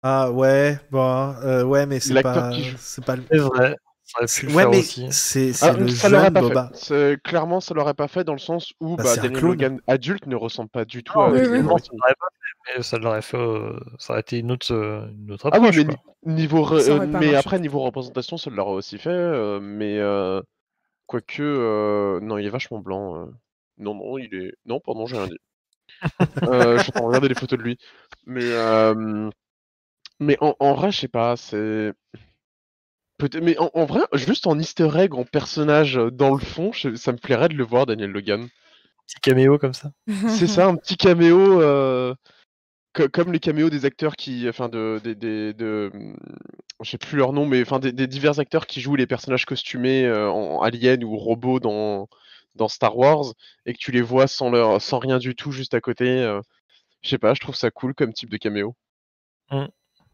Ah 0.04 0.32
ouais, 0.32 0.78
bon, 0.92 1.36
euh, 1.44 1.64
ouais, 1.64 1.86
mais 1.86 2.00
c'est 2.00 2.14
L'acteur 2.14 2.34
pas, 2.34 2.50
qui 2.52 2.64
joue. 2.64 2.78
c'est 2.78 3.04
pas 3.04 3.16
le. 3.16 3.24
C'est 3.32 3.38
vrai. 3.40 3.76
Ça 4.08 4.20
aurait 4.20 4.28
pu 4.28 4.46
le 4.46 4.54
Ouais, 4.54 4.62
faire 4.64 4.72
mais 4.72 4.80
aussi. 4.80 5.08
c'est 5.12 5.54
c'est 5.54 5.68
Ah, 5.68 5.74
le 5.74 5.88
ça 5.88 6.08
l'aurait 6.10 6.24
jeune 6.24 6.34
pas 6.34 6.42
Boba. 6.42 6.70
fait. 6.74 6.78
C'est- 6.78 7.24
Clairement, 7.24 7.60
ça 7.60 7.74
l'aurait 7.74 7.94
pas 7.94 8.08
fait 8.08 8.24
dans 8.24 8.34
le 8.34 8.40
sens 8.40 8.74
où 8.80 8.96
Bah, 8.96 9.04
bah, 9.04 9.16
Daniel. 9.18 9.42
Logan 9.44 9.82
adulte 9.88 10.26
ne 10.28 10.36
ressemble 10.36 10.70
pas 10.70 10.86
du 10.86 11.04
tout 11.04 11.20
Non, 11.20 11.26
à 11.26 11.32
oui, 11.32 11.40
oui. 11.52 11.60
Non, 11.62 11.78
ça 11.78 11.90
l'aurait 11.92 12.16
pas 12.20 12.28
fait, 12.32 12.78
mais 12.78 12.84
ça 12.84 12.98
l'aurait 12.98 13.22
fait. 13.22 13.38
euh, 13.38 13.80
Ça 14.00 14.14
aurait 14.14 14.22
été 14.22 14.40
une 14.40 14.52
autre, 14.52 14.74
euh, 14.74 15.08
une 15.12 15.32
autre 15.32 15.50
Ah 15.52 15.60
oui, 15.60 15.66
approche. 15.66 15.76
mais 15.76 15.96
quoi. 15.96 15.96
niveau 16.26 16.64
re- 16.64 16.80
Ça 16.80 16.92
euh, 16.94 17.06
mais 17.20 17.36
après 17.36 17.60
niveau 17.60 17.80
représentation, 17.82 18.38
ça 18.38 18.50
l'aurait 18.50 18.74
aussi 18.74 18.98
fait. 18.98 19.10
euh, 19.10 19.60
mais 19.62 19.98
euh, 20.00 20.42
quoique, 21.08 21.42
euh, 21.44 22.20
non, 22.22 22.38
il 22.38 22.46
est 22.48 22.50
vachement 22.50 22.80
blanc. 22.80 23.18
euh. 23.18 23.26
Non, 23.80 23.96
non, 23.96 24.18
il 24.18 24.34
est. 24.36 24.54
Non, 24.66 24.80
pardon, 24.80 25.06
j'ai 25.08 25.18
rien 25.18 25.28
dit. 25.28 25.40
euh, 26.48 26.78
je 26.78 26.84
suis 26.84 26.90
en 26.90 26.94
train 26.94 27.02
de 27.04 27.08
regarder 27.08 27.30
les 27.30 27.36
photos 27.36 27.58
de 27.60 27.64
lui. 27.64 27.78
Mais 28.26 28.44
euh, 28.52 29.30
mais 30.20 30.38
en, 30.42 30.56
en 30.60 30.74
vrai, 30.76 30.92
je 30.92 31.00
sais 31.02 31.08
pas. 31.08 31.38
C'est. 31.38 31.94
Mais 33.42 33.58
en, 33.58 33.72
en 33.74 33.86
vrai, 33.86 34.02
juste 34.14 34.46
en 34.48 34.60
Easter 34.60 34.90
egg, 34.96 35.14
en 35.16 35.24
personnage 35.26 35.98
euh, 35.98 36.12
dans 36.12 36.34
le 36.34 36.40
fond, 36.40 36.72
je- 36.72 36.96
ça 36.96 37.12
me 37.12 37.18
plairait 37.18 37.50
de 37.50 37.56
le 37.56 37.64
voir, 37.64 37.86
Daniel 37.86 38.12
Logan. 38.12 38.48
Petit 39.08 39.20
caméo 39.22 39.58
comme 39.58 39.74
ça. 39.74 39.92
C'est 40.30 40.48
ça, 40.48 40.68
un 40.68 40.76
petit 40.76 40.98
caméo. 40.98 41.62
euh, 41.62 42.14
co- 42.94 43.10
Comme 43.10 43.32
les 43.34 43.40
caméos 43.40 43.70
des 43.70 43.86
acteurs 43.86 44.16
qui, 44.16 44.48
enfin 44.50 44.70
de, 44.70 45.00
des- 45.04 45.16
des- 45.16 45.54
de, 45.54 45.92
hum, 45.94 46.18
je 46.84 46.90
sais 46.92 46.98
plus 46.98 47.18
leur 47.18 47.34
nom, 47.34 47.46
mais 47.46 47.62
enfin 47.62 47.80
des, 47.80 47.92
des 47.92 48.08
divers 48.08 48.40
acteurs 48.40 48.68
qui 48.68 48.82
jouent 48.82 48.96
les 48.96 49.08
personnages 49.08 49.46
costumés 49.46 50.06
euh, 50.06 50.30
en 50.32 50.62
alien 50.62 51.04
ou 51.04 51.18
robots 51.18 51.60
dans 51.60 52.08
dans 52.56 52.68
Star 52.70 52.98
Wars 52.98 53.34
et 53.68 53.74
que 53.74 53.78
tu 53.80 53.92
les 53.92 54.02
vois 54.02 54.28
sans 54.28 54.50
leur, 54.50 54.82
sans 54.82 55.00
rien 55.00 55.20
du 55.20 55.36
tout 55.36 55.52
juste 55.52 55.74
à 55.76 55.82
côté. 55.82 56.06
euh, 56.24 56.42
je 57.04 57.10
sais 57.10 57.18
pas, 57.20 57.34
je 57.36 57.42
trouve 57.42 57.56
ça 57.56 57.72
cool 57.72 57.94
comme 57.96 58.14
type 58.14 58.30
de 58.32 58.38
caméo. 58.38 58.76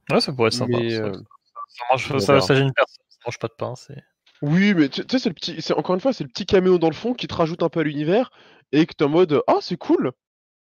Ouais, 0.09 0.21
ça 0.21 0.33
pourrait 0.33 0.47
être 0.49 0.53
sympa. 0.53 0.77
Mais, 0.77 0.95
ça, 0.95 1.11
ça 1.73 1.83
mange, 1.91 2.11
on 2.11 2.19
ça, 2.19 2.33
verra. 2.33 2.45
ça 2.45 2.55
gêne 2.55 2.71
personne. 2.73 3.03
Ça 3.09 3.17
mange 3.25 3.39
pas 3.39 3.47
de 3.47 3.53
pain. 3.57 3.75
C'est. 3.75 4.01
Oui, 4.41 4.73
mais 4.73 4.89
tu 4.89 5.03
sais, 5.09 5.19
c'est 5.19 5.29
le 5.29 5.35
petit, 5.35 5.61
c'est 5.61 5.73
encore 5.73 5.95
une 5.95 6.01
fois, 6.01 6.11
c'est 6.13 6.23
le 6.23 6.29
petit 6.29 6.45
caméo 6.45 6.77
dans 6.77 6.89
le 6.89 6.95
fond 6.95 7.13
qui 7.13 7.27
te 7.27 7.33
rajoute 7.35 7.63
un 7.63 7.69
peu 7.69 7.79
à 7.79 7.83
l'univers 7.83 8.31
et 8.71 8.85
que 8.85 8.93
t'es 8.93 9.05
en 9.05 9.09
mode 9.09 9.41
ah 9.47 9.57
c'est 9.61 9.77
cool. 9.77 10.11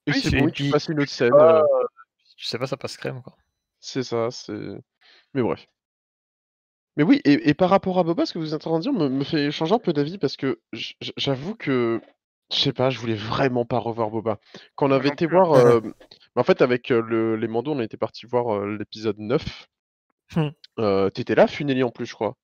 Et 0.06 0.12
Oui, 0.12 0.20
c'est 0.22 0.30
c'est- 0.30 0.40
bon, 0.40 0.48
et 0.48 0.52
tu 0.52 0.70
passes 0.70 0.88
une 0.90 1.00
autre 1.00 1.12
scène. 1.12 1.34
Ah, 1.40 1.60
euh, 1.62 1.86
Je 2.38 2.48
sais 2.48 2.58
pas, 2.60 2.68
ça 2.68 2.78
passe 2.78 2.98
crème 2.98 3.22
quoi. 3.22 3.36
C'est 3.80 4.04
ça, 4.04 4.30
c'est. 4.32 4.54
Mais 5.34 5.42
bref. 5.42 5.66
Mais 6.96 7.04
oui, 7.04 7.22
et, 7.26 7.50
et 7.50 7.54
par 7.56 7.70
rapport 7.72 7.98
à 7.98 8.04
Boba, 8.04 8.26
ce 8.28 8.34
que 8.34 8.40
vous 8.40 8.54
êtes 8.54 8.68
en 8.68 8.70
train 8.70 8.78
de 8.78 8.84
dire 8.84 8.94
me, 8.94 9.10
me 9.10 9.24
fait 9.24 9.50
changer 9.50 9.74
un 9.74 9.80
peu 9.80 9.94
d'avis 9.94 10.20
parce 10.20 10.38
que 10.38 10.62
j'avoue 11.18 11.56
que, 11.56 12.00
je 12.54 12.60
sais 12.60 12.74
pas, 12.74 12.92
je 12.92 13.00
voulais 13.00 13.16
vraiment 13.16 13.66
pas 13.66 13.80
revoir 13.80 14.12
Boba. 14.12 14.40
Quand 14.76 14.88
on 14.90 14.92
avait 14.92 15.10
été 15.10 15.26
voir. 15.26 15.54
euh, 15.54 15.82
En 16.36 16.44
fait, 16.44 16.62
avec 16.62 16.92
euh, 16.92 17.02
le- 17.02 17.36
les 17.36 17.48
mandos, 17.48 17.72
on 17.74 17.80
était 17.80 17.98
parti 17.98 18.28
voir 18.28 18.54
euh, 18.56 18.78
l'épisode 18.78 19.18
9. 19.18 19.68
Euh, 20.80 21.10
T'étais 21.10 21.36
là, 21.36 21.48
Funeli 21.48 21.84
en 21.84 21.90
plus, 21.92 22.06
je 22.06 22.14
crois. 22.14 22.36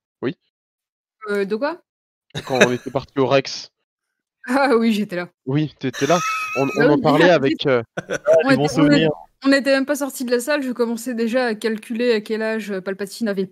Euh, 1.29 1.43
de 1.45 1.55
quoi? 1.57 1.81
Quand 2.47 2.57
on 2.65 2.71
était 2.71 2.89
parti 2.91 3.19
au 3.19 3.27
Rex. 3.27 3.71
Ah 4.47 4.69
oui, 4.77 4.93
j'étais 4.93 5.17
là. 5.17 5.29
Oui, 5.45 5.75
t'étais 5.79 6.07
là. 6.07 6.17
On, 6.55 6.67
on 6.77 6.89
en 6.91 6.95
oui. 6.95 7.01
parlait 7.01 7.29
avec. 7.29 7.65
euh, 7.67 7.83
On 8.07 8.49
Les 8.49 8.55
bons 8.55 8.63
était- 8.65 8.73
on 8.73 8.75
souvenirs. 8.83 8.97
était- 9.09 9.15
On 9.45 9.49
n'était 9.49 9.71
même 9.71 9.85
pas 9.85 9.95
sorti 9.97 10.23
de 10.25 10.31
la 10.31 10.39
salle, 10.39 10.63
je 10.63 10.71
commençais 10.71 11.13
déjà 11.13 11.45
à 11.47 11.55
calculer 11.55 12.13
à 12.13 12.21
quel 12.21 12.41
âge 12.41 12.79
Palpatine 12.79 13.27
avait. 13.27 13.51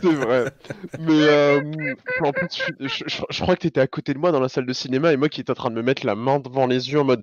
C'est 0.00 0.12
vrai. 0.14 0.44
Mais 0.98 1.12
euh, 1.28 1.60
en 2.22 2.32
plus, 2.32 2.48
je, 2.80 2.88
je- 2.88 3.04
je- 3.06 3.22
je 3.30 3.42
crois 3.42 3.54
que 3.56 3.60
t'étais 3.62 3.80
à 3.80 3.86
côté 3.86 4.14
de 4.14 4.18
moi 4.18 4.32
dans 4.32 4.40
la 4.40 4.48
salle 4.48 4.66
de 4.66 4.72
cinéma 4.72 5.12
et 5.12 5.16
moi 5.16 5.28
qui 5.28 5.40
étais 5.40 5.50
en 5.50 5.54
train 5.54 5.70
de 5.70 5.74
me 5.76 5.82
mettre 5.82 6.06
la 6.06 6.14
main 6.14 6.38
devant 6.40 6.66
les 6.66 6.90
yeux 6.90 7.00
en 7.00 7.04
mode 7.04 7.22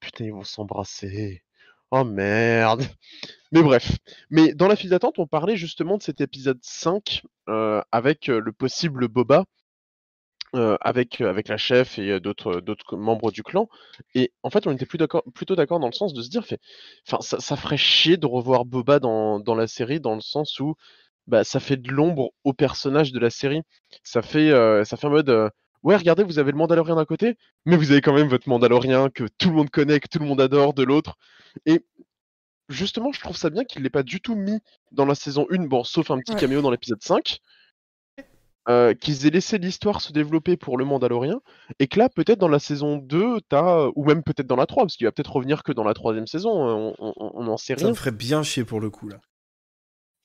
putain, 0.00 0.24
ils 0.24 0.32
vont 0.32 0.44
s'embrasser. 0.44 1.42
Oh 1.90 2.04
merde. 2.04 2.84
Mais 3.52 3.62
bref. 3.62 3.98
Mais 4.30 4.52
dans 4.54 4.68
la 4.68 4.76
file 4.76 4.90
d'attente, 4.90 5.18
on 5.18 5.26
parlait 5.26 5.56
justement 5.56 5.96
de 5.96 6.02
cet 6.02 6.20
épisode 6.20 6.58
5 6.62 7.22
euh, 7.48 7.80
avec 7.92 8.28
euh, 8.28 8.40
le 8.40 8.52
possible 8.52 9.08
Boba. 9.08 9.44
euh, 10.56 10.76
avec, 10.80 11.20
avec 11.20 11.48
la 11.48 11.56
chef 11.56 11.98
et 11.98 12.20
d'autres 12.20 12.96
membres 12.96 13.32
du 13.32 13.42
clan. 13.42 13.68
Et 14.14 14.32
en 14.42 14.50
fait, 14.50 14.66
on 14.66 14.72
était 14.72 14.86
plutôt 14.86 15.56
d'accord 15.56 15.80
dans 15.80 15.88
le 15.88 15.92
sens 15.92 16.14
de 16.14 16.22
se 16.22 16.30
dire, 16.30 16.44
ça, 17.04 17.56
ferait 17.56 17.76
chier 17.76 18.16
de 18.16 18.26
revoir 18.26 18.64
Boba 18.64 19.00
dans, 19.00 19.54
la 19.56 19.66
série, 19.66 20.00
dans 20.00 20.14
le 20.14 20.20
sens 20.20 20.60
où 20.60 20.74
bah, 21.26 21.44
ça 21.44 21.60
fait 21.60 21.76
de 21.76 21.90
l'ombre 21.90 22.30
au 22.44 22.52
personnage 22.52 23.12
de 23.12 23.18
la 23.18 23.30
série. 23.30 23.62
Ça 24.04 24.22
fait, 24.22 24.50
ça 24.84 24.96
fait 24.96 25.08
mode, 25.08 25.50
ouais, 25.84 25.96
regardez, 25.96 26.24
vous 26.24 26.38
avez 26.40 26.50
le 26.50 26.58
Mandalorien 26.58 26.96
d'un 26.96 27.04
côté, 27.04 27.36
mais 27.64 27.76
vous 27.76 27.92
avez 27.92 28.00
quand 28.00 28.12
même 28.14 28.28
votre 28.28 28.48
Mandalorien 28.48 29.08
que 29.10 29.24
tout 29.38 29.50
le 29.50 29.54
monde 29.54 29.70
connaît, 29.70 30.00
que 30.00 30.08
tout 30.08 30.18
le 30.18 30.26
monde 30.26 30.40
adore 30.40 30.74
de 30.74 30.82
l'autre. 30.82 31.16
Et 31.66 31.84
justement, 32.68 33.12
je 33.12 33.20
trouve 33.20 33.36
ça 33.36 33.50
bien 33.50 33.64
qu'il 33.64 33.82
l'ait 33.82 33.90
pas 33.90 34.02
du 34.02 34.20
tout 34.20 34.34
mis 34.34 34.58
dans 34.90 35.06
la 35.06 35.14
saison 35.14 35.46
1, 35.50 35.66
bon, 35.66 35.84
sauf 35.84 36.10
un 36.10 36.18
petit 36.18 36.32
Ouais. 36.32 36.40
caméo 36.40 36.60
dans 36.62 36.70
l'épisode 36.72 37.02
5. 37.02 37.38
euh, 38.70 38.94
qu'ils 38.94 39.26
aient 39.26 39.30
laissé 39.30 39.58
l'histoire 39.58 40.00
se 40.00 40.10
développer 40.10 40.56
pour 40.56 40.78
le 40.78 40.86
Mandalorien, 40.86 41.42
et 41.80 41.86
que 41.86 41.98
là, 41.98 42.08
peut-être 42.08 42.38
dans 42.38 42.48
la 42.48 42.58
saison 42.58 42.96
2, 42.96 43.42
t'as, 43.50 43.88
ou 43.94 44.06
même 44.06 44.22
peut-être 44.22 44.46
dans 44.46 44.56
la 44.56 44.64
3, 44.64 44.84
parce 44.84 44.96
qu'il 44.96 45.06
va 45.06 45.12
peut-être 45.12 45.36
revenir 45.36 45.62
que 45.62 45.70
dans 45.72 45.84
la 45.84 45.92
troisième 45.92 46.26
saison, 46.26 46.66
euh, 46.66 46.94
on, 46.98 47.12
on, 47.18 47.30
on 47.34 47.46
en 47.48 47.58
sait 47.58 47.74
Ça 47.74 47.80
rien. 47.82 47.90
me 47.90 47.94
ferait 47.94 48.10
bien 48.10 48.42
chier 48.42 48.64
pour 48.64 48.80
le 48.80 48.88
coup 48.88 49.06
là. 49.08 49.20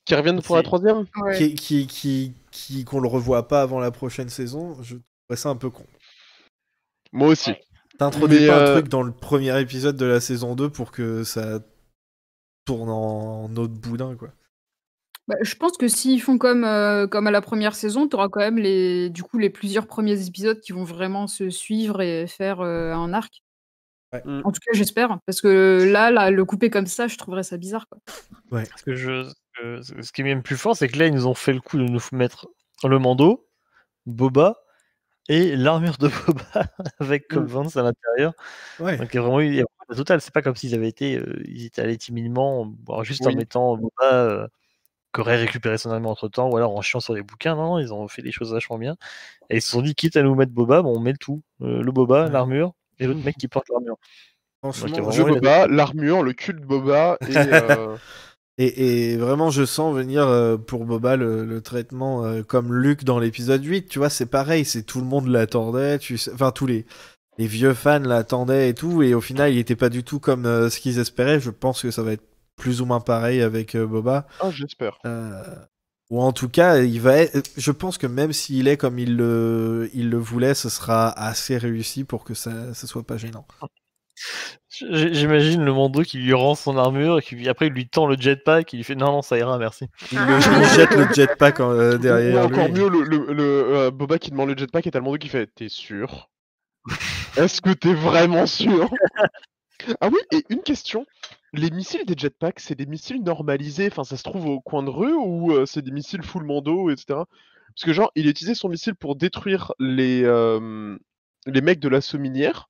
Qui 0.05 0.15
reviennent 0.15 0.41
pour 0.41 0.55
la 0.55 0.63
troisième? 0.63 1.05
Ouais. 1.21 1.37
Qui, 1.37 1.53
qui, 1.55 1.85
qui, 1.85 2.33
qui- 2.51 2.85
qu'on 2.85 3.01
le 3.01 3.09
revoit 3.09 3.49
pas 3.49 3.61
avant 3.61 3.81
la 3.81 3.91
prochaine 3.91 4.29
saison, 4.29 4.81
je 4.83 4.95
ça 5.35 5.49
un 5.49 5.55
peu 5.55 5.69
con. 5.69 5.85
Moi 7.11 7.29
aussi. 7.29 7.51
Ouais. 7.51 7.61
T'introduis 7.97 8.47
pas 8.47 8.57
un 8.57 8.67
euh, 8.67 8.73
truc 8.75 8.87
dans 8.87 9.03
le 9.03 9.11
premier 9.11 9.59
épisode 9.59 9.97
de 9.97 10.05
la 10.05 10.21
saison 10.21 10.55
2 10.55 10.69
pour 10.69 10.91
que 10.91 11.23
ça 11.23 11.59
tourne 12.65 12.89
en, 12.89 13.43
en 13.43 13.55
autre 13.57 13.73
boudin 13.73 14.15
quoi. 14.15 14.29
Bah, 15.29 15.35
je 15.43 15.53
pense 15.53 15.77
que 15.77 15.87
s'ils 15.87 16.23
font 16.23 16.39
comme, 16.39 16.63
euh, 16.63 17.05
comme 17.05 17.27
à 17.27 17.31
la 17.31 17.41
première 17.41 17.75
saison, 17.75 18.07
tu 18.07 18.15
auras 18.15 18.29
quand 18.29 18.39
même 18.39 18.57
les, 18.57 19.11
du 19.11 19.21
coup, 19.21 19.37
les 19.37 19.51
plusieurs 19.51 19.85
premiers 19.85 20.25
épisodes 20.25 20.59
qui 20.59 20.71
vont 20.71 20.83
vraiment 20.83 21.27
se 21.27 21.51
suivre 21.51 22.01
et 22.01 22.25
faire 22.25 22.61
euh, 22.61 22.93
un 22.93 23.13
arc. 23.13 23.43
Ouais. 24.11 24.23
Mm. 24.25 24.41
En 24.43 24.51
tout 24.51 24.59
cas, 24.65 24.71
j'espère. 24.73 25.19
Parce 25.27 25.39
que 25.39 25.87
là, 25.91 26.09
là, 26.09 26.31
le 26.31 26.45
couper 26.45 26.71
comme 26.71 26.87
ça, 26.87 27.07
je 27.07 27.15
trouverais 27.15 27.43
ça 27.43 27.57
bizarre. 27.57 27.87
Quoi. 27.87 27.99
Parce 28.49 28.81
que 28.81 28.95
je, 28.95 29.31
euh, 29.63 29.83
ce 29.83 30.11
qui 30.11 30.21
est 30.21 30.23
même 30.23 30.41
plus 30.41 30.57
fort, 30.57 30.75
c'est 30.75 30.87
que 30.87 30.97
là, 30.97 31.05
ils 31.05 31.13
nous 31.13 31.27
ont 31.27 31.35
fait 31.35 31.53
le 31.53 31.61
coup 31.61 31.77
de 31.77 31.83
nous 31.83 32.01
mettre 32.11 32.47
le 32.83 32.97
Mando, 32.97 33.47
Boba 34.07 34.57
et 35.29 35.55
l'armure 35.55 35.97
de 35.97 36.09
Boba 36.09 36.43
avec 36.99 37.27
Cobb 37.29 37.45
Mm. 37.45 37.47
Vanth 37.47 37.77
à 37.77 37.83
l'intérieur. 37.83 38.33
Ouais. 38.79 38.97
Donc 38.97 39.13
il 39.13 39.15
y 39.15 39.19
a 39.19 39.21
vraiment 39.21 39.39
eu 39.39 39.63
la 39.89 39.95
totale. 39.95 40.19
C'est 40.19 40.33
pas 40.33 40.41
comme 40.41 40.55
s'ils 40.55 40.75
avaient 40.75 40.89
été, 40.89 41.15
euh, 41.17 41.41
ils 41.45 41.65
étaient 41.65 41.81
allés 41.81 41.97
timidement, 41.97 42.65
bon, 42.65 43.03
juste 43.03 43.25
en 43.25 43.31
mettant 43.33 43.77
Boba 43.77 44.11
euh, 44.13 44.47
qui 45.13 45.21
aurait 45.21 45.37
récupéré 45.37 45.77
son 45.77 45.91
armure 45.91 46.09
entre 46.09 46.27
temps, 46.27 46.49
ou 46.49 46.57
alors 46.57 46.75
en 46.75 46.81
chiant 46.81 46.99
sur 46.99 47.13
les 47.13 47.21
bouquins. 47.23 47.55
Non, 47.55 47.65
non, 47.67 47.79
ils 47.79 47.93
ont 47.93 48.07
fait 48.07 48.21
des 48.21 48.31
choses 48.31 48.51
vachement 48.53 48.77
bien. 48.77 48.95
Et 49.49 49.57
ils 49.57 49.61
se 49.61 49.69
sont 49.71 49.81
dit, 49.81 49.95
quitte 49.95 50.17
à 50.17 50.23
nous 50.23 50.35
mettre 50.35 50.51
Boba, 50.51 50.81
bon, 50.81 50.97
on 50.97 50.99
met 50.99 51.11
le 51.11 51.17
tout. 51.17 51.41
Euh, 51.61 51.81
le 51.81 51.91
Boba, 51.91 52.25
Ouais. 52.25 52.31
l'armure 52.31 52.73
et 52.99 53.07
l'autre 53.07 53.21
mec 53.25 53.37
qui 53.37 53.47
porte 53.47 53.69
l'armure. 53.69 53.97
A 54.63 54.67
Le 54.67 55.23
Boba, 55.35 55.67
l'armure, 55.67 56.21
le 56.23 56.33
cul 56.33 56.53
de 56.53 56.59
Boba 56.59 57.17
et. 57.29 57.33
Et, 58.61 59.13
et 59.13 59.17
vraiment, 59.17 59.49
je 59.51 59.63
sens 59.65 59.95
venir 59.95 60.27
euh, 60.27 60.57
pour 60.57 60.85
Boba 60.85 61.15
le, 61.15 61.45
le 61.45 61.61
traitement 61.61 62.25
euh, 62.25 62.43
comme 62.43 62.73
Luke 62.75 63.05
dans 63.05 63.17
l'épisode 63.17 63.63
8. 63.63 63.87
Tu 63.87 63.99
vois, 63.99 64.09
c'est 64.09 64.25
pareil, 64.25 64.65
c'est 64.65 64.83
tout 64.83 64.99
le 64.99 65.05
monde 65.05 65.27
l'attendait. 65.27 65.97
Tu 65.97 66.19
enfin, 66.33 66.51
tous 66.51 66.65
les, 66.67 66.85
les 67.37 67.47
vieux 67.47 67.73
fans 67.73 67.99
l'attendaient 67.99 68.69
et 68.69 68.73
tout. 68.73 69.01
Et 69.01 69.13
au 69.13 69.21
final, 69.21 69.53
il 69.53 69.57
était 69.59 69.77
pas 69.77 69.87
du 69.89 70.03
tout 70.03 70.19
comme 70.19 70.45
euh, 70.45 70.69
ce 70.69 70.79
qu'ils 70.81 70.99
espéraient. 70.99 71.39
Je 71.39 71.51
pense 71.51 71.81
que 71.81 71.89
ça 71.89 72.03
va 72.03 72.11
être 72.11 72.25
plus 72.57 72.81
ou 72.81 72.85
moins 72.85 72.99
pareil 72.99 73.41
avec 73.41 73.77
Boba. 73.77 74.27
Ah, 74.41 74.51
j'espère. 74.51 74.99
Ou 76.09 76.21
en 76.21 76.33
tout 76.33 76.49
cas, 76.49 76.79
il 76.79 76.99
va 76.99 77.17
être- 77.17 77.51
je 77.55 77.71
pense 77.71 77.97
que 77.97 78.07
même 78.07 78.33
s'il 78.33 78.67
est 78.67 78.77
comme 78.77 78.97
il 78.99 79.15
le, 79.15 79.89
il 79.93 80.09
le 80.09 80.17
voulait, 80.17 80.55
ce 80.55 80.67
sera 80.67 81.09
assez 81.11 81.57
réussi 81.57 82.03
pour 82.03 82.23
que 82.23 82.33
ça, 82.33 82.73
ça 82.73 82.87
soit 82.87 83.03
pas 83.03 83.15
gênant. 83.17 83.45
J'imagine 84.69 85.63
le 85.63 85.73
Mando 85.73 86.03
qui 86.03 86.17
lui 86.19 86.33
rend 86.33 86.55
son 86.55 86.77
armure 86.77 87.19
et 87.19 87.21
qui 87.21 87.35
lui- 87.35 87.49
après 87.49 87.67
il 87.67 87.73
lui 87.73 87.87
tend 87.87 88.05
le 88.05 88.15
jetpack, 88.17 88.71
il 88.73 88.77
lui 88.77 88.83
fait 88.83 88.95
non, 88.95 89.11
non, 89.11 89.21
ça 89.21 89.37
ira, 89.37 89.57
merci. 89.57 89.87
Il, 90.11 90.17
jette 90.75 90.93
le 90.95 91.07
jetpack 91.11 91.59
en- 91.59 91.71
euh, 91.71 91.95
Ou 91.95 91.99
derrière 91.99 92.45
encore 92.45 92.67
lui. 92.67 92.73
mieux, 92.73 92.89
le, 92.89 93.01
le, 93.03 93.33
le, 93.33 93.43
euh, 93.43 93.91
Boba 93.91 94.19
qui 94.19 94.31
demande 94.31 94.49
le 94.49 94.57
jetpack 94.57 94.85
et 94.87 94.91
t'as 94.91 94.99
le 94.99 95.05
Mando 95.05 95.17
qui 95.17 95.29
fait 95.29 95.47
T'es 95.47 95.69
sûr? 95.69 96.29
Est-ce 97.37 97.61
que 97.61 97.71
t'es 97.71 97.93
vraiment 97.93 98.45
sûr? 98.45 98.89
Ah 100.01 100.09
oui, 100.09 100.19
et 100.31 100.43
une 100.49 100.61
question. 100.61 101.05
Les 101.53 101.71
missiles 101.71 102.05
des 102.05 102.15
jetpacks, 102.17 102.59
c'est 102.59 102.75
des 102.75 102.85
missiles 102.85 103.23
normalisés, 103.23 103.87
enfin 103.91 104.03
ça 104.03 104.17
se 104.17 104.23
trouve 104.23 104.45
au 104.45 104.59
coin 104.61 104.83
de 104.83 104.89
rue 104.89 105.13
ou 105.13 105.51
euh, 105.53 105.65
c'est 105.65 105.81
des 105.81 105.91
missiles 105.91 106.21
full 106.23 106.43
Mando, 106.43 106.89
etc. 106.91 107.05
Parce 107.75 107.85
que 107.85 107.93
genre, 107.93 108.11
il 108.15 108.27
a 108.27 108.29
utilisé 108.29 108.55
son 108.55 108.69
missile 108.69 108.93
pour 108.95 109.15
détruire 109.15 109.71
les, 109.79 110.23
euh, 110.25 110.97
les 111.47 111.61
mecs 111.61 111.79
de 111.79 111.87
l'assaut 111.87 112.19
minière. 112.19 112.69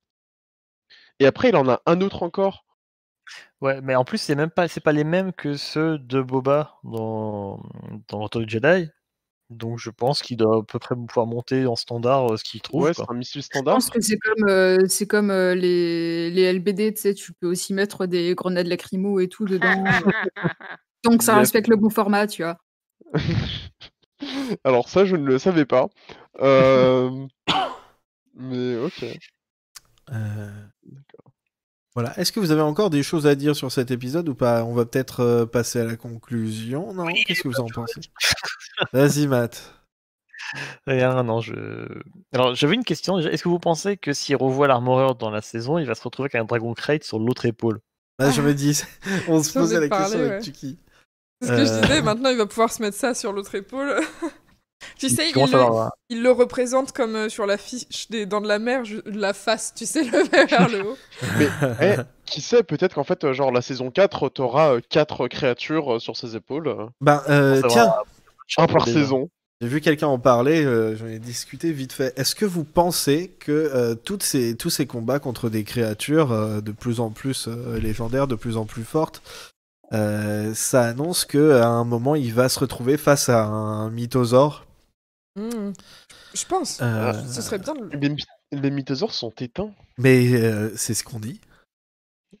Et 1.20 1.26
après, 1.26 1.50
il 1.50 1.56
en 1.56 1.68
a 1.68 1.80
un 1.86 2.00
autre 2.00 2.22
encore. 2.22 2.64
Ouais, 3.60 3.80
mais 3.82 3.94
en 3.94 4.04
plus 4.04 4.18
c'est 4.18 4.34
même 4.34 4.50
pas, 4.50 4.66
c'est 4.66 4.80
pas 4.80 4.90
les 4.92 5.04
mêmes 5.04 5.32
que 5.32 5.54
ceux 5.54 5.98
de 5.98 6.20
Boba 6.20 6.78
dans 6.82 7.62
dans 8.08 8.18
le 8.18 8.24
Retour 8.24 8.40
du 8.40 8.48
Jedi. 8.48 8.88
Donc 9.50 9.78
je 9.78 9.90
pense 9.90 10.22
qu'il 10.22 10.36
doit 10.36 10.58
à 10.58 10.62
peu 10.62 10.78
près 10.78 10.96
pouvoir 10.96 11.26
monter 11.26 11.66
en 11.66 11.76
standard 11.76 12.32
euh, 12.32 12.36
ce 12.36 12.44
qu'il 12.44 12.60
trouve. 12.60 12.84
Ouais, 12.84 12.94
quoi. 12.94 13.04
c'est 13.06 13.12
un 13.12 13.16
missile 13.16 13.42
Je 13.42 13.46
standard. 13.46 13.74
pense 13.74 13.90
que 13.90 14.00
c'est 14.00 14.18
comme, 14.18 14.48
euh, 14.48 14.78
c'est 14.88 15.06
comme 15.06 15.30
euh, 15.30 15.54
les, 15.54 16.30
les 16.30 16.52
LBD, 16.52 16.94
tu 16.94 17.00
sais, 17.00 17.14
tu 17.14 17.32
peux 17.32 17.48
aussi 17.48 17.74
mettre 17.74 18.06
des 18.06 18.34
grenades 18.34 18.66
lacrymo 18.66 19.20
et 19.20 19.28
tout 19.28 19.44
dedans. 19.44 19.84
Donc 21.04 21.22
ça 21.22 21.36
respecte 21.36 21.68
le 21.68 21.76
bon 21.76 21.90
format, 21.90 22.26
tu 22.26 22.42
vois. 22.42 22.58
Alors 24.64 24.88
ça, 24.88 25.04
je 25.04 25.16
ne 25.16 25.26
le 25.26 25.38
savais 25.38 25.66
pas. 25.66 25.88
Euh, 26.40 27.26
Mais 28.34 28.76
ok. 28.78 29.04
Euh, 30.12 30.50
Voilà. 31.94 32.18
Est-ce 32.18 32.30
que 32.32 32.38
vous 32.40 32.52
avez 32.52 32.60
encore 32.62 32.88
des 32.90 33.02
choses 33.02 33.26
à 33.26 33.34
dire 33.34 33.56
sur 33.56 33.72
cet 33.72 33.90
épisode 33.90 34.28
ou 34.28 34.34
pas? 34.34 34.62
On 34.64 34.74
va 34.74 34.84
peut-être 34.84 35.20
euh, 35.20 35.46
passer 35.46 35.80
à 35.80 35.84
la 35.84 35.96
conclusion. 35.96 36.92
Non? 36.94 37.06
Qu'est-ce 37.26 37.42
que 37.42 37.48
vous 37.48 37.60
en 37.60 37.66
pensez? 37.66 38.00
Vas-y, 38.92 39.26
Matt. 39.26 39.74
Rien, 40.86 41.22
non, 41.22 41.40
je. 41.40 41.54
Alors 42.32 42.54
j'avais 42.54 42.74
une 42.74 42.84
question. 42.84 43.16
déjà. 43.18 43.30
Est-ce 43.30 43.42
que 43.44 43.48
vous 43.48 43.58
pensez 43.58 43.96
que 43.96 44.12
s'il 44.12 44.36
revoit 44.36 44.66
l'Armoreur 44.68 45.14
dans 45.14 45.30
la 45.30 45.42
saison, 45.42 45.78
il 45.78 45.86
va 45.86 45.94
se 45.94 46.02
retrouver 46.02 46.26
avec 46.26 46.36
un 46.36 46.44
Dragon 46.44 46.74
Crate 46.74 47.04
sur 47.04 47.18
l'autre 47.18 47.44
épaule? 47.46 47.80
Ah, 48.18 48.30
je 48.30 48.42
me 48.42 48.52
dis, 48.54 48.82
on 49.28 49.42
se 49.42 49.52
posait 49.52 49.80
la 49.80 49.88
parlé, 49.88 50.04
question 50.12 50.20
avec. 50.30 50.42
Tuki. 50.42 50.78
C'est 51.42 51.46
ce 51.48 51.52
que 51.52 51.64
je 51.64 51.70
Euh. 51.72 51.80
disais, 51.82 52.02
maintenant 52.02 52.30
il 52.30 52.36
va 52.36 52.46
pouvoir 52.46 52.70
se 52.70 52.82
mettre 52.82 52.96
ça 52.96 53.14
sur 53.14 53.32
l'autre 53.32 53.54
épaule. 53.54 53.94
tu 55.00 55.08
sais, 55.08 55.30
il 55.30 55.34
le, 55.34 55.58
à 55.58 55.66
avoir- 55.66 55.90
il 56.10 56.22
le 56.22 56.30
représente 56.30 56.92
comme 56.92 57.16
euh, 57.16 57.28
sur 57.28 57.46
la 57.46 57.56
fiche 57.56 58.08
des 58.10 58.26
Dents 58.26 58.40
de 58.40 58.48
la 58.48 58.58
Mer, 58.58 58.84
je- 58.84 58.98
la 59.06 59.32
face, 59.32 59.72
tu 59.74 59.86
sais, 59.86 60.04
levée 60.04 60.46
vers 60.46 60.68
le 60.68 60.80
haut. 60.90 60.98
Eh, 61.82 61.96
qui 62.26 62.40
sait, 62.40 62.62
peut-être 62.62 62.94
qu'en 62.94 63.04
fait, 63.04 63.24
euh, 63.24 63.32
genre 63.32 63.50
la 63.50 63.62
saison 63.62 63.90
4, 63.90 64.28
t'auras 64.28 64.80
4 64.88 65.26
créatures 65.28 65.94
euh, 65.94 65.98
sur 65.98 66.16
ses 66.16 66.36
épaules. 66.36 66.68
euh, 66.68 66.86
Ben, 67.00 67.22
euh, 67.28 67.60
va, 67.62 67.68
tiens, 67.68 67.92
Un 68.58 68.66
par 68.66 68.84
déjà. 68.84 69.00
saison. 69.00 69.28
J'ai 69.62 69.68
vu 69.68 69.80
quelqu'un 69.82 70.06
en 70.06 70.18
parler, 70.18 70.64
euh, 70.64 70.96
j'en 70.96 71.06
ai 71.06 71.18
discuté 71.18 71.70
vite 71.72 71.92
fait. 71.92 72.18
Est-ce 72.18 72.34
que 72.34 72.46
vous 72.46 72.64
pensez 72.64 73.36
que 73.40 73.52
euh, 73.52 73.94
toutes 73.94 74.22
ces, 74.22 74.56
tous 74.56 74.70
ces 74.70 74.86
combats 74.86 75.18
contre 75.18 75.50
des 75.50 75.64
créatures 75.64 76.32
euh, 76.32 76.60
de 76.62 76.72
plus 76.72 76.98
en 77.00 77.10
plus 77.10 77.46
euh, 77.46 77.78
légendaires, 77.78 78.26
de 78.26 78.36
plus 78.36 78.56
en 78.56 78.64
plus 78.64 78.84
fortes, 78.84 79.22
euh, 79.92 80.54
ça 80.54 80.84
annonce 80.84 81.24
que 81.26 81.60
à 81.60 81.66
un 81.68 81.84
moment 81.84 82.14
il 82.14 82.32
va 82.32 82.48
se 82.48 82.58
retrouver 82.58 82.96
face 82.96 83.28
à 83.28 83.44
un 83.44 83.90
mythosaure? 83.90 84.64
Hmm. 85.36 85.72
Je 86.34 86.44
pense. 86.46 86.78
Euh, 86.82 87.12
Ce 87.30 87.40
serait 87.42 87.58
bien 87.58 87.74
de 87.74 87.96
Les, 87.96 88.14
les 88.52 88.70
mythosaures 88.70 89.14
sont 89.14 89.32
éteints. 89.40 89.70
Mais 89.98 90.32
euh, 90.32 90.70
c'est 90.76 90.94
ce 90.94 91.04
qu'on 91.04 91.20
dit. 91.20 91.40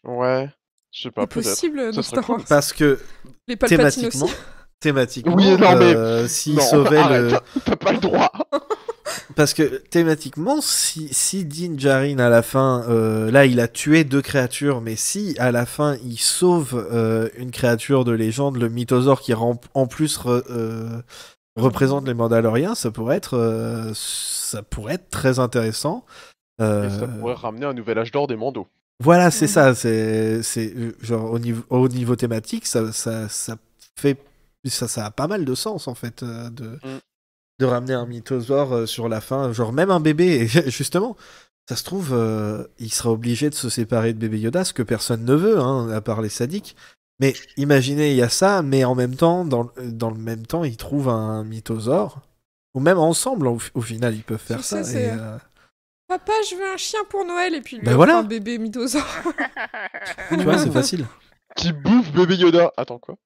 Ouais. 0.04 0.48
Je 0.92 1.02
sais 1.02 1.10
pas, 1.10 1.26
possible 1.26 1.92
dans 1.92 2.02
Star 2.02 2.28
Wars. 2.28 2.44
Parce 2.48 2.72
que 2.72 2.98
Les 3.46 3.56
thématiquement, 3.56 4.24
aussi. 4.26 4.34
thématiquement, 4.80 5.36
Oui, 5.36 5.50
non, 5.56 5.76
mais- 5.76 5.94
euh, 5.94 6.26
s'il 6.26 6.56
Non, 6.56 6.62
sauvait 6.62 7.08
le, 7.08 7.38
T'as 7.64 7.76
pas 7.76 7.92
le 7.92 7.98
droit. 7.98 8.32
Parce 9.36 9.54
que 9.54 9.62
thématiquement, 9.62 10.60
si, 10.60 11.08
si 11.12 11.44
Din 11.44 11.76
Djarin 11.78 12.18
à 12.18 12.28
la 12.28 12.42
fin, 12.42 12.84
euh, 12.88 13.30
là 13.30 13.46
il 13.46 13.58
a 13.60 13.68
tué 13.68 14.02
deux 14.04 14.22
créatures, 14.22 14.80
mais 14.80 14.96
si 14.96 15.34
à 15.38 15.50
la 15.52 15.66
fin 15.66 15.96
il 16.04 16.18
sauve 16.18 16.74
euh, 16.92 17.28
une 17.36 17.50
créature 17.52 18.04
de 18.04 18.12
légende, 18.12 18.56
le 18.56 18.68
mythosaure 18.68 19.20
qui 19.20 19.32
en 19.34 19.86
plus 19.86 20.18
re- 20.18 20.42
euh, 20.50 21.00
représente 21.60 22.06
les 22.06 22.14
Mandaloriens, 22.14 22.74
ça 22.74 22.90
pourrait 22.90 23.16
être, 23.16 23.36
euh, 23.36 23.92
ça 23.94 24.62
pourrait 24.62 24.94
être 24.94 25.10
très 25.10 25.38
intéressant. 25.38 26.04
Euh, 26.60 26.88
Et 26.88 26.90
ça 27.00 27.06
pourrait 27.06 27.34
ramener 27.34 27.66
un 27.66 27.72
nouvel 27.74 27.98
âge 27.98 28.10
d'or 28.12 28.26
des 28.26 28.36
mandos. 28.36 28.66
voilà, 29.02 29.30
c'est 29.30 29.46
ça, 29.46 29.74
c'est 29.74 30.42
c'est, 30.42 30.74
euh, 30.76 30.94
genre 31.00 31.30
au 31.30 31.38
niveau, 31.38 31.62
au 31.70 31.88
niveau 31.88 32.16
thématique, 32.16 32.66
ça, 32.66 32.92
ça, 32.92 33.28
ça 33.28 33.56
fait 33.98 34.18
ça, 34.66 34.88
ça 34.88 35.06
a 35.06 35.10
pas 35.10 35.26
mal 35.26 35.44
de 35.46 35.54
sens 35.54 35.88
en 35.88 35.94
fait 35.94 36.22
euh, 36.22 36.50
de, 36.50 36.78
Mm. 36.84 36.98
de 37.60 37.66
ramener 37.66 37.94
un 37.94 38.04
mythosaure 38.06 38.74
euh, 38.74 38.86
sur 38.86 39.08
la 39.08 39.20
fin, 39.22 39.52
genre 39.52 39.72
même 39.72 39.90
un 39.90 40.00
bébé, 40.00 40.26
et 40.42 40.46
justement, 40.70 41.16
ça 41.68 41.76
se 41.76 41.84
trouve, 41.84 42.10
euh, 42.12 42.64
il 42.78 42.92
sera 42.92 43.10
obligé 43.10 43.48
de 43.48 43.54
se 43.54 43.68
séparer 43.70 44.12
de 44.12 44.18
bébé 44.18 44.38
Yoda, 44.40 44.64
ce 44.64 44.72
que 44.74 44.82
personne 44.82 45.24
ne 45.24 45.34
veut, 45.34 45.58
hein, 45.58 45.88
à 45.90 46.00
part 46.02 46.20
les 46.20 46.28
sadiques. 46.28 46.76
Mais 47.20 47.34
imaginez, 47.56 48.10
il 48.12 48.16
y 48.16 48.22
a 48.22 48.28
ça, 48.30 48.62
mais 48.62 48.84
en 48.84 48.94
même 48.94 49.14
temps, 49.14 49.44
dans, 49.44 49.64
le- 49.76 49.92
dans 49.92 50.10
le 50.10 50.16
même 50.18 50.46
temps, 50.46 50.64
il 50.64 50.76
trouve 50.76 51.08
un 51.08 51.44
mythosaure. 51.44 52.18
Ou 52.74 52.80
même 52.80 52.98
ensemble, 52.98 53.46
au, 53.48 53.58
au 53.74 53.80
final, 53.82 54.14
ils 54.14 54.22
peuvent 54.22 54.38
faire 54.38 54.58
Tu 54.58 54.62
ça. 54.62 54.82
sais, 54.82 54.92
c'est- 54.92 55.02
et, 55.06 55.10
euh, 55.10 55.36
Papa, 56.08 56.32
je 56.48 56.56
veux 56.56 56.72
un 56.72 56.76
chien 56.76 57.00
pour 57.08 57.24
Noël 57.24 57.54
et 57.54 57.60
puis 57.60 57.76
lui 57.76 57.84
Ben 57.84 57.90
offre 57.92 57.96
voilà. 57.98 58.18
un 58.18 58.22
bébé 58.24 58.58
mythosaure. 58.58 59.06
Tu 60.30 60.42
vois, 60.42 60.58
c'est 60.58 60.70
facile. 60.72 61.06
Qui 61.56 61.72
bouffe 61.72 62.10
bébé 62.12 62.36
Yoda? 62.36 62.72
Attends 62.76 62.98
quoi? 62.98 63.16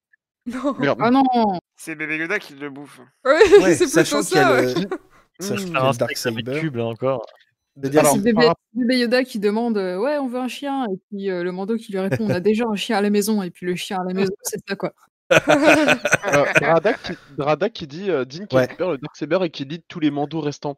Non. 0.46 0.74
Merde. 0.78 0.98
Ah 1.02 1.10
non 1.10 1.22
C'est 1.76 1.94
bébé 1.94 2.16
Yoda 2.18 2.38
qui 2.38 2.54
le 2.54 2.68
bouffe. 2.70 3.00
Ouais, 3.24 3.40
Ouais, 3.62 3.74
c'est 3.74 3.86
sachant 3.86 4.18
plutôt 4.20 4.28
qu'il 4.30 4.36
y 4.38 4.40
a 4.40 4.48
ça. 4.48 4.60
le- 4.60 4.66
ouais. 4.80 4.86
sachant 5.40 5.64
qu'il 5.64 5.72
y 5.72 5.76
a 5.76 5.82
un 5.82 5.86
le 5.86 5.92
steak 5.92 6.02
avec 6.26 6.44
Darksaber. 6.44 6.60
cube 6.60 6.76
là 6.76 6.84
encore. 6.84 7.26
Veux 7.76 7.90
dire, 7.90 8.01
Alors, 8.01 8.12
si- 8.12 8.20
bébé, 8.20 8.44
par- 8.46 8.55
bébé 8.72 8.98
Yoda 9.01 9.24
qui 9.24 9.38
demande 9.40 9.76
euh, 9.78 9.98
Ouais, 9.98 10.16
on 10.18 10.28
veut 10.28 10.38
un 10.38 10.48
chien. 10.48 10.84
Et 10.86 10.96
puis 11.10 11.30
euh, 11.30 11.42
le 11.42 11.51
Mando 11.52 11.76
qui 11.76 11.90
lui 11.92 11.98
répond 11.98 12.24
On 12.26 12.30
a 12.30 12.40
déjà 12.40 12.64
un 12.70 12.76
chien 12.76 12.96
à 12.98 13.01
la 13.01 13.10
maison. 13.10 13.42
Et 13.42 13.51
puis 13.51 13.66
le 13.66 13.74
chien 13.74 13.98
à 14.01 14.05
la 14.05 14.14
maison, 14.14 14.32
c'est 14.42 14.60
ça 14.68 14.76
quoi. 14.76 14.92
Euh, 15.32 16.44
Dradak, 16.60 17.02
qui, 17.02 17.12
Dradak 17.36 17.72
qui 17.72 17.86
dit 17.86 18.10
euh, 18.10 18.24
Dean 18.24 18.46
qui 18.46 18.56
Ouais. 18.56 18.62
récupère 18.62 18.90
le 18.90 18.98
Darksaber 18.98 19.38
et 19.42 19.51
qui 19.51 19.64
lit 19.64 19.82
tous 19.88 19.98
les 20.01 20.10
mandos 20.10 20.40
restants. 20.40 20.76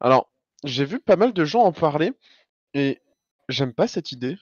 Alors, 0.00 0.30
j'ai 0.64 0.84
vu 0.84 0.98
pas 1.00 1.16
mal 1.16 1.32
de 1.32 1.44
gens 1.44 1.62
en 1.62 1.72
parler 1.72 2.12
et 2.74 2.98
j'aime 3.48 3.72
pas 3.72 3.86
cette 3.86 4.12
idée. 4.12 4.36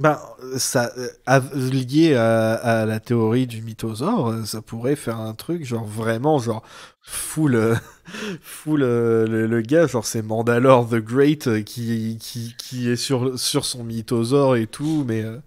Ben, 0.00 0.20
ça, 0.58 0.92
euh, 0.96 1.40
lié 1.72 2.14
à, 2.14 2.54
à 2.54 2.86
la 2.86 3.00
théorie 3.00 3.48
du 3.48 3.62
mythosaure, 3.62 4.28
euh, 4.28 4.44
ça 4.44 4.62
pourrait 4.62 4.94
faire 4.94 5.18
un 5.18 5.34
truc 5.34 5.64
genre 5.64 5.84
vraiment 5.84 6.38
genre 6.38 6.62
full, 7.02 7.56
euh, 7.56 7.74
full 8.40 8.84
euh, 8.84 9.26
le, 9.26 9.48
le 9.48 9.60
gars 9.60 9.88
genre 9.88 10.06
c'est 10.06 10.22
Mandalore 10.22 10.88
the 10.88 10.96
Great 10.96 11.64
qui, 11.64 12.16
qui, 12.20 12.54
qui 12.56 12.88
est 12.90 12.94
sur, 12.96 13.36
sur 13.40 13.64
son 13.64 13.82
mythosaure 13.82 14.54
et 14.54 14.68
tout, 14.68 15.02
mais 15.04 15.24
euh, 15.24 15.40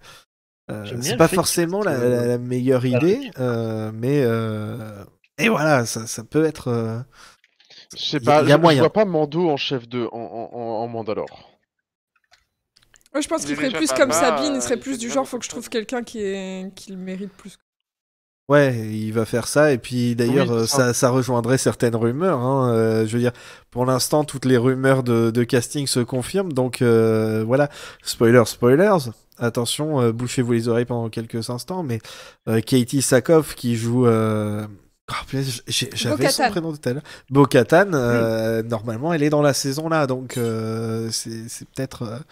c'est 1.02 1.16
pas 1.16 1.28
forcément 1.28 1.82
la, 1.82 1.92
reste, 1.92 2.10
la- 2.10 2.26
la 2.26 2.38
meilleure 2.38 2.86
idée, 2.86 3.30
euh, 3.38 3.90
mais 3.94 4.22
euh, 4.24 5.04
et 5.38 5.48
voilà 5.48 5.86
ça, 5.86 6.06
ça 6.06 6.24
peut 6.24 6.44
être 6.44 6.68
euh, 6.68 7.00
Je 7.96 8.04
sais 8.04 8.20
Y- 8.20 8.24
pas, 8.24 8.42
y 8.42 8.52
a 8.52 8.58
je, 8.58 8.68
je 8.68 8.78
vois 8.78 8.92
pas 8.92 9.04
Mando 9.06 9.48
en 9.48 9.56
chef 9.56 9.88
de 9.88 10.06
en- 10.12 10.18
en 10.52 10.88
Mandalore. 10.88 11.51
Ouais, 13.14 13.22
je 13.22 13.28
pense 13.28 13.42
Il 13.42 13.46
qu'il 13.46 13.56
ferait 13.56 13.70
plus 13.70 13.92
comme 13.92 14.12
Sabine, 14.12 14.52
euh, 14.52 14.56
il 14.56 14.62
serait 14.62 14.76
il 14.76 14.80
plus 14.80 14.98
du 14.98 15.10
genre 15.10 15.26
faut 15.28 15.38
que 15.38 15.44
je 15.44 15.50
trouve 15.50 15.68
quelqu'un 15.68 16.02
qui, 16.02 16.20
est... 16.20 16.74
qui 16.74 16.92
le 16.92 16.96
mérite 16.98 17.32
plus. 17.32 17.56
Ouais, 18.48 18.74
il 18.76 19.12
va 19.12 19.24
faire 19.24 19.46
ça, 19.46 19.72
et 19.72 19.78
puis 19.78 20.14
d'ailleurs, 20.16 20.50
Oui, 20.50 20.56
euh, 20.58 20.66
ça, 20.66 20.92
ça 20.92 21.10
rejoindrait 21.10 21.58
certaines 21.58 21.94
rumeurs. 21.94 22.40
hein, 22.40 22.70
euh, 22.72 23.06
je 23.06 23.12
veux 23.14 23.20
dire, 23.20 23.32
pour 23.70 23.86
l'instant, 23.86 24.24
toutes 24.24 24.44
les 24.44 24.56
rumeurs 24.56 25.02
de, 25.02 25.30
de 25.30 25.44
casting 25.44 25.86
se 25.86 26.00
confirment, 26.00 26.52
donc 26.52 26.82
euh, 26.82 27.44
voilà. 27.46 27.70
Spoilers, 28.02 28.44
spoilers. 28.46 29.10
Attention, 29.38 30.00
euh, 30.02 30.12
bouchez-vous 30.12 30.52
les 30.52 30.68
oreilles 30.68 30.84
pendant 30.84 31.08
quelques 31.08 31.50
instants, 31.50 31.82
mais 31.82 32.00
euh, 32.48 32.60
Katie 32.60 33.00
Sackhoff 33.00 33.54
qui 33.54 33.76
joue. 33.76 34.06
Euh... 34.06 34.66
oh, 35.10 35.38
J'avais 35.68 36.28
son 36.28 36.50
prénom 36.50 36.72
tout 36.76 36.88
à 36.88 36.92
l'heure. 36.92 37.02
Bo-Katan, 37.30 37.92
euh, 37.94 38.62
normalement, 38.62 39.12
elle 39.14 39.22
est 39.22 39.30
dans 39.30 39.42
la 39.42 39.54
saison 39.54 39.88
là, 39.88 40.06
donc 40.06 40.36
euh, 40.36 41.08
c'est 41.10 41.48
c'est 41.48 41.66
peut-être. 41.68 42.22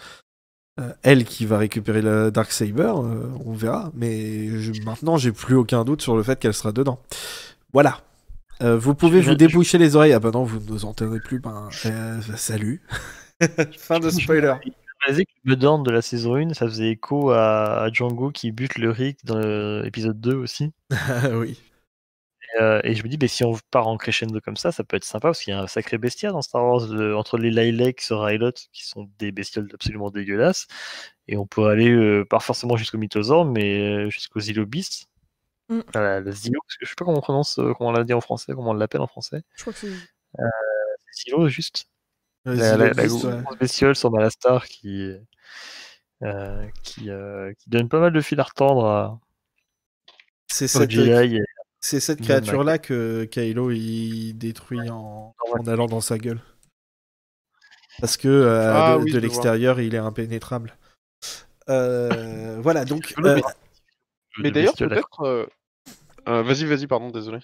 Euh, 0.78 0.92
elle 1.02 1.24
qui 1.24 1.46
va 1.46 1.58
récupérer 1.58 2.02
le 2.02 2.30
Darksaber, 2.30 2.92
euh, 2.96 3.28
on 3.44 3.52
verra. 3.52 3.90
Mais 3.94 4.48
je- 4.60 4.82
maintenant, 4.84 5.16
j'ai 5.16 5.32
plus 5.32 5.54
aucun 5.56 5.84
doute 5.84 6.02
sur 6.02 6.16
le 6.16 6.22
fait 6.22 6.38
qu'elle 6.38 6.54
sera 6.54 6.72
dedans. 6.72 7.00
Voilà. 7.72 8.00
Euh, 8.62 8.76
vous 8.76 8.94
pouvez 8.94 9.20
Je- 9.22 9.26
vous 9.26 9.32
je- 9.32 9.36
déboucher 9.38 9.78
les 9.78 9.96
oreilles. 9.96 10.12
Ah 10.12 10.20
bah 10.20 10.30
non, 10.32 10.44
vous 10.44 10.60
ne 10.60 10.66
nous 10.66 10.84
entendez 10.84 11.18
plus. 11.20 11.40
Ben, 11.40 11.68
euh, 11.86 12.20
salut. 12.36 12.82
fin 13.78 13.98
de 14.00 14.10
spoiler. 14.10 14.54
J'ai 14.64 14.72
réalisé 15.06 15.24
que 15.24 15.30
le 15.44 15.54
Budorn 15.54 15.82
de 15.82 15.90
la 15.90 16.02
saison 16.02 16.36
1, 16.36 16.52
ça 16.52 16.66
faisait 16.66 16.90
écho 16.90 17.30
à, 17.30 17.82
à 17.84 17.90
Django 17.90 18.30
qui 18.30 18.52
bute 18.52 18.76
le 18.78 18.90
Rick 18.90 19.24
dans 19.24 19.38
l'épisode 19.82 20.20
2 20.20 20.34
aussi. 20.34 20.72
oui. 21.34 21.58
Et, 22.58 22.62
euh, 22.62 22.80
et 22.84 22.94
je 22.94 23.02
me 23.04 23.08
dis, 23.08 23.16
bah, 23.16 23.28
si 23.28 23.44
on 23.44 23.56
part 23.70 23.86
en 23.88 23.96
crescendo 23.96 24.40
comme 24.40 24.56
ça, 24.56 24.72
ça 24.72 24.82
peut 24.84 24.96
être 24.96 25.04
sympa 25.04 25.28
parce 25.28 25.40
qu'il 25.42 25.52
y 25.52 25.56
a 25.56 25.60
un 25.60 25.66
sacré 25.66 25.98
bestiaire 25.98 26.32
dans 26.32 26.42
Star 26.42 26.64
Wars 26.64 26.86
de- 26.88 27.12
entre 27.14 27.38
les 27.38 27.50
Lilacs 27.50 28.10
et 28.10 28.14
Rylot 28.14 28.52
qui 28.72 28.86
sont 28.86 29.08
des 29.18 29.30
bestioles 29.32 29.68
absolument 29.74 30.10
dégueulasses. 30.10 30.66
Et 31.28 31.36
on 31.36 31.46
peut 31.46 31.66
aller 31.68 31.90
euh, 31.90 32.24
pas 32.24 32.40
forcément 32.40 32.76
jusqu'au 32.76 32.98
Mythosaure, 32.98 33.44
mais 33.44 34.06
euh, 34.06 34.10
jusqu'au 34.10 34.40
Zilobis. 34.40 35.06
Mm. 35.68 35.80
Voilà, 35.92 36.20
le 36.20 36.32
Zilo, 36.32 36.60
parce 36.66 36.76
que 36.76 36.84
je 36.86 36.90
sais 36.90 36.96
pas 36.96 37.04
comment 37.04 37.18
on 37.18 37.20
prononce, 37.20 37.58
euh, 37.60 37.72
comment 37.74 37.90
on 37.90 37.92
l'a 37.92 38.02
dit 38.04 38.14
en 38.14 38.20
français, 38.20 38.52
comment 38.54 38.70
on 38.70 38.74
l'appelle 38.74 39.00
en 39.02 39.06
français. 39.06 39.42
Je 39.54 39.60
crois 39.62 39.72
que 39.72 39.78
c'est. 39.78 39.92
Zilo, 41.24 41.48
juste. 41.48 41.86
La, 42.44 42.76
la- 42.76 42.92
la 42.92 43.06
grosse 43.06 43.24
ouais. 43.24 43.42
bestiole 43.60 43.94
sur 43.94 44.10
Malastar 44.10 44.66
qui, 44.66 45.12
euh, 46.22 46.66
qui, 46.82 47.10
euh, 47.10 47.52
qui 47.58 47.68
donne 47.70 47.88
pas 47.88 48.00
mal 48.00 48.12
de 48.12 48.20
fil 48.20 48.40
à 48.40 48.44
retordre 48.44 48.86
à, 48.86 49.20
C'est 50.48 50.66
cette, 50.68 50.90
Jedi. 50.90 51.36
et- 51.36 51.40
c'est 51.80 52.00
cette 52.00 52.20
créature-là 52.20 52.78
que 52.78 53.24
Kylo 53.24 53.70
il 53.70 54.34
détruit 54.34 54.90
en, 54.90 55.34
en 55.52 55.66
allant 55.66 55.86
dans 55.86 56.00
sa 56.00 56.18
gueule. 56.18 56.40
Parce 58.00 58.16
que 58.16 58.28
euh, 58.28 58.72
Ah 58.74 58.96
de, 58.98 59.02
oui, 59.02 59.12
l'extérieur, 59.12 59.80
il 59.80 59.94
est 59.94 59.98
impénétrable. 59.98 60.76
Euh, 61.68 62.58
voilà, 62.62 62.84
donc. 62.84 63.14
Euh, 63.18 63.40
Mais 64.38 64.50
d'ailleurs, 64.50 64.74
peut-être. 64.76 65.20
euh, 65.22 65.46
euh, 66.28 66.42
vas-y, 66.42 66.64
vas-y, 66.64 66.86
pardon, 66.86 67.10
désolé. 67.10 67.38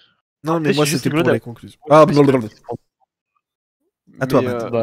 non, 0.44 0.60
mais 0.60 0.72
moi, 0.72 0.86
c'était 0.86 1.10
pour 1.10 1.18
les 1.18 1.24
d'avoir- 1.24 1.40
conclusions. 1.40 1.80
Ah, 1.90 2.06
blablabla. 2.06 2.48
À 4.20 4.26
toi, 4.26 4.40
Matt. 4.40 4.62
euh, 4.72 4.82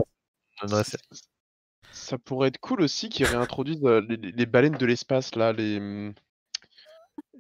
la 0.70 0.84
ça- 0.84 2.18
pourrait 2.18 2.50
être 2.50 2.60
cool 2.60 2.82
aussi 2.82 3.10
qu'ils 3.10 3.26
réintroduisent 3.26 3.82
les, 3.84 4.18
les- 4.18 4.32
les 4.32 4.46
baleines 4.46 4.78
de 4.78 4.86
l'espace, 4.86 5.36
là, 5.36 5.54
les. 5.54 5.78
hum, 5.78 6.14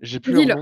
J'ai 0.02 0.20
plus 0.20 0.34
Lille. 0.34 0.56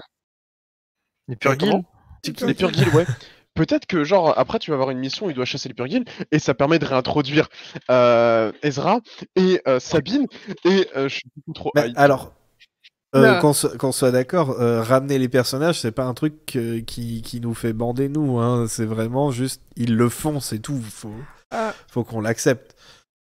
Les 1.28 1.36
Purgils 1.36 1.82
Les 2.26 2.34
que- 2.34 2.54
Purgils, 2.54 2.90
ouais. 2.96 3.06
Peut-être 3.54 3.86
que, 3.86 4.06
genre, 4.06 4.34
après, 4.40 4.60
tu 4.60 4.72
vas 4.72 4.76
avoir 4.76 4.92
une 4.92 5.00
mission 5.00 5.26
où 5.26 5.30
il 5.30 5.36
doit 5.36 5.44
chasser 5.46 5.68
les 5.68 5.76
Purgils, 5.76 6.06
et 6.32 6.40
ça 6.40 6.54
permet 6.54 6.80
de 6.80 6.86
réintroduire 6.86 7.50
euh, 7.90 8.52
Ezra 8.64 9.02
et 9.36 9.62
euh, 9.68 9.80
Sabine, 9.82 10.26
et 10.64 10.88
euh, 10.96 11.10
je 11.10 11.16
suis 11.16 11.30
beaucoup 11.36 11.54
trop 11.54 11.72
alors, 11.98 12.34
euh, 13.14 13.22
Là. 13.24 13.40
qu'on 13.42 13.92
soit, 13.92 14.12
d'accord, 14.12 14.52
euh, 14.52 14.82
ramener 14.82 15.20
les 15.20 15.28
personnages, 15.28 15.82
c'est 15.82 15.92
pas 15.92 16.06
un 16.06 16.14
truc 16.14 16.56
euh, 16.56 16.80
qui, 16.82 17.22
qui 17.22 17.42
nous 17.42 17.54
fait 17.54 17.74
bander 17.74 18.08
nous. 18.08 18.40
Hein. 18.40 18.68
C'est 18.70 18.86
vraiment 18.86 19.32
juste, 19.32 19.62
ils 19.76 19.98
le 19.98 20.08
font, 20.08 20.40
c'est 20.40 20.60
tout. 20.60 20.80
Faut, 20.90 21.12
Ah. 21.52 21.74
faut 21.90 22.06
qu'on 22.06 22.22
l'accepte. 22.22 22.74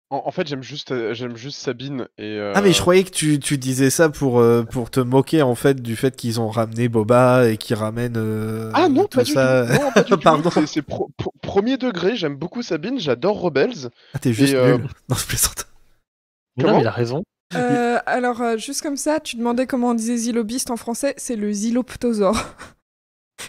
En, 0.10 0.24
en 0.26 0.32
fait, 0.32 0.48
j'aime 0.48 0.64
juste, 0.64 0.92
euh, 0.92 1.14
j'aime 1.14 1.36
juste 1.36 1.60
Sabine 1.60 2.08
et. 2.18 2.40
Ah 2.56 2.62
mais 2.62 2.70
euh, 2.70 2.74
je 2.74 2.80
croyais 2.80 3.04
que 3.04 3.10
tu, 3.10 3.40
tu 3.40 3.58
disais 3.58 3.90
ça 3.90 4.08
pour, 4.10 4.40
euh, 4.40 4.64
pour 4.64 4.90
te 4.90 5.02
moquer 5.02 5.42
en 5.42 5.54
fait 5.56 5.82
du 5.82 5.98
fait 5.98 6.16
qu'ils 6.16 6.40
ont 6.40 6.48
ramené 6.50 6.88
Boba 6.88 7.50
et 7.50 7.58
qu'ils 7.58 7.76
ramènent 7.76 8.16
euh, 8.18 8.72
Ah 8.74 8.88
non, 8.88 9.04
tout 9.06 9.18
pas 9.18 9.24
du 9.26 9.34
ça. 9.34 9.66
tout. 9.68 9.74
Non, 9.84 9.92
pas 9.92 10.04
du 10.04 10.12
tout. 10.16 10.18
Pardon. 10.20 10.50
C'est- 10.50 10.66
C'est 10.68 10.82
pro- 10.82 11.10
pro- 11.18 11.34
premier 11.42 11.78
degré. 11.78 12.16
J'aime 12.16 12.36
beaucoup 12.38 12.62
Sabine. 12.62 13.00
J'adore 13.00 13.42
Rebels. 13.42 13.90
Ah 14.14 14.20
t'es 14.20 14.32
juste 14.32 14.54
euh, 14.54 14.78
nul. 14.78 14.88
Non 15.10 15.16
je 15.18 15.26
plaisante. 15.26 15.68
Non, 16.58 16.76
mais 16.76 16.82
il 16.82 16.88
a 16.88 16.92
raison. 16.92 17.24
Euh, 17.56 18.00
alors, 18.06 18.42
euh, 18.42 18.58
juste 18.58 18.82
comme 18.82 18.98
ça, 18.98 19.20
tu 19.20 19.36
demandais 19.36 19.68
comment 19.68 19.90
on 19.90 19.94
disait 19.94 20.18
zylobiste 20.18 20.70
en 20.72 20.76
français, 20.78 21.14
c'est 21.18 21.36
le 21.36 21.52
zyloptosaure. 21.52 22.38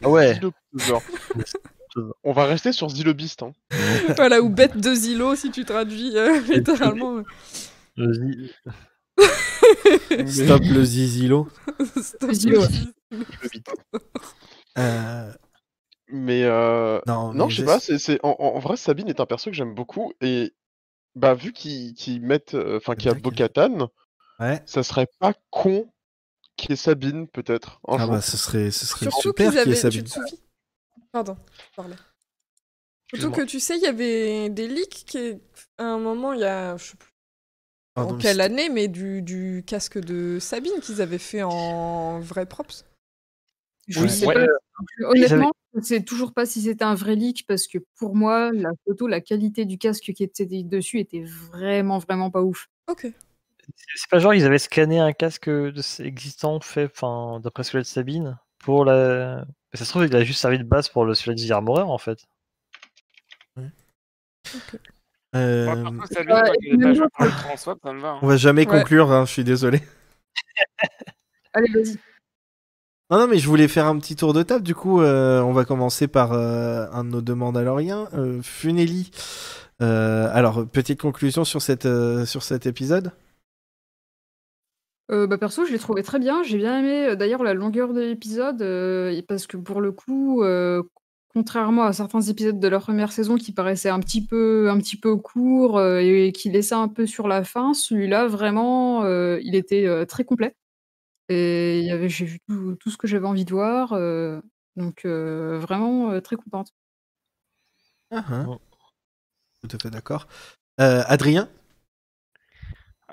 Ah 0.05 0.09
ouais. 0.09 0.39
On 2.25 2.33
va 2.33 2.45
rester 2.47 2.73
sur 2.73 2.89
Zylobiste. 2.89 3.43
Hein. 3.43 3.53
voilà, 4.17 4.41
ou 4.43 4.49
bête 4.49 4.77
de 4.77 4.95
zylo 4.95 5.35
si 5.37 5.51
tu 5.51 5.65
traduis 5.65 6.17
euh, 6.17 6.41
littéralement. 6.49 7.23
Stop 10.27 10.63
le 10.65 10.85
zizilo. 10.85 11.49
Stop. 12.01 12.31
Ouais. 12.31 12.69
Euh, 14.79 15.33
Mais 16.09 16.45
euh, 16.45 17.01
non, 17.07 17.33
non, 17.35 17.47
mais 17.47 17.51
je 17.51 17.57
sais 17.61 17.65
pas. 17.67 17.81
C'est, 17.81 18.21
en, 18.25 18.37
en 18.39 18.59
vrai, 18.59 18.77
Sabine 18.77 19.09
est 19.09 19.21
un 19.21 19.27
perso 19.27 19.51
que 19.51 19.57
j'aime 19.57 19.75
beaucoup 19.75 20.13
et 20.21 20.53
bah 21.15 21.35
vu 21.35 21.53
qu'ils, 21.53 22.21
mettent, 22.23 22.55
euh, 22.55 22.77
enfin 22.77 22.95
qu'il 22.95 23.11
y 23.11 23.15
a 23.15 23.49
Ouais. 24.41 24.63
ça 24.67 24.85
serait 24.85 25.09
pas 25.19 25.33
con 25.51 25.91
qu'il 26.57 26.71
y 26.71 26.73
ait 26.75 26.77
Sabine 26.77 27.27
peut-être 27.27 27.81
Ah 27.89 27.99
jour. 27.99 28.11
bah 28.13 28.21
ce 28.21 28.37
serait, 28.37 28.71
ce 28.71 28.87
serait 28.87 29.07
Surtout 29.07 29.21
super 29.31 29.51
qu'il 29.51 29.59
y 29.59 29.63
ait. 29.63 29.75
Tu 29.75 29.81
Sabine. 29.81 30.05
te 30.05 30.09
souviens 30.11 30.39
Pardon, 31.19 31.37
je 31.73 31.75
parlais. 31.75 31.97
Surtout 33.13 33.33
que 33.33 33.43
tu 33.45 33.59
sais, 33.59 33.77
il 33.77 33.83
y 33.83 33.87
avait 33.87 34.51
des 34.51 34.69
leaks 34.69 35.05
qui, 35.05 35.41
à 35.79 35.85
un 35.85 35.99
moment, 35.99 36.33
il 36.33 36.41
y 36.41 36.45
a, 36.45 36.77
je 36.77 36.85
sais 36.91 36.97
plus 36.97 37.11
en 37.97 38.17
quelle 38.17 38.41
année, 38.41 38.69
mais 38.69 38.87
du, 38.87 39.21
du 39.23 39.65
casque 39.67 39.99
de 39.99 40.39
Sabine 40.39 40.79
qu'ils 40.81 41.03
avaient 41.03 41.19
fait 41.19 41.43
en 41.43 42.21
vrai 42.21 42.47
props. 42.47 42.85
Je 43.89 44.01
Ouais. 44.01 44.09
sais 44.09 44.27
Ouais, 44.27 44.35
pas. 44.35 44.41
euh, 44.43 45.07
Honnêtement, 45.07 45.51
je 45.75 45.81
sais 45.81 46.03
toujours 46.05 46.33
pas 46.33 46.47
si 46.47 46.63
c'était 46.63 46.85
un 46.85 46.95
vrai 46.95 47.17
leak 47.17 47.47
parce 47.49 47.67
que 47.67 47.79
pour 47.97 48.15
moi, 48.15 48.53
la 48.53 48.71
photo, 48.87 49.09
la 49.09 49.21
qualité 49.21 49.65
du 49.65 49.77
casque 49.77 50.13
qui 50.13 50.23
était 50.23 50.47
dessus 50.47 51.01
était 51.01 51.25
vraiment, 51.25 51.99
vraiment 51.99 52.31
pas 52.31 52.43
ouf. 52.43 52.69
Ok. 52.89 53.09
C'est 53.75 54.09
pas 54.09 54.21
genre 54.21 54.35
ils 54.35 54.45
avaient 54.45 54.59
scanné 54.61 55.01
un 55.01 55.13
casque 55.13 55.51
existant 55.99 56.61
fait, 56.61 56.85
enfin, 56.85 57.41
d'après 57.41 57.65
celui 57.65 57.83
de 57.83 57.89
Sabine 57.89 58.39
pour 58.59 58.85
la. 58.85 59.45
Mais 59.73 59.79
ça 59.79 59.85
se 59.85 59.91
trouve, 59.91 60.05
il 60.07 60.17
a 60.17 60.25
juste 60.25 60.41
servi 60.41 60.59
de 60.59 60.65
base 60.65 60.89
pour 60.89 61.05
le 61.05 61.15
The 61.15 61.51
Armorer 61.51 61.83
en 61.83 61.99
fait. 61.99 62.19
Euh, 65.35 65.67
Ouais, 65.67 65.83
quand 65.85 65.93
et 66.55 66.59
il 66.63 66.75
est 66.75 66.79
pas 66.79 66.85
même 66.87 66.95
joué 66.95 67.01
moi, 67.01 67.09
par 67.17 67.27
le 67.27 67.33
François, 67.33 67.77
ça 67.83 67.93
me 67.93 68.01
va. 68.01 68.09
hein. 68.13 68.19
On 68.23 68.27
va 68.27 68.37
jamais 68.39 68.67
Ouais. 68.67 68.79
conclure, 68.81 69.13
hein, 69.13 69.27
je 69.27 69.33
suis 69.33 69.45
désolé. 69.45 69.83
Allez, 71.53 71.69
vas-y. 71.73 71.99
Non, 73.11 73.19
non, 73.21 73.27
mais 73.27 73.39
je 73.39 73.47
voulais 73.49 73.69
faire 73.69 73.87
un 73.87 73.99
petit 73.99 74.17
tour 74.17 74.33
de 74.35 74.43
table. 74.43 74.63
Du 74.65 74.75
coup, 74.75 75.01
euh, 75.03 75.41
on 75.43 75.53
va 75.53 75.65
commencer 75.65 76.09
par 76.09 76.33
euh, 76.33 76.87
un 76.93 77.05
de 77.05 77.11
nos 77.11 77.21
deux 77.23 77.35
Mandaloriens, 77.35 78.09
euh, 78.15 78.41
Funeli. 78.43 79.11
Euh, 79.83 80.29
alors, 80.33 80.67
petite 80.67 81.01
conclusion 81.01 81.45
sur, 81.45 81.63
cette, 81.63 81.87
euh, 81.87 82.25
sur 82.27 82.43
cet 82.43 82.67
épisode 82.67 83.13
Euh, 85.11 85.27
bah, 85.27 85.39
perso, 85.39 85.65
je 85.65 85.73
l'ai 85.73 85.79
trouvé 85.79 86.03
très 86.03 86.19
bien. 86.19 86.43
J'ai 86.43 86.59
bien 86.59 86.79
aimé, 86.81 87.09
heu, 87.13 87.17
d'ailleurs 87.17 87.43
la 87.43 87.55
longueur 87.55 87.95
de 87.95 88.01
l'épisode, 88.01 88.61
heu, 88.61 89.11
et 89.13 89.23
parce 89.23 89.47
que 89.47 89.57
pour 89.57 89.81
le 89.81 89.91
coup, 89.91 90.43
heu, 90.45 90.83
contrairement 91.29 91.85
à 91.85 91.93
certains 91.95 92.21
épisodes 92.21 92.61
de 92.61 92.69
la 92.69 92.79
première 92.79 93.11
saison 93.13 93.37
qui 93.37 93.53
paraissaient 93.53 93.89
un 93.89 94.01
petit 94.01 94.23
peu 94.25 94.69
un 94.71 94.77
petit 94.79 94.97
peu 94.99 95.17
courts, 95.17 95.79
heu, 95.79 96.01
et 96.03 96.33
qui 96.33 96.51
laissaient 96.51 96.75
un 96.75 96.89
peu 96.89 97.07
sur 97.07 97.27
la 97.27 97.43
fin, 97.43 97.73
celui-là 97.73 98.27
vraiment, 98.27 99.05
heu, 99.07 99.41
il 99.43 99.55
était, 99.55 99.87
heu, 99.87 100.05
très 100.05 100.25
complet 100.25 100.55
et 101.31 101.81
il 101.81 101.87
y 101.87 101.93
avait 101.93 102.09
j'ai 102.11 102.27
vu 102.27 102.41
tout 102.49 102.77
tout 102.77 102.91
ce 102.91 102.99
que 102.99 103.07
j'avais 103.09 103.27
envie 103.27 103.45
de 103.47 103.53
voir, 103.53 103.95
heu, 103.95 104.43
donc 104.77 105.05
heu, 105.07 105.57
vraiment, 105.59 106.13
heu, 106.13 106.23
très 106.23 106.37
contente. 106.37 106.71
Ah, 108.11 108.25
hein. 108.31 108.45
Mm. 108.47 108.59
Tout 109.69 109.77
à 109.77 109.79
fait 109.83 109.91
d'accord. 109.91 110.29
Euh, 110.81 111.03
Adrien? 111.07 111.49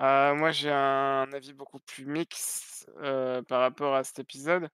Euh, 0.01 0.35
moi, 0.35 0.51
j'ai 0.51 0.71
un 0.71 1.31
avis 1.33 1.53
beaucoup 1.53 1.79
plus 1.79 2.05
mix 2.05 2.85
euh, 2.99 3.41
par 3.43 3.61
rapport 3.61 3.95
à 3.95 4.03
cet 4.03 4.19
épisode. 4.19 4.69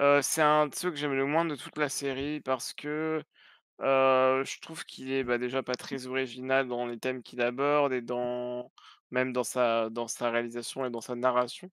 Euh, 0.00 0.22
c'est 0.22 0.42
un 0.42 0.68
de 0.68 0.74
ceux 0.74 0.90
que 0.90 0.96
j'aime 0.96 1.14
le 1.14 1.26
moins 1.26 1.44
de 1.44 1.56
toute 1.56 1.78
la 1.78 1.88
série 1.88 2.40
parce 2.40 2.74
que 2.74 3.22
je 3.80 4.60
trouve 4.60 4.84
qu'il 4.84 5.12
est 5.12 5.24
bah, 5.24 5.38
déjà 5.38 5.62
pas 5.62 5.74
très 5.74 6.06
original 6.06 6.68
dans 6.68 6.86
les 6.86 6.98
thèmes 6.98 7.22
qu'il 7.22 7.40
aborde 7.42 7.92
et 7.92 8.02
dans 8.02 8.70
même 9.10 9.32
dans 9.32 9.44
sa 9.44 9.90
dans 9.90 10.08
sa 10.08 10.30
réalisation 10.30 10.86
et 10.86 10.90
dans 10.90 11.00
sa 11.00 11.14
narration. 11.16 11.70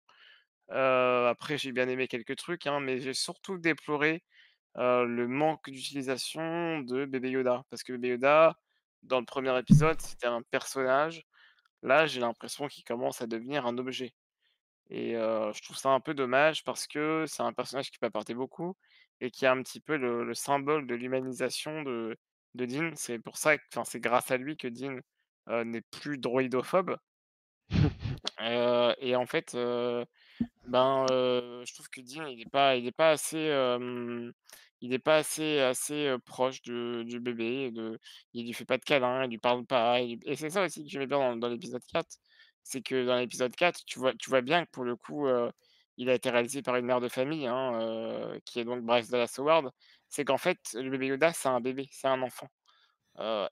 Après, 0.71 1.59
j'ai 1.59 1.73
bien 1.73 1.89
aimé 1.89 2.09
quelques 2.09 2.37
trucs, 2.37 2.67
hein, 2.67 2.81
mais 2.81 3.01
j'ai 3.01 3.15
surtout 3.15 3.59
déploré 3.59 4.23
le 4.77 5.27
manque 5.29 5.71
d'utilisation 5.71 6.81
de 6.81 7.05
Bébé 7.07 7.31
Yoda 7.31 7.65
parce 7.71 7.83
que 7.85 7.93
Bébé 7.93 8.11
Yoda, 8.11 8.57
dans 9.03 9.21
le 9.21 9.27
premier 9.27 9.57
épisode, 9.59 10.01
c'était 10.01 10.27
un 10.29 10.43
personnage. 10.51 11.28
Là, 11.83 12.07
j'ai 12.07 12.21
l'impression 12.21 12.69
qu'il 12.69 12.85
commence 12.85 13.23
à 13.23 13.27
devenir 13.27 13.67
un 13.67 13.79
objet. 13.79 14.15
Et 14.91 15.13
je 15.13 15.63
trouve 15.63 15.77
ça 15.77 15.91
un 15.91 16.01
peu 16.01 16.15
dommage 16.15 16.65
parce 16.65 16.87
que 16.87 17.25
c'est 17.27 17.43
un 17.43 17.53
personnage 17.53 17.91
qui 17.91 17.99
peut 17.99 18.07
apporter 18.07 18.35
beaucoup 18.35 18.77
et 19.21 19.31
qui 19.31 19.45
est 19.45 19.49
un 19.49 19.63
petit 19.63 19.81
peu 19.81 19.97
le 19.97 20.25
le 20.25 20.35
symbole 20.35 20.87
de 20.87 20.95
l'humanisation 20.95 21.83
de 21.83 22.17
de 22.55 22.67
Dean. 22.67 22.93
C'est 22.97 23.19
pour 23.19 23.37
ça 23.37 23.59
que 23.59 23.65
c'est 23.85 24.01
grâce 24.01 24.31
à 24.31 24.39
lui 24.39 24.57
que 24.57 24.69
Dean, 24.69 24.99
n'est 25.65 25.83
plus 25.91 26.19
droïdophobe. 26.19 26.97
Et 28.41 29.17
en 29.17 29.27
fait, 29.27 29.53
ben, 29.55 31.07
je 31.11 31.75
trouve 31.75 31.89
que 31.91 32.01
Dean, 32.01 32.27
il 32.27 32.41
est 32.43 32.51
pas 32.51 32.77
il 32.77 32.87
est 32.87 32.93
pas 32.93 33.11
assez, 33.11 33.51
il 34.81 34.93
est 34.93 34.99
pas 34.99 35.19
assez 35.19 35.61
assez, 35.61 36.15
proche 36.27 36.63
du 36.63 37.21
bébé 37.21 37.71
de 37.73 37.99
il 38.35 38.47
lui 38.47 38.53
fait 38.55 38.65
pas 38.65 38.79
de 38.79 38.85
câlin, 38.85 39.25
il 39.25 39.31
lui 39.31 39.39
parle 39.39 39.67
pas, 39.67 40.01
et 40.01 40.19
c'est 40.37 40.51
ça 40.51 40.65
aussi 40.65 40.85
que 40.85 40.91
j'aimais 40.91 41.07
bien 41.07 41.19
dans 41.19 41.37
dans 41.37 41.49
l'épisode 41.49 41.83
4. 41.93 42.17
C'est 42.63 42.83
que 42.83 43.07
dans 43.07 43.17
l'épisode 43.17 43.55
4, 43.57 43.85
tu 43.87 43.99
vois 43.99 44.15
tu 44.15 44.31
vois 44.31 44.43
bien 44.43 44.65
que 44.65 44.71
pour 44.71 44.85
le 44.85 44.97
coup, 44.97 45.27
il 45.97 46.11
a 46.11 46.15
été 46.15 46.31
réalisé 46.31 46.63
par 46.63 46.77
une 46.77 46.87
mère 46.87 47.01
de 47.01 47.09
famille, 47.09 47.47
hein, 47.47 48.39
qui 48.45 48.61
est 48.61 48.65
donc 48.65 48.83
Bryce 48.85 49.09
Dallas 49.11 49.35
Howard. 49.39 49.71
C'est 50.09 50.25
qu'en 50.25 50.39
fait, 50.39 50.59
le 50.75 50.91
bébé 50.91 51.09
Yoda, 51.09 51.33
c'est 51.33 51.49
un 51.49 51.61
bébé, 51.61 51.89
c'est 51.93 52.09
un 52.09 52.23
enfant. 52.23 52.49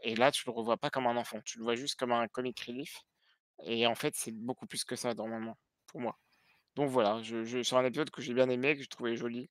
Et 0.03 0.15
là, 0.17 0.31
tu 0.33 0.45
le 0.47 0.53
revois 0.53 0.77
pas 0.77 0.91
comme 0.91 1.07
un 1.07 1.17
enfant, 1.17 1.41
tu 1.45 1.59
le 1.59 1.65
vois 1.65 1.75
juste 1.77 1.97
comme 1.97 2.13
un 2.13 2.29
comic 2.29 2.61
relief 2.61 3.03
et 3.65 3.87
en 3.87 3.95
fait, 3.95 4.15
c'est 4.17 4.33
beaucoup 4.33 4.67
plus 4.67 4.85
que 4.85 4.97
ça 4.97 5.15
normalement, 5.15 5.59
pour 5.87 6.01
moi. 6.01 6.19
Donc 6.77 6.91
voilà, 6.91 7.23
je 7.23 7.45
je 7.45 7.63
c'est 7.63 7.77
un 7.77 7.85
épisode 7.85 8.11
que 8.11 8.23
j'ai 8.23 8.35
bien 8.35 8.49
aimé, 8.51 8.75
que 8.77 8.83
j'ai 8.83 8.89
trouvé 8.89 9.17
joli, 9.17 9.51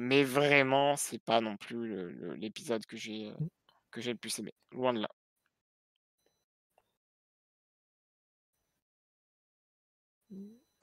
mais 0.00 0.24
vraiment, 0.24 0.96
c'est 0.96 1.22
pas 1.22 1.40
non 1.40 1.56
plus 1.56 2.36
l'épisode 2.36 2.84
que 2.86 2.96
j'ai, 2.96 3.30
heu, 3.30 3.36
que 3.90 4.00
j'ai 4.00 4.12
le 4.12 4.18
plus 4.18 4.38
aimé, 4.38 4.52
loin 4.72 4.92
de 4.94 5.00
là. 5.00 5.08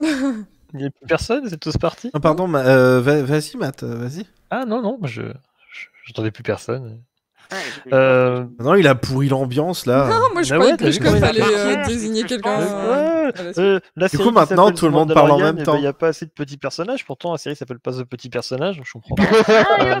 Il 0.72 0.78
n'y 0.78 0.84
a 0.84 0.90
plus 0.90 1.06
personne, 1.06 1.48
c'est 1.48 1.58
tous 1.58 1.76
partis? 1.76 2.10
Ah, 2.12 2.20
Pardon, 2.20 2.46
ma- 2.46 2.64
euh, 2.66 3.00
va- 3.00 3.22
vas-y, 3.22 3.56
Matt, 3.56 3.82
euh, 3.82 3.94
vas-y. 3.96 4.26
Ah 4.50 4.64
non, 4.64 4.82
non, 4.82 4.98
je- 5.04 5.32
j'entendais 6.04 6.30
plus 6.30 6.42
personne. 6.42 7.02
Euh, 7.92 8.44
Non, 8.60 8.74
il 8.74 8.86
a 8.86 8.94
pourri 8.94 9.28
l'ambiance 9.28 9.86
là. 9.86 10.08
Non, 10.08 10.32
moi 10.32 10.42
je 10.42 10.52
Ah 10.54 10.56
croyais 10.56 10.72
ouais, 10.72 10.76
plus 10.76 10.98
fallait 11.20 11.42
euh, 11.42 11.84
désigner 11.86 12.20
ce 12.22 12.26
que 12.26 12.34
je 12.34 12.34
quelqu'un. 12.34 12.60
euh, 12.60 13.26
Ouais, 13.26 13.52
la 13.96 14.06
euh, 14.06 14.08
Du 14.10 14.18
coup, 14.18 14.30
maintenant, 14.30 14.70
tout 14.72 14.84
le 14.86 14.92
monde 14.92 15.12
parle 15.14 15.30
en 15.32 15.38
même 15.38 15.56
eh 15.58 15.62
temps. 15.62 15.72
ben, 15.72 15.78
Il 15.78 15.82
n'y 15.82 15.86
a 15.88 15.92
pas 15.92 16.08
assez 16.08 16.26
de 16.26 16.30
petits 16.30 16.56
personnages, 16.58 17.04
pourtant 17.04 17.32
la 17.32 17.38
série 17.38 17.56
s'appelle 17.56 17.78
pas 17.80 17.92
The 17.92 18.04
Petits 18.04 18.30
Personnages, 18.30 18.76
donc 18.76 18.86
je 18.86 18.92
comprends 18.92 19.14
pas. 19.16 19.24
Ah, 19.80 20.00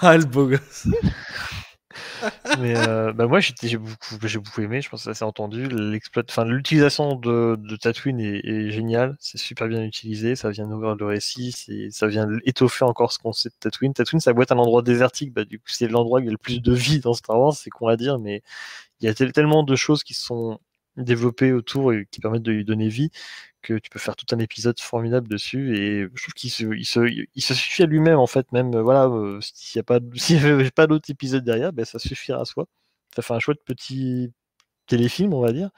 Ah, 0.00 0.16
le 0.16 0.24
beau 0.24 0.46
gosse. 0.46 0.86
Mais 2.58 2.76
euh, 2.76 3.12
bah 3.12 3.26
moi 3.26 3.40
j'ai 3.40 3.78
beaucoup, 3.78 4.16
beaucoup 4.18 4.60
aimé, 4.60 4.80
je 4.80 4.88
pense 4.88 5.00
que 5.00 5.04
ça 5.04 5.14
s'est 5.14 5.24
entendu. 5.24 5.68
L'utilisation 5.68 7.14
de, 7.16 7.56
de 7.58 7.76
Tatooine 7.76 8.20
est, 8.20 8.70
géniale, 8.70 9.16
c'est 9.20 9.38
super 9.38 9.68
bien 9.68 9.82
utilisé, 9.84 10.36
ça 10.36 10.50
vient 10.50 10.66
nourrir 10.66 10.96
le 10.96 11.06
récit, 11.06 11.52
ça 11.90 12.06
vient 12.08 12.28
étoffer 12.44 12.84
encore 12.84 13.12
ce 13.12 13.18
qu'on 13.18 13.32
sait 13.32 13.48
de 13.50 13.54
Tatooine. 13.60 13.94
Tatooine 13.94 14.20
ça 14.20 14.32
doit 14.32 14.42
être 14.42 14.52
un 14.52 14.58
endroit 14.58 14.82
désertique, 14.82 15.32
bah 15.32 15.44
du 15.44 15.58
coup 15.58 15.66
c'est 15.68 15.88
l'endroit 15.88 16.18
où 16.20 16.22
il 16.22 16.26
y 16.26 16.28
a 16.28 16.32
le 16.32 16.38
plus 16.38 16.60
de 16.60 16.72
vie 16.72 17.00
dans 17.00 17.14
Star 17.14 17.38
Wars, 17.38 17.54
c'est 17.54 17.70
con 17.70 17.88
à 17.88 17.96
dire, 17.96 18.18
mais 18.18 18.42
il 19.00 19.06
y 19.06 19.08
a 19.08 19.14
tel- 19.14 19.32
tellement 19.32 19.62
de 19.64 19.76
choses 19.76 20.04
qui 20.04 20.14
sont 20.14 20.58
développées 20.96 21.52
autour 21.52 21.92
et 21.92 22.06
qui 22.10 22.20
permettent 22.20 22.42
de 22.42 22.52
lui 22.52 22.64
donner 22.64 22.88
vie 22.88 23.10
que 23.62 23.78
tu 23.78 23.90
peux 23.90 23.98
faire 23.98 24.16
tout 24.16 24.26
un 24.34 24.38
épisode 24.38 24.78
formidable 24.80 25.28
dessus 25.28 25.76
et 25.76 26.08
je 26.14 26.22
trouve 26.22 26.34
qu'il 26.34 26.50
se, 26.50 26.64
il 26.74 26.84
se, 26.86 27.00
il 27.34 27.42
se 27.42 27.54
suffit 27.54 27.82
à 27.84 27.86
lui-même 27.86 28.18
en 28.18 28.26
fait 28.26 28.50
même 28.52 28.76
voilà 28.80 29.06
euh, 29.06 29.40
s'il 29.42 29.78
n'y 29.78 29.80
a 29.80 29.84
pas 29.84 30.00
s'il 30.16 30.42
y 30.42 30.46
avait 30.46 30.70
pas 30.70 30.86
d'autres 30.86 31.10
épisodes 31.10 31.44
derrière 31.44 31.72
ben, 31.72 31.84
ça 31.84 31.98
suffira 31.98 32.40
à 32.40 32.44
soi. 32.44 32.66
Ça 33.16 33.22
fait 33.22 33.34
un 33.34 33.38
chouette 33.40 33.64
petit 33.64 34.32
téléfilm 34.86 35.34
on 35.34 35.40
va 35.42 35.52
dire. 35.52 35.70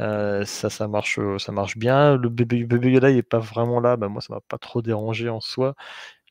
Euh, 0.00 0.44
ça 0.46 0.70
ça 0.70 0.88
marche 0.88 1.18
euh, 1.18 1.38
ça 1.38 1.52
marche 1.52 1.76
bien. 1.76 2.16
Le 2.16 2.28
bébé, 2.28 2.64
bébé 2.64 2.92
Yoda 2.92 3.10
il 3.10 3.18
est 3.18 3.22
pas 3.22 3.38
vraiment 3.38 3.80
là. 3.80 3.96
Ben, 3.96 4.08
moi 4.08 4.22
ça 4.22 4.34
m'a 4.34 4.40
pas 4.40 4.58
trop 4.58 4.82
dérangé 4.82 5.28
en 5.28 5.40
soi. 5.40 5.74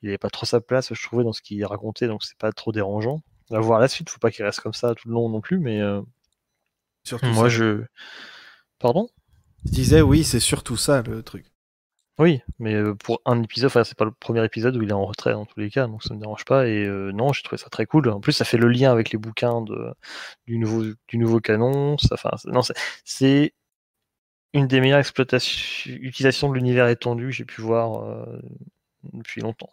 Il 0.01 0.09
avait 0.09 0.17
pas 0.17 0.29
trop 0.29 0.45
sa 0.45 0.61
place 0.61 0.93
je 0.93 1.03
trouvais 1.07 1.23
dans 1.23 1.33
ce 1.33 1.41
qu'il 1.41 1.63
racontait 1.65 2.07
donc 2.07 2.23
c'est 2.23 2.37
pas 2.37 2.51
trop 2.53 2.71
dérangeant. 2.71 3.21
À 3.51 3.59
voir 3.59 3.79
la 3.79 3.87
suite 3.87 4.09
faut 4.09 4.19
pas 4.19 4.31
qu'il 4.31 4.45
reste 4.45 4.61
comme 4.61 4.73
ça 4.73 4.95
tout 4.95 5.07
le 5.09 5.13
long 5.15 5.29
non 5.29 5.41
plus 5.41 5.59
mais 5.59 5.81
euh, 5.81 6.01
Surtout 7.03 7.31
moi 7.31 7.49
ça. 7.49 7.49
je 7.49 7.83
pardon? 8.79 9.09
Je 9.65 9.71
disais, 9.71 10.01
oui, 10.01 10.23
c'est 10.23 10.39
surtout 10.39 10.77
ça 10.77 11.01
le 11.01 11.23
truc. 11.23 11.45
Oui, 12.19 12.41
mais 12.59 12.75
euh, 12.75 12.93
pour 12.93 13.21
un 13.25 13.41
épisode, 13.41 13.67
enfin, 13.67 13.83
c'est 13.83 13.97
pas 13.97 14.05
le 14.05 14.11
premier 14.11 14.43
épisode 14.45 14.75
où 14.77 14.83
il 14.83 14.89
est 14.89 14.93
en 14.93 15.05
retrait 15.05 15.33
dans 15.33 15.45
tous 15.45 15.59
les 15.59 15.69
cas, 15.71 15.87
donc 15.87 16.03
ça 16.03 16.13
me 16.13 16.19
dérange 16.19 16.45
pas. 16.45 16.67
Et 16.67 16.85
euh, 16.85 17.11
non, 17.11 17.33
j'ai 17.33 17.41
trouvé 17.41 17.57
ça 17.59 17.69
très 17.69 17.85
cool. 17.85 18.09
En 18.09 18.19
plus, 18.19 18.33
ça 18.33 18.45
fait 18.45 18.57
le 18.57 18.67
lien 18.67 18.91
avec 18.91 19.11
les 19.11 19.17
bouquins 19.17 19.61
de, 19.61 19.93
du, 20.45 20.57
nouveau, 20.59 20.83
du 21.07 21.17
nouveau 21.17 21.39
canon. 21.39 21.97
Ça, 21.97 22.09
enfin, 22.15 22.31
c'est- 22.37 22.49
non, 22.49 22.61
c'est- 22.61 22.75
c'est 23.05 23.53
une 24.53 24.67
des 24.67 24.81
meilleures 24.81 24.99
exploitations, 24.99 25.91
utilisations 25.91 26.49
de 26.49 26.55
l'univers 26.55 26.87
étendu 26.87 27.25
que 27.27 27.31
j'ai 27.31 27.45
pu 27.45 27.61
voir 27.61 28.03
euh, 28.03 28.41
depuis 29.13 29.41
longtemps. 29.41 29.69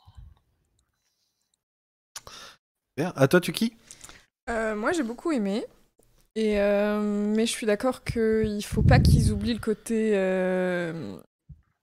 Bien. 2.97 3.13
À 3.17 3.29
toi, 3.29 3.41
Tuki? 3.41 3.77
Euh, 4.51 4.75
moi, 4.75 4.93
j'ai 4.93 5.03
beaucoup 5.03 5.33
aimé. 5.33 5.67
Et, 6.39 6.61
euh, 6.61 7.01
mais 7.35 7.47
je 7.47 7.51
suis 7.51 7.67
d'accord 7.67 8.05
qu'il 8.05 8.65
faut 8.65 8.85
pas 8.85 9.01
qu'ils 9.01 9.33
oublient 9.33 9.55
le 9.55 9.59
côté 9.59 10.13
euh, 10.15 11.19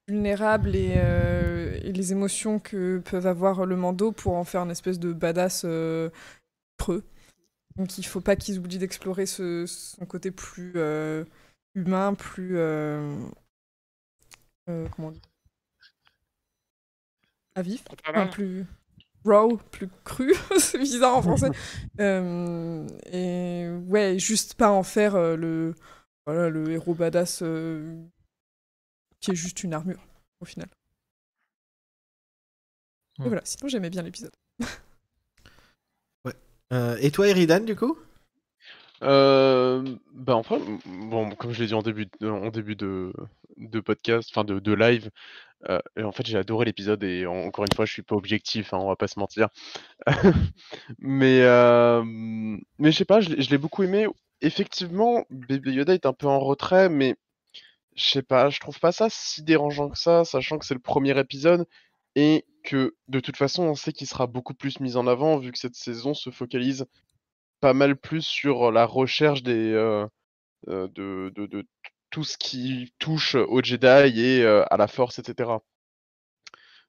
vulnérable 0.08 0.78
et, 0.78 0.94
euh, 0.96 1.78
et 1.84 1.92
les 1.92 2.14
émotions 2.14 2.60
que 2.60 3.00
peuvent 3.00 3.28
avoir 3.28 3.66
le 3.66 3.76
Mando 3.76 4.14
pour 4.14 4.38
en 4.38 4.46
faire 4.46 4.62
une 4.62 4.72
espèce 4.72 4.98
de 4.98 5.12
badass 5.12 5.66
preux. 6.78 7.04
Donc 7.76 7.98
il 7.98 8.06
faut 8.06 8.22
pas 8.22 8.38
qu'ils 8.38 8.58
oublient 8.58 8.78
d'explorer 8.78 9.26
ce, 9.26 9.66
son 9.68 10.06
côté 10.06 10.32
plus 10.32 10.76
humain, 11.76 12.14
plus... 12.14 12.56
comment 14.66 15.10
on 15.10 15.12
dit? 15.12 15.22
À 17.56 17.62
vif? 17.62 17.84
Enfin, 18.08 18.28
plus 18.28 18.66
raw, 19.26 19.58
plus 19.72 19.90
cru, 20.06 20.34
c'est 20.60 20.78
bizarre 20.80 21.16
en 21.18 21.22
français. 21.22 21.52
Euh, 22.00 22.88
et 23.12 23.68
ouais, 23.88 24.20
juste 24.20 24.56
pas 24.56 24.72
en 24.72 24.84
faire 24.84 25.16
euh, 25.16 25.36
le, 25.36 25.76
voilà, 26.26 26.50
le 26.50 26.72
héros 26.72 26.96
badass 26.96 27.42
euh, 27.44 27.96
qui 29.20 29.32
est 29.32 29.36
juste 29.36 29.64
une 29.64 29.74
armure 29.74 30.08
au 30.40 30.46
final. 30.46 30.70
Et 33.24 33.28
Hmm. 33.28 33.28
voilà, 33.28 33.42
sinon 33.44 33.68
j'aimais 33.68 33.90
bien 33.90 34.04
l'épisode. 34.04 34.32
Euh, 36.74 36.98
Et 37.00 37.12
toi, 37.12 37.28
Eridan, 37.28 37.62
du 37.66 37.76
coup? 37.76 37.98
Euh, 39.04 39.84
bah 40.14 40.36
enfin, 40.36 40.56
m- 40.58 40.80
bon, 41.10 41.30
comme 41.36 41.52
je 41.52 41.62
l'ai 41.62 41.68
dit 41.68 41.74
en 41.74 41.82
début 41.82 42.08
de, 42.22 42.30
en 42.30 42.50
début 42.50 42.76
de, 42.76 43.12
de 43.58 43.80
podcast, 43.80 44.30
enfin 44.32 44.44
de, 44.44 44.60
de 44.60 44.74
live, 44.74 45.10
en 46.04 46.12
fait 46.12 46.26
j'ai 46.26 46.38
adoré 46.38 46.66
l'épisode 46.66 47.04
et 47.04 47.26
en- 47.26 47.46
encore 47.48 47.66
une 47.66 47.76
fois 47.76 47.86
je 47.86 47.94
suis 47.94 48.04
pas 48.04 48.16
objectif, 48.16 48.74
hein, 48.74 48.78
on 48.80 48.88
va 48.88 48.96
pas 48.96 49.08
se 49.08 49.20
mentir. 49.20 49.50
mais 51.00 51.42
euh, 51.42 52.04
mais 52.06 52.92
je 52.92 52.98
sais 52.98 53.06
pas, 53.06 53.22
je 53.22 53.50
l'ai 53.50 53.58
beaucoup 53.58 53.84
aimé. 53.84 54.08
Effectivement, 54.42 55.26
Baby 55.30 55.72
Yoda 55.74 55.94
est 55.94 56.06
un 56.06 56.14
peu 56.14 56.28
en 56.28 56.40
retrait, 56.40 56.90
mais 56.90 57.16
je 57.96 58.04
sais 58.04 58.22
pas, 58.24 58.50
je 58.50 58.60
trouve 58.60 58.80
pas 58.80 58.92
ça 58.92 59.08
si 59.10 59.44
dérangeant 59.44 59.90
que 59.90 59.98
ça, 59.98 60.26
sachant 60.26 60.58
que 60.60 60.66
c'est 60.66 60.74
le 60.74 60.80
premier 60.80 61.18
épisode 61.20 61.66
et 62.16 62.46
que 62.64 62.96
de 63.08 63.20
toute 63.20 63.38
façon, 63.38 63.64
on 63.64 63.76
sait 63.76 63.94
qu'il 63.94 64.08
sera 64.08 64.28
beaucoup 64.28 64.54
plus 64.54 64.80
mis 64.80 64.98
en 64.98 65.08
avant 65.08 65.38
vu 65.38 65.52
que 65.52 65.60
cette 65.60 65.76
saison 65.76 66.14
se 66.14 66.30
focalise 66.30 66.86
pas 67.62 67.74
mal 67.74 67.96
plus 67.96 68.22
sur 68.24 68.72
la 68.72 68.86
recherche 68.86 69.44
des, 69.44 69.72
de, 70.68 71.32
de, 71.36 71.46
de 71.46 71.66
tout 72.16 72.24
ce 72.24 72.38
qui 72.38 72.94
touche 72.98 73.36
au 73.36 73.62
Jedi 73.62 74.22
et 74.22 74.42
euh, 74.42 74.64
à 74.72 74.78
la 74.78 74.88
Force, 74.88 75.20
etc. 75.20 75.60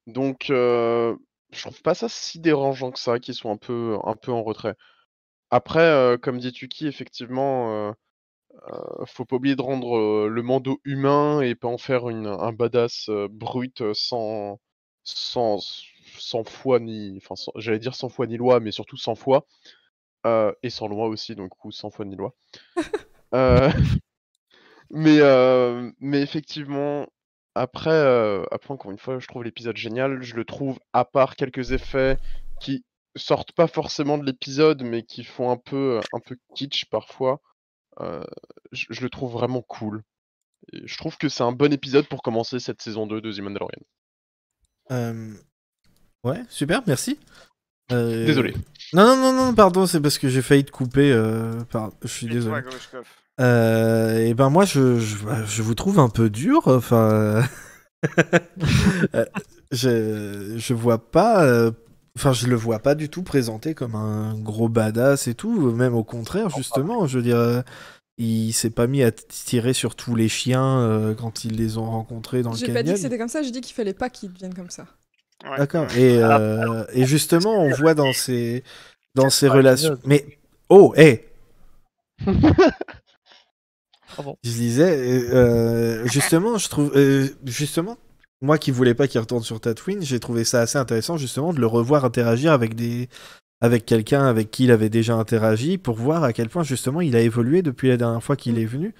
Donc, 0.07 0.51
euh, 0.51 1.17
je 1.51 1.63
trouve 1.63 1.83
pas 1.83 1.97
ça 1.97 2.09
si 2.09 2.39
dérangeant 2.39 2.93
que 2.93 3.01
ça, 3.01 3.19
qu'ils 3.19 3.35
soient 3.35 3.51
un 3.51 3.57
peu, 3.57 3.99
un 4.05 4.15
peu 4.15 4.31
en 4.31 4.45
retrait. 4.45 4.77
Après, 5.51 5.81
euh, 5.81 6.19
comme 6.19 6.39
dit 6.39 6.53
Tuki, 6.53 6.87
effectivement, 6.87 7.89
euh, 7.89 7.93
euh, 8.73 9.07
faut 9.07 9.25
pas 9.25 9.37
oublier 9.37 9.57
de 9.57 9.63
rendre 9.63 9.97
euh, 9.99 10.29
le 10.29 10.43
Mando 10.43 10.81
humain 10.85 11.41
et 11.43 11.55
pas 11.57 11.69
en 11.69 11.79
faire 11.79 12.09
une, 12.11 12.29
un 12.29 12.53
badass 12.53 13.09
euh, 13.11 13.29
brut 13.31 13.81
euh, 13.83 13.95
sans, 13.95 14.61
sans, 15.05 15.59
sans 16.19 16.45
foi 16.45 16.81
ni, 16.81 17.19
enfin, 17.19 17.35
j'allais 17.57 17.81
dire 17.81 17.95
sans 17.97 18.09
foi 18.11 18.27
ni 18.29 18.37
loi, 18.39 18.61
mais 18.61 18.73
surtout 18.73 18.97
sans 18.99 19.17
foi 19.17 19.47
euh, 20.27 20.53
et 20.63 20.71
sans 20.71 20.89
loi 20.89 21.09
aussi, 21.09 21.37
donc 21.37 21.65
ou 21.65 21.73
sans 21.73 21.91
foi 21.91 22.05
ni 22.05 22.17
loi. 22.17 22.35
Mais, 24.91 25.19
euh, 25.21 25.91
mais 26.01 26.21
effectivement, 26.23 27.07
après, 27.55 27.91
euh, 27.91 28.45
après, 28.51 28.73
encore 28.75 28.91
une 28.91 28.99
fois, 28.99 29.19
je 29.19 29.27
trouve 29.27 29.45
l'épisode 29.45 29.77
génial. 29.77 30.23
Je 30.23 30.35
le 30.37 30.45
trouve, 30.45 30.79
à 30.93 31.05
part 31.05 31.37
quelques 31.37 31.73
effets 31.73 32.19
qui 32.61 32.85
sortent 33.17 33.53
pas 33.53 33.67
forcément 33.67 34.19
de 34.19 34.25
l'épisode, 34.27 34.83
mais 34.83 35.03
qui 35.03 35.25
font 35.25 35.51
un 35.51 35.57
peu, 35.57 36.01
un 36.13 36.21
peu 36.21 36.37
kitsch 36.55 36.85
parfois, 36.91 37.41
euh, 38.01 38.23
je, 38.73 38.87
je 38.91 39.01
le 39.01 39.09
trouve 39.11 39.33
vraiment 39.33 39.63
cool. 39.63 40.03
Et 40.73 40.87
je 40.87 40.97
trouve 40.99 41.17
que 41.17 41.29
c'est 41.29 41.43
un 41.43 41.53
bon 41.53 41.73
épisode 41.73 42.07
pour 42.09 42.23
commencer 42.23 42.59
cette 42.61 42.83
saison 42.83 43.07
2 43.07 43.21
de 43.21 43.33
The 43.33 43.41
Mandalorian. 43.41 43.83
Euh, 44.91 45.35
Ouais, 46.25 46.43
super, 46.49 46.83
merci. 46.89 47.21
Euh, 47.93 48.27
Désolé. 48.27 48.53
Non, 48.93 49.05
non, 49.07 49.17
non, 49.17 49.33
non, 49.33 49.55
pardon, 49.55 49.87
c'est 49.87 50.01
parce 50.01 50.19
que 50.19 50.29
j'ai 50.29 50.43
failli 50.43 50.65
te 50.65 50.73
couper. 50.73 51.13
euh, 51.13 51.63
par- 51.71 51.93
Je 52.03 52.09
suis 52.09 52.27
toi, 52.27 52.35
désolé. 52.35 52.63
Euh, 53.41 54.19
et 54.19 54.35
ben 54.35 54.51
moi, 54.51 54.65
je, 54.65 54.99
je, 54.99 55.17
je 55.47 55.63
vous 55.63 55.75
trouve 55.75 55.99
un 55.99 56.09
peu 56.09 56.31
dur. 56.31 56.63
Enfin, 56.67 57.43
euh, 59.15 59.25
je, 59.73 60.55
je 60.57 60.75
vois 60.75 61.11
pas. 61.11 61.45
euh, 61.45 61.71
Enfin, 62.19 62.33
je 62.33 62.47
le 62.47 62.57
vois 62.57 62.79
pas 62.79 62.95
du 62.95 63.11
tout 63.11 63.23
présenté 63.23 63.75
comme 63.75 63.95
un 63.95 64.33
gros 64.39 64.71
badass 64.71 65.29
et 65.29 65.35
tout. 65.35 65.71
Même 65.73 65.95
au 65.95 66.03
contraire, 66.03 66.49
justement, 66.49 67.07
je 67.07 67.19
veux 67.19 67.23
dire, 67.23 67.37
euh, 67.37 67.61
il 68.17 68.53
s'est 68.55 68.71
pas 68.71 68.87
mis 68.87 69.03
à 69.03 69.13
tirer 69.13 69.75
sur 69.75 69.95
tous 69.95 70.15
les 70.15 70.27
chiens 70.29 70.79
euh, 70.81 71.15
quand 71.15 71.45
ils 71.45 71.57
les 71.57 71.77
ont 71.77 71.85
rencontrés 71.91 72.41
dans 72.43 72.53
le 72.53 72.57
J'ai 72.57 72.69
canyon. 72.69 72.75
pas 72.75 72.83
dit 72.85 72.93
que 72.95 72.99
c'était 72.99 73.19
comme 73.19 73.29
ça, 73.29 73.43
j'ai 73.43 73.51
dit 73.51 73.61
qu'il 73.61 73.75
fallait 73.75 73.93
pas 73.93 74.09
qu'il 74.09 74.33
devienne 74.33 74.55
comme 74.55 74.71
ça. 74.71 74.87
Ouais. 75.45 75.59
D'accord. 75.59 75.87
Et, 75.95 76.17
euh, 76.23 76.85
et 76.95 77.05
justement, 77.05 77.53
on 77.63 77.69
voit 77.75 77.93
dans 77.93 78.15
ces, 78.15 78.65
dans 79.15 79.29
ces 79.29 79.49
par 79.49 79.57
relations. 79.57 79.99
Mais 80.07 80.39
oh, 80.71 80.95
hé, 80.97 81.27
Pardon. 84.17 84.37
je 84.43 84.51
disais, 84.51 84.97
euh, 85.33 86.07
justement, 86.07 86.59
je 86.59 86.69
trouve, 86.69 86.93
euh, 86.97 87.29
justement, 87.45 87.99
moi 88.41 88.59
qui 88.59 88.71
voulais 88.71 88.95
pas 88.95 89.09
qu'il 89.09 89.21
retourne 89.21 89.43
sur 89.43 89.61
Tatooine, 89.61 90.03
j'ai 90.03 90.21
trouvé 90.21 90.45
ça 90.45 90.61
assez 90.61 90.79
intéressant 90.79 91.17
justement 91.17 91.53
de 91.53 91.61
le 91.61 91.67
revoir 91.67 92.05
interagir 92.05 92.53
avec 92.53 92.75
des, 92.75 93.09
avec 93.61 93.87
quelqu'un 93.87 94.27
avec 94.27 94.51
qui 94.51 94.65
il 94.65 94.71
avait 94.71 94.91
déjà 94.91 95.15
interagi 95.15 95.79
pour 95.79 95.97
voir 95.97 96.25
à 96.25 96.33
quel 96.33 96.49
point 96.49 96.63
justement 96.63 97.01
il 97.01 97.17
a 97.17 97.21
évolué 97.21 97.63
depuis 97.63 97.89
la 97.89 97.97
dernière 97.97 98.23
fois 98.23 98.37
qu'il 98.37 98.59
est 98.59 98.67
venu. 98.67 98.95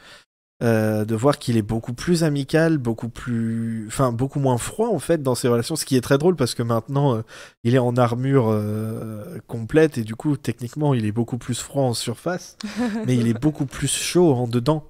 Euh, 0.63 1.05
de 1.05 1.15
voir 1.15 1.39
qu'il 1.39 1.59
est 1.59 1.63
beaucoup 1.63 1.93
plus 1.93 2.25
amical, 2.25 2.79
beaucoup 2.79 3.11
plus, 3.11 3.85
enfin 3.89 4.11
beaucoup 4.11 4.41
moins 4.41 4.57
froid 4.57 4.89
en 4.89 4.99
fait 4.99 5.23
dans 5.23 5.35
ses 5.35 5.49
relations, 5.49 5.77
ce 5.77 5.85
qui 5.85 5.97
est 5.97 6.01
très 6.01 6.17
drôle 6.17 6.35
parce 6.35 6.55
que 6.55 6.63
maintenant 6.63 7.15
euh, 7.15 7.21
il 7.63 7.75
est 7.75 7.79
en 7.79 7.95
armure 7.99 8.49
euh, 8.49 9.39
complète 9.49 9.99
et 9.99 10.03
du 10.03 10.15
coup 10.15 10.39
techniquement 10.39 10.95
il 10.95 11.05
est 11.05 11.13
beaucoup 11.13 11.37
plus 11.37 11.61
froid 11.61 11.83
en 11.83 11.93
surface, 11.93 12.57
mais 13.07 13.17
il 13.17 13.29
est 13.29 13.39
beaucoup 13.39 13.67
plus 13.67 13.87
chaud 13.87 14.33
en 14.33 14.49
dedans. 14.49 14.89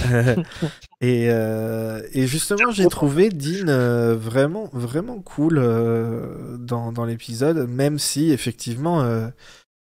et, 1.00 1.26
euh, 1.28 2.02
et 2.12 2.26
justement 2.26 2.70
j'ai 2.70 2.86
trouvé 2.86 3.28
Dean 3.28 3.68
euh, 3.68 4.14
vraiment 4.14 4.70
vraiment 4.72 5.20
cool 5.20 5.58
euh, 5.58 6.56
dans, 6.58 7.04
l'épisode, 7.04 7.68
même 7.68 7.98
si 7.98 8.30
effectivement 8.30 9.30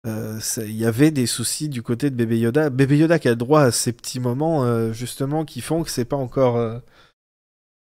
il 0.06 0.72
y 0.72 0.86
avait 0.86 1.12
des 1.12 1.26
soucis 1.26 1.70
du 1.70 1.82
côté 1.82 2.10
de 2.10 2.16
bébé 2.16 2.40
Yoda. 2.40 2.70
Bébé 2.70 2.98
Yoda 2.98 3.20
qui 3.20 3.28
a 3.28 3.36
droit 3.36 3.62
à 3.62 3.72
ces 3.72 3.94
petits 3.94 4.20
moments 4.20 4.92
justement 4.92 5.46
qui 5.46 5.62
font 5.62 5.84
que 5.84 5.90
c'est 5.90 6.06
pas 6.06 6.16
encore 6.16 6.82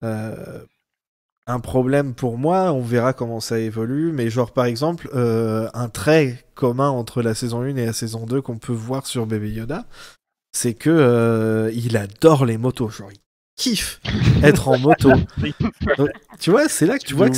un 0.03 1.61
problème 1.61 2.15
pour 2.15 2.39
moi. 2.39 2.73
On 2.73 2.81
verra 2.81 3.13
comment 3.13 3.41
ça 3.41 3.59
évolue, 3.59 4.13
mais 4.13 4.31
genre 4.31 4.53
par 4.53 4.67
exemple 4.67 5.09
un 5.15 5.89
trait 5.89 6.45
commun 6.55 6.91
entre 6.91 7.23
la 7.23 7.35
saison 7.35 7.63
1 7.63 7.77
et 7.77 7.87
la 7.87 7.93
saison 7.93 8.27
2 8.27 8.41
qu'on 8.41 8.59
peut 8.59 8.73
voir 8.73 9.07
sur 9.07 9.27
bébé 9.27 9.51
Yoda, 9.51 9.87
c'est 10.55 10.75
que 10.75 10.89
euh, 10.89 11.71
il 11.75 11.97
adore 11.97 12.47
les 12.47 12.57
motos. 12.57 12.89
Genre 12.89 13.11
il 13.13 13.19
kiffe 13.57 14.01
être 14.43 14.69
en 14.69 14.79
moto. 14.79 15.11
Donc, 15.99 16.11
tu 16.39 16.51
vois, 16.51 16.69
c'est 16.69 16.87
là 16.87 16.99
que 16.99 17.05
tu 17.05 17.15
vois 17.15 17.29
que 17.29 17.37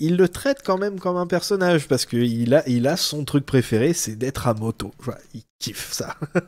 il 0.00 0.16
le 0.16 0.28
traite 0.28 0.62
quand 0.64 0.78
même 0.78 0.98
comme 0.98 1.16
un 1.16 1.26
personnage 1.26 1.88
parce 1.88 2.06
que 2.06 2.16
il 2.16 2.54
a, 2.54 2.66
il 2.68 2.86
a 2.86 2.96
son 2.96 3.24
truc 3.24 3.46
préféré, 3.46 3.92
c'est 3.92 4.16
d'être 4.16 4.48
à 4.48 4.54
moto. 4.54 4.92
Voilà, 4.98 5.20
il 5.34 5.42
kiffe 5.58 5.92
ça. 5.92 6.16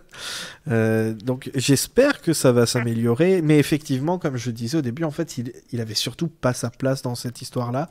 Euh, 0.68 1.14
donc 1.14 1.48
j'espère 1.55 2.20
que 2.22 2.32
ça 2.32 2.51
va 2.51 2.66
s'améliorer, 2.66 3.40
mais 3.40 3.60
effectivement, 3.60 4.18
comme 4.18 4.36
je 4.36 4.51
disais 4.51 4.78
au 4.78 4.82
début, 4.82 5.05
en 5.05 5.12
fait, 5.12 5.38
il, 5.38 5.52
il 5.70 5.80
avait 5.80 5.94
surtout 5.94 6.26
pas 6.26 6.55
sa 6.55 6.70
place 6.70 7.02
dans 7.02 7.14
cette 7.14 7.40
histoire-là. 7.40 7.88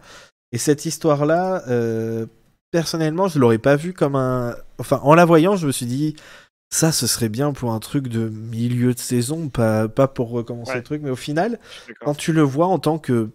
Et 0.52 0.58
cette 0.58 0.86
histoire-là, 0.86 1.64
euh, 1.70 2.26
personnellement, 2.72 3.30
je 3.30 3.40
l'aurais 3.40 3.60
pas 3.60 3.78
vu 3.78 3.94
comme 3.94 4.18
un. 4.18 4.58
Enfin, 4.78 5.00
en 5.04 5.16
la 5.16 5.24
voyant, 5.24 5.56
je 5.56 5.68
me 5.68 5.72
suis 5.72 5.86
dit. 5.86 6.16
Ça, 6.72 6.92
ce 6.92 7.08
serait 7.08 7.30
bien 7.30 7.54
pour 7.54 7.72
un 7.72 7.80
truc 7.80 8.08
de 8.10 8.28
milieu 8.30 8.94
de 8.94 9.00
saison, 9.00 9.50
pas, 9.50 9.88
pas 9.88 10.08
pour 10.08 10.30
recommencer 10.30 10.72
Ouais. 10.72 10.78
le 10.78 10.84
truc, 10.84 11.02
mais 11.04 11.10
au 11.12 11.16
final, 11.16 11.60
quand 12.02 12.16
tu 12.16 12.34
le 12.34 12.42
vois 12.42 12.68
en 12.68 12.80
tant 12.80 13.00
que 13.00 13.30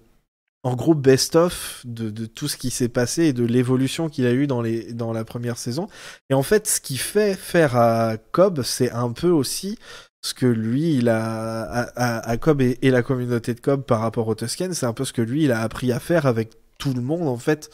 en 0.62 0.76
gros 0.76 0.94
best-of 0.94 1.82
de, 1.86 2.10
de 2.10 2.26
tout 2.26 2.46
ce 2.48 2.58
qui 2.58 2.70
s'est 2.70 2.88
passé 2.90 3.24
et 3.24 3.32
de 3.32 3.44
l'évolution 3.44 4.10
qu'il 4.10 4.26
a 4.26 4.32
eu 4.32 4.46
dans, 4.46 4.60
les, 4.60 4.92
dans 4.92 5.12
la 5.14 5.24
première 5.24 5.56
saison. 5.56 5.88
Et 6.28 6.34
en 6.34 6.42
fait, 6.42 6.66
ce 6.68 6.80
qui 6.82 6.98
fait 6.98 7.34
faire 7.34 7.76
à 7.76 8.18
Cobb, 8.32 8.62
c'est 8.62 8.90
un 8.92 9.10
peu 9.12 9.28
aussi 9.30 9.78
ce 10.22 10.34
que 10.34 10.44
lui, 10.46 10.96
il 10.96 11.08
a 11.08 11.62
à, 11.62 11.82
à- 12.18 12.28
à 12.30 12.36
Cobb 12.36 12.60
et, 12.60 12.78
et 12.82 12.90
la 12.90 13.02
communauté 13.02 13.54
de 13.54 13.60
Cobb 13.60 13.82
par 13.84 14.00
rapport 14.00 14.28
au 14.28 14.34
Tusken, 14.34 14.74
c'est 14.74 14.84
un 14.86 14.92
peu 14.92 15.06
ce 15.06 15.14
que 15.14 15.22
lui, 15.22 15.44
il 15.44 15.52
a 15.52 15.62
appris 15.62 15.92
à 15.92 16.00
faire 16.00 16.26
avec 16.26 16.52
tout 16.76 16.92
le 16.92 17.00
monde, 17.00 17.28
en 17.28 17.38
fait, 17.38 17.70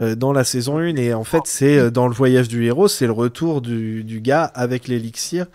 dans 0.00 0.32
la 0.32 0.44
saison 0.44 0.78
1. 0.78 0.96
Et 0.96 1.14
en 1.14 1.24
fait, 1.24 1.42
c'est 1.46 1.78
euh, 1.78 1.90
dans 1.90 2.08
le 2.08 2.14
voyage 2.14 2.48
du 2.48 2.64
héros, 2.64 2.88
c'est 2.88 3.06
le 3.06 3.12
retour 3.12 3.60
du, 3.60 4.04
du 4.04 4.20
gars 4.20 4.44
avec 4.44 4.88
l'élixir. 4.88 5.46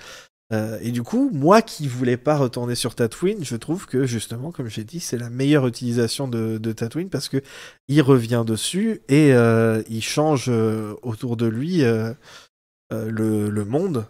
Euh, 0.53 0.80
et 0.81 0.91
du 0.91 1.03
coup, 1.03 1.30
moi 1.34 1.61
qui 1.61 1.88
voulais 1.88 2.15
pas 2.15 2.38
retourner 2.38 2.76
sur 2.76 2.95
Tatooine, 2.95 3.43
je 3.43 3.57
trouve 3.57 3.85
que 3.85 4.05
justement, 4.05 4.51
comme 4.51 4.69
j'ai 4.69 4.85
dit, 4.85 5.01
c'est 5.01 5.18
la 5.18 5.30
meilleure 5.30 5.68
utilisation 5.68 6.27
de, 6.30 6.57
Tatooine 6.72 7.09
parce 7.09 7.27
que 7.27 7.41
il 7.89 8.01
revient 8.01 8.43
dessus 8.47 9.01
et 9.09 9.34
euh, 9.34 9.84
il 9.89 10.01
change 10.01 10.45
euh, 10.47 10.93
autour 11.01 11.35
de 11.35 11.47
lui 11.47 11.84
euh, 11.84 12.14
euh, 12.93 13.09
le, 13.11 13.49
le 13.49 13.65
monde 13.65 14.05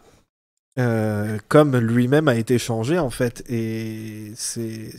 euh, 0.78 1.40
comme 1.48 1.76
lui-même 1.78 2.28
a 2.28 2.36
été 2.36 2.60
changé 2.60 3.00
en 3.00 3.10
fait. 3.10 3.44
Et 3.50 4.32
c'est- 4.36 4.98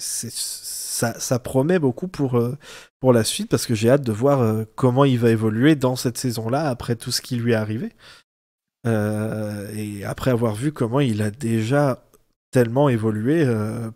ça, 0.99 1.39
promet 1.39 1.79
beaucoup 1.79 2.09
pour, 2.09 2.39
euh, 2.39 2.57
pour 3.01 3.13
la 3.13 3.25
suite 3.25 3.49
parce 3.49 3.67
que 3.67 3.75
j'ai 3.75 3.91
hâte 3.91 4.03
de 4.03 4.13
voir 4.13 4.41
euh, 4.41 4.65
comment 4.75 5.05
il 5.05 5.19
va 5.19 5.31
évoluer 5.31 5.77
dans 5.77 5.97
cette 5.97 6.19
saison-là 6.19 6.69
après 6.69 6.97
tout 6.97 7.13
ce 7.13 7.23
qui 7.23 7.37
lui 7.37 7.53
est 7.53 7.57
arrivé. 7.57 7.93
Euh, 8.87 9.71
et 9.75 10.05
après 10.05 10.31
avoir 10.31 10.55
vu 10.55 10.73
comment 10.73 11.01
il 11.01 11.23
a 11.23 11.31
déjà 11.31 12.05
tellement 12.51 12.89
évolué 12.89 13.45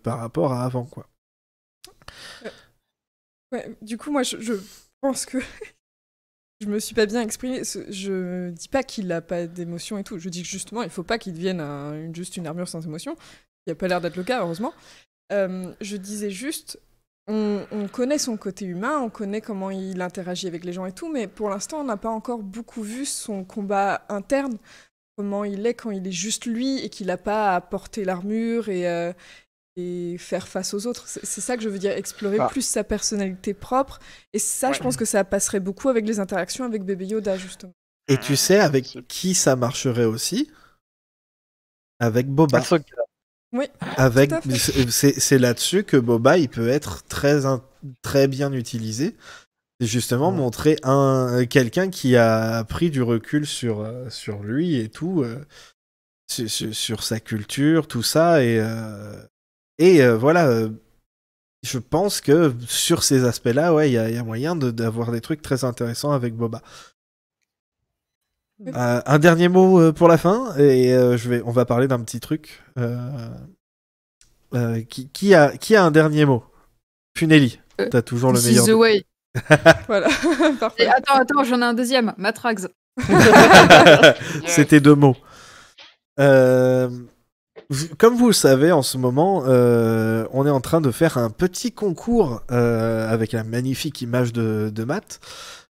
par 0.03 0.19
rapport 0.19 0.53
à 0.53 0.65
avant 0.65 0.85
quoi. 0.85 1.09
Ouais, 3.53 3.77
du 3.83 3.99
coup, 3.99 4.11
moi, 4.11 4.23
je, 4.23 4.55
pense 5.01 5.27
que 5.27 5.39
je 6.61 6.66
me 6.66 6.79
suis 6.79 6.95
pas 6.95 7.07
bien 7.07 7.20
exprimée. 7.20 7.65
Ce- 7.65 7.91
Je 7.91 8.51
dis 8.51 8.69
pas 8.69 8.83
qu'il 8.83 9.11
a 9.12 9.20
pas 9.20 9.47
d'émotion 9.47 9.99
et 9.99 10.05
tout. 10.05 10.19
Je 10.19 10.29
dis 10.29 10.43
que 10.43 10.49
justement, 10.49 10.83
il 10.83 10.91
faut 10.91 11.03
pas 11.03 11.19
qu'il 11.19 11.33
devienne 11.35 12.15
juste 12.15 12.37
une 12.37 12.47
armure 12.47 12.69
sans 12.69 12.85
émotion. 12.85 13.16
Il 13.66 13.73
a 13.73 13.74
pas 13.74 13.89
l'air 13.89 14.01
d'être 14.01 14.16
le 14.16 14.24
cas, 14.24 14.43
heureusement. 14.43 14.73
Je 15.31 15.97
disais 15.97 16.31
juste, 16.31 16.79
on, 17.28 17.65
on 17.70 17.89
connaît 17.89 18.19
son 18.19 18.36
côté 18.36 18.65
humain, 18.65 18.99
on 19.01 19.11
connaît 19.11 19.40
comment 19.40 19.70
il 19.70 20.01
interagit 20.03 20.47
avec 20.49 20.65
les 20.65 20.73
gens 20.73 20.86
et 20.86 20.93
tout, 20.93 21.11
mais 21.11 21.27
pour 21.28 21.51
l'instant, 21.51 21.81
on 21.81 21.85
n'a 21.85 21.97
pas 21.97 22.11
encore 22.11 22.43
beaucoup 22.43 22.82
vu 22.82 23.05
son 23.07 23.44
combat 23.44 24.05
interne, 24.09 24.59
comment 25.16 25.44
il 25.44 25.66
est 25.66 25.74
quand 25.74 25.90
il 25.90 26.07
est 26.07 26.12
juste 26.12 26.47
lui 26.47 26.78
et 26.81 26.89
qu'il 26.89 27.07
n'a 27.07 27.16
pas 27.19 27.55
à 27.55 27.61
porter 27.61 28.05
l'armure 28.05 28.69
et, 28.69 28.89
euh, 28.89 29.12
et 29.77 30.16
faire 30.19 30.49
face 30.49 30.74
aux 30.74 30.86
autres. 30.86 31.07
C'est 31.07 31.40
ça 31.40 31.57
que 31.57 31.62
je 31.62 31.69
veux 31.69 31.78
dire, 31.78 31.93
explorer 31.93 32.39
Ah. 32.40 32.49
plus 32.49 32.62
sa 32.62 32.82
personnalité 32.85 33.55
propre. 33.55 34.01
Et 34.32 34.39
ça, 34.39 34.73
je 34.73 34.81
pense 34.81 34.97
que 34.97 35.05
ça 35.05 35.23
passerait 35.24 35.61
beaucoup 35.61 35.89
avec 35.89 36.07
les 36.07 36.19
interactions 36.20 36.65
avec 36.65 36.82
bébé 36.85 37.07
Yoda, 37.07 37.36
justement. 37.39 37.73
Et 38.09 38.19
tu 38.19 38.36
sais 38.36 38.59
avec 38.59 38.99
qui 39.09 39.35
ça 39.35 39.55
marcherait 39.55 40.05
aussi? 40.05 40.51
Avec 42.01 42.27
Boba. 42.27 42.59
Ahsoka. 42.59 43.02
Oui, 43.53 43.66
Avec 43.99 44.33
c'est 44.89 45.39
là-dessus 45.39 45.85
que 45.85 45.99
Boba 45.99 46.39
il 46.39 46.49
peut 46.49 46.69
être 46.69 47.05
très 47.05 47.43
très 48.03 48.27
bien 48.29 48.53
utilisé. 48.53 49.15
C'est 49.81 49.87
justement 49.87 50.31
Ouais. 50.31 50.37
montrer 50.37 50.77
un 50.85 51.45
quelqu'un 51.47 51.91
qui 51.91 52.16
a 52.16 52.65
pris 52.65 52.91
du 52.91 53.03
recul 53.03 53.47
sur, 53.47 53.81
euh, 53.81 54.09
sur 54.09 54.43
lui 54.43 54.77
et 54.77 54.89
tout, 54.89 55.23
euh, 55.23 55.45
sur, 56.31 56.49
sur- 56.51 56.74
sur 56.74 57.03
sa 57.03 57.20
culture, 57.20 57.89
tout 57.89 58.03
ça. 58.03 58.43
Et, 58.43 58.59
euh, 58.61 59.20
et 59.79 60.03
euh, 60.03 60.16
voilà, 60.16 60.69
je 61.65 61.79
pense 61.79 62.20
que 62.20 62.55
sur 62.69 63.03
ces 63.05 63.24
aspects-là, 63.24 63.74
ouais, 63.74 63.91
il 63.91 63.95
y, 63.95 63.99
a- 63.99 64.09
il 64.09 64.15
y 64.15 64.19
a 64.19 64.24
moyen 64.24 64.57
de- 64.57 64.70
d'avoir 64.70 65.12
des 65.12 65.20
trucs 65.20 65.43
très 65.43 65.65
intéressants 65.65 66.12
avec 66.12 66.35
Boba. 66.35 66.62
Euh, 68.69 69.01
un 69.05 69.19
dernier 69.19 69.49
mot 69.49 69.81
euh, 69.81 69.93
pour 69.93 70.09
la 70.09 70.19
fin, 70.19 70.55
et 70.57 70.93
euh, 70.95 71.17
je 71.17 71.29
vais, 71.29 71.43
on 71.45 71.51
va 71.51 71.65
parler 71.65 71.89
d'un 71.89 72.01
petit 72.01 72.21
truc. 72.21 72.63
Euh, 72.79 72.97
euh, 74.55 74.83
qui, 74.83 75.09
qui 75.09 75.35
a, 75.35 75.57
qui 75.57 75.75
a 75.77 75.85
un 75.85 75.91
dernier 75.91 76.25
mot? 76.25 76.45
Funeli, 77.19 77.61
Euh, 77.81 77.89
t'as 77.91 78.03
toujours 78.03 78.33
le 78.33 78.39
This 78.39 78.47
is 78.47 78.51
meilleur. 78.51 78.67
the 78.67 78.71
way. 78.73 79.05
Voilà, 79.89 80.09
Et 80.53 80.57
parfait. 80.59 80.87
attends, 80.89 81.15
attends, 81.15 81.45
j'en 81.45 81.61
ai 81.61 81.65
un 81.65 81.75
deuxième. 81.75 82.13
Matrax. 82.19 82.69
C'était 84.47 84.81
deux 84.81 84.95
mots. 84.95 85.17
Euh, 86.21 86.89
comme 87.99 88.17
vous 88.17 88.27
le 88.27 88.33
savez, 88.35 88.71
en 88.73 88.83
ce 88.83 88.99
moment, 88.99 89.45
euh, 89.47 90.27
on 90.33 90.47
est 90.47 90.51
en 90.51 90.61
train 90.61 90.81
de 90.81 90.91
faire 90.91 91.17
un 91.19 91.31
petit 91.31 91.73
concours 91.73 92.43
euh, 92.51 93.11
avec 93.11 93.33
la 93.33 93.45
magnifique 93.45 94.03
image 94.03 94.33
de, 94.33 94.71
de 94.73 94.85
Matt. 94.85 95.21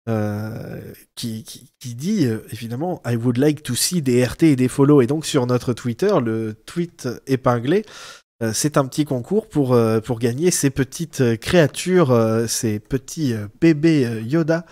Euh, 0.07 0.81
qui, 1.15 1.43
dit 1.83 2.25
euh, 2.25 2.39
évidemment 2.51 3.01
I 3.05 3.15
would 3.15 3.37
like 3.37 3.63
to 3.63 3.75
see 3.75 4.01
des 4.01 4.23
RT 4.25 4.43
et 4.43 4.55
des 4.55 4.67
follow 4.67 5.01
et 5.01 5.07
donc 5.07 5.25
sur 5.25 5.45
notre 5.45 5.73
Twitter 5.73 6.11
le 6.23 6.53
tweet 6.65 7.07
épinglé 7.27 7.85
euh, 8.41 8.51
c'est 8.53 8.77
un 8.77 8.85
petit 8.85 9.05
concours 9.05 9.49
pour, 9.49 9.77
pour 10.05 10.19
gagner 10.19 10.51
ces 10.51 10.69
petites 10.69 11.37
créatures 11.39 12.45
ces 12.47 12.79
petits 12.79 13.33
bébés 13.59 14.23
Yoda. 14.25 14.65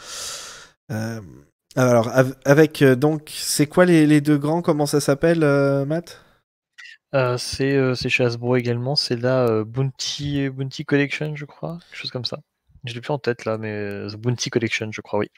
Alors, 1.75 2.07
av- 2.07 2.35
avec 2.45 2.83
donc, 2.83 3.29
c'est 3.35 3.67
quoi 3.67 3.85
les, 3.85 4.07
les 4.07 4.19
deux 4.21 4.37
grands? 4.37 4.61
Comment 4.63 4.87
ça 4.87 4.99
s'appelle, 4.99 5.39
Matt? 5.85 6.23
C'est 7.37 8.09
chez 8.09 8.23
Hasbro 8.23 8.55
également, 8.55 8.95
c'est 8.95 9.15
la 9.17 9.63
Bounty, 9.63 10.49
Bounty 10.49 10.85
Collection, 10.85 11.35
je 11.35 11.45
crois, 11.45 11.79
quelque 11.89 11.99
chose 11.99 12.11
comme 12.11 12.25
ça. 12.25 12.39
Je 12.87 12.93
l'ai 12.95 13.01
plus 13.01 13.11
en 13.13 13.19
tête 13.19 13.45
là, 13.45 13.57
mais 13.57 13.71
euh, 13.71 14.09
The 14.09 14.15
Bounty 14.15 14.49
Collection, 14.49 14.89
je 14.91 15.01
crois, 15.01 15.19
oui. 15.19 15.29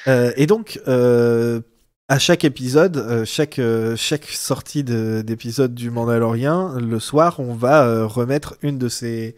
Euh, 0.07 0.31
Et 0.35 0.47
donc, 0.47 0.79
euh, 0.87 1.61
à 2.07 2.17
chaque 2.19 2.43
épisode, 2.43 3.23
chaque, 3.25 3.59
chaque 3.95 4.25
sortie 4.25 4.83
de- 4.83 5.21
d'épisode 5.25 5.73
du 5.73 5.89
Mandalorien, 5.91 6.77
le 6.79 6.99
soir, 6.99 7.39
on 7.39 7.53
va 7.53 8.05
remettre 8.05 8.57
une 8.61 8.77
de 8.77 8.89
ces 8.89 9.35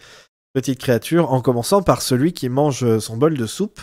petites 0.53 0.79
créatures, 0.79 1.31
en 1.33 1.41
commençant 1.41 1.81
par 1.81 2.01
celui 2.01 2.33
qui 2.33 2.49
mange 2.49 2.99
son 2.99 3.17
bol 3.17 3.37
de 3.37 3.45
soupe. 3.45 3.81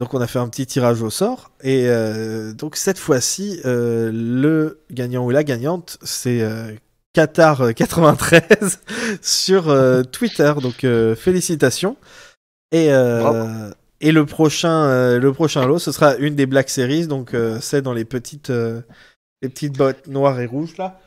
Donc, 0.00 0.14
on 0.14 0.20
a 0.20 0.26
fait 0.26 0.38
un 0.38 0.48
petit 0.48 0.66
tirage 0.66 1.02
au 1.02 1.10
sort. 1.10 1.52
Et 1.62 1.88
euh, 1.88 2.52
donc, 2.52 2.76
cette 2.76 2.98
fois-ci, 2.98 3.60
euh, 3.64 4.10
le 4.12 4.84
gagnant 4.90 5.24
ou 5.24 5.30
la 5.30 5.44
gagnante, 5.44 5.98
c'est 6.02 6.42
euh, 6.42 6.72
Qatar93 7.14 8.78
sur 9.22 9.68
euh, 9.68 10.02
Twitter. 10.02 10.52
Donc, 10.60 10.84
euh, 10.84 11.14
félicitations. 11.14 11.96
Et, 12.72 12.92
euh, 12.92 13.70
et 14.00 14.10
le 14.12 14.26
prochain, 14.26 14.84
euh, 14.84 15.18
le 15.20 15.32
prochain 15.32 15.66
lot, 15.66 15.78
ce 15.78 15.92
sera 15.92 16.16
une 16.16 16.34
des 16.34 16.46
Black 16.46 16.68
Series. 16.70 17.06
Donc, 17.06 17.34
euh, 17.34 17.58
c'est 17.60 17.82
dans 17.82 17.92
les 17.92 18.04
petites, 18.04 18.50
euh, 18.50 18.80
les 19.42 19.48
petites 19.48 19.76
bottes 19.76 20.06
noires 20.08 20.40
et 20.40 20.46
rouges 20.46 20.76
là. 20.76 21.00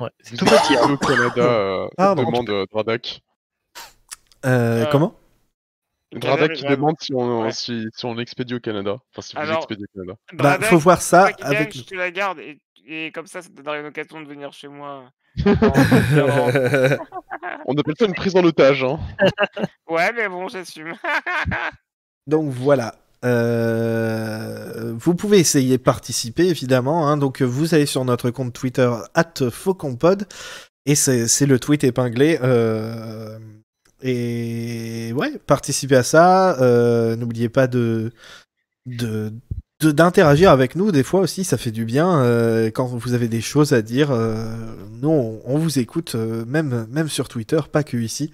Ouais, 0.00 0.08
c'est 0.22 0.36
tout 0.36 0.44
petit. 0.46 0.74
hein. 0.76 0.90
Au 0.90 0.96
Canada, 0.96 1.42
euh, 1.42 1.86
Pardon. 1.96 2.24
demande 2.24 2.50
euh, 2.50 2.64
Dradak. 2.72 3.20
Euh, 4.46 4.82
Euh, 4.84 4.86
comment? 4.90 5.14
Dradak 6.12 6.52
qui 6.54 6.64
demande 6.64 6.96
si 7.00 7.14
on, 7.14 7.42
Ouais. 7.44 7.52
si, 7.52 7.86
si 7.94 8.04
on 8.04 8.18
expédie 8.18 8.54
au 8.54 8.60
Canada. 8.60 8.96
Enfin, 9.12 9.22
si 9.22 9.34
vous 9.36 9.40
Alors- 9.42 9.58
expédiez 9.58 9.84
au 9.94 9.98
Canada. 10.00 10.18
Bah, 10.34 10.58
faut 10.66 10.78
voir 10.78 11.00
ça 11.00 11.30
avec. 11.42 11.76
je 11.76 11.82
te 11.84 11.94
la 11.94 12.10
garde 12.10 12.38
et, 12.40 12.58
et 12.86 13.12
comme 13.12 13.26
ça, 13.26 13.40
ça 13.42 13.48
te 13.48 13.54
donnera 13.54 13.78
une 13.78 13.86
occasion 13.86 14.20
de 14.20 14.26
venir 14.26 14.52
chez 14.52 14.68
moi. 14.68 15.04
On 17.66 17.74
appelle 17.78 17.94
ça 17.98 18.06
une 18.06 18.14
prise 18.14 18.34
en 18.36 18.44
otage. 18.44 18.84
Hein. 18.84 18.98
Ouais, 19.88 20.10
mais 20.16 20.28
bon, 20.28 20.48
j'assume. 20.48 20.94
Donc 22.26 22.50
voilà. 22.50 22.94
Euh, 23.24 24.94
vous 24.96 25.14
pouvez 25.14 25.38
essayer 25.38 25.76
de 25.78 25.82
participer 25.82 26.48
évidemment. 26.48 27.08
hein. 27.08 27.16
Donc 27.18 27.42
vous 27.42 27.74
allez 27.74 27.86
sur 27.86 28.04
notre 28.04 28.30
compte 28.30 28.52
Twitter 28.52 28.90
@fauconpod 29.50 30.26
et 30.86 30.94
c'est 30.94 31.46
le 31.46 31.58
tweet 31.60 31.84
épinglé. 31.84 32.38
euh, 32.42 33.38
et 34.02 35.12
ouais, 35.14 35.38
participez 35.46 35.96
à 35.96 36.02
ça. 36.02 36.58
euh, 36.62 37.14
N'oubliez 37.16 37.48
pas 37.48 37.66
de 37.66 38.12
de- 38.86 39.32
d'interagir 39.86 40.50
avec 40.50 40.76
nous 40.76 40.92
des 40.92 41.02
fois 41.02 41.20
aussi 41.20 41.44
ça 41.44 41.56
fait 41.56 41.70
du 41.70 41.84
bien 41.84 42.20
euh, 42.22 42.70
quand 42.70 42.86
vous 42.86 43.14
avez 43.14 43.28
des 43.28 43.40
choses 43.40 43.72
à 43.72 43.82
dire 43.82 44.10
euh, 44.10 44.44
nous 45.00 45.08
on, 45.10 45.40
on 45.44 45.58
vous 45.58 45.78
écoute 45.78 46.14
euh, 46.14 46.44
même 46.46 46.86
même 46.90 47.08
sur 47.08 47.28
Twitter 47.28 47.60
pas 47.70 47.82
que 47.82 47.96
ici 47.96 48.32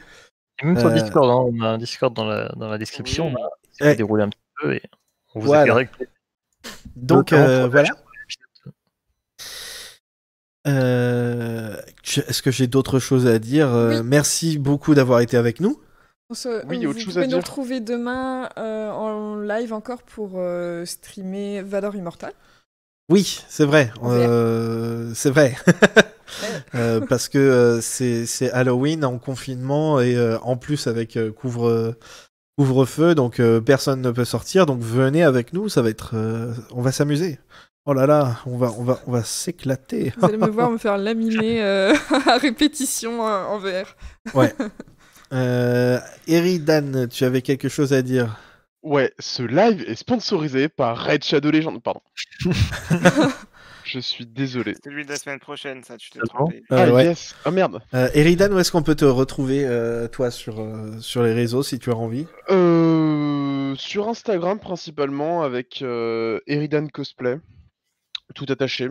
Et 0.62 0.66
même 0.66 0.78
sur 0.78 0.88
Euh, 0.88 0.94
Discord, 0.94 1.30
hein, 1.30 1.50
on 1.52 1.60
a 1.64 1.68
un 1.68 1.78
Discord 1.78 2.14
dans 2.14 2.24
la, 2.24 2.48
dans 2.56 2.68
la 2.68 2.78
description, 2.78 3.28
Oui. 3.28 3.34
on 3.38 3.44
a 3.44 3.48
ça 3.78 3.84
Ouais. 3.84 3.90
fait 3.92 3.96
dérouler 3.96 4.24
un 4.24 4.28
petit 4.28 4.40
peu 4.60 4.74
et 4.74 4.82
on 5.34 5.40
vous 5.40 5.46
Voilà. 5.46 5.72
avec 5.72 5.90
donc 6.96 7.32
euh, 7.32 7.68
voilà 7.68 7.90
Euh, 10.66 11.76
Est-ce 12.28 12.42
que 12.42 12.50
j'ai 12.50 12.66
d'autres 12.66 12.98
choses 12.98 13.26
à 13.26 13.38
dire 13.38 13.68
Oui. 13.72 14.02
Merci 14.04 14.58
beaucoup 14.58 14.94
d'avoir 14.94 15.20
été 15.20 15.36
avec 15.36 15.60
nous. 15.60 15.80
On 16.30 16.34
se- 16.34 16.66
Oui, 16.66 16.84
vous 16.84 16.90
autre 16.90 16.98
chose 17.00 17.14
pouvez 17.14 17.20
à 17.22 17.26
nous 17.26 17.28
dire. 17.28 17.38
retrouver 17.38 17.80
demain 17.80 18.48
euh, 18.59 18.90
en 18.90 19.36
live 19.36 19.72
encore 19.72 20.02
pour 20.02 20.32
euh, 20.36 20.84
streamer 20.84 21.62
Valor 21.62 21.96
Immortal. 21.96 22.32
Oui, 23.10 23.40
c'est 23.48 23.64
vrai. 23.64 23.90
Euh, 24.05 25.12
c'est 25.14 25.30
vrai. 25.30 25.56
Euh, 26.74 27.00
parce 27.09 27.30
que 27.30 27.38
euh, 27.38 27.80
c'est 27.80 28.50
Halloween 28.52 29.02
en 29.05 29.18
confinement 29.18 29.98
et 29.98 30.14
euh, 30.14 30.38
en 30.42 30.56
plus 30.59 30.86
avec 30.86 31.16
euh, 31.16 31.32
couvre 31.32 31.96
couvre-feu, 32.59 33.14
donc 33.14 33.40
euh, 33.40 33.62
personne 33.62 34.02
ne 34.02 34.10
peut 34.10 34.26
sortir. 34.26 34.66
Donc 34.66 34.80
venez 34.80 35.24
avec 35.24 35.55
nous, 35.55 35.70
ça 35.70 35.80
va 35.80 35.88
être, 35.88 36.10
euh, 36.14 36.52
on 36.70 36.82
va 36.82 36.92
s'amuser. 36.92 37.40
Oh 37.86 37.94
là 37.94 38.06
là, 38.06 38.36
on 38.44 38.59
va 38.59 38.70
on 38.78 38.85
va 38.85 39.01
on 39.06 39.12
va 39.12 39.24
s'éclater. 39.24 40.12
Vous 40.19 40.27
allez 40.27 40.36
me 40.36 40.46
voir 40.48 40.70
me 40.70 40.77
faire 40.77 40.98
laminer 40.98 41.64
euh, 41.64 41.94
à 42.27 42.36
répétition 42.36 43.22
en 43.22 43.59
VR. 43.59 43.96
Euh, 45.32 45.98
Eridan, 46.27 47.07
tu 47.09 47.24
avais 47.24 47.43
quelque 47.43 47.69
chose 47.69 47.93
à 47.93 48.03
dire 48.03 48.37
Ouais, 48.82 49.13
ce 49.19 49.43
live 49.43 49.82
est 49.87 49.97
sponsorisé 49.97 50.69
par 50.69 51.05
Red 51.05 51.24
Shadow 51.24 51.51
Legend. 51.51 51.82
Pardon. 51.82 52.01
Je 53.85 53.98
suis 54.01 54.27
désolé. 54.27 54.74
C'est 54.85 54.90
lui 54.90 55.05
de 55.05 55.11
la 55.11 55.16
semaine 55.16 55.39
prochaine, 55.40 55.82
ça, 55.82 55.97
tu 55.97 56.11
t'es 56.11 56.21
trompé. 56.21 56.63
Euh, 56.73 56.87
ah 56.89 56.93
ouais. 56.93 57.05
yes. 57.07 57.35
Ah 57.47 57.51
merde. 57.51 57.81
Euh, 57.95 58.09
Eridan, 58.13 58.53
où 58.53 58.59
est-ce 58.59 58.71
qu'on 58.71 58.82
peut 58.82 58.95
te 58.95 59.07
retrouver, 59.07 59.65
euh, 59.65 60.09
toi, 60.09 60.31
sur, 60.31 60.61
euh, 60.61 60.98
sur 61.01 61.23
les 61.23 61.32
réseaux, 61.32 61.63
si 61.63 61.79
tu 61.79 61.90
as 61.90 61.97
envie 61.97 62.27
Euh, 62.51 63.74
sur 63.77 64.09
Instagram 64.09 64.59
principalement 64.61 65.43
avec 65.43 65.81
euh, 65.81 66.39
Eridan 66.47 66.89
Cosplay, 66.89 67.39
tout 68.35 68.47
attaché. 68.51 68.90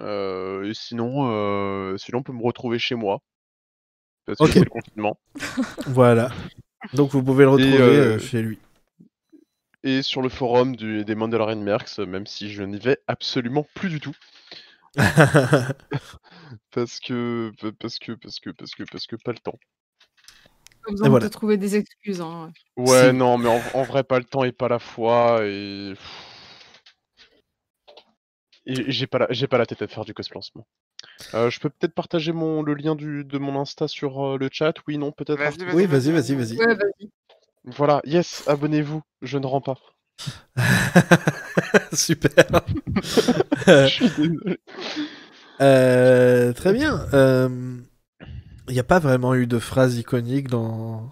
Euh, 0.00 0.64
et 0.70 0.72
sinon, 0.74 1.30
euh, 1.30 1.98
sinon 1.98 2.18
on 2.20 2.22
peut 2.22 2.32
me 2.32 2.42
retrouver 2.42 2.78
chez 2.78 2.94
moi. 2.94 3.20
Parce 4.26 4.38
que 4.38 4.46
c'est 4.52 4.60
le 4.60 4.70
confinement. 4.70 5.18
Voilà. 5.86 6.30
Donc 6.94 7.10
vous 7.10 7.22
pouvez 7.22 7.44
le 7.44 7.50
retrouver 7.50 7.78
euh, 7.78 8.14
euh, 8.14 8.18
chez 8.18 8.42
lui. 8.42 8.58
Et 9.82 10.02
sur 10.02 10.22
le 10.22 10.28
forum 10.28 10.76
du, 10.76 11.04
des 11.04 11.14
Mandalorian 11.14 11.56
Mercs, 11.56 11.98
même 11.98 12.26
si 12.26 12.50
je 12.50 12.62
n'y 12.62 12.78
vais 12.78 12.98
absolument 13.06 13.66
plus 13.74 13.88
du 13.88 14.00
tout. 14.00 14.14
Parce 16.72 16.98
que, 17.00 17.52
parce 17.78 17.98
que, 17.98 18.12
parce 18.12 18.40
que, 18.40 18.50
parce 18.50 18.74
que, 18.74 18.82
parce 18.84 19.06
que 19.06 19.16
pas 19.16 19.32
le 19.32 19.38
temps. 19.38 19.58
Pas 20.84 20.90
besoin 20.90 21.06
de 21.06 21.10
voilà. 21.10 21.28
te 21.28 21.32
trouver 21.32 21.56
des 21.56 21.76
excuses. 21.76 22.20
Hein. 22.20 22.52
Ouais, 22.76 23.10
Si. 23.10 23.16
non, 23.16 23.38
mais 23.38 23.48
en, 23.48 23.60
en 23.74 23.82
vrai, 23.82 24.02
pas 24.02 24.18
le 24.18 24.24
temps 24.24 24.44
et 24.44 24.52
pas 24.52 24.68
la 24.68 24.78
foi. 24.78 25.40
Et. 25.44 25.92
Et 25.92 25.96
j'ai 28.70 29.06
pas, 29.06 29.18
la, 29.18 29.26
j'ai 29.30 29.46
pas 29.46 29.58
la 29.58 29.66
tête 29.66 29.82
à 29.82 29.88
faire 29.88 30.04
du 30.04 30.14
cosplay 30.14 30.38
en 30.38 30.42
ce 30.42 30.50
moment. 30.54 30.66
Euh, 31.34 31.50
je 31.50 31.60
peux 31.60 31.70
peut-être 31.70 31.94
partager 31.94 32.32
mon, 32.32 32.62
le 32.62 32.74
lien 32.74 32.94
du, 32.94 33.24
de 33.24 33.38
mon 33.38 33.58
Insta 33.60 33.88
sur 33.88 34.24
euh, 34.24 34.38
le 34.38 34.48
chat 34.52 34.74
Oui, 34.86 34.98
non, 34.98 35.12
peut-être 35.12 35.40
Oui, 35.74 35.86
vas-y, 35.86 36.12
vas-y, 36.12 36.34
vas-y. 36.34 36.56
Ouais, 36.58 36.74
vas-y. 36.74 37.10
Voilà, 37.64 38.00
yes, 38.04 38.44
abonnez-vous, 38.48 39.02
je 39.22 39.38
ne 39.38 39.46
rends 39.46 39.60
pas. 39.60 39.78
Super. 41.92 42.44
Je 43.66 43.86
suis 43.86 44.08
désolé. 44.10 44.58
Euh, 45.60 46.52
très 46.52 46.72
bien. 46.72 47.06
Il 48.68 48.74
n'y 48.74 48.80
a 48.80 48.84
pas 48.84 48.98
vraiment 48.98 49.34
eu 49.34 49.46
de 49.46 49.58
phrase 49.58 49.98
iconique 49.98 50.48
dans, 50.48 51.10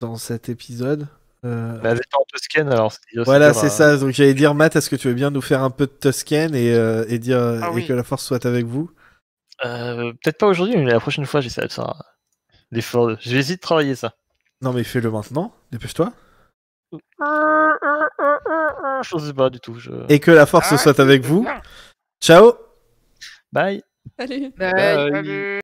dans 0.00 0.16
cet 0.16 0.48
épisode? 0.48 1.08
Euh, 1.44 1.78
Bah, 1.78 1.94
en 1.94 2.24
Tusken, 2.32 2.68
alors 2.72 2.92
voilà, 3.24 3.54
c'est 3.54 3.66
euh, 3.66 3.70
ça. 3.70 3.96
Donc 3.96 4.10
j'allais 4.10 4.34
dire, 4.34 4.54
Matt, 4.54 4.74
est-ce 4.76 4.90
que 4.90 4.96
tu 4.96 5.08
veux 5.08 5.14
bien 5.14 5.30
nous 5.30 5.40
faire 5.40 5.62
un 5.62 5.70
peu 5.70 5.86
de 5.86 5.92
Tusken 5.92 6.54
et, 6.54 6.74
euh, 6.74 7.04
et 7.08 7.18
dire 7.18 7.38
Ah 7.40 7.68
et 7.68 7.74
oui. 7.74 7.86
que 7.86 7.92
la 7.92 8.02
force 8.02 8.24
soit 8.24 8.44
avec 8.44 8.66
vous? 8.66 8.90
Euh, 9.64 10.12
Peut-être 10.22 10.38
pas 10.38 10.46
aujourd'hui, 10.46 10.76
mais 10.76 10.90
la 10.90 11.00
prochaine 11.00 11.26
fois, 11.26 11.40
j'essaie 11.40 11.66
de 11.66 11.72
faire 11.72 12.02
l'effort. 12.70 13.10
Je 13.20 13.30
vais 13.30 13.38
essayer 13.38 13.56
de 13.56 13.60
travailler 13.60 13.94
ça. 13.94 14.14
Non, 14.62 14.72
mais 14.72 14.82
fais-le 14.84 15.10
maintenant. 15.10 15.54
Dépêche-toi. 15.70 16.12
Je 19.02 19.18
sais 19.18 19.32
pas 19.32 19.50
du 19.50 19.60
tout. 19.60 19.74
Je... 19.78 19.90
Et 20.08 20.18
que 20.20 20.30
la 20.30 20.46
force 20.46 20.68
Ah, 20.72 20.78
soit 20.78 20.98
avec 21.00 21.22
vous. 21.22 21.46
Ciao 22.20 22.52
Bye. 23.52 23.82
Allez. 24.18 24.52
Salut. 24.58 25.60